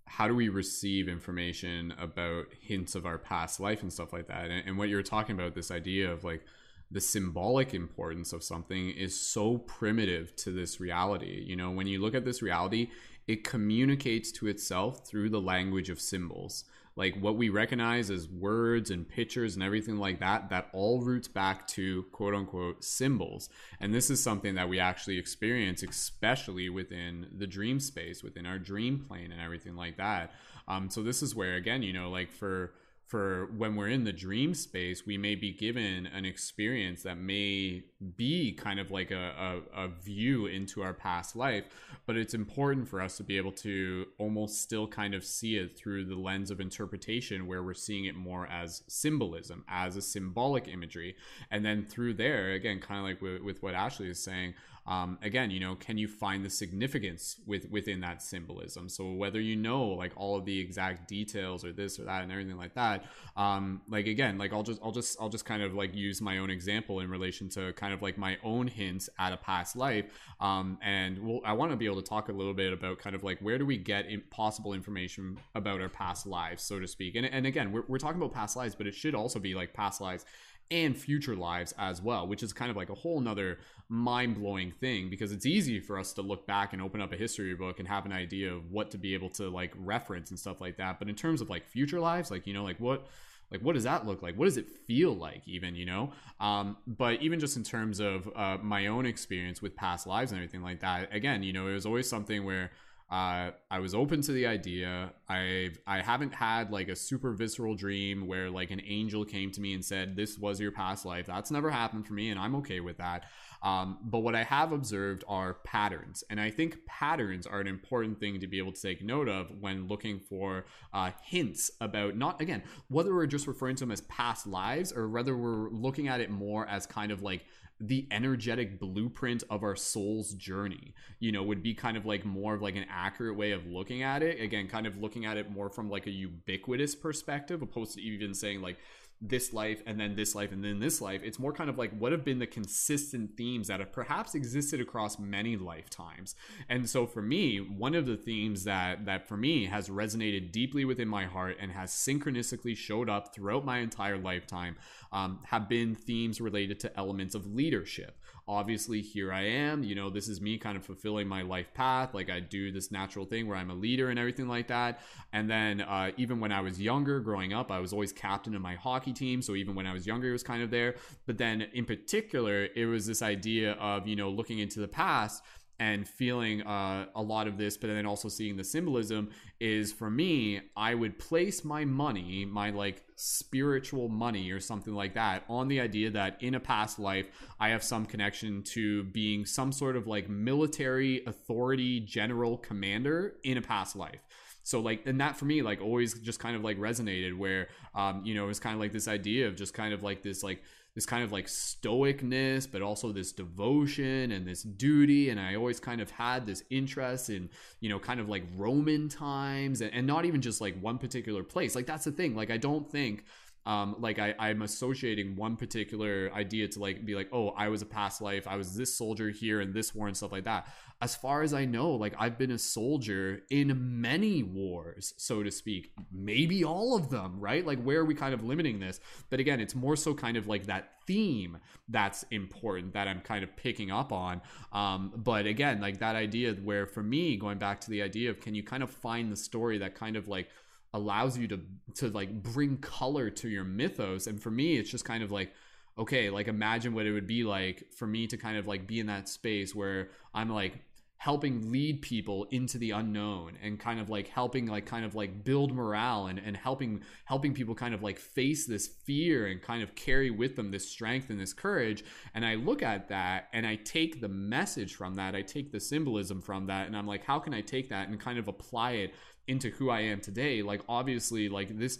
how 0.06 0.26
do 0.26 0.34
we 0.34 0.48
receive 0.48 1.08
information 1.08 1.94
about 1.98 2.46
hints 2.60 2.94
of 2.94 3.06
our 3.06 3.18
past 3.18 3.60
life 3.60 3.82
and 3.82 3.92
stuff 3.92 4.12
like 4.12 4.26
that, 4.28 4.50
and, 4.50 4.66
and 4.66 4.78
what 4.78 4.88
you're 4.88 5.02
talking 5.02 5.34
about, 5.36 5.54
this 5.54 5.70
idea 5.70 6.10
of 6.10 6.24
like 6.24 6.44
the 6.90 7.00
symbolic 7.00 7.74
importance 7.74 8.32
of 8.32 8.44
something 8.44 8.90
is 8.90 9.18
so 9.18 9.58
primitive 9.58 10.34
to 10.36 10.50
this 10.50 10.80
reality. 10.80 11.44
You 11.46 11.56
know, 11.56 11.70
when 11.70 11.86
you 11.86 12.00
look 12.00 12.14
at 12.14 12.24
this 12.24 12.42
reality, 12.42 12.90
it 13.26 13.44
communicates 13.44 14.30
to 14.32 14.46
itself 14.46 15.06
through 15.06 15.30
the 15.30 15.40
language 15.40 15.90
of 15.90 16.00
symbols. 16.00 16.64
Like 16.94 17.20
what 17.20 17.36
we 17.36 17.50
recognize 17.50 18.10
as 18.10 18.26
words 18.26 18.90
and 18.90 19.06
pictures 19.06 19.54
and 19.54 19.62
everything 19.62 19.98
like 19.98 20.20
that 20.20 20.48
that 20.48 20.70
all 20.72 21.02
roots 21.02 21.28
back 21.28 21.66
to 21.68 22.04
quote 22.04 22.34
unquote 22.34 22.82
symbols. 22.82 23.50
And 23.80 23.92
this 23.92 24.08
is 24.08 24.22
something 24.22 24.54
that 24.54 24.68
we 24.68 24.78
actually 24.78 25.18
experience 25.18 25.82
especially 25.82 26.70
within 26.70 27.26
the 27.36 27.46
dream 27.46 27.80
space 27.80 28.22
within 28.22 28.46
our 28.46 28.58
dream 28.58 29.04
plane 29.06 29.30
and 29.30 29.40
everything 29.40 29.76
like 29.76 29.98
that. 29.98 30.32
Um, 30.68 30.88
so 30.88 31.02
this 31.02 31.22
is 31.22 31.34
where 31.34 31.56
again 31.56 31.82
you 31.82 31.92
know 31.92 32.08
like 32.08 32.32
for 32.32 32.72
for 33.06 33.50
when 33.56 33.76
we're 33.76 33.88
in 33.88 34.02
the 34.02 34.12
dream 34.12 34.52
space, 34.52 35.06
we 35.06 35.16
may 35.16 35.36
be 35.36 35.52
given 35.52 36.06
an 36.06 36.24
experience 36.24 37.04
that 37.04 37.16
may 37.16 37.84
be 38.16 38.52
kind 38.52 38.80
of 38.80 38.90
like 38.90 39.12
a, 39.12 39.62
a, 39.74 39.84
a, 39.84 39.88
view 39.88 40.46
into 40.46 40.82
our 40.82 40.92
past 40.92 41.36
life, 41.36 41.64
but 42.04 42.16
it's 42.16 42.34
important 42.34 42.88
for 42.88 43.00
us 43.00 43.16
to 43.16 43.22
be 43.22 43.36
able 43.36 43.52
to 43.52 44.06
almost 44.18 44.60
still 44.60 44.88
kind 44.88 45.14
of 45.14 45.24
see 45.24 45.56
it 45.56 45.78
through 45.78 46.04
the 46.04 46.16
lens 46.16 46.50
of 46.50 46.60
interpretation 46.60 47.46
where 47.46 47.62
we're 47.62 47.74
seeing 47.74 48.06
it 48.06 48.16
more 48.16 48.48
as 48.48 48.82
symbolism, 48.88 49.64
as 49.68 49.96
a 49.96 50.02
symbolic 50.02 50.66
imagery. 50.66 51.14
And 51.52 51.64
then 51.64 51.86
through 51.86 52.14
there, 52.14 52.52
again, 52.52 52.80
kind 52.80 52.98
of 52.98 53.06
like 53.06 53.22
with, 53.22 53.40
with 53.40 53.62
what 53.62 53.74
Ashley 53.74 54.10
is 54.10 54.22
saying, 54.22 54.54
um, 54.86 55.18
again 55.22 55.50
you 55.50 55.60
know 55.60 55.74
can 55.74 55.98
you 55.98 56.08
find 56.08 56.44
the 56.44 56.50
significance 56.50 57.36
with 57.46 57.70
within 57.70 58.00
that 58.00 58.22
symbolism 58.22 58.88
so 58.88 59.10
whether 59.12 59.40
you 59.40 59.56
know 59.56 59.84
like 59.84 60.12
all 60.16 60.36
of 60.36 60.44
the 60.44 60.58
exact 60.58 61.08
details 61.08 61.64
or 61.64 61.72
this 61.72 61.98
or 61.98 62.04
that 62.04 62.22
and 62.22 62.32
everything 62.32 62.56
like 62.56 62.74
that 62.74 63.04
um, 63.36 63.80
like 63.88 64.06
again 64.06 64.38
like 64.38 64.52
i'll 64.52 64.62
just 64.62 64.80
i'll 64.82 64.92
just 64.92 65.16
i'll 65.20 65.28
just 65.28 65.44
kind 65.44 65.62
of 65.62 65.74
like 65.74 65.94
use 65.94 66.20
my 66.20 66.38
own 66.38 66.50
example 66.50 67.00
in 67.00 67.10
relation 67.10 67.48
to 67.48 67.72
kind 67.72 67.92
of 67.92 68.02
like 68.02 68.18
my 68.18 68.36
own 68.42 68.66
hints 68.66 69.08
at 69.18 69.32
a 69.32 69.36
past 69.36 69.76
life. 69.76 70.06
Um, 70.40 70.78
and 70.82 71.18
we'll, 71.18 71.40
I 71.44 71.52
want 71.52 71.70
to 71.70 71.76
be 71.76 71.86
able 71.86 71.96
to 71.96 72.08
talk 72.08 72.28
a 72.28 72.32
little 72.32 72.54
bit 72.54 72.72
about 72.72 72.98
kind 72.98 73.14
of 73.14 73.24
like 73.24 73.38
where 73.40 73.58
do 73.58 73.66
we 73.66 73.76
get 73.76 74.06
possible 74.30 74.72
information 74.72 75.38
about 75.54 75.80
our 75.80 75.88
past 75.88 76.26
lives, 76.26 76.62
so 76.62 76.80
to 76.80 76.86
speak. 76.86 77.16
And, 77.16 77.26
and 77.26 77.46
again, 77.46 77.72
we're, 77.72 77.84
we're 77.88 77.98
talking 77.98 78.20
about 78.20 78.32
past 78.32 78.56
lives, 78.56 78.74
but 78.74 78.86
it 78.86 78.94
should 78.94 79.14
also 79.14 79.38
be 79.38 79.54
like 79.54 79.72
past 79.72 80.00
lives 80.00 80.24
and 80.70 80.96
future 80.96 81.36
lives 81.36 81.74
as 81.78 82.02
well, 82.02 82.26
which 82.26 82.42
is 82.42 82.52
kind 82.52 82.70
of 82.70 82.76
like 82.76 82.90
a 82.90 82.94
whole 82.94 83.20
nother 83.20 83.58
mind 83.88 84.36
blowing 84.36 84.72
thing 84.72 85.08
because 85.08 85.32
it's 85.32 85.46
easy 85.46 85.80
for 85.80 85.98
us 85.98 86.12
to 86.14 86.22
look 86.22 86.46
back 86.46 86.72
and 86.72 86.82
open 86.82 87.00
up 87.00 87.12
a 87.12 87.16
history 87.16 87.54
book 87.54 87.78
and 87.78 87.88
have 87.88 88.04
an 88.06 88.12
idea 88.12 88.52
of 88.52 88.70
what 88.70 88.90
to 88.90 88.98
be 88.98 89.14
able 89.14 89.28
to 89.30 89.48
like 89.48 89.72
reference 89.76 90.30
and 90.30 90.38
stuff 90.38 90.60
like 90.60 90.76
that. 90.76 90.98
But 90.98 91.08
in 91.08 91.14
terms 91.14 91.40
of 91.40 91.48
like 91.48 91.66
future 91.66 92.00
lives, 92.00 92.30
like, 92.30 92.46
you 92.46 92.54
know, 92.54 92.64
like 92.64 92.78
what 92.78 93.06
like 93.50 93.60
what 93.60 93.74
does 93.74 93.84
that 93.84 94.06
look 94.06 94.22
like 94.22 94.36
what 94.36 94.46
does 94.46 94.56
it 94.56 94.68
feel 94.68 95.14
like 95.14 95.42
even 95.46 95.74
you 95.74 95.86
know 95.86 96.10
um, 96.40 96.76
but 96.86 97.22
even 97.22 97.38
just 97.38 97.56
in 97.56 97.62
terms 97.62 98.00
of 98.00 98.28
uh, 98.34 98.58
my 98.60 98.86
own 98.86 99.06
experience 99.06 99.62
with 99.62 99.76
past 99.76 100.06
lives 100.06 100.32
and 100.32 100.38
everything 100.38 100.62
like 100.62 100.80
that 100.80 101.14
again 101.14 101.42
you 101.42 101.52
know 101.52 101.68
it 101.68 101.72
was 101.72 101.86
always 101.86 102.08
something 102.08 102.44
where 102.44 102.70
uh, 103.08 103.52
I 103.70 103.78
was 103.78 103.94
open 103.94 104.20
to 104.22 104.32
the 104.32 104.46
idea. 104.46 105.12
I've 105.28 105.78
I 105.86 106.00
haven't 106.00 106.34
had 106.34 106.72
like 106.72 106.88
a 106.88 106.96
super 106.96 107.32
visceral 107.32 107.76
dream 107.76 108.26
where 108.26 108.50
like 108.50 108.72
an 108.72 108.82
angel 108.84 109.24
came 109.24 109.52
to 109.52 109.60
me 109.60 109.74
and 109.74 109.84
said 109.84 110.16
this 110.16 110.36
was 110.36 110.58
your 110.58 110.72
past 110.72 111.06
life. 111.06 111.26
That's 111.26 111.52
never 111.52 111.70
happened 111.70 112.06
for 112.08 112.14
me, 112.14 112.30
and 112.30 112.40
I'm 112.40 112.56
okay 112.56 112.80
with 112.80 112.98
that. 112.98 113.24
Um, 113.62 113.98
but 114.02 114.20
what 114.20 114.34
I 114.34 114.42
have 114.42 114.72
observed 114.72 115.22
are 115.28 115.54
patterns, 115.54 116.24
and 116.30 116.40
I 116.40 116.50
think 116.50 116.84
patterns 116.86 117.46
are 117.46 117.60
an 117.60 117.68
important 117.68 118.18
thing 118.18 118.40
to 118.40 118.48
be 118.48 118.58
able 118.58 118.72
to 118.72 118.82
take 118.82 119.04
note 119.04 119.28
of 119.28 119.52
when 119.60 119.86
looking 119.86 120.18
for 120.18 120.66
uh, 120.92 121.12
hints 121.22 121.70
about 121.80 122.16
not 122.16 122.40
again 122.40 122.62
whether 122.88 123.14
we're 123.14 123.26
just 123.26 123.46
referring 123.46 123.76
to 123.76 123.84
them 123.84 123.92
as 123.92 124.00
past 124.02 124.48
lives 124.48 124.92
or 124.92 125.08
whether 125.08 125.36
we're 125.36 125.70
looking 125.70 126.08
at 126.08 126.20
it 126.20 126.30
more 126.30 126.66
as 126.66 126.86
kind 126.86 127.12
of 127.12 127.22
like 127.22 127.44
the 127.78 128.06
energetic 128.10 128.80
blueprint 128.80 129.44
of 129.50 129.62
our 129.62 129.76
soul's 129.76 130.32
journey 130.32 130.94
you 131.18 131.30
know 131.30 131.42
would 131.42 131.62
be 131.62 131.74
kind 131.74 131.96
of 131.96 132.06
like 132.06 132.24
more 132.24 132.54
of 132.54 132.62
like 132.62 132.74
an 132.74 132.86
accurate 132.90 133.36
way 133.36 133.52
of 133.52 133.66
looking 133.66 134.02
at 134.02 134.22
it. 134.22 134.40
Again 134.40 134.68
kind 134.68 134.86
of 134.86 134.96
looking 134.98 135.26
at 135.26 135.36
it 135.36 135.50
more 135.50 135.68
from 135.68 135.90
like 135.90 136.06
a 136.06 136.10
ubiquitous 136.10 136.94
perspective 136.94 137.62
opposed 137.62 137.94
to 137.94 138.00
even 138.00 138.34
saying 138.34 138.62
like 138.62 138.78
this 139.20 139.52
life 139.52 139.82
and 139.86 139.98
then 139.98 140.14
this 140.14 140.34
life 140.34 140.52
and 140.52 140.62
then 140.62 140.78
this 140.78 141.00
life. 141.00 141.22
It's 141.24 141.38
more 141.38 141.52
kind 141.52 141.70
of 141.70 141.78
like 141.78 141.96
what 141.98 142.12
have 142.12 142.24
been 142.24 142.38
the 142.38 142.46
consistent 142.46 143.36
themes 143.36 143.68
that 143.68 143.80
have 143.80 143.92
perhaps 143.92 144.34
existed 144.34 144.80
across 144.80 145.18
many 145.18 145.56
lifetimes? 145.56 146.34
And 146.68 146.88
so 146.88 147.06
for 147.06 147.22
me 147.22 147.58
one 147.58 147.94
of 147.94 148.06
the 148.06 148.16
themes 148.16 148.64
that 148.64 149.06
that 149.06 149.26
for 149.26 149.36
me 149.36 149.66
has 149.66 149.88
resonated 149.88 150.52
deeply 150.52 150.84
within 150.84 151.08
my 151.08 151.24
heart 151.24 151.56
and 151.60 151.72
has 151.72 151.92
synchronistically 151.92 152.76
showed 152.76 153.08
up 153.08 153.34
throughout 153.34 153.64
my 153.64 153.78
entire 153.78 154.18
lifetime 154.18 154.76
um, 155.12 155.40
have 155.44 155.68
been 155.68 155.94
themes 155.94 156.40
related 156.40 156.78
to 156.80 156.98
elements 156.98 157.34
of 157.34 157.46
leadership 157.46 158.20
obviously 158.48 159.00
here 159.02 159.32
i 159.32 159.42
am 159.42 159.82
you 159.82 159.94
know 159.94 160.08
this 160.08 160.28
is 160.28 160.40
me 160.40 160.56
kind 160.56 160.76
of 160.76 160.84
fulfilling 160.84 161.26
my 161.26 161.42
life 161.42 161.72
path 161.74 162.14
like 162.14 162.30
i 162.30 162.38
do 162.38 162.70
this 162.70 162.92
natural 162.92 163.24
thing 163.24 163.48
where 163.48 163.56
i'm 163.56 163.70
a 163.70 163.74
leader 163.74 164.10
and 164.10 164.18
everything 164.18 164.48
like 164.48 164.68
that. 164.68 165.00
And 165.32 165.50
then 165.50 165.80
uh, 165.80 166.12
even 166.16 166.40
when 166.40 166.52
i 166.52 166.60
was 166.60 166.80
younger 166.80 167.20
growing 167.20 167.52
up 167.52 167.70
i 167.70 167.78
was 167.78 167.92
always 167.92 168.12
captain 168.12 168.54
of 168.54 168.62
my 168.62 168.74
hockey 168.74 169.12
team 169.12 169.42
so 169.42 169.54
even 169.54 169.74
when 169.74 169.86
i 169.86 169.92
was 169.92 170.06
younger 170.06 170.28
it 170.28 170.32
was 170.32 170.42
kind 170.42 170.62
of 170.62 170.70
there. 170.70 170.94
But 171.26 171.38
then 171.38 171.62
in 171.72 171.84
particular 171.84 172.68
it 172.74 172.86
was 172.86 173.06
this 173.06 173.22
idea 173.22 173.72
of 173.72 174.06
you 174.06 174.16
know 174.16 174.30
looking 174.30 174.58
into 174.60 174.80
the 174.80 174.88
past 174.88 175.42
and 175.78 176.08
feeling 176.08 176.62
uh, 176.62 177.06
a 177.14 177.22
lot 177.22 177.46
of 177.46 177.58
this, 177.58 177.76
but 177.76 177.88
then 177.88 178.06
also 178.06 178.28
seeing 178.28 178.56
the 178.56 178.64
symbolism 178.64 179.30
is 179.60 179.92
for 179.92 180.10
me, 180.10 180.60
I 180.76 180.94
would 180.94 181.18
place 181.18 181.64
my 181.64 181.84
money, 181.84 182.44
my 182.44 182.70
like 182.70 183.02
spiritual 183.16 184.08
money 184.08 184.50
or 184.50 184.60
something 184.60 184.94
like 184.94 185.14
that, 185.14 185.44
on 185.48 185.68
the 185.68 185.80
idea 185.80 186.10
that 186.10 186.42
in 186.42 186.54
a 186.54 186.60
past 186.60 186.98
life, 186.98 187.28
I 187.60 187.68
have 187.68 187.82
some 187.82 188.06
connection 188.06 188.62
to 188.74 189.04
being 189.04 189.44
some 189.44 189.72
sort 189.72 189.96
of 189.96 190.06
like 190.06 190.28
military 190.28 191.24
authority 191.26 192.00
general 192.00 192.56
commander 192.56 193.34
in 193.44 193.58
a 193.58 193.62
past 193.62 193.96
life. 193.96 194.20
So 194.62 194.80
like, 194.80 195.06
and 195.06 195.20
that 195.20 195.36
for 195.36 195.44
me, 195.44 195.62
like 195.62 195.80
always 195.80 196.14
just 196.20 196.40
kind 196.40 196.56
of 196.56 196.64
like 196.64 196.78
resonated 196.78 197.36
where, 197.36 197.68
um, 197.94 198.22
you 198.24 198.34
know, 198.34 198.44
it 198.44 198.48
was 198.48 198.60
kind 198.60 198.74
of 198.74 198.80
like 198.80 198.92
this 198.92 199.08
idea 199.08 199.46
of 199.46 199.56
just 199.56 199.74
kind 199.74 199.94
of 199.94 200.02
like 200.02 200.22
this, 200.22 200.42
like, 200.42 200.62
this 200.96 201.06
kind 201.06 201.22
of 201.22 201.30
like 201.30 201.46
stoicness, 201.46 202.66
but 202.70 202.80
also 202.80 203.12
this 203.12 203.30
devotion 203.30 204.32
and 204.32 204.48
this 204.48 204.62
duty. 204.62 205.28
And 205.28 205.38
I 205.38 205.54
always 205.54 205.78
kind 205.78 206.00
of 206.00 206.10
had 206.10 206.46
this 206.46 206.64
interest 206.70 207.28
in, 207.28 207.50
you 207.80 207.90
know, 207.90 207.98
kind 207.98 208.18
of 208.18 208.30
like 208.30 208.44
Roman 208.56 209.10
times 209.10 209.82
and, 209.82 209.92
and 209.92 210.06
not 210.06 210.24
even 210.24 210.40
just 210.40 210.60
like 210.60 210.76
one 210.80 210.96
particular 210.96 211.44
place. 211.44 211.76
Like 211.76 211.86
that's 211.86 212.04
the 212.04 212.12
thing. 212.12 212.34
Like 212.34 212.50
I 212.50 212.56
don't 212.56 212.90
think 212.90 213.24
um, 213.66 213.96
like 213.98 214.20
I, 214.20 214.32
I'm 214.38 214.62
associating 214.62 215.34
one 215.34 215.56
particular 215.56 216.30
idea 216.32 216.68
to 216.68 216.78
like 216.78 217.04
be 217.04 217.16
like, 217.16 217.28
oh, 217.32 217.48
I 217.50 217.68
was 217.68 217.82
a 217.82 217.86
past 217.86 218.22
life, 218.22 218.46
I 218.46 218.56
was 218.56 218.76
this 218.76 218.94
soldier 218.94 219.30
here 219.30 219.60
and 219.60 219.74
this 219.74 219.92
war 219.92 220.06
and 220.06 220.16
stuff 220.16 220.30
like 220.30 220.44
that. 220.44 220.68
As 221.02 221.16
far 221.16 221.42
as 221.42 221.52
I 221.52 221.64
know, 221.64 221.90
like 221.90 222.14
I've 222.18 222.38
been 222.38 222.52
a 222.52 222.58
soldier 222.58 223.42
in 223.50 224.00
many 224.00 224.44
wars, 224.44 225.14
so 225.16 225.42
to 225.42 225.50
speak, 225.50 225.92
maybe 226.12 226.64
all 226.64 226.96
of 226.96 227.10
them, 227.10 227.40
right? 227.40 227.66
Like 227.66 227.82
where 227.82 228.00
are 228.00 228.04
we 228.04 228.14
kind 228.14 228.32
of 228.32 228.44
limiting 228.44 228.78
this? 228.78 229.00
But 229.30 229.40
again, 229.40 229.58
it's 229.58 229.74
more 229.74 229.96
so 229.96 230.14
kind 230.14 230.36
of 230.36 230.46
like 230.46 230.66
that 230.66 230.92
theme 231.06 231.58
that's 231.88 232.24
important 232.30 232.92
that 232.94 233.08
I'm 233.08 233.20
kind 233.20 233.42
of 233.42 233.54
picking 233.56 233.90
up 233.90 234.12
on. 234.12 234.42
Um, 234.72 235.12
but 235.16 235.46
again, 235.46 235.80
like 235.80 235.98
that 235.98 236.14
idea 236.14 236.52
where 236.54 236.86
for 236.86 237.02
me, 237.02 237.36
going 237.36 237.58
back 237.58 237.80
to 237.80 237.90
the 237.90 238.02
idea 238.02 238.30
of 238.30 238.40
can 238.40 238.54
you 238.54 238.62
kind 238.62 238.84
of 238.84 238.90
find 238.90 239.30
the 239.30 239.36
story 239.36 239.78
that 239.78 239.96
kind 239.96 240.16
of 240.16 240.28
like 240.28 240.48
allows 240.96 241.38
you 241.38 241.46
to 241.48 241.60
to 241.94 242.08
like 242.08 242.42
bring 242.42 242.76
color 242.78 243.30
to 243.30 243.48
your 243.48 243.64
mythos. 243.64 244.26
And 244.26 244.42
for 244.42 244.50
me 244.50 244.76
it's 244.76 244.90
just 244.90 245.04
kind 245.04 245.22
of 245.22 245.30
like 245.30 245.52
okay 245.98 246.28
like 246.30 246.48
imagine 246.48 246.94
what 246.94 247.06
it 247.06 247.12
would 247.12 247.26
be 247.26 247.44
like 247.44 247.84
for 247.92 248.06
me 248.06 248.26
to 248.26 248.36
kind 248.36 248.58
of 248.58 248.66
like 248.66 248.86
be 248.86 249.00
in 249.00 249.06
that 249.06 249.28
space 249.28 249.74
where 249.74 250.10
i'm 250.34 250.50
like 250.50 250.82
helping 251.18 251.72
lead 251.72 252.02
people 252.02 252.46
into 252.50 252.76
the 252.76 252.90
unknown 252.90 253.56
and 253.62 253.80
kind 253.80 253.98
of 253.98 254.10
like 254.10 254.28
helping 254.28 254.66
like 254.66 254.84
kind 254.84 255.04
of 255.04 255.14
like 255.14 255.44
build 255.44 255.72
morale 255.72 256.26
and, 256.26 256.38
and 256.38 256.56
helping 256.56 257.02
helping 257.24 257.54
people 257.54 257.74
kind 257.74 257.94
of 257.94 258.02
like 258.02 258.18
face 258.18 258.66
this 258.66 258.86
fear 258.86 259.46
and 259.46 259.62
kind 259.62 259.82
of 259.82 259.94
carry 259.94 260.30
with 260.30 260.56
them 260.56 260.70
this 260.70 260.88
strength 260.88 261.30
and 261.30 261.40
this 261.40 261.54
courage. 261.54 262.04
And 262.34 262.44
i 262.44 262.54
look 262.54 262.82
at 262.82 263.08
that 263.08 263.48
and 263.54 263.66
i 263.66 263.76
take 263.76 264.20
the 264.20 264.28
message 264.28 264.94
from 264.94 265.14
that. 265.14 265.34
I 265.34 265.42
take 265.42 265.72
the 265.72 265.80
symbolism 265.80 266.42
from 266.42 266.66
that 266.66 266.86
and 266.86 266.96
i'm 266.96 267.06
like 267.06 267.24
how 267.24 267.38
can 267.38 267.54
i 267.54 267.62
take 267.62 267.88
that 267.88 268.08
and 268.08 268.20
kind 268.20 268.38
of 268.38 268.46
apply 268.48 268.92
it 268.92 269.14
into 269.48 269.70
who 269.70 269.90
i 269.90 270.00
am 270.00 270.20
today 270.20 270.62
like 270.62 270.80
obviously 270.88 271.48
like 271.48 271.78
this 271.78 271.98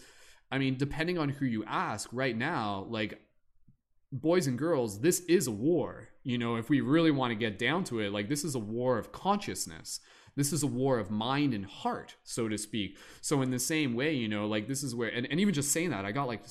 i 0.51 0.59
mean 0.59 0.77
depending 0.77 1.19
on 1.19 1.29
who 1.29 1.45
you 1.45 1.65
ask 1.65 2.09
right 2.13 2.37
now 2.37 2.87
like 2.89 3.21
boys 4.13 4.47
and 4.47 4.59
girls, 4.59 5.01
this 5.01 5.21
is 5.21 5.47
a 5.47 5.53
war. 5.53 6.09
You 6.23 6.39
know, 6.39 6.57
if 6.57 6.69
we 6.69 6.81
really 6.81 7.11
want 7.11 7.31
to 7.31 7.37
get 7.37 7.59
down 7.59 7.85
to 7.85 8.01
it, 8.01 8.13
like 8.13 8.29
this 8.29 8.45
is 8.45 8.55
a 8.55 8.61
war 8.61 8.99
of 8.99 9.13
consciousness. 9.13 10.01
This 10.35 10.53
is 10.53 10.63
a 10.63 10.67
war 10.67 10.99
of 10.99 11.11
mind 11.11 11.55
and 11.55 11.65
heart, 11.65 12.17
so 12.25 12.49
to 12.49 12.59
speak. 12.59 12.99
So 13.21 13.41
in 13.43 13.51
the 13.51 13.59
same 13.59 13.95
way, 13.95 14.15
you 14.15 14.29
know, 14.29 14.47
like 14.47 14.69
this 14.69 14.83
is 14.83 14.95
where, 14.95 15.09
and, 15.09 15.27
and 15.31 15.41
even 15.41 15.55
just 15.55 15.73
saying 15.73 15.91
that, 15.91 16.05
I 16.05 16.13
got 16.13 16.29
like 16.29 16.43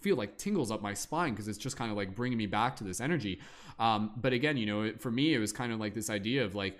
feel 0.00 0.16
like 0.16 0.38
tingles 0.38 0.70
up 0.70 0.82
my 0.82 0.94
spine 0.94 1.32
because 1.32 1.48
it's 1.48 1.58
just 1.58 1.76
kind 1.76 1.90
of 1.90 1.96
like 1.96 2.14
bringing 2.14 2.38
me 2.38 2.46
back 2.46 2.76
to 2.76 2.84
this 2.84 3.00
energy. 3.00 3.40
Um, 3.78 4.12
but 4.16 4.32
again, 4.32 4.56
you 4.56 4.66
know, 4.66 4.92
for 4.98 5.10
me, 5.10 5.34
it 5.34 5.38
was 5.38 5.52
kind 5.52 5.72
of 5.72 5.80
like 5.80 5.94
this 5.94 6.10
idea 6.10 6.44
of 6.44 6.54
like 6.54 6.78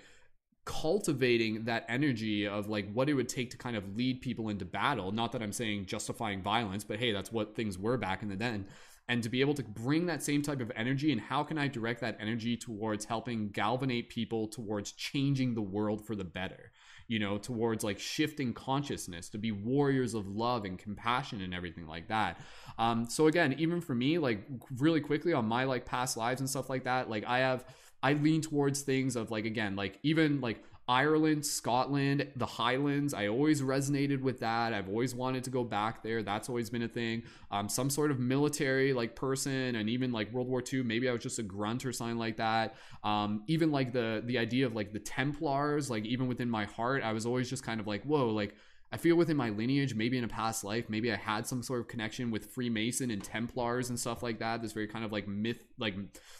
cultivating 0.65 1.65
that 1.65 1.85
energy 1.87 2.47
of 2.47 2.67
like 2.67 2.91
what 2.91 3.07
it 3.07 3.13
would 3.13 3.29
take 3.29 3.51
to 3.51 3.57
kind 3.57 3.75
of 3.75 3.95
lead 3.95 4.21
people 4.21 4.49
into 4.49 4.65
battle. 4.65 5.11
Not 5.11 5.31
that 5.31 5.41
I'm 5.41 5.53
saying 5.53 5.85
justifying 5.85 6.41
violence, 6.41 6.83
but 6.83 6.99
hey, 6.99 7.11
that's 7.11 7.31
what 7.31 7.55
things 7.55 7.77
were 7.77 7.97
back 7.97 8.23
in 8.23 8.29
the 8.29 8.35
then 8.35 8.65
and 9.07 9.21
to 9.21 9.29
be 9.29 9.41
able 9.41 9.53
to 9.53 9.63
bring 9.63 10.07
that 10.07 10.23
same 10.23 10.41
type 10.41 10.61
of 10.61 10.71
energy 10.75 11.11
and 11.11 11.21
how 11.21 11.43
can 11.43 11.57
I 11.57 11.67
direct 11.67 12.01
that 12.01 12.17
energy 12.19 12.57
towards 12.57 13.05
helping 13.05 13.49
galvanate 13.49 14.09
people 14.09 14.47
towards 14.47 14.91
changing 14.93 15.53
the 15.53 15.61
world 15.61 16.05
for 16.05 16.15
the 16.15 16.23
better? 16.23 16.71
You 17.07 17.19
know 17.19 17.37
towards 17.37 17.83
like 17.83 17.99
shifting 17.99 18.51
consciousness 18.53 19.29
to 19.29 19.37
be 19.37 19.51
warriors 19.51 20.15
of 20.15 20.27
love 20.27 20.65
and 20.65 20.79
compassion 20.79 21.41
and 21.41 21.53
everything 21.53 21.85
like 21.85 22.07
that. 22.07 22.39
Um 22.79 23.07
so 23.07 23.27
again 23.27 23.53
even 23.59 23.79
for 23.79 23.93
me 23.93 24.17
like 24.17 24.43
really 24.77 25.01
quickly 25.01 25.33
on 25.33 25.45
my 25.45 25.65
like 25.65 25.85
past 25.85 26.17
lives 26.17 26.41
and 26.41 26.49
stuff 26.49 26.69
like 26.69 26.85
that 26.85 27.09
like 27.09 27.23
I 27.25 27.39
have 27.39 27.65
I 28.05 28.13
lean 28.13 28.41
towards 28.41 28.83
things 28.83 29.15
of 29.15 29.31
like 29.31 29.45
again 29.45 29.75
like 29.75 29.97
even 30.03 30.39
like 30.39 30.63
Ireland, 30.87 31.43
Scotland, 31.43 32.27
the 32.35 32.45
Highlands. 32.45 33.15
I 33.15 33.29
always 33.29 33.63
resonated 33.63 34.21
with 34.21 34.41
that. 34.41 34.71
I've 34.71 34.87
always 34.87 35.15
wanted 35.15 35.43
to 35.45 35.49
go 35.49 35.63
back 35.63 36.03
there. 36.03 36.21
That's 36.21 36.47
always 36.47 36.69
been 36.69 36.83
a 36.83 36.87
thing. 36.87 37.23
Um, 37.49 37.67
some 37.67 37.89
sort 37.89 38.11
of 38.11 38.19
military 38.19 38.93
like 38.93 39.15
person, 39.15 39.75
and 39.75 39.89
even 39.89 40.11
like 40.11 40.31
World 40.31 40.47
War 40.47 40.61
II. 40.71 40.83
Maybe 40.83 41.09
I 41.09 41.13
was 41.13 41.23
just 41.23 41.39
a 41.39 41.43
grunt 41.43 41.83
or 41.83 41.91
something 41.91 42.19
like 42.19 42.37
that. 42.37 42.75
Um, 43.03 43.43
even 43.47 43.71
like 43.71 43.91
the 43.91 44.21
the 44.23 44.37
idea 44.37 44.67
of 44.67 44.75
like 44.75 44.93
the 44.93 44.99
Templars, 44.99 45.89
like 45.89 46.05
even 46.05 46.27
within 46.27 46.49
my 46.49 46.65
heart, 46.65 47.01
I 47.01 47.11
was 47.13 47.25
always 47.25 47.49
just 47.49 47.63
kind 47.63 47.79
of 47.79 47.87
like, 47.87 48.03
whoa, 48.03 48.27
like 48.29 48.53
I 48.91 48.97
feel 48.97 49.15
within 49.15 49.35
my 49.35 49.49
lineage, 49.49 49.95
maybe 49.95 50.17
in 50.17 50.23
a 50.23 50.27
past 50.27 50.63
life, 50.63 50.89
maybe 50.89 51.11
I 51.11 51.15
had 51.15 51.47
some 51.47 51.63
sort 51.63 51.81
of 51.81 51.87
connection 51.87 52.31
with 52.31 52.45
Freemason 52.45 53.11
and 53.11 53.23
Templars 53.23 53.89
and 53.89 53.99
stuff 53.99 54.23
like 54.23 54.39
that. 54.39 54.61
This 54.61 54.73
very 54.73 54.87
kind 54.87 55.03
of 55.03 55.11
like 55.11 55.27
myth, 55.27 55.59
like 55.77 55.95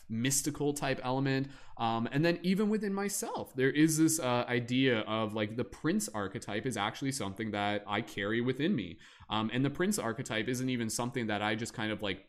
mystical 0.09 0.73
type 0.73 1.01
element. 1.03 1.47
Um, 1.77 2.07
and 2.11 2.23
then 2.23 2.39
even 2.43 2.69
within 2.69 2.93
myself, 2.93 3.55
there 3.55 3.71
is 3.71 3.97
this 3.97 4.19
uh, 4.19 4.45
idea 4.47 4.99
of 5.01 5.33
like 5.33 5.57
the 5.57 5.63
prince 5.63 6.07
archetype 6.13 6.65
is 6.65 6.77
actually 6.77 7.11
something 7.11 7.51
that 7.51 7.83
I 7.87 8.01
carry 8.01 8.41
within 8.41 8.75
me. 8.75 8.99
Um, 9.29 9.49
and 9.51 9.65
the 9.65 9.69
prince 9.69 9.99
archetype 9.99 10.47
isn't 10.47 10.69
even 10.69 10.89
something 10.89 11.27
that 11.27 11.41
I 11.41 11.55
just 11.55 11.73
kind 11.73 11.91
of 11.91 12.01
like 12.01 12.25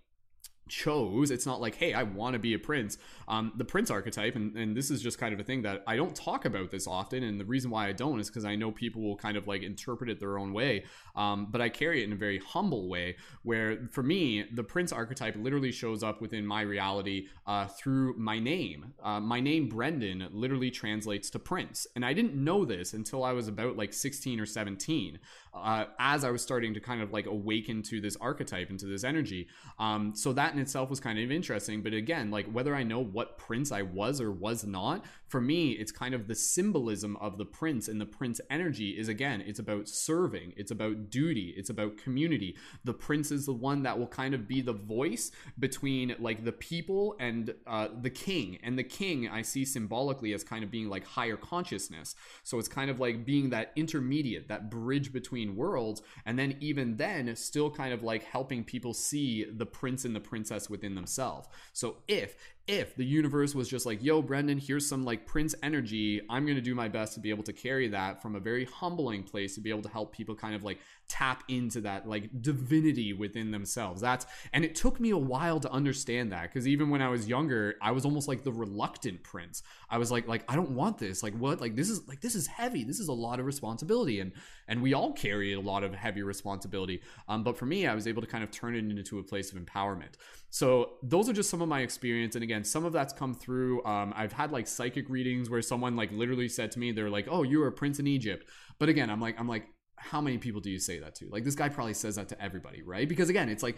chose 0.69 1.31
it's 1.31 1.47
not 1.47 1.61
like 1.61 1.75
hey 1.77 1.93
i 1.93 2.03
want 2.03 2.33
to 2.33 2.39
be 2.39 2.55
a 2.55 2.59
prince. 2.59 2.99
Um, 3.29 3.53
the 3.57 3.65
prince 3.65 3.91
archetype 3.91 4.37
and, 4.37 4.57
and 4.57 4.77
this 4.77 4.91
is 4.91 5.03
just 5.03 5.19
kind 5.19 5.35
of 5.35 5.41
a 5.41 5.45
thing 5.45 5.63
that 5.63 5.83
i 5.87 5.97
don't 5.97 6.15
talk 6.15 6.45
about 6.45 6.71
this 6.71 6.87
often 6.87 7.23
and 7.23 7.41
the 7.41 7.45
reason 7.45 7.71
why 7.71 7.89
i 7.89 7.93
don't 7.93 8.21
is 8.21 8.29
because 8.29 8.45
i 8.45 8.55
know 8.55 8.71
people 8.71 9.03
will 9.03 9.17
kind 9.17 9.37
of 9.37 9.47
like 9.47 9.63
interpret 9.63 10.11
it 10.11 10.21
their 10.21 10.39
own 10.39 10.53
way. 10.53 10.85
Um, 11.15 11.49
but 11.51 11.61
i 11.61 11.69
carry 11.69 12.03
it 12.03 12.05
in 12.05 12.13
a 12.13 12.17
very 12.17 12.39
humble 12.39 12.89
way 12.89 13.17
where 13.43 13.89
for 13.91 14.03
me 14.03 14.45
the 14.53 14.65
prince 14.65 14.93
archetype 14.93 15.37
literally 15.37 15.73
shows 15.73 16.03
up 16.03 16.21
within 16.21 16.47
my 16.47 16.63
reality 16.63 17.29
uh, 17.47 17.67
through 17.67 18.15
my 18.17 18.39
name. 18.39 18.95
Uh, 19.03 19.21
my 19.21 19.41
name 19.41 19.69
brendon 19.69 20.29
literally 20.33 20.71
translates 20.71 21.31
to 21.31 21.39
prince. 21.39 21.87
And 21.97 22.05
i 22.05 22.13
didn't 22.13 22.35
know 22.35 22.65
this 22.65 22.93
until 22.93 23.25
i 23.25 23.33
was 23.33 23.49
about 23.49 23.77
like 23.77 23.93
16 23.93 24.41
or 24.41 24.47
17 24.47 25.19
uh, 25.57 25.87
as 25.99 26.25
i 26.25 26.31
was 26.31 26.43
starting 26.43 26.75
to 26.75 26.81
kind 26.81 27.03
of 27.03 27.13
like 27.13 27.27
awaken 27.27 27.83
to 27.83 28.01
this 28.01 28.17
archetype 28.21 28.71
and 28.71 28.79
to 28.79 28.87
this 28.87 29.05
energy 29.05 29.49
um, 29.79 30.15
so 30.15 30.33
that 30.33 30.55
in 30.55 30.59
itself 30.59 30.89
was 30.89 31.01
kind 31.01 31.19
of 31.19 31.31
interesting. 31.31 31.83
But 31.83 31.93
again, 31.93 32.31
like 32.31 32.47
whether 32.47 32.75
I 32.75 32.83
know 32.83 33.01
what 33.01 33.39
prince 33.39 33.73
I 33.73 33.83
was 33.83 34.21
or 34.21 34.33
was 34.33 34.65
not, 34.65 35.05
for 35.29 35.41
me, 35.41 35.73
it's 35.73 35.91
kind 35.91 36.15
of 36.15 36.29
the 36.29 36.35
symbolism 36.35 37.17
of 37.17 37.37
the 37.37 37.45
prince 37.45 37.89
and 37.89 38.01
the 38.01 38.07
prince 38.07 38.41
energy 38.49 38.91
is 38.91 39.09
again, 39.09 39.43
it's 39.45 39.59
about 39.59 39.89
serving, 39.89 40.53
it's 40.57 40.71
about 40.71 41.11
duty, 41.11 41.53
it's 41.57 41.71
about 41.71 41.97
community. 41.97 42.57
The 42.85 42.95
prince 42.95 43.33
is 43.33 43.47
the 43.47 43.53
one 43.53 43.83
that 43.83 43.99
will 43.99 44.07
kind 44.07 44.35
of 44.35 44.47
be 44.47 44.61
the 44.61 44.73
voice 44.73 45.33
between 45.59 46.15
like 46.21 46.45
the 46.45 46.53
people 46.53 47.17
and 47.19 47.55
uh, 47.67 47.89
the 48.01 48.11
king. 48.11 48.59
And 48.63 48.79
the 48.79 48.85
king 48.85 49.29
I 49.29 49.43
see 49.43 49.65
symbolically 49.65 50.33
as 50.33 50.45
kind 50.45 50.63
of 50.63 50.71
being 50.71 50.89
like 50.89 51.05
higher 51.05 51.37
consciousness. 51.37 52.15
So 52.45 52.59
it's 52.59 52.69
kind 52.69 52.91
of 52.91 53.01
like 53.01 53.27
being 53.27 53.51
that 53.51 53.73
intermediate, 53.75 54.49
that 54.49 54.71
bridge 54.71 55.13
between 55.13 55.57
worlds. 55.57 56.03
And 56.25 56.39
then 56.39 56.57
even 56.61 56.97
then, 56.97 57.35
still 57.35 57.71
kind 57.71 57.93
of 57.93 58.03
like 58.03 58.23
helping 58.25 58.63
people 58.63 58.95
see 58.95 59.45
the 59.45 59.67
prince 59.67 60.05
and 60.05 60.15
the 60.15 60.21
princess 60.21 60.71
within 60.71 60.95
themselves. 60.95 61.49
So 61.73 61.97
if 62.07 62.37
if 62.67 62.97
the 62.97 63.05
universe 63.05 63.55
was 63.55 63.69
just 63.69 63.87
like, 63.87 64.03
yo, 64.03 64.21
Brendon, 64.21 64.59
here's 64.59 64.89
some 64.89 65.05
like 65.05 65.25
Prince 65.25 65.55
energy, 65.63 66.21
I'm 66.29 66.45
going 66.45 66.57
to 66.57 66.63
do 66.63 66.75
my 66.75 66.89
best 66.89 67.15
to 67.15 67.21
be 67.21 67.31
able 67.31 67.45
to 67.45 67.53
carry 67.53 67.89
that 67.89 68.21
from 68.21 68.35
a 68.35 68.41
very 68.41 68.65
humbling 68.65 69.23
place 69.23 69.55
to 69.55 69.61
be 69.61 69.71
able 69.71 69.83
to 69.83 69.89
help 69.89 70.13
people 70.13 70.35
kind 70.35 70.55
of 70.55 70.65
like 70.65 70.79
tap 71.09 71.45
into 71.49 71.81
that 71.83 72.09
like 72.09 72.31
divinity 72.41 73.13
within 73.13 73.51
themselves. 73.51 74.01
That's, 74.01 74.27
and 74.53 74.65
it 74.65 74.75
took 74.75 74.99
me 74.99 75.11
a 75.11 75.19
while 75.19 75.61
to 75.61 75.71
understand 75.71 76.33
that 76.33 76.43
because 76.45 76.67
even 76.67 76.91
when 76.91 77.03
I 77.03 77.09
was 77.09 77.29
younger, 77.29 77.77
I 77.81 77.93
was 77.93 78.05
almost 78.05 78.29
like 78.29 78.43
the 78.43 78.53
reluctant 78.53 79.23
Prince. 79.23 79.63
I 79.89 79.99
was 79.99 80.11
like, 80.11 80.27
like, 80.27 80.45
I 80.49 80.57
don't 80.57 80.71
want 80.71 80.99
this. 80.99 81.23
Like, 81.23 81.35
what? 81.35 81.61
Like, 81.61 81.77
this 81.77 81.91
is 81.91 82.07
like, 82.09 82.21
this 82.21 82.35
is 82.35 82.47
heavy. 82.47 82.85
This 82.85 82.99
is 82.99 83.09
a 83.09 83.13
lot 83.13 83.41
of 83.41 83.47
responsibility. 83.47 84.21
And, 84.21 84.33
and 84.69 84.83
we 84.83 84.95
all 84.95 85.13
carry 85.13 85.53
a 85.53 85.61
lot 85.61 85.85
of 85.85 85.95
heavy 85.95 86.23
responsibility. 86.23 87.03
Um, 87.29 87.45
but 87.45 87.57
for 87.57 87.67
me, 87.67 87.87
I 87.87 87.95
was 87.95 88.07
able 88.07 88.23
to 88.23 88.29
kind 88.29 88.43
of 88.43 88.51
turn 88.51 88.75
it 88.75 88.79
into 88.79 89.19
a 89.19 89.23
place 89.23 89.53
of 89.53 89.59
empowerment. 89.59 90.15
So 90.51 90.95
those 91.03 91.29
are 91.29 91.33
just 91.33 91.51
some 91.51 91.63
of 91.63 91.69
my 91.69 91.81
experience. 91.81 92.35
And 92.35 92.43
again, 92.43 92.65
some 92.65 92.85
of 92.85 92.93
that's 92.93 93.13
come 93.13 93.35
through. 93.35 93.85
Um, 93.85 94.13
I've 94.17 94.33
had 94.33 94.53
like 94.53 94.67
psychic 94.67 95.09
readings 95.09 95.51
where 95.51 95.63
someone 95.63 95.97
like 95.97 96.11
literally 96.13 96.49
said 96.49 96.73
to 96.73 96.79
me, 96.79 96.93
they're 96.93 97.11
like, 97.11 97.29
"Oh, 97.31 97.43
you 97.43 97.59
were 97.59 97.67
a 97.67 97.73
prince 97.73 97.99
in 97.99 98.07
Egypt." 98.07 98.49
But 98.79 98.89
again, 98.89 99.11
I'm 99.11 99.21
like, 99.21 99.39
I'm 99.39 99.49
like, 99.49 99.67
how 99.99 100.21
many 100.21 100.39
people 100.39 100.61
do 100.61 100.71
you 100.71 100.79
say 100.79 100.99
that 100.99 101.15
to? 101.17 101.29
Like 101.29 101.45
this 101.45 101.55
guy 101.55 101.69
probably 101.69 101.95
says 101.95 102.17
that 102.17 102.29
to 102.29 102.43
everybody, 102.43 102.83
right? 102.83 103.09
Because 103.09 103.29
again, 103.29 103.49
it's 103.49 103.63
like 103.63 103.77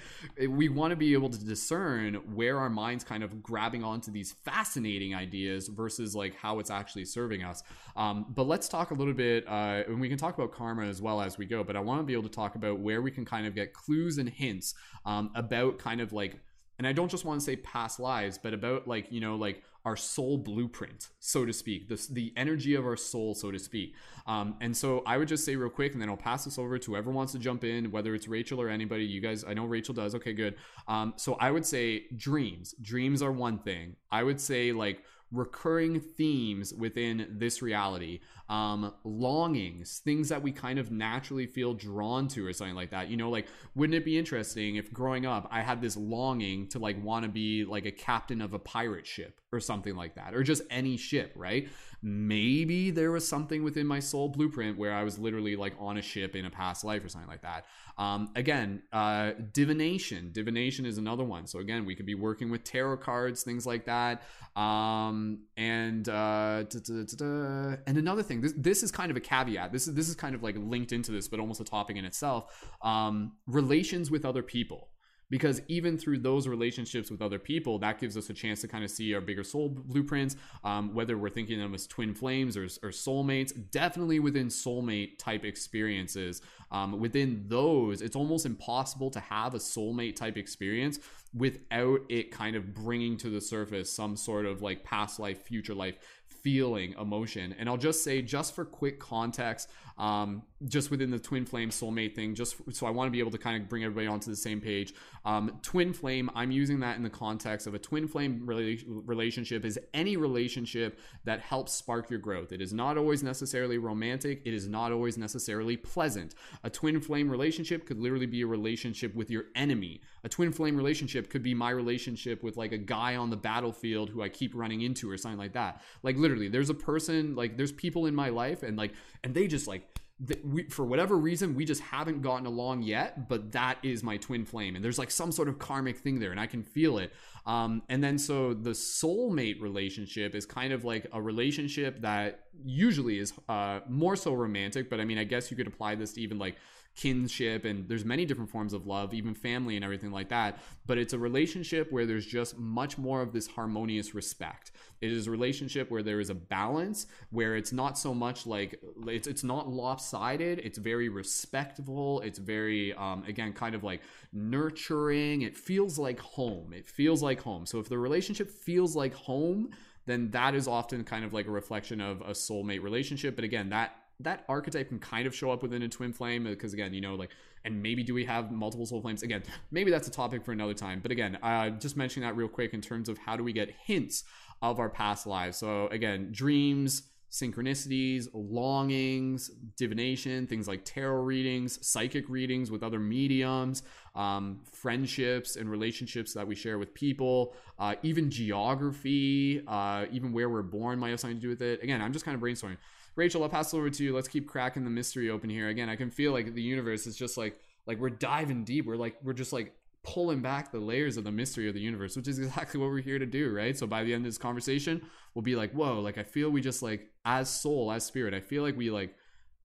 we 0.48 0.68
want 0.68 0.90
to 0.90 0.96
be 0.96 1.12
able 1.12 1.30
to 1.30 1.44
discern 1.44 2.14
where 2.34 2.58
our 2.58 2.68
minds 2.68 3.04
kind 3.04 3.22
of 3.22 3.42
grabbing 3.42 3.84
onto 3.84 4.10
these 4.10 4.32
fascinating 4.44 5.14
ideas 5.14 5.68
versus 5.68 6.14
like 6.14 6.34
how 6.34 6.58
it's 6.58 6.70
actually 6.70 7.04
serving 7.04 7.44
us. 7.44 7.62
Um, 7.96 8.26
but 8.30 8.44
let's 8.44 8.68
talk 8.68 8.90
a 8.90 8.94
little 8.94 9.14
bit, 9.14 9.46
uh, 9.48 9.84
and 9.86 10.00
we 10.00 10.08
can 10.08 10.18
talk 10.18 10.36
about 10.36 10.52
karma 10.52 10.86
as 10.86 11.00
well 11.00 11.20
as 11.20 11.38
we 11.38 11.46
go. 11.46 11.62
But 11.64 11.76
I 11.76 11.80
want 11.80 12.00
to 12.00 12.04
be 12.04 12.12
able 12.12 12.24
to 12.24 12.28
talk 12.28 12.54
about 12.54 12.80
where 12.80 13.00
we 13.00 13.10
can 13.10 13.24
kind 13.24 13.46
of 13.46 13.54
get 13.54 13.72
clues 13.72 14.18
and 14.18 14.28
hints 14.28 14.74
um, 15.06 15.30
about 15.34 15.78
kind 15.78 16.00
of 16.00 16.12
like 16.12 16.40
and 16.78 16.86
I 16.86 16.92
don't 16.92 17.10
just 17.10 17.24
want 17.24 17.40
to 17.40 17.44
say 17.44 17.56
past 17.56 17.98
lives, 17.98 18.38
but 18.38 18.54
about 18.54 18.86
like 18.86 19.10
you 19.10 19.20
know 19.20 19.36
like 19.36 19.62
our 19.88 19.96
soul 19.96 20.36
blueprint, 20.36 21.08
so 21.18 21.46
to 21.46 21.52
speak, 21.52 21.88
the 21.88 22.06
the 22.12 22.30
energy 22.36 22.74
of 22.74 22.84
our 22.84 22.96
soul, 22.96 23.34
so 23.34 23.50
to 23.50 23.58
speak. 23.58 23.94
Um, 24.26 24.56
and 24.60 24.76
so 24.76 25.02
I 25.06 25.16
would 25.16 25.28
just 25.28 25.46
say 25.46 25.56
real 25.56 25.70
quick, 25.70 25.94
and 25.94 26.02
then 26.02 26.10
I'll 26.10 26.24
pass 26.30 26.44
this 26.44 26.58
over 26.58 26.78
to 26.78 26.90
whoever 26.90 27.10
wants 27.10 27.32
to 27.32 27.38
jump 27.38 27.64
in, 27.64 27.90
whether 27.90 28.14
it's 28.14 28.28
Rachel 28.28 28.60
or 28.60 28.68
anybody. 28.68 29.06
You 29.06 29.22
guys, 29.22 29.46
I 29.48 29.54
know 29.54 29.64
Rachel 29.64 29.94
does. 29.94 30.14
Okay, 30.14 30.34
good. 30.34 30.56
Um, 30.88 31.14
so 31.16 31.38
I 31.40 31.50
would 31.50 31.64
say 31.64 32.04
dreams. 32.14 32.74
Dreams 32.82 33.22
are 33.22 33.32
one 33.32 33.60
thing. 33.60 33.96
I 34.10 34.22
would 34.24 34.42
say 34.42 34.72
like 34.72 35.04
recurring 35.32 36.00
themes 36.00 36.74
within 36.74 37.26
this 37.30 37.62
reality 37.62 38.20
um 38.48 38.94
longings 39.04 40.00
things 40.04 40.28
that 40.30 40.42
we 40.42 40.50
kind 40.50 40.78
of 40.78 40.90
naturally 40.90 41.46
feel 41.46 41.74
drawn 41.74 42.28
to 42.28 42.46
or 42.46 42.52
something 42.52 42.74
like 42.74 42.90
that. 42.90 43.08
You 43.08 43.16
know 43.16 43.30
like 43.30 43.46
wouldn't 43.74 43.94
it 43.94 44.04
be 44.04 44.18
interesting 44.18 44.76
if 44.76 44.92
growing 44.92 45.26
up 45.26 45.48
i 45.50 45.60
had 45.60 45.80
this 45.80 45.96
longing 45.96 46.68
to 46.68 46.78
like 46.78 47.02
want 47.02 47.24
to 47.24 47.28
be 47.28 47.64
like 47.64 47.86
a 47.86 47.90
captain 47.90 48.40
of 48.40 48.54
a 48.54 48.58
pirate 48.58 49.06
ship 49.06 49.40
or 49.52 49.60
something 49.60 49.96
like 49.96 50.14
that 50.14 50.34
or 50.34 50.42
just 50.42 50.62
any 50.70 50.96
ship 50.96 51.32
right? 51.34 51.68
Maybe 52.00 52.90
there 52.90 53.10
was 53.10 53.26
something 53.26 53.64
within 53.64 53.86
my 53.86 53.98
soul 53.98 54.28
blueprint 54.28 54.78
where 54.78 54.94
i 54.94 55.02
was 55.02 55.18
literally 55.18 55.56
like 55.56 55.74
on 55.78 55.98
a 55.98 56.02
ship 56.02 56.36
in 56.36 56.44
a 56.44 56.50
past 56.50 56.84
life 56.84 57.04
or 57.04 57.08
something 57.08 57.28
like 57.28 57.42
that. 57.42 57.66
Um, 57.96 58.30
again 58.36 58.82
uh, 58.92 59.32
divination. 59.52 60.30
Divination 60.32 60.86
is 60.86 60.98
another 60.98 61.24
one. 61.24 61.46
So 61.46 61.58
again 61.58 61.84
we 61.84 61.94
could 61.94 62.06
be 62.06 62.14
working 62.14 62.50
with 62.50 62.64
tarot 62.64 62.98
cards 62.98 63.42
things 63.42 63.66
like 63.66 63.86
that. 63.86 64.22
Um, 64.56 65.40
and 65.56 66.08
uh, 66.08 66.64
and 66.70 67.98
another 67.98 68.22
thing 68.22 68.37
this, 68.40 68.54
this 68.56 68.82
is 68.82 68.90
kind 68.90 69.10
of 69.10 69.16
a 69.16 69.20
caveat. 69.20 69.72
This 69.72 69.88
is 69.88 69.94
this 69.94 70.08
is 70.08 70.14
kind 70.14 70.34
of 70.34 70.42
like 70.42 70.56
linked 70.58 70.92
into 70.92 71.12
this 71.12 71.28
but 71.28 71.40
almost 71.40 71.60
a 71.60 71.64
topic 71.64 71.96
in 71.96 72.04
itself. 72.04 72.66
Um, 72.82 73.32
relations 73.46 74.10
with 74.10 74.24
other 74.24 74.42
people. 74.42 74.88
Because 75.30 75.60
even 75.68 75.98
through 75.98 76.20
those 76.20 76.48
relationships 76.48 77.10
with 77.10 77.20
other 77.20 77.38
people 77.38 77.78
that 77.80 78.00
gives 78.00 78.16
us 78.16 78.30
a 78.30 78.32
chance 78.32 78.62
to 78.62 78.68
kind 78.68 78.82
of 78.82 78.90
see 78.90 79.12
our 79.12 79.20
bigger 79.20 79.44
soul 79.44 79.68
blueprints. 79.68 80.36
Um, 80.64 80.94
whether 80.94 81.18
we're 81.18 81.28
thinking 81.28 81.60
of 81.60 81.64
them 81.64 81.74
as 81.74 81.86
twin 81.86 82.14
flames 82.14 82.56
or, 82.56 82.64
or 82.64 82.90
soulmates 82.90 83.52
definitely 83.70 84.20
within 84.20 84.48
soulmate 84.48 85.18
type 85.18 85.44
experiences. 85.44 86.40
Um, 86.70 86.98
within 86.98 87.44
those 87.46 88.00
it's 88.00 88.16
almost 88.16 88.46
impossible 88.46 89.10
to 89.10 89.20
have 89.20 89.54
a 89.54 89.58
soulmate 89.58 90.16
type 90.16 90.38
experience 90.38 90.98
without 91.34 92.00
it 92.08 92.30
kind 92.30 92.56
of 92.56 92.74
bringing 92.74 93.16
to 93.18 93.28
the 93.28 93.40
surface 93.40 93.92
some 93.92 94.16
sort 94.16 94.46
of 94.46 94.62
like 94.62 94.82
past 94.82 95.20
life 95.20 95.42
future 95.42 95.74
life 95.74 95.98
feeling 96.42 96.94
emotion. 97.00 97.54
And 97.58 97.68
i'll 97.68 97.76
just 97.76 98.04
say 98.04 98.22
just 98.22 98.54
for 98.54 98.64
quick 98.64 98.98
context 98.98 99.70
um, 99.98 100.42
just 100.66 100.92
within 100.92 101.10
the 101.10 101.18
twin 101.18 101.44
flame 101.44 101.70
soulmate 101.70 102.14
thing 102.14 102.34
just 102.34 102.56
so 102.70 102.86
i 102.86 102.90
want 102.90 103.08
to 103.08 103.10
be 103.10 103.18
able 103.18 103.32
to 103.32 103.38
kind 103.38 103.60
of 103.60 103.68
bring 103.68 103.82
everybody 103.84 104.06
onto 104.06 104.30
the 104.30 104.36
same 104.36 104.60
page. 104.60 104.94
Um, 105.24 105.58
twin 105.62 105.92
flame 105.92 106.30
i'm 106.34 106.50
using 106.50 106.80
that 106.80 106.96
in 106.96 107.02
the 107.02 107.10
context 107.10 107.66
of 107.66 107.74
a 107.74 107.78
twin 107.78 108.08
flame 108.08 108.42
rela- 108.44 108.82
relationship 108.86 109.64
is 109.64 109.78
any 109.94 110.16
relationship 110.16 110.98
that 111.24 111.40
helps 111.40 111.72
spark 111.72 112.10
your 112.10 112.18
growth. 112.18 112.52
It 112.52 112.60
is 112.60 112.72
not 112.72 112.96
always 112.96 113.22
necessarily 113.22 113.78
romantic. 113.78 114.42
It 114.44 114.54
is 114.54 114.68
not 114.68 114.92
always 114.92 115.18
necessarily 115.18 115.76
pleasant. 115.76 116.34
A 116.64 116.70
twin 116.70 117.00
flame 117.00 117.30
relationship 117.30 117.86
could 117.86 117.98
literally 117.98 118.26
be 118.26 118.42
a 118.42 118.46
relationship 118.46 119.14
with 119.14 119.30
your 119.30 119.44
enemy 119.54 120.00
a 120.24 120.28
twin 120.28 120.52
flame 120.52 120.76
relationship 120.76 121.30
could 121.30 121.42
be 121.42 121.54
my 121.54 121.70
relationship 121.70 122.42
with 122.42 122.56
like 122.56 122.72
a 122.72 122.78
guy 122.78 123.16
on 123.16 123.30
the 123.30 123.36
battlefield 123.36 124.10
who 124.10 124.22
i 124.22 124.28
keep 124.28 124.54
running 124.54 124.82
into 124.82 125.10
or 125.10 125.16
something 125.16 125.38
like 125.38 125.52
that. 125.52 125.82
Like 126.02 126.16
literally 126.16 126.48
there's 126.48 126.70
a 126.70 126.74
person 126.74 127.34
like 127.34 127.56
there's 127.56 127.72
people 127.72 128.06
in 128.06 128.14
my 128.14 128.28
life 128.28 128.62
and 128.62 128.76
like 128.76 128.92
and 129.24 129.34
they 129.34 129.46
just 129.46 129.66
like 129.66 129.82
th- 130.26 130.40
we, 130.44 130.64
for 130.64 130.84
whatever 130.84 131.16
reason 131.16 131.54
we 131.54 131.64
just 131.64 131.80
haven't 131.80 132.22
gotten 132.22 132.46
along 132.46 132.82
yet 132.82 133.28
but 133.28 133.52
that 133.52 133.78
is 133.82 134.02
my 134.02 134.16
twin 134.16 134.44
flame. 134.44 134.76
And 134.76 134.84
there's 134.84 134.98
like 134.98 135.10
some 135.10 135.32
sort 135.32 135.48
of 135.48 135.58
karmic 135.58 135.98
thing 135.98 136.18
there 136.18 136.30
and 136.30 136.40
i 136.40 136.46
can 136.46 136.62
feel 136.62 136.98
it. 136.98 137.12
Um, 137.46 137.82
and 137.88 138.04
then 138.04 138.18
so 138.18 138.52
the 138.52 138.70
soulmate 138.70 139.60
relationship 139.60 140.34
is 140.34 140.44
kind 140.44 140.72
of 140.72 140.84
like 140.84 141.06
a 141.12 141.22
relationship 141.22 142.02
that 142.02 142.44
usually 142.64 143.18
is 143.18 143.32
uh, 143.48 143.80
more 143.88 144.16
so 144.16 144.34
romantic 144.34 144.90
but 144.90 145.00
i 145.00 145.04
mean 145.04 145.18
i 145.18 145.24
guess 145.24 145.50
you 145.50 145.56
could 145.56 145.68
apply 145.68 145.94
this 145.94 146.12
to 146.14 146.20
even 146.20 146.38
like 146.38 146.56
kinship 146.98 147.64
and 147.64 147.88
there's 147.88 148.04
many 148.04 148.26
different 148.26 148.50
forms 148.50 148.72
of 148.72 148.84
love 148.84 149.14
even 149.14 149.32
family 149.32 149.76
and 149.76 149.84
everything 149.84 150.10
like 150.10 150.28
that 150.28 150.58
but 150.88 150.98
it's 150.98 151.12
a 151.12 151.18
relationship 151.18 151.92
where 151.92 152.06
there's 152.06 152.26
just 152.26 152.58
much 152.58 152.98
more 152.98 153.20
of 153.20 153.32
this 153.32 153.46
harmonious 153.46 154.14
respect. 154.14 154.72
It 155.00 155.12
is 155.12 155.26
a 155.26 155.30
relationship 155.30 155.90
where 155.90 156.02
there 156.02 156.18
is 156.18 156.30
a 156.30 156.34
balance 156.34 157.06
where 157.30 157.56
it's 157.56 157.72
not 157.72 157.98
so 157.98 158.14
much 158.14 158.46
like 158.46 158.80
it's 159.06 159.28
it's 159.28 159.44
not 159.44 159.68
lopsided 159.68 160.58
it's 160.60 160.78
very 160.78 161.08
respectful 161.08 162.20
it's 162.22 162.38
very 162.38 162.94
um, 162.94 163.22
again 163.28 163.52
kind 163.52 163.74
of 163.74 163.84
like 163.84 164.00
nurturing 164.32 165.42
it 165.42 165.56
feels 165.56 165.98
like 165.98 166.18
home 166.18 166.72
it 166.72 166.88
feels 166.88 167.22
like 167.22 167.40
home. 167.42 167.66
So 167.66 167.78
if 167.78 167.88
the 167.88 167.98
relationship 167.98 168.50
feels 168.50 168.96
like 168.96 169.14
home 169.14 169.70
then 170.06 170.30
that 170.30 170.54
is 170.54 170.66
often 170.66 171.04
kind 171.04 171.24
of 171.24 171.34
like 171.34 171.46
a 171.46 171.50
reflection 171.50 172.00
of 172.00 172.22
a 172.22 172.30
soulmate 172.30 172.82
relationship 172.82 173.36
but 173.36 173.44
again 173.44 173.68
that 173.68 173.94
that 174.20 174.44
archetype 174.48 174.88
can 174.88 174.98
kind 174.98 175.26
of 175.26 175.34
show 175.34 175.50
up 175.50 175.62
within 175.62 175.82
a 175.82 175.88
twin 175.88 176.12
flame 176.12 176.44
because 176.44 176.72
again 176.72 176.92
you 176.92 177.00
know 177.00 177.14
like 177.14 177.30
and 177.64 177.82
maybe 177.82 178.02
do 178.02 178.14
we 178.14 178.24
have 178.24 178.50
multiple 178.50 178.86
soul 178.86 179.00
flames 179.00 179.22
again 179.22 179.42
maybe 179.70 179.90
that's 179.90 180.08
a 180.08 180.10
topic 180.10 180.44
for 180.44 180.52
another 180.52 180.74
time 180.74 181.00
but 181.00 181.12
again 181.12 181.38
uh, 181.42 181.70
just 181.70 181.96
mentioning 181.96 182.28
that 182.28 182.36
real 182.36 182.48
quick 182.48 182.74
in 182.74 182.80
terms 182.80 183.08
of 183.08 183.18
how 183.18 183.36
do 183.36 183.44
we 183.44 183.52
get 183.52 183.70
hints 183.84 184.24
of 184.62 184.78
our 184.78 184.88
past 184.88 185.26
lives 185.26 185.56
so 185.56 185.86
again 185.88 186.28
dreams 186.32 187.04
synchronicities, 187.30 188.26
longings, 188.32 189.50
divination, 189.76 190.46
things 190.46 190.66
like 190.66 190.84
tarot 190.84 191.22
readings, 191.22 191.86
psychic 191.86 192.28
readings 192.28 192.70
with 192.70 192.82
other 192.82 192.98
mediums, 192.98 193.82
um, 194.14 194.60
friendships 194.72 195.56
and 195.56 195.70
relationships 195.70 196.32
that 196.32 196.46
we 196.46 196.54
share 196.54 196.78
with 196.78 196.94
people, 196.94 197.54
uh, 197.78 197.94
even 198.02 198.30
geography, 198.30 199.62
uh, 199.68 200.06
even 200.10 200.32
where 200.32 200.48
we're 200.48 200.62
born 200.62 200.98
might 200.98 201.10
have 201.10 201.20
something 201.20 201.36
to 201.36 201.42
do 201.42 201.48
with 201.48 201.62
it. 201.62 201.82
Again, 201.82 202.00
I'm 202.00 202.12
just 202.12 202.24
kind 202.24 202.34
of 202.34 202.40
brainstorming. 202.40 202.78
Rachel, 203.18 203.42
I'll 203.42 203.48
pass 203.48 203.74
it 203.74 203.76
over 203.76 203.90
to 203.90 204.04
you. 204.04 204.14
Let's 204.14 204.28
keep 204.28 204.46
cracking 204.46 204.84
the 204.84 204.90
mystery 204.90 205.28
open 205.28 205.50
here. 205.50 205.68
Again, 205.68 205.88
I 205.88 205.96
can 205.96 206.08
feel 206.08 206.30
like 206.30 206.54
the 206.54 206.62
universe 206.62 207.04
is 207.04 207.16
just 207.16 207.36
like 207.36 207.58
like 207.84 207.98
we're 207.98 208.10
diving 208.10 208.62
deep. 208.62 208.86
We're 208.86 208.96
like 208.96 209.16
we're 209.24 209.32
just 209.32 209.52
like 209.52 209.74
pulling 210.04 210.40
back 210.40 210.70
the 210.70 210.78
layers 210.78 211.16
of 211.16 211.24
the 211.24 211.32
mystery 211.32 211.66
of 211.66 211.74
the 211.74 211.80
universe, 211.80 212.16
which 212.16 212.28
is 212.28 212.38
exactly 212.38 212.78
what 212.80 212.90
we're 212.90 213.00
here 213.00 213.18
to 213.18 213.26
do, 213.26 213.52
right? 213.52 213.76
So 213.76 213.88
by 213.88 214.04
the 214.04 214.14
end 214.14 214.24
of 214.24 214.30
this 214.30 214.38
conversation, 214.38 215.02
we'll 215.34 215.42
be 215.42 215.56
like, 215.56 215.72
whoa, 215.72 216.00
like 216.00 216.16
I 216.16 216.22
feel 216.22 216.48
we 216.48 216.60
just 216.60 216.80
like 216.80 217.10
as 217.24 217.50
soul, 217.50 217.90
as 217.90 218.04
spirit, 218.04 218.34
I 218.34 218.40
feel 218.40 218.62
like 218.62 218.76
we 218.76 218.88
like 218.88 219.16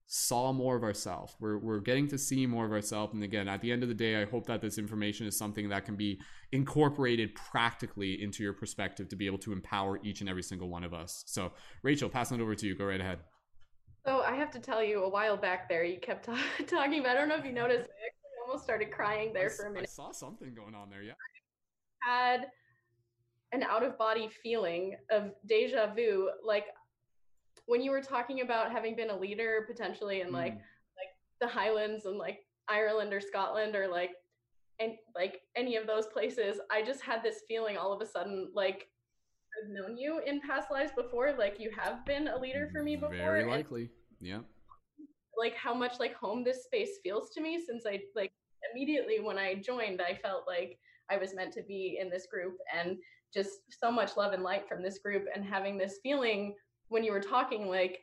saw 0.08 0.52
more 0.52 0.74
of 0.74 0.82
ourselves. 0.82 1.36
We're 1.38 1.58
we're 1.58 1.78
getting 1.78 2.08
to 2.08 2.18
see 2.18 2.46
more 2.46 2.66
of 2.66 2.72
ourselves. 2.72 3.14
And 3.14 3.22
again, 3.22 3.46
at 3.46 3.60
the 3.60 3.70
end 3.70 3.84
of 3.84 3.88
the 3.88 3.94
day, 3.94 4.20
I 4.20 4.24
hope 4.24 4.46
that 4.46 4.62
this 4.62 4.78
information 4.78 5.28
is 5.28 5.38
something 5.38 5.68
that 5.68 5.84
can 5.84 5.94
be 5.94 6.20
incorporated 6.50 7.36
practically 7.36 8.20
into 8.20 8.42
your 8.42 8.52
perspective 8.52 9.08
to 9.10 9.16
be 9.16 9.26
able 9.26 9.38
to 9.38 9.52
empower 9.52 10.00
each 10.02 10.22
and 10.22 10.28
every 10.28 10.42
single 10.42 10.68
one 10.68 10.82
of 10.82 10.92
us. 10.92 11.22
So 11.28 11.52
Rachel, 11.84 12.08
passing 12.08 12.40
it 12.40 12.42
over 12.42 12.56
to 12.56 12.66
you. 12.66 12.74
Go 12.74 12.86
right 12.86 13.00
ahead. 13.00 13.20
So 14.06 14.20
I 14.20 14.34
have 14.34 14.50
to 14.52 14.58
tell 14.58 14.82
you, 14.82 15.02
a 15.04 15.08
while 15.08 15.36
back 15.36 15.68
there, 15.68 15.84
you 15.84 15.98
kept 15.98 16.24
talking 16.66 17.00
about. 17.00 17.16
I 17.16 17.20
don't 17.20 17.28
know 17.28 17.36
if 17.36 17.44
you 17.44 17.52
noticed. 17.52 17.88
I 17.88 18.06
actually 18.06 18.46
almost 18.46 18.64
started 18.64 18.90
crying 18.90 19.32
there 19.32 19.48
for 19.50 19.66
a 19.66 19.70
minute. 19.70 19.88
I 19.88 19.92
saw 19.92 20.12
something 20.12 20.54
going 20.54 20.74
on 20.74 20.90
there. 20.90 21.02
Yeah. 21.02 21.12
I 22.06 22.10
Had 22.10 22.46
an 23.52 23.62
out 23.62 23.82
of 23.82 23.96
body 23.96 24.28
feeling 24.42 24.96
of 25.10 25.30
deja 25.46 25.94
vu, 25.94 26.28
like 26.44 26.66
when 27.66 27.80
you 27.80 27.90
were 27.90 28.02
talking 28.02 28.42
about 28.42 28.70
having 28.72 28.94
been 28.94 29.10
a 29.10 29.16
leader 29.16 29.64
potentially 29.66 30.20
in 30.20 30.32
like 30.32 30.52
Mm. 30.54 30.56
like 30.98 31.16
the 31.40 31.46
Highlands 31.48 32.04
and 32.04 32.18
like 32.18 32.40
Ireland 32.68 33.12
or 33.14 33.20
Scotland 33.20 33.74
or 33.74 33.88
like 33.88 34.10
and 34.80 34.92
like 35.14 35.40
any 35.56 35.76
of 35.76 35.86
those 35.86 36.06
places. 36.08 36.60
I 36.70 36.82
just 36.82 37.00
had 37.00 37.22
this 37.22 37.42
feeling 37.48 37.78
all 37.78 37.92
of 37.92 38.02
a 38.02 38.06
sudden 38.06 38.50
like 38.54 38.88
known 39.68 39.96
you 39.96 40.20
in 40.26 40.40
past 40.40 40.70
lives 40.70 40.92
before, 40.96 41.34
like 41.38 41.56
you 41.58 41.70
have 41.76 42.04
been 42.06 42.28
a 42.28 42.38
leader 42.38 42.68
for 42.72 42.82
me 42.82 42.96
before. 42.96 43.16
Very 43.16 43.44
likely. 43.44 43.90
Yeah. 44.20 44.40
like 45.36 45.54
how 45.56 45.74
much 45.74 45.98
like 45.98 46.14
home 46.14 46.44
this 46.44 46.64
space 46.64 46.98
feels 47.02 47.30
to 47.30 47.40
me 47.40 47.62
since 47.64 47.84
I 47.86 48.00
like 48.14 48.32
immediately 48.72 49.20
when 49.20 49.38
I 49.38 49.56
joined, 49.56 50.00
I 50.00 50.14
felt 50.14 50.44
like 50.46 50.78
I 51.10 51.16
was 51.16 51.34
meant 51.34 51.52
to 51.54 51.62
be 51.62 51.98
in 52.00 52.08
this 52.08 52.26
group 52.26 52.56
and 52.74 52.96
just 53.32 53.60
so 53.70 53.90
much 53.90 54.16
love 54.16 54.32
and 54.32 54.42
light 54.42 54.68
from 54.68 54.82
this 54.82 54.98
group 54.98 55.24
and 55.34 55.44
having 55.44 55.76
this 55.76 55.98
feeling 56.02 56.54
when 56.88 57.02
you 57.02 57.12
were 57.12 57.20
talking 57.20 57.68
like 57.68 57.98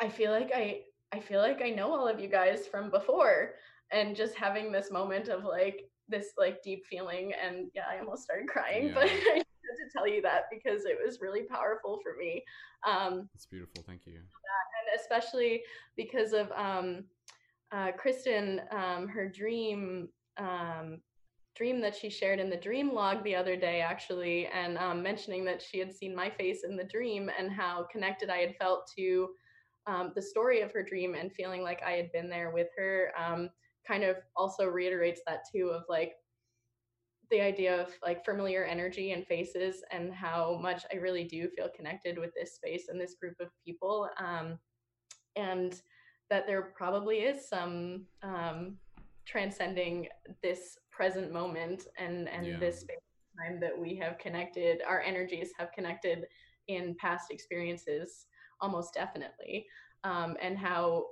I 0.00 0.08
feel 0.08 0.32
like 0.32 0.50
I 0.54 0.80
I 1.12 1.20
feel 1.20 1.40
like 1.40 1.62
I 1.62 1.70
know 1.70 1.92
all 1.92 2.08
of 2.08 2.18
you 2.18 2.28
guys 2.28 2.66
from 2.66 2.90
before 2.90 3.54
and 3.92 4.16
just 4.16 4.34
having 4.34 4.72
this 4.72 4.90
moment 4.90 5.28
of 5.28 5.44
like 5.44 5.84
this 6.08 6.32
like 6.36 6.62
deep 6.62 6.84
feeling 6.86 7.32
and 7.34 7.70
yeah, 7.74 7.84
I 7.90 7.98
almost 8.00 8.24
started 8.24 8.48
crying, 8.48 8.92
but 8.94 9.06
Yeah. 9.06 9.12
I 9.34 9.42
had 9.72 9.88
to 9.88 9.90
tell 9.96 10.06
you 10.06 10.22
that 10.22 10.44
because 10.50 10.84
it 10.84 10.98
was 11.04 11.20
really 11.20 11.42
powerful 11.42 11.98
for 12.02 12.14
me. 12.18 12.42
Um 12.86 13.28
It's 13.34 13.46
beautiful. 13.46 13.82
Thank 13.86 14.06
you. 14.06 14.14
and 14.14 15.00
especially 15.00 15.62
because 15.96 16.32
of 16.32 16.50
um, 16.52 17.04
uh, 17.72 17.92
Kristen, 17.92 18.60
um, 18.70 19.08
her 19.08 19.28
dream 19.28 20.08
um, 20.38 21.00
dream 21.54 21.80
that 21.82 21.94
she 21.94 22.08
shared 22.08 22.40
in 22.40 22.48
the 22.48 22.56
dream 22.56 22.94
log 22.94 23.22
the 23.24 23.34
other 23.34 23.56
day, 23.56 23.80
actually, 23.80 24.46
and 24.46 24.78
um, 24.78 25.02
mentioning 25.02 25.44
that 25.44 25.60
she 25.60 25.78
had 25.78 25.92
seen 25.92 26.14
my 26.14 26.30
face 26.30 26.64
in 26.64 26.76
the 26.76 26.84
dream 26.84 27.30
and 27.38 27.52
how 27.52 27.86
connected 27.92 28.30
I 28.30 28.38
had 28.38 28.56
felt 28.56 28.90
to 28.96 29.28
um, 29.86 30.12
the 30.14 30.22
story 30.22 30.62
of 30.62 30.72
her 30.72 30.82
dream 30.82 31.14
and 31.14 31.32
feeling 31.32 31.62
like 31.62 31.82
I 31.82 31.92
had 31.92 32.10
been 32.12 32.30
there 32.30 32.50
with 32.50 32.68
her. 32.78 33.12
Um, 33.18 33.50
kind 33.86 34.04
of 34.04 34.16
also 34.36 34.64
reiterates 34.66 35.20
that 35.26 35.40
too 35.52 35.70
of 35.74 35.82
like 35.88 36.12
the 37.32 37.40
idea 37.40 37.80
of 37.80 37.88
like 38.04 38.24
familiar 38.24 38.64
energy 38.64 39.12
and 39.12 39.26
faces 39.26 39.82
and 39.90 40.12
how 40.12 40.58
much 40.62 40.84
I 40.92 40.96
really 40.96 41.24
do 41.24 41.48
feel 41.56 41.68
connected 41.74 42.18
with 42.18 42.30
this 42.36 42.54
space 42.54 42.84
and 42.88 43.00
this 43.00 43.16
group 43.20 43.34
of 43.40 43.48
people. 43.66 44.08
Um, 44.18 44.58
and 45.34 45.80
that 46.30 46.46
there 46.46 46.72
probably 46.76 47.18
is 47.20 47.48
some 47.48 48.04
um, 48.22 48.76
transcending 49.26 50.08
this 50.42 50.78
present 50.90 51.32
moment 51.32 51.86
and 51.98 52.28
and 52.28 52.46
Yeah. 52.46 52.58
this 52.58 52.80
space 52.80 52.98
time 53.38 53.60
that 53.60 53.76
we 53.76 53.94
have 53.96 54.18
connected 54.18 54.82
our 54.86 55.00
energies 55.00 55.52
have 55.58 55.72
connected 55.72 56.26
in 56.68 56.94
past 56.96 57.30
experiences 57.30 58.26
almost 58.60 58.92
definitely 58.92 59.66
um, 60.04 60.36
and 60.42 60.58
how 60.58 61.06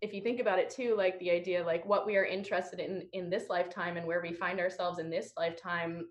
if 0.00 0.14
you 0.14 0.22
think 0.22 0.40
about 0.40 0.58
it 0.58 0.70
too 0.70 0.94
like 0.96 1.18
the 1.18 1.30
idea 1.30 1.64
like 1.64 1.84
what 1.86 2.06
we 2.06 2.16
are 2.16 2.24
interested 2.24 2.80
in 2.80 3.06
in 3.12 3.28
this 3.28 3.44
lifetime 3.50 3.96
and 3.96 4.06
where 4.06 4.22
we 4.22 4.32
find 4.32 4.58
ourselves 4.60 4.98
in 4.98 5.10
this 5.10 5.32
lifetime 5.36 6.06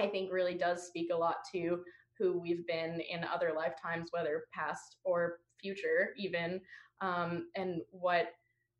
i 0.00 0.06
think 0.06 0.32
really 0.32 0.54
does 0.54 0.86
speak 0.86 1.10
a 1.12 1.16
lot 1.16 1.36
to 1.52 1.80
who 2.18 2.38
we've 2.38 2.66
been 2.66 3.00
in 3.10 3.24
other 3.24 3.52
lifetimes 3.54 4.08
whether 4.12 4.44
past 4.54 4.96
or 5.04 5.38
future 5.60 6.10
even 6.16 6.60
um, 7.00 7.48
and 7.56 7.82
what 7.90 8.28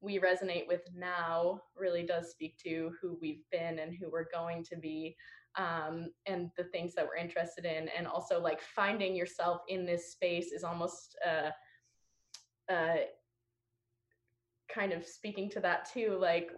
we 0.01 0.18
resonate 0.18 0.66
with 0.68 0.82
now 0.94 1.60
really 1.77 2.02
does 2.05 2.31
speak 2.31 2.56
to 2.59 2.93
who 3.01 3.18
we've 3.20 3.43
been 3.51 3.78
and 3.78 3.94
who 3.94 4.10
we're 4.10 4.28
going 4.32 4.62
to 4.62 4.77
be 4.77 5.16
um, 5.56 6.10
and 6.27 6.51
the 6.56 6.64
things 6.64 6.94
that 6.94 7.06
we're 7.06 7.16
interested 7.16 7.64
in 7.64 7.89
and 7.97 8.06
also 8.06 8.40
like 8.40 8.60
finding 8.60 9.16
yourself 9.16 9.62
in 9.68 9.86
this 9.86 10.12
space 10.12 10.52
is 10.52 10.64
almost 10.64 11.16
uh, 11.27 11.51
uh, 12.73 12.97
kind 14.72 14.93
of 14.93 15.06
speaking 15.06 15.48
to 15.51 15.60
that 15.60 15.88
too 15.93 16.18
like 16.20 16.51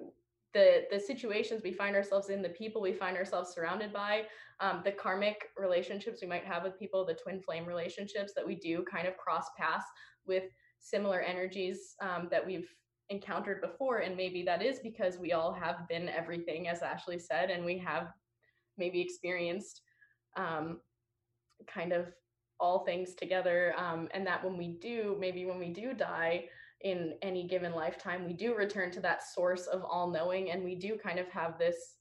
the 0.55 0.85
the 0.90 0.98
situations 0.98 1.62
we 1.62 1.72
find 1.72 1.94
ourselves 1.94 2.30
in 2.30 2.43
the 2.43 2.48
people 2.48 2.80
we 2.80 2.93
find 2.93 3.16
ourselves 3.16 3.52
surrounded 3.52 3.93
by 3.93 4.22
um, 4.60 4.80
the 4.85 4.93
karmic 4.93 5.51
relationships 5.56 6.20
we 6.22 6.28
might 6.28 6.44
have 6.44 6.62
with 6.62 6.78
people 6.78 7.05
the 7.05 7.14
twin 7.14 7.40
flame 7.40 7.66
relationships 7.66 8.32
that 8.35 8.47
we 8.47 8.55
do 8.55 8.82
kind 8.90 9.06
of 9.06 9.16
cross 9.16 9.47
paths 9.59 9.85
with 10.26 10.44
similar 10.80 11.20
energies 11.20 11.94
um, 12.01 12.28
that 12.30 12.44
we've 12.44 12.68
encountered 13.10 13.60
before. 13.60 13.98
And 13.98 14.16
maybe 14.16 14.43
that 14.44 14.62
is 14.62 14.78
because 14.80 15.18
we 15.18 15.32
all 15.32 15.52
have 15.52 15.89
been 15.89 16.09
everything 16.09 16.68
as 16.68 16.82
ashley 16.82 17.18
said 17.18 17.51
and 17.51 17.64
we 17.64 17.78
have 17.78 18.09
maybe 18.76 19.01
experienced 19.01 19.82
um, 20.36 20.80
kind 21.66 21.93
of 21.93 22.06
all 22.60 22.85
things 22.85 23.14
together 23.14 23.74
um, 23.78 24.09
and 24.12 24.26
that 24.26 24.44
when 24.44 24.56
we 24.56 24.78
do 24.80 25.16
maybe 25.18 25.47
when 25.47 25.59
we 25.59 25.72
do 25.72 25.94
die 25.94 26.44
in 26.82 27.14
any 27.22 27.46
given 27.46 27.72
lifetime 27.72 28.24
we 28.24 28.32
do 28.32 28.55
return 28.55 28.90
to 28.90 29.00
that 29.00 29.22
source 29.22 29.66
of 29.66 29.82
all 29.82 30.10
knowing 30.10 30.50
and 30.50 30.62
we 30.62 30.74
do 30.74 30.96
kind 30.96 31.18
of 31.18 31.28
have 31.28 31.59
this 31.59 31.96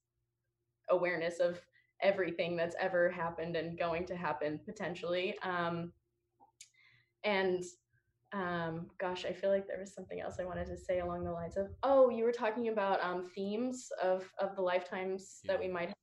awareness 0.89 1.39
of 1.39 1.59
everything 2.01 2.55
that's 2.55 2.75
ever 2.79 3.09
happened 3.09 3.55
and 3.55 3.77
going 3.77 4.05
to 4.05 4.15
happen 4.15 4.59
potentially. 4.65 5.35
Um, 5.41 5.91
and 7.23 7.63
um 8.33 8.87
gosh 8.99 9.25
i 9.25 9.31
feel 9.31 9.49
like 9.49 9.65
there 9.67 9.79
was 9.79 9.95
something 9.95 10.19
else 10.19 10.35
i 10.37 10.43
wanted 10.43 10.67
to 10.67 10.75
say 10.75 10.99
along 10.99 11.23
the 11.23 11.31
lines 11.31 11.55
of 11.55 11.69
oh 11.83 12.09
you 12.09 12.25
were 12.25 12.31
talking 12.31 12.67
about 12.67 13.01
um 13.01 13.23
themes 13.33 13.87
of 14.03 14.29
of 14.37 14.53
the 14.57 14.61
lifetimes 14.61 15.39
that 15.45 15.57
we 15.57 15.69
might 15.69 15.87
have 15.87 15.95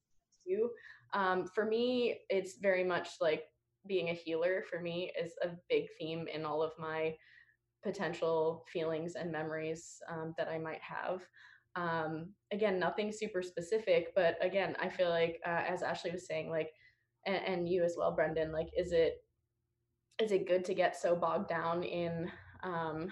to 0.46 0.70
um 1.12 1.46
for 1.54 1.66
me 1.66 2.16
it's 2.30 2.56
very 2.62 2.82
much 2.82 3.10
like 3.20 3.44
being 3.86 4.10
a 4.10 4.14
healer. 4.14 4.64
For 4.68 4.80
me 4.80 5.12
is 5.20 5.32
a 5.42 5.50
big 5.68 5.86
theme 5.98 6.26
in 6.32 6.44
all 6.44 6.62
of 6.62 6.72
my 6.78 7.14
potential 7.84 8.64
feelings 8.72 9.14
and 9.14 9.30
memories 9.30 10.02
um, 10.10 10.34
that 10.36 10.48
i 10.48 10.58
might 10.58 10.80
have. 10.82 11.22
Um 11.76 12.30
again 12.52 12.78
nothing 12.78 13.10
super 13.12 13.42
specific 13.42 14.12
but 14.14 14.36
again 14.40 14.76
i 14.80 14.88
feel 14.88 15.10
like 15.10 15.40
uh, 15.46 15.62
as 15.68 15.82
ashley 15.82 16.12
was 16.12 16.26
saying 16.26 16.48
like 16.48 16.70
and, 17.26 17.44
and 17.46 17.68
you 17.68 17.82
as 17.82 17.96
well 17.98 18.14
brendon 18.14 18.52
like 18.52 18.68
is 18.76 18.92
it 18.92 19.14
is 20.22 20.30
it 20.30 20.46
good 20.46 20.64
to 20.66 20.74
get 20.74 20.94
so 20.94 21.16
bogged 21.16 21.48
down 21.48 21.82
in 21.82 22.30
um 22.62 23.08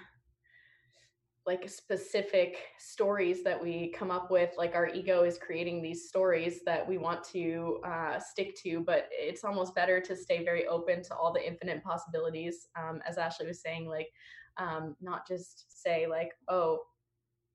like 1.45 1.69
specific 1.69 2.59
stories 2.79 3.43
that 3.43 3.61
we 3.61 3.93
come 3.99 4.11
up 4.11 4.31
with? 4.31 4.51
Like 4.57 4.75
our 4.75 4.89
ego 4.89 5.25
is 5.25 5.39
creating 5.39 5.83
these 5.83 6.09
stories 6.09 6.61
that 6.67 6.87
we 6.87 6.99
want 6.99 7.25
to 7.33 7.81
uh, 7.85 8.19
stick 8.19 8.55
to 8.63 8.81
but 8.87 9.09
it's 9.11 9.45
almost 9.45 9.75
better 9.75 10.01
to 10.01 10.17
stay 10.17 10.45
very 10.45 10.67
open 10.67 11.03
to 11.03 11.15
all 11.15 11.33
the 11.33 11.47
infinite 11.47 11.83
possibilities 11.83 12.69
um, 12.79 13.01
as 13.09 13.19
ashley 13.19 13.47
was 13.47 13.61
saying 13.61 13.89
like 13.89 14.09
um, 14.59 14.97
not 15.01 15.27
just 15.27 15.83
say 15.83 16.07
like 16.07 16.33
oh 16.49 16.79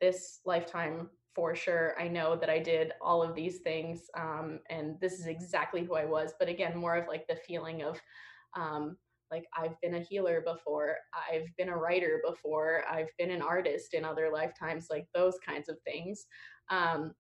this 0.01 0.39
lifetime 0.45 1.09
for 1.35 1.55
sure 1.55 1.93
i 1.99 2.07
know 2.07 2.35
that 2.35 2.49
i 2.49 2.59
did 2.59 2.91
all 3.01 3.21
of 3.21 3.35
these 3.35 3.59
things 3.59 4.03
um, 4.17 4.59
and 4.69 4.99
this 4.99 5.13
is 5.13 5.27
exactly 5.27 5.83
who 5.83 5.95
i 5.95 6.05
was 6.05 6.33
but 6.39 6.49
again 6.49 6.77
more 6.77 6.95
of 6.95 7.07
like 7.07 7.27
the 7.27 7.35
feeling 7.35 7.83
of 7.83 7.99
um, 8.55 8.97
like 9.31 9.45
I've 9.55 9.79
been 9.81 9.95
a 9.95 9.99
healer 9.99 10.41
before, 10.41 10.95
I've 11.13 11.47
been 11.57 11.69
a 11.69 11.77
writer 11.77 12.21
before, 12.25 12.83
I've 12.89 13.09
been 13.17 13.31
an 13.31 13.41
artist 13.41 13.93
in 13.93 14.05
other 14.05 14.29
lifetimes, 14.31 14.87
like 14.89 15.05
those 15.13 15.35
kinds 15.45 15.69
of 15.69 15.77
things. 15.81 16.25
Um, 16.69 17.11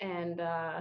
and 0.00 0.40
uh, 0.40 0.80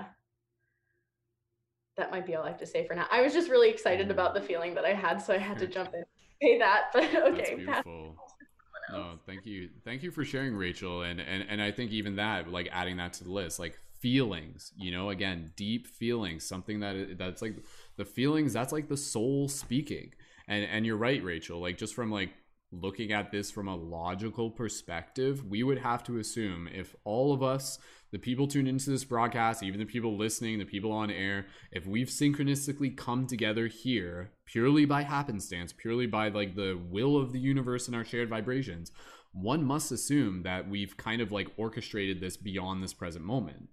that 1.98 2.12
might 2.12 2.26
be 2.26 2.36
all 2.36 2.44
I 2.44 2.50
have 2.50 2.58
to 2.60 2.66
say 2.66 2.86
for 2.86 2.96
now. 2.96 3.08
I 3.12 3.22
was 3.22 3.34
just 3.34 3.50
really 3.50 3.70
excited 3.70 4.12
about 4.12 4.34
the 4.34 4.42
feeling 4.42 4.74
that 4.76 4.86
I 4.86 4.94
had, 4.94 5.22
so 5.22 5.34
I 5.34 5.38
had 5.38 5.60
to 5.60 5.68
jump 5.78 5.94
in 5.94 6.04
say 6.42 6.58
that. 6.60 6.86
But 6.94 7.02
That's 7.14 7.28
okay, 7.28 7.56
pass 7.66 7.84
beautiful. 7.84 8.16
No, 8.92 9.20
thank 9.26 9.46
you. 9.46 9.70
Thank 9.84 10.04
you 10.04 10.12
for 10.12 10.24
sharing, 10.24 10.56
Rachel. 10.56 11.02
And 11.02 11.20
and 11.20 11.46
and 11.50 11.62
I 11.62 11.72
think 11.72 11.92
even 11.92 12.18
that, 12.18 12.52
like 12.52 12.70
adding 12.72 12.98
that 12.98 13.14
to 13.14 13.24
the 13.24 13.32
list, 13.32 13.60
like 13.60 13.80
feelings, 14.00 14.72
you 14.78 14.92
know, 14.92 15.10
again, 15.10 15.52
deep 15.56 15.88
feelings, 15.88 16.46
something 16.46 16.80
that 16.82 17.18
that's 17.18 17.42
like 17.42 17.56
the 17.98 18.06
feelings, 18.06 18.54
that's 18.54 18.72
like 18.72 18.88
the 18.88 18.98
soul 18.98 19.48
speaking. 19.48 20.14
And 20.48 20.66
and 20.66 20.86
you're 20.86 20.98
right, 20.98 21.24
Rachel. 21.24 21.60
Like 21.60 21.78
just 21.78 21.96
from 21.96 22.12
like 22.12 22.30
looking 22.82 23.12
at 23.12 23.32
this 23.32 23.52
from 23.52 23.68
a 23.68 23.76
logical 23.76 24.50
perspective, 24.50 25.46
we 25.46 25.64
would 25.64 25.80
have 25.80 26.04
to 26.06 26.18
assume 26.18 26.68
if 26.68 26.96
all 27.04 27.34
of 27.34 27.44
us, 27.44 27.80
the 28.12 28.20
people 28.20 28.48
tuned 28.48 28.68
into 28.68 28.90
this 28.90 29.04
broadcast, 29.04 29.64
even 29.64 29.80
the 29.80 29.86
people 29.86 30.18
listening, 30.18 30.60
the 30.60 30.66
people 30.66 30.92
on 30.92 31.12
air, 31.12 31.48
if 31.72 31.86
we've 31.86 32.08
synchronistically 32.08 32.96
come 32.96 33.28
together 33.28 33.68
here 33.68 34.32
purely 34.46 34.86
by 34.86 35.04
happenstance, 35.04 35.74
purely 35.74 36.08
by 36.08 36.30
like 36.30 36.56
the 36.56 36.80
will 36.90 37.18
of 37.18 37.32
the 37.34 37.40
universe 37.40 37.88
and 37.88 37.96
our 37.96 38.06
shared 38.06 38.30
vibrations, 38.30 38.92
one 39.34 39.64
must 39.64 39.92
assume 39.92 40.44
that 40.44 40.70
we've 40.70 40.96
kind 40.98 41.22
of 41.22 41.32
like 41.32 41.50
orchestrated 41.58 42.22
this 42.22 42.38
beyond 42.38 42.82
this 42.82 42.94
present 42.94 43.26
moment 43.26 43.70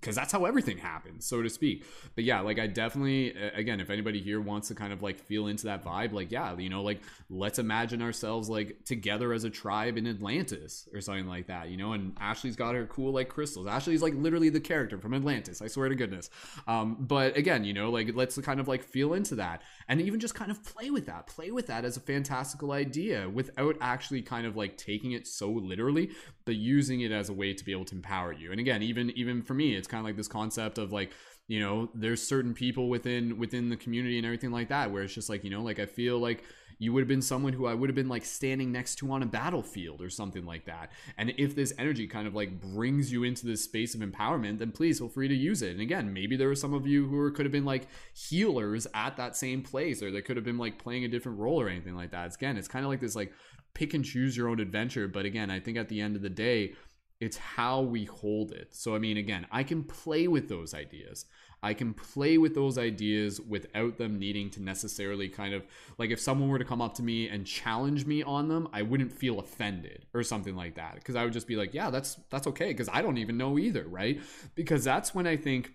because 0.00 0.16
that's 0.16 0.32
how 0.32 0.46
everything 0.46 0.78
happens, 0.78 1.26
so 1.26 1.42
to 1.42 1.50
speak. 1.50 1.84
But 2.14 2.24
yeah, 2.24 2.40
like 2.40 2.58
I 2.58 2.66
definitely, 2.66 3.34
again, 3.54 3.80
if 3.80 3.90
anybody 3.90 4.20
here 4.20 4.40
wants 4.40 4.68
to 4.68 4.74
kind 4.74 4.92
of 4.94 5.02
like 5.02 5.18
feel 5.18 5.46
into 5.46 5.64
that 5.66 5.84
vibe, 5.84 6.12
like 6.12 6.32
yeah, 6.32 6.56
you 6.56 6.70
know, 6.70 6.82
like 6.82 7.02
let's 7.28 7.58
imagine 7.58 8.00
ourselves 8.00 8.48
like 8.48 8.84
together 8.86 9.32
as 9.34 9.44
a 9.44 9.50
tribe 9.50 9.98
in 9.98 10.06
Atlantis 10.06 10.88
or 10.94 11.02
something 11.02 11.26
like 11.26 11.48
that, 11.48 11.68
you 11.68 11.76
know. 11.76 11.92
And 11.92 12.16
Ashley's 12.18 12.56
got 12.56 12.74
her 12.74 12.86
cool 12.86 13.12
like 13.12 13.28
crystals. 13.28 13.66
Ashley's 13.66 14.00
like 14.00 14.14
literally 14.14 14.48
the 14.48 14.60
character 14.60 14.96
from 14.98 15.12
Atlantis. 15.12 15.60
I 15.60 15.66
swear 15.66 15.90
to 15.90 15.94
goodness. 15.94 16.30
Um, 16.66 16.96
but 16.98 17.36
again, 17.36 17.64
you 17.64 17.74
know, 17.74 17.90
like 17.90 18.12
let's 18.14 18.38
kind 18.38 18.58
of 18.58 18.68
like 18.68 18.82
feel 18.82 19.12
into 19.12 19.34
that 19.36 19.62
and 19.86 20.00
even 20.00 20.18
just 20.18 20.34
kind 20.34 20.50
of 20.50 20.64
play 20.64 20.90
with 20.90 21.06
that, 21.06 21.26
play 21.26 21.50
with 21.50 21.66
that 21.66 21.84
as 21.84 21.98
a 21.98 22.00
fantastical 22.00 22.72
idea 22.72 23.28
without 23.28 23.76
actually 23.82 24.22
kind 24.22 24.46
of 24.46 24.56
like 24.56 24.78
taking 24.78 25.12
it 25.12 25.26
so 25.26 25.50
literally, 25.50 26.10
but 26.46 26.56
using 26.56 27.02
it 27.02 27.12
as 27.12 27.28
a 27.28 27.34
way 27.34 27.52
to 27.52 27.64
be 27.64 27.72
able 27.72 27.84
to 27.84 27.94
empower 27.94 28.32
you. 28.32 28.50
And 28.50 28.58
again, 28.58 28.82
even 28.82 29.10
even 29.10 29.42
for 29.50 29.54
me, 29.54 29.74
it's 29.74 29.88
kind 29.88 29.98
of 29.98 30.04
like 30.04 30.14
this 30.14 30.28
concept 30.28 30.78
of 30.78 30.92
like 30.92 31.10
you 31.48 31.58
know 31.58 31.90
there's 31.92 32.22
certain 32.22 32.54
people 32.54 32.88
within 32.88 33.36
within 33.36 33.68
the 33.68 33.76
community 33.76 34.16
and 34.16 34.24
everything 34.24 34.52
like 34.52 34.68
that 34.68 34.92
where 34.92 35.02
it's 35.02 35.12
just 35.12 35.28
like 35.28 35.42
you 35.42 35.50
know 35.50 35.62
like 35.62 35.80
i 35.80 35.84
feel 35.84 36.16
like 36.16 36.44
you 36.78 36.92
would 36.92 37.00
have 37.00 37.08
been 37.08 37.20
someone 37.20 37.52
who 37.52 37.66
i 37.66 37.74
would 37.74 37.90
have 37.90 37.96
been 37.96 38.08
like 38.08 38.24
standing 38.24 38.70
next 38.70 38.94
to 38.94 39.10
on 39.10 39.24
a 39.24 39.26
battlefield 39.26 40.00
or 40.00 40.08
something 40.08 40.46
like 40.46 40.64
that. 40.66 40.92
And 41.18 41.34
if 41.36 41.56
this 41.56 41.74
energy 41.76 42.06
kind 42.06 42.28
of 42.28 42.34
like 42.36 42.60
brings 42.60 43.10
you 43.10 43.24
into 43.24 43.46
this 43.46 43.64
space 43.64 43.96
of 43.96 44.00
empowerment 44.00 44.58
then 44.60 44.70
please 44.70 45.00
feel 45.00 45.08
free 45.08 45.26
to 45.26 45.34
use 45.34 45.60
it. 45.60 45.72
And 45.72 45.80
again 45.80 46.14
maybe 46.14 46.36
there 46.36 46.46
were 46.46 46.54
some 46.54 46.72
of 46.72 46.86
you 46.86 47.08
who 47.08 47.32
could 47.32 47.44
have 47.44 47.52
been 47.52 47.64
like 47.64 47.88
healers 48.14 48.86
at 48.94 49.16
that 49.16 49.36
same 49.36 49.62
place 49.62 50.04
or 50.04 50.12
they 50.12 50.22
could 50.22 50.36
have 50.36 50.44
been 50.44 50.58
like 50.58 50.78
playing 50.78 51.04
a 51.04 51.08
different 51.08 51.40
role 51.40 51.60
or 51.60 51.68
anything 51.68 51.96
like 51.96 52.12
that. 52.12 52.26
It's, 52.26 52.36
again 52.36 52.56
it's 52.56 52.68
kind 52.68 52.84
of 52.84 52.90
like 52.90 53.00
this 53.00 53.16
like 53.16 53.32
pick 53.74 53.92
and 53.92 54.04
choose 54.04 54.36
your 54.36 54.48
own 54.48 54.60
adventure. 54.60 55.08
But 55.08 55.24
again 55.24 55.50
i 55.50 55.58
think 55.58 55.76
at 55.76 55.88
the 55.88 56.00
end 56.00 56.14
of 56.14 56.22
the 56.22 56.30
day 56.30 56.74
it's 57.20 57.36
how 57.36 57.82
we 57.82 58.06
hold 58.06 58.52
it. 58.52 58.74
So, 58.74 58.94
I 58.94 58.98
mean, 58.98 59.18
again, 59.18 59.46
I 59.50 59.62
can 59.62 59.84
play 59.84 60.26
with 60.26 60.48
those 60.48 60.72
ideas. 60.74 61.26
I 61.62 61.74
can 61.74 61.92
play 61.92 62.38
with 62.38 62.54
those 62.54 62.78
ideas 62.78 63.40
without 63.40 63.98
them 63.98 64.18
needing 64.18 64.48
to 64.50 64.62
necessarily 64.62 65.28
kind 65.28 65.52
of 65.52 65.62
like 65.98 66.10
if 66.10 66.18
someone 66.18 66.48
were 66.48 66.58
to 66.58 66.64
come 66.64 66.80
up 66.80 66.94
to 66.94 67.02
me 67.02 67.28
and 67.28 67.46
challenge 67.46 68.06
me 68.06 68.22
on 68.22 68.48
them, 68.48 68.68
I 68.72 68.82
wouldn't 68.82 69.12
feel 69.12 69.38
offended 69.38 70.06
or 70.14 70.22
something 70.22 70.56
like 70.56 70.76
that 70.76 70.94
because 70.94 71.16
I 71.16 71.24
would 71.24 71.34
just 71.34 71.46
be 71.46 71.56
like, 71.56 71.74
yeah, 71.74 71.90
that's 71.90 72.16
that's 72.30 72.46
okay 72.46 72.68
because 72.68 72.88
I 72.90 73.02
don't 73.02 73.18
even 73.18 73.36
know 73.36 73.58
either, 73.58 73.86
right? 73.86 74.20
Because 74.54 74.84
that's 74.84 75.14
when 75.14 75.26
I 75.26 75.36
think 75.36 75.72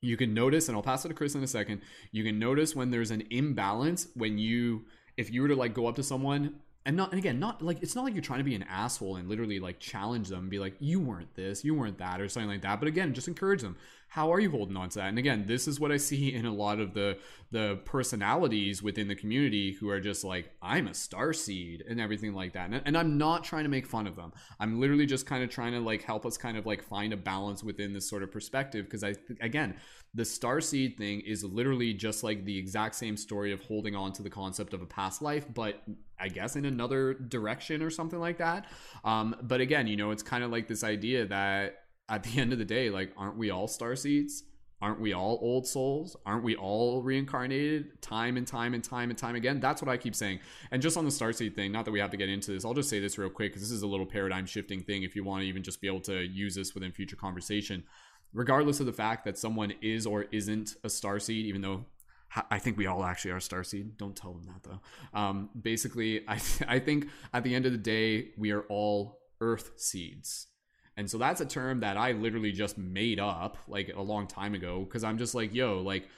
you 0.00 0.16
can 0.16 0.32
notice 0.32 0.68
and 0.68 0.76
I'll 0.76 0.82
pass 0.82 1.04
it 1.04 1.08
to 1.08 1.14
Chris 1.14 1.34
in 1.34 1.42
a 1.42 1.48
second. 1.48 1.80
You 2.12 2.22
can 2.22 2.38
notice 2.38 2.76
when 2.76 2.90
there's 2.90 3.10
an 3.10 3.24
imbalance 3.30 4.06
when 4.14 4.38
you 4.38 4.84
if 5.16 5.32
you 5.32 5.42
were 5.42 5.48
to 5.48 5.56
like 5.56 5.74
go 5.74 5.86
up 5.86 5.96
to 5.96 6.02
someone 6.04 6.60
and 6.86 6.96
not 6.96 7.10
and 7.10 7.18
again 7.18 7.38
not 7.38 7.60
like 7.60 7.82
it's 7.82 7.94
not 7.94 8.04
like 8.04 8.14
you're 8.14 8.22
trying 8.22 8.38
to 8.38 8.44
be 8.44 8.54
an 8.54 8.64
asshole 8.70 9.16
and 9.16 9.28
literally 9.28 9.58
like 9.58 9.78
challenge 9.80 10.28
them 10.28 10.40
and 10.40 10.50
be 10.50 10.60
like 10.60 10.74
you 10.78 11.00
weren't 11.00 11.34
this 11.34 11.64
you 11.64 11.74
weren't 11.74 11.98
that 11.98 12.20
or 12.20 12.28
something 12.28 12.48
like 12.48 12.62
that. 12.62 12.78
But 12.78 12.88
again 12.88 13.12
just 13.12 13.28
encourage 13.28 13.60
them 13.60 13.76
how 14.16 14.32
are 14.32 14.40
you 14.40 14.50
holding 14.50 14.78
on 14.78 14.88
to 14.88 14.98
that? 14.98 15.08
And 15.08 15.18
again 15.18 15.44
this 15.46 15.68
is 15.68 15.78
what 15.78 15.92
i 15.92 15.98
see 15.98 16.34
in 16.38 16.46
a 16.46 16.52
lot 16.52 16.80
of 16.80 16.94
the 16.94 17.18
the 17.50 17.78
personalities 17.84 18.82
within 18.82 19.08
the 19.08 19.14
community 19.14 19.72
who 19.72 19.88
are 19.90 20.00
just 20.00 20.24
like 20.24 20.50
i'm 20.62 20.88
a 20.88 20.94
star 20.94 21.32
seed 21.32 21.84
and 21.88 22.00
everything 22.00 22.32
like 22.32 22.54
that. 22.54 22.70
And, 22.70 22.82
and 22.86 22.96
i'm 22.96 23.18
not 23.18 23.44
trying 23.44 23.64
to 23.64 23.68
make 23.68 23.86
fun 23.86 24.06
of 24.06 24.16
them. 24.16 24.32
I'm 24.58 24.80
literally 24.80 25.04
just 25.04 25.26
kind 25.26 25.44
of 25.44 25.50
trying 25.50 25.72
to 25.74 25.80
like 25.80 26.02
help 26.02 26.24
us 26.24 26.38
kind 26.38 26.56
of 26.56 26.64
like 26.64 26.82
find 26.82 27.12
a 27.12 27.16
balance 27.16 27.62
within 27.62 27.92
this 27.92 28.08
sort 28.08 28.22
of 28.22 28.32
perspective 28.32 28.86
because 28.86 29.04
i 29.04 29.14
again 29.42 29.76
the 30.14 30.24
star 30.24 30.62
seed 30.62 30.96
thing 30.96 31.20
is 31.20 31.44
literally 31.44 31.92
just 31.92 32.24
like 32.24 32.46
the 32.46 32.56
exact 32.56 32.94
same 32.94 33.18
story 33.18 33.52
of 33.52 33.60
holding 33.60 33.94
on 33.94 34.14
to 34.14 34.22
the 34.22 34.30
concept 34.30 34.72
of 34.72 34.80
a 34.80 34.86
past 34.86 35.20
life 35.20 35.44
but 35.52 35.82
i 36.18 36.28
guess 36.28 36.56
in 36.56 36.64
another 36.64 37.12
direction 37.12 37.82
or 37.82 37.90
something 37.90 38.18
like 38.18 38.38
that. 38.38 38.64
Um, 39.04 39.36
but 39.42 39.60
again 39.60 39.86
you 39.86 39.96
know 39.96 40.10
it's 40.10 40.22
kind 40.22 40.42
of 40.42 40.50
like 40.50 40.68
this 40.68 40.82
idea 40.82 41.26
that 41.26 41.82
at 42.08 42.22
the 42.22 42.40
end 42.40 42.52
of 42.52 42.58
the 42.58 42.64
day 42.64 42.90
like 42.90 43.12
aren't 43.16 43.36
we 43.36 43.50
all 43.50 43.68
star 43.68 43.96
seeds 43.96 44.44
aren't 44.82 45.00
we 45.00 45.14
all 45.14 45.38
old 45.40 45.66
souls 45.66 46.16
aren't 46.26 46.44
we 46.44 46.54
all 46.54 47.02
reincarnated 47.02 48.00
time 48.02 48.36
and 48.36 48.46
time 48.46 48.74
and 48.74 48.84
time 48.84 49.08
and 49.08 49.18
time 49.18 49.34
again 49.34 49.58
that's 49.58 49.80
what 49.80 49.88
i 49.88 49.96
keep 49.96 50.14
saying 50.14 50.38
and 50.70 50.82
just 50.82 50.96
on 50.96 51.04
the 51.04 51.10
star 51.10 51.32
seed 51.32 51.54
thing 51.54 51.72
not 51.72 51.84
that 51.84 51.90
we 51.90 51.98
have 51.98 52.10
to 52.10 52.16
get 52.16 52.28
into 52.28 52.50
this 52.50 52.64
i'll 52.64 52.74
just 52.74 52.90
say 52.90 53.00
this 53.00 53.16
real 53.16 53.30
quick 53.30 53.52
because 53.52 53.62
this 53.62 53.70
is 53.70 53.82
a 53.82 53.86
little 53.86 54.06
paradigm 54.06 54.44
shifting 54.44 54.82
thing 54.82 55.02
if 55.02 55.16
you 55.16 55.24
want 55.24 55.42
to 55.42 55.48
even 55.48 55.62
just 55.62 55.80
be 55.80 55.86
able 55.86 56.00
to 56.00 56.26
use 56.26 56.54
this 56.54 56.74
within 56.74 56.92
future 56.92 57.16
conversation 57.16 57.82
regardless 58.36 58.80
of 58.80 58.86
the 58.86 58.92
fact 58.92 59.24
that 59.24 59.38
someone 59.38 59.72
is 59.80 60.06
or 60.06 60.26
isn't 60.30 60.76
a 60.84 60.90
star 60.90 61.18
seed, 61.18 61.46
even 61.46 61.62
though 61.62 61.86
I 62.50 62.58
think 62.58 62.76
we 62.76 62.86
all 62.86 63.04
actually 63.04 63.30
are 63.30 63.40
star 63.40 63.64
seed. 63.64 63.96
Don't 63.96 64.14
tell 64.14 64.34
them 64.34 64.44
that 64.44 64.62
though. 64.62 65.18
Um, 65.18 65.48
basically, 65.60 66.22
I 66.28 66.38
I 66.68 66.78
think 66.78 67.08
at 67.32 67.42
the 67.42 67.54
end 67.54 67.66
of 67.66 67.72
the 67.72 67.78
day, 67.78 68.30
we 68.36 68.50
are 68.52 68.62
all 68.62 69.20
Earth 69.40 69.72
seeds. 69.76 70.48
And 70.96 71.10
so 71.10 71.18
that's 71.18 71.40
a 71.40 71.46
term 71.46 71.80
that 71.80 71.96
I 71.96 72.12
literally 72.12 72.52
just 72.52 72.78
made 72.78 73.20
up 73.20 73.58
like 73.68 73.92
a 73.94 74.02
long 74.02 74.26
time 74.26 74.54
ago 74.54 74.80
because 74.80 75.04
I'm 75.04 75.18
just 75.18 75.34
like, 75.34 75.54
yo, 75.54 75.80
like 75.80 76.08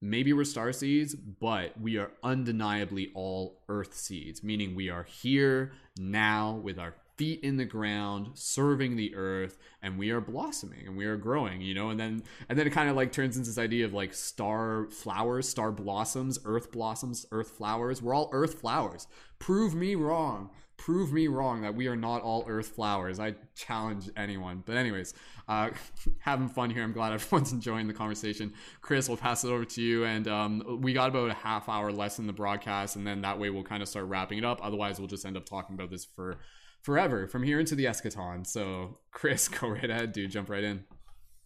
maybe 0.00 0.32
we're 0.32 0.44
star 0.44 0.72
seeds, 0.72 1.14
but 1.14 1.78
we 1.80 1.98
are 1.98 2.12
undeniably 2.22 3.10
all 3.14 3.62
earth 3.68 3.94
seeds, 3.94 4.42
meaning 4.42 4.74
we 4.74 4.88
are 4.88 5.02
here 5.04 5.72
now 5.98 6.60
with 6.62 6.78
our 6.78 6.94
feet 7.16 7.40
in 7.42 7.58
the 7.58 7.64
ground 7.66 8.30
serving 8.32 8.96
the 8.96 9.14
earth 9.14 9.58
and 9.82 9.98
we 9.98 10.08
are 10.08 10.22
blossoming 10.22 10.86
and 10.86 10.96
we 10.96 11.04
are 11.04 11.18
growing 11.18 11.60
you 11.60 11.74
know? 11.74 11.90
And 11.90 12.00
then 12.00 12.22
and 12.48 12.58
then 12.58 12.66
it 12.66 12.70
kind 12.70 12.88
of 12.88 12.96
like 12.96 13.12
turns 13.12 13.36
into 13.36 13.50
this 13.50 13.58
idea 13.58 13.84
of 13.84 13.92
like 13.92 14.14
star 14.14 14.88
flowers 14.90 15.46
star 15.46 15.70
blossoms 15.70 16.38
earth 16.46 16.72
blossoms 16.72 17.26
earth 17.30 17.50
flowers. 17.50 18.00
We're 18.00 18.14
all 18.14 18.30
earth 18.32 18.60
flowers. 18.60 19.06
Prove 19.38 19.74
me 19.74 19.96
wrong 19.96 20.48
prove 20.80 21.12
me 21.12 21.28
wrong 21.28 21.60
that 21.60 21.74
we 21.74 21.86
are 21.86 21.96
not 21.96 22.22
all 22.22 22.44
earth 22.48 22.68
flowers 22.68 23.20
i 23.20 23.34
challenge 23.54 24.08
anyone 24.16 24.62
but 24.64 24.76
anyways 24.76 25.12
uh 25.48 25.68
having 26.20 26.48
fun 26.48 26.70
here 26.70 26.82
i'm 26.82 26.92
glad 26.92 27.12
everyone's 27.14 27.52
enjoying 27.52 27.86
the 27.86 27.92
conversation 27.92 28.52
chris 28.80 29.08
we'll 29.08 29.16
pass 29.16 29.44
it 29.44 29.48
over 29.48 29.64
to 29.64 29.82
you 29.82 30.04
and 30.04 30.26
um 30.26 30.80
we 30.80 30.92
got 30.92 31.10
about 31.10 31.30
a 31.30 31.34
half 31.34 31.68
hour 31.68 31.92
less 31.92 32.18
in 32.18 32.26
the 32.26 32.32
broadcast 32.32 32.96
and 32.96 33.06
then 33.06 33.20
that 33.20 33.38
way 33.38 33.50
we'll 33.50 33.62
kind 33.62 33.82
of 33.82 33.88
start 33.88 34.06
wrapping 34.06 34.38
it 34.38 34.44
up 34.44 34.58
otherwise 34.62 34.98
we'll 34.98 35.08
just 35.08 35.26
end 35.26 35.36
up 35.36 35.44
talking 35.44 35.74
about 35.74 35.90
this 35.90 36.04
for 36.04 36.38
forever 36.82 37.26
from 37.26 37.42
here 37.42 37.60
into 37.60 37.74
the 37.74 37.84
eschaton. 37.84 38.46
So, 38.46 38.98
Chris, 39.10 39.48
go 39.48 39.68
right 39.68 39.90
ahead, 39.90 40.12
dude. 40.12 40.30
Jump 40.30 40.48
right 40.48 40.64
in. 40.64 40.84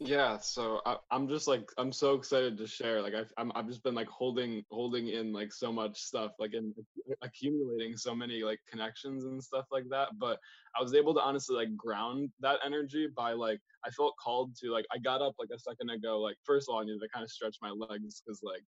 Yeah, 0.07 0.37
so 0.37 0.83
I, 0.85 0.99
I'm 1.11 1.27
just 1.27 1.49
like 1.49 1.71
I'm 1.79 1.91
so 1.91 2.13
excited 2.15 2.59
to 2.59 2.67
share. 2.67 3.01
Like 3.01 3.15
I've 3.15 3.33
I'm, 3.39 3.51
I've 3.55 3.67
just 3.67 3.83
been 3.83 3.95
like 3.95 4.09
holding 4.09 4.63
holding 4.71 5.09
in 5.09 5.33
like 5.33 5.51
so 5.51 5.73
much 5.73 5.99
stuff, 5.99 6.33
like 6.39 6.53
and 6.53 6.75
accumulating 7.23 7.97
so 7.97 8.15
many 8.15 8.43
like 8.43 8.61
connections 8.71 9.25
and 9.25 9.43
stuff 9.43 9.65
like 9.73 9.85
that. 9.89 10.11
But 10.19 10.39
I 10.79 10.83
was 10.83 10.93
able 10.95 11.15
to 11.15 11.21
honestly 11.23 11.57
like 11.57 11.75
ground 11.75 12.29
that 12.41 12.59
energy 12.67 13.09
by 13.17 13.33
like 13.33 13.61
I 13.87 13.91
felt 13.91 14.13
called 14.23 14.55
to 14.57 14.71
like 14.71 14.85
I 14.93 14.99
got 14.99 15.23
up 15.23 15.37
like 15.39 15.49
a 15.55 15.59
second 15.59 15.89
ago. 15.89 16.21
Like 16.21 16.37
first 16.45 16.69
of 16.69 16.75
all, 16.75 16.83
I 16.83 16.85
needed 16.85 17.01
to 17.01 17.09
kind 17.09 17.25
of 17.25 17.31
stretch 17.31 17.57
my 17.63 17.71
legs 17.71 18.21
because 18.21 18.43
like 18.43 18.63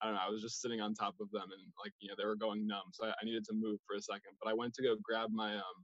I 0.00 0.06
don't 0.06 0.14
know, 0.14 0.22
I 0.24 0.30
was 0.30 0.40
just 0.40 0.60
sitting 0.60 0.80
on 0.80 0.94
top 0.94 1.16
of 1.20 1.28
them 1.32 1.50
and 1.50 1.72
like 1.82 1.94
you 1.98 2.08
know 2.08 2.14
they 2.16 2.26
were 2.26 2.36
going 2.36 2.64
numb, 2.64 2.92
so 2.92 3.06
I, 3.06 3.08
I 3.10 3.24
needed 3.24 3.44
to 3.46 3.54
move 3.54 3.80
for 3.88 3.96
a 3.96 4.00
second. 4.00 4.38
But 4.40 4.50
I 4.50 4.54
went 4.54 4.72
to 4.74 4.84
go 4.84 4.94
grab 5.02 5.30
my 5.32 5.56
um 5.56 5.82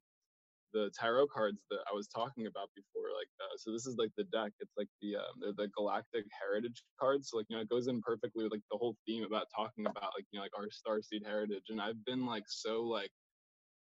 the 0.73 0.91
tarot 0.99 1.29
cards 1.29 1.59
that 1.71 1.81
I 1.91 1.95
was 1.95 2.09
talking 2.09 2.47
about 2.47 2.69
before. 2.75 3.09
Like, 3.17 3.29
uh, 3.41 3.57
so 3.57 3.73
this 3.73 3.87
is 3.87 3.97
like 3.97 4.11
the 4.17 4.25
deck. 4.25 4.53
It's 4.61 4.73
like 4.77 4.89
the 5.01 5.17
um, 5.17 5.41
they're 5.41 5.53
the 5.53 5.71
Galactic 5.77 6.25
Heritage 6.41 6.83
cards. 6.99 7.31
So 7.31 7.39
like 7.39 7.47
you 7.49 7.57
know 7.57 7.63
it 7.63 7.69
goes 7.69 7.89
in 7.89 8.01
perfectly 8.01 8.45
with 8.45 8.53
like 8.53 8.67
the 8.71 8.79
whole 8.79 8.97
theme 9.07 9.25
about 9.25 9.47
talking 9.55 9.87
about 9.87 10.13
like 10.17 10.27
you 10.31 10.39
know 10.39 10.43
like 10.43 10.57
our 10.57 10.69
starseed 10.69 11.25
heritage. 11.25 11.65
And 11.69 11.81
I've 11.81 12.03
been 12.05 12.27
like 12.27 12.45
so 12.47 12.83
like 12.83 13.11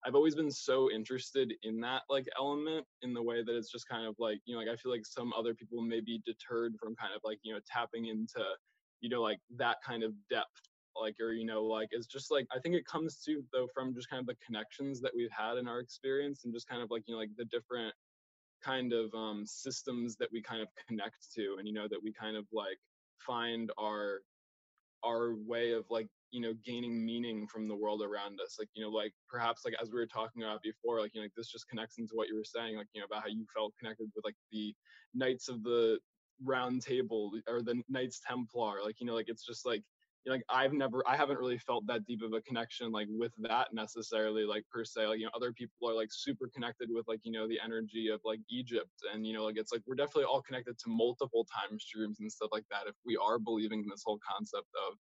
I've 0.05 0.15
always 0.15 0.35
been 0.35 0.51
so 0.51 0.90
interested 0.90 1.52
in 1.62 1.81
that 1.81 2.02
like 2.09 2.27
element 2.39 2.86
in 3.02 3.12
the 3.12 3.23
way 3.23 3.43
that 3.43 3.57
it's 3.57 3.70
just 3.70 3.89
kind 3.89 4.07
of 4.07 4.15
like 4.19 4.39
you 4.47 4.55
know 4.55 4.61
like 4.61 4.70
I 4.70 4.77
feel 4.77 4.93
like 4.93 5.05
some 5.05 5.32
other 5.36 5.55
people 5.55 5.82
may 5.82 6.01
be 6.01 6.23
deterred 6.24 6.74
from 6.81 6.97
kind 6.97 7.12
of 7.15 7.20
like 7.24 7.39
you 7.43 7.52
know 7.52 7.61
tapping 7.70 8.07
into 8.07 8.44
you 9.01 9.11
know 9.11 9.20
like 9.20 9.39
that 9.57 9.77
kind 9.86 10.02
of 10.02 10.12
depth 10.31 10.69
like 10.97 11.17
or 11.21 11.33
you 11.33 11.47
know 11.47 11.62
like 11.62 11.89
it's 11.93 12.07
just 12.07 12.31
like 12.31 12.47
i 12.55 12.59
think 12.59 12.75
it 12.75 12.87
comes 12.87 13.23
to 13.25 13.43
though 13.53 13.67
from 13.75 13.95
just 13.95 14.09
kind 14.11 14.21
of 14.21 14.27
the 14.27 14.37
connections 14.45 15.01
that 15.01 15.12
we've 15.15 15.31
had 15.31 15.57
in 15.59 15.69
our 15.69 15.81
experience 15.81 16.45
and 16.45 16.53
just 16.53 16.69
kind 16.69 16.83
of 16.83 16.91
like 16.91 17.03
you 17.07 17.15
know 17.15 17.21
like 17.21 17.31
the 17.37 17.45
different 17.47 17.95
kind 18.62 18.93
of 18.93 19.12
um 19.15 19.45
systems 19.47 20.17
that 20.17 20.29
we 20.33 20.43
kind 20.43 20.61
of 20.61 20.69
connect 20.87 21.33
to 21.35 21.57
and 21.59 21.67
you 21.67 21.75
know 21.75 21.89
that 21.89 22.03
we 22.03 22.12
kind 22.12 22.37
of 22.37 22.45
like 22.53 22.79
find 23.19 23.71
our 23.79 24.21
our 25.05 25.35
way 25.47 25.73
of 25.73 25.85
like 25.91 26.09
you 26.31 26.41
know 26.41 26.53
gaining 26.65 27.05
meaning 27.05 27.47
from 27.47 27.69
the 27.69 27.75
world 27.75 28.03
around 28.03 28.39
us. 28.41 28.57
Like 28.59 28.69
you 28.75 28.85
know 28.85 28.91
like 28.91 29.12
perhaps 29.29 29.62
like 29.65 29.75
as 29.81 29.91
we 29.91 29.99
were 29.99 30.07
talking 30.07 30.43
about 30.43 30.62
before 30.62 31.01
like 31.01 31.15
you 31.15 31.21
know 31.21 31.25
like 31.25 31.35
this 31.37 31.51
just 31.51 31.69
connects 31.69 31.99
into 31.99 32.12
what 32.15 32.29
you 32.29 32.37
were 32.37 32.45
saying 32.45 32.77
like 32.77 32.87
you 32.95 33.01
know 33.01 33.07
about 33.07 33.23
how 33.23 33.29
you 33.29 33.45
felt 33.55 33.73
connected 33.79 34.11
with 34.15 34.25
like 34.25 34.37
the 34.53 34.75
knights 35.15 35.49
of 35.49 35.62
the 35.62 35.99
round 36.45 36.83
table 36.83 37.33
or 37.49 37.62
the 37.62 37.83
knights 37.89 38.21
templar. 38.27 38.79
Like 38.85 39.01
you 39.01 39.07
know 39.07 39.15
like 39.15 39.29
it's 39.29 39.45
just 39.45 39.67
like 39.67 39.83
you 40.24 40.30
know, 40.30 40.36
like 40.36 40.44
I've 40.51 40.72
never 40.72 41.02
I 41.09 41.16
haven't 41.16 41.38
really 41.38 41.59
felt 41.59 41.86
that 41.86 42.06
deep 42.06 42.22
of 42.22 42.32
a 42.32 42.40
connection 42.42 42.92
like 42.92 43.06
with 43.10 43.32
that 43.38 43.68
necessarily 43.72 44.44
like 44.44 44.64
per 44.70 44.84
se 44.84 45.06
like 45.06 45.18
you 45.18 45.24
know 45.24 45.30
other 45.34 45.52
people 45.52 45.88
are 45.88 45.94
like 45.94 46.10
super 46.10 46.48
connected 46.55 46.88
with 46.92 47.06
like 47.09 47.20
you 47.22 47.32
know 47.32 47.48
the 47.48 47.59
energy 47.64 48.09
of 48.09 48.20
like 48.24 48.40
Egypt 48.51 48.90
and 49.12 49.26
you 49.26 49.32
know 49.32 49.44
like 49.44 49.56
it's 49.56 49.72
like 49.72 49.82
we're 49.86 49.94
definitely 49.94 50.24
all 50.24 50.42
connected 50.42 50.78
to 50.78 50.90
multiple 50.90 51.47
time 51.47 51.78
streams 51.78 52.20
and 52.20 52.30
stuff 52.30 52.51
like 52.52 52.64
that 52.70 52.86
if 52.86 52.94
we 53.06 53.16
are 53.16 53.38
believing 53.38 53.82
in 53.82 53.88
this 53.88 54.02
whole 54.05 54.18
concept 54.26 54.68
of 54.88 54.97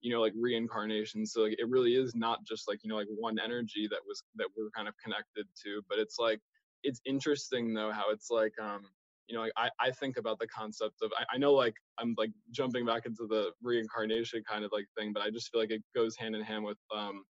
you 0.00 0.12
know 0.12 0.20
like 0.20 0.32
reincarnation. 0.36 1.26
So 1.26 1.42
like 1.42 1.56
it 1.58 1.68
really 1.68 1.94
is 1.94 2.14
not 2.14 2.44
just 2.44 2.68
like 2.68 2.80
you 2.82 2.88
know 2.88 2.96
like 2.96 3.08
one 3.18 3.38
energy 3.38 3.86
that 3.90 4.00
was 4.06 4.22
that 4.36 4.48
we're 4.56 4.70
kind 4.70 4.88
of 4.88 4.94
connected 5.02 5.46
to 5.64 5.82
but 5.88 5.98
it's 5.98 6.18
like 6.18 6.40
it's 6.82 7.00
interesting 7.04 7.74
though 7.74 7.92
how 7.92 8.10
it's 8.10 8.30
like 8.30 8.54
um 8.60 8.82
you 9.28 9.36
know, 9.36 9.42
like 9.42 9.52
I, 9.56 9.70
I 9.80 9.90
think 9.90 10.16
about 10.16 10.38
the 10.38 10.48
concept 10.48 10.96
of 11.02 11.10
I, 11.16 11.24
I 11.34 11.38
know 11.38 11.52
like 11.52 11.74
I'm 11.98 12.14
like 12.18 12.30
jumping 12.50 12.84
back 12.84 13.06
into 13.06 13.26
the 13.28 13.50
reincarnation 13.62 14.42
kind 14.48 14.64
of 14.64 14.70
like 14.72 14.86
thing, 14.96 15.12
but 15.12 15.22
I 15.22 15.30
just 15.30 15.50
feel 15.50 15.60
like 15.60 15.70
it 15.70 15.82
goes 15.94 16.16
hand 16.16 16.34
in 16.34 16.42
hand 16.42 16.64
with 16.64 16.78
um 16.94 17.24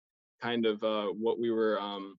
kind 0.41 0.65
of 0.65 0.81
uh 0.83 1.07
what 1.07 1.39
we 1.39 1.51
were 1.51 1.79
um 1.81 2.15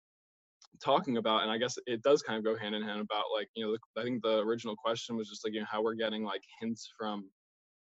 talking 0.82 1.18
about 1.18 1.42
and 1.42 1.50
i 1.50 1.58
guess 1.58 1.76
it 1.86 2.02
does 2.02 2.22
kind 2.22 2.38
of 2.38 2.44
go 2.44 2.56
hand 2.58 2.74
in 2.74 2.82
hand 2.82 3.00
about 3.00 3.24
like 3.34 3.48
you 3.54 3.64
know 3.64 3.72
the, 3.72 4.00
i 4.00 4.04
think 4.04 4.22
the 4.22 4.38
original 4.38 4.74
question 4.76 5.16
was 5.16 5.28
just 5.28 5.44
like 5.44 5.52
you 5.52 5.60
know 5.60 5.66
how 5.70 5.82
we're 5.82 5.94
getting 5.94 6.24
like 6.24 6.42
hints 6.60 6.90
from 6.98 7.28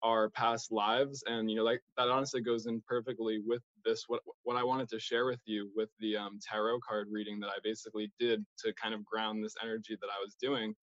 our 0.04 0.30
past 0.32 0.72
lives 0.72 1.24
and 1.26 1.50
you 1.50 1.56
know 1.56 1.64
like 1.64 1.82
that 1.98 2.10
honestly 2.10 2.42
goes 2.42 2.68
in 2.68 2.82
perfectly 2.88 3.42
with 3.46 3.62
this 3.84 4.04
what 4.08 4.22
what 4.44 4.56
i 4.56 4.64
wanted 4.64 4.88
to 4.88 5.00
share 5.00 5.26
with 5.26 5.40
you 5.46 5.70
with 5.76 5.90
the 6.00 6.16
um, 6.16 6.38
tarot 6.48 6.80
card 6.88 7.08
reading 7.10 7.40
that 7.40 7.48
i 7.48 7.58
basically 7.64 8.12
did 8.20 8.46
to 8.58 8.74
kind 8.74 8.94
of 8.94 9.04
ground 9.04 9.44
this 9.44 9.56
energy 9.64 9.98
that 10.00 10.10
i 10.10 10.22
was 10.24 10.36
doing 10.40 10.76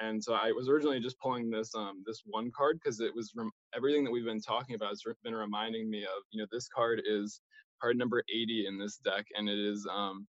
and 0.00 0.22
so 0.22 0.34
I 0.34 0.52
was 0.52 0.68
originally 0.68 1.00
just 1.00 1.18
pulling 1.20 1.50
this 1.50 1.74
um 1.74 2.02
this 2.06 2.22
one 2.26 2.50
card 2.56 2.78
because 2.82 3.00
it 3.00 3.14
was 3.14 3.32
rem- 3.36 3.50
everything 3.74 4.04
that 4.04 4.10
we've 4.10 4.24
been 4.24 4.40
talking 4.40 4.74
about 4.74 4.90
has 4.90 5.02
been 5.22 5.34
reminding 5.34 5.90
me 5.90 6.02
of 6.04 6.22
you 6.30 6.40
know 6.40 6.46
this 6.50 6.68
card 6.74 7.02
is 7.06 7.40
card 7.80 7.96
number 7.96 8.22
80 8.32 8.66
in 8.66 8.78
this 8.78 8.98
deck 8.98 9.26
and 9.36 9.48
it 9.48 9.58
is 9.58 9.86
um 9.92 10.26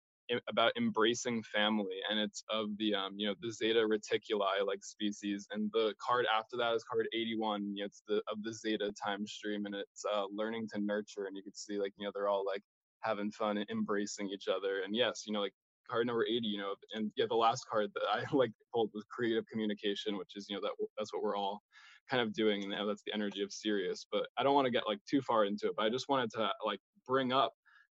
about 0.47 0.71
embracing 0.77 1.41
family 1.43 1.97
and 2.09 2.19
it's 2.19 2.43
of 2.51 2.67
the 2.77 2.93
um 2.93 3.13
you 3.17 3.27
know 3.27 3.33
the 3.41 3.51
zeta 3.51 3.79
reticuli 3.79 4.65
like 4.65 4.83
species 4.83 5.47
and 5.51 5.71
the 5.73 5.93
card 6.05 6.25
after 6.37 6.55
that 6.57 6.73
is 6.75 6.83
card 6.83 7.07
81 7.13 7.75
you 7.75 7.81
know, 7.81 7.85
it's 7.85 8.03
the 8.07 8.17
of 8.31 8.41
the 8.43 8.53
zeta 8.53 8.91
time 9.03 9.25
stream 9.25 9.65
and 9.65 9.75
it's 9.75 10.03
uh 10.13 10.25
learning 10.31 10.67
to 10.73 10.79
nurture 10.79 11.25
and 11.25 11.35
you 11.35 11.41
can 11.43 11.55
see 11.55 11.79
like 11.79 11.93
you 11.97 12.05
know 12.05 12.11
they're 12.13 12.27
all 12.29 12.45
like 12.45 12.61
having 13.01 13.31
fun 13.31 13.57
and 13.57 13.69
embracing 13.71 14.29
each 14.29 14.47
other 14.47 14.81
and 14.85 14.95
yes 14.95 15.23
you 15.25 15.33
know 15.33 15.41
like 15.41 15.53
card 15.89 16.07
number 16.07 16.25
80 16.25 16.47
you 16.47 16.57
know 16.57 16.73
and 16.93 17.11
yeah 17.15 17.25
the 17.27 17.35
last 17.35 17.65
card 17.71 17.89
that 17.93 18.03
i 18.11 18.23
like 18.35 18.51
pulled 18.73 18.89
was 18.93 19.03
creative 19.09 19.45
communication 19.51 20.17
which 20.17 20.31
is 20.35 20.47
you 20.49 20.55
know 20.55 20.61
that 20.61 20.71
that's 20.97 21.13
what 21.13 21.23
we're 21.23 21.37
all 21.37 21.61
kind 22.09 22.21
of 22.21 22.33
doing 22.33 22.63
and 22.63 22.89
that's 22.89 23.03
the 23.05 23.13
energy 23.13 23.41
of 23.43 23.51
sirius 23.51 24.05
but 24.11 24.27
i 24.37 24.43
don't 24.43 24.55
want 24.55 24.65
to 24.65 24.71
get 24.71 24.87
like 24.87 24.99
too 25.09 25.21
far 25.21 25.45
into 25.45 25.67
it 25.67 25.73
but 25.77 25.85
i 25.85 25.89
just 25.89 26.09
wanted 26.09 26.29
to 26.31 26.49
like 26.65 26.79
bring 27.07 27.31
up 27.31 27.53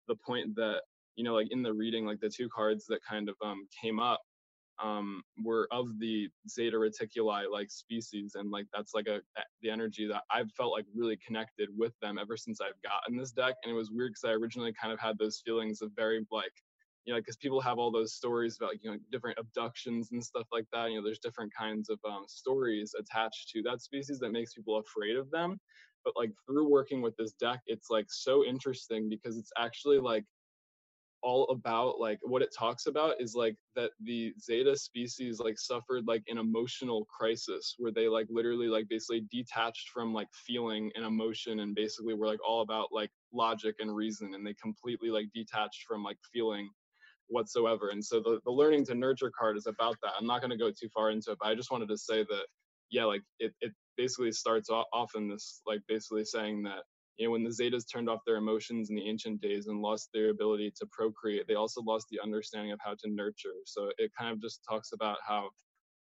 the 0.07 0.15
point 0.25 0.55
that 0.55 0.81
you 1.15 1.23
know 1.23 1.33
like 1.33 1.47
in 1.51 1.61
the 1.61 1.73
reading 1.73 2.05
like 2.05 2.19
the 2.19 2.29
two 2.29 2.49
cards 2.49 2.85
that 2.87 2.99
kind 3.07 3.29
of 3.29 3.35
um 3.43 3.67
came 3.81 3.99
up 3.99 4.21
um 4.83 5.21
were 5.43 5.67
of 5.71 5.87
the 5.99 6.27
zeta 6.49 6.75
reticuli 6.75 7.43
like 7.51 7.69
species 7.69 8.33
and 8.35 8.49
like 8.49 8.65
that's 8.73 8.93
like 8.93 9.07
a 9.07 9.21
the 9.61 9.69
energy 9.69 10.07
that 10.07 10.23
i've 10.31 10.51
felt 10.51 10.71
like 10.71 10.85
really 10.95 11.17
connected 11.25 11.69
with 11.77 11.93
them 12.01 12.17
ever 12.17 12.35
since 12.35 12.59
i've 12.59 12.81
gotten 12.81 13.15
this 13.15 13.31
deck 13.31 13.55
and 13.63 13.71
it 13.71 13.75
was 13.75 13.91
weird 13.91 14.11
because 14.11 14.27
i 14.27 14.33
originally 14.33 14.73
kind 14.79 14.91
of 14.91 14.99
had 14.99 15.17
those 15.19 15.41
feelings 15.45 15.81
of 15.81 15.91
very 15.95 16.25
like 16.31 16.53
you 17.05 17.13
know, 17.13 17.19
because 17.19 17.35
people 17.35 17.59
have 17.61 17.79
all 17.79 17.91
those 17.91 18.13
stories 18.13 18.57
about 18.57 18.81
you 18.81 18.91
know 18.91 18.97
different 19.11 19.37
abductions 19.37 20.11
and 20.11 20.23
stuff 20.23 20.47
like 20.51 20.65
that. 20.71 20.89
You 20.89 20.97
know, 20.97 21.03
there's 21.03 21.19
different 21.19 21.53
kinds 21.57 21.89
of 21.89 21.99
um, 22.05 22.23
stories 22.27 22.93
attached 22.97 23.49
to 23.49 23.61
that 23.63 23.81
species 23.81 24.19
that 24.19 24.31
makes 24.31 24.53
people 24.53 24.77
afraid 24.77 25.17
of 25.17 25.29
them. 25.31 25.59
But 26.05 26.13
like 26.17 26.31
through 26.45 26.69
working 26.69 27.01
with 27.01 27.15
this 27.17 27.33
deck, 27.33 27.61
it's 27.65 27.89
like 27.89 28.07
so 28.09 28.45
interesting 28.45 29.09
because 29.09 29.37
it's 29.37 29.51
actually 29.57 29.99
like 29.99 30.25
all 31.23 31.45
about 31.49 31.99
like 31.99 32.19
what 32.21 32.41
it 32.41 32.53
talks 32.57 32.85
about 32.85 33.15
is 33.19 33.33
like 33.33 33.55
that 33.75 33.91
the 34.01 34.33
zeta 34.41 34.75
species 34.75 35.39
like 35.39 35.57
suffered 35.57 36.05
like 36.05 36.21
an 36.27 36.37
emotional 36.37 37.05
crisis 37.05 37.75
where 37.77 37.93
they 37.93 38.09
like 38.09 38.27
literally 38.29 38.67
like 38.67 38.89
basically 38.89 39.25
detached 39.31 39.89
from 39.89 40.13
like 40.13 40.27
feeling 40.33 40.91
and 40.95 41.05
emotion 41.05 41.61
and 41.61 41.75
basically 41.75 42.13
were 42.13 42.27
like 42.27 42.45
all 42.45 42.61
about 42.61 42.89
like 42.91 43.09
logic 43.31 43.75
and 43.79 43.95
reason 43.95 44.33
and 44.35 44.45
they 44.45 44.53
completely 44.61 45.09
like 45.09 45.27
detached 45.33 45.85
from 45.87 46.03
like 46.03 46.17
feeling 46.33 46.69
whatsoever. 47.27 47.89
And 47.89 48.03
so 48.03 48.19
the, 48.19 48.39
the 48.45 48.51
learning 48.51 48.85
to 48.85 48.95
nurture 48.95 49.31
card 49.37 49.57
is 49.57 49.67
about 49.67 49.95
that. 50.03 50.13
I'm 50.19 50.27
not 50.27 50.41
going 50.41 50.51
to 50.51 50.57
go 50.57 50.69
too 50.69 50.89
far 50.93 51.09
into 51.11 51.31
it, 51.31 51.37
but 51.41 51.47
I 51.47 51.55
just 51.55 51.71
wanted 51.71 51.89
to 51.89 51.97
say 51.97 52.23
that, 52.23 52.45
yeah, 52.89 53.05
like 53.05 53.21
it, 53.39 53.53
it 53.61 53.71
basically 53.97 54.31
starts 54.31 54.69
off 54.69 55.11
in 55.15 55.27
this, 55.29 55.61
like 55.65 55.79
basically 55.87 56.25
saying 56.25 56.63
that, 56.63 56.83
you 57.17 57.27
know, 57.27 57.31
when 57.31 57.43
the 57.43 57.49
Zetas 57.49 57.85
turned 57.91 58.09
off 58.09 58.21
their 58.25 58.37
emotions 58.37 58.89
in 58.89 58.95
the 58.95 59.07
ancient 59.07 59.41
days 59.41 59.67
and 59.67 59.81
lost 59.81 60.09
their 60.13 60.29
ability 60.29 60.73
to 60.79 60.87
procreate, 60.91 61.47
they 61.47 61.55
also 61.55 61.81
lost 61.81 62.07
the 62.09 62.19
understanding 62.21 62.71
of 62.71 62.79
how 62.83 62.91
to 62.91 63.09
nurture. 63.09 63.53
So 63.65 63.91
it 63.97 64.11
kind 64.17 64.31
of 64.31 64.41
just 64.41 64.61
talks 64.67 64.91
about 64.93 65.17
how, 65.27 65.49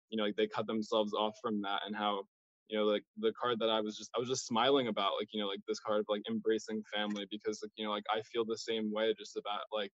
you 0.09 0.17
know, 0.17 0.23
like 0.23 0.35
they 0.35 0.47
cut 0.47 0.67
themselves 0.67 1.13
off 1.13 1.35
from 1.41 1.61
that 1.61 1.81
and 1.85 1.95
how, 1.95 2.23
you 2.69 2.77
know, 2.77 2.85
like 2.85 3.03
the 3.17 3.33
card 3.41 3.59
that 3.59 3.69
I 3.69 3.81
was 3.81 3.97
just, 3.97 4.09
I 4.15 4.19
was 4.19 4.29
just 4.29 4.47
smiling 4.47 4.87
about, 4.87 5.13
like, 5.19 5.27
you 5.33 5.41
know, 5.41 5.47
like 5.47 5.59
this 5.67 5.79
card 5.79 5.99
of 5.99 6.05
like 6.07 6.21
embracing 6.29 6.81
family 6.93 7.27
because, 7.29 7.59
like, 7.61 7.71
you 7.75 7.85
know, 7.85 7.91
like 7.91 8.05
I 8.09 8.21
feel 8.21 8.45
the 8.45 8.57
same 8.57 8.91
way 8.91 9.13
just 9.17 9.35
about 9.35 9.61
like, 9.73 9.91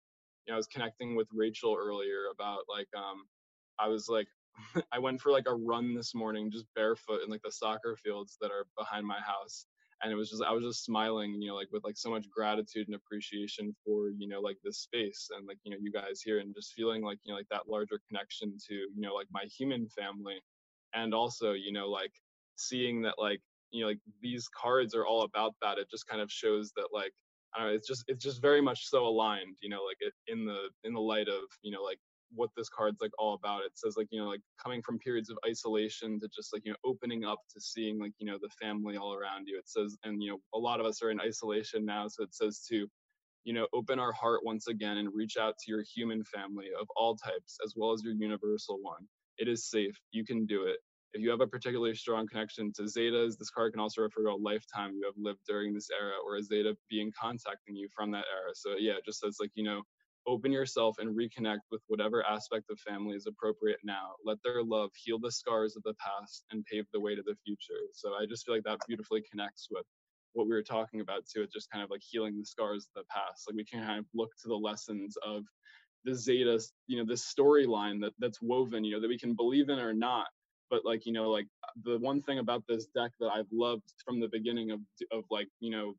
you 0.45 0.51
know, 0.51 0.55
I 0.55 0.57
was 0.57 0.67
connecting 0.67 1.15
with 1.15 1.27
Rachel 1.33 1.75
earlier 1.79 2.25
about 2.33 2.61
like 2.69 2.87
um 2.97 3.25
I 3.79 3.87
was 3.87 4.07
like 4.09 4.27
I 4.91 4.99
went 4.99 5.21
for 5.21 5.31
like 5.31 5.47
a 5.47 5.55
run 5.55 5.93
this 5.95 6.15
morning 6.15 6.51
just 6.51 6.65
barefoot 6.75 7.21
in 7.23 7.29
like 7.29 7.41
the 7.43 7.51
soccer 7.51 7.97
fields 8.03 8.37
that 8.41 8.51
are 8.51 8.67
behind 8.77 9.05
my 9.05 9.19
house 9.19 9.65
and 10.03 10.11
it 10.11 10.15
was 10.15 10.29
just 10.29 10.43
I 10.43 10.51
was 10.51 10.63
just 10.63 10.83
smiling, 10.85 11.41
you 11.41 11.49
know, 11.49 11.55
like 11.55 11.69
with 11.71 11.83
like 11.83 11.97
so 11.97 12.09
much 12.09 12.29
gratitude 12.29 12.87
and 12.87 12.95
appreciation 12.95 13.75
for, 13.83 14.09
you 14.09 14.27
know, 14.27 14.41
like 14.41 14.57
this 14.63 14.79
space 14.79 15.29
and 15.35 15.47
like, 15.47 15.57
you 15.63 15.71
know, 15.71 15.77
you 15.79 15.91
guys 15.91 16.21
here 16.21 16.39
and 16.39 16.53
just 16.53 16.73
feeling 16.73 17.01
like, 17.03 17.19
you 17.23 17.31
know, 17.31 17.37
like 17.37 17.49
that 17.49 17.67
larger 17.69 17.99
connection 18.07 18.57
to, 18.67 18.73
you 18.73 18.89
know, 18.97 19.13
like 19.13 19.27
my 19.31 19.45
human 19.57 19.87
family 19.89 20.41
and 20.93 21.13
also, 21.13 21.53
you 21.53 21.71
know, 21.71 21.89
like 21.89 22.11
seeing 22.55 23.01
that 23.03 23.15
like, 23.17 23.41
you 23.71 23.81
know, 23.81 23.87
like 23.87 23.99
these 24.21 24.47
cards 24.49 24.93
are 24.95 25.05
all 25.05 25.23
about 25.23 25.55
that. 25.61 25.77
It 25.77 25.89
just 25.89 26.07
kind 26.07 26.21
of 26.21 26.31
shows 26.31 26.71
that 26.75 26.89
like 26.93 27.13
know, 27.63 27.69
it's 27.69 27.87
just 27.87 28.03
it's 28.07 28.23
just 28.23 28.41
very 28.41 28.61
much 28.61 28.87
so 28.89 29.05
aligned, 29.05 29.57
you 29.61 29.69
know, 29.69 29.83
like 29.83 29.97
it, 30.01 30.13
in 30.27 30.45
the 30.45 30.69
in 30.83 30.93
the 30.93 31.01
light 31.01 31.27
of 31.27 31.43
you 31.61 31.71
know 31.71 31.83
like 31.83 31.99
what 32.33 32.49
this 32.57 32.69
card's 32.69 33.01
like 33.01 33.11
all 33.19 33.33
about. 33.35 33.63
It 33.65 33.71
says 33.75 33.95
like 33.97 34.07
you 34.11 34.21
know 34.21 34.27
like 34.27 34.41
coming 34.61 34.81
from 34.81 34.99
periods 34.99 35.29
of 35.29 35.37
isolation 35.47 36.19
to 36.19 36.29
just 36.35 36.53
like 36.53 36.63
you 36.65 36.71
know 36.71 36.77
opening 36.85 37.25
up 37.25 37.39
to 37.53 37.61
seeing 37.61 37.99
like 37.99 38.13
you 38.19 38.27
know 38.27 38.37
the 38.41 38.49
family 38.61 38.97
all 38.97 39.13
around 39.13 39.47
you. 39.47 39.57
It 39.57 39.69
says 39.69 39.97
and 40.03 40.21
you 40.21 40.31
know 40.31 40.39
a 40.53 40.59
lot 40.59 40.79
of 40.79 40.85
us 40.85 41.01
are 41.03 41.11
in 41.11 41.19
isolation 41.21 41.85
now, 41.85 42.07
so 42.07 42.23
it 42.23 42.33
says 42.35 42.65
to 42.69 42.87
you 43.45 43.53
know 43.53 43.67
open 43.73 43.99
our 43.99 44.13
heart 44.13 44.41
once 44.43 44.67
again 44.67 44.97
and 44.97 45.09
reach 45.13 45.37
out 45.37 45.55
to 45.59 45.71
your 45.71 45.83
human 45.95 46.23
family 46.25 46.67
of 46.79 46.87
all 46.95 47.15
types 47.15 47.59
as 47.65 47.73
well 47.75 47.93
as 47.93 48.03
your 48.03 48.13
universal 48.13 48.79
one. 48.81 49.07
It 49.37 49.47
is 49.47 49.69
safe. 49.69 49.95
You 50.11 50.25
can 50.25 50.45
do 50.45 50.65
it. 50.65 50.77
If 51.15 51.21
you 51.21 51.29
have 51.29 51.39
a 51.39 51.47
particularly 51.47 51.95
strong 51.95 52.27
connection 52.27 52.73
to 52.73 52.83
Zetas, 52.83 53.37
this 53.37 53.49
card 53.49 53.71
can 53.71 53.79
also 53.79 54.01
refer 54.01 54.23
to 54.23 54.31
a 54.31 54.35
lifetime 54.35 54.91
you 54.95 55.05
have 55.05 55.15
lived 55.17 55.39
during 55.47 55.73
this 55.73 55.87
era 55.89 56.15
or 56.25 56.35
a 56.35 56.43
Zeta 56.43 56.75
being 56.89 57.09
contacting 57.17 57.73
you 57.73 57.87
from 57.95 58.11
that 58.11 58.25
era. 58.29 58.51
So 58.53 58.71
yeah, 58.77 58.97
it 58.97 59.05
just 59.05 59.21
says 59.21 59.37
like, 59.39 59.51
you 59.55 59.63
know, 59.63 59.81
open 60.27 60.51
yourself 60.51 60.97
and 60.99 61.15
reconnect 61.15 61.61
with 61.71 61.81
whatever 61.87 62.25
aspect 62.25 62.69
of 62.69 62.77
family 62.81 63.15
is 63.15 63.27
appropriate 63.27 63.79
now. 63.85 64.11
Let 64.25 64.39
their 64.43 64.61
love 64.61 64.89
heal 64.93 65.17
the 65.17 65.31
scars 65.31 65.77
of 65.77 65.83
the 65.83 65.93
past 65.93 66.43
and 66.51 66.65
pave 66.65 66.85
the 66.91 66.99
way 66.99 67.15
to 67.15 67.23
the 67.25 67.37
future. 67.45 67.79
So 67.93 68.15
I 68.15 68.25
just 68.25 68.45
feel 68.45 68.55
like 68.55 68.65
that 68.65 68.81
beautifully 68.85 69.23
connects 69.31 69.69
with 69.71 69.85
what 70.33 70.47
we 70.47 70.53
were 70.53 70.63
talking 70.63 70.99
about 70.99 71.25
too. 71.33 71.43
It's 71.43 71.53
just 71.53 71.71
kind 71.71 71.81
of 71.81 71.91
like 71.91 72.01
healing 72.03 72.37
the 72.37 72.45
scars 72.45 72.89
of 72.93 73.03
the 73.03 73.07
past. 73.09 73.47
Like 73.47 73.55
we 73.55 73.63
can 73.63 73.85
kind 73.85 73.99
of 73.99 74.05
look 74.13 74.31
to 74.41 74.49
the 74.49 74.55
lessons 74.55 75.15
of 75.25 75.45
the 76.03 76.13
Zeta, 76.13 76.59
you 76.87 76.97
know, 76.97 77.05
this 77.07 77.33
storyline 77.33 78.01
that 78.01 78.11
that's 78.19 78.41
woven, 78.41 78.83
you 78.83 78.95
know, 78.95 78.99
that 78.99 79.07
we 79.07 79.17
can 79.17 79.33
believe 79.33 79.69
in 79.69 79.79
or 79.79 79.93
not, 79.93 80.27
but 80.69 80.85
like 80.85 81.05
you 81.05 81.13
know 81.13 81.29
like 81.29 81.47
the 81.83 81.97
one 81.99 82.21
thing 82.21 82.39
about 82.39 82.63
this 82.67 82.87
deck 82.95 83.11
that 83.19 83.29
i've 83.29 83.51
loved 83.51 83.93
from 84.03 84.19
the 84.19 84.27
beginning 84.27 84.71
of 84.71 84.79
of 85.11 85.23
like 85.29 85.47
you 85.59 85.71
know 85.71 85.93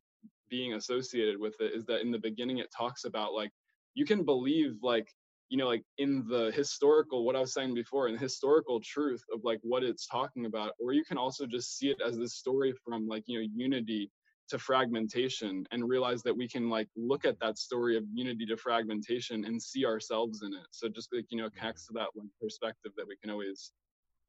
being 0.49 0.73
associated 0.73 1.39
with 1.39 1.55
it 1.59 1.73
is 1.73 1.85
that 1.85 2.01
in 2.01 2.11
the 2.11 2.19
beginning 2.19 2.57
it 2.57 2.71
talks 2.75 3.03
about 3.03 3.33
like 3.33 3.51
you 3.93 4.05
can 4.05 4.23
believe 4.23 4.75
like 4.81 5.09
you 5.49 5.57
know 5.57 5.67
like 5.67 5.83
in 5.97 6.25
the 6.27 6.51
historical 6.55 7.25
what 7.25 7.35
i 7.35 7.39
was 7.39 7.53
saying 7.53 7.73
before 7.73 8.07
in 8.07 8.13
the 8.13 8.19
historical 8.19 8.79
truth 8.81 9.23
of 9.33 9.41
like 9.43 9.59
what 9.61 9.83
it's 9.83 10.07
talking 10.07 10.45
about 10.45 10.71
or 10.79 10.93
you 10.93 11.03
can 11.03 11.17
also 11.17 11.45
just 11.45 11.77
see 11.77 11.89
it 11.89 11.97
as 12.05 12.17
this 12.17 12.35
story 12.35 12.73
from 12.85 13.07
like 13.07 13.23
you 13.27 13.39
know 13.39 13.47
unity 13.55 14.09
to 14.49 14.57
fragmentation 14.57 15.65
and 15.71 15.89
realize 15.89 16.23
that 16.23 16.35
we 16.35 16.47
can 16.47 16.69
like 16.69 16.87
look 16.95 17.25
at 17.25 17.39
that 17.39 17.57
story 17.57 17.97
of 17.97 18.03
unity 18.13 18.45
to 18.45 18.55
fragmentation 18.55 19.45
and 19.45 19.61
see 19.61 19.85
ourselves 19.85 20.41
in 20.41 20.53
it. 20.53 20.65
So 20.71 20.87
just 20.87 21.13
like 21.13 21.25
you 21.29 21.37
know 21.37 21.49
connects 21.49 21.87
to 21.87 21.93
that 21.93 22.07
one 22.13 22.29
perspective 22.41 22.91
that 22.95 23.07
we 23.07 23.17
can 23.17 23.29
always 23.29 23.71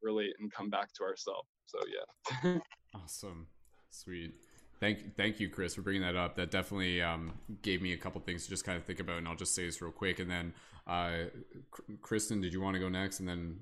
relate 0.03 0.33
and 0.41 0.53
come 0.53 0.71
back 0.71 0.93
to 0.95 1.05
ourselves. 1.05 1.49
So 1.67 1.79
yeah. 1.87 2.59
awesome. 2.95 3.49
Sweet. 3.91 4.35
Thank, 4.81 5.17
thank 5.17 5.41
you, 5.41 5.49
Chris, 5.49 5.75
for 5.75 5.83
bringing 5.83 6.03
that 6.03 6.15
up. 6.15 6.37
That 6.37 6.51
definitely 6.51 7.03
um, 7.03 7.33
gave 7.63 7.83
me 7.83 7.93
a 7.93 7.97
couple 7.97 8.21
things 8.21 8.45
to 8.45 8.51
just 8.51 8.65
kind 8.65 8.79
of 8.79 8.85
think 8.85 9.01
about, 9.01 9.19
and 9.19 9.27
I'll 9.27 9.35
just 9.35 9.55
say 9.55 9.67
this 9.67 9.83
real 9.83 9.91
quick. 9.91 10.21
And 10.21 10.31
then, 10.31 10.55
uh, 10.87 11.25
Kristen, 12.01 12.41
did 12.41 12.53
you 12.53 12.61
want 12.61 12.75
to 12.75 12.81
go 12.81 12.89
next? 12.89 13.19
And 13.19 13.29
then, 13.29 13.61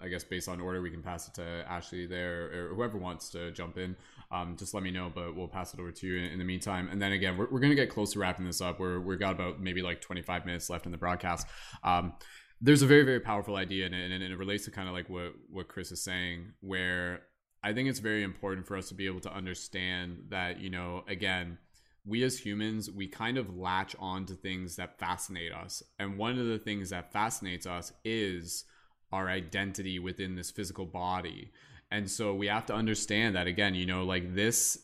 I 0.00 0.08
guess 0.08 0.22
based 0.22 0.48
on 0.48 0.60
order, 0.60 0.80
we 0.80 0.90
can 0.90 1.02
pass 1.02 1.26
it 1.26 1.34
to 1.34 1.64
Ashley 1.68 2.06
there, 2.06 2.68
or 2.70 2.74
whoever 2.74 2.96
wants 2.96 3.28
to 3.30 3.50
jump 3.50 3.76
in. 3.76 3.96
Um, 4.30 4.56
just 4.56 4.72
let 4.72 4.84
me 4.84 4.92
know, 4.92 5.10
but 5.12 5.34
we'll 5.34 5.48
pass 5.48 5.74
it 5.74 5.80
over 5.80 5.90
to 5.90 6.06
you 6.06 6.18
in, 6.18 6.24
in 6.32 6.38
the 6.38 6.44
meantime. 6.44 6.88
And 6.90 7.02
then 7.02 7.12
again, 7.12 7.36
we're, 7.36 7.50
we're 7.50 7.60
going 7.60 7.72
to 7.72 7.76
get 7.76 7.90
close 7.90 8.12
to 8.12 8.20
wrapping 8.20 8.46
this 8.46 8.60
up. 8.60 8.78
We're 8.78 9.00
we've 9.00 9.18
got 9.18 9.32
about 9.32 9.60
maybe 9.60 9.82
like 9.82 10.00
25 10.00 10.46
minutes 10.46 10.70
left 10.70 10.86
in 10.86 10.92
the 10.92 10.98
broadcast. 10.98 11.46
Um, 11.82 12.14
there's 12.62 12.82
a 12.82 12.86
very 12.86 13.02
very 13.02 13.20
powerful 13.20 13.56
idea, 13.56 13.84
and, 13.86 13.94
and, 13.94 14.12
and 14.12 14.32
it 14.32 14.38
relates 14.38 14.64
to 14.64 14.70
kind 14.70 14.88
of 14.88 14.94
like 14.94 15.10
what 15.10 15.34
what 15.50 15.68
Chris 15.68 15.92
is 15.92 16.02
saying, 16.02 16.52
where 16.60 17.22
I 17.64 17.72
think 17.72 17.88
it's 17.88 18.00
very 18.00 18.22
important 18.22 18.66
for 18.66 18.76
us 18.76 18.88
to 18.88 18.94
be 18.94 19.06
able 19.06 19.20
to 19.20 19.32
understand 19.32 20.26
that, 20.30 20.60
you 20.60 20.70
know, 20.70 21.04
again, 21.06 21.58
we 22.04 22.24
as 22.24 22.38
humans, 22.38 22.90
we 22.90 23.06
kind 23.06 23.38
of 23.38 23.56
latch 23.56 23.94
on 24.00 24.26
to 24.26 24.34
things 24.34 24.76
that 24.76 24.98
fascinate 24.98 25.52
us. 25.52 25.82
And 25.98 26.18
one 26.18 26.38
of 26.38 26.46
the 26.46 26.58
things 26.58 26.90
that 26.90 27.12
fascinates 27.12 27.66
us 27.66 27.92
is 28.04 28.64
our 29.12 29.28
identity 29.28 30.00
within 30.00 30.34
this 30.34 30.50
physical 30.50 30.86
body. 30.86 31.52
And 31.92 32.10
so 32.10 32.34
we 32.34 32.48
have 32.48 32.66
to 32.66 32.74
understand 32.74 33.36
that, 33.36 33.46
again, 33.46 33.74
you 33.76 33.86
know, 33.86 34.04
like 34.04 34.34
this 34.34 34.78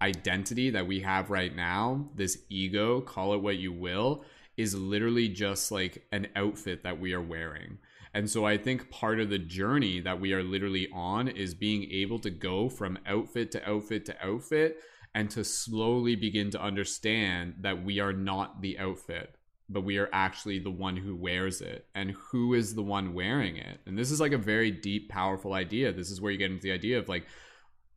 identity 0.00 0.70
that 0.70 0.86
we 0.86 1.00
have 1.00 1.30
right 1.30 1.54
now, 1.56 2.08
this 2.14 2.38
ego, 2.50 3.00
call 3.00 3.34
it 3.34 3.42
what 3.42 3.56
you 3.56 3.72
will, 3.72 4.24
is 4.56 4.74
literally 4.74 5.28
just 5.28 5.72
like 5.72 6.04
an 6.12 6.28
outfit 6.36 6.82
that 6.82 7.00
we 7.00 7.12
are 7.12 7.22
wearing. 7.22 7.78
And 8.14 8.28
so 8.28 8.44
I 8.44 8.58
think 8.58 8.90
part 8.90 9.20
of 9.20 9.30
the 9.30 9.38
journey 9.38 10.00
that 10.00 10.20
we 10.20 10.32
are 10.34 10.42
literally 10.42 10.88
on 10.92 11.28
is 11.28 11.54
being 11.54 11.90
able 11.90 12.18
to 12.20 12.30
go 12.30 12.68
from 12.68 12.98
outfit 13.06 13.50
to 13.52 13.68
outfit 13.68 14.04
to 14.06 14.26
outfit 14.26 14.78
and 15.14 15.30
to 15.30 15.44
slowly 15.44 16.14
begin 16.14 16.50
to 16.50 16.62
understand 16.62 17.54
that 17.60 17.84
we 17.84 18.00
are 18.00 18.12
not 18.12 18.60
the 18.60 18.78
outfit, 18.78 19.34
but 19.68 19.84
we 19.84 19.96
are 19.96 20.10
actually 20.12 20.58
the 20.58 20.70
one 20.70 20.96
who 20.96 21.14
wears 21.16 21.62
it. 21.62 21.86
And 21.94 22.12
who 22.12 22.52
is 22.54 22.74
the 22.74 22.82
one 22.82 23.14
wearing 23.14 23.56
it? 23.56 23.80
And 23.86 23.98
this 23.98 24.10
is 24.10 24.20
like 24.20 24.32
a 24.32 24.38
very 24.38 24.70
deep, 24.70 25.08
powerful 25.08 25.54
idea. 25.54 25.92
This 25.92 26.10
is 26.10 26.20
where 26.20 26.32
you 26.32 26.38
get 26.38 26.50
into 26.50 26.62
the 26.62 26.72
idea 26.72 26.98
of 26.98 27.08
like, 27.08 27.26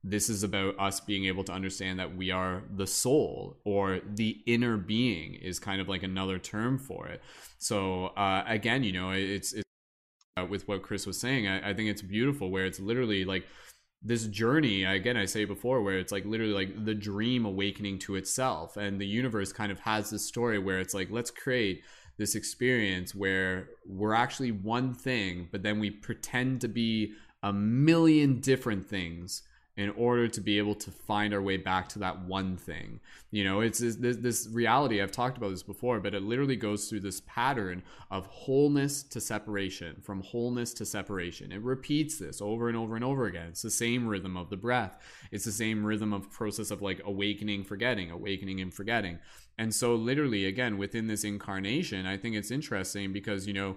this 0.07 0.29
is 0.29 0.43
about 0.43 0.77
us 0.79 0.99
being 0.99 1.25
able 1.25 1.43
to 1.43 1.51
understand 1.51 1.97
that 1.99 2.15
we 2.15 2.29
are 2.29 2.61
the 2.75 2.85
soul 2.85 3.57
or 3.63 3.99
the 4.13 4.39
inner 4.45 4.77
being 4.77 5.33
is 5.33 5.59
kind 5.59 5.81
of 5.81 5.89
like 5.89 6.03
another 6.03 6.37
term 6.37 6.77
for 6.77 7.07
it. 7.07 7.21
So 7.57 8.07
uh, 8.07 8.43
again 8.45 8.83
you 8.83 8.93
know 8.93 9.09
it's, 9.11 9.53
it's 9.53 9.65
uh, 10.37 10.45
with 10.45 10.67
what 10.67 10.83
Chris 10.83 11.07
was 11.07 11.19
saying, 11.19 11.47
I, 11.47 11.71
I 11.71 11.73
think 11.73 11.89
it's 11.89 12.01
beautiful 12.01 12.51
where 12.51 12.65
it's 12.65 12.79
literally 12.79 13.25
like 13.25 13.45
this 14.03 14.27
journey 14.27 14.83
again 14.83 15.17
i 15.17 15.25
say 15.25 15.45
before 15.45 15.81
where 15.81 15.97
it's 15.97 16.11
like 16.11 16.25
literally 16.25 16.53
like 16.53 16.85
the 16.85 16.93
dream 16.93 17.43
awakening 17.45 17.97
to 17.97 18.15
itself. 18.15 18.77
And 18.77 19.01
the 19.01 19.07
universe 19.07 19.51
kind 19.51 19.71
of 19.71 19.79
has 19.79 20.11
this 20.11 20.27
story 20.27 20.59
where 20.59 20.79
it's 20.79 20.93
like 20.93 21.09
let's 21.09 21.31
create 21.31 21.81
this 22.17 22.35
experience 22.35 23.15
where 23.15 23.69
we're 23.85 24.13
actually 24.13 24.51
one 24.51 24.93
thing 24.93 25.49
but 25.51 25.63
then 25.63 25.79
we 25.79 25.89
pretend 25.89 26.61
to 26.61 26.67
be 26.67 27.13
a 27.43 27.51
million 27.51 28.39
different 28.39 28.85
things 28.87 29.41
in 29.77 29.89
order 29.91 30.27
to 30.29 30.39
be 30.39 30.57
able 30.57 30.75
to 30.75 30.89
find 30.89 31.33
our 31.33 31.41
way 31.41 31.57
back 31.57 31.89
to 31.89 31.99
that 31.99 32.21
one 32.21 32.55
thing. 32.55 32.99
You 33.31 33.43
know, 33.43 33.59
it's 33.59 33.79
this, 33.79 33.97
this, 33.97 34.47
reality. 34.49 35.01
I've 35.01 35.11
talked 35.11 35.37
about 35.37 35.49
this 35.49 35.63
before, 35.63 35.99
but 35.99 36.13
it 36.13 36.23
literally 36.23 36.55
goes 36.55 36.87
through 36.87 37.01
this 37.01 37.21
pattern 37.25 37.83
of 38.09 38.25
wholeness 38.27 39.03
to 39.03 39.19
separation, 39.19 39.97
from 40.01 40.21
wholeness 40.21 40.73
to 40.75 40.85
separation. 40.85 41.51
It 41.51 41.61
repeats 41.61 42.17
this 42.17 42.41
over 42.41 42.69
and 42.69 42.77
over 42.77 42.95
and 42.95 43.03
over 43.03 43.25
again. 43.25 43.47
It's 43.49 43.63
the 43.63 43.69
same 43.69 44.07
rhythm 44.07 44.37
of 44.37 44.49
the 44.49 44.55
breath. 44.55 44.97
It's 45.31 45.45
the 45.45 45.51
same 45.51 45.85
rhythm 45.85 46.13
of 46.13 46.31
process 46.31 46.71
of 46.71 46.81
like 46.81 47.01
awakening, 47.03 47.65
forgetting, 47.65 48.11
awakening 48.11 48.61
and 48.61 48.73
forgetting. 48.73 49.19
And 49.57 49.73
so 49.73 49.95
literally 49.95 50.45
again 50.45 50.77
within 50.77 51.07
this 51.07 51.25
incarnation, 51.25 52.05
I 52.05 52.15
think 52.15 52.35
it's 52.35 52.51
interesting 52.51 53.11
because, 53.11 53.45
you 53.45 53.53
know, 53.53 53.75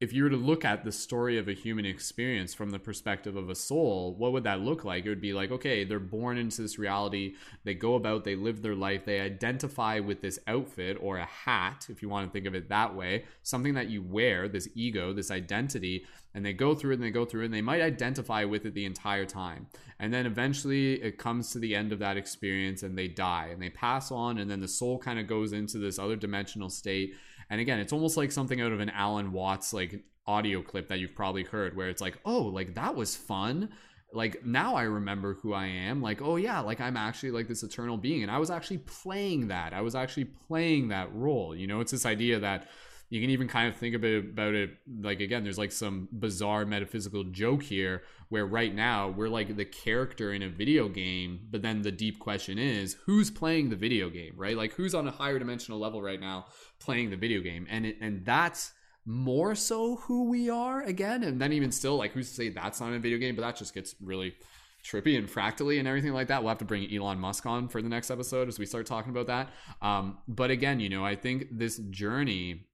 if 0.00 0.12
you 0.12 0.22
were 0.22 0.30
to 0.30 0.36
look 0.36 0.64
at 0.64 0.84
the 0.84 0.92
story 0.92 1.38
of 1.38 1.48
a 1.48 1.52
human 1.52 1.84
experience 1.84 2.54
from 2.54 2.70
the 2.70 2.78
perspective 2.78 3.34
of 3.34 3.50
a 3.50 3.54
soul, 3.54 4.14
what 4.16 4.32
would 4.32 4.44
that 4.44 4.60
look 4.60 4.84
like? 4.84 5.04
It 5.04 5.08
would 5.08 5.20
be 5.20 5.32
like, 5.32 5.50
okay, 5.50 5.82
they're 5.82 5.98
born 5.98 6.38
into 6.38 6.62
this 6.62 6.78
reality. 6.78 7.34
They 7.64 7.74
go 7.74 7.96
about, 7.96 8.22
they 8.22 8.36
live 8.36 8.62
their 8.62 8.76
life, 8.76 9.04
they 9.04 9.20
identify 9.20 9.98
with 9.98 10.20
this 10.20 10.38
outfit 10.46 10.98
or 11.00 11.18
a 11.18 11.24
hat, 11.24 11.86
if 11.88 12.00
you 12.00 12.08
want 12.08 12.28
to 12.28 12.32
think 12.32 12.46
of 12.46 12.54
it 12.54 12.68
that 12.68 12.94
way, 12.94 13.24
something 13.42 13.74
that 13.74 13.90
you 13.90 14.02
wear, 14.02 14.48
this 14.48 14.68
ego, 14.76 15.12
this 15.12 15.32
identity, 15.32 16.06
and 16.32 16.46
they 16.46 16.52
go 16.52 16.76
through 16.76 16.92
it 16.92 16.96
and 16.96 17.02
they 17.02 17.10
go 17.10 17.24
through 17.24 17.42
it 17.42 17.46
and 17.46 17.54
they 17.54 17.60
might 17.60 17.80
identify 17.80 18.44
with 18.44 18.66
it 18.66 18.74
the 18.74 18.84
entire 18.84 19.26
time. 19.26 19.66
And 19.98 20.14
then 20.14 20.26
eventually 20.26 21.02
it 21.02 21.18
comes 21.18 21.50
to 21.50 21.58
the 21.58 21.74
end 21.74 21.92
of 21.92 21.98
that 21.98 22.16
experience 22.16 22.84
and 22.84 22.96
they 22.96 23.08
die 23.08 23.48
and 23.50 23.60
they 23.60 23.70
pass 23.70 24.12
on, 24.12 24.38
and 24.38 24.48
then 24.48 24.60
the 24.60 24.68
soul 24.68 24.96
kind 24.96 25.18
of 25.18 25.26
goes 25.26 25.52
into 25.52 25.78
this 25.78 25.98
other 25.98 26.14
dimensional 26.14 26.70
state 26.70 27.14
and 27.50 27.60
again, 27.60 27.78
it's 27.78 27.92
almost 27.92 28.16
like 28.16 28.32
something 28.32 28.60
out 28.60 28.72
of 28.72 28.80
an 28.80 28.90
Alan 28.90 29.32
Watts 29.32 29.72
like 29.72 30.02
audio 30.26 30.62
clip 30.62 30.88
that 30.88 30.98
you've 30.98 31.14
probably 31.14 31.44
heard 31.44 31.76
where 31.76 31.88
it's 31.88 32.00
like, 32.00 32.18
"Oh, 32.24 32.42
like 32.42 32.74
that 32.74 32.94
was 32.94 33.16
fun." 33.16 33.70
Like 34.12 34.44
now 34.44 34.74
I 34.74 34.84
remember 34.84 35.34
who 35.34 35.52
I 35.52 35.66
am. 35.66 36.02
Like, 36.02 36.22
"Oh 36.22 36.36
yeah, 36.36 36.60
like 36.60 36.80
I'm 36.80 36.96
actually 36.96 37.30
like 37.30 37.48
this 37.48 37.62
eternal 37.62 37.96
being." 37.96 38.22
And 38.22 38.30
I 38.30 38.38
was 38.38 38.50
actually 38.50 38.78
playing 38.78 39.48
that. 39.48 39.72
I 39.72 39.80
was 39.80 39.94
actually 39.94 40.26
playing 40.26 40.88
that 40.88 41.14
role. 41.14 41.54
You 41.54 41.66
know, 41.66 41.80
it's 41.80 41.92
this 41.92 42.06
idea 42.06 42.38
that 42.40 42.68
you 43.10 43.20
can 43.20 43.30
even 43.30 43.48
kind 43.48 43.68
of 43.68 43.76
think 43.76 43.94
about 43.94 44.10
it, 44.10 44.24
about 44.30 44.54
it 44.54 44.70
like 45.00 45.20
again 45.20 45.42
there's 45.42 45.58
like 45.58 45.72
some 45.72 46.08
bizarre 46.12 46.64
metaphysical 46.64 47.24
joke 47.24 47.62
here 47.62 48.02
where 48.28 48.46
right 48.46 48.74
now 48.74 49.08
we're 49.08 49.28
like 49.28 49.56
the 49.56 49.64
character 49.64 50.32
in 50.32 50.42
a 50.42 50.48
video 50.48 50.88
game 50.88 51.40
but 51.50 51.62
then 51.62 51.82
the 51.82 51.92
deep 51.92 52.18
question 52.18 52.58
is 52.58 52.96
who's 53.06 53.30
playing 53.30 53.70
the 53.70 53.76
video 53.76 54.10
game 54.10 54.32
right 54.36 54.56
like 54.56 54.72
who's 54.74 54.94
on 54.94 55.06
a 55.06 55.12
higher 55.12 55.38
dimensional 55.38 55.78
level 55.78 56.02
right 56.02 56.20
now 56.20 56.46
playing 56.78 57.10
the 57.10 57.16
video 57.16 57.40
game 57.40 57.66
and 57.70 57.86
it, 57.86 57.96
and 58.00 58.24
that's 58.24 58.72
more 59.04 59.54
so 59.54 59.96
who 59.96 60.28
we 60.28 60.50
are 60.50 60.82
again 60.82 61.22
and 61.22 61.40
then 61.40 61.52
even 61.52 61.72
still 61.72 61.96
like 61.96 62.12
who's 62.12 62.28
to 62.28 62.34
say 62.34 62.48
that's 62.50 62.80
not 62.80 62.92
a 62.92 62.98
video 62.98 63.18
game 63.18 63.34
but 63.34 63.42
that 63.42 63.56
just 63.56 63.72
gets 63.72 63.94
really 64.02 64.34
trippy 64.84 65.18
and 65.18 65.28
fractally 65.28 65.78
and 65.78 65.88
everything 65.88 66.12
like 66.12 66.28
that. 66.28 66.42
We'll 66.42 66.50
have 66.50 66.58
to 66.58 66.64
bring 66.64 66.92
Elon 66.94 67.18
Musk 67.18 67.46
on 67.46 67.68
for 67.68 67.82
the 67.82 67.88
next 67.88 68.10
episode 68.10 68.48
as 68.48 68.58
we 68.58 68.66
start 68.66 68.86
talking 68.86 69.10
about 69.10 69.26
that. 69.26 69.50
Um, 69.82 70.18
but 70.28 70.50
again, 70.50 70.80
you 70.80 70.88
know, 70.88 71.04
I 71.04 71.16
think 71.16 71.46
this 71.50 71.78
journey 71.90 72.67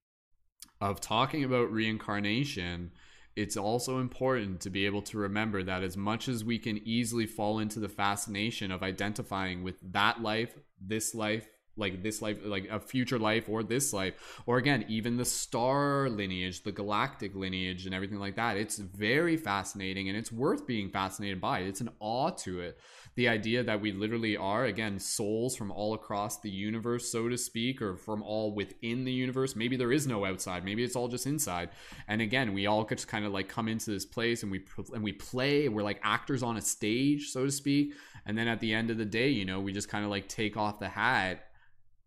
of 0.91 1.01
talking 1.01 1.45
about 1.45 1.73
reincarnation, 1.73 2.91
it's 3.37 3.57
also 3.57 3.99
important 3.99 4.61
to 4.61 4.71
be 4.71 4.87
able 4.87 5.03
to 5.03 5.19
remember 5.19 5.63
that 5.63 5.83
as 5.83 5.97
much 5.97 6.29
as 6.29 6.45
we 6.45 6.59
can 6.59 6.81
easily 6.85 7.27
fall 7.27 7.59
into 7.59 7.81
the 7.81 7.89
fascination 7.89 8.71
of 8.71 8.83
identifying 8.83 9.63
with 9.63 9.77
that 9.93 10.23
life, 10.23 10.55
this 10.81 11.15
life, 11.15 11.49
like 11.77 12.03
this 12.05 12.23
life 12.23 12.39
like 12.45 12.69
a 12.71 12.79
future 12.79 13.19
life 13.19 13.49
or 13.49 13.65
this 13.65 13.93
life 13.93 14.41
or 14.47 14.59
again 14.59 14.85
even 14.89 15.17
the 15.17 15.25
star 15.25 16.09
lineage 16.09 16.63
the 16.63 16.71
galactic 16.71 17.35
lineage 17.35 17.85
and 17.85 17.93
everything 17.93 18.21
like 18.21 18.37
that 18.37 18.57
it's 18.57 18.79
very 18.79 19.37
fascinating 19.37 20.09
and 20.09 20.17
it's 20.17 20.31
worth 20.31 20.69
being 20.69 20.89
fascinated 20.89 21.41
by. 21.41 21.59
It's 21.61 21.81
an 21.81 21.91
awe 21.99 22.31
to 22.31 22.61
it 22.61 22.79
the 23.17 23.29
idea 23.29 23.63
that 23.63 23.81
we 23.81 23.93
literally 23.93 24.37
are 24.37 24.65
again 24.65 24.99
souls 24.99 25.57
from 25.57 25.71
all 25.71 25.95
across 25.95 26.41
the 26.41 26.51
universe 26.51 27.11
so 27.11 27.29
to 27.29 27.39
speak 27.39 27.81
or 27.81 27.97
from 27.97 28.23
all 28.23 28.55
within 28.55 29.05
the 29.05 29.13
universe. 29.13 29.55
Maybe 29.55 29.77
there 29.77 29.93
is 29.93 30.07
no 30.07 30.25
outside. 30.25 30.65
Maybe 30.65 30.83
it's 30.83 30.97
all 30.97 31.09
just 31.09 31.27
inside. 31.27 31.71
And 32.09 32.21
again 32.21 32.53
we 32.53 32.67
all 32.67 32.85
just 32.85 33.09
kind 33.09 33.25
of 33.25 33.33
like 33.33 33.49
come 33.49 33.69
into 33.69 33.91
this 33.91 34.05
place 34.05 34.43
and 34.43 34.51
we 34.51 34.65
and 34.93 35.03
we 35.03 35.13
play. 35.13 35.69
We're 35.69 35.83
like 35.83 36.01
actors 36.03 36.43
on 36.43 36.57
a 36.57 36.61
stage 36.61 37.31
so 37.31 37.45
to 37.45 37.53
speak. 37.53 37.95
And 38.27 38.37
then 38.37 38.49
at 38.49 38.61
the 38.61 38.75
end 38.75 38.91
of 38.91 38.99
the 38.99 39.05
day 39.05 39.29
you 39.29 39.45
know 39.45 39.61
we 39.61 39.73
just 39.73 39.89
kind 39.89 40.05
of 40.05 40.11
like 40.11 40.29
take 40.29 40.57
off 40.57 40.81
the 40.81 40.89
hat. 40.89 41.47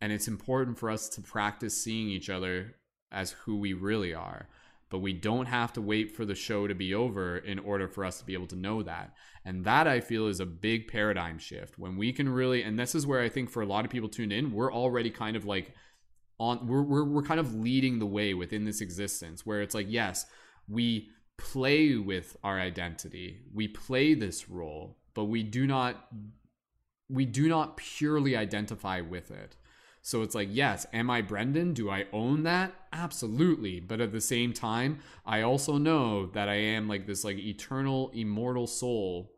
And 0.01 0.11
it's 0.11 0.27
important 0.27 0.77
for 0.77 0.89
us 0.91 1.09
to 1.09 1.21
practice 1.21 1.81
seeing 1.81 2.09
each 2.09 2.29
other 2.29 2.75
as 3.11 3.31
who 3.31 3.57
we 3.57 3.73
really 3.73 4.13
are. 4.13 4.47
But 4.89 4.99
we 4.99 5.13
don't 5.13 5.47
have 5.47 5.73
to 5.73 5.81
wait 5.81 6.15
for 6.15 6.23
the 6.23 6.35
show 6.35 6.65
to 6.67 6.73
be 6.73 6.93
over 6.93 7.37
in 7.37 7.59
order 7.59 7.87
for 7.87 8.05
us 8.05 8.19
to 8.19 8.25
be 8.25 8.33
able 8.33 8.47
to 8.47 8.55
know 8.55 8.83
that. 8.83 9.13
And 9.43 9.65
that 9.65 9.87
I 9.87 9.99
feel 9.99 10.27
is 10.27 10.39
a 10.39 10.45
big 10.45 10.87
paradigm 10.87 11.39
shift 11.39 11.77
when 11.77 11.97
we 11.97 12.13
can 12.13 12.29
really, 12.29 12.63
and 12.63 12.79
this 12.79 12.95
is 12.95 13.05
where 13.05 13.21
I 13.21 13.29
think 13.29 13.49
for 13.49 13.61
a 13.61 13.65
lot 13.65 13.85
of 13.85 13.91
people 13.91 14.07
tuned 14.07 14.31
in, 14.31 14.51
we're 14.51 14.71
already 14.71 15.09
kind 15.09 15.35
of 15.35 15.45
like 15.45 15.73
on, 16.39 16.67
we're, 16.67 16.83
we're, 16.83 17.03
we're 17.03 17.23
kind 17.23 17.39
of 17.39 17.53
leading 17.53 17.99
the 17.99 18.05
way 18.05 18.33
within 18.33 18.63
this 18.63 18.79
existence 18.79 19.45
where 19.45 19.61
it's 19.61 19.75
like, 19.75 19.87
yes, 19.89 20.25
we 20.69 21.09
play 21.37 21.95
with 21.95 22.37
our 22.43 22.59
identity, 22.59 23.41
we 23.53 23.67
play 23.67 24.13
this 24.13 24.49
role, 24.49 24.97
but 25.13 25.25
we 25.25 25.43
do 25.43 25.67
not, 25.67 26.07
we 27.09 27.25
do 27.25 27.47
not 27.47 27.77
purely 27.77 28.35
identify 28.35 29.01
with 29.01 29.31
it 29.31 29.55
so 30.01 30.21
it's 30.21 30.35
like, 30.35 30.49
yes, 30.51 30.85
am 30.93 31.09
I 31.09 31.21
Brendon? 31.21 31.73
Do 31.73 31.89
I 31.89 32.05
own 32.13 32.43
that? 32.43 32.73
Absolutely. 32.93 33.79
But 33.79 33.99
at 33.99 34.11
the 34.11 34.21
same 34.21 34.53
time, 34.53 34.99
I 35.25 35.41
also 35.41 35.77
know 35.77 36.27
that 36.27 36.47
I 36.47 36.55
am 36.55 36.87
like 36.87 37.05
this 37.07 37.23
like 37.23 37.37
eternal, 37.37 38.11
immortal 38.13 38.67
soul 38.67 39.33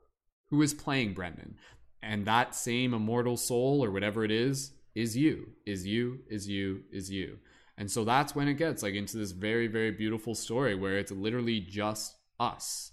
who 0.49 0.61
is 0.61 0.73
playing 0.73 1.13
Brendon. 1.13 1.55
And 2.01 2.25
that 2.25 2.55
same 2.55 2.93
immortal 2.93 3.35
soul 3.37 3.83
or 3.83 3.91
whatever 3.91 4.23
it 4.23 4.31
is, 4.31 4.71
is 4.95 5.17
you, 5.17 5.49
is 5.65 5.87
you, 5.87 6.19
is 6.29 6.47
you, 6.47 6.83
is 6.91 7.09
you. 7.09 7.39
And 7.77 7.89
so 7.89 8.03
that's 8.03 8.35
when 8.35 8.47
it 8.47 8.55
gets 8.55 8.83
like 8.83 8.93
into 8.93 9.17
this 9.17 9.31
very, 9.31 9.67
very 9.67 9.91
beautiful 9.91 10.35
story 10.35 10.75
where 10.75 10.97
it's 10.97 11.11
literally 11.11 11.59
just 11.59 12.15
us. 12.39 12.91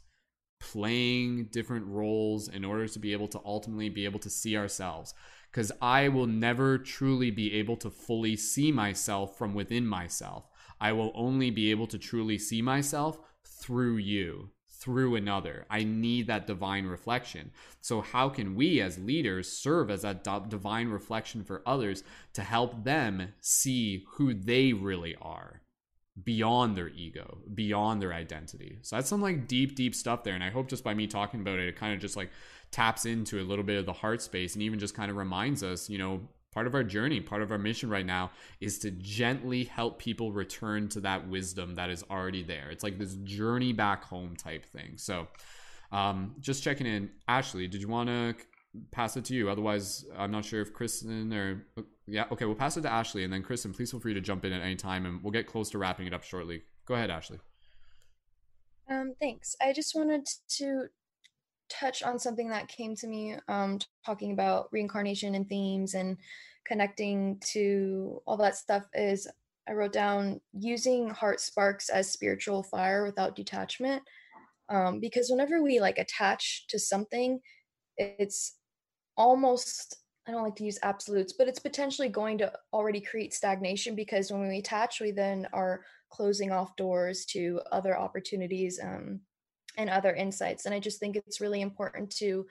playing 0.59 1.45
different 1.53 1.87
roles 1.87 2.49
in 2.49 2.65
order 2.65 2.89
to 2.89 2.99
be 2.99 3.13
able 3.13 3.29
to 3.29 3.41
ultimately 3.45 3.89
be 3.89 4.05
able 4.05 4.19
to 4.19 4.31
see 4.31 4.57
ourselves 4.57 5.15
because 5.57 5.73
I 5.81 6.09
will 6.09 6.27
never 6.27 6.77
truly 6.77 7.31
be 7.31 7.55
able 7.55 7.79
to 7.79 7.89
fully 7.89 8.37
see 8.37 8.71
myself 8.71 9.39
from 9.39 9.55
within 9.55 9.87
myself. 9.87 10.51
I 10.79 10.93
will 10.93 11.13
only 11.15 11.49
be 11.49 11.71
able 11.71 11.87
to 11.87 11.99
truly 11.99 12.37
see 12.37 12.61
myself 12.61 13.19
through 13.43 13.97
you, 13.97 14.51
through 14.69 15.17
another. 15.17 15.65
I 15.71 15.83
need 15.83 16.27
that 16.27 16.47
divine 16.47 16.85
reflection. 16.85 17.53
So, 17.81 18.03
how 18.03 18.29
can 18.29 18.55
we 18.55 18.83
as 18.83 18.99
leaders 18.99 19.51
serve 19.51 19.91
as 19.91 20.03
that 20.03 20.25
divine 20.51 20.89
reflection 20.89 21.43
for 21.43 21.63
others 21.65 22.05
to 22.35 22.43
help 22.43 22.85
them 22.85 23.33
see 23.41 24.05
who 24.17 24.35
they 24.35 24.75
really 24.75 25.17
are? 25.23 25.63
beyond 26.25 26.77
their 26.77 26.89
ego, 26.89 27.39
beyond 27.55 28.01
their 28.01 28.13
identity. 28.13 28.79
So 28.81 28.97
that's 28.97 29.09
some 29.11 29.21
like 29.21 29.47
deep, 29.47 29.77
deep 29.77 29.95
stuff 29.95 30.25
there. 30.25 30.35
And 30.35 30.43
I 30.43 30.49
hope 30.49 30.69
just 30.69 30.83
by 30.83 30.95
me 30.95 31.07
talking 31.07 31.41
about 31.41 31.59
it, 31.59 31.69
it 31.69 31.77
kind 31.77 31.93
of 31.93 32.01
just 32.01 32.17
like 32.17 32.31
taps 32.77 33.07
into 33.07 33.41
a 33.41 33.45
little 33.45 33.65
bit 33.65 33.79
of 33.79 33.87
the 33.87 33.93
heart 33.95 34.21
space 34.21 34.53
and 34.53 34.63
even 34.63 34.79
just 34.79 34.95
kind 34.95 35.11
of 35.11 35.17
reminds 35.17 35.63
us, 35.63 35.89
you 35.89 35.97
know, 35.97 36.21
part 36.53 36.67
of 36.67 36.75
our 36.75 36.85
journey, 36.85 37.21
part 37.21 37.41
of 37.41 37.51
our 37.51 37.57
mission 37.57 37.89
right 37.89 38.05
now 38.05 38.31
is 38.61 38.79
to 38.79 38.91
gently 38.91 39.65
help 39.65 39.99
people 39.99 40.31
return 40.31 40.87
to 40.87 41.01
that 41.01 41.27
wisdom 41.27 41.75
that 41.77 41.89
is 41.89 42.05
already 42.11 42.43
there. 42.43 42.69
It's 42.71 42.85
like 42.85 42.99
this 42.99 43.15
journey 43.25 43.73
back 43.73 44.05
home 44.05 44.37
type 44.37 44.67
thing. 44.67 44.99
So 44.99 45.27
um, 45.91 46.35
just 46.39 46.63
checking 46.63 46.87
in. 46.87 47.09
Ashley, 47.27 47.67
did 47.67 47.81
you 47.81 47.89
want 47.89 48.11
to 48.11 48.35
pass 48.91 49.17
it 49.17 49.25
to 49.25 49.35
you? 49.35 49.49
Otherwise, 49.49 50.05
I'm 50.15 50.31
not 50.31 50.45
sure 50.45 50.61
if 50.61 50.75
Kristen 50.75 51.33
or 51.33 51.65
yeah, 52.07 52.27
okay, 52.31 52.45
we'll 52.45 52.57
pass 52.57 52.77
it 52.77 52.83
to 52.83 52.93
Ashley, 52.93 53.25
and 53.25 53.33
then 53.33 53.43
Kristen, 53.43 53.73
please 53.73 53.91
feel 53.91 54.01
free 54.01 54.13
to 54.13 54.21
jump 54.21 54.45
in 54.45 54.53
at 54.53 54.61
any 54.61 54.77
time, 54.77 55.07
and 55.07 55.23
we'll 55.23 55.33
get 55.33 55.47
close 55.47 55.71
to 55.71 55.79
wrapping 55.79 56.07
it 56.07 56.13
up 56.13 56.25
shortly. 56.25 56.63
Go 56.85 56.95
ahead, 56.95 57.11
Ashley. 57.11 57.39
Um, 58.91 59.15
thanks. 59.19 59.57
I 59.63 59.73
just 59.73 59.95
wanted 59.95 60.29
to 60.59 60.89
touch 61.69 62.03
on 62.03 62.19
something 62.19 62.49
that 62.51 62.69
came 62.69 62.95
to 62.97 63.07
me 63.07 63.37
um, 63.49 63.79
talking 64.05 64.33
about 64.33 64.69
reincarnation 64.73 65.35
and 65.35 65.49
themes 65.49 65.95
and 65.95 66.17
connecting 66.67 67.39
to 67.41 68.21
all 68.27 68.37
that 68.37 68.57
stuff 68.57 68.85
is 68.95 69.29
I 69.69 69.73
wrote 69.73 69.93
down 69.93 70.41
using 70.53 71.11
heart 71.11 71.41
sparks 71.41 71.89
as 71.89 72.13
spiritual 72.13 72.63
fire 72.63 73.05
without 73.05 73.35
detachment. 73.35 74.03
Um, 74.69 75.01
because 75.01 75.29
whenever 75.31 75.63
we 75.63 75.81
like 75.81 75.99
attach 75.99 76.67
to 76.69 76.79
something, 76.79 77.41
it's 77.97 78.57
almost 79.17 79.99
I 80.29 80.33
don't 80.33 80.43
like 80.43 80.57
to 80.57 80.65
use 80.65 80.79
absolutes, 80.83 81.33
but 81.33 81.47
it's 81.47 81.61
potentially 81.61 82.09
going 82.09 82.39
to 82.39 82.53
already 82.73 83.01
create 83.01 83.33
stagnation 83.33 83.95
because 83.95 84.33
when 84.33 84.49
we 84.49 84.59
attach, 84.59 85.01
we 85.01 85.13
then 85.13 85.47
are 85.53 85.85
closing 86.11 86.51
off 86.51 86.75
doors 86.75 87.25
to 87.27 87.61
other 87.71 87.97
opportunities 87.97 88.81
um, 88.83 89.21
and 89.77 89.91
other 89.91 90.15
insights. 90.15 90.67
And 90.67 90.75
I 90.75 90.81
just 90.81 91.01
think 91.01 91.17
it's 91.17 91.41
really 91.41 91.61
important 91.61 92.11
to 92.17 92.47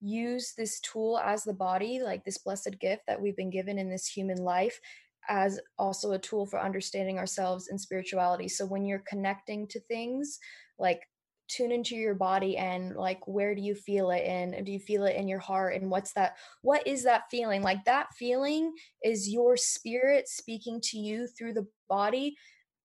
use 0.00 0.54
this 0.56 0.80
tool 0.80 1.18
as 1.18 1.44
the 1.44 1.52
body, 1.52 2.00
like 2.02 2.24
this 2.24 2.38
blessed 2.38 2.78
gift 2.80 3.02
that 3.06 3.20
we've 3.20 3.36
been 3.36 3.50
given 3.50 3.78
in 3.78 3.90
this 3.90 4.06
human 4.06 4.38
life, 4.38 4.80
as 5.28 5.60
also 5.78 6.12
a 6.12 6.18
tool 6.18 6.46
for 6.46 6.60
understanding 6.60 7.18
ourselves 7.18 7.68
and 7.68 7.80
spirituality. 7.80 8.48
So 8.48 8.66
when 8.66 8.84
you're 8.84 9.04
connecting 9.06 9.66
to 9.68 9.80
things 9.80 10.38
like 10.78 11.02
tune 11.50 11.72
into 11.72 11.96
your 11.96 12.14
body 12.14 12.56
and 12.56 12.94
like 12.94 13.26
where 13.26 13.54
do 13.54 13.60
you 13.60 13.74
feel 13.74 14.10
it 14.10 14.24
in 14.24 14.62
do 14.64 14.70
you 14.70 14.78
feel 14.78 15.04
it 15.04 15.16
in 15.16 15.26
your 15.26 15.40
heart 15.40 15.74
and 15.74 15.90
what's 15.90 16.12
that 16.12 16.36
what 16.62 16.86
is 16.86 17.02
that 17.02 17.24
feeling 17.28 17.60
like 17.60 17.84
that 17.84 18.06
feeling 18.14 18.72
is 19.02 19.28
your 19.28 19.56
spirit 19.56 20.28
speaking 20.28 20.80
to 20.80 20.96
you 20.96 21.26
through 21.26 21.52
the 21.52 21.66
body 21.88 22.36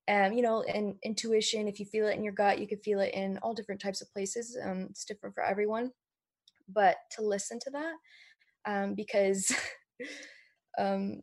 um 0.07 0.33
you 0.33 0.41
know 0.41 0.61
and 0.63 0.95
intuition 1.03 1.67
if 1.67 1.79
you 1.79 1.85
feel 1.85 2.07
it 2.07 2.15
in 2.15 2.23
your 2.23 2.33
gut 2.33 2.59
you 2.59 2.67
could 2.67 2.81
feel 2.81 2.99
it 2.99 3.13
in 3.13 3.37
all 3.39 3.53
different 3.53 3.81
types 3.81 4.01
of 4.01 4.11
places 4.11 4.57
um 4.63 4.87
it's 4.89 5.05
different 5.05 5.33
for 5.33 5.43
everyone 5.43 5.91
but 6.69 6.97
to 7.11 7.21
listen 7.21 7.59
to 7.59 7.69
that 7.71 7.95
um 8.65 8.93
because 8.95 9.51
um 10.77 11.21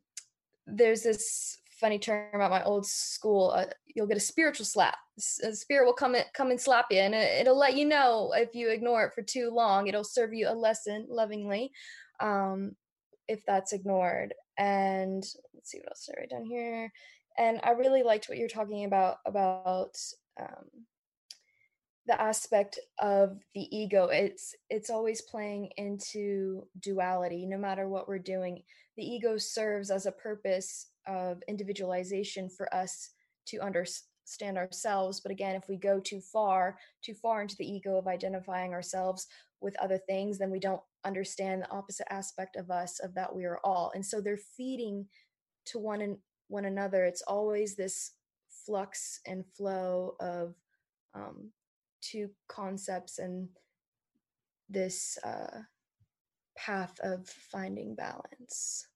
there's 0.67 1.03
this 1.03 1.59
funny 1.81 1.99
term 1.99 2.41
at 2.41 2.51
my 2.51 2.63
old 2.63 2.87
school 2.87 3.53
uh, 3.57 3.67
you'll 3.87 4.07
get 4.07 4.17
a 4.17 4.21
spiritual 4.21 4.65
slap 4.65 4.97
a 5.43 5.53
spirit 5.53 5.85
will 5.85 5.93
come 5.93 6.15
and 6.15 6.25
come 6.33 6.51
and 6.51 6.61
slap 6.61 6.87
you 6.91 6.99
and 6.99 7.13
it'll 7.13 7.59
let 7.59 7.77
you 7.77 7.85
know 7.85 8.33
if 8.37 8.55
you 8.55 8.71
ignore 8.71 9.05
it 9.05 9.13
for 9.13 9.23
too 9.23 9.51
long 9.53 9.89
it'll 9.89 10.05
serve 10.05 10.33
you 10.33 10.49
a 10.49 10.55
lesson 10.55 11.05
lovingly 11.09 11.73
um, 12.21 12.71
if 13.27 13.41
that's 13.47 13.73
ignored 13.73 14.33
and 14.59 15.25
let's 15.55 15.71
see 15.71 15.79
what 15.79 15.89
else 15.89 16.09
i 16.09 16.21
write 16.21 16.31
down 16.31 16.45
here 16.45 16.93
and 17.39 17.61
i 17.65 17.71
really 17.71 18.03
liked 18.03 18.29
what 18.29 18.39
you're 18.39 18.49
talking 18.49 18.85
about 18.85 19.17
about 19.27 19.97
um, 20.41 20.85
the 22.07 22.21
aspect 22.21 22.79
of 22.99 23.39
the 23.55 23.77
ego. 23.77 24.07
It's 24.07 24.55
it's 24.71 24.91
always 24.91 25.21
playing 25.21 25.71
into 25.77 26.67
duality 26.81 27.47
no 27.47 27.59
matter 27.59 27.89
what 27.89 28.09
we're 28.09 28.19
doing. 28.19 28.63
The 28.97 29.05
ego 29.05 29.39
serves 29.39 29.91
as 29.91 30.07
a 30.07 30.13
purpose 30.13 30.89
of 31.07 31.43
individualization 31.47 32.49
for 32.49 32.73
us 32.75 33.11
to 33.47 33.59
understand 33.59 34.57
ourselves 34.57 35.21
but 35.21 35.33
again 35.33 35.57
if 35.57 35.69
we 35.69 35.77
go 35.77 35.99
too 35.99 36.21
far 36.21 36.79
too 37.05 37.13
far 37.13 37.43
into 37.43 37.57
the 37.57 37.69
ego 37.69 37.97
of 37.97 38.07
identifying 38.07 38.73
ourselves 38.73 39.27
with 39.61 39.77
other 39.81 39.99
things 39.99 40.39
then 40.39 40.51
we 40.51 40.61
don't 40.61 40.81
understand 41.05 41.63
the 41.63 41.71
opposite 41.71 42.07
aspect 42.11 42.57
of 42.57 42.71
us 42.71 43.01
of 43.01 43.15
that 43.15 43.35
we 43.35 43.45
are 43.45 43.59
all. 43.65 43.91
And 43.95 44.05
so 44.05 44.21
they're 44.21 44.39
feeding 44.57 45.07
to 45.67 45.79
one 45.79 46.01
and 46.01 46.19
one 46.49 46.65
another 46.65 47.05
it's 47.05 47.23
always 47.23 47.75
this 47.75 48.13
flux 48.67 49.21
and 49.27 49.45
flow 49.57 50.15
of 50.21 50.55
um, 51.15 51.51
two 52.01 52.31
concepts 52.49 53.19
and 53.19 53.49
this 54.69 55.19
uh, 55.25 55.61
path 56.57 56.99
of 57.03 57.29
finding 57.29 57.95
balance 57.95 58.87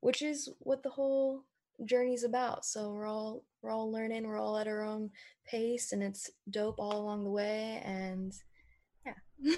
which 0.00 0.20
is 0.20 0.50
what 0.58 0.82
the 0.82 0.90
whole 0.90 1.44
journey's 1.84 2.24
about. 2.24 2.64
So 2.64 2.90
we're 2.90 3.06
all 3.06 3.44
we're 3.62 3.70
all 3.70 3.90
learning, 3.90 4.26
we're 4.26 4.40
all 4.40 4.58
at 4.58 4.66
our 4.66 4.82
own 4.82 5.10
pace 5.46 5.92
and 5.92 6.02
it's 6.02 6.30
dope 6.50 6.78
all 6.78 7.00
along 7.00 7.24
the 7.24 7.30
way 7.30 7.80
and 7.84 8.32
yeah. 9.06 9.56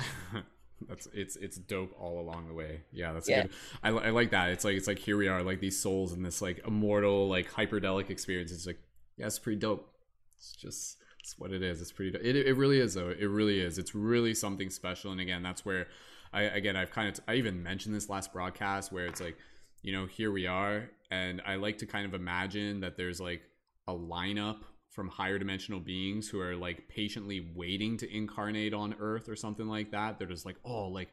that's 0.88 1.08
it's 1.12 1.36
it's 1.36 1.56
dope 1.56 1.94
all 1.98 2.20
along 2.20 2.48
the 2.48 2.54
way. 2.54 2.82
Yeah, 2.92 3.12
that's 3.12 3.28
yeah. 3.28 3.42
good. 3.42 3.52
I, 3.82 3.88
I 3.88 4.10
like 4.10 4.30
that. 4.30 4.50
It's 4.50 4.64
like 4.64 4.76
it's 4.76 4.86
like 4.86 4.98
here 4.98 5.16
we 5.16 5.28
are, 5.28 5.42
like 5.42 5.60
these 5.60 5.78
souls 5.78 6.12
in 6.12 6.22
this 6.22 6.42
like 6.42 6.60
immortal, 6.66 7.28
like 7.28 7.50
hyperdelic 7.50 8.10
experience. 8.10 8.52
It's 8.52 8.66
like 8.66 8.78
yeah, 9.16 9.26
it's 9.26 9.38
pretty 9.38 9.58
dope. 9.58 9.90
It's 10.36 10.52
just 10.52 10.98
it's 11.20 11.38
what 11.38 11.50
it 11.50 11.62
is. 11.62 11.80
It's 11.80 11.92
pretty. 11.92 12.16
It 12.16 12.36
it 12.36 12.56
really 12.56 12.78
is 12.78 12.94
though. 12.94 13.08
It 13.08 13.26
really 13.26 13.60
is. 13.60 13.78
It's 13.78 13.94
really 13.94 14.34
something 14.34 14.70
special. 14.70 15.12
And 15.12 15.20
again, 15.20 15.42
that's 15.42 15.64
where 15.64 15.88
I 16.32 16.42
again 16.42 16.76
I've 16.76 16.90
kind 16.90 17.08
of 17.08 17.20
I 17.26 17.34
even 17.34 17.62
mentioned 17.62 17.94
this 17.94 18.10
last 18.10 18.32
broadcast 18.32 18.92
where 18.92 19.06
it's 19.06 19.20
like, 19.20 19.36
you 19.82 19.92
know, 19.92 20.06
here 20.06 20.30
we 20.30 20.46
are, 20.46 20.90
and 21.10 21.40
I 21.46 21.56
like 21.56 21.78
to 21.78 21.86
kind 21.86 22.06
of 22.06 22.14
imagine 22.14 22.80
that 22.80 22.96
there's 22.96 23.20
like 23.20 23.42
a 23.88 23.92
lineup 23.92 24.58
from 24.96 25.08
higher 25.08 25.38
dimensional 25.38 25.78
beings 25.78 26.26
who 26.26 26.40
are 26.40 26.56
like 26.56 26.88
patiently 26.88 27.52
waiting 27.54 27.98
to 27.98 28.10
incarnate 28.16 28.72
on 28.72 28.96
Earth 28.98 29.28
or 29.28 29.36
something 29.36 29.68
like 29.68 29.90
that. 29.90 30.18
They're 30.18 30.26
just 30.26 30.46
like, 30.46 30.56
oh, 30.64 30.88
like 30.88 31.12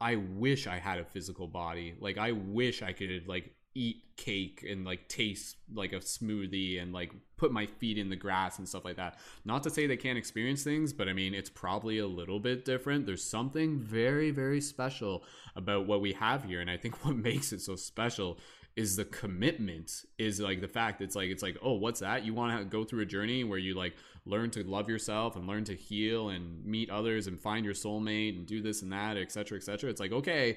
I 0.00 0.14
wish 0.14 0.68
I 0.68 0.78
had 0.78 1.00
a 1.00 1.04
physical 1.04 1.48
body. 1.48 1.96
Like 2.00 2.18
I 2.18 2.30
wish 2.30 2.82
I 2.82 2.92
could 2.92 3.26
like 3.26 3.52
eat 3.74 4.04
cake 4.16 4.64
and 4.66 4.84
like 4.86 5.08
taste 5.08 5.56
like 5.74 5.92
a 5.92 5.96
smoothie 5.96 6.80
and 6.80 6.92
like 6.92 7.12
put 7.36 7.50
my 7.50 7.66
feet 7.66 7.98
in 7.98 8.08
the 8.08 8.16
grass 8.16 8.58
and 8.58 8.68
stuff 8.68 8.84
like 8.84 8.96
that. 8.96 9.18
Not 9.44 9.64
to 9.64 9.70
say 9.70 9.88
they 9.88 9.96
can't 9.96 10.16
experience 10.16 10.62
things, 10.62 10.92
but 10.92 11.08
I 11.08 11.12
mean, 11.12 11.34
it's 11.34 11.50
probably 11.50 11.98
a 11.98 12.06
little 12.06 12.38
bit 12.38 12.64
different. 12.64 13.06
There's 13.06 13.24
something 13.24 13.80
very, 13.80 14.30
very 14.30 14.60
special 14.60 15.24
about 15.56 15.88
what 15.88 16.00
we 16.00 16.12
have 16.12 16.44
here. 16.44 16.60
And 16.60 16.70
I 16.70 16.76
think 16.76 17.04
what 17.04 17.16
makes 17.16 17.52
it 17.52 17.60
so 17.60 17.74
special 17.74 18.38
is 18.76 18.96
the 18.96 19.04
commitment 19.06 20.04
is 20.18 20.38
like 20.38 20.60
the 20.60 20.68
fact 20.68 21.00
it's 21.00 21.16
like 21.16 21.30
it's 21.30 21.42
like 21.42 21.56
oh 21.62 21.72
what's 21.72 22.00
that? 22.00 22.24
You 22.24 22.34
want 22.34 22.58
to 22.58 22.64
go 22.64 22.84
through 22.84 23.02
a 23.02 23.06
journey 23.06 23.44
where 23.44 23.58
you 23.58 23.74
like 23.74 23.94
learn 24.24 24.50
to 24.50 24.62
love 24.64 24.88
yourself 24.88 25.36
and 25.36 25.46
learn 25.46 25.64
to 25.64 25.74
heal 25.74 26.28
and 26.28 26.64
meet 26.64 26.90
others 26.90 27.26
and 27.26 27.40
find 27.40 27.64
your 27.64 27.74
soulmate 27.74 28.36
and 28.36 28.46
do 28.46 28.60
this 28.60 28.82
and 28.82 28.92
that 28.92 29.16
etc 29.16 29.56
etc 29.56 29.88
it's 29.88 30.00
like 30.00 30.12
okay 30.12 30.56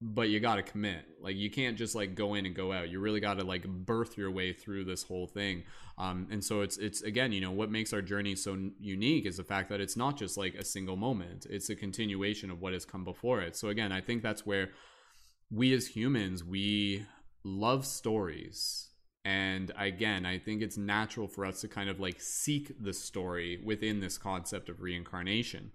but 0.00 0.28
you 0.28 0.38
got 0.38 0.56
to 0.56 0.62
commit. 0.62 1.06
Like 1.20 1.36
you 1.36 1.50
can't 1.50 1.78
just 1.78 1.94
like 1.94 2.14
go 2.14 2.34
in 2.34 2.44
and 2.44 2.54
go 2.54 2.72
out. 2.72 2.90
You 2.90 3.00
really 3.00 3.20
got 3.20 3.38
to 3.38 3.44
like 3.44 3.66
birth 3.66 4.18
your 4.18 4.30
way 4.30 4.52
through 4.52 4.84
this 4.84 5.02
whole 5.02 5.26
thing. 5.26 5.62
Um, 5.96 6.26
and 6.30 6.44
so 6.44 6.60
it's 6.60 6.76
it's 6.76 7.02
again 7.02 7.32
you 7.32 7.40
know 7.40 7.52
what 7.52 7.70
makes 7.70 7.92
our 7.92 8.02
journey 8.02 8.36
so 8.36 8.70
unique 8.78 9.24
is 9.24 9.38
the 9.38 9.44
fact 9.44 9.70
that 9.70 9.80
it's 9.80 9.96
not 9.96 10.18
just 10.18 10.36
like 10.36 10.54
a 10.56 10.64
single 10.64 10.96
moment. 10.96 11.46
It's 11.48 11.70
a 11.70 11.76
continuation 11.76 12.50
of 12.50 12.60
what 12.60 12.72
has 12.74 12.84
come 12.84 13.04
before 13.04 13.40
it. 13.40 13.56
So 13.56 13.68
again 13.68 13.92
i 13.92 14.00
think 14.00 14.22
that's 14.22 14.44
where 14.44 14.70
we 15.50 15.72
as 15.72 15.86
humans 15.86 16.44
we 16.44 17.06
love 17.44 17.86
stories. 17.86 18.88
And 19.26 19.72
again 19.78 20.26
i 20.26 20.36
think 20.36 20.60
it's 20.60 20.76
natural 20.76 21.26
for 21.26 21.46
us 21.46 21.62
to 21.62 21.68
kind 21.68 21.88
of 21.88 21.98
like 21.98 22.20
seek 22.20 22.72
the 22.78 22.92
story 22.92 23.58
within 23.64 24.00
this 24.00 24.18
concept 24.18 24.68
of 24.68 24.82
reincarnation 24.82 25.70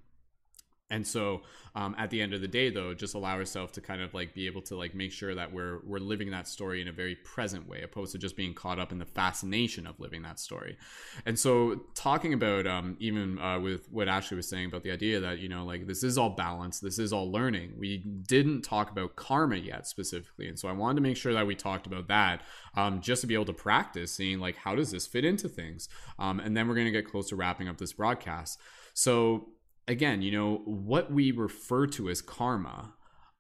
and 0.90 1.06
so 1.06 1.42
um, 1.76 1.96
at 1.98 2.10
the 2.10 2.22
end 2.22 2.34
of 2.34 2.42
the 2.42 2.48
day 2.48 2.70
though 2.70 2.94
just 2.94 3.14
allow 3.14 3.36
ourselves 3.36 3.72
to 3.72 3.82
kind 3.82 4.02
of 4.02 4.14
like 4.14 4.34
be 4.34 4.48
able 4.48 4.62
to 4.62 4.76
like 4.76 4.96
make 4.96 5.12
sure 5.12 5.36
that 5.36 5.52
we're 5.52 5.80
we're 5.86 6.00
living 6.00 6.32
that 6.32 6.48
story 6.48 6.82
in 6.82 6.88
a 6.88 6.92
very 6.92 7.16
present 7.16 7.68
way 7.68 7.82
opposed 7.82 8.12
to 8.12 8.18
just 8.18 8.36
being 8.36 8.54
caught 8.54 8.80
up 8.80 8.92
in 8.92 8.98
the 8.98 9.06
fascination 9.06 9.86
of 9.86 10.00
living 10.00 10.22
that 10.24 10.40
story. 10.40 10.78
And 11.26 11.38
so 11.38 11.82
talking 11.96 12.34
about 12.34 12.66
um, 12.68 12.98
even 13.00 13.40
uh, 13.40 13.60
with 13.60 13.92
what 13.92 14.08
ashley 14.08 14.38
was 14.38 14.48
saying 14.48 14.66
about 14.66 14.84
the 14.84 14.92
idea 14.92 15.20
that 15.20 15.40
you 15.40 15.50
know 15.50 15.66
like 15.66 15.88
this 15.88 16.04
is 16.04 16.18
all 16.18 16.32
balance 16.32 16.80
this 16.80 17.00
is 17.00 17.14
all 17.14 17.32
learning 17.32 17.74
we 17.78 17.98
didn't 17.98 18.62
talk 18.62 18.92
about 18.92 19.16
karma 19.16 19.58
yet 19.58 19.88
specifically. 19.88 20.48
And 20.48 20.58
so 20.58 20.68
i 20.68 20.72
wanted 20.72 20.96
to 20.96 21.02
make 21.02 21.18
sure 21.18 21.34
that 21.34 21.46
we 21.46 21.56
talked 21.56 21.86
about 21.86 22.08
that 22.08 22.42
um, 22.76 23.02
just 23.02 23.22
to 23.22 23.28
be 23.28 23.34
able 23.34 23.46
to 23.46 23.54
practice 23.54 24.12
seeing 24.12 24.40
like 24.40 24.56
how 24.56 24.76
does 24.76 24.92
this 24.92 25.08
fit 25.08 25.26
into 25.26 25.48
things? 25.48 25.90
Um, 26.18 26.40
and 26.40 26.56
then 26.56 26.68
we're 26.68 26.76
going 26.76 26.86
to 26.86 26.92
get 26.92 27.10
close 27.10 27.30
to 27.30 27.36
wrapping 27.36 27.68
up 27.68 27.78
this 27.78 27.94
broadcast. 27.94 28.60
So 28.94 29.50
again, 29.90 30.22
you 30.22 30.32
know, 30.32 30.62
what 30.66 31.12
we 31.12 31.32
refer 31.32 31.88
to 31.88 32.10
as 32.10 32.22
karma, 32.22 32.94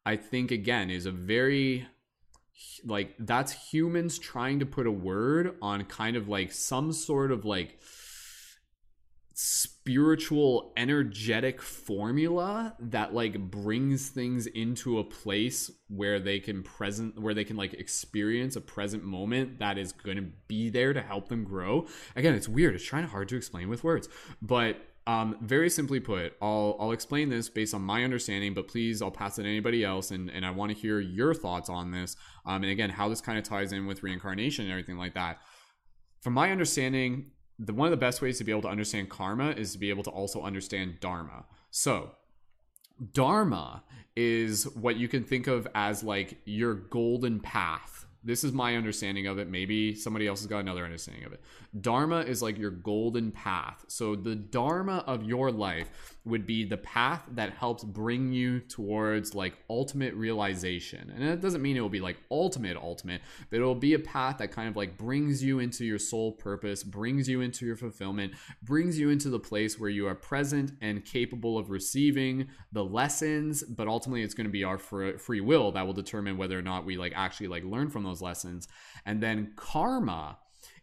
I 0.06 0.18
think 0.18 0.52
again 0.52 0.90
is 0.90 1.06
a 1.06 1.12
very 1.12 1.88
like 2.84 3.16
that's 3.20 3.72
humans 3.72 4.20
trying 4.20 4.60
to 4.60 4.66
put 4.66 4.86
a 4.86 4.92
word 4.92 5.56
on 5.62 5.86
kind 5.86 6.18
of 6.18 6.28
like 6.28 6.52
some 6.52 6.92
sort 6.92 7.32
of 7.32 7.46
like 7.46 7.80
spiritual 9.34 10.74
energetic 10.76 11.62
formula 11.62 12.76
that 12.80 13.14
like 13.14 13.40
brings 13.40 14.10
things 14.10 14.46
into 14.48 15.00
a 15.00 15.04
place 15.04 15.72
where 15.88 16.20
they 16.20 16.40
can 16.40 16.64
present 16.64 17.18
where 17.22 17.34
they 17.34 17.46
can 17.46 17.56
like 17.56 17.74
experience 17.76 18.58
a 18.58 18.62
present 18.62 19.04
moment 19.04 19.60
that 19.60 19.78
is 19.78 19.94
going 19.94 20.18
to 20.18 20.28
be 20.48 20.70
there 20.70 20.92
to 20.92 21.02
help 21.02 21.30
them 21.30 21.46
grow. 21.46 21.88
Again 22.16 22.34
it's 22.34 22.50
weird. 22.50 22.76
It's 22.76 22.84
trying 22.84 23.08
hard 23.08 23.30
to 23.30 23.38
explain 23.38 23.70
with 23.70 23.84
words. 23.84 24.10
But 24.42 24.89
um, 25.10 25.38
very 25.42 25.72
simply 25.72 26.00
put, 26.00 26.34
I'll, 26.40 26.78
I'll 26.80 26.92
explain 26.92 27.30
this 27.30 27.50
based 27.50 27.74
on 27.74 27.82
my 27.82 28.04
understanding, 28.04 28.54
but 28.54 28.68
please, 28.68 29.02
I'll 29.02 29.10
pass 29.10 29.40
it 29.40 29.44
to 29.44 29.50
anybody 29.50 29.84
else, 29.84 30.12
and, 30.12 30.30
and 30.30 30.46
I 30.46 30.52
want 30.52 30.72
to 30.72 30.78
hear 30.78 31.00
your 31.00 31.34
thoughts 31.34 31.68
on 31.68 31.90
this. 31.90 32.16
Um, 32.46 32.62
and 32.62 32.72
again, 32.72 32.92
how 32.92 33.10
this 33.10 33.20
kind 33.20 33.36
of 33.40 33.44
ties 33.44 33.72
in 33.72 33.88
with 33.88 34.04
reincarnation 34.04 34.66
and 34.66 34.72
everything 34.72 34.98
like 34.98 35.16
that. 35.16 35.40
From 36.22 36.34
my 36.34 36.52
understanding, 36.52 37.32
the 37.58 37.74
one 37.74 37.88
of 37.88 37.92
the 37.92 37.98
best 37.98 38.22
ways 38.22 38.38
to 38.38 38.44
be 38.44 38.52
able 38.52 38.62
to 38.62 38.68
understand 38.68 39.10
karma 39.10 39.50
is 39.50 39.72
to 39.72 39.80
be 39.80 39.90
able 39.90 40.04
to 40.04 40.12
also 40.12 40.44
understand 40.44 41.00
dharma. 41.00 41.46
So, 41.72 42.12
dharma 43.12 43.82
is 44.16 44.66
what 44.76 44.98
you 44.98 45.08
can 45.08 45.24
think 45.24 45.48
of 45.48 45.68
as 45.74 46.04
like 46.04 46.38
your 46.46 46.76
golden 46.76 47.40
path 47.40 48.06
this 48.24 48.44
is 48.44 48.52
my 48.52 48.76
understanding 48.76 49.28
of 49.28 49.40
it. 49.40 49.48
Maybe 49.48 49.96
somebody 49.96 50.28
else 50.28 50.40
has 50.42 50.48
got 50.48 50.60
another 50.60 50.84
understanding 50.84 51.24
of 51.24 51.34
it. 51.34 51.42
Dharma 51.80 52.20
is 52.20 52.42
like 52.42 52.58
your 52.58 52.72
golden 52.72 53.32
path. 53.32 53.86
So 53.88 54.16
the 54.16 54.36
Dharma 54.36 55.04
of 55.08 55.24
your 55.24 55.52
life 55.52 56.18
would 56.30 56.46
be 56.46 56.64
the 56.64 56.78
path 56.78 57.24
that 57.32 57.54
helps 57.54 57.84
bring 57.84 58.32
you 58.32 58.60
towards 58.60 59.36
like 59.36 59.58
ultimate 59.70 60.14
realization. 60.14 61.12
And 61.14 61.24
it 61.24 61.42
doesn't 61.42 61.62
mean 61.62 61.76
it 61.76 61.82
will 61.82 61.90
be 61.90 62.00
like 62.00 62.18
ultimate, 62.32 62.78
ultimate, 62.78 63.22
but 63.50 63.58
it'll 63.58 63.76
be 63.76 63.94
a 63.94 64.00
path 64.00 64.38
that 64.38 64.52
kind 64.52 64.70
of 64.70 64.76
like 64.76 64.98
brings 64.98 65.44
you 65.44 65.60
into 65.60 65.86
your 65.86 66.00
soul 66.00 66.32
purpose, 66.32 66.84
brings 66.84 67.28
you 67.28 67.42
into 67.42 67.66
your 67.66 67.76
fulfillment, 67.76 68.34
brings 68.64 68.98
you 68.98 69.10
into 69.10 69.30
the 69.30 69.40
place 69.40 69.80
where 69.80 69.90
you 69.90 70.08
are 70.08 70.16
present 70.16 70.72
and 70.82 71.04
capable 71.04 71.58
of 71.58 71.70
receiving 71.70 72.48
the 72.72 72.84
lessons. 72.84 73.64
But 73.64 73.88
ultimately, 73.88 74.24
it's 74.24 74.34
going 74.34 74.48
to 74.48 74.52
be 74.52 74.64
our 74.64 74.78
free 74.78 75.42
will 75.42 75.72
that 75.72 75.86
will 75.86 75.94
determine 75.94 76.38
whether 76.38 76.58
or 76.58 76.62
not 76.62 76.86
we 76.86 76.98
like 76.98 77.14
actually 77.16 77.48
like 77.48 77.64
learn 77.64 77.90
from 77.90 78.04
those 78.04 78.22
lessons. 78.22 78.68
And 79.06 79.22
then 79.22 79.54
karma 79.56 80.38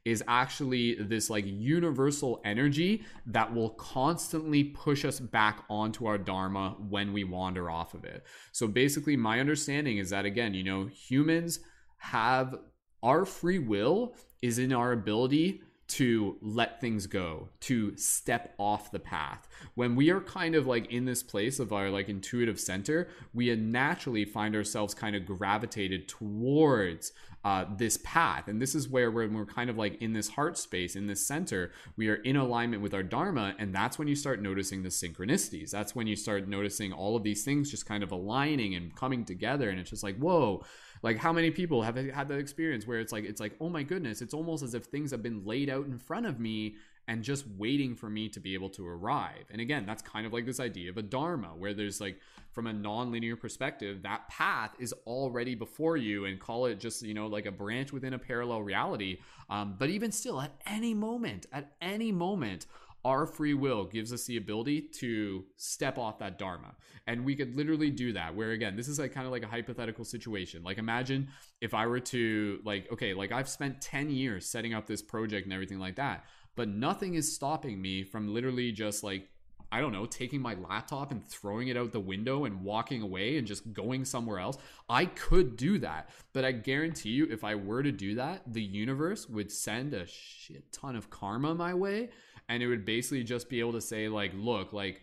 is 0.07 0.23
actually 0.29 0.95
this 0.95 1.29
like 1.29 1.45
universal 1.45 2.41
energy 2.45 3.03
that 3.27 3.53
will 3.53 3.71
constantly 3.71 4.63
push 4.63 5.05
us 5.05 5.19
back 5.19 5.65
onto 5.69 6.07
our 6.07 6.17
dharma 6.17 6.77
when 6.89 7.13
we 7.13 7.25
wander 7.25 7.69
off 7.69 7.93
of 7.93 8.05
it. 8.05 8.25
So 8.53 8.69
basically 8.69 9.17
my 9.17 9.41
understanding 9.41 9.99
is 9.99 10.11
that 10.11 10.25
again, 10.25 10.55
you 10.55 10.63
know, 10.63 10.87
humans 10.87 11.59
have 11.99 12.55
our 13.03 13.25
free 13.25 13.59
will 13.59 14.15
is 14.43 14.61
in 14.61 14.73
our 14.73 14.93
ability 14.93 15.61
to 15.89 16.37
let 16.41 16.81
things 16.81 17.07
go, 17.07 17.49
to 17.61 17.97
step 17.97 18.55
off 18.59 18.91
the 18.91 18.99
path. 18.99 19.49
When 19.75 19.95
we 19.95 20.11
are 20.11 20.21
kind 20.21 20.55
of 20.55 20.67
like 20.67 20.91
in 20.91 21.05
this 21.05 21.23
place 21.23 21.61
of 21.61 21.73
our 21.73 21.91
like 21.91 22.09
intuitive 22.09 22.59
center, 22.59 23.09
we 23.33 23.55
naturally 23.55 24.25
find 24.25 24.57
ourselves 24.57 24.95
kind 24.95 25.15
of 25.15 25.25
gravitated 25.25 26.09
towards 26.09 27.13
uh, 27.45 27.65
this 27.77 27.99
path. 27.99 28.49
And 28.49 28.61
this 28.61 28.75
is 28.75 28.89
where 28.89 29.09
we're 29.13 29.47
kind 29.47 29.71
of 29.71 29.79
like 29.79 30.03
in 30.03 30.13
this 30.13 30.31
heart 30.31 30.59
space, 30.59 30.97
in 30.97 31.07
this 31.07 31.25
center, 31.25 31.71
we 31.97 32.09
are 32.09 32.17
in 32.17 32.35
alignment 32.35 32.83
with 32.83 32.93
our 32.93 33.05
Dharma. 33.05 33.55
And 33.61 33.73
that's 33.73 34.01
when 34.01 34.09
you 34.09 34.17
start 34.17 34.43
noticing 34.43 34.83
the 34.83 34.89
synchronicities. 34.89 35.71
That's 35.71 35.95
when 35.95 36.09
you 36.09 36.17
start 36.17 36.49
noticing 36.49 36.93
all 36.93 37.15
of 37.15 37.23
these 37.23 37.45
things 37.45 37.71
just 37.71 37.87
kind 37.87 38.03
of 38.03 38.11
aligning 38.11 38.75
and 38.75 38.93
coming 38.97 39.25
together. 39.25 39.71
And 39.71 39.79
it's 39.79 39.91
just 39.91 40.03
like, 40.03 40.17
whoa, 40.17 40.65
like 41.07 41.19
how 41.19 41.33
many 41.33 41.53
people 41.53 41.83
have 41.83 41.95
had 41.95 42.27
that 42.27 42.39
experience 42.39 42.85
where 42.85 42.99
it's 42.99 43.13
like, 43.13 43.23
it's 43.25 43.41
like, 43.41 43.55
oh 43.61 43.69
my 43.69 43.85
goodness, 43.85 44.21
it's 44.21 44.35
almost 44.35 44.65
as 44.65 44.75
if 44.75 44.87
things 44.87 45.13
have 45.13 45.23
been 45.23 45.45
laid 45.45 45.71
out 45.71 45.87
in 45.87 45.99
front 45.99 46.27
of 46.27 46.41
me 46.41 46.75
and 47.07 47.23
just 47.23 47.45
waiting 47.57 47.95
for 47.95 48.11
me 48.11 48.29
to 48.29 48.41
be 48.41 48.55
able 48.55 48.69
to 48.69 48.85
arrive. 48.85 49.45
And 49.53 49.61
again, 49.61 49.87
that's 49.87 50.03
kind 50.03 50.27
of 50.27 50.33
like 50.33 50.45
this 50.45 50.59
idea 50.59 50.91
of 50.91 50.97
a 50.97 51.03
dharma 51.03 51.51
where 51.57 51.75
there's 51.75 52.01
like 52.01 52.19
from 52.51 52.67
a 52.67 52.73
non-linear 52.73 53.37
perspective, 53.37 54.03
that 54.03 54.29
path 54.29 54.75
is 54.81 54.93
already 55.07 55.55
before 55.55 55.97
you 55.97 56.25
and 56.25 56.41
call 56.41 56.67
it 56.67 56.81
just, 56.81 57.03
you 57.03 57.15
know, 57.15 57.29
like 57.29 57.47
a 57.47 57.53
branch 57.53 57.93
within 57.93 58.13
a 58.13 58.19
parallel 58.19 58.63
reality. 58.63 59.19
Um, 59.49 59.77
but 59.79 59.91
even 59.91 60.11
still 60.11 60.41
at 60.41 60.61
any 60.67 60.93
moment, 60.93 61.47
at 61.53 61.71
any 61.81 62.11
moment, 62.11 62.67
our 63.07 63.25
free 63.25 63.55
will 63.55 63.85
gives 63.85 64.13
us 64.13 64.25
the 64.25 64.37
ability 64.37 64.81
to 64.81 65.45
step 65.57 65.97
off 65.97 66.19
that 66.19 66.41
dharma 66.41 66.75
and 67.07 67.25
we 67.25 67.37
could 67.37 67.55
literally 67.55 67.89
do 67.89 68.13
that 68.13 68.35
where 68.35 68.51
again 68.51 68.75
this 68.75 68.89
is 68.89 68.99
like 68.99 69.15
kind 69.15 69.27
of 69.27 69.33
like 69.33 69.45
a 69.45 69.47
hypothetical 69.47 70.05
situation 70.05 70.61
like 70.65 70.77
imagine 70.77 71.29
if 71.61 71.73
i 71.73 71.87
were 71.87 72.01
to 72.01 72.59
like 72.65 72.91
okay 72.93 73.15
like 73.15 73.31
i've 73.31 73.49
spent 73.49 73.81
10 73.81 74.11
years 74.11 74.45
setting 74.45 74.75
up 74.75 74.89
this 74.89 75.03
project 75.03 75.47
and 75.47 75.53
everything 75.53 75.79
like 75.79 75.95
that 75.95 76.25
but 76.57 76.69
nothing 76.69 77.15
is 77.15 77.33
stopping 77.33 77.81
me 77.81 78.03
from 78.03 78.35
literally 78.35 78.73
just 78.73 79.05
like 79.05 79.29
I 79.73 79.81
don't 79.81 79.93
know, 79.93 80.07
taking 80.07 80.41
my 80.41 80.55
laptop 80.55 81.11
and 81.11 81.27
throwing 81.27 81.69
it 81.69 81.77
out 81.77 81.91
the 81.91 82.01
window 82.01 82.45
and 82.45 82.63
walking 82.63 83.03
away 83.03 83.37
and 83.37 83.47
just 83.47 83.73
going 83.73 84.05
somewhere 84.05 84.39
else. 84.39 84.59
I 84.89 85.07
could 85.07 85.57
do 85.57 85.79
that. 85.81 86.11
But 86.33 86.45
I 86.45 86.53
guarantee 86.53 87.11
you, 87.11 87.27
if 87.29 87.43
I 87.43 87.57
were 87.57 87.83
to 87.83 87.91
do 87.91 88.15
that, 88.15 88.43
the 88.53 88.63
universe 88.63 89.29
would 89.29 89.51
send 89.51 89.93
a 89.93 90.07
shit 90.07 90.73
ton 90.73 90.95
of 90.95 91.11
karma 91.11 91.55
my 91.55 91.75
way. 91.75 92.11
And 92.49 92.63
it 92.63 92.69
would 92.69 92.85
basically 92.85 93.25
just 93.25 93.49
be 93.49 93.61
able 93.61 93.73
to 93.73 93.81
say, 93.81 94.09
like, 94.09 94.33
look, 94.35 94.73
like, 94.73 95.03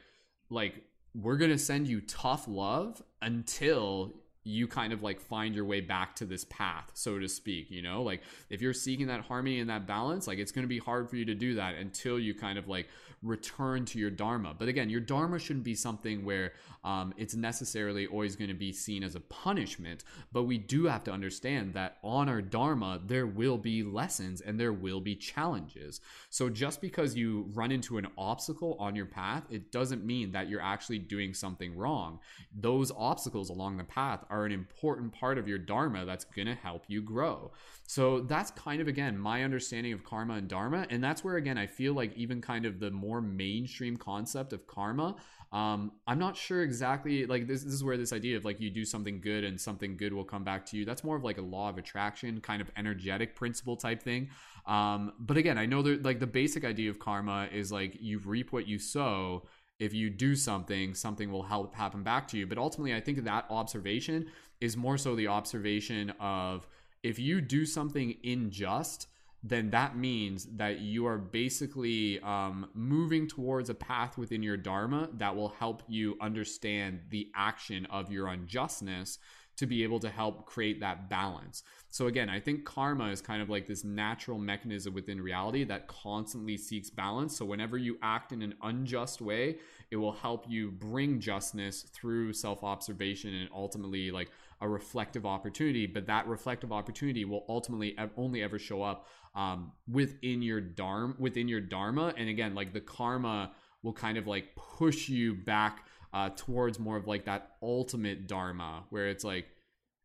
like, 0.49 0.83
we're 1.15 1.37
going 1.37 1.51
to 1.51 1.57
send 1.57 1.87
you 1.87 2.01
tough 2.01 2.47
love 2.47 3.01
until 3.21 4.13
you 4.43 4.67
kind 4.67 4.91
of 4.91 5.01
like 5.01 5.21
find 5.21 5.55
your 5.55 5.63
way 5.65 5.79
back 5.79 6.15
to 6.17 6.25
this 6.25 6.45
path, 6.45 6.91
so 6.93 7.17
to 7.17 7.29
speak. 7.29 7.71
You 7.71 7.81
know, 7.81 8.03
like 8.03 8.21
if 8.49 8.61
you're 8.61 8.73
seeking 8.73 9.07
that 9.07 9.21
harmony 9.21 9.59
and 9.59 9.69
that 9.69 9.87
balance, 9.87 10.27
like 10.27 10.37
it's 10.37 10.51
going 10.51 10.63
to 10.63 10.69
be 10.69 10.79
hard 10.79 11.09
for 11.09 11.15
you 11.15 11.25
to 11.25 11.35
do 11.35 11.55
that 11.55 11.75
until 11.75 12.19
you 12.19 12.33
kind 12.33 12.57
of 12.57 12.67
like 12.67 12.87
return 13.23 13.85
to 13.85 13.99
your 13.99 14.09
dharma. 14.09 14.55
But 14.57 14.67
again, 14.67 14.89
your 14.89 15.01
dharma 15.01 15.39
shouldn't 15.39 15.65
be 15.65 15.75
something 15.75 16.25
where 16.25 16.53
um, 16.83 17.13
it's 17.17 17.35
necessarily 17.35 18.05
always 18.07 18.35
going 18.35 18.49
to 18.49 18.53
be 18.53 18.73
seen 18.73 19.03
as 19.03 19.15
a 19.15 19.19
punishment. 19.21 20.03
But 20.31 20.43
we 20.43 20.57
do 20.57 20.85
have 20.85 21.03
to 21.05 21.11
understand 21.11 21.73
that 21.73 21.97
on 22.03 22.27
our 22.27 22.41
dharma, 22.41 22.99
there 23.05 23.25
will 23.25 23.57
be 23.57 23.83
lessons 23.83 24.41
and 24.41 24.59
there 24.59 24.73
will 24.73 24.99
be 24.99 25.15
challenges. 25.15 26.01
So 26.29 26.49
just 26.49 26.81
because 26.81 27.15
you 27.15 27.49
run 27.53 27.71
into 27.71 27.97
an 27.97 28.07
obstacle 28.17 28.75
on 28.79 28.95
your 28.95 29.05
path, 29.05 29.43
it 29.49 29.71
doesn't 29.71 30.05
mean 30.05 30.31
that 30.33 30.49
you're 30.49 30.61
actually 30.61 30.99
doing 30.99 31.33
something 31.33 31.75
wrong. 31.75 32.19
Those 32.53 32.91
obstacles 32.91 33.49
along 33.49 33.77
the 33.77 33.83
path 33.83 34.25
are 34.29 34.45
an 34.45 34.51
important 34.51 35.13
part 35.13 35.37
of 35.37 35.47
your 35.47 35.57
dharma 35.57 36.05
that's 36.05 36.25
going 36.25 36.47
to 36.47 36.55
help 36.55 36.85
you 36.87 37.01
grow. 37.01 37.51
So 37.87 38.21
that's 38.21 38.51
kind 38.51 38.81
of 38.81 38.87
again 38.87 39.17
my 39.17 39.43
understanding 39.43 39.93
of 39.93 40.03
karma 40.03 40.35
and 40.35 40.47
dharma, 40.47 40.87
and 40.89 41.03
that's 41.03 41.23
where 41.23 41.35
again 41.35 41.57
I 41.57 41.67
feel 41.67 41.93
like 41.93 42.15
even 42.15 42.41
kind 42.41 42.65
of 42.65 42.79
the 42.79 42.91
more 42.91 43.12
mainstream 43.21 43.97
concept 43.97 44.53
of 44.53 44.67
karma. 44.67 45.15
Um, 45.51 45.91
I'm 46.07 46.17
not 46.17 46.35
sure 46.35 46.63
exactly 46.63 47.25
like 47.25 47.47
this, 47.47 47.63
this 47.63 47.73
is 47.73 47.83
where 47.83 47.95
this 47.95 48.11
idea 48.11 48.37
of 48.37 48.45
like 48.45 48.59
you 48.59 48.71
do 48.71 48.85
something 48.85 49.21
good 49.21 49.43
and 49.43 49.59
something 49.59 49.97
good 49.97 50.11
will 50.11 50.23
come 50.23 50.43
back 50.43 50.65
to 50.67 50.77
you. 50.77 50.85
That's 50.85 51.03
more 51.03 51.15
of 51.15 51.23
like 51.23 51.37
a 51.37 51.43
law 51.43 51.69
of 51.69 51.77
attraction 51.77 52.41
kind 52.41 52.61
of 52.61 52.71
energetic 52.75 53.35
principle 53.35 53.75
type 53.75 54.01
thing. 54.01 54.29
Um, 54.65 55.13
but 55.19 55.37
again, 55.37 55.57
I 55.57 55.65
know 55.65 55.81
that 55.83 56.03
like 56.03 56.19
the 56.19 56.27
basic 56.27 56.65
idea 56.65 56.89
of 56.89 56.97
karma 56.97 57.47
is 57.51 57.71
like 57.71 57.97
you 57.99 58.19
reap 58.19 58.51
what 58.51 58.67
you 58.67 58.79
sow 58.79 59.43
if 59.79 59.93
you 59.93 60.09
do 60.09 60.35
something, 60.35 60.93
something 60.93 61.31
will 61.31 61.43
help 61.43 61.75
happen 61.75 62.03
back 62.03 62.27
to 62.29 62.37
you. 62.37 62.47
But 62.47 62.57
ultimately, 62.57 62.95
I 62.95 63.01
think 63.01 63.23
that 63.23 63.45
observation 63.49 64.27
is 64.61 64.77
more 64.77 64.97
so 64.97 65.15
the 65.15 65.27
observation 65.27 66.13
of 66.19 66.67
if 67.03 67.19
you 67.19 67.41
do 67.41 67.65
something 67.65 68.15
unjust, 68.23 69.07
then 69.43 69.69
that 69.71 69.97
means 69.97 70.45
that 70.55 70.79
you 70.79 71.05
are 71.05 71.17
basically 71.17 72.19
um, 72.21 72.69
moving 72.73 73.27
towards 73.27 73.69
a 73.69 73.73
path 73.73 74.17
within 74.17 74.41
your 74.41 74.55
dharma 74.55 75.09
that 75.15 75.35
will 75.35 75.49
help 75.49 75.83
you 75.87 76.15
understand 76.21 77.01
the 77.09 77.29
action 77.35 77.85
of 77.87 78.09
your 78.09 78.27
unjustness 78.27 79.19
to 79.55 79.67
be 79.67 79.83
able 79.83 79.99
to 79.99 80.09
help 80.09 80.45
create 80.45 80.79
that 80.79 81.09
balance. 81.09 81.63
So 81.89 82.07
again, 82.07 82.27
I 82.27 82.39
think 82.39 82.65
karma 82.65 83.09
is 83.09 83.21
kind 83.21 83.41
of 83.41 83.49
like 83.49 83.67
this 83.67 83.83
natural 83.83 84.39
mechanism 84.39 84.95
within 84.95 85.21
reality 85.21 85.63
that 85.65 85.87
constantly 85.87 86.57
seeks 86.57 86.89
balance. 86.89 87.37
So 87.37 87.45
whenever 87.45 87.77
you 87.77 87.97
act 88.01 88.31
in 88.31 88.41
an 88.41 88.55
unjust 88.63 89.21
way, 89.21 89.57
it 89.91 89.97
will 89.97 90.13
help 90.13 90.45
you 90.49 90.71
bring 90.71 91.19
justness 91.19 91.83
through 91.83 92.33
self-observation 92.33 93.33
and 93.33 93.49
ultimately 93.53 94.09
like 94.09 94.31
a 94.59 94.67
reflective 94.67 95.25
opportunity. 95.25 95.85
But 95.85 96.07
that 96.07 96.25
reflective 96.27 96.71
opportunity 96.71 97.25
will 97.25 97.45
ultimately 97.47 97.95
only 98.17 98.41
ever 98.41 98.57
show 98.57 98.81
up 98.81 99.07
um, 99.35 99.71
within 99.87 100.41
your 100.41 100.61
dharma, 100.61 101.15
within 101.17 101.47
your 101.47 101.61
dharma. 101.61 102.13
And 102.17 102.29
again, 102.29 102.55
like 102.55 102.73
the 102.73 102.81
karma 102.81 103.51
will 103.81 103.93
kind 103.93 104.17
of 104.17 104.27
like 104.27 104.55
push 104.55 105.09
you 105.09 105.33
back 105.33 105.85
uh, 106.13 106.29
towards 106.35 106.79
more 106.79 106.97
of 106.97 107.07
like 107.07 107.25
that 107.25 107.53
ultimate 107.61 108.27
dharma, 108.27 108.83
where 108.89 109.07
it's 109.07 109.23
like 109.23 109.47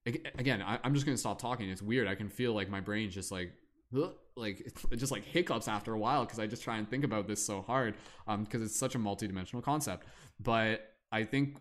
again, 0.06 0.62
I, 0.62 0.78
I'm 0.84 0.94
just 0.94 1.06
gonna 1.06 1.18
stop 1.18 1.40
talking. 1.40 1.68
It's 1.68 1.82
weird. 1.82 2.08
I 2.08 2.14
can 2.14 2.28
feel 2.28 2.54
like 2.54 2.68
my 2.68 2.80
brain's 2.80 3.14
just 3.14 3.30
like 3.30 3.52
"Ugh," 3.96 4.14
like 4.36 4.72
just 4.96 5.12
like 5.12 5.24
hiccups 5.24 5.68
after 5.68 5.92
a 5.92 5.98
while 5.98 6.24
because 6.24 6.38
I 6.38 6.46
just 6.46 6.62
try 6.62 6.78
and 6.78 6.88
think 6.88 7.04
about 7.04 7.26
this 7.26 7.44
so 7.44 7.62
hard 7.62 7.94
um 8.26 8.44
because 8.44 8.62
it's 8.62 8.76
such 8.76 8.94
a 8.94 8.98
multidimensional 8.98 9.62
concept. 9.62 10.06
But 10.40 10.94
I 11.12 11.24
think 11.24 11.58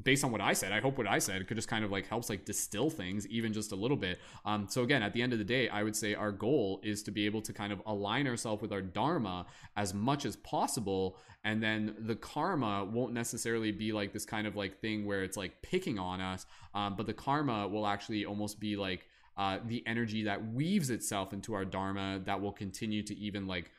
based 0.00 0.24
on 0.24 0.32
what 0.32 0.40
I 0.40 0.52
said, 0.54 0.72
I 0.72 0.80
hope 0.80 0.96
what 0.96 1.06
I 1.06 1.18
said 1.18 1.46
could 1.46 1.56
just 1.56 1.68
kind 1.68 1.84
of 1.84 1.90
like 1.90 2.06
helps 2.06 2.30
like 2.30 2.44
distill 2.44 2.88
things 2.88 3.26
even 3.28 3.52
just 3.52 3.72
a 3.72 3.76
little 3.76 3.96
bit. 3.96 4.18
Um, 4.44 4.66
so 4.68 4.82
again, 4.82 5.02
at 5.02 5.12
the 5.12 5.20
end 5.20 5.32
of 5.32 5.38
the 5.38 5.44
day, 5.44 5.68
I 5.68 5.82
would 5.82 5.94
say 5.94 6.14
our 6.14 6.32
goal 6.32 6.80
is 6.82 7.02
to 7.04 7.10
be 7.10 7.26
able 7.26 7.42
to 7.42 7.52
kind 7.52 7.72
of 7.72 7.82
align 7.84 8.26
ourselves 8.26 8.62
with 8.62 8.72
our 8.72 8.80
dharma 8.80 9.46
as 9.76 9.92
much 9.92 10.24
as 10.24 10.36
possible, 10.36 11.18
and 11.44 11.62
then 11.62 11.94
the 11.98 12.16
karma 12.16 12.84
won't 12.84 13.12
necessarily 13.12 13.72
be 13.72 13.92
like 13.92 14.12
this 14.12 14.24
kind 14.24 14.46
of 14.46 14.56
like 14.56 14.80
thing 14.80 15.04
where 15.04 15.22
it's 15.22 15.36
like 15.36 15.60
picking 15.62 15.98
on 15.98 16.20
us, 16.20 16.46
um, 16.74 16.96
but 16.96 17.06
the 17.06 17.12
karma 17.12 17.68
will 17.68 17.86
actually 17.86 18.24
almost 18.24 18.60
be 18.60 18.76
like 18.76 19.08
uh, 19.36 19.58
the 19.66 19.82
energy 19.86 20.24
that 20.24 20.52
weaves 20.52 20.90
itself 20.90 21.32
into 21.32 21.54
our 21.54 21.64
dharma 21.64 22.20
that 22.24 22.40
will 22.40 22.52
continue 22.52 23.02
to 23.02 23.14
even 23.16 23.46
like 23.46 23.70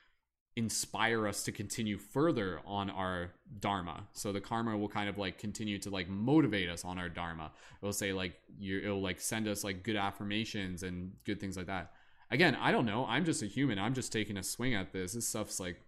inspire 0.55 1.27
us 1.27 1.43
to 1.43 1.51
continue 1.51 1.97
further 1.97 2.59
on 2.65 2.89
our 2.89 3.31
dharma. 3.59 4.03
So 4.13 4.31
the 4.31 4.41
karma 4.41 4.77
will 4.77 4.89
kind 4.89 5.09
of 5.09 5.17
like 5.17 5.39
continue 5.39 5.79
to 5.79 5.89
like 5.89 6.07
motivate 6.07 6.69
us 6.69 6.85
on 6.85 6.99
our 6.99 7.09
dharma. 7.09 7.51
It'll 7.81 7.93
say 7.93 8.13
like 8.13 8.35
you 8.59 8.79
it'll 8.79 9.01
like 9.01 9.19
send 9.19 9.47
us 9.47 9.63
like 9.63 9.83
good 9.83 9.95
affirmations 9.95 10.83
and 10.83 11.13
good 11.25 11.39
things 11.39 11.57
like 11.57 11.67
that. 11.67 11.91
Again 12.29 12.55
i 12.59 12.71
don't 12.71 12.85
know. 12.85 13.05
I'm 13.07 13.25
just 13.25 13.41
a 13.41 13.47
human. 13.47 13.79
I'm 13.79 13.93
just 13.93 14.11
taking 14.11 14.37
a 14.37 14.43
swing 14.43 14.75
at 14.75 14.93
this. 14.93 15.13
This 15.13 15.27
stuff's 15.27 15.59
like 15.59 15.81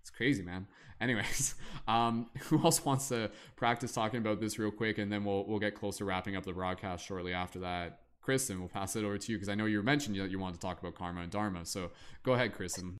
it's 0.00 0.10
crazy 0.10 0.42
man. 0.42 0.66
Anyways 1.00 1.54
um 1.88 2.26
who 2.44 2.62
else 2.62 2.84
wants 2.84 3.08
to 3.08 3.30
practice 3.56 3.92
talking 3.92 4.18
about 4.18 4.40
this 4.40 4.58
real 4.58 4.70
quick? 4.70 4.98
And 4.98 5.10
then 5.10 5.24
we'll 5.24 5.46
we'll 5.46 5.58
get 5.58 5.74
close 5.74 5.96
to 5.98 6.04
wrapping 6.04 6.36
up 6.36 6.44
the 6.44 6.52
broadcast 6.52 7.06
shortly 7.06 7.32
after 7.32 7.60
that. 7.60 8.00
Kristen 8.20 8.58
we'll 8.58 8.68
pass 8.68 8.94
it 8.94 9.04
over 9.04 9.16
to 9.16 9.32
you 9.32 9.38
because 9.38 9.48
i 9.48 9.54
know 9.54 9.66
you 9.66 9.80
mentioned 9.82 10.16
that 10.16 10.30
you 10.30 10.38
wanted 10.38 10.54
to 10.54 10.60
talk 10.60 10.80
about 10.80 10.94
karma 10.94 11.22
and 11.22 11.32
dharma. 11.32 11.64
So 11.64 11.92
go 12.22 12.34
ahead 12.34 12.52
kristen 12.52 12.98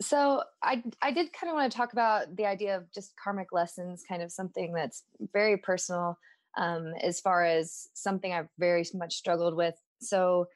so 0.00 0.42
i 0.62 0.82
i 1.02 1.10
did 1.10 1.32
kind 1.32 1.50
of 1.50 1.54
want 1.54 1.70
to 1.70 1.76
talk 1.76 1.92
about 1.92 2.34
the 2.36 2.44
idea 2.44 2.76
of 2.76 2.90
just 2.92 3.14
karmic 3.22 3.52
lessons 3.52 4.02
kind 4.08 4.22
of 4.22 4.30
something 4.30 4.72
that's 4.72 5.04
very 5.32 5.56
personal 5.56 6.18
um, 6.56 6.94
as 7.02 7.20
far 7.20 7.44
as 7.44 7.88
something 7.94 8.32
i've 8.32 8.48
very 8.58 8.84
much 8.94 9.14
struggled 9.14 9.54
with. 9.54 9.74
So 10.00 10.48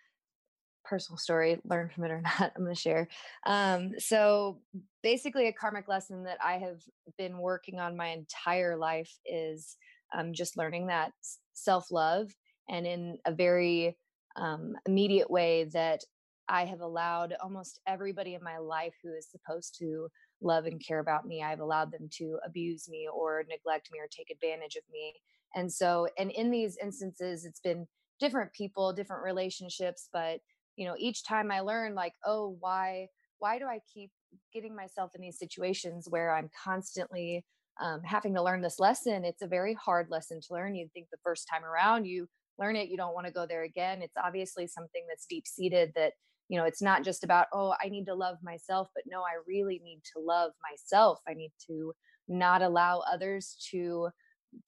personal 0.84 1.18
story 1.18 1.60
learn 1.64 1.90
from 1.90 2.04
it 2.04 2.10
or 2.10 2.20
not 2.40 2.52
i'm 2.56 2.64
going 2.64 2.74
to 2.74 2.80
share. 2.80 3.08
Um, 3.46 3.92
so 3.98 4.60
basically 5.02 5.48
a 5.48 5.52
karmic 5.52 5.88
lesson 5.88 6.24
that 6.24 6.38
i 6.44 6.54
have 6.54 6.82
been 7.18 7.38
working 7.38 7.78
on 7.78 7.96
my 7.96 8.08
entire 8.08 8.76
life 8.76 9.18
is 9.24 9.76
um, 10.14 10.32
just 10.32 10.56
learning 10.56 10.88
that 10.88 11.12
self-love 11.54 12.34
and 12.68 12.86
in 12.86 13.18
a 13.26 13.32
very 13.32 13.96
um, 14.36 14.74
immediate 14.86 15.30
way 15.30 15.64
that 15.72 16.02
I 16.50 16.64
have 16.64 16.80
allowed 16.80 17.34
almost 17.40 17.80
everybody 17.86 18.34
in 18.34 18.42
my 18.42 18.58
life 18.58 18.94
who 19.02 19.14
is 19.14 19.28
supposed 19.30 19.76
to 19.78 20.08
love 20.42 20.66
and 20.66 20.84
care 20.84 20.98
about 20.98 21.26
me, 21.26 21.42
I've 21.42 21.60
allowed 21.60 21.92
them 21.92 22.08
to 22.18 22.38
abuse 22.44 22.88
me 22.88 23.08
or 23.12 23.44
neglect 23.48 23.90
me 23.92 24.00
or 24.00 24.08
take 24.10 24.30
advantage 24.30 24.74
of 24.74 24.82
me. 24.92 25.14
And 25.54 25.72
so, 25.72 26.08
and 26.18 26.30
in 26.32 26.50
these 26.50 26.76
instances, 26.82 27.44
it's 27.44 27.60
been 27.60 27.86
different 28.18 28.52
people, 28.52 28.92
different 28.92 29.22
relationships, 29.22 30.08
but 30.12 30.40
you 30.76 30.86
know, 30.86 30.94
each 30.98 31.24
time 31.24 31.50
I 31.50 31.60
learn, 31.60 31.94
like, 31.94 32.14
oh, 32.24 32.56
why, 32.58 33.08
why 33.38 33.58
do 33.58 33.66
I 33.66 33.80
keep 33.92 34.10
getting 34.52 34.74
myself 34.74 35.10
in 35.14 35.20
these 35.20 35.38
situations 35.38 36.06
where 36.08 36.34
I'm 36.34 36.50
constantly 36.64 37.44
um, 37.80 38.02
having 38.02 38.34
to 38.34 38.42
learn 38.42 38.62
this 38.62 38.80
lesson? 38.80 39.24
It's 39.24 39.42
a 39.42 39.46
very 39.46 39.74
hard 39.74 40.08
lesson 40.10 40.40
to 40.40 40.54
learn. 40.54 40.74
You'd 40.74 40.92
think 40.92 41.08
the 41.10 41.18
first 41.22 41.46
time 41.52 41.64
around 41.64 42.06
you 42.06 42.28
learn 42.58 42.76
it, 42.76 42.88
you 42.88 42.96
don't 42.96 43.14
want 43.14 43.26
to 43.26 43.32
go 43.32 43.46
there 43.46 43.62
again. 43.62 44.02
It's 44.02 44.16
obviously 44.22 44.66
something 44.66 45.02
that's 45.08 45.26
deep 45.26 45.46
seated 45.46 45.92
that 45.96 46.12
you 46.50 46.58
know 46.58 46.64
it's 46.64 46.82
not 46.82 47.04
just 47.04 47.24
about 47.24 47.46
oh 47.54 47.72
i 47.82 47.88
need 47.88 48.04
to 48.04 48.14
love 48.14 48.36
myself 48.42 48.88
but 48.94 49.04
no 49.06 49.20
i 49.20 49.38
really 49.46 49.80
need 49.82 50.02
to 50.12 50.20
love 50.20 50.50
myself. 50.68 51.20
I 51.26 51.34
need 51.34 51.52
to 51.68 51.94
not 52.28 52.60
allow 52.60 53.02
others 53.10 53.56
to 53.70 54.08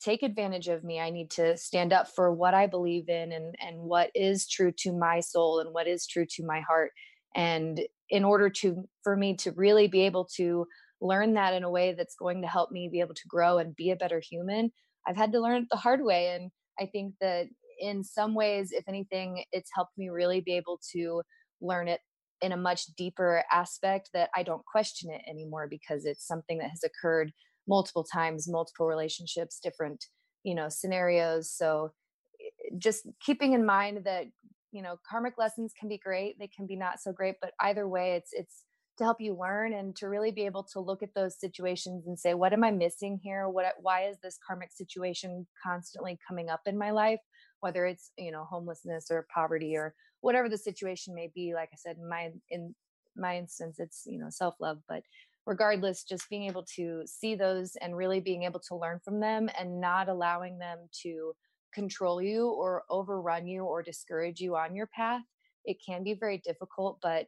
take 0.00 0.22
advantage 0.22 0.68
of 0.68 0.84
me. 0.84 1.00
I 1.00 1.10
need 1.10 1.30
to 1.32 1.56
stand 1.56 1.92
up 1.92 2.08
for 2.08 2.32
what 2.32 2.54
i 2.54 2.66
believe 2.66 3.08
in 3.08 3.32
and 3.32 3.54
and 3.60 3.78
what 3.78 4.10
is 4.14 4.48
true 4.48 4.72
to 4.78 4.92
my 4.92 5.20
soul 5.20 5.58
and 5.58 5.74
what 5.74 5.88
is 5.88 6.06
true 6.06 6.26
to 6.30 6.46
my 6.46 6.60
heart. 6.60 6.92
And 7.34 7.80
in 8.08 8.24
order 8.24 8.48
to 8.48 8.84
for 9.02 9.16
me 9.16 9.34
to 9.38 9.50
really 9.52 9.88
be 9.88 10.02
able 10.02 10.26
to 10.36 10.66
learn 11.00 11.34
that 11.34 11.54
in 11.54 11.64
a 11.64 11.70
way 11.70 11.94
that's 11.94 12.14
going 12.14 12.42
to 12.42 12.48
help 12.48 12.70
me 12.70 12.88
be 12.92 13.00
able 13.00 13.14
to 13.14 13.28
grow 13.28 13.58
and 13.58 13.74
be 13.74 13.90
a 13.90 13.96
better 13.96 14.20
human 14.20 14.70
i've 15.08 15.16
had 15.16 15.32
to 15.32 15.40
learn 15.40 15.62
it 15.62 15.68
the 15.70 15.76
hard 15.76 16.02
way. 16.04 16.28
And 16.28 16.50
i 16.78 16.86
think 16.86 17.14
that 17.20 17.46
in 17.80 18.04
some 18.04 18.34
ways 18.34 18.70
if 18.70 18.84
anything 18.86 19.44
it's 19.50 19.70
helped 19.74 19.98
me 19.98 20.08
really 20.10 20.40
be 20.40 20.56
able 20.56 20.78
to 20.92 21.22
learn 21.62 21.88
it 21.88 22.00
in 22.42 22.52
a 22.52 22.56
much 22.56 22.86
deeper 22.96 23.44
aspect 23.50 24.10
that 24.12 24.28
I 24.34 24.42
don't 24.42 24.64
question 24.64 25.10
it 25.12 25.22
anymore 25.28 25.68
because 25.70 26.04
it's 26.04 26.26
something 26.26 26.58
that 26.58 26.70
has 26.70 26.82
occurred 26.84 27.32
multiple 27.68 28.04
times, 28.04 28.48
multiple 28.48 28.86
relationships, 28.86 29.60
different, 29.62 30.04
you 30.42 30.54
know, 30.54 30.68
scenarios. 30.68 31.52
So 31.52 31.92
eh, 32.40 32.74
just 32.78 33.06
keeping 33.24 33.52
in 33.52 33.64
mind 33.64 34.02
that, 34.04 34.26
you 34.72 34.82
know, 34.82 34.96
karmic 35.08 35.34
lessons 35.38 35.72
can 35.78 35.88
be 35.88 35.98
great, 35.98 36.38
they 36.38 36.48
can 36.48 36.66
be 36.66 36.76
not 36.76 37.00
so 37.00 37.12
great, 37.12 37.36
but 37.40 37.52
either 37.60 37.86
way 37.86 38.14
it's 38.16 38.30
it's 38.32 38.64
to 38.98 39.04
help 39.04 39.20
you 39.20 39.36
learn 39.38 39.72
and 39.72 39.96
to 39.96 40.08
really 40.08 40.30
be 40.30 40.44
able 40.44 40.62
to 40.64 40.80
look 40.80 41.02
at 41.02 41.14
those 41.14 41.38
situations 41.38 42.06
and 42.06 42.18
say 42.18 42.34
what 42.34 42.52
am 42.52 42.62
i 42.62 42.70
missing 42.70 43.18
here 43.22 43.48
what 43.48 43.72
why 43.80 44.04
is 44.04 44.18
this 44.22 44.38
karmic 44.46 44.70
situation 44.70 45.46
constantly 45.64 46.18
coming 46.28 46.50
up 46.50 46.60
in 46.66 46.76
my 46.76 46.90
life 46.90 47.20
whether 47.60 47.86
it's 47.86 48.10
you 48.18 48.30
know 48.30 48.44
homelessness 48.44 49.06
or 49.10 49.26
poverty 49.34 49.74
or 49.76 49.94
whatever 50.22 50.48
the 50.48 50.58
situation 50.58 51.14
may 51.14 51.30
be 51.34 51.52
like 51.54 51.68
i 51.72 51.76
said 51.76 51.96
in 51.98 52.08
my 52.08 52.30
in 52.50 52.74
my 53.16 53.36
instance 53.36 53.78
it's 53.78 54.04
you 54.06 54.18
know 54.18 54.30
self 54.30 54.54
love 54.60 54.78
but 54.88 55.02
regardless 55.46 56.04
just 56.04 56.30
being 56.30 56.44
able 56.44 56.64
to 56.76 57.02
see 57.04 57.34
those 57.34 57.76
and 57.82 57.96
really 57.96 58.20
being 58.20 58.44
able 58.44 58.60
to 58.60 58.76
learn 58.76 58.98
from 59.04 59.20
them 59.20 59.50
and 59.58 59.80
not 59.80 60.08
allowing 60.08 60.58
them 60.58 60.78
to 61.02 61.32
control 61.74 62.22
you 62.22 62.48
or 62.48 62.84
overrun 62.90 63.46
you 63.46 63.64
or 63.64 63.82
discourage 63.82 64.40
you 64.40 64.56
on 64.56 64.74
your 64.74 64.88
path 64.88 65.22
it 65.64 65.76
can 65.84 66.02
be 66.04 66.14
very 66.14 66.38
difficult 66.38 66.98
but 67.02 67.26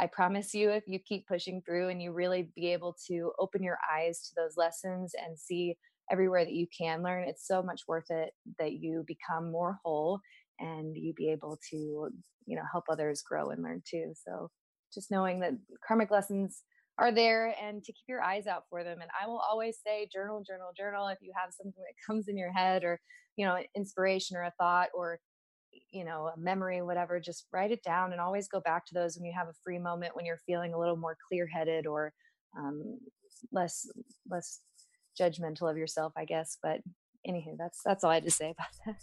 i 0.00 0.06
promise 0.06 0.52
you 0.52 0.70
if 0.70 0.84
you 0.86 0.98
keep 0.98 1.26
pushing 1.26 1.62
through 1.62 1.88
and 1.88 2.02
you 2.02 2.12
really 2.12 2.50
be 2.56 2.72
able 2.72 2.96
to 3.06 3.32
open 3.38 3.62
your 3.62 3.78
eyes 3.90 4.20
to 4.20 4.34
those 4.34 4.56
lessons 4.56 5.12
and 5.24 5.38
see 5.38 5.76
everywhere 6.10 6.44
that 6.44 6.54
you 6.54 6.66
can 6.76 7.02
learn 7.02 7.28
it's 7.28 7.46
so 7.46 7.62
much 7.62 7.82
worth 7.86 8.10
it 8.10 8.32
that 8.58 8.72
you 8.72 9.04
become 9.06 9.52
more 9.52 9.78
whole 9.84 10.18
and 10.58 10.96
you 10.96 11.12
be 11.14 11.30
able 11.30 11.58
to 11.70 12.08
you 12.46 12.56
know 12.56 12.62
help 12.70 12.84
others 12.90 13.22
grow 13.22 13.50
and 13.50 13.62
learn 13.62 13.82
too. 13.88 14.12
So 14.26 14.50
just 14.92 15.10
knowing 15.10 15.40
that 15.40 15.52
karmic 15.86 16.10
lessons 16.10 16.62
are 16.98 17.12
there 17.12 17.54
and 17.62 17.82
to 17.82 17.92
keep 17.92 18.04
your 18.08 18.22
eyes 18.22 18.46
out 18.46 18.64
for 18.68 18.84
them. 18.84 19.00
And 19.00 19.10
i 19.20 19.26
will 19.26 19.38
always 19.40 19.78
say 19.84 20.08
journal 20.12 20.44
journal 20.46 20.70
journal 20.76 21.08
if 21.08 21.18
you 21.20 21.32
have 21.34 21.52
something 21.52 21.72
that 21.76 22.06
comes 22.06 22.28
in 22.28 22.36
your 22.36 22.52
head 22.52 22.84
or 22.84 23.00
you 23.36 23.46
know 23.46 23.58
inspiration 23.74 24.36
or 24.36 24.44
a 24.44 24.52
thought 24.58 24.88
or 24.94 25.18
you 25.90 26.04
know 26.04 26.30
a 26.34 26.38
memory 26.38 26.82
whatever 26.82 27.18
just 27.18 27.46
write 27.52 27.72
it 27.72 27.82
down 27.82 28.12
and 28.12 28.20
always 28.20 28.48
go 28.48 28.60
back 28.60 28.84
to 28.86 28.94
those 28.94 29.16
when 29.16 29.24
you 29.24 29.32
have 29.36 29.48
a 29.48 29.54
free 29.64 29.78
moment 29.78 30.14
when 30.14 30.26
you're 30.26 30.40
feeling 30.46 30.74
a 30.74 30.78
little 30.78 30.96
more 30.96 31.16
clear 31.28 31.46
headed 31.46 31.86
or 31.86 32.12
um, 32.58 32.98
less 33.52 33.86
less 34.30 34.60
judgmental 35.18 35.70
of 35.70 35.76
yourself 35.76 36.12
i 36.16 36.24
guess. 36.24 36.58
But 36.62 36.80
anywho 37.26 37.56
that's 37.58 37.80
that's 37.84 38.04
all 38.04 38.10
i 38.10 38.14
had 38.14 38.24
to 38.24 38.30
say 38.30 38.50
about 38.50 38.66
that 38.86 38.96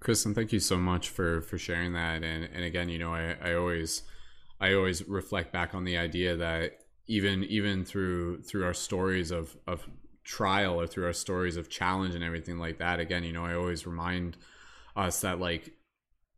Kristen, 0.00 0.34
thank 0.34 0.52
you 0.52 0.60
so 0.60 0.76
much 0.76 1.08
for 1.08 1.40
for 1.40 1.58
sharing 1.58 1.92
that. 1.94 2.22
And 2.22 2.48
and 2.52 2.64
again, 2.64 2.88
you 2.88 2.98
know, 2.98 3.12
I, 3.14 3.36
I 3.42 3.54
always 3.54 4.02
I 4.60 4.74
always 4.74 5.06
reflect 5.08 5.52
back 5.52 5.74
on 5.74 5.84
the 5.84 5.96
idea 5.96 6.36
that 6.36 6.80
even 7.06 7.44
even 7.44 7.84
through 7.84 8.42
through 8.42 8.64
our 8.64 8.74
stories 8.74 9.30
of 9.30 9.56
of 9.66 9.86
trial 10.24 10.80
or 10.80 10.86
through 10.86 11.06
our 11.06 11.12
stories 11.12 11.56
of 11.56 11.68
challenge 11.68 12.14
and 12.14 12.24
everything 12.24 12.58
like 12.58 12.78
that, 12.78 13.00
again, 13.00 13.24
you 13.24 13.32
know, 13.32 13.44
I 13.44 13.54
always 13.54 13.86
remind 13.86 14.36
us 14.94 15.20
that 15.20 15.40
like 15.40 15.72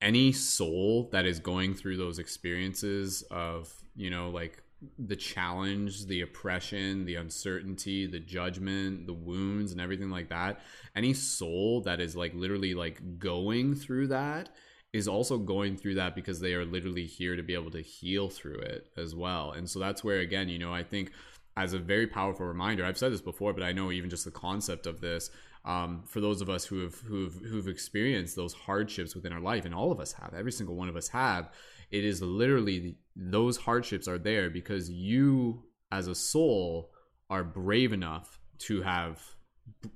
any 0.01 0.33
soul 0.33 1.09
that 1.13 1.27
is 1.27 1.39
going 1.39 1.75
through 1.75 1.97
those 1.97 2.19
experiences 2.19 3.23
of, 3.31 3.73
you 3.97 4.11
know, 4.11 4.31
like 4.31 4.63
the 4.99 5.17
challenge, 5.17 6.07
the 6.07 6.21
oppression, 6.21 7.05
the 7.05 7.17
uncertainty, 7.17 8.07
the 8.07 8.21
judgment, 8.21 9.07
the 9.07 9.13
wounds, 9.13 9.73
and 9.73 9.81
everything 9.81 10.11
like 10.11 10.29
that. 10.29 10.61
Any 10.95 11.15
soul 11.15 11.81
that 11.83 12.01
is 12.01 12.15
like 12.17 12.35
literally 12.35 12.75
like 12.75 13.19
going 13.19 13.75
through 13.75 14.09
that 14.09 14.51
is 14.93 15.09
also 15.09 15.37
going 15.37 15.77
through 15.77 15.97
that 15.97 16.15
because 16.15 16.41
they 16.41 16.55
are 16.55 16.65
literally 16.65 17.05
here 17.05 17.37
to 17.37 17.43
be 17.43 17.55
able 17.55 17.71
to 17.71 17.83
heal 17.83 18.29
through 18.29 18.59
it 18.59 18.87
as 18.97 19.15
well. 19.15 19.53
And 19.53 19.69
so 19.69 19.79
that's 19.79 20.03
where, 20.03 20.21
again, 20.21 20.49
you 20.49 20.59
know, 20.59 20.73
I 20.73 20.83
think 20.83 21.13
as 21.57 21.73
a 21.73 21.79
very 21.79 22.07
powerful 22.07 22.47
reminder, 22.47 22.85
I've 22.85 22.97
said 22.97 23.13
this 23.13 23.21
before, 23.21 23.53
but 23.53 23.65
I 23.65 23.73
know 23.73 23.91
even 23.91 24.11
just 24.11 24.25
the 24.25 24.31
concept 24.31 24.87
of 24.87 25.01
this. 25.01 25.31
Um, 25.65 26.05
for 26.07 26.21
those 26.21 26.41
of 26.41 26.49
us 26.49 26.65
who 26.65 26.81
have 26.81 26.95
who've 27.01 27.35
who've 27.35 27.69
experienced 27.69 28.37
those 28.37 28.55
hardships 28.55 29.15
within 29.15 29.33
our 29.33 29.41
life, 29.41 29.65
and 29.65 29.75
all 29.75 29.91
of 29.93 30.01
us 30.01 30.13
have, 30.13 30.33
every 30.33 30.53
single 30.53 30.77
one 30.77 30.89
of 30.89 30.97
us 30.97 31.09
have, 31.09 31.51
it 31.91 32.05
is 32.05 32.23
literally 32.23 32.97
those 33.17 33.57
hardships 33.57 34.07
are 34.07 34.19
there 34.19 34.51
because 34.51 34.91
you 34.91 35.65
as 35.91 36.07
a 36.07 36.15
soul 36.15 36.91
are 37.31 37.45
brave 37.45 37.93
enough 37.93 38.39
to 38.59 38.83
have 38.83 39.21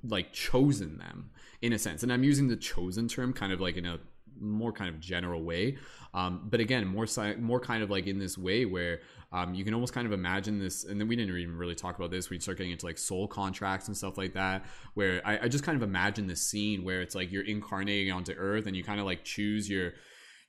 like 0.03 0.31
chosen 0.33 0.97
them 0.97 1.31
in 1.61 1.73
a 1.73 1.79
sense. 1.79 2.03
And 2.03 2.13
i'm 2.13 2.23
using 2.23 2.47
the 2.47 2.55
chosen 2.55 3.07
term 3.07 3.33
kind 3.33 3.51
of 3.51 3.59
like 3.59 3.77
in 3.77 3.85
a 3.85 3.99
more 4.39 4.71
kind 4.71 4.89
of 4.89 4.99
general 4.99 5.43
way. 5.43 5.77
Um, 6.13 6.47
but 6.49 6.59
again 6.59 6.87
more 6.87 7.07
si- 7.07 7.35
more 7.35 7.59
kind 7.59 7.83
of 7.83 7.89
like 7.89 8.07
in 8.07 8.19
this 8.19 8.37
way 8.37 8.65
where 8.65 9.01
um, 9.31 9.55
you 9.55 9.63
can 9.63 9.73
almost 9.73 9.93
kind 9.93 10.05
of 10.05 10.13
imagine 10.13 10.59
this 10.59 10.83
and 10.83 10.99
then 10.99 11.07
we 11.07 11.15
didn't 11.15 11.35
even 11.35 11.57
really 11.57 11.75
talk 11.75 11.97
about 11.97 12.11
this. 12.11 12.29
We 12.29 12.39
start 12.39 12.57
getting 12.57 12.71
into 12.71 12.85
like 12.85 12.97
soul 12.97 13.27
contracts 13.27 13.87
and 13.87 13.97
stuff 13.97 14.17
like 14.17 14.33
that 14.33 14.65
where 14.93 15.21
I, 15.25 15.39
I 15.43 15.47
just 15.47 15.63
kind 15.63 15.75
of 15.75 15.81
imagine 15.81 16.27
this 16.27 16.41
scene 16.41 16.83
where 16.83 17.01
it's 17.01 17.15
like 17.15 17.31
you're 17.31 17.45
incarnating 17.45 18.11
onto 18.11 18.33
earth 18.33 18.67
and 18.67 18.75
you 18.75 18.83
kind 18.83 18.99
of 18.99 19.05
like 19.05 19.23
choose 19.23 19.69
your 19.69 19.93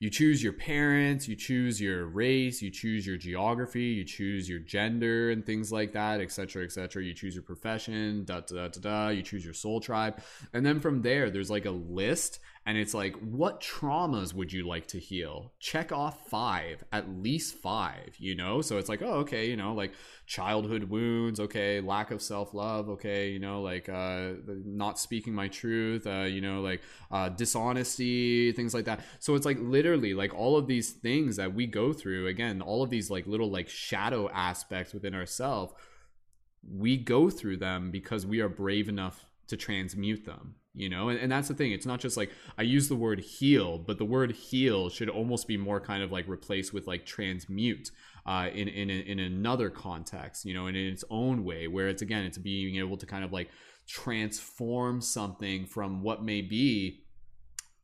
you 0.01 0.11
choose 0.11 0.43
your 0.43 0.53
parents, 0.53 1.29
you 1.29 1.37
choose 1.37 1.81
your 1.81 2.07
race, 2.07 2.61
you 2.61 2.71
choose 2.71 3.07
your 3.07 3.17
geography, 3.17 3.85
you 3.85 4.05
choose 4.05 4.49
your 4.49 4.59
gender 4.59 5.31
and 5.31 5.47
things 5.47 5.71
like 5.71 5.93
that, 5.93 6.21
etc., 6.21 6.65
etc. 6.65 7.03
You 7.03 7.15
choose 7.15 7.35
your 7.35 7.45
profession, 7.45 8.25
da 8.25 8.41
da 8.41 8.69
da 8.69 8.81
da. 8.81 9.09
You 9.09 9.23
choose 9.23 9.45
your 9.45 9.55
soul 9.55 9.81
tribe, 9.81 10.21
and 10.53 10.65
then 10.65 10.81
from 10.81 11.03
there, 11.03 11.31
there's 11.31 11.51
like 11.51 11.67
a 11.67 11.71
list, 11.71 12.41
and 12.67 12.79
it's 12.79 12.95
like, 12.95 13.15
what 13.17 13.61
traumas 13.61 14.33
would 14.33 14.51
you 14.51 14.67
like 14.67 14.87
to 14.89 14.99
heal? 14.99 15.53
Check 15.61 15.93
off 15.93 16.29
five, 16.29 16.83
at 16.93 17.11
least 17.11 17.57
five. 17.57 18.17
You 18.19 18.35
know, 18.35 18.63
so 18.63 18.79
it's 18.79 18.89
like, 18.89 19.03
oh, 19.03 19.17
okay, 19.17 19.51
you 19.51 19.57
know, 19.57 19.75
like 19.75 19.93
childhood 20.27 20.85
wounds, 20.85 21.41
okay, 21.41 21.83
lack 21.83 22.11
of 22.11 22.23
self 22.23 22.55
love, 22.55 22.89
okay, 22.89 23.31
you 23.31 23.39
know, 23.39 23.61
like 23.61 23.91
uh, 23.91 24.33
not 24.47 24.99
speaking 24.99 25.35
my 25.35 25.49
truth, 25.49 26.07
uh, 26.07 26.23
you 26.23 26.41
know, 26.41 26.63
like 26.63 26.81
uh, 27.11 27.29
dishonesty, 27.29 28.53
things 28.53 28.73
like 28.73 28.87
that. 28.87 29.05
So 29.19 29.35
it's 29.35 29.45
like 29.45 29.59
literally 29.61 30.15
like 30.15 30.33
all 30.33 30.57
of 30.57 30.67
these 30.67 30.93
things 30.93 31.37
that 31.37 31.55
we 31.55 31.67
go 31.67 31.93
through. 31.93 32.29
Again, 32.29 32.63
all 32.63 32.83
of 32.83 32.89
these 32.89 33.11
like 33.11 33.27
little 33.27 33.51
like 33.51 33.69
shadow 33.69 34.31
aspects 34.31 34.95
within 34.95 35.15
ourselves. 35.15 35.75
We 36.67 36.97
go 36.97 37.29
through 37.29 37.59
them 37.59 37.91
because 37.91 38.25
we 38.25 38.41
are 38.41 38.49
brave 38.49 38.89
enough 38.89 39.27
to 39.49 39.57
transmute 39.59 40.25
them 40.25 40.55
you 40.75 40.89
know? 40.89 41.09
And, 41.09 41.19
and 41.19 41.31
that's 41.31 41.49
the 41.49 41.55
thing. 41.55 41.73
It's 41.73 41.87
not 41.87 42.01
just 42.01 42.17
like 42.17 42.31
i 42.59 42.63
use 42.63 42.89
the 42.89 42.97
word 42.97 43.21
heal 43.21 43.79
but 43.79 43.99
the 43.99 44.05
word 44.05 44.33
heal 44.33 44.89
should 44.89 45.09
almost 45.09 45.47
be 45.47 45.57
more 45.57 45.81
kind 45.81 46.03
of 46.03 46.13
like 46.13 46.27
replaced 46.29 46.73
with 46.73 46.87
like 46.87 47.07
transmute 47.07 47.91
uh, 48.27 48.49
in 48.55 48.69
in 48.69 48.91
in 48.91 49.19
another 49.19 49.69
context, 49.71 50.45
you 50.45 50.55
know, 50.55 50.67
and 50.67 50.77
in 50.77 50.87
its 50.87 51.05
own 51.11 51.45
way, 51.45 51.69
where 51.69 51.89
it's 51.89 52.03
again, 52.03 52.25
it's 52.25 52.39
being 52.39 52.77
able 52.77 52.97
to 52.97 53.07
kind 53.07 53.25
of 53.25 53.33
like 53.33 53.51
transform 53.87 55.01
something 55.01 55.67
from 55.67 56.03
what 56.03 56.25
may 56.25 56.41
be 56.41 57.05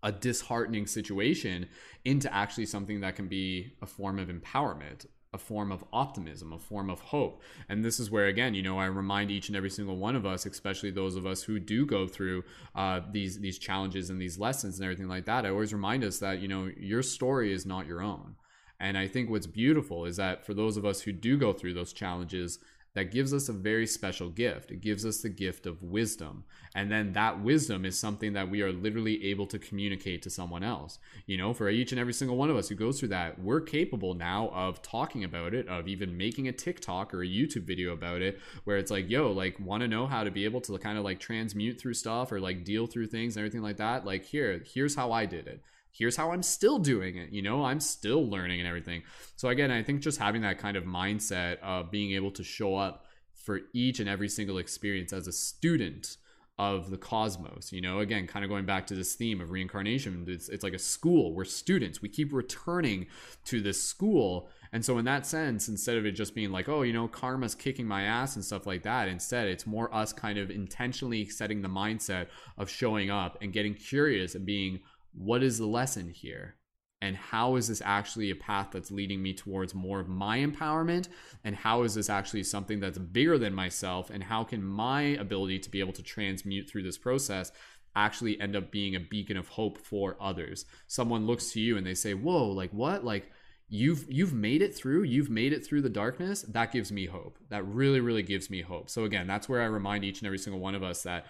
a 0.03 0.11
disheartening 0.11 0.87
situation 0.87 1.69
into 2.07 2.33
actually 2.33 2.65
something 2.65 3.01
that 3.01 3.17
can 3.17 3.29
be 3.29 3.75
a 3.83 3.87
form 3.87 4.19
of 4.19 4.29
empowerment 4.29 5.05
a 5.33 5.39
form 5.39 5.71
of 5.71 5.85
optimism, 5.93 6.53
a 6.53 6.59
form 6.59 6.91
of 6.91 7.01
hope. 7.01 7.41
And 7.69 7.85
this 7.85 8.01
is 8.01 8.11
where, 8.11 8.27
again, 8.27 8.55
you 8.55 8.63
know, 8.63 8.81
I 8.81 8.87
remind 8.87 9.31
each 9.31 9.49
and 9.49 9.57
every 9.57 9.71
single 9.71 9.97
one 9.97 10.17
of 10.17 10.27
us, 10.27 10.45
especially 10.45 10.91
those 10.91 11.15
of 11.15 11.25
us 11.25 11.45
who 11.45 11.61
do 11.61 11.87
go 11.87 12.09
through 12.09 12.43
uh, 12.75 13.01
these 13.13 13.39
these 13.39 13.59
challenges 13.59 14.11
and 14.11 14.21
these 14.21 14.39
lessons 14.39 14.79
and 14.79 14.85
everything 14.85 15.09
like 15.09 15.27
that. 15.27 15.47
I 15.47 15.51
always 15.51 15.73
remind 15.73 16.03
us 16.03 16.19
that 16.19 16.41
you 16.41 16.49
know 16.49 16.71
your 16.77 17.03
story 17.03 17.53
is 17.53 17.65
not 17.65 17.87
your 17.87 18.03
own. 18.03 18.35
And 18.81 18.99
I 18.99 19.07
think 19.07 19.31
what's 19.31 19.47
beautiful 19.47 20.05
is 20.05 20.17
that 20.17 20.45
for 20.45 20.55
those 20.55 20.77
of 20.77 20.85
us 20.85 21.03
who 21.03 21.13
do 21.13 21.37
go 21.37 21.53
through 21.53 21.75
those 21.75 21.93
challenges, 21.93 22.59
that 22.95 23.13
gives 23.13 23.33
us 23.33 23.49
a 23.49 23.53
very 23.53 23.87
special 23.87 24.29
gift. 24.29 24.71
It 24.71 24.81
gives 24.81 25.07
us 25.07 25.19
the 25.19 25.29
gift 25.29 25.67
of 25.67 25.83
wisdom. 25.83 26.45
And 26.75 26.91
then 26.91 27.13
that 27.13 27.43
wisdom 27.43 27.85
is 27.85 27.99
something 27.99 28.33
that 28.33 28.51
we 28.51 28.63
are 28.63 28.73
literally 28.73 29.25
able 29.27 29.47
to 29.49 29.59
communicate 29.59 30.23
to 30.23 30.31
someone 30.31 30.63
else. 30.63 30.99
You 31.27 31.37
know, 31.39 31.55
for 31.55 31.69
each 31.69 31.93
and 31.93 32.01
every 32.01 32.13
single 32.13 32.37
one 32.37 32.51
of 32.51 32.57
us 32.57 32.69
who 32.69 32.75
goes 32.75 32.99
through 32.99 33.09
that, 33.11 33.41
we're 33.41 33.61
capable 33.61 34.15
now 34.15 34.49
of 34.49 34.83
talking 34.83 35.25
about 35.25 35.55
it, 35.55 35.69
of 35.69 35.89
even 35.89 36.17
making 36.17 36.49
a 36.49 36.53
TikTok 36.53 37.15
or 37.15 37.23
a 37.23 37.27
YouTube 37.27 37.65
video 37.65 37.93
about 37.93 38.23
it, 38.23 38.41
where 38.65 38.77
it's 38.77 38.91
like, 38.91 39.09
yo, 39.09 39.31
like, 39.31 39.59
want 39.61 39.83
to 39.83 39.89
know 39.89 40.07
how 40.07 40.25
to 40.25 40.31
be 40.31 40.45
able 40.45 40.61
to 40.63 40.77
kind 40.79 40.99
of 40.99 41.05
like 41.05 41.21
transmute 41.21 41.81
through 41.81 41.95
stuff 41.95 42.33
or 42.33 42.41
like 42.41 42.65
deal 42.65 42.87
through 42.87 43.07
things 43.07 43.37
and 43.37 43.43
everything 43.43 43.63
like 43.63 43.77
that? 43.77 44.05
Like, 44.05 44.25
here, 44.25 44.63
here's 44.75 44.97
how 44.97 45.13
I 45.13 45.27
did 45.27 45.47
it 45.47 45.63
here's 45.93 46.17
how 46.17 46.33
I'm 46.33 46.43
still 46.43 46.79
doing 46.79 47.17
it. 47.17 47.31
You 47.31 47.43
know, 47.43 47.65
I'm 47.65 47.81
still 47.81 48.29
learning 48.29 48.61
and 48.61 48.69
everything. 48.69 49.03
So 49.37 49.49
again, 49.49 49.71
I 49.71 49.83
think 49.83 50.01
just 50.01 50.19
having 50.19 50.43
that 50.43 50.59
kind 50.59 50.77
of 50.77 50.85
mindset 50.85 51.59
of 51.61 51.91
being 51.91 52.13
able 52.13 52.31
to 52.33 52.45
show 52.45 52.77
up 52.77 53.07
for 53.35 53.61
each 53.73 54.01
and 54.01 54.09
every 54.09 54.29
single 54.29 54.59
experience 54.59 55.13
as 55.13 55.27
a 55.27 55.33
student 55.33 56.17
of 56.61 56.91
the 56.91 56.99
cosmos 56.99 57.73
you 57.73 57.81
know 57.81 58.01
again 58.01 58.27
kind 58.27 58.45
of 58.45 58.51
going 58.51 58.67
back 58.67 58.87
to 58.87 58.95
this 58.95 59.15
theme 59.15 59.41
of 59.41 59.51
reincarnation 59.51 60.27
it's, 60.29 60.51
it's 60.51 60.63
like 60.63 60.75
a 60.75 60.79
school 60.79 61.35
we're 61.35 61.43
students 61.43 62.03
we 62.03 62.09
keep 62.09 62.35
returning 62.35 63.07
to 63.47 63.63
this 63.63 63.83
school 63.83 64.51
and 64.71 64.85
so 64.85 64.99
in 64.99 65.07
that 65.07 65.25
sense 65.25 65.69
instead 65.69 65.97
of 65.97 66.05
it 66.05 66.13
just 66.13 66.35
being 66.35 66.53
like 66.53 66.69
oh 66.69 66.83
you 66.83 66.93
know 66.93 67.09
karma's 67.09 67.55
kicking 67.55 67.87
my 67.87 68.03
ass 68.03 68.37
and 68.37 68.45
stuff 68.45 68.67
like 68.67 68.83
that 68.83 69.09
instead 69.09 69.49
it's 69.49 69.67
more 69.67 69.93
us 69.95 70.13
kind 70.13 70.39
of 70.39 70.51
intentionally 70.51 71.27
setting 71.27 71.63
the 71.63 71.69
mindset 71.69 72.27
of 72.59 72.69
showing 72.69 73.09
up 73.11 73.39
and 73.41 73.55
getting 73.55 73.73
curious 73.73 74.35
and 74.35 74.45
being 74.45 74.81
what 75.13 75.43
is 75.43 75.59
the 75.59 75.67
lesson 75.67 76.11
here? 76.11 76.57
And 77.03 77.17
how 77.17 77.57
is 77.57 77.69
this 77.69 77.81
actually 77.83 78.31
a 78.31 78.35
path 78.35 78.69
that's 78.73 78.91
leading 78.91 79.23
me 79.23 79.33
towards 79.33 79.75
more 79.75 80.01
of 80.01 80.09
my 80.09 80.39
empowerment? 80.39 81.09
And 81.45 81.57
how 81.57 81.83
is 81.83 81.95
this 81.95 82.11
actually 82.11 82.43
something 82.43 82.79
that's 82.79 82.99
bigger 82.99 83.39
than 83.39 83.55
myself? 83.55 84.11
And 84.11 84.23
how 84.23 84.45
can 84.45 84.63
my 84.63 85.03
ability 85.03 85.61
to 85.61 85.71
be 85.71 85.81
able 85.81 85.95
to 85.95 86.03
transmute 86.03 86.69
through 86.69 86.83
this 86.83 86.99
process 86.99 87.53
actually 87.97 88.41
end 88.41 88.55
up 88.55 88.71
being 88.71 88.95
a 88.95 89.01
beacon 89.01 89.39
of 89.39 89.49
hope 89.49 89.79
for 89.79 90.17
others? 90.21 90.67
Someone 90.89 91.27
looks 91.27 91.53
to 91.53 91.61
you 91.61 91.79
and 91.79 91.87
they 91.87 91.95
say, 91.95 92.13
Whoa, 92.13 92.49
like 92.49 92.71
what? 92.73 93.03
Like, 93.03 93.31
you've 93.71 94.05
you've 94.11 94.35
made 94.35 94.63
it 94.63 94.75
through 94.75 95.05
you've 95.05 95.31
made 95.31 95.53
it 95.53 95.65
through 95.65 95.81
the 95.81 95.89
darkness 95.89 96.43
that 96.49 96.73
gives 96.73 96.91
me 96.91 97.07
hope 97.07 97.39
that 97.51 97.65
really 97.65 98.01
really 98.01 98.23
gives 98.23 98.51
me 98.51 98.61
hope 98.63 98.91
so 98.91 99.05
again 99.05 99.29
that's 99.29 99.49
where 99.49 99.63
i 99.63 99.65
remind 99.65 100.05
each 100.05 100.19
and 100.19 100.27
every 100.27 100.39
single 100.39 100.61
one 100.61 100.75
of 100.75 100.83
us 100.83 101.05
that 101.05 101.25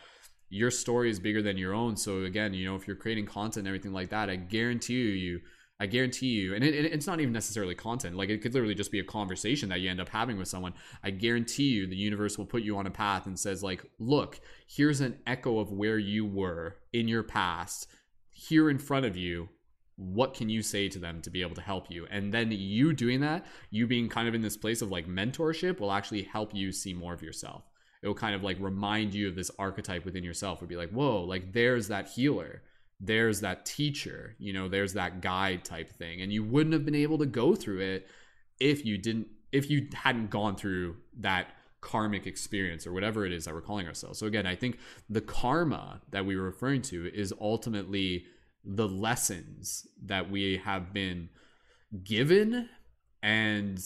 your 0.51 0.71
story 0.71 1.09
is 1.09 1.21
bigger 1.21 1.41
than 1.41 1.57
your 1.57 1.73
own. 1.73 1.97
So 1.97 2.25
again, 2.25 2.53
you 2.53 2.67
know, 2.67 2.75
if 2.75 2.87
you're 2.87 2.97
creating 2.97 3.27
content 3.27 3.59
and 3.59 3.69
everything 3.69 3.93
like 3.93 4.11
that, 4.11 4.29
I 4.29 4.37
guarantee 4.37 4.95
you, 4.95 5.09
you 5.09 5.41
I 5.83 5.87
guarantee 5.87 6.27
you, 6.27 6.55
and 6.55 6.63
it, 6.63 6.75
it's 6.75 7.07
not 7.07 7.21
even 7.21 7.33
necessarily 7.33 7.75
content. 7.75 8.15
Like 8.15 8.29
it 8.29 8.43
could 8.43 8.53
literally 8.53 8.75
just 8.75 8.93
be 8.93 8.99
a 8.99 9.05
conversation 9.05 9.71
that 9.71 9.81
you 9.81 9.89
end 9.89 10.01
up 10.01 10.11
having 10.11 10.37
with 10.37 10.49
someone. 10.49 10.75
I 11.03 11.11
guarantee 11.11 11.71
you, 11.71 11.87
the 11.87 11.97
universe 11.97 12.37
will 12.37 12.45
put 12.45 12.63
you 12.63 12.77
on 12.77 12.87
a 12.87 12.91
path 12.91 13.27
and 13.27 13.39
says, 13.39 13.63
like, 13.63 13.83
look, 13.99 14.41
here's 14.69 15.01
an 15.01 15.19
echo 15.27 15.59
of 15.59 15.73
where 15.73 15.99
you 15.99 16.27
were 16.27 16.77
in 16.93 17.09
your 17.09 17.23
past, 17.23 17.87
here 18.29 18.69
in 18.69 18.79
front 18.79 19.07
of 19.07 19.17
you. 19.17 19.49
What 19.97 20.35
can 20.35 20.51
you 20.51 20.63
say 20.63 20.91
to 20.91 20.99
them 20.99 21.23
to 21.23 21.31
be 21.31 21.41
able 21.41 21.55
to 21.55 21.63
help 21.63 21.91
you? 21.91 22.07
And 22.11 22.33
then 22.33 22.51
you 22.51 22.93
doing 22.93 23.21
that, 23.21 23.47
you 23.71 23.87
being 23.87 24.11
kind 24.11 24.29
of 24.29 24.35
in 24.35 24.43
this 24.43 24.59
place 24.59 24.83
of 24.83 24.91
like 24.91 25.07
mentorship, 25.07 25.81
will 25.81 25.93
actually 25.93 26.25
help 26.25 26.55
you 26.55 26.73
see 26.73 26.93
more 26.93 27.15
of 27.15 27.23
yourself 27.23 27.70
it 28.03 28.07
will 28.07 28.15
kind 28.15 28.35
of 28.35 28.43
like 28.43 28.57
remind 28.61 29.15
you 29.15 29.29
of 29.29 29.35
this 29.35 29.51
archetype 29.59 30.05
within 30.05 30.25
yourself. 30.25 30.61
Would 30.61 30.69
be 30.69 30.77
like, 30.77 30.91
whoa, 30.91 31.23
like 31.23 31.53
there's 31.53 31.89
that 31.89 32.09
healer, 32.09 32.63
there's 33.01 33.41
that 33.41 33.67
teacher, 33.67 34.37
you 34.39 34.53
know, 34.53 34.69
there's 34.69 34.95
that 34.95 35.21
guide 35.21 35.65
type 35.65 35.91
thing, 35.93 36.21
and 36.21 36.33
you 36.33 36.43
wouldn't 36.43 36.73
have 36.73 36.85
been 36.85 36.95
able 36.95 37.19
to 37.19 37.27
go 37.27 37.55
through 37.55 37.81
it 37.81 38.07
if 38.59 38.85
you 38.85 38.99
didn't, 38.99 39.29
if 39.53 39.71
you 39.71 39.89
hadn't 39.95 40.31
gone 40.31 40.57
through 40.57 40.97
that 41.19 41.49
karmic 41.81 42.27
experience 42.27 42.87
or 42.87 42.93
whatever 42.93 43.25
it 43.25 43.33
is 43.33 43.45
that 43.45 43.55
we're 43.55 43.61
calling 43.61 43.87
ourselves. 43.87 44.19
So 44.19 44.27
again, 44.27 44.47
I 44.47 44.55
think 44.55 44.79
the 45.09 45.21
karma 45.21 46.01
that 46.11 46.27
we 46.27 46.37
were 46.37 46.43
referring 46.43 46.83
to 46.83 47.11
is 47.15 47.33
ultimately 47.41 48.27
the 48.65 48.87
lessons 48.87 49.87
that 50.05 50.31
we 50.31 50.59
have 50.59 50.93
been 50.93 51.31
given 52.05 52.69
and 53.23 53.83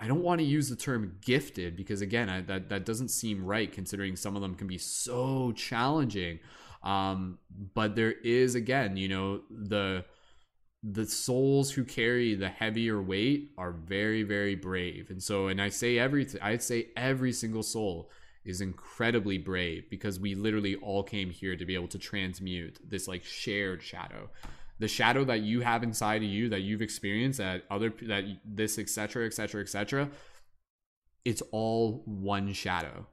I 0.00 0.06
don't 0.06 0.22
want 0.22 0.40
to 0.40 0.46
use 0.46 0.68
the 0.68 0.76
term 0.76 1.16
gifted 1.20 1.76
because 1.76 2.00
again, 2.00 2.28
I, 2.28 2.40
that 2.42 2.70
that 2.70 2.86
doesn't 2.86 3.08
seem 3.08 3.44
right 3.44 3.70
considering 3.70 4.16
some 4.16 4.34
of 4.34 4.42
them 4.42 4.54
can 4.54 4.66
be 4.66 4.78
so 4.78 5.52
challenging. 5.52 6.40
Um, 6.82 7.38
but 7.74 7.94
there 7.94 8.12
is 8.12 8.54
again, 8.54 8.96
you 8.96 9.08
know, 9.08 9.42
the 9.50 10.04
the 10.82 11.04
souls 11.04 11.70
who 11.70 11.84
carry 11.84 12.34
the 12.34 12.48
heavier 12.48 13.02
weight 13.02 13.50
are 13.58 13.72
very 13.72 14.22
very 14.22 14.54
brave. 14.54 15.10
And 15.10 15.22
so 15.22 15.48
and 15.48 15.60
I 15.60 15.68
say 15.68 15.98
every 15.98 16.26
I'd 16.40 16.62
say 16.62 16.88
every 16.96 17.32
single 17.32 17.62
soul 17.62 18.10
is 18.42 18.62
incredibly 18.62 19.36
brave 19.36 19.90
because 19.90 20.18
we 20.18 20.34
literally 20.34 20.76
all 20.76 21.02
came 21.02 21.28
here 21.28 21.56
to 21.56 21.66
be 21.66 21.74
able 21.74 21.88
to 21.88 21.98
transmute 21.98 22.78
this 22.88 23.06
like 23.06 23.22
shared 23.22 23.82
shadow 23.82 24.30
the 24.80 24.88
shadow 24.88 25.24
that 25.24 25.42
you 25.42 25.60
have 25.60 25.84
inside 25.84 26.22
of 26.22 26.28
you 26.28 26.48
that 26.48 26.62
you've 26.62 26.82
experienced 26.82 27.38
that 27.38 27.62
other 27.70 27.92
that 28.02 28.24
this 28.44 28.78
etc 28.78 29.26
etc 29.26 29.62
etc 29.62 30.10
it's 31.24 31.42
all 31.52 32.02
one 32.06 32.52
shadow. 32.52 33.06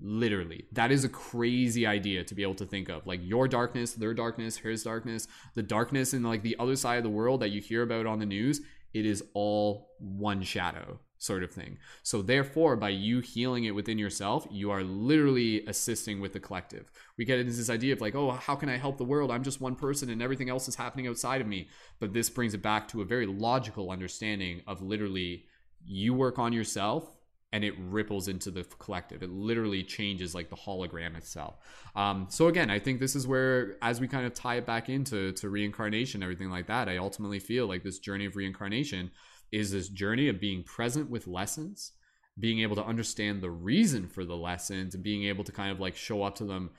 Literally. 0.00 0.64
That 0.72 0.90
is 0.90 1.04
a 1.04 1.08
crazy 1.08 1.86
idea 1.86 2.24
to 2.24 2.34
be 2.34 2.42
able 2.42 2.54
to 2.56 2.66
think 2.66 2.88
of. 2.88 3.06
Like 3.06 3.20
your 3.22 3.48
darkness, 3.48 3.92
their 3.92 4.14
darkness, 4.14 4.56
his 4.56 4.82
darkness, 4.82 5.28
the 5.54 5.62
darkness 5.62 6.14
in 6.14 6.22
like 6.22 6.42
the 6.42 6.56
other 6.58 6.76
side 6.76 6.96
of 6.96 7.04
the 7.04 7.10
world 7.10 7.40
that 7.40 7.50
you 7.50 7.60
hear 7.60 7.82
about 7.82 8.06
on 8.06 8.18
the 8.18 8.26
news, 8.26 8.60
it 8.94 9.04
is 9.04 9.22
all 9.34 9.90
one 9.98 10.42
shadow 10.42 10.98
sort 11.20 11.44
of 11.44 11.52
thing. 11.52 11.78
So 12.02 12.22
therefore, 12.22 12.76
by 12.76 12.88
you 12.88 13.20
healing 13.20 13.64
it 13.64 13.74
within 13.74 13.98
yourself, 13.98 14.46
you 14.50 14.70
are 14.70 14.82
literally 14.82 15.64
assisting 15.66 16.18
with 16.18 16.32
the 16.32 16.40
collective. 16.40 16.90
We 17.18 17.26
get 17.26 17.38
into 17.38 17.52
this 17.52 17.68
idea 17.68 17.92
of 17.92 18.00
like, 18.00 18.14
oh, 18.14 18.30
how 18.30 18.56
can 18.56 18.70
I 18.70 18.78
help 18.78 18.96
the 18.96 19.04
world? 19.04 19.30
I'm 19.30 19.44
just 19.44 19.60
one 19.60 19.76
person 19.76 20.08
and 20.08 20.22
everything 20.22 20.48
else 20.48 20.66
is 20.66 20.74
happening 20.74 21.06
outside 21.06 21.42
of 21.42 21.46
me. 21.46 21.68
But 22.00 22.14
this 22.14 22.30
brings 22.30 22.54
it 22.54 22.62
back 22.62 22.88
to 22.88 23.02
a 23.02 23.04
very 23.04 23.26
logical 23.26 23.90
understanding 23.90 24.62
of 24.66 24.80
literally 24.80 25.44
you 25.84 26.14
work 26.14 26.38
on 26.38 26.54
yourself 26.54 27.04
and 27.52 27.64
it 27.64 27.74
ripples 27.78 28.26
into 28.28 28.50
the 28.50 28.64
collective. 28.78 29.22
It 29.22 29.30
literally 29.30 29.82
changes 29.82 30.34
like 30.34 30.48
the 30.48 30.56
hologram 30.56 31.16
itself. 31.18 31.58
Um, 31.94 32.28
so 32.30 32.46
again, 32.46 32.70
I 32.70 32.78
think 32.78 32.98
this 32.98 33.14
is 33.14 33.26
where, 33.26 33.76
as 33.82 34.00
we 34.00 34.08
kind 34.08 34.24
of 34.24 34.32
tie 34.32 34.54
it 34.54 34.64
back 34.64 34.88
into 34.88 35.32
to 35.32 35.50
reincarnation, 35.50 36.22
everything 36.22 36.48
like 36.48 36.68
that, 36.68 36.88
I 36.88 36.96
ultimately 36.96 37.40
feel 37.40 37.66
like 37.66 37.82
this 37.82 37.98
journey 37.98 38.24
of 38.24 38.36
reincarnation 38.36 39.10
is 39.52 39.72
this 39.72 39.88
journey 39.88 40.28
of 40.28 40.40
being 40.40 40.62
present 40.62 41.10
with 41.10 41.26
lessons, 41.26 41.92
being 42.38 42.60
able 42.60 42.76
to 42.76 42.84
understand 42.84 43.40
the 43.40 43.50
reason 43.50 44.06
for 44.08 44.24
the 44.24 44.36
lessons, 44.36 44.94
and 44.94 45.04
being 45.04 45.24
able 45.24 45.44
to 45.44 45.52
kind 45.52 45.70
of 45.70 45.80
like 45.80 45.96
show 45.96 46.22
up 46.22 46.36
to 46.36 46.44
them 46.44 46.70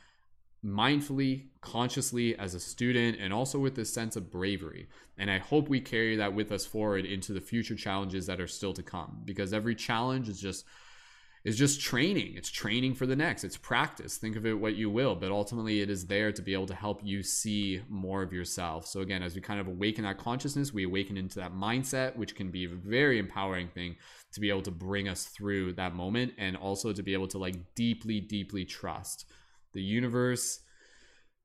mindfully, 0.63 1.47
consciously 1.61 2.37
as 2.37 2.53
a 2.53 2.59
student, 2.59 3.17
and 3.19 3.33
also 3.33 3.57
with 3.59 3.75
this 3.75 3.91
sense 3.91 4.15
of 4.15 4.31
bravery. 4.31 4.87
And 5.17 5.29
I 5.29 5.39
hope 5.39 5.67
we 5.67 5.79
carry 5.79 6.15
that 6.17 6.33
with 6.33 6.51
us 6.51 6.65
forward 6.65 7.05
into 7.05 7.33
the 7.33 7.41
future 7.41 7.75
challenges 7.75 8.27
that 8.27 8.39
are 8.39 8.47
still 8.47 8.73
to 8.73 8.83
come 8.83 9.21
because 9.25 9.53
every 9.53 9.75
challenge 9.75 10.29
is 10.29 10.39
just 10.39 10.65
is 11.43 11.57
just 11.57 11.81
training. 11.81 12.33
It's 12.35 12.49
training 12.49 12.93
for 12.93 13.05
the 13.05 13.15
next. 13.15 13.43
It's 13.43 13.57
practice. 13.57 14.17
Think 14.17 14.35
of 14.35 14.45
it 14.45 14.53
what 14.53 14.75
you 14.75 14.89
will, 14.89 15.15
but 15.15 15.31
ultimately 15.31 15.81
it 15.81 15.89
is 15.89 16.05
there 16.05 16.31
to 16.31 16.41
be 16.41 16.53
able 16.53 16.67
to 16.67 16.75
help 16.75 17.01
you 17.03 17.23
see 17.23 17.81
more 17.89 18.21
of 18.21 18.31
yourself. 18.31 18.85
So 18.85 18.99
again, 18.99 19.23
as 19.23 19.33
we 19.33 19.41
kind 19.41 19.59
of 19.59 19.67
awaken 19.67 20.03
that 20.03 20.19
consciousness, 20.19 20.71
we 20.71 20.83
awaken 20.83 21.17
into 21.17 21.39
that 21.39 21.53
mindset, 21.53 22.15
which 22.15 22.35
can 22.35 22.51
be 22.51 22.65
a 22.65 22.69
very 22.69 23.17
empowering 23.17 23.69
thing 23.69 23.95
to 24.33 24.39
be 24.39 24.49
able 24.49 24.61
to 24.61 24.71
bring 24.71 25.09
us 25.09 25.25
through 25.25 25.73
that 25.73 25.95
moment 25.95 26.33
and 26.37 26.55
also 26.55 26.93
to 26.93 27.03
be 27.03 27.13
able 27.13 27.27
to 27.27 27.37
like 27.37 27.55
deeply 27.75 28.19
deeply 28.21 28.63
trust 28.63 29.25
the 29.73 29.81
universe 29.81 30.59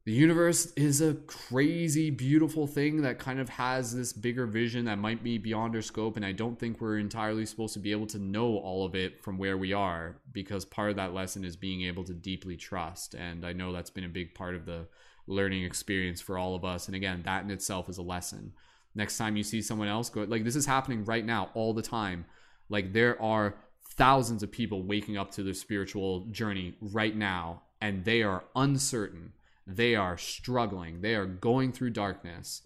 the 0.06 0.12
universe 0.12 0.72
is 0.76 1.02
a 1.02 1.14
crazy 1.26 2.08
beautiful 2.08 2.66
thing 2.66 3.02
that 3.02 3.18
kind 3.18 3.38
of 3.38 3.50
has 3.50 3.94
this 3.94 4.12
bigger 4.14 4.46
vision 4.46 4.86
that 4.86 4.98
might 4.98 5.22
be 5.22 5.36
beyond 5.36 5.74
our 5.74 5.82
scope 5.82 6.16
and 6.16 6.24
i 6.24 6.32
don't 6.32 6.58
think 6.58 6.80
we're 6.80 6.98
entirely 6.98 7.44
supposed 7.44 7.74
to 7.74 7.80
be 7.80 7.90
able 7.90 8.06
to 8.06 8.18
know 8.18 8.56
all 8.56 8.86
of 8.86 8.94
it 8.94 9.22
from 9.22 9.36
where 9.36 9.58
we 9.58 9.72
are 9.72 10.16
because 10.32 10.64
part 10.64 10.90
of 10.90 10.96
that 10.96 11.12
lesson 11.12 11.44
is 11.44 11.56
being 11.56 11.82
able 11.82 12.04
to 12.04 12.14
deeply 12.14 12.56
trust 12.56 13.14
and 13.14 13.44
i 13.44 13.52
know 13.52 13.72
that's 13.72 13.90
been 13.90 14.04
a 14.04 14.08
big 14.08 14.34
part 14.34 14.54
of 14.54 14.64
the 14.64 14.86
learning 15.26 15.64
experience 15.64 16.20
for 16.20 16.38
all 16.38 16.54
of 16.54 16.64
us 16.64 16.86
and 16.86 16.94
again 16.94 17.22
that 17.24 17.44
in 17.44 17.50
itself 17.50 17.88
is 17.88 17.98
a 17.98 18.02
lesson. 18.02 18.52
Next 18.94 19.18
time 19.18 19.36
you 19.36 19.42
see 19.42 19.60
someone 19.60 19.88
else 19.88 20.08
go 20.08 20.22
like 20.22 20.44
this 20.44 20.56
is 20.56 20.66
happening 20.66 21.04
right 21.04 21.24
now 21.24 21.50
all 21.54 21.74
the 21.74 21.82
time. 21.82 22.24
Like 22.68 22.92
there 22.92 23.20
are 23.20 23.56
thousands 23.90 24.42
of 24.42 24.50
people 24.50 24.82
waking 24.82 25.16
up 25.16 25.30
to 25.32 25.42
their 25.42 25.54
spiritual 25.54 26.26
journey 26.30 26.76
right 26.80 27.14
now 27.14 27.62
and 27.80 28.04
they 28.04 28.22
are 28.22 28.44
uncertain 28.54 29.32
they 29.66 29.96
are 29.96 30.16
struggling. 30.16 31.00
They 31.00 31.14
are 31.14 31.26
going 31.26 31.72
through 31.72 31.90
darkness. 31.90 32.62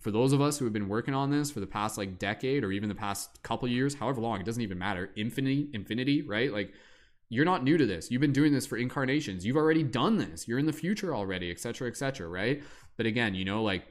For 0.00 0.10
those 0.10 0.32
of 0.32 0.40
us 0.40 0.58
who 0.58 0.64
have 0.64 0.72
been 0.72 0.88
working 0.88 1.14
on 1.14 1.30
this 1.30 1.50
for 1.50 1.60
the 1.60 1.66
past 1.66 1.96
like 1.96 2.18
decade 2.18 2.64
or 2.64 2.72
even 2.72 2.88
the 2.88 2.94
past 2.94 3.42
couple 3.42 3.68
years, 3.68 3.94
however 3.94 4.20
long, 4.20 4.40
it 4.40 4.46
doesn't 4.46 4.62
even 4.62 4.78
matter. 4.78 5.10
Infinity, 5.16 5.68
infinity, 5.72 6.22
right? 6.22 6.52
Like 6.52 6.72
you're 7.28 7.44
not 7.44 7.62
new 7.62 7.78
to 7.78 7.86
this. 7.86 8.10
You've 8.10 8.20
been 8.20 8.32
doing 8.32 8.52
this 8.52 8.66
for 8.66 8.76
incarnations. 8.76 9.46
You've 9.46 9.56
already 9.56 9.84
done 9.84 10.18
this. 10.18 10.48
You're 10.48 10.58
in 10.58 10.66
the 10.66 10.72
future 10.72 11.14
already, 11.14 11.50
etc., 11.50 11.88
etc., 11.88 12.28
right? 12.28 12.62
But 12.96 13.06
again, 13.06 13.34
you 13.34 13.44
know, 13.44 13.62
like 13.62 13.84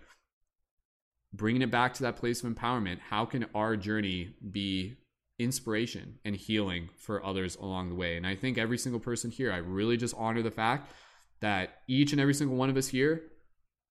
bringing 1.33 1.61
it 1.61 1.71
back 1.71 1.93
to 1.95 2.03
that 2.03 2.17
place 2.17 2.43
of 2.43 2.53
empowerment, 2.53 2.99
how 2.99 3.25
can 3.25 3.45
our 3.55 3.77
journey 3.77 4.35
be 4.51 4.97
inspiration 5.39 6.19
and 6.25 6.35
healing 6.35 6.89
for 6.97 7.25
others 7.25 7.55
along 7.55 7.89
the 7.89 7.95
way? 7.95 8.17
And 8.17 8.27
I 8.27 8.35
think 8.35 8.57
every 8.57 8.77
single 8.77 8.99
person 8.99 9.31
here, 9.31 9.51
I 9.51 9.57
really 9.57 9.97
just 9.97 10.13
honor 10.17 10.41
the 10.41 10.51
fact 10.51 10.91
that 11.41 11.81
each 11.87 12.11
and 12.11 12.21
every 12.21 12.33
single 12.33 12.55
one 12.55 12.69
of 12.69 12.77
us 12.77 12.87
here 12.87 13.23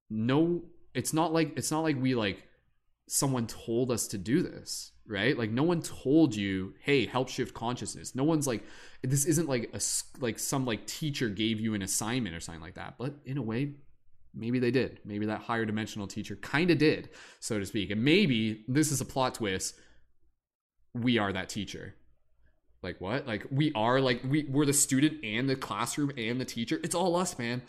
no 0.08 0.62
it's 0.94 1.12
not 1.12 1.32
like 1.32 1.52
it's 1.56 1.70
not 1.70 1.80
like 1.80 2.00
we 2.00 2.14
like 2.14 2.44
someone 3.08 3.46
told 3.46 3.90
us 3.90 4.06
to 4.08 4.18
do 4.18 4.42
this 4.42 4.92
right? 5.10 5.36
Like 5.36 5.50
no 5.50 5.64
one 5.64 5.82
told 5.82 6.34
you 6.34 6.74
hey 6.80 7.04
help 7.04 7.28
shift 7.28 7.52
consciousness. 7.52 8.14
No 8.14 8.24
one's 8.24 8.46
like 8.46 8.62
this 9.02 9.26
isn't 9.26 9.48
like 9.48 9.74
a 9.74 9.80
like 10.20 10.38
some 10.38 10.64
like 10.64 10.86
teacher 10.86 11.28
gave 11.28 11.60
you 11.60 11.74
an 11.74 11.82
assignment 11.82 12.34
or 12.34 12.40
something 12.40 12.62
like 12.62 12.74
that 12.76 12.94
but 12.96 13.14
in 13.24 13.36
a 13.36 13.42
way 13.42 13.72
maybe 14.32 14.60
they 14.60 14.70
did. 14.70 15.00
Maybe 15.04 15.26
that 15.26 15.40
higher 15.40 15.64
dimensional 15.64 16.06
teacher 16.06 16.36
kind 16.36 16.70
of 16.70 16.78
did 16.78 17.10
so 17.40 17.58
to 17.58 17.66
speak. 17.66 17.90
And 17.90 18.04
maybe 18.04 18.64
this 18.68 18.92
is 18.92 19.00
a 19.00 19.04
plot 19.04 19.34
twist 19.34 19.74
we 20.94 21.18
are 21.18 21.32
that 21.32 21.48
teacher 21.48 21.94
like 22.82 23.00
what? 23.00 23.26
Like 23.26 23.46
we 23.50 23.72
are 23.74 24.00
like 24.00 24.22
we 24.24 24.44
we're 24.44 24.66
the 24.66 24.72
student 24.72 25.24
and 25.24 25.48
the 25.48 25.56
classroom 25.56 26.12
and 26.16 26.40
the 26.40 26.44
teacher. 26.44 26.80
It's 26.82 26.94
all 26.94 27.16
us, 27.16 27.38
man. 27.38 27.62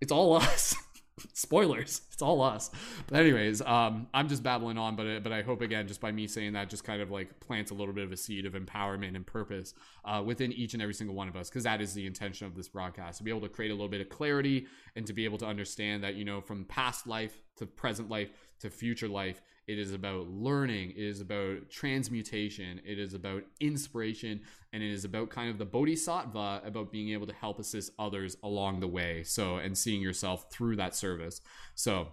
It's 0.00 0.12
all 0.12 0.34
us. 0.34 0.74
Spoilers. 1.32 2.02
It's 2.12 2.22
all 2.22 2.42
us. 2.42 2.70
But 3.08 3.18
anyways, 3.18 3.60
um, 3.62 4.06
I'm 4.14 4.28
just 4.28 4.42
babbling 4.42 4.78
on, 4.78 4.94
but 4.94 5.22
but 5.22 5.32
I 5.32 5.42
hope 5.42 5.62
again, 5.62 5.88
just 5.88 6.00
by 6.00 6.12
me 6.12 6.26
saying 6.26 6.52
that, 6.52 6.68
just 6.68 6.84
kind 6.84 7.00
of 7.00 7.10
like 7.10 7.40
plants 7.40 7.70
a 7.70 7.74
little 7.74 7.94
bit 7.94 8.04
of 8.04 8.12
a 8.12 8.16
seed 8.16 8.46
of 8.46 8.52
empowerment 8.52 9.16
and 9.16 9.26
purpose 9.26 9.74
uh, 10.04 10.22
within 10.24 10.52
each 10.52 10.74
and 10.74 10.82
every 10.82 10.94
single 10.94 11.16
one 11.16 11.28
of 11.28 11.34
us, 11.34 11.48
because 11.48 11.64
that 11.64 11.80
is 11.80 11.94
the 11.94 12.06
intention 12.06 12.46
of 12.46 12.54
this 12.54 12.68
broadcast 12.68 13.18
to 13.18 13.24
be 13.24 13.30
able 13.30 13.40
to 13.40 13.48
create 13.48 13.70
a 13.70 13.74
little 13.74 13.88
bit 13.88 14.00
of 14.00 14.08
clarity 14.10 14.66
and 14.96 15.06
to 15.06 15.12
be 15.12 15.24
able 15.24 15.38
to 15.38 15.46
understand 15.46 16.04
that 16.04 16.14
you 16.14 16.24
know 16.24 16.40
from 16.40 16.64
past 16.66 17.06
life 17.06 17.40
to 17.56 17.66
present 17.66 18.08
life 18.08 18.28
to 18.60 18.70
future 18.70 19.08
life 19.08 19.40
it 19.68 19.78
is 19.78 19.92
about 19.92 20.28
learning. 20.28 20.92
It 20.92 21.04
is 21.04 21.20
about 21.20 21.68
transmutation. 21.68 22.80
It 22.86 22.98
is 22.98 23.12
about 23.12 23.44
inspiration. 23.60 24.40
And 24.72 24.82
it 24.82 24.90
is 24.90 25.04
about 25.04 25.28
kind 25.28 25.50
of 25.50 25.58
the 25.58 25.66
bodhisattva 25.66 26.62
about 26.64 26.90
being 26.90 27.10
able 27.10 27.26
to 27.26 27.34
help 27.34 27.58
assist 27.58 27.92
others 27.98 28.38
along 28.42 28.80
the 28.80 28.88
way. 28.88 29.22
So, 29.24 29.56
and 29.56 29.76
seeing 29.76 30.00
yourself 30.00 30.50
through 30.50 30.76
that 30.76 30.94
service. 30.94 31.42
So, 31.74 32.08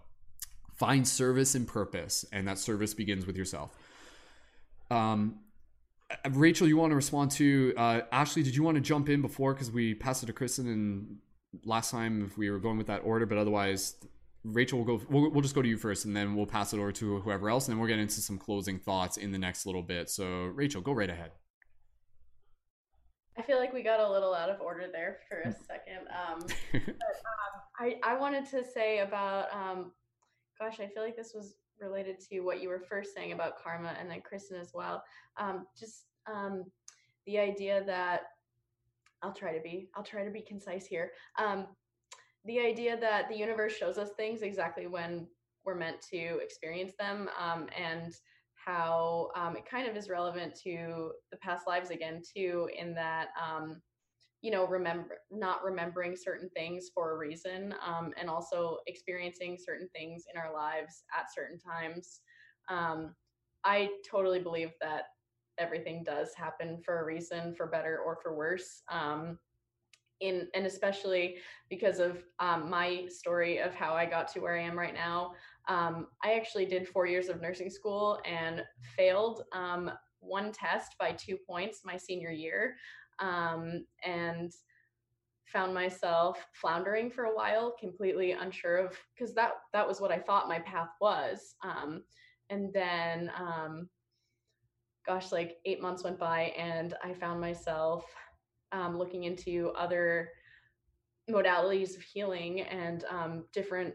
find 0.74 1.08
service 1.08 1.56
and 1.56 1.66
purpose. 1.66 2.26
And 2.34 2.46
that 2.46 2.60
service 2.60 2.94
begins 2.94 3.26
with 3.26 3.38
yourself. 3.38 3.72
Um, 4.92 5.40
Rachel, 6.32 6.68
you 6.68 6.76
want 6.76 6.92
to 6.92 6.96
respond 6.96 7.32
to 7.32 7.74
uh, 7.78 8.02
Ashley? 8.12 8.44
Did 8.44 8.58
you 8.58 8.64
want 8.64 8.76
to 8.76 8.82
jump 8.82 9.08
in 9.08 9.22
before 9.22 9.54
because 9.54 9.72
we 9.72 9.96
passed 9.96 10.24
it 10.24 10.26
to 10.26 10.34
Kristen 10.34 10.68
and 10.68 11.18
last 11.64 11.90
time 11.90 12.30
we 12.36 12.50
were 12.50 12.60
going 12.60 12.78
with 12.78 12.88
that 12.88 13.00
order, 13.06 13.26
but 13.26 13.38
otherwise 13.38 13.96
Rachel 14.46 14.84
we'll 14.84 14.98
go. 14.98 15.06
We'll, 15.10 15.32
we'll 15.32 15.42
just 15.42 15.56
go 15.56 15.62
to 15.62 15.68
you 15.68 15.78
first, 15.78 16.06
and 16.06 16.16
then 16.16 16.36
we'll 16.36 16.46
pass 16.46 16.74
it 16.74 16.78
over 16.78 16.92
to 16.92 17.20
whoever 17.20 17.50
else, 17.50 17.68
and 17.68 17.74
then 17.74 17.80
we'll 17.80 17.90
get 17.90 18.00
into 18.00 18.22
some 18.22 18.38
closing 18.38 18.78
thoughts 18.78 19.18
in 19.18 19.32
the 19.32 19.40
next 19.40 19.66
little 19.66 19.82
bit. 19.82 20.10
So, 20.10 20.46
Rachel, 20.46 20.82
go 20.82 20.92
right 20.92 21.10
ahead. 21.10 21.32
I 23.38 23.42
feel 23.42 23.58
like 23.58 23.74
we 23.74 23.84
got 23.84 24.00
a 24.00 24.10
little 24.10 24.34
out 24.34 24.50
of 24.50 24.62
order 24.62 24.88
there 24.92 25.20
for 25.28 25.40
a 25.40 25.52
second. 25.52 26.08
Um, 26.10 26.40
but, 26.72 26.82
um, 26.82 27.62
I 27.80 27.96
I 28.04 28.18
wanted 28.18 28.46
to 28.52 28.64
say 28.64 29.00
about 29.00 29.52
um, 29.54 29.92
gosh, 30.60 30.80
I 30.80 30.88
feel 30.88 31.04
like 31.04 31.18
this 31.18 31.34
was 31.34 31.56
related 31.80 32.20
to 32.30 32.40
what 32.42 32.62
you 32.62 32.70
were 32.70 32.84
first 32.88 33.14
saying 33.14 33.32
about 33.32 33.62
karma, 33.62 33.96
and 34.00 34.10
then 34.10 34.22
Kristen 34.22 34.60
as 34.60 34.72
well. 34.74 35.04
Um, 35.38 35.66
just 35.78 36.06
um, 36.32 36.64
the 37.26 37.40
idea 37.40 37.84
that 37.86 38.22
I'll 39.22 39.34
try 39.34 39.56
to 39.56 39.62
be 39.62 39.90
I'll 39.96 40.04
try 40.04 40.24
to 40.24 40.32
be 40.32 40.42
concise 40.42 40.86
here. 40.86 41.12
The 42.46 42.60
idea 42.60 42.98
that 43.00 43.28
the 43.28 43.38
universe 43.38 43.74
shows 43.76 43.98
us 43.98 44.12
things 44.18 44.42
exactly 44.42 44.88
when 44.88 45.28
we're 45.66 45.76
meant 45.76 46.02
to 46.12 46.40
experience 46.44 46.94
them 47.00 47.28
um, 47.40 47.68
and 47.76 48.14
how 48.54 49.30
um, 49.36 49.56
it 49.58 49.66
kind 49.70 49.88
of 49.88 49.96
is 49.96 50.10
relevant 50.10 50.56
to 50.64 51.12
the 51.32 51.38
past 51.38 51.68
lives 51.68 51.90
again 51.90 52.22
too 52.36 52.70
in 52.78 52.94
that 52.96 53.30
um, 53.44 53.82
you 54.42 54.52
know 54.52 54.66
remember 54.68 55.18
not 55.32 55.64
remembering 55.64 56.16
certain 56.16 56.50
things 56.50 56.90
for 56.94 57.12
a 57.12 57.18
reason 57.18 57.74
um, 57.86 58.12
and 58.20 58.30
also 58.30 58.78
experiencing 58.88 59.58
certain 59.64 59.90
things 59.96 60.26
in 60.32 60.40
our 60.40 60.54
lives 60.54 61.04
at 61.18 61.34
certain 61.34 61.60
times. 61.60 62.22
Um, 62.70 63.16
i 63.64 63.90
totally 64.10 64.40
believe 64.40 64.72
that 64.82 65.04
everything 65.58 66.04
does 66.04 66.34
happen 66.36 66.80
for 66.84 67.00
a 67.00 67.06
reason 67.06 67.56
for 67.56 67.68
better 67.68 68.00
or 68.06 68.18
for 68.22 68.36
worse 68.36 68.84
um, 68.92 69.40
in 70.22 70.48
and 70.54 70.66
especially 70.66 71.36
because 71.70 72.00
of 72.00 72.24
um, 72.40 72.70
my 72.70 73.06
story 73.10 73.60
of 73.60 73.74
how 73.74 73.94
I 73.94 74.06
got 74.06 74.28
to 74.34 74.40
where 74.40 74.58
I 74.58 74.64
am 74.64 74.78
right 74.78 74.94
now. 74.94 75.34
Um, 75.68 76.08
I 76.24 76.34
actually 76.34 76.66
did 76.66 76.88
four 76.88 77.08
years 77.08 77.28
of 77.28 77.42
nursing 77.42 77.70
school 77.70 78.20
and 78.26 78.64
failed 78.96 79.44
um, 79.52 79.92
one 80.20 80.52
test 80.52 80.96
by 81.00 81.12
two 81.12 81.38
points 81.48 81.82
my 81.84 81.98
senior 81.98 82.32
year, 82.32 82.76
um, 83.20 83.86
and 84.04 84.52
found 85.46 85.74
myself 85.74 86.46
floundering 86.54 87.10
for 87.10 87.26
a 87.26 87.36
while, 87.36 87.76
completely 87.80 88.32
unsure 88.32 88.78
of 88.78 88.98
because 89.16 89.34
that 89.36 89.54
that 89.74 89.88
was 89.88 90.02
what 90.02 90.12
I 90.12 90.20
thought 90.20 90.50
my 90.50 90.60
path 90.60 90.90
was. 91.00 91.56
Um, 91.64 92.04
and 92.50 92.72
then 92.74 93.32
um, 93.38 93.90
gosh, 95.06 95.32
like 95.32 95.58
eight 95.66 95.82
months 95.82 96.04
went 96.04 96.20
by, 96.20 96.54
and 96.58 96.96
I 97.04 97.14
found 97.14 97.40
myself 97.40 98.06
um, 98.72 98.98
looking 98.98 99.24
into 99.24 99.72
other 99.78 100.30
modalities 101.30 101.96
of 101.96 102.02
healing 102.02 102.62
and 102.62 103.04
um, 103.10 103.46
different 103.54 103.94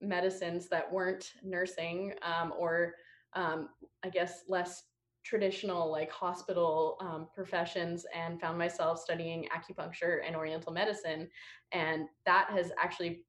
medicines 0.00 0.68
that 0.68 0.90
weren't 0.90 1.32
nursing 1.42 2.12
um, 2.22 2.52
or 2.58 2.94
um, 3.34 3.68
I 4.04 4.08
guess 4.08 4.44
less 4.48 4.84
traditional 5.24 5.90
like 5.90 6.10
hospital 6.10 6.96
um, 7.00 7.28
professions 7.34 8.04
and 8.14 8.40
found 8.40 8.58
myself 8.58 8.98
studying 8.98 9.46
acupuncture 9.54 10.18
and 10.26 10.34
oriental 10.34 10.72
medicine. 10.72 11.28
And 11.70 12.06
that 12.26 12.48
has 12.50 12.72
actually 12.82 13.24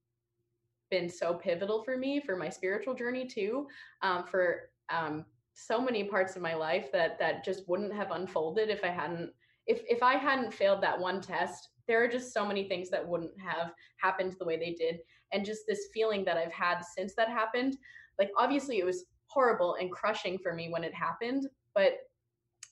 been 0.89 1.10
so 1.10 1.34
pivotal 1.34 1.84
for 1.84 1.97
me 1.97 2.19
for 2.19 2.35
my 2.35 2.49
spiritual 2.49 2.93
journey 2.93 3.26
too 3.26 3.68
um, 4.01 4.23
for 4.23 4.69
um, 4.89 5.26
so 5.53 5.80
many 5.80 6.03
parts 6.03 6.35
of 6.35 6.41
my 6.41 6.53
life 6.53 6.91
that 6.91 7.19
that 7.19 7.43
just 7.43 7.68
wouldn't 7.68 7.93
have 7.93 8.11
unfolded 8.11 8.69
if 8.69 8.84
i 8.84 8.88
hadn't 8.88 9.31
if 9.68 9.81
if 9.88 10.03
i 10.03 10.15
hadn't 10.15 10.53
failed 10.53 10.81
that 10.81 10.99
one 10.99 11.22
test 11.22 11.69
there 11.88 12.03
are 12.03 12.07
just 12.07 12.34
so 12.34 12.45
many 12.45 12.68
things 12.68 12.90
that 12.90 13.06
wouldn't 13.06 13.38
have 13.38 13.73
happened 13.98 14.34
the 14.40 14.45
way 14.45 14.56
they 14.57 14.72
did. 14.72 14.99
And 15.34 15.44
just 15.44 15.64
this 15.68 15.88
feeling 15.94 16.23
that 16.26 16.38
i've 16.38 16.53
had 16.53 16.81
since 16.81 17.15
that 17.15 17.27
happened 17.27 17.77
like 18.19 18.30
obviously 18.38 18.80
it 18.80 18.85
was 18.85 19.06
horrible 19.27 19.76
and 19.80 19.91
crushing 19.91 20.38
for 20.38 20.53
me 20.53 20.69
when 20.69 20.84
it 20.84 20.94
happened 20.94 21.48
but 21.73 21.94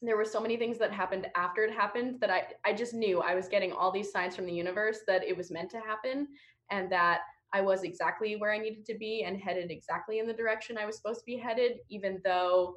there 0.02 0.18
were 0.18 0.26
so 0.26 0.40
many 0.40 0.58
things 0.58 0.78
that 0.80 0.92
happened 0.92 1.28
after 1.36 1.64
it 1.64 1.72
happened 1.72 2.20
that 2.22 2.30
I, 2.30 2.44
I 2.66 2.74
just 2.74 2.94
knew 2.94 3.22
I 3.22 3.36
was 3.36 3.48
getting 3.48 3.72
all 3.72 3.92
these 3.92 4.12
signs 4.12 4.36
from 4.36 4.46
the 4.46 4.54
universe 4.54 5.00
that 5.08 5.24
it 5.24 5.38
was 5.38 5.52
meant 5.52 5.70
to 5.72 5.80
happen 5.80 6.28
and 6.72 6.92
that 6.92 7.22
I 7.54 7.62
was 7.62 7.84
exactly 7.84 8.36
where 8.36 8.52
I 8.52 8.58
needed 8.58 8.86
to 8.86 8.98
be 8.98 9.24
and 9.24 9.38
headed 9.38 9.70
exactly 9.70 10.20
in 10.20 10.28
the 10.28 10.34
direction 10.34 10.78
I 10.78 10.86
was 10.86 10.98
supposed 10.98 11.20
to 11.20 11.26
be 11.26 11.38
headed, 11.38 11.80
even 11.90 12.20
though 12.24 12.76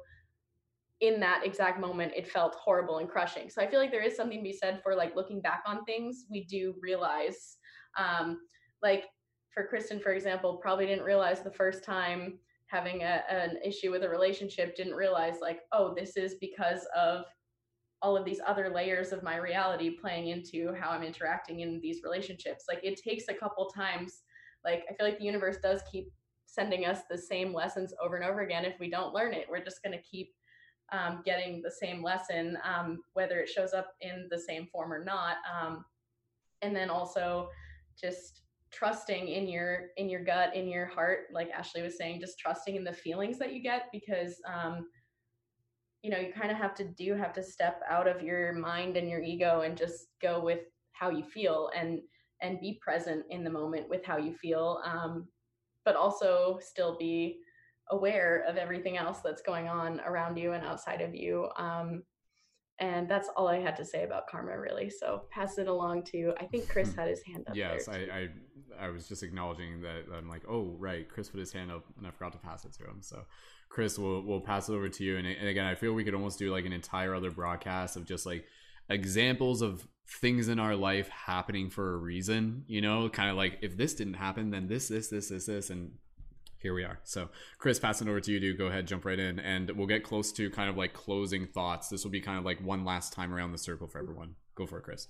in 1.01 1.19
that 1.19 1.45
exact 1.45 1.79
moment 1.79 2.13
it 2.15 2.27
felt 2.27 2.55
horrible 2.55 2.99
and 2.99 3.09
crushing. 3.09 3.49
So 3.49 3.61
I 3.61 3.67
feel 3.67 3.79
like 3.79 3.91
there 3.91 4.03
is 4.03 4.15
something 4.15 4.39
to 4.39 4.43
be 4.43 4.53
said 4.53 4.81
for 4.83 4.95
like 4.95 5.15
looking 5.15 5.41
back 5.41 5.63
on 5.65 5.83
things, 5.85 6.25
we 6.29 6.45
do 6.45 6.75
realize, 6.81 7.57
um, 7.97 8.39
like 8.81 9.05
for 9.53 9.67
Kristen, 9.67 9.99
for 9.99 10.13
example, 10.13 10.57
probably 10.57 10.85
didn't 10.85 11.05
realize 11.05 11.41
the 11.41 11.51
first 11.51 11.83
time 11.83 12.39
having 12.67 13.03
a, 13.03 13.23
an 13.29 13.57
issue 13.63 13.91
with 13.91 14.03
a 14.03 14.09
relationship 14.09 14.75
didn't 14.75 14.95
realize 14.95 15.35
like 15.41 15.59
oh 15.71 15.93
this 15.95 16.17
is 16.17 16.35
because 16.41 16.87
of 16.95 17.25
all 18.01 18.17
of 18.17 18.25
these 18.25 18.41
other 18.45 18.69
layers 18.69 19.11
of 19.11 19.23
my 19.23 19.37
reality 19.37 19.91
playing 19.91 20.27
into 20.27 20.73
how 20.79 20.89
i'm 20.89 21.03
interacting 21.03 21.61
in 21.61 21.79
these 21.81 22.01
relationships. 22.03 22.65
Like 22.67 22.83
it 22.83 22.99
takes 23.01 23.25
a 23.29 23.33
couple 23.33 23.67
times. 23.67 24.23
Like 24.63 24.83
i 24.89 24.93
feel 24.93 25.07
like 25.07 25.19
the 25.19 25.25
universe 25.25 25.57
does 25.61 25.81
keep 25.91 26.11
sending 26.45 26.85
us 26.85 27.01
the 27.09 27.17
same 27.17 27.53
lessons 27.53 27.93
over 28.03 28.15
and 28.15 28.25
over 28.25 28.41
again. 28.41 28.65
If 28.65 28.79
we 28.79 28.89
don't 28.89 29.13
learn 29.13 29.33
it 29.33 29.47
we're 29.49 29.63
just 29.63 29.83
going 29.83 29.97
to 29.97 30.03
keep 30.03 30.33
um, 30.91 31.21
getting 31.25 31.61
the 31.61 31.71
same 31.71 32.03
lesson 32.03 32.57
um, 32.63 32.99
whether 33.13 33.39
it 33.39 33.49
shows 33.49 33.73
up 33.73 33.93
in 34.01 34.27
the 34.29 34.39
same 34.39 34.67
form 34.71 34.91
or 34.91 35.03
not 35.03 35.37
um, 35.51 35.83
and 36.61 36.75
then 36.75 36.89
also 36.89 37.49
just 37.99 38.41
trusting 38.71 39.27
in 39.27 39.47
your 39.47 39.87
in 39.97 40.09
your 40.09 40.23
gut 40.23 40.55
in 40.55 40.67
your 40.67 40.85
heart 40.85 41.27
like 41.31 41.49
ashley 41.51 41.81
was 41.81 41.97
saying 41.97 42.19
just 42.19 42.37
trusting 42.37 42.75
in 42.75 42.83
the 42.83 42.91
feelings 42.91 43.39
that 43.39 43.53
you 43.53 43.61
get 43.61 43.83
because 43.91 44.35
um 44.51 44.85
you 46.01 46.11
know 46.11 46.19
you 46.19 46.33
kind 46.33 46.51
of 46.51 46.57
have 46.57 46.75
to 46.75 46.83
do 46.83 47.15
have 47.15 47.33
to 47.33 47.41
step 47.41 47.81
out 47.89 48.07
of 48.07 48.21
your 48.21 48.53
mind 48.53 48.97
and 48.97 49.09
your 49.09 49.21
ego 49.21 49.61
and 49.61 49.77
just 49.77 50.07
go 50.21 50.43
with 50.43 50.59
how 50.91 51.09
you 51.09 51.23
feel 51.23 51.69
and 51.75 51.99
and 52.41 52.59
be 52.59 52.79
present 52.81 53.23
in 53.29 53.43
the 53.43 53.49
moment 53.49 53.89
with 53.89 54.03
how 54.03 54.17
you 54.17 54.33
feel 54.33 54.81
um 54.83 55.27
but 55.85 55.95
also 55.95 56.59
still 56.61 56.97
be 56.97 57.37
aware 57.91 58.43
of 58.47 58.57
everything 58.57 58.97
else 58.97 59.19
that's 59.23 59.41
going 59.41 59.67
on 59.67 59.99
around 60.01 60.37
you 60.37 60.53
and 60.53 60.65
outside 60.65 61.01
of 61.01 61.13
you 61.13 61.49
um 61.57 62.01
and 62.79 63.07
that's 63.07 63.29
all 63.37 63.47
I 63.47 63.59
had 63.59 63.75
to 63.77 63.85
say 63.85 64.03
about 64.03 64.27
karma, 64.27 64.59
really. 64.59 64.89
So 64.89 65.23
pass 65.31 65.57
it 65.57 65.67
along 65.67 66.03
to 66.05 66.33
I 66.39 66.45
think 66.45 66.67
Chris 66.67 66.93
had 66.93 67.07
his 67.07 67.21
hand 67.23 67.45
up. 67.47 67.55
Yes, 67.55 67.87
I, 67.87 67.95
I 67.95 68.29
I 68.77 68.89
was 68.89 69.07
just 69.07 69.23
acknowledging 69.23 69.81
that 69.81 70.03
I'm 70.15 70.27
like, 70.27 70.43
oh 70.49 70.75
right, 70.77 71.07
Chris 71.07 71.29
put 71.29 71.39
his 71.39 71.53
hand 71.53 71.71
up 71.71 71.85
and 71.97 72.05
I 72.05 72.11
forgot 72.11 72.33
to 72.33 72.37
pass 72.37 72.65
it 72.65 72.73
to 72.73 72.83
him. 72.83 72.97
So 73.01 73.23
Chris, 73.69 73.97
we'll 73.97 74.21
we'll 74.23 74.41
pass 74.41 74.67
it 74.67 74.73
over 74.73 74.89
to 74.89 75.03
you. 75.03 75.17
And, 75.17 75.25
and 75.25 75.47
again, 75.47 75.65
I 75.65 75.75
feel 75.75 75.93
we 75.93 76.03
could 76.03 76.13
almost 76.13 76.37
do 76.37 76.51
like 76.51 76.65
an 76.65 76.73
entire 76.73 77.15
other 77.15 77.31
broadcast 77.31 77.95
of 77.95 78.05
just 78.05 78.25
like 78.25 78.45
examples 78.89 79.61
of 79.61 79.87
things 80.07 80.49
in 80.49 80.59
our 80.59 80.75
life 80.75 81.07
happening 81.09 81.69
for 81.69 81.93
a 81.93 81.97
reason. 81.97 82.65
You 82.67 82.81
know, 82.81 83.07
kind 83.07 83.29
of 83.29 83.37
like 83.37 83.59
if 83.61 83.77
this 83.77 83.93
didn't 83.95 84.15
happen, 84.15 84.49
then 84.49 84.67
this, 84.67 84.89
this, 84.89 85.07
this, 85.07 85.29
this, 85.29 85.45
this, 85.45 85.69
and 85.69 85.93
here 86.65 86.73
we 86.73 86.83
are. 86.83 86.99
So, 87.03 87.29
Chris, 87.59 87.77
passing 87.77 88.09
over 88.09 88.19
to 88.19 88.31
you 88.31 88.39
to 88.39 88.53
go 88.55 88.65
ahead, 88.65 88.87
jump 88.87 89.05
right 89.05 89.19
in, 89.19 89.39
and 89.39 89.69
we'll 89.69 89.85
get 89.85 90.03
close 90.03 90.31
to 90.31 90.49
kind 90.49 90.67
of 90.67 90.75
like 90.75 90.93
closing 90.93 91.45
thoughts. 91.45 91.89
This 91.89 92.03
will 92.03 92.09
be 92.09 92.21
kind 92.21 92.39
of 92.39 92.43
like 92.43 92.59
one 92.59 92.83
last 92.83 93.13
time 93.13 93.31
around 93.31 93.51
the 93.51 93.59
circle 93.59 93.87
for 93.87 93.99
everyone. 93.99 94.33
Go 94.55 94.65
for 94.65 94.79
it, 94.79 94.81
Chris. 94.83 95.07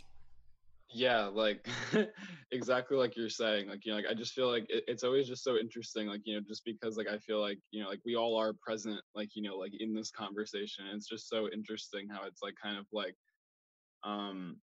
Yeah, 0.90 1.28
like 1.28 1.66
exactly 2.52 2.98
like 2.98 3.16
you're 3.16 3.30
saying. 3.30 3.70
Like, 3.70 3.86
you 3.86 3.94
know, 3.94 3.96
like 3.96 4.08
I 4.10 4.14
just 4.14 4.34
feel 4.34 4.52
like 4.52 4.66
it, 4.68 4.84
it's 4.86 5.06
always 5.06 5.30
just 5.30 5.46
so 5.46 5.56
interesting. 5.56 6.08
Like, 6.08 6.24
you 6.26 6.36
know, 6.36 6.42
just 6.46 6.66
because 6.66 6.98
like 6.98 7.08
I 7.08 7.20
feel 7.20 7.40
like, 7.40 7.60
you 7.72 7.82
know, 7.82 7.88
like 7.88 8.02
we 8.06 8.18
all 8.18 8.38
are 8.38 8.52
present, 8.62 9.00
like, 9.16 9.30
you 9.34 9.42
know, 9.42 9.56
like 9.56 9.72
in 9.80 9.96
this 9.96 10.12
conversation. 10.12 10.84
It's 10.94 11.08
just 11.08 11.30
so 11.30 11.48
interesting 11.54 12.10
how 12.12 12.26
it's 12.26 12.42
like 12.44 12.56
kind 12.62 12.78
of 12.78 12.86
like, 12.92 13.16
um, 14.04 14.58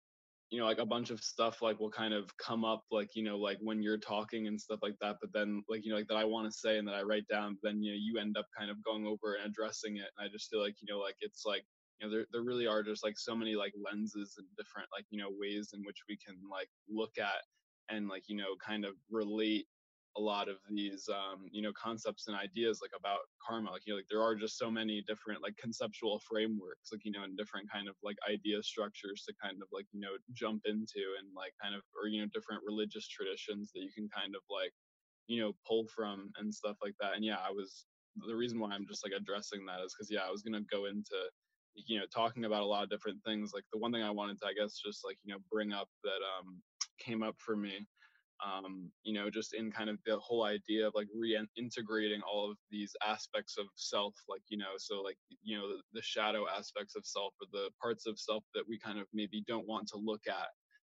you 0.51 0.59
know 0.59 0.66
like 0.66 0.78
a 0.78 0.86
bunch 0.86 1.10
of 1.10 1.22
stuff 1.22 1.62
like 1.62 1.78
will 1.78 1.90
kind 1.90 2.12
of 2.12 2.36
come 2.36 2.64
up 2.64 2.82
like 2.90 3.14
you 3.14 3.22
know 3.22 3.39
like 3.39 3.59
when 3.60 3.82
you're 3.82 3.98
talking 3.98 4.48
and 4.48 4.60
stuff 4.60 4.81
like 4.82 4.97
that 5.01 5.16
but 5.20 5.32
then 5.32 5.62
like 5.68 5.85
you 5.85 5.90
know 5.90 5.97
like 5.97 6.09
that 6.09 6.16
i 6.16 6.24
want 6.24 6.47
to 6.47 6.59
say 6.59 6.78
and 6.78 6.86
that 6.86 6.94
i 6.94 7.02
write 7.02 7.27
down 7.28 7.56
but 7.62 7.70
then 7.70 7.82
you 7.82 7.93
know 7.93 7.98
you 7.98 8.20
end 8.20 8.36
up 8.36 8.47
kind 8.56 8.70
of 8.70 8.82
going 8.85 9.06
over 9.06 9.35
and 9.35 9.47
addressing 9.47 9.97
it 9.97 10.10
and 10.18 10.28
i 10.28 10.31
just 10.31 10.51
feel 10.51 10.60
like 10.60 10.74
you 10.81 10.93
know 10.93 10.98
like 11.01 11.16
it's 11.20 11.44
like 11.47 11.64
you 12.01 12.06
know 12.06 12.12
there, 12.12 12.27
there 12.32 12.43
really 12.43 12.66
are 12.66 12.82
just 12.82 13.05
like 13.05 13.18
so 13.18 13.35
many 13.35 13.55
like 13.55 13.72
lenses 13.82 14.35
and 14.39 14.47
different 14.56 14.89
like 14.93 15.05
you 15.10 15.18
know 15.20 15.28
ways 15.39 15.70
in 15.72 15.82
which 15.85 16.02
we 16.09 16.16
can 16.16 16.36
like 16.51 16.68
look 16.89 17.12
at 17.18 17.44
and 17.89 18.09
like 18.09 18.24
you 18.27 18.36
know 18.36 18.56
kind 18.64 18.85
of 18.85 18.94
relate 19.10 19.66
a 20.16 20.20
lot 20.20 20.48
of 20.48 20.56
these 20.70 21.08
um, 21.08 21.46
you 21.50 21.62
know 21.62 21.72
concepts 21.72 22.26
and 22.26 22.36
ideas 22.36 22.80
like 22.82 22.90
about 22.98 23.20
karma 23.46 23.70
like 23.70 23.82
you 23.86 23.92
know 23.92 23.96
like 23.96 24.08
there 24.10 24.22
are 24.22 24.34
just 24.34 24.58
so 24.58 24.70
many 24.70 25.04
different 25.06 25.42
like 25.42 25.56
conceptual 25.56 26.20
frameworks 26.28 26.90
like 26.92 27.04
you 27.04 27.12
know 27.12 27.22
and 27.22 27.36
different 27.36 27.70
kind 27.70 27.88
of 27.88 27.94
like 28.02 28.16
idea 28.28 28.62
structures 28.62 29.24
to 29.26 29.34
kind 29.42 29.56
of 29.62 29.68
like 29.72 29.86
you 29.92 30.00
know 30.00 30.16
jump 30.32 30.62
into 30.66 31.14
and 31.18 31.28
like 31.36 31.52
kind 31.62 31.74
of 31.74 31.82
or 31.94 32.08
you 32.08 32.20
know 32.20 32.28
different 32.34 32.62
religious 32.66 33.06
traditions 33.06 33.70
that 33.74 33.82
you 33.82 33.90
can 33.94 34.08
kind 34.08 34.34
of 34.34 34.42
like 34.50 34.72
you 35.28 35.40
know 35.40 35.52
pull 35.66 35.86
from 35.94 36.30
and 36.38 36.52
stuff 36.52 36.76
like 36.82 36.94
that. 37.00 37.14
And 37.14 37.24
yeah 37.24 37.38
i 37.46 37.50
was 37.50 37.86
the 38.26 38.34
reason 38.34 38.58
why 38.58 38.70
i'm 38.72 38.86
just 38.88 39.04
like 39.06 39.14
addressing 39.16 39.64
that 39.66 39.80
is 39.84 39.94
because 39.94 40.10
yeah 40.10 40.26
i 40.26 40.30
was 40.30 40.42
to 40.42 40.60
go 40.70 40.86
into 40.86 41.14
you 41.86 41.98
know 41.98 42.06
talking 42.12 42.44
about 42.44 42.62
a 42.62 42.66
lot 42.66 42.82
of 42.82 42.90
different 42.90 43.18
things. 43.24 43.52
Like 43.54 43.64
the 43.72 43.78
one 43.78 43.92
thing 43.92 44.02
i 44.02 44.10
wanted 44.10 44.40
to 44.40 44.46
i 44.46 44.52
guess 44.52 44.80
just 44.84 45.04
like 45.04 45.16
you 45.24 45.32
know 45.32 45.40
bring 45.50 45.72
up 45.72 45.88
that 46.02 46.20
um 46.38 46.60
came 46.98 47.22
up 47.22 47.36
for 47.38 47.56
me 47.56 47.86
um, 48.44 48.90
you 49.02 49.14
know, 49.14 49.30
just 49.30 49.54
in 49.54 49.70
kind 49.70 49.90
of 49.90 49.98
the 50.06 50.18
whole 50.18 50.44
idea 50.44 50.86
of 50.86 50.94
like 50.94 51.08
reintegrating 51.16 52.20
all 52.30 52.50
of 52.50 52.56
these 52.70 52.94
aspects 53.06 53.56
of 53.58 53.66
self, 53.76 54.14
like, 54.28 54.42
you 54.48 54.58
know, 54.58 54.74
so 54.78 55.02
like, 55.02 55.18
you 55.42 55.56
know, 55.56 55.68
the, 55.68 55.82
the 55.92 56.02
shadow 56.02 56.46
aspects 56.48 56.96
of 56.96 57.04
self 57.04 57.34
or 57.40 57.46
the 57.52 57.70
parts 57.80 58.06
of 58.06 58.18
self 58.18 58.44
that 58.54 58.64
we 58.68 58.78
kind 58.78 58.98
of 58.98 59.06
maybe 59.12 59.44
don't 59.46 59.68
want 59.68 59.88
to 59.88 59.98
look 59.98 60.22
at, 60.28 60.48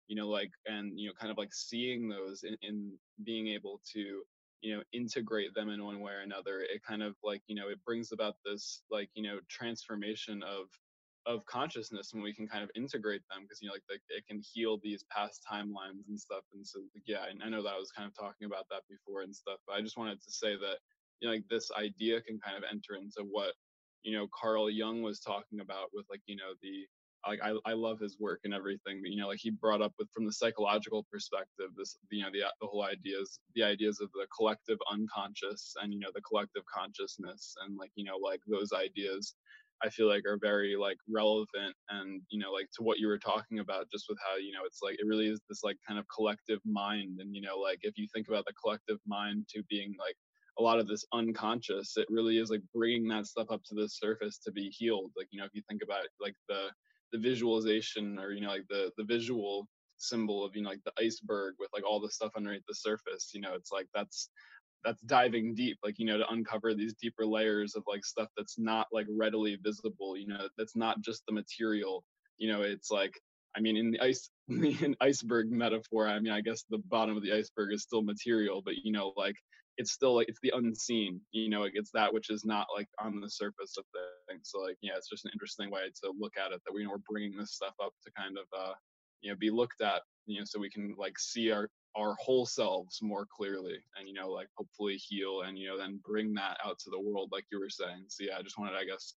you 0.07 0.15
know, 0.15 0.27
like, 0.27 0.51
and, 0.65 0.99
you 0.99 1.07
know, 1.07 1.13
kind 1.19 1.31
of 1.31 1.37
like 1.37 1.53
seeing 1.53 2.09
those 2.09 2.43
in, 2.43 2.57
in 2.61 2.91
being 3.23 3.47
able 3.47 3.81
to, 3.93 4.23
you 4.61 4.75
know, 4.75 4.83
integrate 4.93 5.53
them 5.53 5.69
in 5.69 5.83
one 5.83 5.99
way 5.99 6.13
or 6.13 6.21
another. 6.21 6.59
It 6.61 6.81
kind 6.87 7.03
of 7.03 7.15
like, 7.23 7.41
you 7.47 7.55
know, 7.55 7.69
it 7.69 7.83
brings 7.85 8.11
about 8.11 8.35
this 8.45 8.81
like, 8.91 9.09
you 9.15 9.23
know, 9.23 9.39
transformation 9.49 10.43
of, 10.43 10.67
of 11.27 11.45
consciousness 11.45 12.09
when 12.13 12.23
we 12.23 12.33
can 12.33 12.47
kind 12.47 12.63
of 12.63 12.71
integrate 12.75 13.21
them 13.29 13.43
because 13.43 13.61
you 13.61 13.67
know 13.67 13.73
like 13.73 14.01
it 14.09 14.25
can 14.27 14.41
heal 14.53 14.79
these 14.81 15.03
past 15.11 15.41
timelines 15.49 16.07
and 16.07 16.19
stuff 16.19 16.43
and 16.53 16.65
so 16.65 16.79
like, 16.79 17.03
yeah 17.05 17.19
I, 17.19 17.45
I 17.45 17.49
know 17.49 17.61
that 17.61 17.75
i 17.75 17.77
was 17.77 17.91
kind 17.91 18.07
of 18.07 18.15
talking 18.15 18.45
about 18.45 18.65
that 18.71 18.83
before 18.89 19.21
and 19.21 19.35
stuff 19.35 19.59
but 19.67 19.73
i 19.75 19.81
just 19.81 19.97
wanted 19.97 20.23
to 20.23 20.31
say 20.31 20.55
that 20.55 20.77
you 21.19 21.27
know 21.27 21.33
like 21.33 21.43
this 21.49 21.69
idea 21.77 22.21
can 22.21 22.39
kind 22.39 22.57
of 22.57 22.63
enter 22.71 22.95
into 22.95 23.27
what 23.29 23.53
you 24.03 24.17
know 24.17 24.27
carl 24.33 24.69
jung 24.69 25.01
was 25.01 25.19
talking 25.19 25.59
about 25.59 25.89
with 25.93 26.05
like 26.09 26.21
you 26.27 26.37
know 26.37 26.55
the 26.63 26.87
like 27.27 27.39
I, 27.43 27.55
I 27.65 27.73
love 27.73 27.99
his 27.99 28.17
work 28.19 28.41
and 28.45 28.53
everything 28.53 29.01
but 29.01 29.11
you 29.11 29.17
know 29.19 29.27
like 29.27 29.39
he 29.41 29.49
brought 29.49 29.81
up 29.81 29.93
with 29.99 30.07
from 30.13 30.25
the 30.25 30.31
psychological 30.31 31.05
perspective 31.11 31.71
this 31.75 31.97
you 32.09 32.23
know 32.23 32.29
the 32.31 32.43
the 32.61 32.67
whole 32.67 32.83
ideas 32.83 33.39
the 33.53 33.63
ideas 33.63 33.99
of 33.99 34.09
the 34.13 34.27
collective 34.35 34.77
unconscious 34.89 35.73
and 35.81 35.91
you 35.91 35.99
know 35.99 36.11
the 36.15 36.21
collective 36.21 36.63
consciousness 36.73 37.55
and 37.65 37.77
like 37.77 37.91
you 37.95 38.05
know 38.05 38.17
like 38.17 38.39
those 38.47 38.71
ideas 38.71 39.35
I 39.83 39.89
feel 39.89 40.07
like 40.07 40.25
are 40.25 40.39
very 40.41 40.75
like 40.75 40.97
relevant 41.09 41.75
and 41.89 42.21
you 42.29 42.39
know 42.39 42.51
like 42.51 42.67
to 42.77 42.83
what 42.83 42.99
you 42.99 43.07
were 43.07 43.19
talking 43.19 43.59
about 43.59 43.89
just 43.91 44.05
with 44.09 44.17
how 44.25 44.37
you 44.37 44.51
know 44.53 44.61
it's 44.65 44.79
like 44.81 44.95
it 44.99 45.07
really 45.07 45.27
is 45.27 45.39
this 45.49 45.63
like 45.63 45.77
kind 45.87 45.99
of 45.99 46.05
collective 46.13 46.59
mind 46.65 47.19
and 47.19 47.35
you 47.35 47.41
know 47.41 47.57
like 47.57 47.79
if 47.81 47.97
you 47.97 48.07
think 48.13 48.27
about 48.27 48.45
the 48.45 48.53
collective 48.61 48.97
mind 49.07 49.45
to 49.49 49.63
being 49.69 49.93
like 49.99 50.15
a 50.59 50.61
lot 50.63 50.79
of 50.79 50.87
this 50.87 51.05
unconscious 51.13 51.93
it 51.97 52.07
really 52.09 52.39
is 52.39 52.49
like 52.49 52.61
bringing 52.73 53.07
that 53.07 53.27
stuff 53.27 53.47
up 53.51 53.61
to 53.63 53.75
the 53.75 53.87
surface 53.87 54.39
to 54.39 54.51
be 54.51 54.69
healed 54.69 55.11
like 55.15 55.27
you 55.31 55.39
know 55.39 55.45
if 55.45 55.51
you 55.53 55.61
think 55.69 55.81
about 55.83 56.05
like 56.19 56.35
the 56.49 56.69
the 57.11 57.19
visualization 57.19 58.17
or 58.19 58.31
you 58.31 58.41
know 58.41 58.49
like 58.49 58.67
the 58.69 58.91
the 58.97 59.03
visual 59.03 59.67
symbol 59.97 60.43
of 60.43 60.55
you 60.55 60.61
know 60.61 60.69
like 60.69 60.83
the 60.85 61.03
iceberg 61.03 61.55
with 61.59 61.69
like 61.73 61.83
all 61.85 61.99
the 61.99 62.09
stuff 62.09 62.31
underneath 62.35 62.63
the 62.67 62.75
surface 62.75 63.31
you 63.33 63.41
know 63.41 63.53
it's 63.53 63.71
like 63.71 63.87
that's 63.93 64.29
that's 64.87 65.01
diving 65.01 65.53
deep 65.53 65.77
like 65.83 65.99
you 65.99 66.05
know 66.05 66.17
to 66.17 66.29
uncover 66.29 66.73
these 66.73 66.93
deeper 66.93 67.25
layers 67.25 67.75
of 67.75 67.83
like 67.87 68.05
stuff 68.05 68.29
that's 68.37 68.57
not 68.57 68.87
like 68.93 69.05
readily 69.09 69.57
visible 69.61 70.15
you 70.15 70.25
know 70.25 70.47
that's 70.57 70.77
not 70.77 71.01
just 71.01 71.23
the 71.27 71.33
material. 71.33 72.03
You 72.37 72.51
know 72.51 72.61
it's 72.61 72.89
like 72.91 73.19
i 73.55 73.59
mean 73.59 73.75
in 73.75 73.91
the 73.91 73.99
ice 73.99 74.29
in 74.47 74.95
iceberg 75.01 75.51
metaphor 75.51 76.07
i 76.07 76.19
mean 76.19 76.31
i 76.31 76.39
guess 76.39 76.63
the 76.69 76.77
bottom 76.89 77.17
of 77.17 77.23
the 77.23 77.33
iceberg 77.33 77.73
is 77.73 77.81
still 77.81 78.03
material 78.03 78.61
but 78.63 78.75
you 78.83 78.91
know 78.91 79.11
like 79.17 79.35
it's 79.77 79.91
still 79.91 80.15
like 80.15 80.29
it's 80.29 80.39
the 80.43 80.53
unseen 80.55 81.19
you 81.31 81.49
know 81.49 81.67
it's 81.73 81.91
that 81.91 82.13
which 82.13 82.29
is 82.29 82.45
not 82.45 82.67
like 82.75 82.87
on 82.99 83.19
the 83.19 83.29
surface 83.29 83.75
of 83.77 83.85
things. 84.29 84.49
So 84.51 84.59
like 84.59 84.77
yeah 84.81 84.93
it's 84.97 85.09
just 85.09 85.25
an 85.25 85.31
interesting 85.33 85.71
way 85.71 85.81
to 86.03 86.13
look 86.17 86.33
at 86.37 86.51
it 86.51 86.61
that 86.65 86.73
we 86.73 86.81
you 86.81 86.87
know 86.87 86.93
we're 86.93 87.09
bringing 87.09 87.37
this 87.37 87.53
stuff 87.53 87.73
up 87.83 87.93
to 88.05 88.11
kind 88.17 88.37
of 88.37 88.45
uh 88.57 88.73
you 89.21 89.31
know 89.31 89.37
be 89.37 89.49
looked 89.49 89.81
at 89.81 90.01
you 90.27 90.39
know 90.39 90.45
so 90.45 90.59
we 90.59 90.69
can 90.69 90.95
like 90.97 91.17
see 91.17 91.51
our 91.51 91.69
our 91.97 92.15
whole 92.19 92.45
selves 92.45 92.99
more 93.01 93.25
clearly 93.25 93.77
and 93.97 94.07
you 94.07 94.13
know 94.13 94.29
like 94.29 94.47
hopefully 94.55 94.95
heal 94.95 95.41
and 95.41 95.57
you 95.57 95.67
know 95.67 95.77
then 95.77 95.99
bring 96.05 96.33
that 96.33 96.57
out 96.63 96.77
to 96.79 96.89
the 96.89 96.99
world 96.99 97.29
like 97.31 97.45
you 97.51 97.59
were 97.59 97.69
saying. 97.69 98.03
So 98.07 98.23
yeah 98.23 98.37
i 98.37 98.41
just 98.41 98.57
wanted 98.57 98.75
i 98.75 98.85
guess 98.85 99.15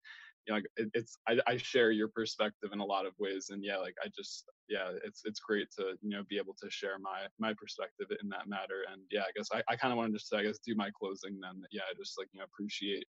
you 0.46 0.54
know 0.54 0.60
it, 0.76 0.88
it's 0.94 1.18
I, 1.28 1.38
I 1.46 1.56
share 1.56 1.90
your 1.90 2.08
perspective 2.08 2.70
in 2.72 2.80
a 2.80 2.84
lot 2.84 3.04
of 3.06 3.12
ways 3.18 3.50
and 3.50 3.64
yeah 3.64 3.78
like 3.78 3.94
i 4.04 4.08
just 4.16 4.44
yeah 4.68 4.92
it's 5.04 5.22
it's 5.24 5.40
great 5.40 5.70
to 5.72 5.94
you 6.00 6.10
know 6.10 6.22
be 6.28 6.38
able 6.38 6.54
to 6.62 6.70
share 6.70 6.98
my 7.00 7.26
my 7.38 7.52
perspective 7.54 8.06
in 8.22 8.28
that 8.30 8.48
matter. 8.48 8.84
And 8.92 9.02
yeah 9.10 9.22
i 9.22 9.32
guess 9.36 9.48
i, 9.52 9.62
I 9.68 9.76
kind 9.76 9.92
of 9.92 9.98
wanted 9.98 10.12
to 10.12 10.18
just 10.18 10.34
i 10.34 10.42
guess 10.42 10.58
do 10.64 10.74
my 10.74 10.90
closing 10.98 11.38
then. 11.40 11.62
Yeah 11.70 11.82
i 11.90 11.94
just 11.98 12.18
like 12.18 12.28
you 12.32 12.38
know 12.38 12.44
appreciate 12.44 13.06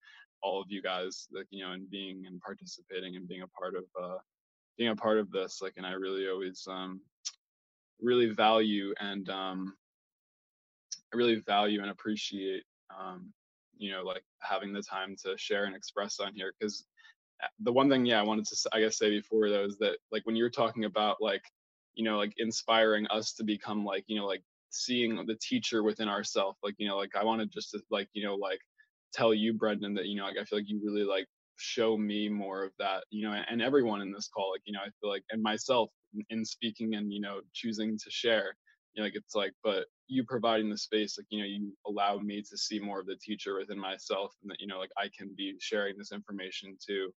all 0.42 0.60
of 0.60 0.66
you 0.70 0.82
guys 0.82 1.28
like 1.32 1.46
you 1.50 1.64
know 1.64 1.72
and 1.72 1.88
being 1.88 2.24
and 2.26 2.40
participating 2.40 3.16
and 3.16 3.28
being 3.28 3.42
a 3.42 3.48
part 3.48 3.76
of 3.76 3.84
uh 4.02 4.18
being 4.76 4.90
a 4.90 4.96
part 4.96 5.18
of 5.18 5.30
this 5.30 5.60
like 5.62 5.74
and 5.76 5.86
i 5.86 5.92
really 5.92 6.28
always 6.28 6.66
um 6.68 7.00
really 8.02 8.30
value 8.30 8.94
and 9.00 9.28
um 9.30 9.74
I 11.12 11.16
really 11.16 11.36
value 11.46 11.80
and 11.82 11.90
appreciate 11.90 12.64
um 12.98 13.32
you 13.78 13.90
know 13.90 14.02
like 14.02 14.24
having 14.40 14.72
the 14.72 14.82
time 14.82 15.16
to 15.24 15.36
share 15.38 15.64
and 15.64 15.74
express 15.76 16.20
on 16.20 16.34
here 16.34 16.52
because 16.58 16.86
the 17.60 17.72
one 17.72 17.88
thing 17.90 18.06
yeah 18.06 18.20
I 18.20 18.24
wanted 18.24 18.46
to 18.46 18.70
I 18.72 18.80
guess 18.80 18.98
say 18.98 19.10
before 19.10 19.48
though 19.48 19.64
is 19.64 19.78
that 19.78 19.98
like 20.10 20.24
when 20.26 20.36
you're 20.36 20.50
talking 20.50 20.84
about 20.84 21.16
like 21.20 21.44
you 21.94 22.04
know 22.04 22.16
like 22.16 22.34
inspiring 22.38 23.06
us 23.08 23.32
to 23.34 23.44
become 23.44 23.84
like 23.84 24.04
you 24.06 24.18
know 24.18 24.26
like 24.26 24.42
seeing 24.70 25.16
the 25.26 25.36
teacher 25.40 25.82
within 25.82 26.08
ourselves 26.08 26.58
like 26.62 26.74
you 26.78 26.88
know 26.88 26.96
like 26.96 27.14
I 27.16 27.24
wanted 27.24 27.52
just 27.52 27.70
to 27.72 27.80
like 27.90 28.08
you 28.12 28.24
know 28.24 28.34
like 28.34 28.60
tell 29.12 29.34
you 29.34 29.52
Brendon 29.52 29.94
that 29.94 30.06
you 30.06 30.16
know 30.16 30.24
like 30.24 30.38
I 30.40 30.44
feel 30.44 30.58
like 30.58 30.68
you 30.68 30.80
really 30.84 31.04
like 31.04 31.26
show 31.56 31.96
me 31.96 32.28
more 32.28 32.64
of 32.64 32.72
that 32.78 33.04
you 33.10 33.28
know 33.28 33.34
and 33.48 33.60
everyone 33.62 34.00
in 34.00 34.12
this 34.12 34.28
call 34.28 34.52
like 34.52 34.62
you 34.64 34.72
know 34.72 34.80
I 34.80 34.90
feel 35.00 35.10
like 35.10 35.24
and 35.30 35.42
myself 35.42 35.90
in 36.30 36.44
speaking 36.44 36.94
and 36.94 37.12
you 37.12 37.20
know 37.20 37.40
choosing 37.52 37.98
to 37.98 38.10
share 38.10 38.56
you 38.94 39.00
know 39.00 39.06
like 39.06 39.16
it's 39.16 39.34
like 39.34 39.52
but 39.62 39.86
you 40.08 40.24
providing 40.24 40.68
the 40.68 40.76
space 40.76 41.16
like 41.18 41.26
you 41.30 41.38
know 41.40 41.46
you 41.46 41.72
allow 41.86 42.18
me 42.18 42.42
to 42.42 42.56
see 42.56 42.78
more 42.78 43.00
of 43.00 43.06
the 43.06 43.16
teacher 43.16 43.58
within 43.58 43.78
myself 43.78 44.34
and 44.42 44.50
that 44.50 44.60
you 44.60 44.66
know 44.66 44.78
like 44.78 44.92
i 44.98 45.08
can 45.16 45.32
be 45.36 45.54
sharing 45.60 45.96
this 45.96 46.12
information 46.12 46.76
to 46.86 47.10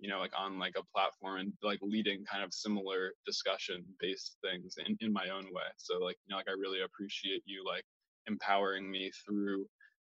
you 0.00 0.08
know 0.08 0.18
like 0.18 0.32
on 0.36 0.58
like 0.58 0.74
a 0.76 0.84
platform 0.94 1.40
and 1.40 1.52
like 1.62 1.78
leading 1.82 2.24
kind 2.24 2.42
of 2.42 2.52
similar 2.52 3.12
discussion 3.26 3.84
based 4.00 4.36
things 4.42 4.76
in, 4.84 4.96
in 5.00 5.12
my 5.12 5.28
own 5.28 5.44
way. 5.52 5.68
So 5.76 5.98
like 5.98 6.16
you 6.26 6.32
know 6.32 6.38
like 6.38 6.48
i 6.48 6.52
really 6.52 6.80
appreciate 6.82 7.42
you 7.44 7.64
like 7.66 7.84
empowering 8.26 8.90
me 8.90 9.10
through 9.24 9.66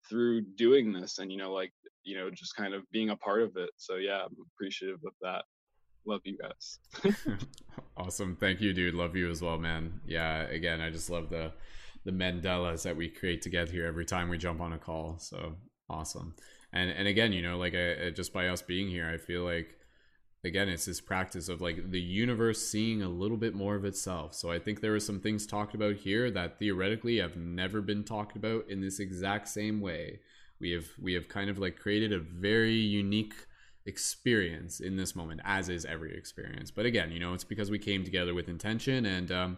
through 0.10 0.42
doing 0.58 0.92
this 0.92 1.20
and 1.20 1.32
you 1.32 1.38
know 1.38 1.54
like 1.54 1.72
you 2.04 2.18
know 2.18 2.30
just 2.30 2.56
kind 2.56 2.74
of 2.74 2.84
being 2.92 3.12
a 3.12 3.18
part 3.18 3.42
of 3.42 3.56
it. 3.56 3.70
So 3.78 3.96
yeah 3.96 4.24
i'm 4.26 4.36
appreciative 4.56 5.00
of 5.06 5.14
that 5.22 5.46
love 6.06 6.22
you 6.24 6.38
guys. 6.38 6.80
Awesome. 7.96 8.36
Thank 8.36 8.60
you 8.60 8.74
dude. 8.74 8.96
Love 8.96 9.16
you 9.16 9.30
as 9.30 9.42
well 9.42 9.58
man. 9.58 10.02
Yeah 10.06 10.42
again 10.44 10.82
i 10.82 10.90
just 10.90 11.10
love 11.10 11.30
the 11.30 11.52
the 12.06 12.12
mandalas 12.12 12.84
that 12.84 12.98
we 12.98 13.08
create 13.08 13.42
together 13.42 13.72
here 13.72 13.86
every 13.86 14.06
time 14.06 14.30
we 14.30 14.38
jump 14.38 14.62
on 14.62 14.74
a 14.74 14.78
call. 14.78 15.18
So 15.20 15.56
awesome. 15.90 16.36
And 16.72 16.90
and 16.90 17.08
again 17.08 17.34
you 17.34 17.42
know 17.42 17.58
like 17.58 17.76
I, 17.76 18.10
just 18.10 18.34
by 18.34 18.48
us 18.48 18.62
being 18.62 18.90
here 18.90 19.08
i 19.08 19.18
feel 19.18 19.44
like 19.44 19.78
again 20.44 20.70
it's 20.70 20.86
this 20.86 21.00
practice 21.00 21.50
of 21.50 21.62
like 21.62 21.92
the 21.92 22.02
universe 22.02 22.68
seeing 22.68 23.04
a 23.04 23.10
little 23.10 23.38
bit 23.38 23.54
more 23.54 23.76
of 23.76 23.86
itself. 23.86 24.34
So 24.34 24.52
i 24.52 24.58
think 24.60 24.82
there 24.82 24.96
are 24.96 25.00
some 25.00 25.20
things 25.20 25.46
talked 25.46 25.76
about 25.76 25.96
here 25.96 26.32
that 26.32 26.58
theoretically 26.58 27.18
have 27.18 27.38
never 27.38 27.82
been 27.82 28.04
talked 28.04 28.36
about 28.36 28.68
in 28.70 28.82
this 28.82 29.00
exact 29.00 29.48
same 29.50 29.82
way. 29.82 30.20
We 30.60 30.72
have 30.72 30.88
we 31.00 31.14
have 31.14 31.30
kind 31.30 31.50
of 31.50 31.60
like 31.60 31.78
created 31.78 32.12
a 32.12 32.20
very 32.20 32.74
unique 32.76 33.36
experience 33.86 34.80
in 34.80 34.96
this 34.96 35.16
moment 35.16 35.42
as 35.44 35.70
is 35.70 35.86
every 35.86 36.16
experience. 36.18 36.72
But 36.72 36.86
again 36.86 37.12
you 37.12 37.20
know 37.20 37.34
it's 37.34 37.44
because 37.44 37.72
we 37.72 37.80
came 37.80 38.04
together 38.04 38.34
with 38.34 38.50
intention 38.50 39.06
and 39.06 39.32
um, 39.32 39.58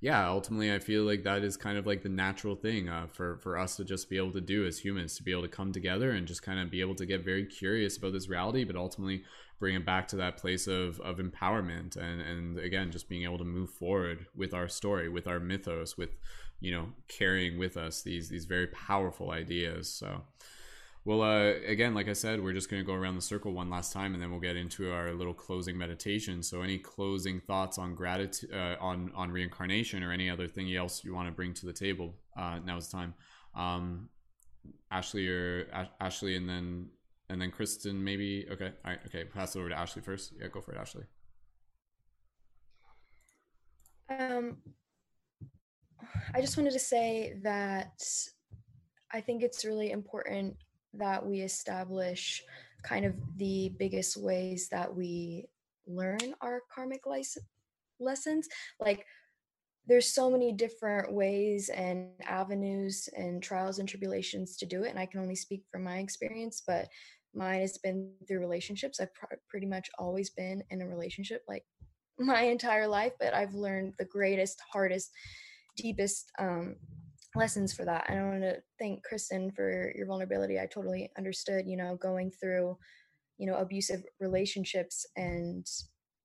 yeah 0.00 0.28
ultimately 0.28 0.72
i 0.72 0.78
feel 0.78 1.04
like 1.04 1.22
that 1.22 1.42
is 1.42 1.56
kind 1.56 1.78
of 1.78 1.86
like 1.86 2.02
the 2.02 2.08
natural 2.08 2.56
thing 2.56 2.88
uh, 2.88 3.06
for 3.06 3.38
for 3.38 3.56
us 3.56 3.76
to 3.76 3.84
just 3.84 4.10
be 4.10 4.16
able 4.16 4.32
to 4.32 4.40
do 4.40 4.66
as 4.66 4.78
humans 4.78 5.16
to 5.16 5.22
be 5.22 5.30
able 5.30 5.42
to 5.42 5.48
come 5.48 5.72
together 5.72 6.10
and 6.10 6.26
just 6.26 6.42
kind 6.42 6.58
of 6.58 6.70
be 6.70 6.80
able 6.80 6.94
to 6.94 7.06
get 7.06 7.24
very 7.24 7.44
curious 7.46 7.96
about 7.96 8.12
this 8.12 8.28
reality 8.28 8.64
but 8.64 8.76
ultimately 8.76 9.22
bring 9.58 9.74
it 9.74 9.86
back 9.86 10.06
to 10.08 10.16
that 10.16 10.36
place 10.36 10.66
of 10.66 11.00
of 11.00 11.18
empowerment 11.18 11.96
and 11.96 12.20
and 12.20 12.58
again 12.58 12.90
just 12.90 13.08
being 13.08 13.22
able 13.22 13.38
to 13.38 13.44
move 13.44 13.70
forward 13.70 14.26
with 14.36 14.52
our 14.52 14.68
story 14.68 15.08
with 15.08 15.26
our 15.26 15.40
mythos 15.40 15.96
with 15.96 16.10
you 16.64 16.72
know 16.72 16.88
carrying 17.08 17.58
with 17.58 17.76
us 17.76 18.02
these 18.02 18.28
these 18.28 18.46
very 18.46 18.66
powerful 18.68 19.30
ideas. 19.30 19.88
So 19.88 20.22
well, 21.06 21.20
uh, 21.20 21.52
again, 21.66 21.92
like 21.92 22.08
I 22.08 22.14
said, 22.14 22.42
we're 22.42 22.54
just 22.54 22.70
going 22.70 22.82
to 22.82 22.86
go 22.86 22.94
around 22.94 23.14
the 23.16 23.20
circle 23.20 23.52
one 23.52 23.68
last 23.68 23.92
time, 23.92 24.14
and 24.14 24.22
then 24.22 24.30
we'll 24.30 24.40
get 24.40 24.56
into 24.56 24.90
our 24.90 25.12
little 25.12 25.34
closing 25.34 25.76
meditation. 25.76 26.42
So, 26.42 26.62
any 26.62 26.78
closing 26.78 27.40
thoughts 27.40 27.76
on 27.76 27.94
gratitude, 27.94 28.50
uh, 28.54 28.76
on 28.80 29.12
on 29.14 29.30
reincarnation, 29.30 30.02
or 30.02 30.12
any 30.12 30.30
other 30.30 30.48
thing 30.48 30.74
else 30.74 31.04
you 31.04 31.14
want 31.14 31.28
to 31.28 31.32
bring 31.32 31.52
to 31.54 31.66
the 31.66 31.74
table? 31.74 32.14
Uh, 32.36 32.58
now 32.64 32.78
is 32.78 32.88
time. 32.88 33.12
Um, 33.54 34.08
Ashley 34.90 35.28
or 35.28 35.66
Ash- 35.74 35.90
Ashley, 36.00 36.36
and 36.36 36.48
then 36.48 36.88
and 37.28 37.38
then 37.40 37.50
Kristen, 37.50 38.02
maybe. 38.02 38.46
Okay, 38.50 38.72
all 38.84 38.90
right. 38.90 39.00
Okay, 39.06 39.24
pass 39.24 39.54
it 39.54 39.58
over 39.58 39.68
to 39.68 39.78
Ashley 39.78 40.00
first. 40.00 40.32
Yeah, 40.40 40.48
go 40.48 40.62
for 40.62 40.72
it, 40.72 40.78
Ashley. 40.78 41.04
Um, 44.08 44.56
I 46.34 46.40
just 46.40 46.56
wanted 46.56 46.72
to 46.72 46.78
say 46.78 47.38
that 47.42 48.02
I 49.12 49.20
think 49.20 49.42
it's 49.42 49.66
really 49.66 49.90
important 49.90 50.56
that 50.98 51.24
we 51.24 51.40
establish 51.40 52.42
kind 52.82 53.04
of 53.04 53.14
the 53.36 53.72
biggest 53.78 54.16
ways 54.16 54.68
that 54.70 54.94
we 54.94 55.46
learn 55.86 56.34
our 56.40 56.60
karmic 56.74 57.02
lessons. 57.98 58.48
Like 58.80 59.06
there's 59.86 60.14
so 60.14 60.30
many 60.30 60.52
different 60.52 61.12
ways 61.12 61.68
and 61.68 62.08
avenues 62.24 63.08
and 63.16 63.42
trials 63.42 63.78
and 63.78 63.88
tribulations 63.88 64.56
to 64.56 64.66
do 64.66 64.82
it 64.84 64.90
and 64.90 64.98
i 64.98 65.06
can 65.06 65.20
only 65.20 65.34
speak 65.34 65.62
from 65.70 65.84
my 65.84 65.98
experience 65.98 66.62
but 66.66 66.88
mine 67.34 67.60
has 67.60 67.78
been 67.78 68.12
through 68.28 68.38
relationships. 68.38 69.00
I've 69.00 69.12
pr- 69.12 69.34
pretty 69.48 69.66
much 69.66 69.90
always 69.98 70.30
been 70.30 70.62
in 70.70 70.82
a 70.82 70.88
relationship 70.88 71.42
like 71.48 71.64
my 72.18 72.42
entire 72.42 72.86
life 72.86 73.12
but 73.18 73.34
i've 73.34 73.54
learned 73.54 73.94
the 73.98 74.04
greatest 74.04 74.60
hardest 74.72 75.10
deepest 75.76 76.30
um, 76.38 76.76
lessons 77.34 77.72
for 77.72 77.84
that. 77.84 78.06
And 78.08 78.18
I 78.18 78.24
want 78.24 78.42
to 78.42 78.62
thank 78.78 79.02
Kristen 79.02 79.50
for 79.50 79.92
your 79.96 80.06
vulnerability. 80.06 80.58
I 80.58 80.66
totally 80.66 81.10
understood, 81.18 81.66
you 81.66 81.76
know, 81.76 81.96
going 81.96 82.30
through, 82.30 82.76
you 83.38 83.46
know, 83.46 83.56
abusive 83.56 84.02
relationships 84.20 85.06
and 85.16 85.66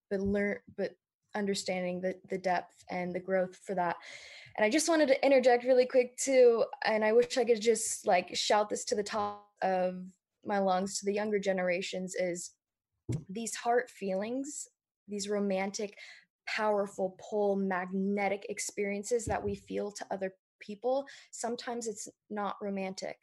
but 0.10 0.20
learn 0.20 0.58
but 0.78 0.92
understanding 1.36 2.02
the 2.02 2.16
the 2.30 2.38
depth 2.38 2.84
and 2.90 3.14
the 3.14 3.20
growth 3.20 3.56
for 3.66 3.76
that. 3.76 3.96
And 4.58 4.66
I 4.66 4.70
just 4.70 4.90
wanted 4.90 5.08
to 5.10 5.26
interject 5.26 5.64
really 5.64 5.86
quick 5.86 6.18
too, 6.18 6.66
and 6.84 7.06
I 7.06 7.14
wish 7.14 7.38
I 7.38 7.46
could 7.46 7.62
just 7.62 8.06
like 8.06 8.36
shout 8.36 8.70
this 8.70 8.84
to 8.86 8.96
the 8.96 9.04
top 9.04 9.48
of 9.62 10.04
my 10.46 10.60
lungs 10.60 11.00
to 11.00 11.06
the 11.06 11.14
younger 11.14 11.40
generations 11.40 12.16
is 12.16 12.52
these 13.30 13.56
heart 13.56 13.90
feelings, 13.90 14.68
these 15.08 15.30
romantic 15.30 15.98
powerful 16.48 17.16
pull 17.30 17.56
magnetic 17.56 18.46
experiences 18.50 19.26
that 19.26 19.44
we 19.44 19.56
feel 19.56 19.92
to 19.92 20.06
other 20.12 20.34
people, 20.60 21.06
sometimes 21.32 21.88
it's 21.88 22.08
not 22.30 22.56
romantic. 22.62 23.18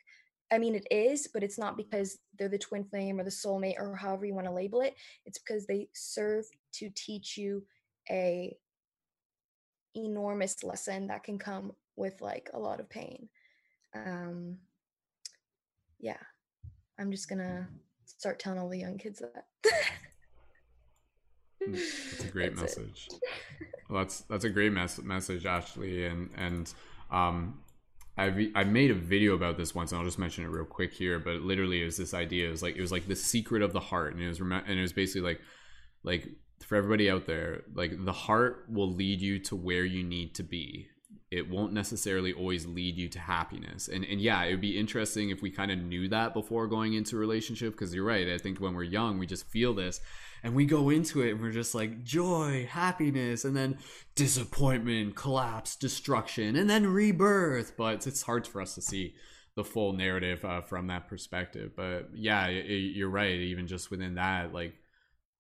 I 0.53 0.59
mean, 0.59 0.75
it 0.77 0.87
is, 0.91 1.29
but 1.33 1.43
it's 1.43 1.59
not 1.59 1.77
because 1.77 2.19
they're 2.39 2.49
the 2.49 2.59
twin 2.59 2.85
flame 2.85 3.19
or 3.19 3.25
the 3.25 3.31
soulmate 3.31 3.79
or 3.79 3.97
however 3.97 4.27
you 4.27 4.35
want 4.35 4.47
to 4.47 4.53
label 4.53 4.81
it. 4.81 4.95
It's 5.25 5.39
because 5.39 5.67
they 5.67 5.89
serve 5.93 6.45
to 6.75 6.91
teach 6.95 7.37
you 7.37 7.65
a 8.11 8.57
enormous 9.97 10.63
lesson 10.63 11.09
that 11.09 11.25
can 11.25 11.39
come 11.39 11.73
with 11.97 12.21
like 12.21 12.51
a 12.55 12.59
lot 12.59 12.81
of 12.81 12.89
pain. 12.89 13.29
Um, 13.95 14.59
yeah, 15.99 16.19
I'm 16.99 17.11
just 17.11 17.29
gonna 17.29 17.67
start 18.05 18.39
telling 18.39 18.59
all 18.59 18.69
the 18.69 18.79
young 18.79 18.99
kids 18.99 19.21
that. 19.21 19.47
Hmm, 21.65 21.73
that's 21.73 22.25
a 22.25 22.29
great 22.33 22.57
that's 22.57 22.79
message. 22.79 23.09
well, 23.89 24.03
that's 24.03 24.21
that's 24.23 24.45
a 24.45 24.51
great 24.51 24.73
mes- 24.73 25.03
message, 25.03 25.47
Ashley, 25.47 26.05
and 26.05 26.31
and 26.37 26.73
um, 27.10 27.60
I 28.18 28.51
I 28.55 28.65
made 28.65 28.91
a 28.91 28.94
video 28.94 29.35
about 29.35 29.57
this 29.57 29.75
once, 29.75 29.93
and 29.93 29.99
I'll 29.99 30.07
just 30.07 30.18
mention 30.18 30.44
it 30.44 30.49
real 30.49 30.65
quick 30.65 30.93
here. 30.93 31.18
But 31.18 31.43
literally, 31.43 31.83
it 31.83 31.85
was 31.85 31.97
this 31.97 32.15
idea. 32.15 32.49
It 32.49 32.51
was 32.51 32.62
like 32.62 32.76
it 32.76 32.81
was 32.81 32.93
like 32.93 33.07
the 33.07 33.17
secret 33.17 33.62
of 33.62 33.73
the 33.73 33.81
heart, 33.81 34.15
and 34.15 34.23
it 34.23 34.28
was 34.28 34.41
and 34.41 34.78
it 34.78 34.81
was 34.81 34.93
basically 34.93 35.23
like 35.23 35.41
like 36.02 36.28
for 36.65 36.76
everybody 36.76 37.10
out 37.10 37.26
there, 37.26 37.62
like 37.75 38.05
the 38.05 38.12
heart 38.12 38.65
will 38.68 38.93
lead 38.93 39.20
you 39.20 39.39
to 39.41 39.57
where 39.57 39.85
you 39.85 40.02
need 40.02 40.35
to 40.36 40.43
be. 40.43 40.89
It 41.31 41.51
won't 41.51 41.73
necessarily 41.73 42.33
always 42.33 42.67
lead 42.67 42.97
you 42.97 43.09
to 43.09 43.19
happiness. 43.19 43.89
And 43.89 44.05
and 44.05 44.21
yeah, 44.21 44.45
it 44.45 44.53
would 44.53 44.61
be 44.61 44.79
interesting 44.79 45.31
if 45.31 45.43
we 45.43 45.51
kind 45.51 45.71
of 45.71 45.79
knew 45.79 46.09
that 46.09 46.35
before 46.35 46.67
going 46.67 46.95
into 46.95 47.17
a 47.17 47.19
relationship 47.19 47.73
because 47.73 47.95
you're 47.95 48.05
right. 48.05 48.29
I 48.29 48.39
think 48.39 48.59
when 48.59 48.75
we're 48.75 48.85
young, 48.85 49.19
we 49.19 49.27
just 49.27 49.49
feel 49.49 49.75
this 49.75 50.01
and 50.43 50.55
we 50.55 50.65
go 50.65 50.91
into 50.91 51.23
it 51.23 51.33
and 51.33 51.41
we're 51.41 51.51
just 51.51 51.75
like 51.75 52.05
joy, 52.05 52.69
happiness, 52.71 53.45
and 53.45 53.57
then 53.57 53.79
disappointment, 54.15 55.17
collapse, 55.17 55.75
destruction, 55.75 56.55
and 56.55 56.71
then 56.71 56.87
rebirth. 56.87 57.77
But 57.77 58.07
it's 58.07 58.23
hard 58.23 58.47
for 58.47 58.61
us 58.61 58.77
to 58.77 58.83
see 58.83 59.15
the 59.57 59.65
full 59.65 59.95
narrative 59.95 60.45
uh, 60.45 60.61
from 60.61 60.87
that 60.87 61.09
perspective. 61.09 61.73
But 61.75 62.11
yeah, 62.15 62.47
it, 62.47 62.95
you're 62.95 63.11
right. 63.11 63.33
Even 63.33 63.67
just 63.67 63.91
within 63.91 64.15
that, 64.15 64.53
like 64.55 64.75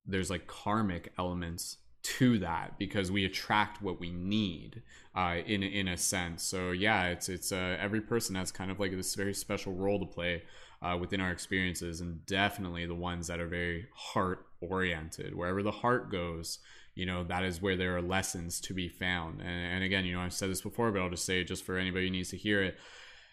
there's 0.06 0.30
like 0.30 0.48
karmic 0.48 1.12
elements 1.18 1.76
to 2.06 2.38
that 2.38 2.78
because 2.78 3.10
we 3.10 3.24
attract 3.24 3.82
what 3.82 3.98
we 3.98 4.12
need 4.12 4.82
uh, 5.16 5.38
in 5.44 5.64
in 5.64 5.88
a 5.88 5.96
sense. 5.96 6.44
So 6.44 6.70
yeah, 6.70 7.06
it's 7.08 7.28
it's 7.28 7.50
uh, 7.50 7.76
every 7.80 8.00
person 8.00 8.36
has 8.36 8.52
kind 8.52 8.70
of 8.70 8.78
like 8.78 8.92
this 8.92 9.14
very 9.16 9.34
special 9.34 9.72
role 9.72 9.98
to 9.98 10.06
play 10.06 10.44
uh, 10.82 10.96
within 11.00 11.20
our 11.20 11.32
experiences, 11.32 12.00
and 12.00 12.24
definitely 12.26 12.86
the 12.86 12.94
ones 12.94 13.26
that 13.26 13.40
are 13.40 13.48
very 13.48 13.86
heart 13.92 14.46
oriented. 14.60 15.34
Wherever 15.34 15.64
the 15.64 15.72
heart 15.72 16.12
goes, 16.12 16.60
you 16.94 17.06
know 17.06 17.24
that 17.24 17.42
is 17.42 17.60
where 17.60 17.76
there 17.76 17.96
are 17.96 18.02
lessons 18.02 18.60
to 18.60 18.74
be 18.74 18.88
found. 18.88 19.40
And, 19.40 19.74
and 19.74 19.84
again, 19.84 20.04
you 20.04 20.14
know 20.14 20.20
I've 20.20 20.32
said 20.32 20.50
this 20.50 20.62
before, 20.62 20.92
but 20.92 21.02
I'll 21.02 21.10
just 21.10 21.24
say 21.24 21.40
it 21.40 21.48
just 21.48 21.64
for 21.64 21.76
anybody 21.76 22.06
who 22.06 22.12
needs 22.12 22.30
to 22.30 22.36
hear 22.36 22.62
it 22.62 22.78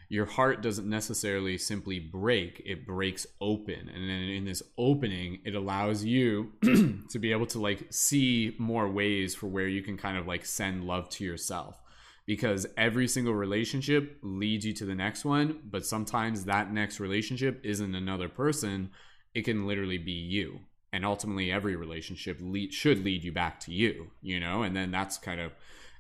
your 0.10 0.26
heart 0.26 0.62
doesn't 0.62 0.90
necessarily 0.90 1.58
simply 1.58 2.00
break 2.00 2.62
it 2.66 2.86
breaks 2.86 3.26
open. 3.42 3.90
And 3.90 4.10
then 4.10 4.30
in 4.30 4.46
this 4.46 4.64
opening 4.78 5.40
it 5.46 5.56
allows 5.56 6.04
you 6.04 6.52
to 7.10 7.20
be 7.20 7.32
able 7.32 7.48
to 7.48 7.60
like 7.60 7.88
see 7.92 8.56
more 8.58 8.90
ways 8.90 9.36
for 9.36 9.48
where 9.48 9.68
you 9.68 9.82
can 9.82 9.98
kind 9.98 10.18
of 10.18 10.28
like 10.28 10.46
send 10.46 10.86
love 10.86 11.10
to 11.10 11.24
yourself. 11.24 11.80
Because 12.26 12.66
every 12.78 13.08
single 13.08 13.34
relationship 13.34 14.18
leads 14.22 14.66
you 14.66 14.74
to 14.74 14.86
the 14.86 14.96
next 14.96 15.26
one 15.26 15.60
but 15.70 15.86
sometimes 15.86 16.46
that 16.46 16.72
next 16.72 17.00
relationship 17.00 17.60
isn't 17.64 17.96
another 17.96 18.30
person. 18.30 18.92
It 19.34 19.44
can 19.44 19.68
literally 19.68 19.98
be 19.98 20.12
you. 20.12 20.60
And 20.92 21.06
ultimately 21.06 21.52
every 21.52 21.76
relationship 21.76 22.40
should 22.70 23.04
lead 23.04 23.24
you 23.24 23.32
back 23.32 23.60
to 23.62 23.74
you 23.74 24.12
you 24.22 24.40
know? 24.40 24.64
And 24.64 24.76
then 24.76 24.92
that's 24.92 25.18
kind 25.18 25.42
of 25.42 25.54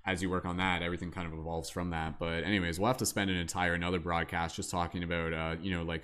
as 0.05 0.21
you 0.21 0.29
work 0.29 0.45
on 0.45 0.57
that, 0.57 0.81
everything 0.81 1.11
kind 1.11 1.31
of 1.31 1.37
evolves 1.37 1.69
from 1.69 1.91
that. 1.91 2.19
But 2.19 2.43
anyways, 2.43 2.79
we'll 2.79 2.87
have 2.87 2.97
to 2.97 3.05
spend 3.05 3.29
an 3.29 3.37
entire 3.37 3.73
another 3.73 3.99
broadcast 3.99 4.55
just 4.55 4.69
talking 4.69 5.03
about 5.03 5.33
uh, 5.33 5.55
you 5.61 5.71
know 5.71 5.83
like 5.83 6.03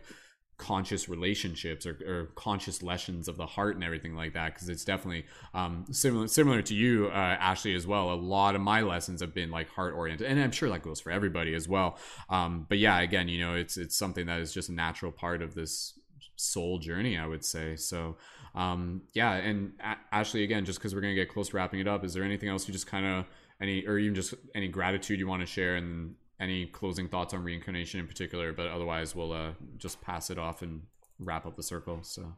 conscious 0.60 1.08
relationships 1.08 1.86
or, 1.86 1.98
or, 2.06 2.26
conscious 2.36 2.84
lessons 2.84 3.30
of 3.30 3.38
the 3.38 3.46
heart 3.46 3.76
and 3.76 3.84
everything 3.84 4.14
like 4.14 4.34
that 4.34 4.54
because 4.54 4.68
it's 4.68 4.84
definitely 4.84 5.26
um, 5.54 5.86
similar 5.90 6.28
similar 6.28 6.62
to 6.62 6.76
you 6.76 7.08
uh, 7.08 7.38
ashley 7.40 7.74
as 7.74 7.88
well. 7.88 8.12
A 8.12 8.14
lot 8.14 8.56
of 8.56 8.62
my 8.62 8.82
lessons 8.82 9.22
have 9.22 9.34
been 9.34 9.50
like 9.50 9.70
heart 9.70 9.96
oriented 9.96 10.28
and 10.28 10.40
i'm 10.40 10.52
sure 10.52 10.70
that 10.70 10.84
goes 10.84 11.00
for 11.00 11.12
everybody 11.12 11.56
as 11.56 11.68
well. 11.68 11.98
Um, 12.30 12.66
but 12.68 12.78
yeah 12.78 13.00
again 13.00 13.30
you 13.30 13.40
know 13.40 13.56
it's 13.56 13.78
it's 13.78 13.98
something 13.98 14.28
that 14.28 14.42
is 14.42 14.54
just 14.54 14.70
a 14.70 14.74
natural 14.74 15.14
part 15.14 15.42
of 15.42 15.56
this 15.56 15.98
soul 16.36 16.78
journey 16.78 17.18
i 17.18 17.26
would 17.26 17.46
say. 17.46 17.76
So 17.76 18.18
um, 18.54 19.04
yeah 19.14 19.34
and 19.36 19.72
a- 19.80 20.16
ashley 20.16 20.44
again 20.44 20.66
just 20.66 20.80
because 20.80 20.94
we're 20.94 21.02
to 21.02 21.16
get 21.16 21.30
close 21.30 21.50
to 21.50 21.56
wrapping 21.56 21.80
it 21.80 21.88
up 21.88 22.04
is 22.04 22.14
there 22.14 22.24
anything 22.24 22.50
else 22.50 22.68
you 22.68 22.74
just 22.74 22.88
kind 22.88 23.06
of 23.06 23.26
any 23.62 23.86
or 23.86 23.98
even 23.98 24.16
just 24.16 24.34
any 24.56 24.68
gratitude 24.68 25.20
you 25.20 25.28
want 25.28 25.42
to 25.42 25.46
share 25.46 25.76
and 25.76 26.16
any 26.40 26.66
closing 26.66 27.08
thoughts 27.08 27.34
on 27.34 27.44
reincarnation 27.44 28.00
in 28.00 28.08
particular 28.08 28.54
but 28.54 28.68
otherwise 28.68 29.16
we'll 29.16 29.34
uh, 29.34 29.52
just 29.78 30.02
pass 30.02 30.30
it 30.30 30.38
off 30.38 30.62
and 30.62 30.82
wrap 31.20 31.46
up 31.46 31.56
the 31.56 31.64
circle 31.64 32.00
so. 32.02 32.34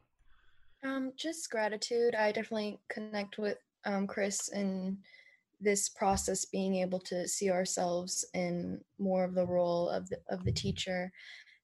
Um 0.83 1.13
just 1.15 1.49
gratitude. 1.51 2.15
I 2.15 2.31
definitely 2.31 2.79
connect 2.89 3.37
with 3.37 3.57
um 3.85 4.07
chris 4.07 4.49
in 4.49 4.97
this 5.59 5.89
process 5.89 6.45
being 6.45 6.77
able 6.77 6.99
to 6.99 7.27
see 7.27 7.51
ourselves 7.51 8.25
in 8.33 8.81
more 8.97 9.23
of 9.23 9.35
the 9.35 9.45
role 9.45 9.89
of 9.89 10.09
the 10.09 10.17
of 10.29 10.43
the 10.43 10.51
teacher. 10.51 11.11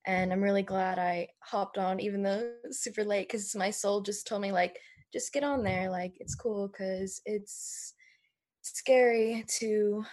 And 0.06 0.32
i'm 0.32 0.42
really 0.44 0.64
glad 0.64 1.00
i 1.00 1.28
hopped 1.40 1.78
on 1.78 2.00
even 2.00 2.24
though 2.24 2.50
super 2.72 3.04
late 3.04 3.28
because 3.28 3.56
my 3.56 3.72
soul 3.72 4.02
just 4.02 4.28
told 4.28 4.42
me 4.42 4.52
like 4.52 4.78
just 5.12 5.34
get 5.34 5.44
on 5.44 5.64
there 5.64 5.90
like 5.90 6.14
it's 6.20 6.36
cool 6.36 6.68
because 6.68 7.22
it's 7.26 7.94
scary 8.76 9.46
to 9.60 10.04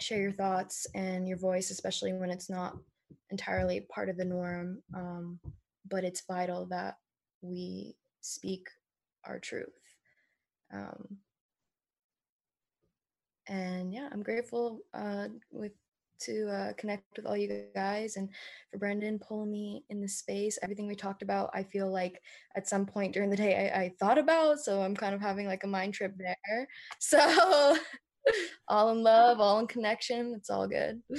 share 0.00 0.20
your 0.20 0.32
thoughts 0.32 0.86
and 0.94 1.26
your 1.26 1.38
voice, 1.38 1.70
especially 1.70 2.12
when 2.12 2.30
it's 2.30 2.50
not 2.50 2.76
entirely 3.30 3.86
part 3.92 4.08
of 4.08 4.16
the 4.16 4.24
norm. 4.24 4.82
Um, 4.94 5.40
but 5.90 6.04
it's 6.04 6.24
vital 6.28 6.66
that 6.66 6.96
we 7.42 7.96
speak 8.20 8.68
our 9.24 9.38
truth. 9.38 9.68
Um, 10.72 11.18
and 13.48 13.92
yeah, 13.92 14.08
I'm 14.12 14.22
grateful 14.22 14.80
uh, 14.92 15.28
with 15.50 15.72
to 16.20 16.48
uh, 16.48 16.72
connect 16.74 17.04
with 17.16 17.26
all 17.26 17.36
you 17.36 17.64
guys 17.74 18.16
and 18.16 18.28
for 18.70 18.78
Brendon 18.78 19.18
pulling 19.18 19.50
me 19.50 19.84
in 19.90 20.00
the 20.00 20.08
space. 20.08 20.58
Everything 20.62 20.86
we 20.86 20.94
talked 20.94 21.22
about, 21.22 21.50
I 21.54 21.62
feel 21.62 21.90
like 21.90 22.20
at 22.56 22.68
some 22.68 22.86
point 22.86 23.14
during 23.14 23.30
the 23.30 23.36
day 23.36 23.70
I, 23.72 23.80
I 23.82 23.92
thought 23.98 24.18
about. 24.18 24.58
So 24.58 24.82
I'm 24.82 24.96
kind 24.96 25.14
of 25.14 25.20
having 25.20 25.46
like 25.46 25.64
a 25.64 25.68
mind 25.68 25.94
trip 25.94 26.14
there. 26.16 26.68
So 27.00 27.76
all 28.68 28.90
in 28.90 29.02
love, 29.02 29.40
all 29.40 29.58
in 29.58 29.66
connection. 29.66 30.34
It's 30.36 30.50
all 30.50 30.68
good. 30.68 31.00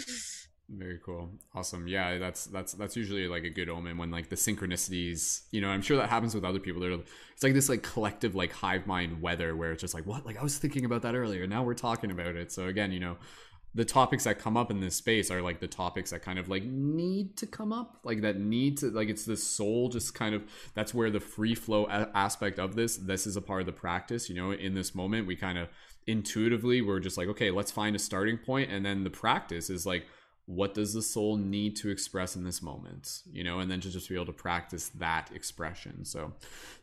Very 0.71 0.99
cool. 1.03 1.31
Awesome. 1.55 1.87
Yeah, 1.87 2.19
that's 2.19 2.45
that's 2.45 2.73
that's 2.73 2.95
usually 2.95 3.27
like 3.27 3.43
a 3.43 3.49
good 3.49 3.69
omen 3.69 3.97
when 3.97 4.11
like 4.11 4.29
the 4.29 4.35
synchronicities, 4.35 5.41
you 5.49 5.61
know, 5.61 5.69
I'm 5.69 5.81
sure 5.81 5.97
that 5.97 6.09
happens 6.09 6.35
with 6.35 6.45
other 6.45 6.59
people. 6.59 6.79
They're 6.79 6.91
it's 6.91 7.41
like 7.41 7.55
this 7.55 7.69
like 7.69 7.81
collective 7.81 8.35
like 8.35 8.51
hive 8.51 8.85
mind 8.85 9.19
weather 9.19 9.55
where 9.55 9.71
it's 9.71 9.81
just 9.81 9.95
like, 9.95 10.05
what? 10.05 10.27
Like 10.27 10.37
I 10.37 10.43
was 10.43 10.59
thinking 10.59 10.85
about 10.85 11.01
that 11.01 11.15
earlier. 11.15 11.47
Now 11.47 11.63
we're 11.63 11.73
talking 11.73 12.11
about 12.11 12.35
it. 12.35 12.51
So 12.51 12.67
again, 12.67 12.91
you 12.91 12.99
know, 12.99 13.17
the 13.75 13.85
topics 13.85 14.23
that 14.23 14.39
come 14.39 14.57
up 14.57 14.72
in 14.72 14.80
this 14.80 14.95
space 14.95 15.30
are 15.30 15.41
like 15.41 15.59
the 15.59 15.67
topics 15.67 16.09
that 16.09 16.22
kind 16.22 16.39
of 16.39 16.49
like 16.49 16.64
need 16.64 17.38
to 17.38 17.45
come 17.45 17.72
up 17.72 17.99
like 18.03 18.22
that 18.22 18.39
need 18.39 18.77
to 18.77 18.89
like 18.89 19.09
it's 19.09 19.25
the 19.25 19.38
soul 19.38 19.89
just 19.89 20.15
kind 20.15 20.33
of 20.33 20.43
that's 20.73 20.93
where 20.93 21.11
the 21.11 21.19
free 21.19 21.53
flow 21.53 21.85
a- 21.85 22.09
aspect 22.15 22.57
of 22.57 22.75
this 22.75 22.98
this 22.98 23.27
is 23.27 23.35
a 23.35 23.41
part 23.41 23.61
of 23.61 23.65
the 23.67 23.72
practice 23.72 24.30
you 24.30 24.35
know 24.35 24.51
in 24.51 24.73
this 24.73 24.95
moment 24.95 25.27
we 25.27 25.35
kind 25.35 25.57
of 25.57 25.67
intuitively 26.07 26.81
we're 26.81 26.99
just 26.99 27.17
like 27.17 27.27
okay 27.27 27.51
let's 27.51 27.72
find 27.72 27.95
a 27.95 27.99
starting 27.99 28.38
point 28.38 28.72
and 28.72 28.83
then 28.85 29.03
the 29.03 29.09
practice 29.09 29.69
is 29.69 29.85
like 29.85 30.07
what 30.49 30.73
does 30.73 30.95
the 30.95 31.01
soul 31.01 31.37
need 31.37 31.75
to 31.75 31.91
express 31.91 32.35
in 32.35 32.43
this 32.43 32.59
moment 32.59 33.21
you 33.31 33.43
know 33.43 33.59
and 33.59 33.69
then 33.69 33.79
to 33.79 33.91
just 33.91 34.09
be 34.09 34.15
able 34.15 34.25
to 34.25 34.33
practice 34.33 34.89
that 34.97 35.29
expression. 35.31 36.03
So 36.03 36.33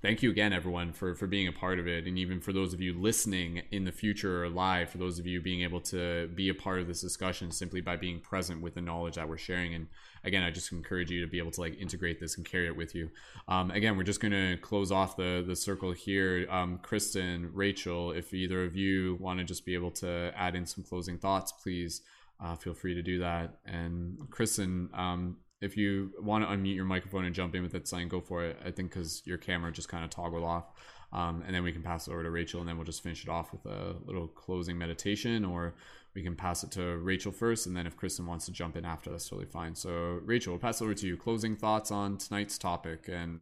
thank 0.02 0.22
you 0.22 0.30
again 0.30 0.52
everyone 0.52 0.92
for 0.92 1.16
for 1.16 1.26
being 1.26 1.48
a 1.48 1.52
part 1.52 1.80
of 1.80 1.88
it. 1.88 2.06
And 2.06 2.16
even 2.16 2.40
for 2.40 2.52
those 2.52 2.72
of 2.72 2.80
you 2.80 2.94
listening 2.94 3.62
in 3.72 3.84
the 3.84 3.90
future 3.90 4.44
or 4.44 4.48
live 4.48 4.90
for 4.90 4.98
those 4.98 5.18
of 5.18 5.26
you 5.26 5.40
being 5.40 5.62
able 5.62 5.80
to 5.80 6.28
be 6.28 6.48
a 6.48 6.54
part 6.54 6.78
of 6.78 6.86
this 6.86 7.00
discussion 7.00 7.50
simply 7.50 7.80
by 7.80 7.96
being 7.96 8.20
present 8.20 8.62
with 8.62 8.74
the 8.74 8.80
knowledge 8.80 9.16
that 9.16 9.28
we're 9.28 9.36
sharing. 9.36 9.74
And 9.74 9.88
again 10.22 10.44
i 10.44 10.50
just 10.50 10.70
encourage 10.70 11.10
you 11.10 11.20
to 11.20 11.26
be 11.26 11.38
able 11.38 11.50
to 11.52 11.60
like 11.60 11.76
integrate 11.80 12.20
this 12.20 12.36
and 12.36 12.46
carry 12.46 12.68
it 12.68 12.76
with 12.76 12.94
you. 12.94 13.10
Um, 13.48 13.72
again 13.72 13.96
we're 13.96 14.04
just 14.04 14.20
going 14.20 14.32
to 14.32 14.56
close 14.58 14.92
off 14.92 15.16
the 15.16 15.42
the 15.44 15.56
circle 15.56 15.90
here. 15.90 16.46
Um, 16.50 16.78
kristen 16.78 17.50
rachel 17.52 18.12
if 18.12 18.32
either 18.32 18.62
of 18.62 18.76
you 18.76 19.16
want 19.20 19.40
to 19.40 19.44
just 19.44 19.66
be 19.66 19.74
able 19.74 19.90
to 19.92 20.32
add 20.36 20.54
in 20.54 20.66
some 20.66 20.84
closing 20.84 21.18
thoughts 21.18 21.50
please 21.50 22.02
uh, 22.40 22.54
feel 22.56 22.74
free 22.74 22.94
to 22.94 23.02
do 23.02 23.20
that. 23.20 23.58
And 23.64 24.18
Kristen, 24.30 24.90
um, 24.94 25.38
if 25.60 25.76
you 25.76 26.12
want 26.20 26.44
to 26.44 26.54
unmute 26.54 26.74
your 26.74 26.84
microphone 26.84 27.24
and 27.24 27.34
jump 27.34 27.54
in 27.54 27.62
with 27.62 27.72
that 27.72 27.88
sign, 27.88 28.08
go 28.08 28.20
for 28.20 28.44
it. 28.44 28.58
I 28.64 28.70
think 28.70 28.90
because 28.90 29.22
your 29.24 29.38
camera 29.38 29.72
just 29.72 29.88
kind 29.88 30.04
of 30.04 30.10
toggled 30.10 30.44
off. 30.44 30.66
Um, 31.12 31.42
and 31.46 31.54
then 31.54 31.62
we 31.62 31.72
can 31.72 31.82
pass 31.82 32.08
it 32.08 32.12
over 32.12 32.22
to 32.22 32.30
Rachel, 32.30 32.60
and 32.60 32.68
then 32.68 32.76
we'll 32.76 32.84
just 32.84 33.02
finish 33.02 33.22
it 33.22 33.30
off 33.30 33.52
with 33.52 33.64
a 33.64 33.96
little 34.04 34.26
closing 34.26 34.76
meditation, 34.76 35.44
or 35.44 35.74
we 36.14 36.22
can 36.22 36.34
pass 36.34 36.64
it 36.64 36.72
to 36.72 36.98
Rachel 36.98 37.30
first, 37.30 37.66
and 37.66 37.76
then 37.76 37.86
if 37.86 37.96
Kristen 37.96 38.26
wants 38.26 38.46
to 38.46 38.52
jump 38.52 38.76
in 38.76 38.84
after, 38.84 39.10
that's 39.10 39.28
totally 39.28 39.46
fine. 39.46 39.74
So, 39.74 40.20
Rachel, 40.24 40.52
we'll 40.52 40.60
pass 40.60 40.80
it 40.80 40.84
over 40.84 40.94
to 40.94 41.06
you. 41.06 41.16
Closing 41.16 41.56
thoughts 41.56 41.90
on 41.90 42.18
tonight's 42.18 42.58
topic, 42.58 43.08
and 43.08 43.40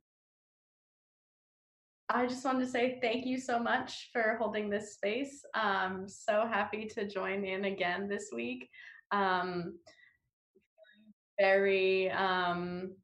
I 2.10 2.26
just 2.26 2.44
wanted 2.44 2.60
to 2.60 2.70
say 2.70 2.98
thank 3.00 3.24
you 3.24 3.38
so 3.38 3.58
much 3.58 4.10
for 4.12 4.36
holding 4.38 4.68
this 4.68 4.94
space. 4.94 5.44
Um, 5.54 6.06
so 6.06 6.46
happy 6.46 6.86
to 6.94 7.08
join 7.08 7.44
in 7.44 7.64
again 7.64 8.08
this 8.08 8.28
week. 8.34 8.68
Um, 9.10 9.78
very, 11.40 12.10
um, 12.10 12.94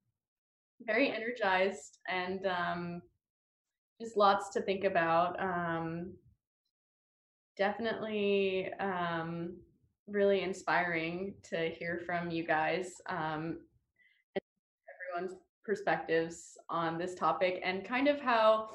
very 0.83 1.11
energized 1.11 1.99
and 2.09 2.47
um, 2.47 3.03
just 4.01 4.19
lots 4.19 4.51
to 4.51 4.61
think 4.61 4.85
about. 4.85 5.41
Um, 5.41 6.13
definitely 7.57 8.71
um, 8.81 9.57
really 10.07 10.43
inspiring 10.43 11.35
to 11.45 11.71
hear 11.71 12.03
from 12.05 12.31
you 12.31 12.47
guys 12.47 13.01
um, 13.09 13.61
and 14.35 14.43
everyone's 15.15 15.39
perspectives 15.65 16.57
on 16.69 16.99
this 16.99 17.15
topic 17.15 17.61
and 17.65 17.85
kind 17.85 18.09
of 18.09 18.21
how 18.21 18.71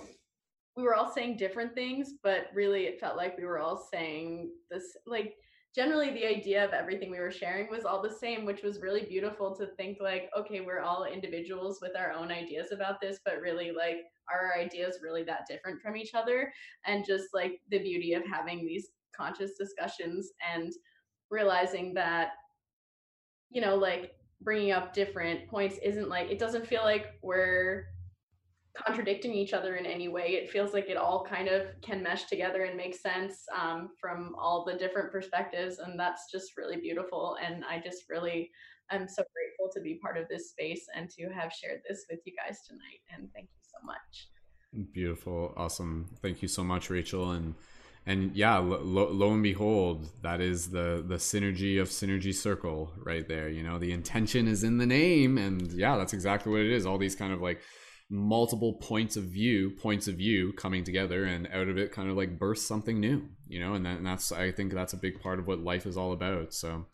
we 0.76 0.84
were 0.84 0.95
all 0.95 1.12
saying 1.12 1.38
different 1.38 1.74
things, 1.74 2.14
but 2.22 2.48
really 2.54 2.84
it 2.84 3.00
felt 3.00 3.18
like 3.18 3.38
we 3.38 3.45
were 3.45 3.60
all 3.60 3.88
saying 3.92 4.52
this 4.70 4.98
like 5.08 5.36
generally 5.74 6.12
the 6.12 6.26
idea 6.26 6.64
of 6.64 6.72
everything 6.72 7.12
we 7.12 7.20
were 7.20 7.32
sharing 7.32 7.70
was 7.70 7.86
all 7.86 8.02
the 8.02 8.10
same, 8.10 8.45
which 8.45 8.64
was 8.64 8.82
really 8.82 9.04
beautiful 9.04 9.56
to 9.56 9.68
think 9.78 9.98
like, 10.02 10.30
okay, 10.38 10.62
we're 10.62 10.82
all 10.82 11.06
individuals 11.06 11.80
with 11.82 11.92
our 11.98 12.12
own 12.12 12.32
ideas 12.32 12.72
about 12.72 13.02
this, 13.02 13.20
but 13.26 13.42
really 13.42 13.72
like 13.72 13.98
are 14.32 14.54
our 14.54 14.60
ideas 14.60 15.00
really 15.04 15.24
that 15.24 15.45
different 15.48 15.82
from 15.82 15.95
each 15.95 16.14
other? 16.14 16.52
And 16.86 17.06
just 17.06 17.26
like 17.34 17.60
the 17.70 17.80
beauty 17.80 18.14
of 18.14 18.24
having 18.26 18.66
these 18.66 18.90
conscious 19.16 19.52
discussions 19.58 20.32
and 20.54 20.72
realizing 21.30 21.94
that 21.94 22.32
you 23.50 23.62
know 23.62 23.76
like 23.76 24.12
bringing 24.42 24.72
up 24.72 24.94
different 24.94 25.48
points 25.48 25.78
isn't 25.82 26.10
like 26.10 26.30
it 26.30 26.40
doesn't 26.40 26.68
feel 26.68 26.84
like 26.84 27.14
we're 27.22 27.86
contradicting 28.76 29.34
each 29.34 29.54
other 29.54 29.76
in 29.76 29.86
any 29.86 30.08
way 30.08 30.34
it 30.34 30.50
feels 30.50 30.74
like 30.74 30.90
it 30.90 30.98
all 30.98 31.24
kind 31.24 31.48
of 31.48 31.68
can 31.82 32.04
mesh 32.04 32.26
together 32.26 32.64
and 32.64 32.76
make 32.76 32.95
sense 32.95 33.44
um, 33.58 33.90
from 34.00 34.36
all 34.38 34.66
the 34.66 34.78
different 34.78 35.12
perspectives 35.12 35.80
and 35.80 36.00
that's 36.00 36.32
just 36.32 36.58
really 36.58 36.78
beautiful 36.78 37.38
and 37.44 37.64
i 37.66 37.80
just 37.80 38.04
really 38.10 38.52
i'm 38.92 39.08
so 39.08 39.24
grateful 39.34 39.72
to 39.74 39.82
be 39.82 40.00
part 40.02 40.18
of 40.18 40.28
this 40.30 40.50
space 40.50 40.86
and 40.95 41.10
to 41.10 41.30
have 41.30 41.52
shared 41.52 41.82
this 41.88 42.06
with 42.10 42.20
you 42.26 42.34
guys 42.36 42.60
tonight 42.68 43.00
and 43.16 43.30
thank 43.34 43.45
you 43.45 43.62
so 43.62 43.86
much 43.86 44.28
Beautiful, 44.92 45.54
awesome. 45.56 46.10
Thank 46.22 46.42
you 46.42 46.48
so 46.48 46.64
much, 46.64 46.90
Rachel. 46.90 47.32
And 47.32 47.56
and 48.06 48.36
yeah, 48.36 48.58
lo, 48.58 48.80
lo, 48.84 49.10
lo 49.10 49.34
and 49.34 49.42
behold, 49.42 50.10
that 50.22 50.42
is 50.42 50.70
the 50.70 51.04
the 51.08 51.16
synergy 51.16 51.82
of 51.82 51.88
Synergy 51.88 52.34
Circle 52.34 52.92
right 52.98 53.28
there. 53.28 53.48
You 53.48 53.64
know, 53.64 53.80
the 53.80 53.94
intention 53.94 54.48
is 54.48 54.64
in 54.64 54.78
the 54.78 54.86
name, 54.86 55.38
and 55.38 55.72
yeah, 55.72 55.95
that's 55.98 56.14
exactly 56.14 56.52
what 56.52 56.62
it 56.62 56.72
is. 56.72 56.86
All 56.86 56.98
these 56.98 57.16
kind 57.16 57.32
of 57.32 57.42
like 57.42 57.62
multiple 58.09 58.74
points 58.74 59.17
of 59.17 59.24
view, 59.24 59.72
points 59.72 60.08
of 60.08 60.16
view 60.16 60.53
coming 60.53 60.84
together, 60.84 61.25
and 61.25 61.48
out 61.48 61.67
of 61.67 61.77
it, 61.77 61.92
kind 61.92 62.09
of 62.09 62.17
like 62.17 62.40
burst 62.40 62.67
something 62.67 63.00
new. 63.00 63.30
You 63.48 63.59
know, 63.59 63.74
and, 63.74 63.85
that, 63.85 63.98
and 63.98 64.06
that's 64.06 64.32
I 64.32 64.51
think 64.51 64.74
that's 64.74 64.93
a 64.93 64.98
big 64.98 65.22
part 65.22 65.40
of 65.40 65.48
what 65.48 65.59
life 65.59 65.85
is 65.85 65.98
all 65.98 66.14
about. 66.14 66.53
So 66.53 66.85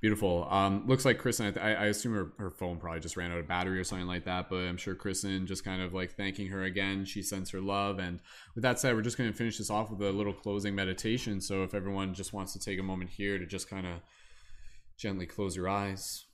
Beautiful. 0.00 0.48
Um, 0.50 0.86
looks 0.86 1.04
like 1.04 1.18
Kristen. 1.18 1.58
I, 1.58 1.74
I 1.74 1.84
assume 1.86 2.14
her, 2.14 2.32
her 2.38 2.50
phone 2.50 2.78
probably 2.78 3.00
just 3.00 3.18
ran 3.18 3.30
out 3.30 3.38
of 3.38 3.46
battery 3.46 3.78
or 3.78 3.84
something 3.84 4.06
like 4.06 4.24
that. 4.24 4.48
But 4.48 4.60
I'm 4.60 4.78
sure 4.78 4.94
Kristen 4.94 5.46
just 5.46 5.62
kind 5.62 5.82
of 5.82 5.92
like 5.92 6.12
thanking 6.12 6.48
her 6.48 6.64
again. 6.64 7.04
She 7.04 7.20
sends 7.20 7.50
her 7.50 7.60
love. 7.60 7.98
And 7.98 8.20
with 8.54 8.62
that 8.62 8.80
said, 8.80 8.94
we're 8.94 9.02
just 9.02 9.18
going 9.18 9.30
to 9.30 9.36
finish 9.36 9.58
this 9.58 9.68
off 9.68 9.90
with 9.90 10.00
a 10.00 10.10
little 10.10 10.32
closing 10.32 10.74
meditation. 10.74 11.38
So 11.38 11.64
if 11.64 11.74
everyone 11.74 12.14
just 12.14 12.32
wants 12.32 12.54
to 12.54 12.58
take 12.58 12.78
a 12.78 12.82
moment 12.82 13.10
here 13.10 13.38
to 13.38 13.44
just 13.44 13.68
kind 13.68 13.86
of 13.86 14.00
gently 14.96 15.26
close 15.26 15.54
your 15.54 15.68
eyes. 15.68 16.24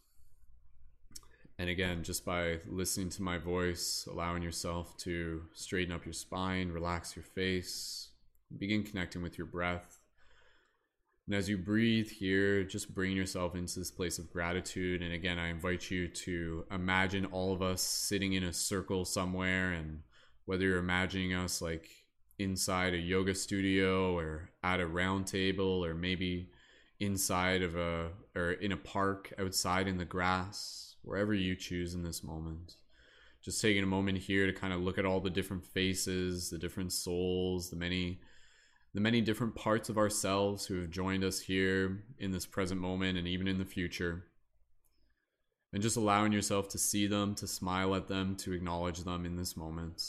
And 1.58 1.70
again, 1.70 2.02
just 2.02 2.24
by 2.24 2.60
listening 2.66 3.08
to 3.10 3.22
my 3.22 3.38
voice, 3.38 4.06
allowing 4.10 4.42
yourself 4.42 4.96
to 4.98 5.42
straighten 5.54 5.94
up 5.94 6.04
your 6.04 6.12
spine, 6.12 6.70
relax 6.70 7.16
your 7.16 7.24
face, 7.24 8.10
begin 8.58 8.82
connecting 8.82 9.22
with 9.22 9.38
your 9.38 9.46
breath. 9.46 10.00
And 11.26 11.34
as 11.34 11.48
you 11.48 11.58
breathe 11.58 12.08
here, 12.08 12.62
just 12.62 12.94
bring 12.94 13.16
yourself 13.16 13.56
into 13.56 13.78
this 13.78 13.90
place 13.90 14.18
of 14.18 14.30
gratitude. 14.30 15.02
And 15.02 15.12
again, 15.12 15.38
I 15.38 15.48
invite 15.48 15.90
you 15.90 16.08
to 16.08 16.64
imagine 16.70 17.24
all 17.26 17.52
of 17.52 17.62
us 17.62 17.82
sitting 17.82 18.34
in 18.34 18.44
a 18.44 18.52
circle 18.52 19.04
somewhere. 19.04 19.72
And 19.72 20.02
whether 20.44 20.64
you're 20.64 20.78
imagining 20.78 21.34
us 21.34 21.60
like 21.60 21.88
inside 22.38 22.94
a 22.94 22.98
yoga 22.98 23.34
studio 23.34 24.16
or 24.16 24.50
at 24.62 24.78
a 24.78 24.86
round 24.86 25.26
table 25.26 25.84
or 25.84 25.94
maybe 25.94 26.50
inside 27.00 27.62
of 27.62 27.76
a 27.76 28.10
or 28.36 28.52
in 28.52 28.70
a 28.70 28.76
park 28.76 29.32
outside 29.38 29.88
in 29.88 29.98
the 29.98 30.04
grass, 30.04 30.85
wherever 31.06 31.32
you 31.32 31.54
choose 31.54 31.94
in 31.94 32.02
this 32.02 32.22
moment. 32.22 32.76
Just 33.42 33.62
taking 33.62 33.82
a 33.82 33.86
moment 33.86 34.18
here 34.18 34.46
to 34.46 34.52
kind 34.52 34.72
of 34.72 34.80
look 34.80 34.98
at 34.98 35.06
all 35.06 35.20
the 35.20 35.30
different 35.30 35.64
faces, 35.64 36.50
the 36.50 36.58
different 36.58 36.92
souls, 36.92 37.70
the 37.70 37.76
many 37.76 38.20
the 38.92 39.00
many 39.02 39.20
different 39.20 39.54
parts 39.54 39.90
of 39.90 39.98
ourselves 39.98 40.64
who 40.64 40.80
have 40.80 40.90
joined 40.90 41.22
us 41.22 41.38
here 41.38 42.02
in 42.18 42.30
this 42.30 42.46
present 42.46 42.80
moment 42.80 43.18
and 43.18 43.28
even 43.28 43.46
in 43.46 43.58
the 43.58 43.64
future. 43.64 44.24
And 45.72 45.82
just 45.82 45.98
allowing 45.98 46.32
yourself 46.32 46.68
to 46.70 46.78
see 46.78 47.06
them, 47.06 47.34
to 47.34 47.46
smile 47.46 47.94
at 47.94 48.08
them, 48.08 48.36
to 48.36 48.54
acknowledge 48.54 49.00
them 49.00 49.26
in 49.26 49.36
this 49.36 49.54
moment. 49.54 50.02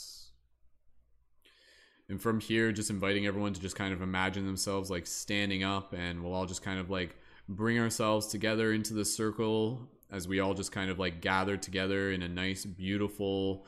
And 2.07 2.21
from 2.21 2.39
here, 2.39 2.71
just 2.71 2.89
inviting 2.89 3.27
everyone 3.27 3.51
to 3.51 3.59
just 3.59 3.75
kind 3.75 3.93
of 3.93 4.01
imagine 4.01 4.45
themselves 4.45 4.89
like 4.89 5.05
standing 5.05 5.63
up, 5.63 5.93
and 5.93 6.23
we'll 6.23 6.33
all 6.33 6.45
just 6.45 6.63
kind 6.63 6.79
of 6.79 6.89
like 6.89 7.17
bring 7.49 7.77
ourselves 7.77 8.27
together 8.27 8.71
into 8.71 8.93
the 8.93 9.03
circle 9.03 9.89
as 10.11 10.27
we 10.27 10.39
all 10.39 10.53
just 10.53 10.71
kind 10.71 10.89
of 10.89 10.99
like 10.99 11.21
gather 11.21 11.57
together 11.57 12.11
in 12.11 12.21
a 12.21 12.29
nice, 12.29 12.65
beautiful, 12.65 13.65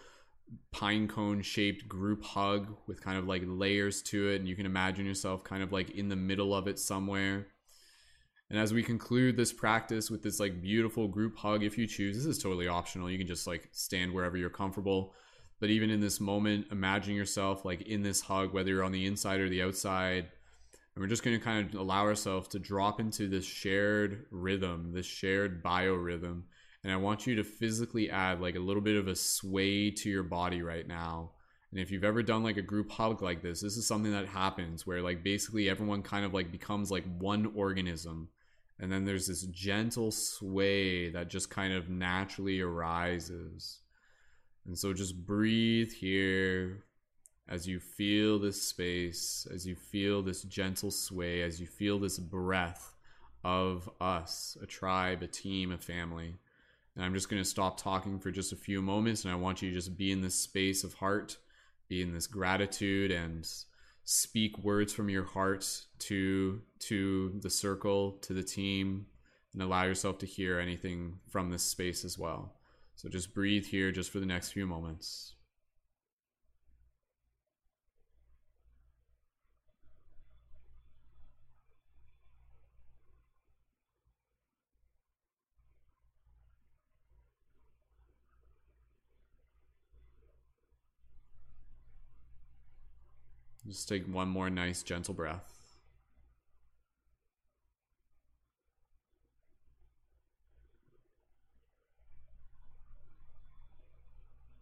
pine 0.71 1.07
cone 1.07 1.41
shaped 1.41 1.87
group 1.87 2.23
hug 2.23 2.75
with 2.87 3.01
kind 3.01 3.17
of 3.17 3.27
like 3.27 3.43
layers 3.45 4.01
to 4.01 4.29
it 4.29 4.37
and 4.37 4.47
you 4.47 4.55
can 4.55 4.65
imagine 4.65 5.05
yourself 5.05 5.43
kind 5.43 5.61
of 5.61 5.71
like 5.71 5.91
in 5.91 6.09
the 6.09 6.15
middle 6.15 6.53
of 6.53 6.67
it 6.67 6.79
somewhere. 6.79 7.47
And 8.49 8.57
as 8.57 8.73
we 8.73 8.81
conclude 8.81 9.37
this 9.37 9.53
practice 9.53 10.09
with 10.09 10.23
this 10.23 10.39
like 10.39 10.61
beautiful 10.61 11.07
group 11.07 11.37
hug 11.37 11.63
if 11.63 11.77
you 11.77 11.85
choose 11.85 12.15
this 12.15 12.25
is 12.25 12.41
totally 12.41 12.67
optional. 12.67 13.09
You 13.09 13.17
can 13.17 13.27
just 13.27 13.45
like 13.45 13.69
stand 13.71 14.13
wherever 14.13 14.37
you're 14.37 14.49
comfortable. 14.49 15.13
But 15.59 15.69
even 15.69 15.89
in 15.89 15.99
this 15.99 16.19
moment 16.19 16.67
imagine 16.71 17.15
yourself 17.15 17.65
like 17.65 17.81
in 17.83 18.01
this 18.01 18.21
hug 18.21 18.53
whether 18.53 18.69
you're 18.69 18.83
on 18.83 18.91
the 18.91 19.05
inside 19.05 19.39
or 19.41 19.49
the 19.49 19.61
outside 19.61 20.29
and 20.99 21.05
we're 21.05 21.09
just 21.09 21.23
going 21.23 21.37
to 21.37 21.43
kind 21.43 21.73
of 21.73 21.79
allow 21.79 22.03
ourselves 22.03 22.49
to 22.49 22.59
drop 22.59 22.99
into 22.99 23.29
this 23.29 23.45
shared 23.45 24.25
rhythm 24.31 24.91
this 24.93 25.05
shared 25.05 25.63
biorhythm 25.63 26.41
and 26.83 26.93
I 26.93 26.97
want 26.97 27.27
you 27.27 27.35
to 27.35 27.43
physically 27.43 28.09
add 28.09 28.41
like 28.41 28.55
a 28.55 28.59
little 28.59 28.81
bit 28.81 28.95
of 28.95 29.07
a 29.07 29.15
sway 29.15 29.91
to 29.91 30.09
your 30.09 30.23
body 30.23 30.61
right 30.61 30.87
now. 30.87 31.31
And 31.71 31.79
if 31.79 31.91
you've 31.91 32.05
ever 32.05 32.23
done 32.23 32.41
like 32.41 32.57
a 32.57 32.61
group 32.61 32.89
hug 32.89 33.21
like 33.21 33.41
this, 33.41 33.61
this 33.61 33.77
is 33.77 33.85
something 33.85 34.11
that 34.13 34.27
happens 34.27 34.87
where 34.87 35.01
like 35.01 35.23
basically 35.23 35.69
everyone 35.69 36.01
kind 36.01 36.25
of 36.25 36.33
like 36.33 36.51
becomes 36.51 36.89
like 36.89 37.03
one 37.17 37.51
organism. 37.55 38.29
And 38.79 38.91
then 38.91 39.03
there's 39.03 39.27
this 39.27 39.43
gentle 39.43 40.11
sway 40.11 41.09
that 41.09 41.27
just 41.27 41.49
kind 41.49 41.73
of 41.73 41.89
naturally 41.89 42.61
arises. 42.61 43.81
And 44.65 44.77
so 44.77 44.93
just 44.93 45.25
breathe 45.25 45.91
here 45.91 46.85
as 47.49 47.67
you 47.67 47.79
feel 47.79 48.37
this 48.37 48.61
space, 48.61 49.47
as 49.51 49.65
you 49.65 49.75
feel 49.75 50.21
this 50.21 50.43
gentle 50.43 50.91
sway, 50.91 51.41
as 51.41 51.59
you 51.59 51.65
feel 51.65 51.97
this 51.97 52.19
breath 52.19 52.95
of 53.43 53.89
us, 53.99 54.55
a 54.61 54.67
tribe, 54.67 55.23
a 55.23 55.27
team, 55.27 55.71
a 55.71 55.77
family. 55.77 56.35
And 56.95 57.03
I'm 57.03 57.13
just 57.13 57.27
going 57.27 57.41
to 57.41 57.49
stop 57.49 57.81
talking 57.81 58.19
for 58.19 58.29
just 58.29 58.53
a 58.53 58.57
few 58.57 58.83
moments. 58.83 59.23
And 59.23 59.33
I 59.33 59.35
want 59.35 59.61
you 59.61 59.69
to 59.69 59.75
just 59.75 59.97
be 59.97 60.11
in 60.11 60.21
this 60.21 60.35
space 60.35 60.83
of 60.83 60.93
heart, 60.93 61.37
be 61.87 62.03
in 62.03 62.13
this 62.13 62.27
gratitude, 62.27 63.09
and 63.11 63.47
speak 64.03 64.57
words 64.59 64.93
from 64.93 65.09
your 65.09 65.23
heart 65.23 65.85
to 65.99 66.61
to 66.79 67.39
the 67.41 67.49
circle, 67.49 68.11
to 68.21 68.33
the 68.33 68.43
team, 68.43 69.07
and 69.53 69.63
allow 69.63 69.83
yourself 69.83 70.19
to 70.19 70.25
hear 70.27 70.59
anything 70.59 71.19
from 71.27 71.49
this 71.49 71.63
space 71.63 72.05
as 72.05 72.17
well. 72.17 72.53
So 72.95 73.09
just 73.09 73.33
breathe 73.33 73.65
here 73.65 73.91
just 73.91 74.11
for 74.11 74.19
the 74.19 74.25
next 74.25 74.51
few 74.51 74.67
moments. 74.67 75.33
Just 93.69 93.87
take 93.87 94.11
one 94.11 94.27
more 94.27 94.49
nice, 94.49 94.81
gentle 94.81 95.13
breath. 95.13 95.43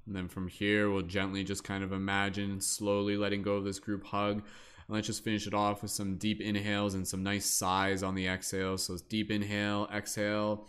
And 0.06 0.16
then 0.16 0.27
from 0.27 0.50
here, 0.50 0.90
we'll 0.90 1.03
gently 1.03 1.45
just 1.45 1.64
kind 1.64 1.86
of 1.86 1.94
imagine 1.94 2.60
slowly 2.60 3.16
letting 3.16 3.44
go 3.44 3.56
of 3.56 3.64
this 3.64 3.80
group 3.80 4.06
hug. 4.06 4.36
And 4.36 4.95
let's 4.95 5.08
just 5.08 5.24
finish 5.24 5.48
it 5.48 5.53
off 5.53 5.82
with 5.82 5.92
some 5.92 6.18
deep 6.18 6.42
inhales 6.42 6.94
and 6.94 7.08
some 7.08 7.24
nice 7.24 7.45
sighs 7.45 8.03
on 8.03 8.16
the 8.16 8.27
exhale. 8.27 8.77
So 8.77 8.98
deep 9.08 9.32
inhale, 9.32 9.88
exhale. 9.94 10.68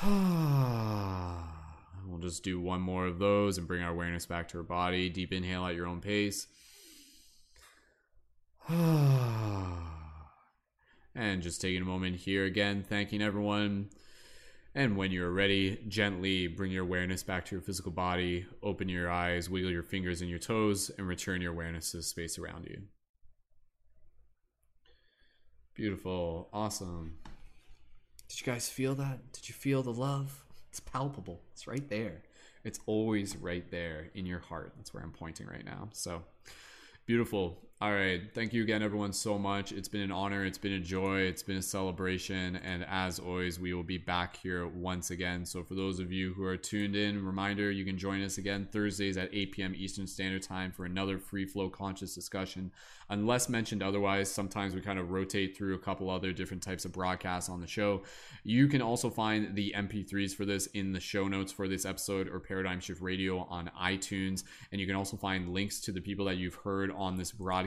we'll 0.04 0.12
just 2.20 2.44
do 2.44 2.60
one 2.60 2.80
more 2.80 3.06
of 3.06 3.18
those 3.18 3.58
and 3.58 3.66
bring 3.66 3.82
our 3.82 3.92
awareness 3.92 4.26
back 4.26 4.48
to 4.48 4.58
our 4.58 4.64
body. 4.64 5.08
Deep 5.08 5.32
inhale 5.32 5.66
at 5.66 5.74
your 5.74 5.86
own 5.86 6.00
pace. 6.00 6.46
and 8.68 9.78
just 11.40 11.60
taking 11.60 11.82
a 11.82 11.84
moment 11.84 12.16
here 12.16 12.46
again, 12.46 12.82
thanking 12.82 13.22
everyone. 13.22 13.90
And 14.74 14.96
when 14.96 15.12
you're 15.12 15.30
ready, 15.30 15.78
gently 15.86 16.48
bring 16.48 16.72
your 16.72 16.82
awareness 16.82 17.22
back 17.22 17.44
to 17.46 17.54
your 17.54 17.62
physical 17.62 17.92
body, 17.92 18.44
open 18.64 18.88
your 18.88 19.08
eyes, 19.08 19.48
wiggle 19.48 19.70
your 19.70 19.84
fingers 19.84 20.20
and 20.20 20.28
your 20.28 20.40
toes, 20.40 20.90
and 20.98 21.06
return 21.06 21.40
your 21.40 21.52
awareness 21.52 21.92
to 21.92 21.98
the 21.98 22.02
space 22.02 22.38
around 22.38 22.66
you. 22.66 22.82
Beautiful. 25.74 26.48
Awesome. 26.52 27.18
Did 28.28 28.40
you 28.40 28.52
guys 28.52 28.68
feel 28.68 28.96
that? 28.96 29.32
Did 29.32 29.48
you 29.48 29.54
feel 29.54 29.84
the 29.84 29.92
love? 29.92 30.44
It's 30.70 30.80
palpable. 30.80 31.40
It's 31.52 31.68
right 31.68 31.88
there. 31.88 32.22
It's 32.64 32.80
always 32.86 33.36
right 33.36 33.70
there 33.70 34.10
in 34.14 34.26
your 34.26 34.40
heart. 34.40 34.72
That's 34.76 34.92
where 34.92 35.04
I'm 35.04 35.12
pointing 35.12 35.46
right 35.46 35.64
now. 35.64 35.90
So, 35.92 36.24
Beautiful. 37.06 37.56
All 37.78 37.92
right. 37.92 38.22
Thank 38.32 38.54
you 38.54 38.62
again, 38.62 38.82
everyone, 38.82 39.12
so 39.12 39.38
much. 39.38 39.70
It's 39.70 39.86
been 39.86 40.00
an 40.00 40.10
honor. 40.10 40.46
It's 40.46 40.56
been 40.56 40.72
a 40.72 40.80
joy. 40.80 41.20
It's 41.20 41.42
been 41.42 41.58
a 41.58 41.62
celebration. 41.62 42.56
And 42.56 42.86
as 42.88 43.18
always, 43.18 43.60
we 43.60 43.74
will 43.74 43.82
be 43.82 43.98
back 43.98 44.38
here 44.38 44.66
once 44.66 45.10
again. 45.10 45.44
So, 45.44 45.62
for 45.62 45.74
those 45.74 46.00
of 46.00 46.10
you 46.10 46.32
who 46.32 46.44
are 46.44 46.56
tuned 46.56 46.96
in, 46.96 47.22
reminder 47.22 47.70
you 47.70 47.84
can 47.84 47.98
join 47.98 48.22
us 48.22 48.38
again 48.38 48.66
Thursdays 48.72 49.18
at 49.18 49.28
8 49.30 49.52
p.m. 49.52 49.74
Eastern 49.76 50.06
Standard 50.06 50.42
Time 50.42 50.72
for 50.72 50.86
another 50.86 51.18
free 51.18 51.44
flow 51.44 51.68
conscious 51.68 52.14
discussion. 52.14 52.72
Unless 53.10 53.50
mentioned 53.50 53.82
otherwise, 53.82 54.32
sometimes 54.32 54.74
we 54.74 54.80
kind 54.80 54.98
of 54.98 55.10
rotate 55.10 55.54
through 55.54 55.74
a 55.74 55.78
couple 55.78 56.08
other 56.08 56.32
different 56.32 56.62
types 56.62 56.86
of 56.86 56.92
broadcasts 56.92 57.50
on 57.50 57.60
the 57.60 57.66
show. 57.66 58.02
You 58.42 58.68
can 58.68 58.80
also 58.80 59.10
find 59.10 59.54
the 59.54 59.74
MP3s 59.76 60.34
for 60.34 60.46
this 60.46 60.66
in 60.68 60.92
the 60.92 60.98
show 60.98 61.28
notes 61.28 61.52
for 61.52 61.68
this 61.68 61.84
episode 61.84 62.26
or 62.26 62.40
Paradigm 62.40 62.80
Shift 62.80 63.02
Radio 63.02 63.40
on 63.50 63.70
iTunes. 63.80 64.44
And 64.72 64.80
you 64.80 64.86
can 64.86 64.96
also 64.96 65.16
find 65.16 65.52
links 65.52 65.78
to 65.82 65.92
the 65.92 66.00
people 66.00 66.24
that 66.24 66.38
you've 66.38 66.54
heard 66.54 66.90
on 66.90 67.16
this 67.16 67.30
broadcast 67.30 67.65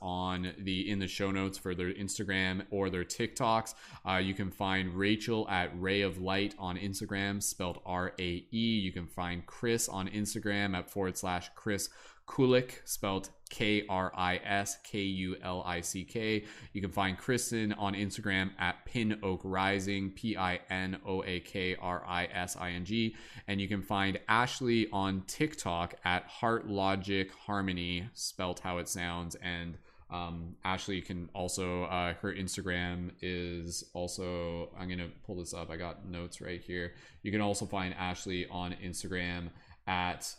on 0.00 0.52
the 0.58 0.90
in 0.90 0.98
the 0.98 1.06
show 1.06 1.30
notes 1.30 1.58
for 1.58 1.74
their 1.74 1.92
Instagram 1.92 2.64
or 2.70 2.90
their 2.90 3.04
TikToks. 3.04 3.74
Uh, 4.08 4.16
you 4.16 4.34
can 4.34 4.50
find 4.50 4.94
Rachel 4.94 5.48
at 5.48 5.70
Ray 5.80 6.02
of 6.02 6.20
Light 6.20 6.54
on 6.58 6.76
Instagram, 6.76 7.42
spelled 7.42 7.80
R 7.84 8.12
A 8.18 8.44
E. 8.50 8.80
You 8.80 8.92
can 8.92 9.06
find 9.06 9.46
Chris 9.46 9.88
on 9.88 10.08
Instagram 10.08 10.76
at 10.76 10.90
forward 10.90 11.16
slash 11.16 11.50
Kris 11.54 11.88
Kulick, 12.30 12.78
spelled 12.84 13.28
K 13.50 13.84
R 13.88 14.12
I 14.16 14.36
S 14.36 14.78
K 14.84 15.00
U 15.00 15.36
L 15.42 15.64
I 15.66 15.80
C 15.80 16.04
K. 16.04 16.44
You 16.72 16.80
can 16.80 16.92
find 16.92 17.18
Kristen 17.18 17.72
on 17.72 17.94
Instagram 17.94 18.52
at 18.56 18.84
Pin 18.84 19.18
Oak 19.24 19.40
Rising, 19.42 20.10
P 20.10 20.36
I 20.36 20.60
N 20.70 20.98
O 21.04 21.24
A 21.24 21.40
K 21.40 21.74
R 21.74 22.04
I 22.06 22.26
S 22.26 22.56
I 22.56 22.70
N 22.70 22.84
G. 22.84 23.16
And 23.48 23.60
you 23.60 23.66
can 23.66 23.82
find 23.82 24.20
Ashley 24.28 24.88
on 24.92 25.24
TikTok 25.26 25.96
at 26.04 26.24
Heart 26.26 26.68
Logic 26.68 27.28
Harmony, 27.46 28.08
spelled 28.14 28.60
how 28.60 28.78
it 28.78 28.88
sounds. 28.88 29.34
And 29.42 29.76
um, 30.08 30.54
Ashley 30.64 31.00
can 31.00 31.28
also, 31.34 31.84
uh, 31.84 32.14
her 32.14 32.32
Instagram 32.32 33.10
is 33.20 33.90
also, 33.92 34.70
I'm 34.78 34.86
going 34.86 34.98
to 34.98 35.10
pull 35.26 35.36
this 35.36 35.52
up. 35.52 35.68
I 35.68 35.76
got 35.76 36.08
notes 36.08 36.40
right 36.40 36.60
here. 36.60 36.92
You 37.22 37.32
can 37.32 37.40
also 37.40 37.66
find 37.66 37.92
Ashley 37.94 38.46
on 38.50 38.76
Instagram 38.84 39.50
at 39.88 40.32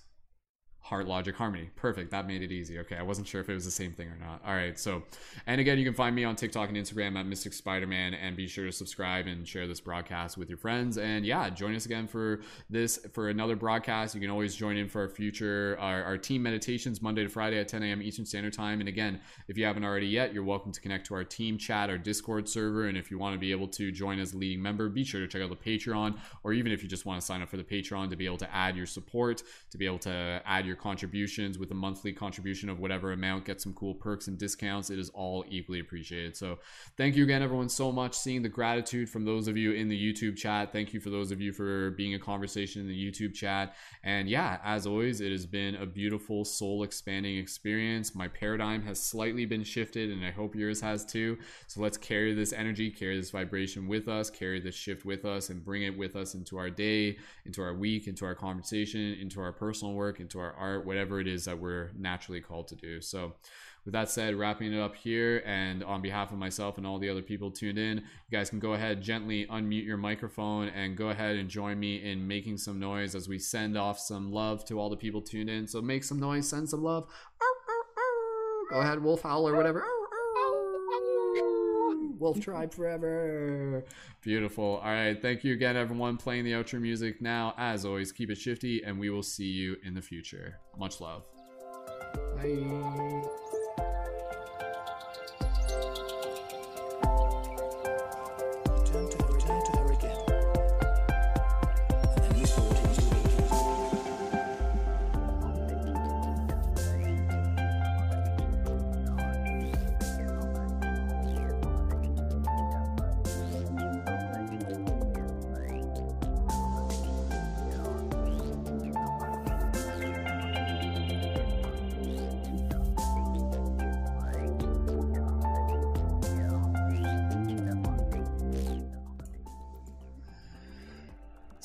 Heart 0.81 1.07
Logic 1.07 1.35
Harmony. 1.35 1.69
Perfect. 1.75 2.11
That 2.11 2.27
made 2.27 2.41
it 2.41 2.51
easy. 2.51 2.79
Okay. 2.79 2.97
I 2.97 3.03
wasn't 3.03 3.27
sure 3.27 3.39
if 3.39 3.49
it 3.49 3.53
was 3.53 3.65
the 3.65 3.71
same 3.71 3.93
thing 3.93 4.07
or 4.07 4.17
not. 4.19 4.41
All 4.45 4.53
right. 4.53 4.77
So, 4.77 5.03
and 5.45 5.61
again, 5.61 5.77
you 5.77 5.85
can 5.85 5.93
find 5.93 6.15
me 6.15 6.23
on 6.23 6.35
TikTok 6.35 6.69
and 6.69 6.77
Instagram 6.77 7.17
at 7.17 7.25
Mystic 7.25 7.53
Spider 7.53 7.87
Man 7.87 8.13
and 8.13 8.35
be 8.35 8.47
sure 8.47 8.65
to 8.65 8.71
subscribe 8.71 9.27
and 9.27 9.47
share 9.47 9.67
this 9.67 9.79
broadcast 9.79 10.37
with 10.37 10.49
your 10.49 10.57
friends. 10.57 10.97
And 10.97 11.25
yeah, 11.25 11.49
join 11.49 11.75
us 11.75 11.85
again 11.85 12.07
for 12.07 12.41
this, 12.69 12.97
for 13.13 13.29
another 13.29 13.55
broadcast. 13.55 14.15
You 14.15 14.21
can 14.21 14.31
always 14.31 14.55
join 14.55 14.75
in 14.75 14.89
for 14.89 15.01
our 15.01 15.07
future, 15.07 15.77
our, 15.79 16.03
our 16.03 16.17
team 16.17 16.43
meditations 16.43 17.01
Monday 17.01 17.23
to 17.23 17.29
Friday 17.29 17.59
at 17.59 17.67
10 17.67 17.83
a.m. 17.83 18.01
Eastern 18.01 18.25
Standard 18.25 18.53
Time. 18.53 18.79
And 18.79 18.89
again, 18.89 19.21
if 19.47 19.57
you 19.57 19.65
haven't 19.65 19.85
already 19.85 20.07
yet, 20.07 20.33
you're 20.33 20.43
welcome 20.43 20.71
to 20.71 20.81
connect 20.81 21.05
to 21.07 21.13
our 21.13 21.23
team 21.23 21.57
chat, 21.57 21.89
our 21.89 21.97
Discord 21.97 22.49
server. 22.49 22.87
And 22.87 22.97
if 22.97 23.11
you 23.11 23.19
want 23.19 23.33
to 23.35 23.39
be 23.39 23.51
able 23.51 23.67
to 23.69 23.91
join 23.91 24.19
as 24.19 24.33
a 24.33 24.37
leading 24.37 24.61
member, 24.61 24.89
be 24.89 25.03
sure 25.03 25.21
to 25.21 25.27
check 25.27 25.41
out 25.41 25.49
the 25.49 25.55
Patreon, 25.55 26.17
or 26.43 26.53
even 26.53 26.71
if 26.71 26.83
you 26.83 26.89
just 26.89 27.05
want 27.05 27.21
to 27.21 27.25
sign 27.25 27.41
up 27.41 27.49
for 27.49 27.57
the 27.57 27.63
Patreon 27.63 28.09
to 28.09 28.15
be 28.15 28.25
able 28.25 28.37
to 28.37 28.53
add 28.53 28.75
your 28.75 28.87
support, 28.87 29.43
to 29.69 29.77
be 29.77 29.85
able 29.85 29.99
to 29.99 30.41
add 30.45 30.65
your 30.65 30.70
contributions 30.75 31.57
with 31.57 31.71
a 31.71 31.75
monthly 31.75 32.13
contribution 32.13 32.69
of 32.69 32.79
whatever 32.79 33.11
amount, 33.11 33.45
get 33.45 33.61
some 33.61 33.73
cool 33.73 33.93
perks 33.93 34.27
and 34.27 34.37
discounts. 34.37 34.89
It 34.89 34.99
is 34.99 35.09
all 35.09 35.45
equally 35.49 35.79
appreciated. 35.79 36.35
So 36.35 36.59
thank 36.97 37.15
you 37.15 37.23
again, 37.23 37.41
everyone, 37.41 37.69
so 37.69 37.91
much. 37.91 38.13
Seeing 38.13 38.41
the 38.41 38.49
gratitude 38.49 39.09
from 39.09 39.25
those 39.25 39.47
of 39.47 39.57
you 39.57 39.71
in 39.71 39.89
the 39.89 40.13
YouTube 40.13 40.37
chat. 40.37 40.71
Thank 40.71 40.93
you 40.93 40.99
for 40.99 41.09
those 41.09 41.31
of 41.31 41.41
you 41.41 41.53
for 41.53 41.91
being 41.91 42.15
a 42.15 42.19
conversation 42.19 42.81
in 42.81 42.87
the 42.87 43.11
YouTube 43.11 43.33
chat. 43.33 43.75
And 44.03 44.29
yeah, 44.29 44.59
as 44.63 44.87
always, 44.87 45.21
it 45.21 45.31
has 45.31 45.45
been 45.45 45.75
a 45.75 45.85
beautiful 45.85 46.45
soul 46.45 46.83
expanding 46.83 47.37
experience. 47.37 48.15
My 48.15 48.27
paradigm 48.27 48.81
has 48.83 49.01
slightly 49.01 49.45
been 49.45 49.63
shifted, 49.63 50.11
and 50.11 50.25
I 50.25 50.31
hope 50.31 50.55
yours 50.55 50.81
has 50.81 51.05
too. 51.05 51.37
So 51.67 51.81
let's 51.81 51.97
carry 51.97 52.33
this 52.33 52.53
energy, 52.53 52.89
carry 52.89 53.17
this 53.17 53.31
vibration 53.31 53.87
with 53.87 54.07
us, 54.07 54.29
carry 54.29 54.59
this 54.59 54.75
shift 54.75 55.05
with 55.05 55.25
us, 55.25 55.49
and 55.49 55.63
bring 55.63 55.83
it 55.83 55.97
with 55.97 56.15
us 56.15 56.33
into 56.33 56.57
our 56.57 56.69
day, 56.69 57.17
into 57.45 57.61
our 57.61 57.73
week, 57.73 58.07
into 58.07 58.25
our 58.25 58.35
conversation, 58.35 59.17
into 59.19 59.39
our 59.41 59.51
personal 59.51 59.93
work, 59.93 60.19
into 60.19 60.39
our 60.39 60.55
art, 60.61 60.85
whatever 60.85 61.19
it 61.19 61.27
is 61.27 61.45
that 61.45 61.59
we're 61.59 61.91
naturally 61.97 62.39
called 62.39 62.67
to 62.69 62.75
do. 62.75 63.01
So, 63.01 63.33
with 63.83 63.93
that 63.93 64.11
said, 64.11 64.35
wrapping 64.35 64.73
it 64.73 64.79
up 64.79 64.95
here, 64.95 65.41
and 65.43 65.83
on 65.83 66.03
behalf 66.03 66.31
of 66.31 66.37
myself 66.37 66.77
and 66.77 66.85
all 66.85 66.99
the 66.99 67.09
other 67.09 67.23
people 67.23 67.49
tuned 67.49 67.79
in, 67.79 67.97
you 67.97 68.37
guys 68.37 68.51
can 68.51 68.59
go 68.59 68.73
ahead, 68.73 69.01
gently 69.01 69.47
unmute 69.47 69.85
your 69.85 69.97
microphone, 69.97 70.67
and 70.69 70.95
go 70.95 71.09
ahead 71.09 71.35
and 71.35 71.49
join 71.49 71.79
me 71.79 71.95
in 71.95 72.27
making 72.27 72.57
some 72.57 72.79
noise 72.79 73.15
as 73.15 73.27
we 73.27 73.39
send 73.39 73.75
off 73.75 73.99
some 73.99 74.31
love 74.31 74.63
to 74.65 74.79
all 74.79 74.89
the 74.89 74.95
people 74.95 75.21
tuned 75.21 75.49
in. 75.49 75.67
So, 75.67 75.81
make 75.81 76.03
some 76.03 76.19
noise, 76.19 76.47
send 76.47 76.69
some 76.69 76.83
love. 76.83 77.07
Go 78.69 78.79
ahead, 78.79 79.03
wolf 79.03 79.23
howl 79.23 79.47
or 79.47 79.55
whatever. 79.55 79.83
Wolf 82.21 82.39
Tribe 82.39 82.73
forever. 82.73 83.83
Beautiful. 84.21 84.77
All 84.83 84.91
right. 84.91 85.19
Thank 85.19 85.43
you 85.43 85.53
again, 85.53 85.75
everyone, 85.75 86.17
playing 86.17 86.45
the 86.45 86.51
outro 86.51 86.79
music 86.79 87.21
now. 87.21 87.53
As 87.57 87.83
always, 87.83 88.11
keep 88.11 88.29
it 88.29 88.37
shifty, 88.37 88.83
and 88.83 88.99
we 88.99 89.09
will 89.09 89.23
see 89.23 89.49
you 89.49 89.75
in 89.83 89.95
the 89.95 90.01
future. 90.01 90.59
Much 90.77 91.01
love. 91.01 91.25
Bye. 92.37 93.40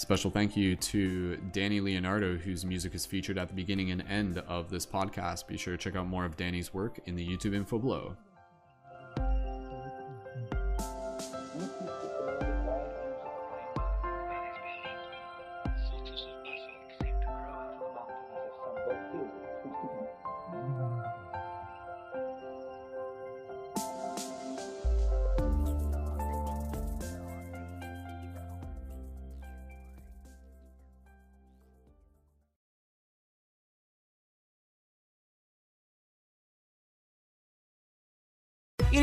Special 0.06 0.30
thank 0.30 0.56
you 0.56 0.76
to 0.76 1.36
Dani 1.50 1.82
Leonardo, 1.82 2.36
whose 2.36 2.64
music 2.64 2.94
is 2.94 3.04
featured 3.04 3.38
at 3.38 3.48
the 3.48 3.54
beginning 3.54 3.90
and 3.90 4.04
end 4.08 4.38
of 4.46 4.70
this 4.70 4.86
podcast. 4.86 5.48
Be 5.48 5.56
sure 5.56 5.76
to 5.76 5.82
check 5.82 5.96
out 5.96 6.06
more 6.06 6.24
of 6.24 6.36
Dani's 6.36 6.72
work 6.72 7.00
in 7.06 7.16
the 7.16 7.26
YouTube 7.26 7.56
info 7.56 7.76
below. 7.76 8.16